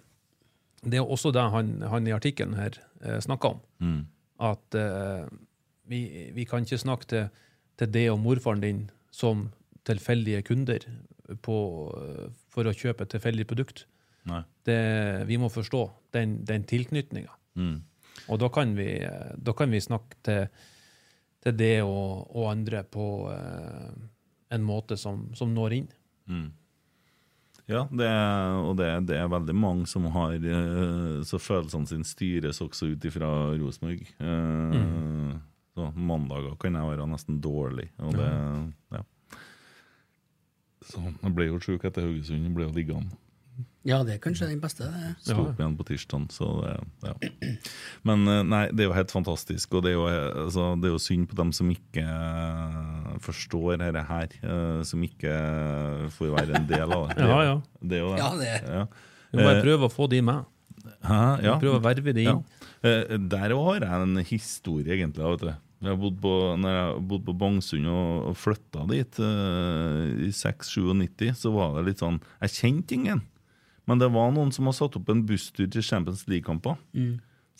det 0.82 0.98
er 0.98 1.06
også 1.06 1.30
det 1.34 1.42
han, 1.54 1.74
han 1.90 2.06
i 2.06 2.14
artikkelen 2.14 2.54
her 2.58 2.78
eh, 3.04 3.18
snakker 3.22 3.56
om 3.56 3.60
Mm. 3.82 4.06
at 4.38 4.74
eh, 4.78 5.26
vi, 5.90 6.30
vi 6.34 6.44
kan 6.46 6.62
ikke 6.62 6.78
snakke 6.78 7.06
til, 7.10 7.28
til 7.78 7.90
det 7.92 8.04
og 8.10 8.20
morfaren 8.22 8.62
din 8.62 8.84
som 9.10 9.48
tilfeldige 9.86 10.42
kunder 10.46 10.86
på, 11.42 11.56
eh, 11.98 12.28
for 12.50 12.66
å 12.70 12.74
kjøpe 12.74 13.02
et 13.02 13.10
tilfeldig 13.16 13.46
produkt. 13.50 13.84
Nei. 14.30 14.44
Det, 14.66 14.78
vi 15.26 15.36
må 15.42 15.50
forstå 15.50 15.82
den, 16.14 16.44
den 16.46 16.62
tilknytninga. 16.70 17.34
Mm. 17.58 17.80
Og 18.30 18.38
da 18.42 18.48
kan 18.52 18.74
vi, 18.76 18.88
da 19.36 19.54
kan 19.56 19.70
vi 19.72 19.80
snakke 19.82 20.18
til, 20.22 20.48
til 21.42 21.56
det 21.58 21.74
og, 21.82 22.28
og 22.36 22.50
andre 22.52 22.84
på 22.86 23.06
eh, 23.34 23.92
en 24.54 24.66
måte 24.66 24.98
som, 25.00 25.30
som 25.34 25.50
når 25.56 25.78
inn. 25.80 25.88
Ja, 27.70 27.84
det 27.94 28.06
er, 28.08 28.56
og 28.66 28.76
det, 28.78 28.88
det 29.08 29.16
er 29.20 29.30
veldig 29.30 29.54
mange 29.54 29.86
som 29.90 30.04
har 30.12 30.34
eh, 30.34 31.20
Så 31.26 31.38
følelsene 31.40 31.86
sine 31.88 32.06
styres 32.06 32.58
også 32.64 32.88
ut 32.92 33.04
ifra 33.08 33.28
Rosenborg. 33.58 34.02
Eh, 34.18 35.32
Så 35.72 35.86
mandager 35.96 36.56
kan 36.60 36.74
jeg 36.76 36.84
være 36.90 37.06
nesten 37.08 37.38
dårlig. 37.40 37.86
Og 38.04 38.12
det, 38.18 38.28
ja. 38.92 39.02
Så 40.84 41.00
jeg 41.06 41.32
ble 41.32 41.46
jo 41.48 41.60
sjuk 41.62 41.86
etter 41.88 42.04
Haugesund. 42.04 42.44
Jeg 42.44 42.52
ble 42.52 42.66
jo 42.66 42.74
liggende. 42.76 43.16
Ja, 43.84 43.96
det 44.06 44.14
er 44.14 44.18
kanskje 44.22 44.46
den 44.46 44.60
beste. 44.62 44.86
det. 44.86 45.08
Sto 45.26 45.34
opp 45.42 45.58
igjen 45.58 45.72
på 45.76 45.84
tirsdag, 45.88 46.28
så 46.30 46.48
det 46.62 46.74
ja. 47.08 47.14
Men 48.06 48.22
eh, 48.30 48.42
nei, 48.46 48.60
det 48.70 48.84
er 48.84 48.88
jo 48.90 48.94
helt 48.94 49.10
fantastisk. 49.10 49.74
Og 49.74 49.82
det 49.82 49.90
er 49.90 49.96
jo, 49.96 50.04
eh, 50.06 50.28
altså, 50.44 50.68
det 50.78 50.86
er 50.86 50.94
jo 50.94 51.00
synd 51.02 51.26
på 51.32 51.38
dem 51.40 51.50
som 51.56 51.70
ikke 51.74 52.04
eh, 52.06 53.16
forstår 53.24 53.80
dette 53.82 54.04
her. 54.06 54.36
Som 54.86 55.02
ikke 55.02 55.34
får 56.14 56.30
være 56.36 56.60
en 56.60 56.68
del 56.70 56.94
av 56.94 57.08
det. 57.10 57.18
Ja, 57.26 57.40
ja. 57.48 57.56
Det 57.82 57.98
er 57.98 58.04
jo 58.04 58.12
det. 58.14 58.22
Ja, 58.22 58.30
det- 58.38 58.62
Ja. 58.78 58.86
Du 59.32 59.40
må 59.40 59.52
prøve 59.64 59.88
å 59.88 59.92
få 59.92 60.06
de 60.12 60.20
med. 60.20 60.44
Hæ? 61.02 61.20
Ja. 61.42 61.58
Prøve 61.58 61.78
å 61.80 61.82
verve 61.82 62.12
de 62.14 62.26
inn. 62.28 62.40
Ja. 62.84 63.18
Der 63.32 63.54
òg 63.56 63.68
har 63.72 63.80
jeg 63.86 64.02
en 64.06 64.16
historie, 64.28 64.92
egentlig. 64.94 65.24
Vet 65.24 65.40
du. 65.48 65.52
Jeg 65.82 65.98
bodde 65.98 66.20
på, 66.22 66.32
når 66.62 66.70
jeg 66.76 66.82
har 66.86 66.98
bodd 67.10 67.24
på 67.26 67.32
Bangsund 67.40 67.88
og, 67.90 68.10
og 68.30 68.36
flytta 68.38 68.84
dit 68.86 69.16
uh, 69.18 70.04
i 70.22 70.28
96-97, 70.30 71.32
så 71.40 71.50
var 71.50 71.72
det 71.80 71.88
litt 71.88 72.02
sånn 72.04 72.20
Jeg 72.44 72.52
kjente 72.54 72.94
ingen. 72.94 73.22
Men 73.90 73.98
det 73.98 74.12
var 74.14 74.32
noen 74.34 74.52
som 74.54 74.68
har 74.70 74.76
satt 74.78 74.96
opp 74.98 75.10
en 75.10 75.24
busstur 75.26 75.66
til 75.66 75.84
Champions 75.84 76.26
League-kamper. 76.30 76.78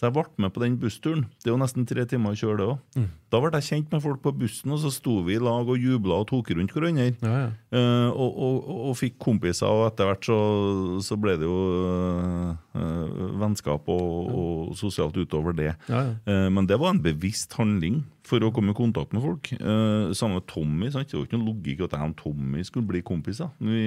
Så 0.02 0.08
jeg 0.08 0.14
ble 0.16 0.42
med 0.42 0.50
på 0.50 0.58
den 0.58 0.76
bussturen. 0.82 1.20
Det 1.44 1.46
er 1.46 1.52
jo 1.52 1.60
nesten 1.60 1.84
tre 1.86 2.02
timer 2.10 2.32
å 2.34 2.38
kjøre 2.38 2.56
det 2.58 2.64
òg. 2.72 3.02
Da 3.30 3.38
ble 3.38 3.52
jeg 3.60 3.66
kjent 3.68 3.92
med 3.94 4.02
folk 4.02 4.18
på 4.24 4.32
bussen, 4.34 4.72
og 4.74 4.80
så 4.82 4.90
sto 4.90 5.20
vi 5.22 5.36
i 5.36 5.42
lag 5.42 5.68
og 5.70 5.78
jubla 5.78 6.16
og 6.24 6.26
tok 6.26 6.50
rundt 6.56 6.74
hverandre. 6.74 7.12
Ja, 7.22 7.34
ja. 7.44 7.52
Uh, 7.70 8.08
og, 8.10 8.40
og, 8.48 8.56
og, 8.88 8.96
fikk 8.98 9.20
kompiser, 9.22 9.70
og 9.70 9.84
etter 9.92 10.10
hvert 10.10 10.26
så, 10.26 10.40
så 11.06 11.20
ble 11.22 11.36
det 11.38 11.46
jo 11.46 11.60
eh, 12.74 13.22
vennskap 13.44 13.86
og, 13.94 14.34
og 14.42 14.74
sosialt 14.80 15.22
utover 15.22 15.54
det. 15.54 15.70
Ja, 15.86 16.02
ja. 16.08 16.50
Men 16.50 16.66
det 16.66 16.80
var 16.82 16.96
en 16.96 17.04
bevisst 17.06 17.54
handling 17.60 18.02
for 18.26 18.42
å 18.42 18.50
komme 18.54 18.74
i 18.74 18.80
kontakt 18.82 19.14
med 19.14 19.22
folk. 19.22 19.54
Uh, 19.62 20.10
samme 20.18 20.40
med 20.40 20.50
Tommy. 20.50 20.90
Sant? 20.90 21.14
Det 21.14 21.20
var 21.20 21.30
ikke 21.30 21.38
noen 21.38 21.52
logikk 21.52 21.86
at 21.86 21.94
jeg 21.94 22.10
og 22.10 22.18
Tommy 22.18 22.66
skulle 22.66 22.90
bli 22.90 23.06
kompiser. 23.06 23.54
Vi, 23.62 23.86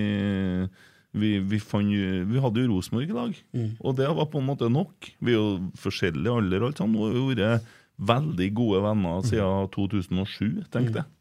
vi, 1.16 1.32
vi, 1.40 1.60
fann, 1.64 1.90
vi 2.30 2.44
hadde 2.44 2.64
jo 2.64 2.74
Rosenborg 2.74 3.10
i 3.10 3.16
lag, 3.16 3.42
og 3.80 3.98
det 3.98 4.12
var 4.18 4.30
på 4.32 4.42
en 4.42 4.48
måte 4.50 4.70
nok. 4.72 5.10
Vi 5.24 5.34
er 5.34 5.40
jo 5.40 5.72
forskjellige 5.80 6.38
alder, 6.42 6.64
og 6.64 6.72
alt 6.72 6.82
sånt, 6.84 6.98
og 7.00 7.16
vi 7.16 7.40
har 7.40 7.58
vært 7.58 7.74
veldig 8.12 8.48
gode 8.58 8.82
venner 8.84 9.22
siden 9.28 9.70
2007, 9.72 10.66
tenkte 10.74 11.02
jeg. 11.04 11.12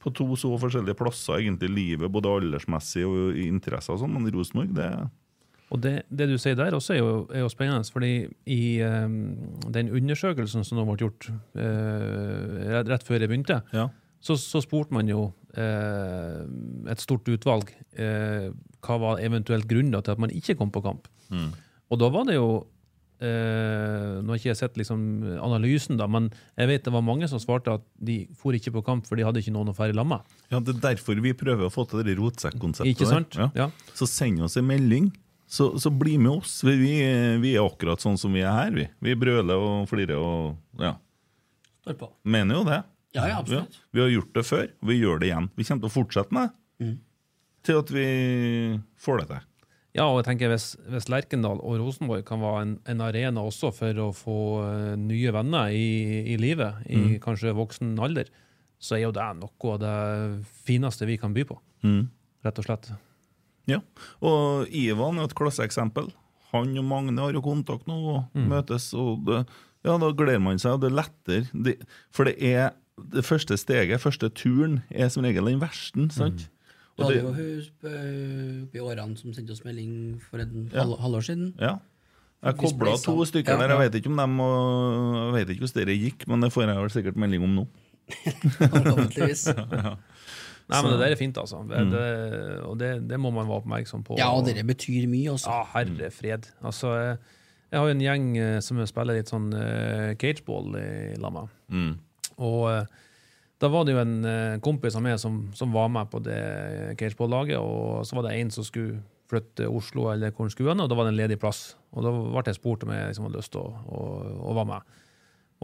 På 0.00 0.12
to 0.16 0.24
så 0.38 0.48
forskjellige 0.56 0.96
plasser 0.96 1.42
egentlig 1.42 1.68
i 1.68 1.74
livet, 1.76 2.12
både 2.12 2.30
aldersmessig 2.38 3.02
og 3.04 3.34
i 3.36 3.48
interesser 3.50 3.96
og 3.96 4.04
sånn, 4.04 4.14
men 4.16 4.30
Rosenborg, 4.32 4.70
det 4.76 4.90
Og 5.70 5.78
det, 5.78 6.02
det 6.10 6.26
du 6.26 6.38
sier 6.38 6.56
der 6.58 6.74
også 6.74 6.94
er 6.94 6.98
jo, 6.98 7.10
er 7.30 7.44
jo 7.44 7.50
spennende, 7.52 7.86
fordi 7.92 8.26
i 8.46 8.80
um, 8.82 9.36
den 9.70 9.90
undersøkelsen 9.94 10.64
som 10.64 10.80
nå 10.80 10.86
ble 10.88 10.96
gjort 11.04 11.28
uh, 11.30 12.70
rett, 12.72 12.88
rett 12.90 13.06
før 13.06 13.20
jeg 13.20 13.30
begynte, 13.30 13.60
Ja. 13.72 13.90
Så, 14.20 14.36
så 14.36 14.60
spurte 14.64 14.94
man 14.94 15.08
jo 15.08 15.30
eh, 15.56 16.42
et 16.92 17.00
stort 17.00 17.28
utvalg 17.32 17.70
eh, 17.96 18.50
hva 18.84 18.98
var 19.00 19.22
eventuelt 19.24 19.68
grunnen 19.70 19.96
til 19.96 20.12
at 20.12 20.20
man 20.20 20.34
ikke 20.34 20.58
kom 20.58 20.72
på 20.72 20.82
kamp. 20.84 21.08
Og 21.90 21.98
da 22.00 22.10
var 22.12 22.26
det 22.28 22.36
jo 22.36 22.48
eh, 23.22 24.18
Nå 24.20 24.32
har 24.32 24.40
ikke 24.40 24.50
jeg 24.50 24.58
sett 24.58 24.76
liksom 24.80 25.00
analysen, 25.40 25.98
da, 26.00 26.08
men 26.10 26.28
jeg 26.58 26.70
vet 26.70 26.84
det 26.86 26.94
var 26.94 27.04
mange 27.06 27.28
som 27.30 27.40
svarte 27.42 27.78
at 27.78 27.86
de 27.96 28.22
for 28.38 28.56
ikke 28.56 28.74
på 28.76 28.84
kamp, 28.86 29.08
for 29.08 29.18
de 29.18 29.26
hadde 29.26 29.42
ikke 29.42 29.54
noen 29.54 29.72
å 29.72 29.76
fære 29.76 29.96
i 29.96 30.04
med. 30.12 30.36
ja, 30.52 30.60
Det 30.60 30.76
er 30.76 30.84
derfor 30.90 31.20
vi 31.22 31.34
prøver 31.36 31.68
å 31.68 31.72
få 31.72 31.86
til 31.88 32.04
det 32.06 32.18
rotsekk-konseptet. 32.20 32.92
Ikke 32.92 33.08
der. 33.08 33.50
Ja. 33.56 33.70
Så 33.94 34.08
send 34.10 34.42
oss 34.44 34.58
en 34.60 34.68
melding. 34.68 35.10
Så, 35.50 35.72
så 35.82 35.90
bli 35.90 36.14
med 36.22 36.44
oss. 36.44 36.60
Vi, 36.62 36.76
vi, 36.78 36.92
vi 37.42 37.56
er 37.56 37.64
akkurat 37.66 37.98
sånn 37.98 38.18
som 38.20 38.30
vi 38.36 38.44
er 38.44 38.52
her. 38.54 38.70
Vi, 38.76 38.84
vi 39.02 39.16
brøler 39.18 39.58
og 39.58 39.88
flirer 39.90 40.20
og 40.20 40.54
ja. 40.78 40.94
Står 41.82 41.96
på. 41.98 42.06
Mener 42.30 42.60
jo 42.60 42.66
det. 42.68 42.84
Ja, 43.16 43.26
ja, 43.26 43.38
absolutt. 43.40 43.74
Ja, 43.80 43.86
vi 43.96 44.02
har 44.04 44.10
gjort 44.14 44.34
det 44.36 44.44
før, 44.46 44.66
og 44.82 44.90
vi 44.90 44.98
gjør 45.00 45.20
det 45.20 45.30
igjen. 45.30 45.48
Vi 45.58 45.66
kommer 45.66 45.82
til 45.84 45.90
å 45.90 45.96
fortsette 45.98 46.36
med 46.36 46.52
det 46.80 46.96
til 47.66 47.76
at 47.76 47.90
vi 47.92 48.04
får 49.00 49.20
det 49.20 49.26
til. 49.30 49.46
Ja, 49.98 50.04
og 50.06 50.20
jeg 50.20 50.28
tenker 50.28 50.52
hvis, 50.52 50.68
hvis 50.88 51.08
Lerkendal 51.10 51.58
og 51.66 51.80
Rosenborg 51.82 52.22
kan 52.28 52.40
være 52.40 52.60
en, 52.62 52.74
en 52.88 53.02
arena 53.02 53.42
også 53.42 53.72
for 53.74 53.98
å 53.98 54.06
få 54.14 54.36
eh, 54.62 54.92
nye 55.00 55.32
venner 55.34 55.74
i, 55.74 56.30
i 56.30 56.36
livet, 56.40 56.84
i 56.86 57.18
kanskje 57.22 57.52
voksen 57.58 57.96
alder, 58.00 58.30
så 58.80 58.96
er 58.96 59.02
jo 59.02 59.12
det 59.12 59.26
noe 59.40 59.72
av 59.74 59.80
det 59.82 59.96
fineste 60.64 61.08
vi 61.10 61.18
kan 61.20 61.34
by 61.36 61.44
på. 61.50 61.58
Rett 62.46 62.60
og 62.62 62.68
slett. 62.68 62.92
Ja, 63.68 63.80
og 64.24 64.70
Ivan 64.72 65.18
er 65.20 65.26
et 65.28 65.34
klasseeksempel. 65.36 66.08
Han 66.54 66.72
og 66.80 66.86
Magne 66.86 67.20
har 67.26 67.34
jo 67.36 67.42
kontakt 67.44 67.90
nå 67.90 67.98
og 68.14 68.38
møtes. 68.50 68.88
og 68.96 69.26
det, 69.26 69.42
ja, 69.84 69.98
Da 70.00 70.08
gleder 70.16 70.40
man 70.42 70.58
seg, 70.62 70.78
og 70.78 70.84
det 70.84 70.90
er 70.90 70.96
lettere. 71.02 71.50
Det, 71.66 71.76
for 72.14 72.30
det 72.30 72.38
er 72.40 72.72
det 73.12 73.24
første 73.24 73.56
steget, 73.56 74.00
første 74.00 74.28
turen, 74.34 74.80
er 74.90 75.08
som 75.08 75.24
regel 75.24 75.44
den 75.46 75.60
verste. 75.60 76.08
sant? 76.14 76.48
Du 76.98 77.04
Og 77.04 77.10
hadde 77.12 77.20
jo 77.22 77.32
hun 77.32 78.64
oppi 78.66 78.78
årene 78.84 79.16
som 79.16 79.32
sendte 79.32 79.54
oss 79.54 79.64
melding 79.64 80.20
for 80.20 80.38
et 80.42 80.50
Ja. 80.74 80.84
halvår 80.84 81.20
siden. 81.24 81.54
ja. 81.60 81.76
Jeg 82.42 82.56
kobla 82.56 82.94
to 82.96 83.24
stykker 83.28 83.52
Ja, 83.52 83.58
der. 83.60 83.68
Jeg 83.68 83.92
vet 83.92 83.94
ikke 84.00 84.08
om 84.10 84.16
dem, 84.16 84.40
og 84.40 85.36
jeg 85.36 85.46
vet 85.46 85.50
ikke 85.54 85.66
hvordan 85.66 85.86
det 85.86 85.96
gikk, 86.00 86.26
men 86.28 86.40
det 86.40 86.52
får 86.52 86.62
jeg 86.66 86.76
vel 86.76 86.90
sikkert 86.90 87.16
melding 87.16 87.42
om 87.44 87.54
nå. 87.54 87.66
Forhåpentligvis. 88.58 89.42
Nei, 90.70 90.78
men 90.84 90.92
det 90.92 91.00
der 91.02 91.12
er 91.12 91.18
fint, 91.18 91.36
altså. 91.40 91.64
Det, 91.68 91.80
det, 91.90 92.04
og 92.62 92.78
det, 92.78 92.90
det 93.10 93.18
må 93.20 93.32
man 93.34 93.48
være 93.48 93.58
oppmerksom 93.60 94.04
på. 94.06 94.16
Ja, 94.20 94.30
og 94.36 94.46
det 94.46 94.62
betyr 94.66 95.08
mye, 95.10 95.32
også. 95.34 95.50
Ja, 95.50 95.64
herre 95.74 96.10
fred. 96.14 96.46
Altså, 96.62 96.92
jeg, 96.94 97.16
jeg 97.72 97.80
har 97.80 97.88
jo 97.88 97.94
en 97.96 98.04
gjeng 98.04 98.28
eh, 98.38 98.60
som 98.64 98.78
spiller 98.86 99.18
litt 99.18 99.32
sånn 99.32 99.48
uh, 99.52 100.12
cageball 100.20 100.78
i 100.78 100.86
lag 101.20 101.34
med. 101.34 101.50
Mm. 101.74 101.90
Og 102.40 102.66
eh, 102.72 103.06
da 103.60 103.68
var 103.72 103.84
det 103.84 103.94
jo 103.94 104.02
en 104.02 104.18
eh, 104.24 104.58
kompis 104.64 104.96
av 104.96 105.04
meg 105.04 105.18
som, 105.20 105.42
som 105.56 105.72
var 105.74 105.90
med 105.92 106.10
på 106.12 106.22
det 106.24 106.40
cageball-laget, 107.00 107.60
og 107.60 108.06
så 108.08 108.16
var 108.16 108.28
det 108.28 108.36
en 108.38 108.52
som 108.54 108.66
skulle 108.66 109.02
flytte 109.30 109.62
til 109.62 109.76
Oslo, 109.78 110.08
eller 110.10 110.32
hvor 110.34 110.48
han 110.48 110.54
skulle 110.54 110.72
hen, 110.72 110.82
og 110.82 110.88
da 110.90 110.96
var 110.98 111.06
det 111.06 111.14
en 111.14 111.20
ledig 111.20 111.38
plass. 111.42 111.74
Og 111.94 112.06
da 112.06 112.14
ble 112.14 112.46
jeg 112.48 112.58
spurt 112.58 112.86
om 112.86 112.94
jeg 112.94 113.12
liksom 113.12 113.28
hadde 113.28 113.38
lyst 113.38 113.52
til 113.54 113.62
å, 113.62 113.68
å, 113.86 114.06
å 114.50 114.56
være 114.56 114.70
med. 114.72 114.96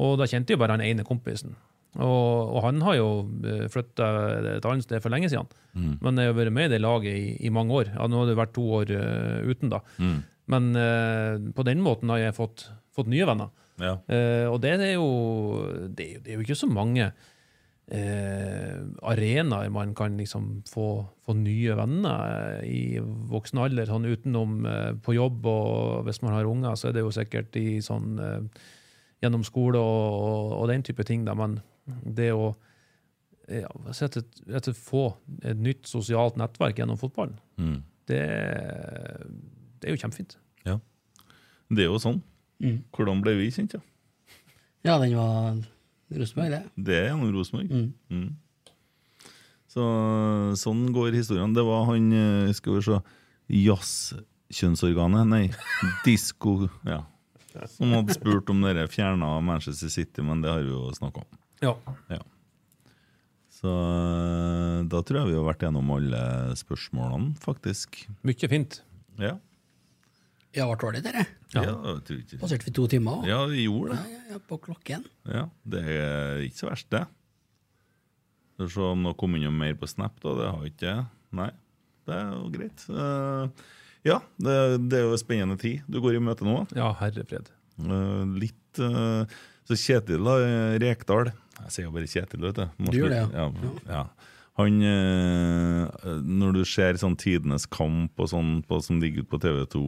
Og 0.05 0.15
da 0.21 0.29
kjente 0.29 0.53
jeg 0.53 0.61
bare 0.61 0.77
han 0.77 0.85
ene 0.85 1.07
kompisen. 1.09 1.57
Og, 1.97 2.53
og 2.53 2.61
han 2.67 2.83
har 2.85 2.99
jo 2.99 3.09
flytta 3.73 4.07
et 4.59 4.67
annet 4.69 4.85
sted 4.85 5.01
for 5.01 5.15
lenge 5.15 5.31
siden. 5.33 5.49
Men 6.05 6.21
jeg 6.21 6.31
har 6.31 6.37
vært 6.37 6.55
med 6.55 6.69
i 6.69 6.75
det 6.75 6.83
laget 6.85 7.17
i, 7.17 7.29
i 7.49 7.53
mange 7.55 7.73
år. 7.79 7.93
Ja, 7.95 8.09
nå 8.11 8.21
har 8.21 8.29
det 8.29 8.37
vært 8.39 8.53
to 8.57 8.65
år 8.83 8.93
uh, 8.93 9.39
uten, 9.49 9.73
da. 9.73 9.81
Men 10.53 10.69
uh, 10.77 11.41
på 11.57 11.65
den 11.67 11.81
måten 11.83 12.13
har 12.13 12.21
jeg 12.21 12.37
fått, 12.37 12.67
fått 12.95 13.09
nye 13.11 13.27
venner. 13.29 13.49
Ja. 13.83 13.95
Uh, 14.09 14.47
og 14.55 14.61
det 14.63 14.71
er 14.81 14.93
jo 14.95 15.09
det 15.93 16.05
er, 16.07 16.13
jo- 16.15 16.21
det 16.25 16.31
er 16.33 16.39
jo 16.39 16.45
ikke 16.47 16.57
så 16.57 16.69
mange 16.71 17.11
uh, 17.93 18.79
arenaer 19.11 19.69
man 19.71 19.95
kan 19.95 20.17
liksom 20.19 20.63
få, 20.71 20.87
få 21.27 21.35
nye 21.39 21.77
venner 21.79 22.61
eh, 22.63 22.71
i 22.71 22.81
voksen 23.31 23.61
alder, 23.63 23.87
sånn 23.91 24.09
utenom 24.09 24.57
uh, 24.67 24.93
på 25.05 25.15
jobb, 25.17 25.45
og 25.47 26.07
hvis 26.09 26.23
man 26.25 26.35
har 26.39 26.49
unger, 26.49 26.75
så 26.81 26.89
er 26.91 26.97
det 26.97 27.05
jo 27.05 27.13
sikkert 27.15 27.57
i 27.61 27.79
sånn 27.85 28.17
gjennom 29.23 29.45
skole 29.49 29.79
og, 29.81 30.07
og, 30.21 30.57
og 30.63 30.69
den 30.73 30.83
type 30.85 31.05
ting, 31.09 31.25
da, 31.29 31.35
men 31.39 31.59
det 32.17 32.33
å 32.37 32.51
ja, 33.49 33.69
sette, 33.95 34.25
sette 34.51 34.73
få 34.75 35.07
et 35.47 35.57
nytt 35.63 35.87
sosialt 35.89 36.37
nettverk 36.41 36.81
gjennom 36.83 36.99
fotballen, 37.01 37.37
Mm. 37.57 37.79
det, 38.11 38.19
det 39.81 39.89
er 39.89 39.95
jo 39.95 40.01
kjempefint. 40.03 40.35
ja. 40.67 40.79
Det 41.73 41.83
er 41.83 41.89
jo 41.89 41.97
sånn. 41.99 42.21
Mm. 42.63 42.81
Hvordan 42.95 43.23
ble 43.25 43.37
vi 43.39 43.51
kjent, 43.53 43.77
ja? 43.77 43.83
Ja, 44.87 44.99
den 45.03 45.17
var 45.19 45.57
Rosenborg, 46.15 46.53
det. 46.55 46.63
Det 46.87 46.99
er 47.01 47.09
gjennom 47.11 47.33
Rosenborg. 47.35 47.73
Mm. 47.73 47.89
Mm. 48.13 49.33
Så 49.77 49.87
sånn 50.57 50.87
går 50.95 51.17
historien. 51.19 51.53
Det 51.57 51.65
var 51.67 51.85
han 51.91 52.07
eh, 52.17 52.53
Skal 52.57 52.79
vi 52.79 52.85
se 52.87 53.01
Jazzkjønnsorganet? 53.67 55.29
Nei, 55.29 55.45
disko... 56.07 56.71
Ja. 56.87 57.03
Som 57.73 57.95
hadde 57.97 58.13
spurt 58.13 58.51
om 58.53 58.59
dere 58.61 58.83
fjerna 58.93 59.39
Manchester 59.41 59.89
City, 59.89 60.21
men 60.21 60.43
det 60.45 60.51
har 60.53 60.61
vi 60.61 60.75
jo 60.75 60.91
snakka 60.93 61.23
om. 61.23 61.39
Ja. 61.65 61.73
Ja. 62.13 62.19
Så 63.57 63.73
eh, 63.73 64.81
da 64.93 65.01
tror 65.01 65.23
jeg 65.23 65.31
vi 65.31 65.39
har 65.39 65.47
vært 65.47 65.65
gjennom 65.65 65.93
alle 65.97 66.21
spørsmålene, 66.61 67.33
faktisk. 67.41 68.03
Mye 68.29 68.51
fint. 68.53 68.83
Ja. 69.21 69.39
Ja, 70.57 70.67
ble 70.71 70.89
ålreit, 70.89 71.05
dere. 71.05 71.27
Ja. 71.53 71.63
Ja, 71.69 71.95
ikke. 72.01 72.39
Passerte 72.41 72.67
vi 72.69 72.73
to 72.75 72.87
timer 72.91 73.21
òg? 73.21 73.29
ja, 73.29 73.43
vi 73.51 73.67
gjorde 73.67 73.95
det. 73.97 74.15
ja, 74.15 74.23
ja, 74.33 74.41
på 74.49 74.59
klokken. 74.65 75.05
Ja, 75.29 75.47
Det 75.69 75.83
er 75.85 76.43
ikke 76.47 76.61
så 76.63 76.71
verst, 76.71 76.89
det. 76.95 77.05
Skal 78.57 78.67
vi 78.67 78.73
se 78.73 78.87
om 78.89 79.03
det 79.05 79.17
kom 79.21 79.37
innom 79.37 79.59
mer 79.61 79.75
på 79.77 79.89
Snap, 79.91 80.17
da. 80.25 80.33
Det 80.39 80.53
har 80.55 80.69
ikke. 80.71 80.95
Nei, 81.37 81.51
det 82.09 82.17
er 82.17 82.31
jo 82.33 82.47
greit. 82.55 82.87
Uh, 82.89 83.67
ja, 84.07 84.21
det, 84.41 84.55
det 84.89 85.01
er 85.01 85.05
jo 85.05 85.17
en 85.17 85.21
spennende 85.21 85.59
tid 85.61 85.85
du 85.91 86.01
går 86.01 86.17
i 86.17 86.23
møte 86.23 86.47
nå. 86.47 86.63
Ja, 86.77 86.93
herre 87.03 87.27
fred. 87.29 87.51
Uh, 87.77 88.25
litt 88.41 88.81
uh, 88.81 89.29
Så 89.69 89.77
Kjetil 89.77 90.23
da, 90.25 90.39
eh, 90.41 90.75
Rekdal 90.81 91.29
Jeg 91.29 91.73
sier 91.75 91.85
jo 91.85 91.91
bare 91.93 92.09
Kjetil, 92.09 92.47
vet 92.47 92.57
du. 92.57 92.87
Du 92.87 92.97
gjør 92.97 93.13
det, 93.13 93.19
ja. 93.35 93.51
ja. 93.91 94.05
Han 94.57 94.79
eh, 94.81 96.07
Når 96.25 96.57
du 96.57 96.63
ser 96.65 96.97
sånn 97.01 97.19
Tidenes 97.21 97.67
kamp 97.69 98.17
og 98.17 98.31
sånn 98.33 98.63
på, 98.65 98.79
som 98.81 99.03
ligger 99.03 99.27
ute 99.27 99.33
på 99.35 99.43
TV2 99.43 99.83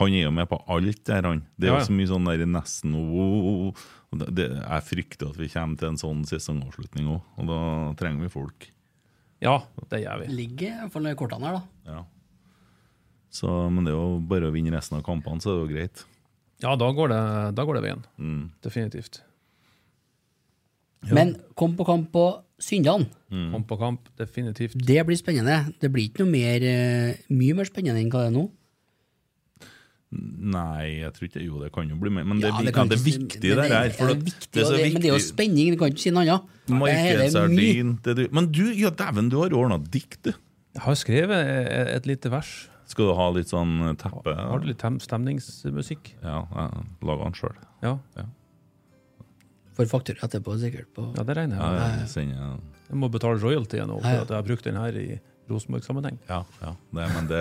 Han 0.00 0.14
er 0.14 0.24
jo 0.24 0.30
med 0.34 0.48
på 0.50 0.58
alt 0.74 1.04
der, 1.06 1.22
han. 1.22 1.44
Det 1.56 1.68
er 1.68 1.72
Ja, 1.72 1.74
ja. 1.78 1.82
jo 1.84 1.86
så 1.86 1.94
mye 1.94 2.10
sånn 2.10 2.24
der 2.26 2.46
nesten 2.50 2.94
oh, 2.98 3.68
og 4.10 4.18
det, 4.18 4.28
det, 4.34 4.46
Jeg 4.58 4.86
frykter 4.88 5.28
at 5.30 5.38
vi 5.38 5.48
kommer 5.52 5.78
til 5.78 5.92
en 5.92 6.00
sånn 6.00 6.24
sesongavslutning 6.26 7.10
òg, 7.14 7.20
og 7.38 7.46
da 7.50 7.58
trenger 8.00 8.26
vi 8.26 8.32
folk. 8.32 8.66
Ja, 9.44 9.58
det 9.90 10.02
gjør 10.02 10.24
vi. 10.24 10.32
Ligger 10.34 10.80
iallfall 10.80 11.06
i 11.10 11.14
kortene 11.18 11.46
her, 11.50 11.60
da. 11.60 11.92
Ja. 11.92 12.02
Så, 13.34 13.50
men 13.70 13.84
det 13.86 13.92
er 13.94 13.98
jo 13.98 14.18
bare 14.30 14.48
å 14.48 14.54
vinne 14.54 14.74
resten 14.74 14.98
av 14.98 15.04
kampene, 15.06 15.42
så 15.42 15.50
er 15.52 15.56
det 15.58 15.62
jo 15.64 15.72
greit. 15.74 16.04
Ja, 16.62 16.74
da 16.80 16.88
går 16.94 17.10
det, 17.10 17.20
da 17.58 17.64
går 17.66 17.78
det 17.78 17.84
veien. 17.84 18.04
Mm. 18.18 18.42
Definitivt. 18.64 19.20
Men 21.10 21.34
kom 21.58 21.74
på 21.76 21.84
kamp 21.84 22.06
på 22.14 22.24
Syndal. 22.62 23.02
Mm. 23.28 23.48
Kom 23.52 23.64
på 23.68 23.76
kamp, 23.80 24.06
definitivt. 24.16 24.76
Det 24.78 25.02
blir 25.04 25.18
spennende. 25.18 25.58
Det 25.82 25.90
blir 25.92 26.06
ikke 26.08 26.22
noe 26.22 26.30
mer, 26.32 26.62
eh, 26.64 27.18
mye 27.34 27.56
mer 27.58 27.68
spennende 27.68 28.00
enn 28.00 28.08
hva 28.12 28.22
det 28.24 28.30
er 28.30 28.36
nå. 28.38 28.44
Nei, 30.14 31.00
jeg 31.00 31.10
tror 31.16 31.26
ikke 31.26 31.40
Jo, 31.42 31.56
det 31.62 31.70
kan 31.74 31.88
jo 31.90 31.96
bli 31.98 32.10
mer, 32.12 32.26
men 32.28 32.38
det, 32.38 32.50
Ja, 32.52 32.60
er, 32.60 32.74
kan 32.76 32.86
ja, 32.86 32.92
det 32.92 32.98
er 33.00 33.04
viktig, 33.04 33.40
det 33.42 33.64
her. 33.70 33.88
For 33.96 34.12
det, 34.12 34.18
viktig, 34.28 34.50
det 34.54 34.62
er 34.62 34.68
så 34.68 34.76
det, 34.76 34.84
Men 34.92 35.02
det 35.02 35.08
er 35.10 35.16
jo 35.16 35.22
spenning, 35.24 35.72
det 35.72 35.80
kan 35.80 35.90
ikke 35.94 36.04
si 36.04 36.12
noe 36.14 36.22
annet. 36.26 36.52
Det 36.68 36.92
er 36.92 38.04
det 38.04 38.14
du, 38.20 38.22
Men 38.36 38.50
du, 38.52 38.62
ja 38.78 38.92
dæven, 38.94 39.32
du 39.32 39.40
har 39.40 39.56
ordna 39.58 39.80
dikt, 39.80 40.20
du. 40.28 40.32
Jeg 40.74 40.82
har 40.84 40.94
skrevet 40.98 41.50
et, 41.50 41.90
et 41.96 42.06
lite 42.10 42.30
vers. 42.30 42.52
Skal 42.90 43.08
du 43.10 43.14
ha 43.16 43.26
litt 43.32 43.50
sånn 43.50 43.96
teppe? 43.98 44.34
Har 44.36 44.60
du 44.62 44.68
litt 44.68 44.82
stemningsmusikk? 45.02 46.14
Ja, 46.22 46.44
jeg 46.52 46.86
lager 47.06 47.24
den 47.30 47.38
sjøl. 47.38 47.60
Ja, 47.82 47.98
Får 49.74 49.88
faktura 49.90 50.22
etterpå, 50.22 50.54
sikkert. 50.62 50.86
På. 50.94 51.08
ja 51.16 51.24
det 51.26 51.34
regner 51.34 51.58
jeg 51.58 51.64
Ja, 51.64 51.86
jeg, 51.98 52.28
jeg 52.30 52.90
Jeg 52.92 52.98
må 53.02 53.08
betale 53.10 53.40
royalty 53.42 53.80
nå 53.82 53.96
for 53.98 54.06
Ja, 54.06 54.20
ja. 54.20 54.22
at 54.22 54.30
jeg 54.30 54.38
har 54.38 54.46
brukt 54.46 54.68
den 54.68 54.76
her 54.78 54.98
i 55.00 55.06
Rosenborg-sammenheng. 55.50 56.20
Ja, 56.28 56.44
ja 56.62 56.74
det, 56.94 57.08
men 57.16 57.26
det 57.32 57.40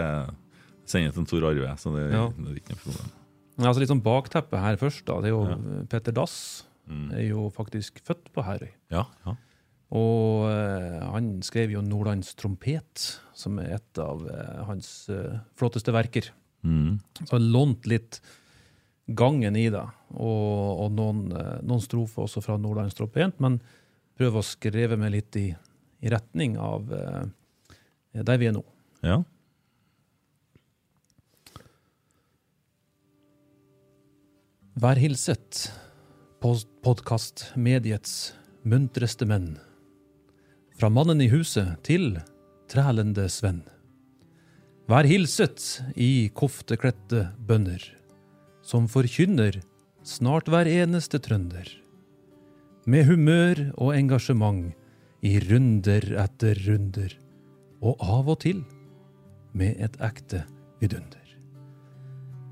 sender 0.85 1.09
jeg 1.11 1.15
til 1.15 1.25
Tor 1.31 1.47
Arve, 1.49 1.73
så 1.79 1.93
det, 1.95 2.11
Ja. 2.13 2.27
det 2.29 2.51
er 2.51 2.59
ikke 2.61 2.75
noe 2.75 2.83
problem. 2.83 3.11
Altså 3.63 3.79
litt 3.83 3.89
sånn 3.91 4.01
bakteppe 4.03 4.59
her 4.59 4.75
først. 4.81 5.05
da, 5.05 5.19
det 5.21 5.29
er 5.29 5.35
jo 5.35 5.43
Ja. 5.49 5.83
Petter 5.89 6.11
Dass 6.11 6.63
Mm. 6.89 7.11
er 7.13 7.27
jo 7.29 7.49
faktisk 7.49 8.01
født 8.03 8.33
på 8.33 8.43
Herøy. 8.43 8.69
Ja, 8.91 9.05
ja. 9.25 9.35
Og 9.95 10.49
uh, 10.49 11.11
han 11.13 11.41
skrev 11.41 11.71
jo 11.71 11.81
'Nordlands 11.81 12.33
trompet', 12.35 13.19
som 13.33 13.59
er 13.59 13.75
et 13.75 13.99
av 13.99 14.21
uh, 14.25 14.65
hans 14.65 15.07
uh, 15.09 15.39
flotteste 15.55 15.93
verker. 15.93 16.31
Mm. 16.65 16.99
Så 17.23 17.31
han 17.37 17.51
lånt 17.53 17.85
litt 17.85 18.19
gangen 19.13 19.55
i 19.55 19.69
det, 19.69 19.85
og, 20.15 20.79
og 20.81 20.91
noen, 20.91 21.29
noen 21.63 21.81
strofer 21.81 22.23
også 22.23 22.41
fra 22.43 22.57
Nordlands 22.57 22.95
trompet, 22.95 23.39
men 23.39 23.61
prøver 24.17 24.39
å 24.39 24.43
skrive 24.43 24.97
meg 24.97 25.11
litt 25.11 25.35
i, 25.35 25.55
i 26.01 26.09
retning 26.09 26.57
av 26.57 26.87
der 28.13 28.37
vi 28.37 28.47
er 28.47 28.53
nå. 28.53 28.63
ja. 29.03 29.23
Vær 34.73 34.97
hilset, 34.97 35.67
podkastmediets 36.41 38.33
muntreste 38.65 39.27
menn. 39.29 39.51
Fra 40.73 40.89
mannen 40.89 41.21
i 41.21 41.27
huset 41.29 41.75
til 41.85 42.15
trælende 42.73 43.27
Sven. 43.29 43.61
Vær 44.89 45.05
hilset 45.05 45.61
i 45.93 46.31
koftekledte 46.33 47.27
bønder, 47.37 47.85
som 48.65 48.89
forkynner 48.89 49.61
snart 50.01 50.49
hver 50.49 50.65
eneste 50.65 51.21
trønder. 51.21 51.69
Med 52.89 53.05
humør 53.13 53.67
og 53.77 53.93
engasjement 53.93 54.73
i 55.21 55.37
runder 55.51 56.15
etter 56.25 56.57
runder, 56.65 57.13
og 57.77 58.01
av 58.01 58.25
og 58.25 58.41
til 58.41 58.65
med 59.53 59.77
et 59.77 60.01
ekte 60.01 60.47
vidunder. 60.81 61.22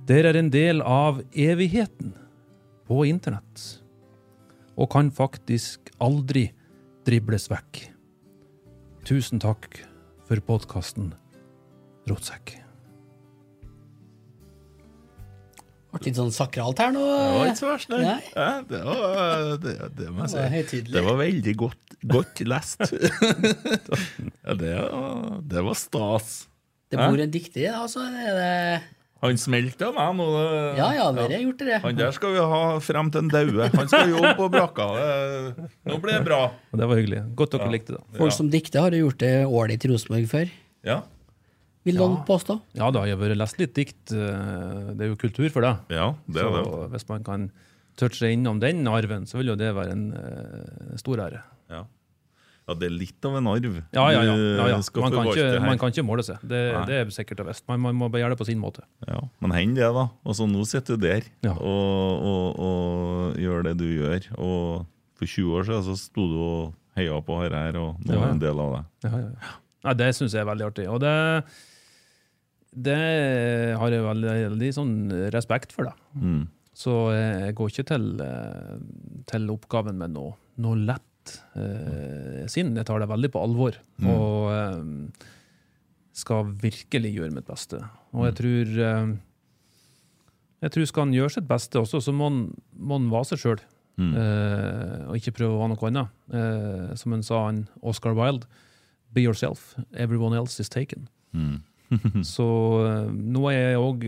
Dere 0.10 0.32
er 0.34 0.40
en 0.41 0.49
del 0.52 0.82
av 0.82 1.22
evigheten 1.38 2.14
på 2.90 3.03
internett. 3.07 3.78
og 4.82 4.88
kan 4.90 5.11
faktisk 5.14 5.91
aldri 6.02 6.48
dribles 7.06 7.49
vekk. 7.52 7.82
Tusen 9.06 9.38
takk 9.44 9.78
for 10.26 10.40
podkasten 10.48 11.11
Rotsekk. 12.10 12.56
Ble 15.91 15.99
litt 16.07 16.15
sånn 16.18 16.32
sakralt 16.34 16.80
her 16.80 16.94
nå. 16.95 17.03
Det 17.03 17.36
var 17.36 17.49
ikke 17.52 17.60
så 17.60 17.68
verst, 17.69 17.91
nei. 17.91 17.99
Nei. 18.07 18.23
Ja, 18.32 18.48
det, 18.72 18.80
var, 18.88 19.52
det, 19.61 19.76
det 19.99 20.07
må 20.15 20.23
jeg 20.23 20.32
Det 20.32 20.40
var 20.40 20.72
si. 20.72 20.82
Det 20.88 21.03
var 21.10 21.19
veldig 21.19 21.56
godt, 21.60 21.95
godt 22.15 22.41
lest. 22.48 22.80
ja, 24.48 24.56
det, 24.56 24.72
var- 24.80 25.41
det 25.52 25.65
var 25.68 25.78
stas. 25.78 26.32
Det 26.90 26.98
bor 26.98 27.19
en 27.22 27.32
dikter 27.36 27.60
i 27.60 27.68
det, 27.68 27.76
altså. 27.76 28.07
Det 28.07 28.23
er 28.32 28.40
det. 28.40 28.82
Han 29.22 29.38
smelta 29.38 29.91
meg 29.93 30.15
nå. 30.18 30.26
det- 30.34 30.77
Ja 30.80 30.88
ja, 30.98 31.11
dere 31.14 31.35
har 31.38 31.43
gjort 31.45 31.60
det. 31.61 31.80
Han 31.84 31.95
der 31.95 32.11
skal 32.11 32.34
vi 32.34 32.39
ha 32.39 32.80
frem 32.81 33.11
til 33.14 33.22
han 33.22 33.30
daue. 33.30 33.68
Han 33.76 33.88
skal 33.88 34.10
jobbe 34.10 34.31
på 34.39 34.48
brakka. 34.49 34.88
Nå 35.85 35.98
blir 36.02 36.18
det 36.18 36.26
bra. 36.26 36.39
Det 36.73 36.88
var 36.89 36.95
hyggelig. 36.98 37.22
Godt 37.38 37.52
dere 37.57 37.69
likte 37.72 37.93
det. 37.98 38.02
Folk 38.18 38.34
som 38.34 38.49
dikter, 38.49 38.81
har 38.81 38.91
jo 38.98 39.06
gjort 39.10 39.19
det 39.22 39.34
ålreit 39.45 39.85
i 39.85 39.91
Rosenborg 39.93 40.27
før, 40.31 40.49
Ja. 40.84 41.02
vil 41.85 41.95
noen 42.02 42.26
påstå. 42.26 42.60
Ja 42.73 42.89
da, 42.91 42.99
har 43.06 43.07
jeg 43.14 43.18
vært 43.22 43.38
lest 43.38 43.60
litt 43.60 43.73
dikt. 43.77 44.11
eh, 44.11 44.93
Det 44.98 45.02
er 45.06 45.10
jo 45.14 45.15
kultur 45.15 45.49
for 45.52 45.61
det. 45.61 45.77
ja, 45.89 46.14
det 46.27 46.41
er 46.41 46.49
det. 46.49 46.65
Så 46.65 46.89
hvis 46.89 47.10
man 47.10 47.23
kan 47.23 47.52
touche 47.98 48.23
innom 48.34 48.60
den 48.60 48.88
arven, 48.88 49.26
så 49.27 49.38
vil 49.38 49.48
jo 49.53 49.56
det 49.56 49.73
være 49.76 49.91
en 49.91 50.14
uh, 50.14 50.98
stor 50.98 51.18
ære. 51.18 51.41
Ja. 52.68 52.76
det 52.78 52.88
er 52.88 52.94
litt 52.94 53.26
av 53.28 53.36
en 53.40 53.48
arv. 53.52 53.78
Ja, 53.96 54.06
ja, 54.14 54.22
ja. 54.28 54.36
Ja. 54.36 54.78
Man, 55.02 55.12
kan 55.16 55.30
ikke, 55.32 55.48
man 55.64 55.80
kan 55.82 55.94
ikke 55.94 56.06
måle 56.08 56.24
seg. 56.26 56.44
Det, 56.46 56.62
det 56.88 57.00
er 57.02 57.14
sikkert 57.14 57.42
og 57.44 57.50
visst. 57.52 57.66
Man, 57.70 57.82
man 57.84 57.98
må 57.98 58.10
gjøre 58.14 58.36
det 58.36 58.40
på 58.42 58.48
sin 58.48 58.62
måte. 58.62 58.86
Ja, 59.08 59.22
Men 59.44 59.56
hend 59.58 59.80
det, 59.80 59.90
da. 59.98 60.08
Og 60.24 60.38
så 60.38 60.48
nå 60.50 60.64
sitter 60.70 61.00
du 61.00 61.08
der 61.08 61.26
og, 61.52 62.28
og, 62.32 62.62
og 62.62 63.42
gjør 63.42 63.66
det 63.70 63.76
du 63.82 63.88
gjør. 63.90 64.30
Og 64.38 64.86
for 65.20 65.28
20 65.30 65.58
år 65.60 65.68
siden 65.70 65.84
så 65.90 65.98
sto 66.00 66.28
du 66.30 66.38
og 66.42 66.78
heia 66.98 67.18
på 67.24 67.42
her 67.42 67.54
her, 67.56 67.78
og 67.80 68.00
nå 68.06 68.16
Ja, 68.16 68.24
er 68.28 68.34
en 68.36 68.42
del 68.42 68.62
av 68.62 68.72
det. 68.78 68.86
Ja, 69.08 69.12
ja, 69.18 69.28
ja. 69.36 69.58
Nei, 69.82 69.94
det 69.98 70.10
syns 70.14 70.34
jeg 70.36 70.44
er 70.44 70.50
veldig 70.52 70.66
artig. 70.70 70.88
Og 70.94 71.00
det, 71.02 71.14
det 72.88 72.98
har 73.82 73.94
jeg 73.94 74.04
veldig, 74.06 74.34
veldig 74.54 74.74
sånn 74.78 74.96
respekt 75.34 75.74
for. 75.76 75.90
da. 75.90 75.96
Mm. 76.22 76.44
Så 76.82 76.94
jeg 77.14 77.56
går 77.58 77.72
ikke 77.74 77.88
til, 77.92 78.06
eh, 78.24 78.76
til 79.30 79.50
oppgaven 79.54 79.98
med 80.00 80.14
noe, 80.16 80.36
noe 80.64 80.78
lett 80.88 81.04
eh, 81.58 82.45
sinn. 82.52 82.74
Jeg 82.78 82.88
tar 82.88 83.02
det 83.02 83.10
veldig 83.12 83.32
på 83.34 83.41
alvor. 83.41 83.78
Og 84.03 84.52
eh, 84.53 85.28
skal 86.22 86.53
virkelig 86.62 87.14
gjøre 87.16 87.36
mitt 87.36 87.48
beste. 87.49 87.82
Og 88.16 88.28
jeg 88.30 88.40
tror 88.41 88.80
eh, 88.88 89.12
jeg 90.62 90.74
tror 90.76 90.86
Skal 90.86 91.08
han 91.08 91.14
gjøre 91.16 91.34
sitt 91.34 91.48
beste 91.49 91.80
også, 91.82 92.03
så 92.06 92.14
må 92.14 92.28
han, 92.30 92.41
må 92.78 92.99
han 92.99 93.10
være 93.14 93.32
seg 93.32 93.41
sjøl. 93.41 93.62
Eh, 94.02 95.02
og 95.10 95.18
ikke 95.18 95.34
prøve 95.38 95.56
å 95.56 95.62
være 95.62 95.74
noe 95.74 95.90
annet. 95.90 96.14
Eh, 96.34 96.94
som 96.99 97.16
han 97.16 97.26
sa, 97.26 97.45
han 97.48 97.66
Oscar 97.82 98.16
Wilde. 98.18 98.48
Be 99.12 99.26
yourself. 99.26 99.76
Everyone 99.94 100.38
else 100.38 100.62
is 100.62 100.70
taken. 100.70 101.10
så 102.36 102.48
eh, 102.88 103.10
nå 103.12 103.44
er 103.52 103.58
jeg 103.58 103.82
òg 103.82 104.06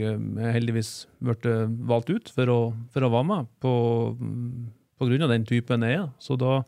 heldigvis 0.56 0.92
blitt 1.24 1.50
valgt 1.90 2.14
ut 2.14 2.32
for 2.32 2.52
å, 2.54 2.60
for 2.94 3.04
å 3.04 3.12
være 3.12 3.28
med 3.28 3.50
på, 3.64 3.74
mm, 4.16 4.46
på 5.02 5.10
grunn 5.10 5.26
av 5.26 5.34
den 5.34 5.48
typen 5.50 5.84
jeg 5.84 6.00
er. 6.00 6.08
Så 6.24 6.38
da, 6.40 6.62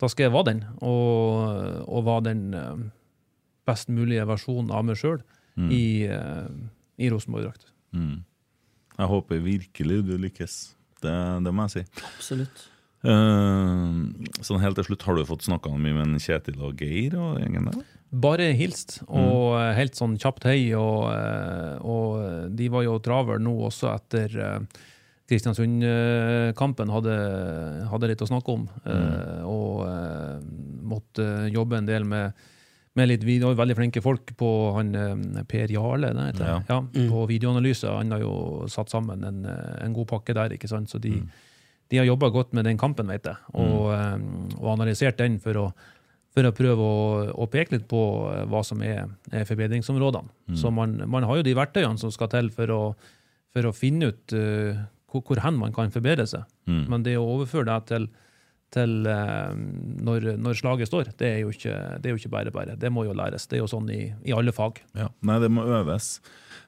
da 0.00 0.10
skal 0.12 0.26
jeg 0.26 0.34
være 0.34 0.50
den, 0.50 0.62
og, 0.84 1.88
og 1.88 2.06
være 2.06 2.26
den 2.28 2.42
eh, 2.56 2.86
best 3.68 3.90
mulige 3.92 4.26
versjonen 4.28 4.72
av 4.74 4.84
meg 4.86 5.00
sjøl 5.00 5.22
i, 5.56 6.04
eh, 6.04 6.48
i 7.00 7.10
Rosenborg-drakt. 7.12 7.70
Mm. 7.96 8.24
Jeg 8.96 9.12
håper 9.12 9.44
virkelig 9.44 10.00
du 10.04 10.16
lykkes. 10.20 10.56
Det, 11.04 11.14
det 11.44 11.52
må 11.52 11.66
jeg 11.66 11.78
si. 11.78 12.02
Absolutt. 12.14 12.66
Uh, 13.06 14.08
sånn 14.42 14.58
helt 14.58 14.74
til 14.80 14.86
slutt, 14.88 15.04
Har 15.06 15.14
du 15.14 15.26
fått 15.28 15.44
snakka 15.46 15.70
mye 15.78 15.94
med 15.94 16.16
Kjetil 16.24 16.58
og 16.64 16.80
Geir 16.80 17.14
og 17.20 17.36
gjengen 17.38 17.68
der? 17.68 17.84
Bare 18.10 18.48
hilst, 18.56 18.96
og 19.06 19.52
mm. 19.54 19.74
helt 19.76 19.98
sånn 19.98 20.16
kjapt 20.18 20.46
hei. 20.48 20.72
Og, 20.78 21.06
og 21.86 22.52
de 22.56 22.68
var 22.72 22.86
jo 22.86 22.96
travel 23.04 23.42
nå 23.44 23.52
også 23.68 23.90
etter 23.92 24.36
eh, 24.40 24.84
Kristiansund-kampen. 25.26 26.90
Hadde, 26.92 27.14
hadde 27.90 28.10
litt 28.12 28.22
å 28.22 28.28
snakke 28.28 28.52
om. 28.54 28.66
eh, 28.84 29.40
Og 29.46 29.82
uh, 29.86 30.38
måtte 30.86 31.26
jobbe 31.52 31.78
en 31.80 31.88
del 31.88 32.04
med, 32.04 32.32
med 32.96 33.08
litt 33.10 33.24
video. 33.26 33.54
Veldig 33.58 33.76
flinke 33.78 34.02
folk 34.04 34.34
på 34.38 34.50
han 34.76 34.94
eh, 34.94 35.42
Per 35.48 35.72
Jarle 35.74 36.12
det 36.14 36.28
heter, 36.30 36.46
Ja. 36.46 36.60
ja, 36.70 37.10
på 37.10 37.26
videoanalyse. 37.28 37.90
Han 37.98 38.10
har 38.14 38.20
jo 38.22 38.66
satt 38.72 38.90
sammen 38.92 39.24
en, 39.24 39.44
eh, 39.44 39.84
en 39.84 39.92
god 39.96 40.08
pakke 40.14 40.34
der. 40.34 40.54
ikke 40.56 40.68
sant? 40.70 40.88
Så 40.90 41.00
de, 41.02 41.16
de 41.90 41.98
har 42.00 42.06
jobba 42.08 42.30
godt 42.30 42.52
med 42.54 42.64
den 42.64 42.78
kampen, 42.78 43.06
vet 43.10 43.24
jeg, 43.24 43.36
og, 43.54 43.92
eh, 43.94 44.16
og 44.60 44.72
analysert 44.78 45.18
den 45.18 45.38
for 45.42 45.54
å 45.66 45.68
for 46.36 46.44
å 46.44 46.50
prøve 46.52 46.84
å, 46.84 46.96
å 47.32 47.46
peke 47.48 47.72
litt 47.72 47.86
på 47.88 47.98
eh, 48.28 48.42
hva 48.44 48.60
som 48.62 48.82
er, 48.84 49.06
er 49.32 49.46
forbedringsområdene. 49.48 50.28
Så 50.60 50.68
man, 50.70 50.98
man 51.08 51.24
har 51.24 51.38
jo 51.38 51.42
de 51.46 51.54
verktøyene 51.56 51.96
som 51.96 52.10
skal 52.12 52.28
til 52.28 52.50
for 52.52 52.68
å, 52.74 52.80
for 53.56 53.64
å 53.64 53.72
finne 53.72 54.10
ut 54.12 54.34
eh, 54.36 54.76
hvor, 55.16 55.24
hvor 55.32 55.42
hen 55.44 55.58
man 55.58 55.74
kan 55.74 55.92
forbedre 55.94 56.28
seg. 56.28 56.46
Men 56.68 57.04
det 57.06 57.16
å 57.18 57.26
overføre 57.36 57.68
det 57.68 57.78
til, 57.90 58.08
til 58.74 59.06
eh, 59.10 59.52
når, 60.06 60.32
når 60.42 60.58
slaget 60.60 60.90
står, 60.90 61.12
det 61.18 61.28
er, 61.28 61.38
jo 61.44 61.52
ikke, 61.54 61.76
det 62.00 62.10
er 62.10 62.16
jo 62.16 62.20
ikke 62.22 62.32
bare 62.34 62.54
bare. 62.54 62.76
Det 62.80 62.90
må 62.92 63.06
jo 63.06 63.16
læres. 63.16 63.48
Det 63.48 63.58
er 63.58 63.64
jo 63.64 63.70
sånn 63.70 63.88
i, 63.94 64.02
i 64.26 64.34
alle 64.36 64.54
fag. 64.54 64.82
Ja. 64.98 65.08
Nei, 65.26 65.38
det 65.42 65.52
må 65.54 65.64
øves. 65.64 66.16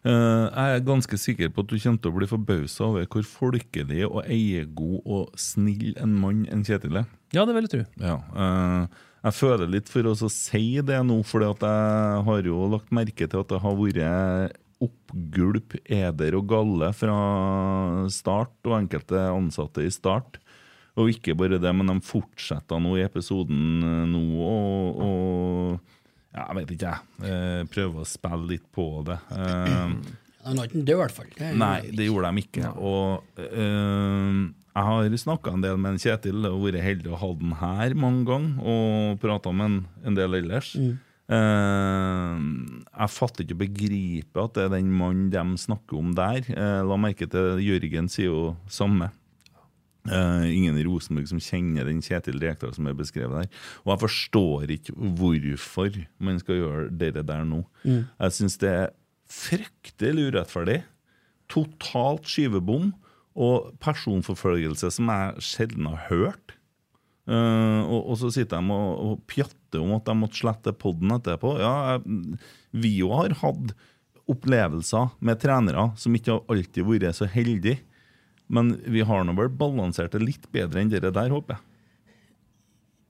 Eh, 0.07 0.47
jeg 0.47 0.77
er 0.77 0.87
ganske 0.87 1.19
sikker 1.19 1.51
på 1.51 1.65
at 1.65 1.73
du 1.73 1.77
kommer 1.77 2.03
til 2.03 2.13
å 2.13 2.17
bli 2.21 2.31
forbausa 2.31 2.87
over 2.87 3.09
hvor 3.11 3.27
folkelig 3.27 4.05
og 4.07 4.23
eiegod 4.25 5.03
og 5.03 5.35
snill 5.41 5.93
en 5.99 6.15
mann 6.23 6.47
en 6.55 6.65
Kjetil 6.67 7.03
er. 7.03 7.09
Ja, 7.35 7.45
det 7.45 7.57
vil 7.57 7.67
jeg 7.67 7.75
tro. 7.75 7.85
Ja, 8.01 8.17
eh, 8.45 9.05
jeg 9.27 9.35
føler 9.35 9.71
litt 9.71 9.91
for 9.91 10.07
å 10.07 10.15
si 10.31 10.79
det 10.87 11.01
nå, 11.05 11.19
for 11.27 11.43
jeg 11.43 12.25
har 12.29 12.47
jo 12.47 12.69
lagt 12.71 12.95
merke 12.95 13.27
til 13.27 13.43
at 13.43 13.51
det 13.51 13.59
har 13.65 13.79
vært 13.81 14.55
oppgulp, 14.85 15.75
eder 15.91 16.37
og 16.39 16.47
galle 16.51 16.93
fra 16.95 17.17
start, 18.13 18.55
og 18.69 18.77
enkelte 18.79 19.25
ansatte 19.33 19.85
i 19.87 19.91
start. 19.93 20.39
Og 20.99 21.11
ikke 21.13 21.37
bare 21.39 21.61
det, 21.63 21.73
men 21.79 21.91
de 21.93 21.99
fortsetter 22.03 22.81
nå 22.83 22.97
i 22.99 23.05
episoden 23.07 23.85
eh, 23.87 24.07
nå 24.11 24.23
og, 24.43 25.03
og 25.05 25.99
ja, 26.35 26.43
Jeg 26.49 26.57
vet 26.59 26.73
ikke, 26.75 26.91
jeg. 26.95 27.29
Eh, 27.31 27.61
prøver 27.71 28.03
å 28.03 28.09
spille 28.09 28.49
litt 28.51 28.67
på 28.75 28.87
det. 29.07 29.19
Eh, 29.35 29.95
Han 30.49 30.59
har 30.61 30.69
ikke 30.69 30.83
død, 30.83 30.95
i 30.95 31.01
hvert 31.03 31.15
fall. 31.17 31.31
Nei, 31.59 31.77
det 31.95 32.09
gjorde 32.09 32.33
de 32.35 32.43
ikke. 32.45 32.73
Og 32.79 33.43
øh, 33.47 34.43
jeg 34.79 34.87
har 34.91 35.17
snakka 35.25 35.55
en 35.57 35.65
del 35.65 35.79
med 35.81 35.97
en 35.97 36.03
Kjetil 36.03 36.47
og 36.51 36.61
vært 36.67 36.83
heldig 36.85 37.11
å 37.15 37.19
ha 37.23 37.31
den 37.41 37.55
her 37.63 37.95
mange 37.99 38.27
ganger, 38.29 38.59
og 38.75 39.23
prata 39.23 39.55
med 39.55 39.71
en, 39.71 39.79
en 40.07 40.19
del 40.19 40.39
ellers. 40.43 40.75
Eh, 40.79 40.95
jeg 41.29 43.13
fatter 43.13 43.45
ikke 43.45 43.57
å 43.57 43.61
begripe 43.61 44.45
at 44.47 44.55
det 44.57 44.63
er 44.65 44.75
den 44.79 44.91
mannen 44.97 45.29
de 45.33 45.61
snakker 45.61 45.99
om 46.01 46.15
der. 46.17 46.41
Eh, 46.49 46.83
la 46.89 46.97
merke 47.01 47.29
til 47.29 47.61
Jørgen 47.61 48.09
sier 48.13 48.31
jo 48.31 48.45
samme. 48.73 49.11
Uh, 50.09 50.47
ingen 50.49 50.79
i 50.81 50.85
Rosenborg 50.87 51.27
som 51.29 51.41
kjenner 51.43 51.85
den 51.85 51.99
Kjetil 52.01 52.39
Rekdal 52.41 52.73
som 52.73 52.87
er 52.89 52.97
beskrevet 52.97 53.43
der. 53.43 53.59
Og 53.85 53.93
jeg 53.93 54.03
forstår 54.07 54.71
ikke 54.73 54.95
hvorfor 54.97 55.99
man 56.25 56.41
skal 56.41 56.63
gjøre 56.63 56.87
det 56.97 57.11
der 57.19 57.45
nå. 57.45 57.61
Jeg 57.85 58.37
syns 58.39 58.57
det 58.63 58.71
er 58.73 58.95
fryktelig 59.29 60.31
urettferdig. 60.31 60.79
Totalt 61.53 62.25
skyvebom 62.31 62.95
og 63.39 63.69
personforfølgelse 63.85 64.91
som 64.97 65.13
jeg 65.13 65.45
sjelden 65.45 65.91
har 65.91 66.07
hørt. 66.09 66.57
Eh, 67.29 67.81
og, 67.85 68.01
og 68.09 68.17
så 68.21 68.31
sitter 68.33 68.63
de 68.63 68.73
og, 68.73 69.05
og 69.05 69.23
pjatter 69.29 69.83
om 69.83 69.93
at 69.99 70.09
de 70.09 70.17
måtte 70.17 70.41
slette 70.41 70.75
podden 70.81 71.13
etterpå. 71.19 71.59
Ja, 71.61 71.99
vi 72.73 72.95
jo 73.03 73.13
har 73.17 73.37
hatt 73.43 73.75
opplevelser 74.29 75.15
med 75.25 75.41
trenere 75.41 75.91
som 76.01 76.17
ikke 76.17 76.37
har 76.37 76.53
alltid 76.53 76.89
vært 76.89 77.21
så 77.21 77.29
heldige. 77.31 77.83
Men 78.49 78.79
vi 78.89 79.05
har 79.05 79.27
nå 79.29 79.35
vel 79.37 79.51
balansert 79.53 80.15
det 80.17 80.25
litt 80.25 80.47
bedre 80.55 80.81
enn 80.81 80.93
dere 80.93 81.13
der, 81.13 81.33
håper 81.33 81.59
jeg. 81.59 81.68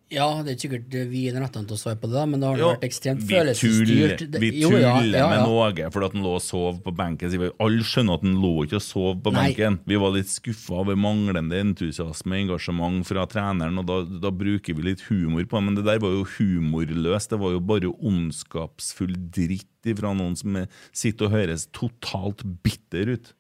Ja, 0.09 0.27
det 0.41 0.55
er 0.55 0.57
ikke 0.57 0.63
sikkert 0.65 0.95
vi 1.11 1.23
er 1.29 1.35
rettene 1.37 1.69
til 1.69 1.77
å 1.77 1.79
svare 1.83 1.99
på 2.01 2.09
det, 2.09 2.23
men 2.31 2.41
det 2.41 2.47
har 2.49 2.57
jo, 2.57 2.69
vært 2.73 2.85
ekstremt 2.87 3.25
følelsesstyrt. 3.29 4.23
vi 4.41 4.49
tuller 4.63 4.81
ja, 4.81 4.93
ja, 5.05 5.27
med 5.29 5.37
ja. 5.37 5.43
Norge 5.45 5.91
fordi 5.93 6.07
at 6.09 6.15
han 6.17 6.25
lå 6.25 6.33
og 6.39 6.41
sov 6.47 6.79
på 6.87 6.95
benken. 6.97 7.35
Alle 7.61 7.85
skjønner 7.85 8.17
at 8.17 8.25
han 8.25 8.39
lå 8.41 8.53
ikke 8.65 8.79
og 8.81 8.85
sov 8.87 9.21
på 9.27 9.35
Nei. 9.37 9.43
benken. 9.51 9.77
Vi 9.85 9.99
var 10.01 10.15
litt 10.17 10.33
skuffa 10.33 10.79
over 10.81 10.97
manglende 10.97 11.61
entusiasme 11.61 12.39
og 12.39 12.45
engasjement 12.47 13.05
fra 13.11 13.27
treneren, 13.29 13.77
og 13.83 13.89
da, 13.91 13.99
da 14.25 14.33
bruker 14.33 14.79
vi 14.81 14.87
litt 14.89 15.05
humor 15.11 15.45
på 15.45 15.61
det. 15.61 15.65
Men 15.69 15.77
det 15.77 15.85
der 15.91 16.01
var 16.01 16.17
jo 16.17 16.25
humorløst. 16.39 17.35
Det 17.35 17.41
var 17.45 17.53
jo 17.59 17.61
bare 17.75 17.93
ondskapsfull 17.93 19.13
dritt 19.37 19.93
fra 19.99 20.11
noen 20.17 20.35
som 20.41 20.57
er- 20.57 20.69
sitter 20.93 21.29
og 21.29 21.37
høres 21.37 21.69
totalt 21.73 22.43
bitter 22.65 23.13
ut. 23.13 23.35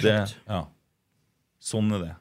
Det, 0.00 0.18
ja. 0.48 0.66
Sånn 1.62 1.88
er 1.96 2.04
det. 2.04 2.12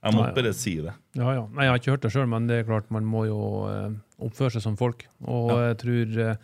Jeg 0.00 0.14
måtte 0.16 0.30
Ja, 0.30 0.32
ja. 0.32 0.36
bare 0.40 0.52
si 0.56 0.74
det. 0.80 0.92
Ja, 1.18 1.32
ja. 1.36 1.44
Nei, 1.52 1.64
jeg 1.66 1.70
har 1.74 1.78
ikke 1.80 1.92
hørt 1.92 2.04
det 2.06 2.12
sjøl, 2.14 2.28
men 2.32 2.46
det 2.48 2.60
er 2.60 2.68
klart 2.68 2.90
man 2.94 3.04
må 3.04 3.26
jo 3.28 3.40
eh, 3.68 3.90
oppføre 4.24 4.54
seg 4.54 4.64
som 4.64 4.76
folk. 4.80 5.04
Og 5.28 5.50
jeg 5.60 5.76
tror, 5.82 6.14
eh, 6.24 6.36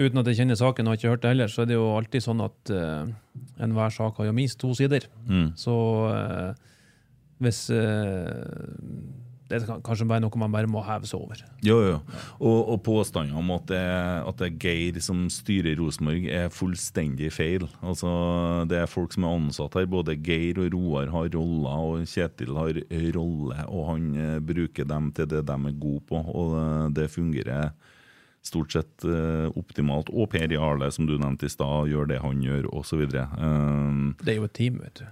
uten 0.00 0.22
at 0.22 0.30
jeg 0.30 0.38
kjenner 0.40 0.56
saken 0.56 0.86
og 0.88 0.94
har 0.94 1.00
ikke 1.00 1.12
hørt 1.12 1.22
det 1.26 1.32
heller, 1.34 1.52
så 1.52 1.62
er 1.62 1.68
det 1.68 1.76
jo 1.76 1.90
alltid 1.98 2.24
sånn 2.24 2.40
at 2.46 2.72
eh, 2.72 3.12
enhver 3.66 3.92
sak 3.92 4.16
har 4.22 4.30
jo 4.30 4.36
minst 4.38 4.58
to 4.62 4.72
sider. 4.78 5.04
Mm. 5.28 5.50
Så 5.60 5.74
hvis 7.42 7.60
det 9.52 9.60
er 9.60 9.82
kanskje 9.84 10.06
bare 10.08 10.22
noe 10.24 10.40
man 10.40 10.54
bare 10.54 10.70
må 10.70 10.80
heve 10.86 11.08
seg 11.08 11.20
over. 11.20 11.42
Jo, 11.64 11.76
jo. 11.84 11.98
Og, 12.40 12.58
og 12.72 12.78
påstanden 12.86 13.36
om 13.36 13.52
at 13.54 13.66
det, 13.68 13.82
at 14.24 14.40
det 14.40 14.48
er 14.48 14.58
Geir 14.64 15.00
som 15.04 15.26
styrer 15.32 15.76
Rosenborg, 15.76 16.24
er 16.32 16.48
fullstendig 16.52 17.28
feil. 17.36 17.68
Altså, 17.84 18.10
Det 18.70 18.80
er 18.80 18.90
folk 18.90 19.12
som 19.12 19.28
er 19.28 19.36
ansatt 19.36 19.76
her. 19.76 19.88
Både 19.92 20.16
Geir 20.16 20.62
og 20.62 20.72
Roar 20.72 21.12
har 21.12 21.30
roller, 21.36 21.86
og 21.92 22.08
Kjetil 22.08 22.56
har 22.56 22.80
rolle. 23.18 23.58
Og 23.68 23.88
han 23.92 24.10
eh, 24.16 24.38
bruker 24.40 24.88
dem 24.88 25.12
til 25.12 25.28
det 25.30 25.44
de 25.48 25.58
er 25.58 25.80
gode 25.82 26.04
på, 26.08 26.22
og 26.22 26.56
eh, 26.58 26.90
det 26.96 27.10
fungerer 27.12 27.72
stort 28.42 28.74
sett 28.74 29.04
eh, 29.06 29.48
optimalt. 29.58 30.10
Og 30.10 30.30
Per 30.32 30.50
Jarle, 30.50 30.90
som 30.94 31.06
du 31.06 31.14
nevnte 31.18 31.46
i 31.46 31.52
stad, 31.52 31.90
gjør 31.92 32.08
det 32.10 32.22
han 32.24 32.42
gjør, 32.42 32.70
osv. 32.74 33.04
Uh, 33.06 34.14
Det 34.22 34.34
er 34.34 34.40
jo 34.40 34.48
et 34.48 34.56
team, 34.58 34.80
vet 34.82 35.04
du. 35.04 35.10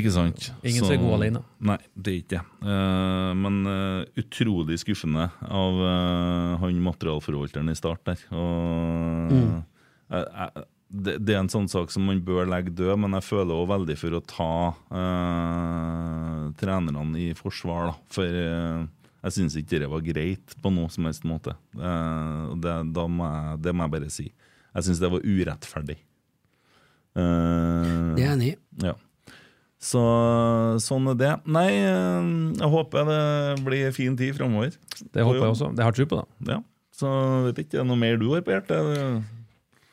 Ikke 0.00 0.12
sant? 0.14 0.48
Ingen 0.66 0.84
som 0.84 0.92
er 0.94 1.00
god 1.02 1.14
alene. 1.18 1.40
Nei, 1.68 1.76
det 1.96 2.12
er 2.12 2.18
ikke 2.20 2.32
det. 2.36 2.42
Uh, 2.66 3.32
men 3.38 3.58
uh, 3.66 4.04
utrolig 4.20 4.78
skuffende 4.82 5.26
av 5.46 5.80
uh, 5.82 6.56
han 6.62 6.78
materialforvalteren 6.84 7.70
i 7.72 7.76
start 7.78 8.02
der. 8.08 8.22
Og, 8.36 9.34
eh, 10.10 10.62
det, 10.86 11.16
det 11.26 11.34
er 11.34 11.40
en 11.42 11.50
sånn 11.50 11.66
sak 11.68 11.90
som 11.90 12.04
man 12.06 12.20
bør 12.24 12.46
legge 12.48 12.70
død, 12.78 12.94
men 13.02 13.16
jeg 13.18 13.26
føler 13.26 13.56
òg 13.56 13.66
veldig 13.72 13.96
for 13.98 14.16
å 14.18 14.22
ta 14.30 14.50
eh, 15.02 16.42
trenerne 16.60 17.18
i 17.24 17.30
forsvar. 17.38 17.90
Da. 17.90 17.96
For 18.14 18.26
jeg 19.26 19.34
syns 19.34 19.56
ikke 19.58 19.80
det 19.82 19.88
var 19.90 20.04
greit 20.06 20.54
på 20.62 20.70
noe 20.70 20.90
som 20.94 21.08
helst 21.08 21.24
måte. 21.26 21.56
Det, 21.74 22.76
da 22.94 23.06
må 23.10 23.26
jeg, 23.26 23.62
det 23.66 23.74
må 23.74 23.86
jeg 23.88 23.94
bare 23.96 24.12
si. 24.14 24.28
Jeg 24.76 24.86
syns 24.86 25.00
det 25.02 25.10
var 25.10 25.24
urettferdig. 25.26 25.96
Eh, 27.16 28.14
Det 28.14 28.22
er 28.22 28.26
jeg 28.26 28.32
enig 28.36 28.52
i. 28.52 28.56
ja. 28.86 28.94
Så 29.82 30.00
sånn 30.82 31.06
er 31.12 31.16
det. 31.20 31.32
Nei, 31.52 31.68
eh, 31.84 32.28
jeg 32.58 32.70
håper 32.72 33.04
det 33.10 33.64
blir 33.66 33.92
fin 33.94 34.16
tid 34.16 34.34
framover. 34.38 34.72
Det 35.12 35.22
håper 35.22 35.42
jeg 35.42 35.50
også. 35.52 35.68
Det 35.76 35.84
har 35.84 35.92
tro 35.96 36.06
på, 36.10 36.22
da. 36.22 36.52
Ja. 36.54 36.60
Så 36.96 37.10
vet 37.44 37.58
ikke, 37.66 37.76
er 37.76 37.82
det 37.84 37.90
noe 37.90 38.00
mer 38.00 38.16
du 38.16 38.30
har 38.32 38.40
på 38.46 38.54
hjertet? 38.54 39.24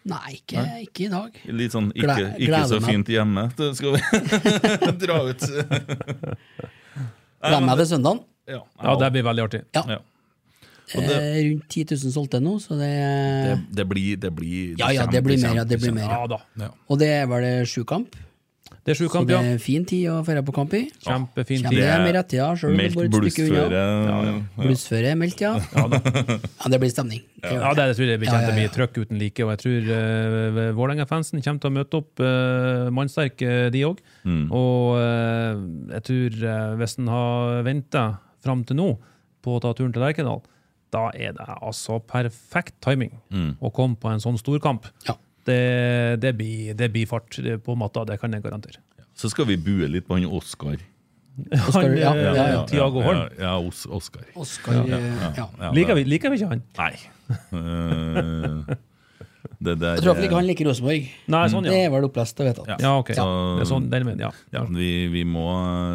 Nei, 0.07 0.33
ikke, 0.37 0.63
ikke 0.83 1.05
i 1.05 1.09
dag. 1.11 1.35
Litt 1.47 1.71
sånn 1.75 1.89
ikke, 1.95 2.15
Gle- 2.15 2.31
ikke 2.43 2.61
så 2.67 2.79
meg. 2.79 2.89
fint 2.91 3.11
hjemme. 3.11 3.43
Det 3.59 3.69
skal 3.75 3.93
vi 3.95 3.99
dra 5.03 5.19
ut. 5.29 5.45
Gleder 7.43 7.63
meg 7.67 7.77
til 7.83 7.87
søndagen. 7.91 8.23
Ja, 8.47 8.59
Ja, 8.83 8.95
Det 8.99 9.11
blir 9.15 9.23
veldig 9.27 9.43
artig. 9.45 9.61
Ja. 9.75 9.83
ja. 9.97 9.99
Det 10.93 11.15
er 11.15 11.37
rundt 11.47 11.67
10 11.71 11.85
000 11.95 12.11
solgte 12.13 12.39
nå, 12.43 12.57
så 12.59 12.75
det, 12.77 12.89
Det, 12.91 13.53
det 13.79 13.85
blir 13.87 14.17
Det 14.19 14.29
blir 14.35 14.75
Ja, 14.77 14.89
ja, 14.91 15.05
det 15.07 15.21
blir 15.23 15.39
mer, 15.41 15.55
ja, 15.55 15.63
det 15.63 15.79
blir 15.79 15.93
mer. 15.95 16.03
Ja 16.11 16.27
da. 16.27 16.39
Ja. 16.59 16.67
Og 16.91 16.99
det 16.99 17.07
er 17.21 17.27
vel 17.31 17.47
sju 17.65 17.83
kamp, 17.87 18.15
Det 18.83 18.91
er 18.91 18.97
sju 18.99 19.05
så 19.07 19.21
det 19.23 19.31
ja. 19.31 19.39
er 19.47 19.59
fin 19.63 19.85
tid 19.87 20.09
å 20.11 20.17
dra 20.27 20.41
på 20.43 20.51
kamp 20.55 20.73
i. 20.75 20.81
Kjempefin 21.05 21.61
tid. 21.63 21.77
Kjempe 21.79 21.99
med 22.03 22.33
ja. 22.35 22.47
sjøl 22.59 22.73
om 22.73 22.79
det 22.81 22.87
Meldt 22.89 23.13
bor 23.13 23.23
et 23.23 23.31
stykke 23.31 23.45
unna. 23.47 23.61
blussføre. 23.71 24.65
Blussføre 24.65 25.11
er 25.13 25.19
meldt, 25.21 25.43
ja. 25.45 25.53
Ja, 25.71 26.67
det 26.73 26.79
blir 26.83 26.91
stemning. 26.91 27.21
Det 27.39 27.53
Ja, 27.53 27.71
det. 27.71 27.85
det 27.87 27.95
tror 27.95 28.11
jeg 28.11 28.19
vi 28.19 28.27
Ja, 28.27 28.33
kommer 28.33 28.43
ja, 28.43 28.49
til 28.49 28.53
å 28.53 28.59
bli 28.59 28.73
trøkk 28.75 28.99
uten 29.05 29.21
like. 29.23 29.45
Og 29.45 29.53
jeg 29.53 29.61
tror 29.63 29.87
uh, 29.87 30.59
Vålerenga-fansen 30.75 31.39
kommer 31.45 31.63
til 31.63 31.71
å 31.71 31.75
møte 31.77 32.01
opp 32.01 32.23
uh, 32.27 32.91
mannsterke, 32.99 33.53
de 33.71 33.85
òg. 33.87 34.03
Mm. 34.27 34.45
Og 34.51 34.99
uh, 34.99 35.63
jeg 35.95 36.07
tror 36.09 36.39
uh, 36.43 36.75
hvis 36.83 36.97
en 36.99 37.11
har 37.15 37.63
venta 37.69 38.03
fram 38.43 38.65
til 38.67 38.81
nå 38.81 38.89
på 39.43 39.55
å 39.55 39.63
ta 39.63 39.71
turen 39.77 39.95
til 39.95 40.03
Lerkendal, 40.03 40.43
da 40.93 41.07
er 41.15 41.31
det 41.39 41.47
altså 41.55 42.01
perfekt 42.03 42.75
timing 42.83 43.15
Mm. 43.33 43.55
å 43.63 43.71
komme 43.73 43.95
på 43.97 44.11
en 44.11 44.19
sånn 44.21 44.35
storkamp. 44.37 44.91
Ja. 45.07 45.15
Det, 45.43 46.21
det, 46.23 46.33
blir, 46.39 46.73
det 46.79 46.89
blir 46.93 47.07
fart 47.09 47.37
på 47.65 47.75
matta, 47.75 48.05
det 48.07 48.19
kan 48.21 48.33
jeg 48.33 48.43
garantere. 48.45 48.79
Så 49.13 49.29
skal 49.29 49.47
vi 49.49 49.57
bue 49.59 49.89
litt 49.91 50.07
på 50.07 50.17
han 50.17 50.25
Oskar. 50.25 50.79
Oskar, 51.51 51.81
Han, 51.81 51.97
ja, 51.97 52.13
eh, 52.13 52.23
ja, 52.23 52.47
ja. 52.53 52.61
Tiago 52.69 53.01
Holm. 53.01 53.25
Ja, 53.37 53.43
ja 53.43 53.57
Os 53.57 53.85
Oskar. 53.89 54.25
Oskar, 54.35 54.83
eh, 54.85 55.05
ja. 55.37 55.49
Ja, 55.59 55.71
Liker 55.73 55.97
vi, 55.97 56.05
liker 56.05 56.33
vi 56.33 56.41
ikke 56.41 56.51
han? 56.53 56.63
Nei. 56.77 56.95
Eh, 59.63 59.69
det 59.73 59.79
der 59.79 59.95
Jeg 59.95 60.03
tror 60.03 60.19
ikke 60.27 60.35
han 60.39 60.47
liker 60.47 60.67
Rosenborg. 60.69 61.07
Nei, 61.27 61.43
sånn, 61.49 61.63
Det 61.63 61.73
ja. 61.73 61.85
er 61.87 61.91
vel 61.93 62.07
opplest 62.09 62.39
og 62.39 62.47
vedtatt. 62.49 62.67
Ja. 62.67 62.77
Ja, 62.83 62.91
ok. 62.99 63.13
Så- 63.15 63.57
Det 63.57 63.63
er 63.63 63.69
sånn, 63.73 63.89
den 63.89 64.05
mener, 64.05 64.19
ja. 64.19 64.31
Ja, 64.51 64.63
vi, 64.69 65.07
vi 65.07 65.23
må 65.23 65.47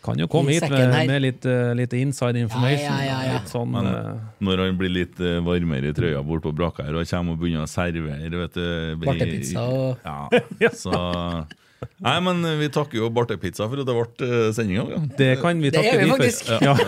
Kan 0.00 0.22
jo 0.22 0.26
komme 0.32 0.48
hit 0.56 0.64
med, 0.72 0.88
med 1.10 1.20
litt, 1.20 1.44
uh, 1.44 1.76
litt 1.76 1.92
inside 1.98 2.36
information. 2.40 2.88
Ja, 2.88 3.04
ja, 3.04 3.10
ja, 3.10 3.18
ja. 3.28 3.32
Litt 3.36 3.50
sånn, 3.52 3.68
Men 3.74 3.84
uh, 3.92 4.16
når 4.40 4.56
han 4.64 4.78
blir 4.80 4.92
litt 4.94 5.16
uh, 5.20 5.44
varmere 5.44 5.86
i 5.92 5.94
trøya 5.96 6.20
bort 6.24 6.42
på 6.46 6.52
brakka 6.56 6.86
her 6.86 6.94
og 6.96 7.04
kommer 7.10 7.36
og 7.36 7.40
begynner 7.42 7.64
å 7.66 7.70
servere 7.70 8.36
vet 8.46 8.54
du, 8.56 8.64
Bartepizza 9.04 9.60
og 9.68 9.88
Ja, 10.06 10.20
så 10.84 10.94
Nei, 12.04 12.16
men 12.24 12.36
vi 12.60 12.68
takker 12.72 12.96
jo 13.00 13.08
Bartepizza 13.12 13.64
for 13.68 13.76
at 13.80 13.86
det 13.88 13.94
ble 13.96 14.06
eh, 14.28 14.48
sendinga. 14.56 14.84
Ja. 14.90 14.98
det 15.18 15.30
kan 15.40 15.60
vi 15.62 15.68
takke 15.72 15.96
vi 16.00 16.06
for. 16.10 16.20
Ja. 16.64 16.74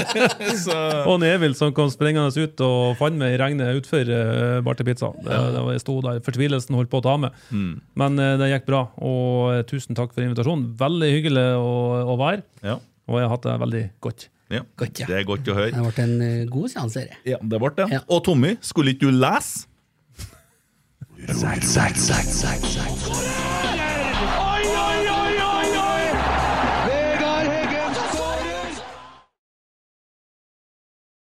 Så, 0.64 0.74
Og 1.10 1.22
en 1.26 1.54
som 1.58 1.72
kom 1.74 1.90
sprengende 1.92 2.30
ut 2.30 2.62
og 2.64 2.96
fant 3.00 3.18
meg 3.18 3.34
i 3.34 3.38
regnet 3.40 3.78
utfor 3.80 4.04
uh, 4.10 4.60
Bartepizza. 4.66 5.08
Det, 5.24 5.38
det 5.56 5.80
sto 5.82 5.94
der, 6.04 6.20
Fortvilelsen 6.24 6.76
holdt 6.78 6.90
på 6.92 6.98
å 7.00 7.04
ta 7.06 7.14
meg. 7.20 7.30
mm, 7.50 7.72
Men 8.00 8.10
eh, 8.22 8.36
det 8.40 8.46
gikk 8.52 8.66
bra, 8.68 8.82
og 8.98 9.54
eh, 9.54 9.62
tusen 9.68 9.94
takk 9.98 10.10
for 10.14 10.22
invitasjonen. 10.24 10.64
Veldig 10.80 11.10
hyggelig 11.14 11.46
å, 11.60 11.72
å 12.12 12.14
være, 12.20 12.42
ja, 12.66 12.76
og 13.10 13.14
jeg 13.18 13.26
har 13.26 13.34
hatt 13.34 13.48
det 13.48 13.56
veldig 13.64 13.84
godt. 14.06 14.20
ja. 14.50 14.62
Godt, 14.80 14.96
ja. 15.02 15.06
Det 15.10 15.16
er 15.20 15.26
godt 15.28 15.44
å 15.50 15.52
høre. 15.58 15.72
Det 15.74 15.82
ble 15.88 16.06
en 16.06 16.16
eh, 16.26 16.46
god 16.50 16.68
seanse. 16.74 17.00
Ja, 17.28 17.38
det 17.42 17.56
ble 17.62 17.70
det. 17.78 17.86
Ja. 17.96 18.00
Og 18.10 18.18
Tommy, 18.26 18.50
skulle 18.64 18.88
ikke 18.94 19.10
du 19.10 19.18
lese? 19.18 19.66
Oh, 21.30 23.49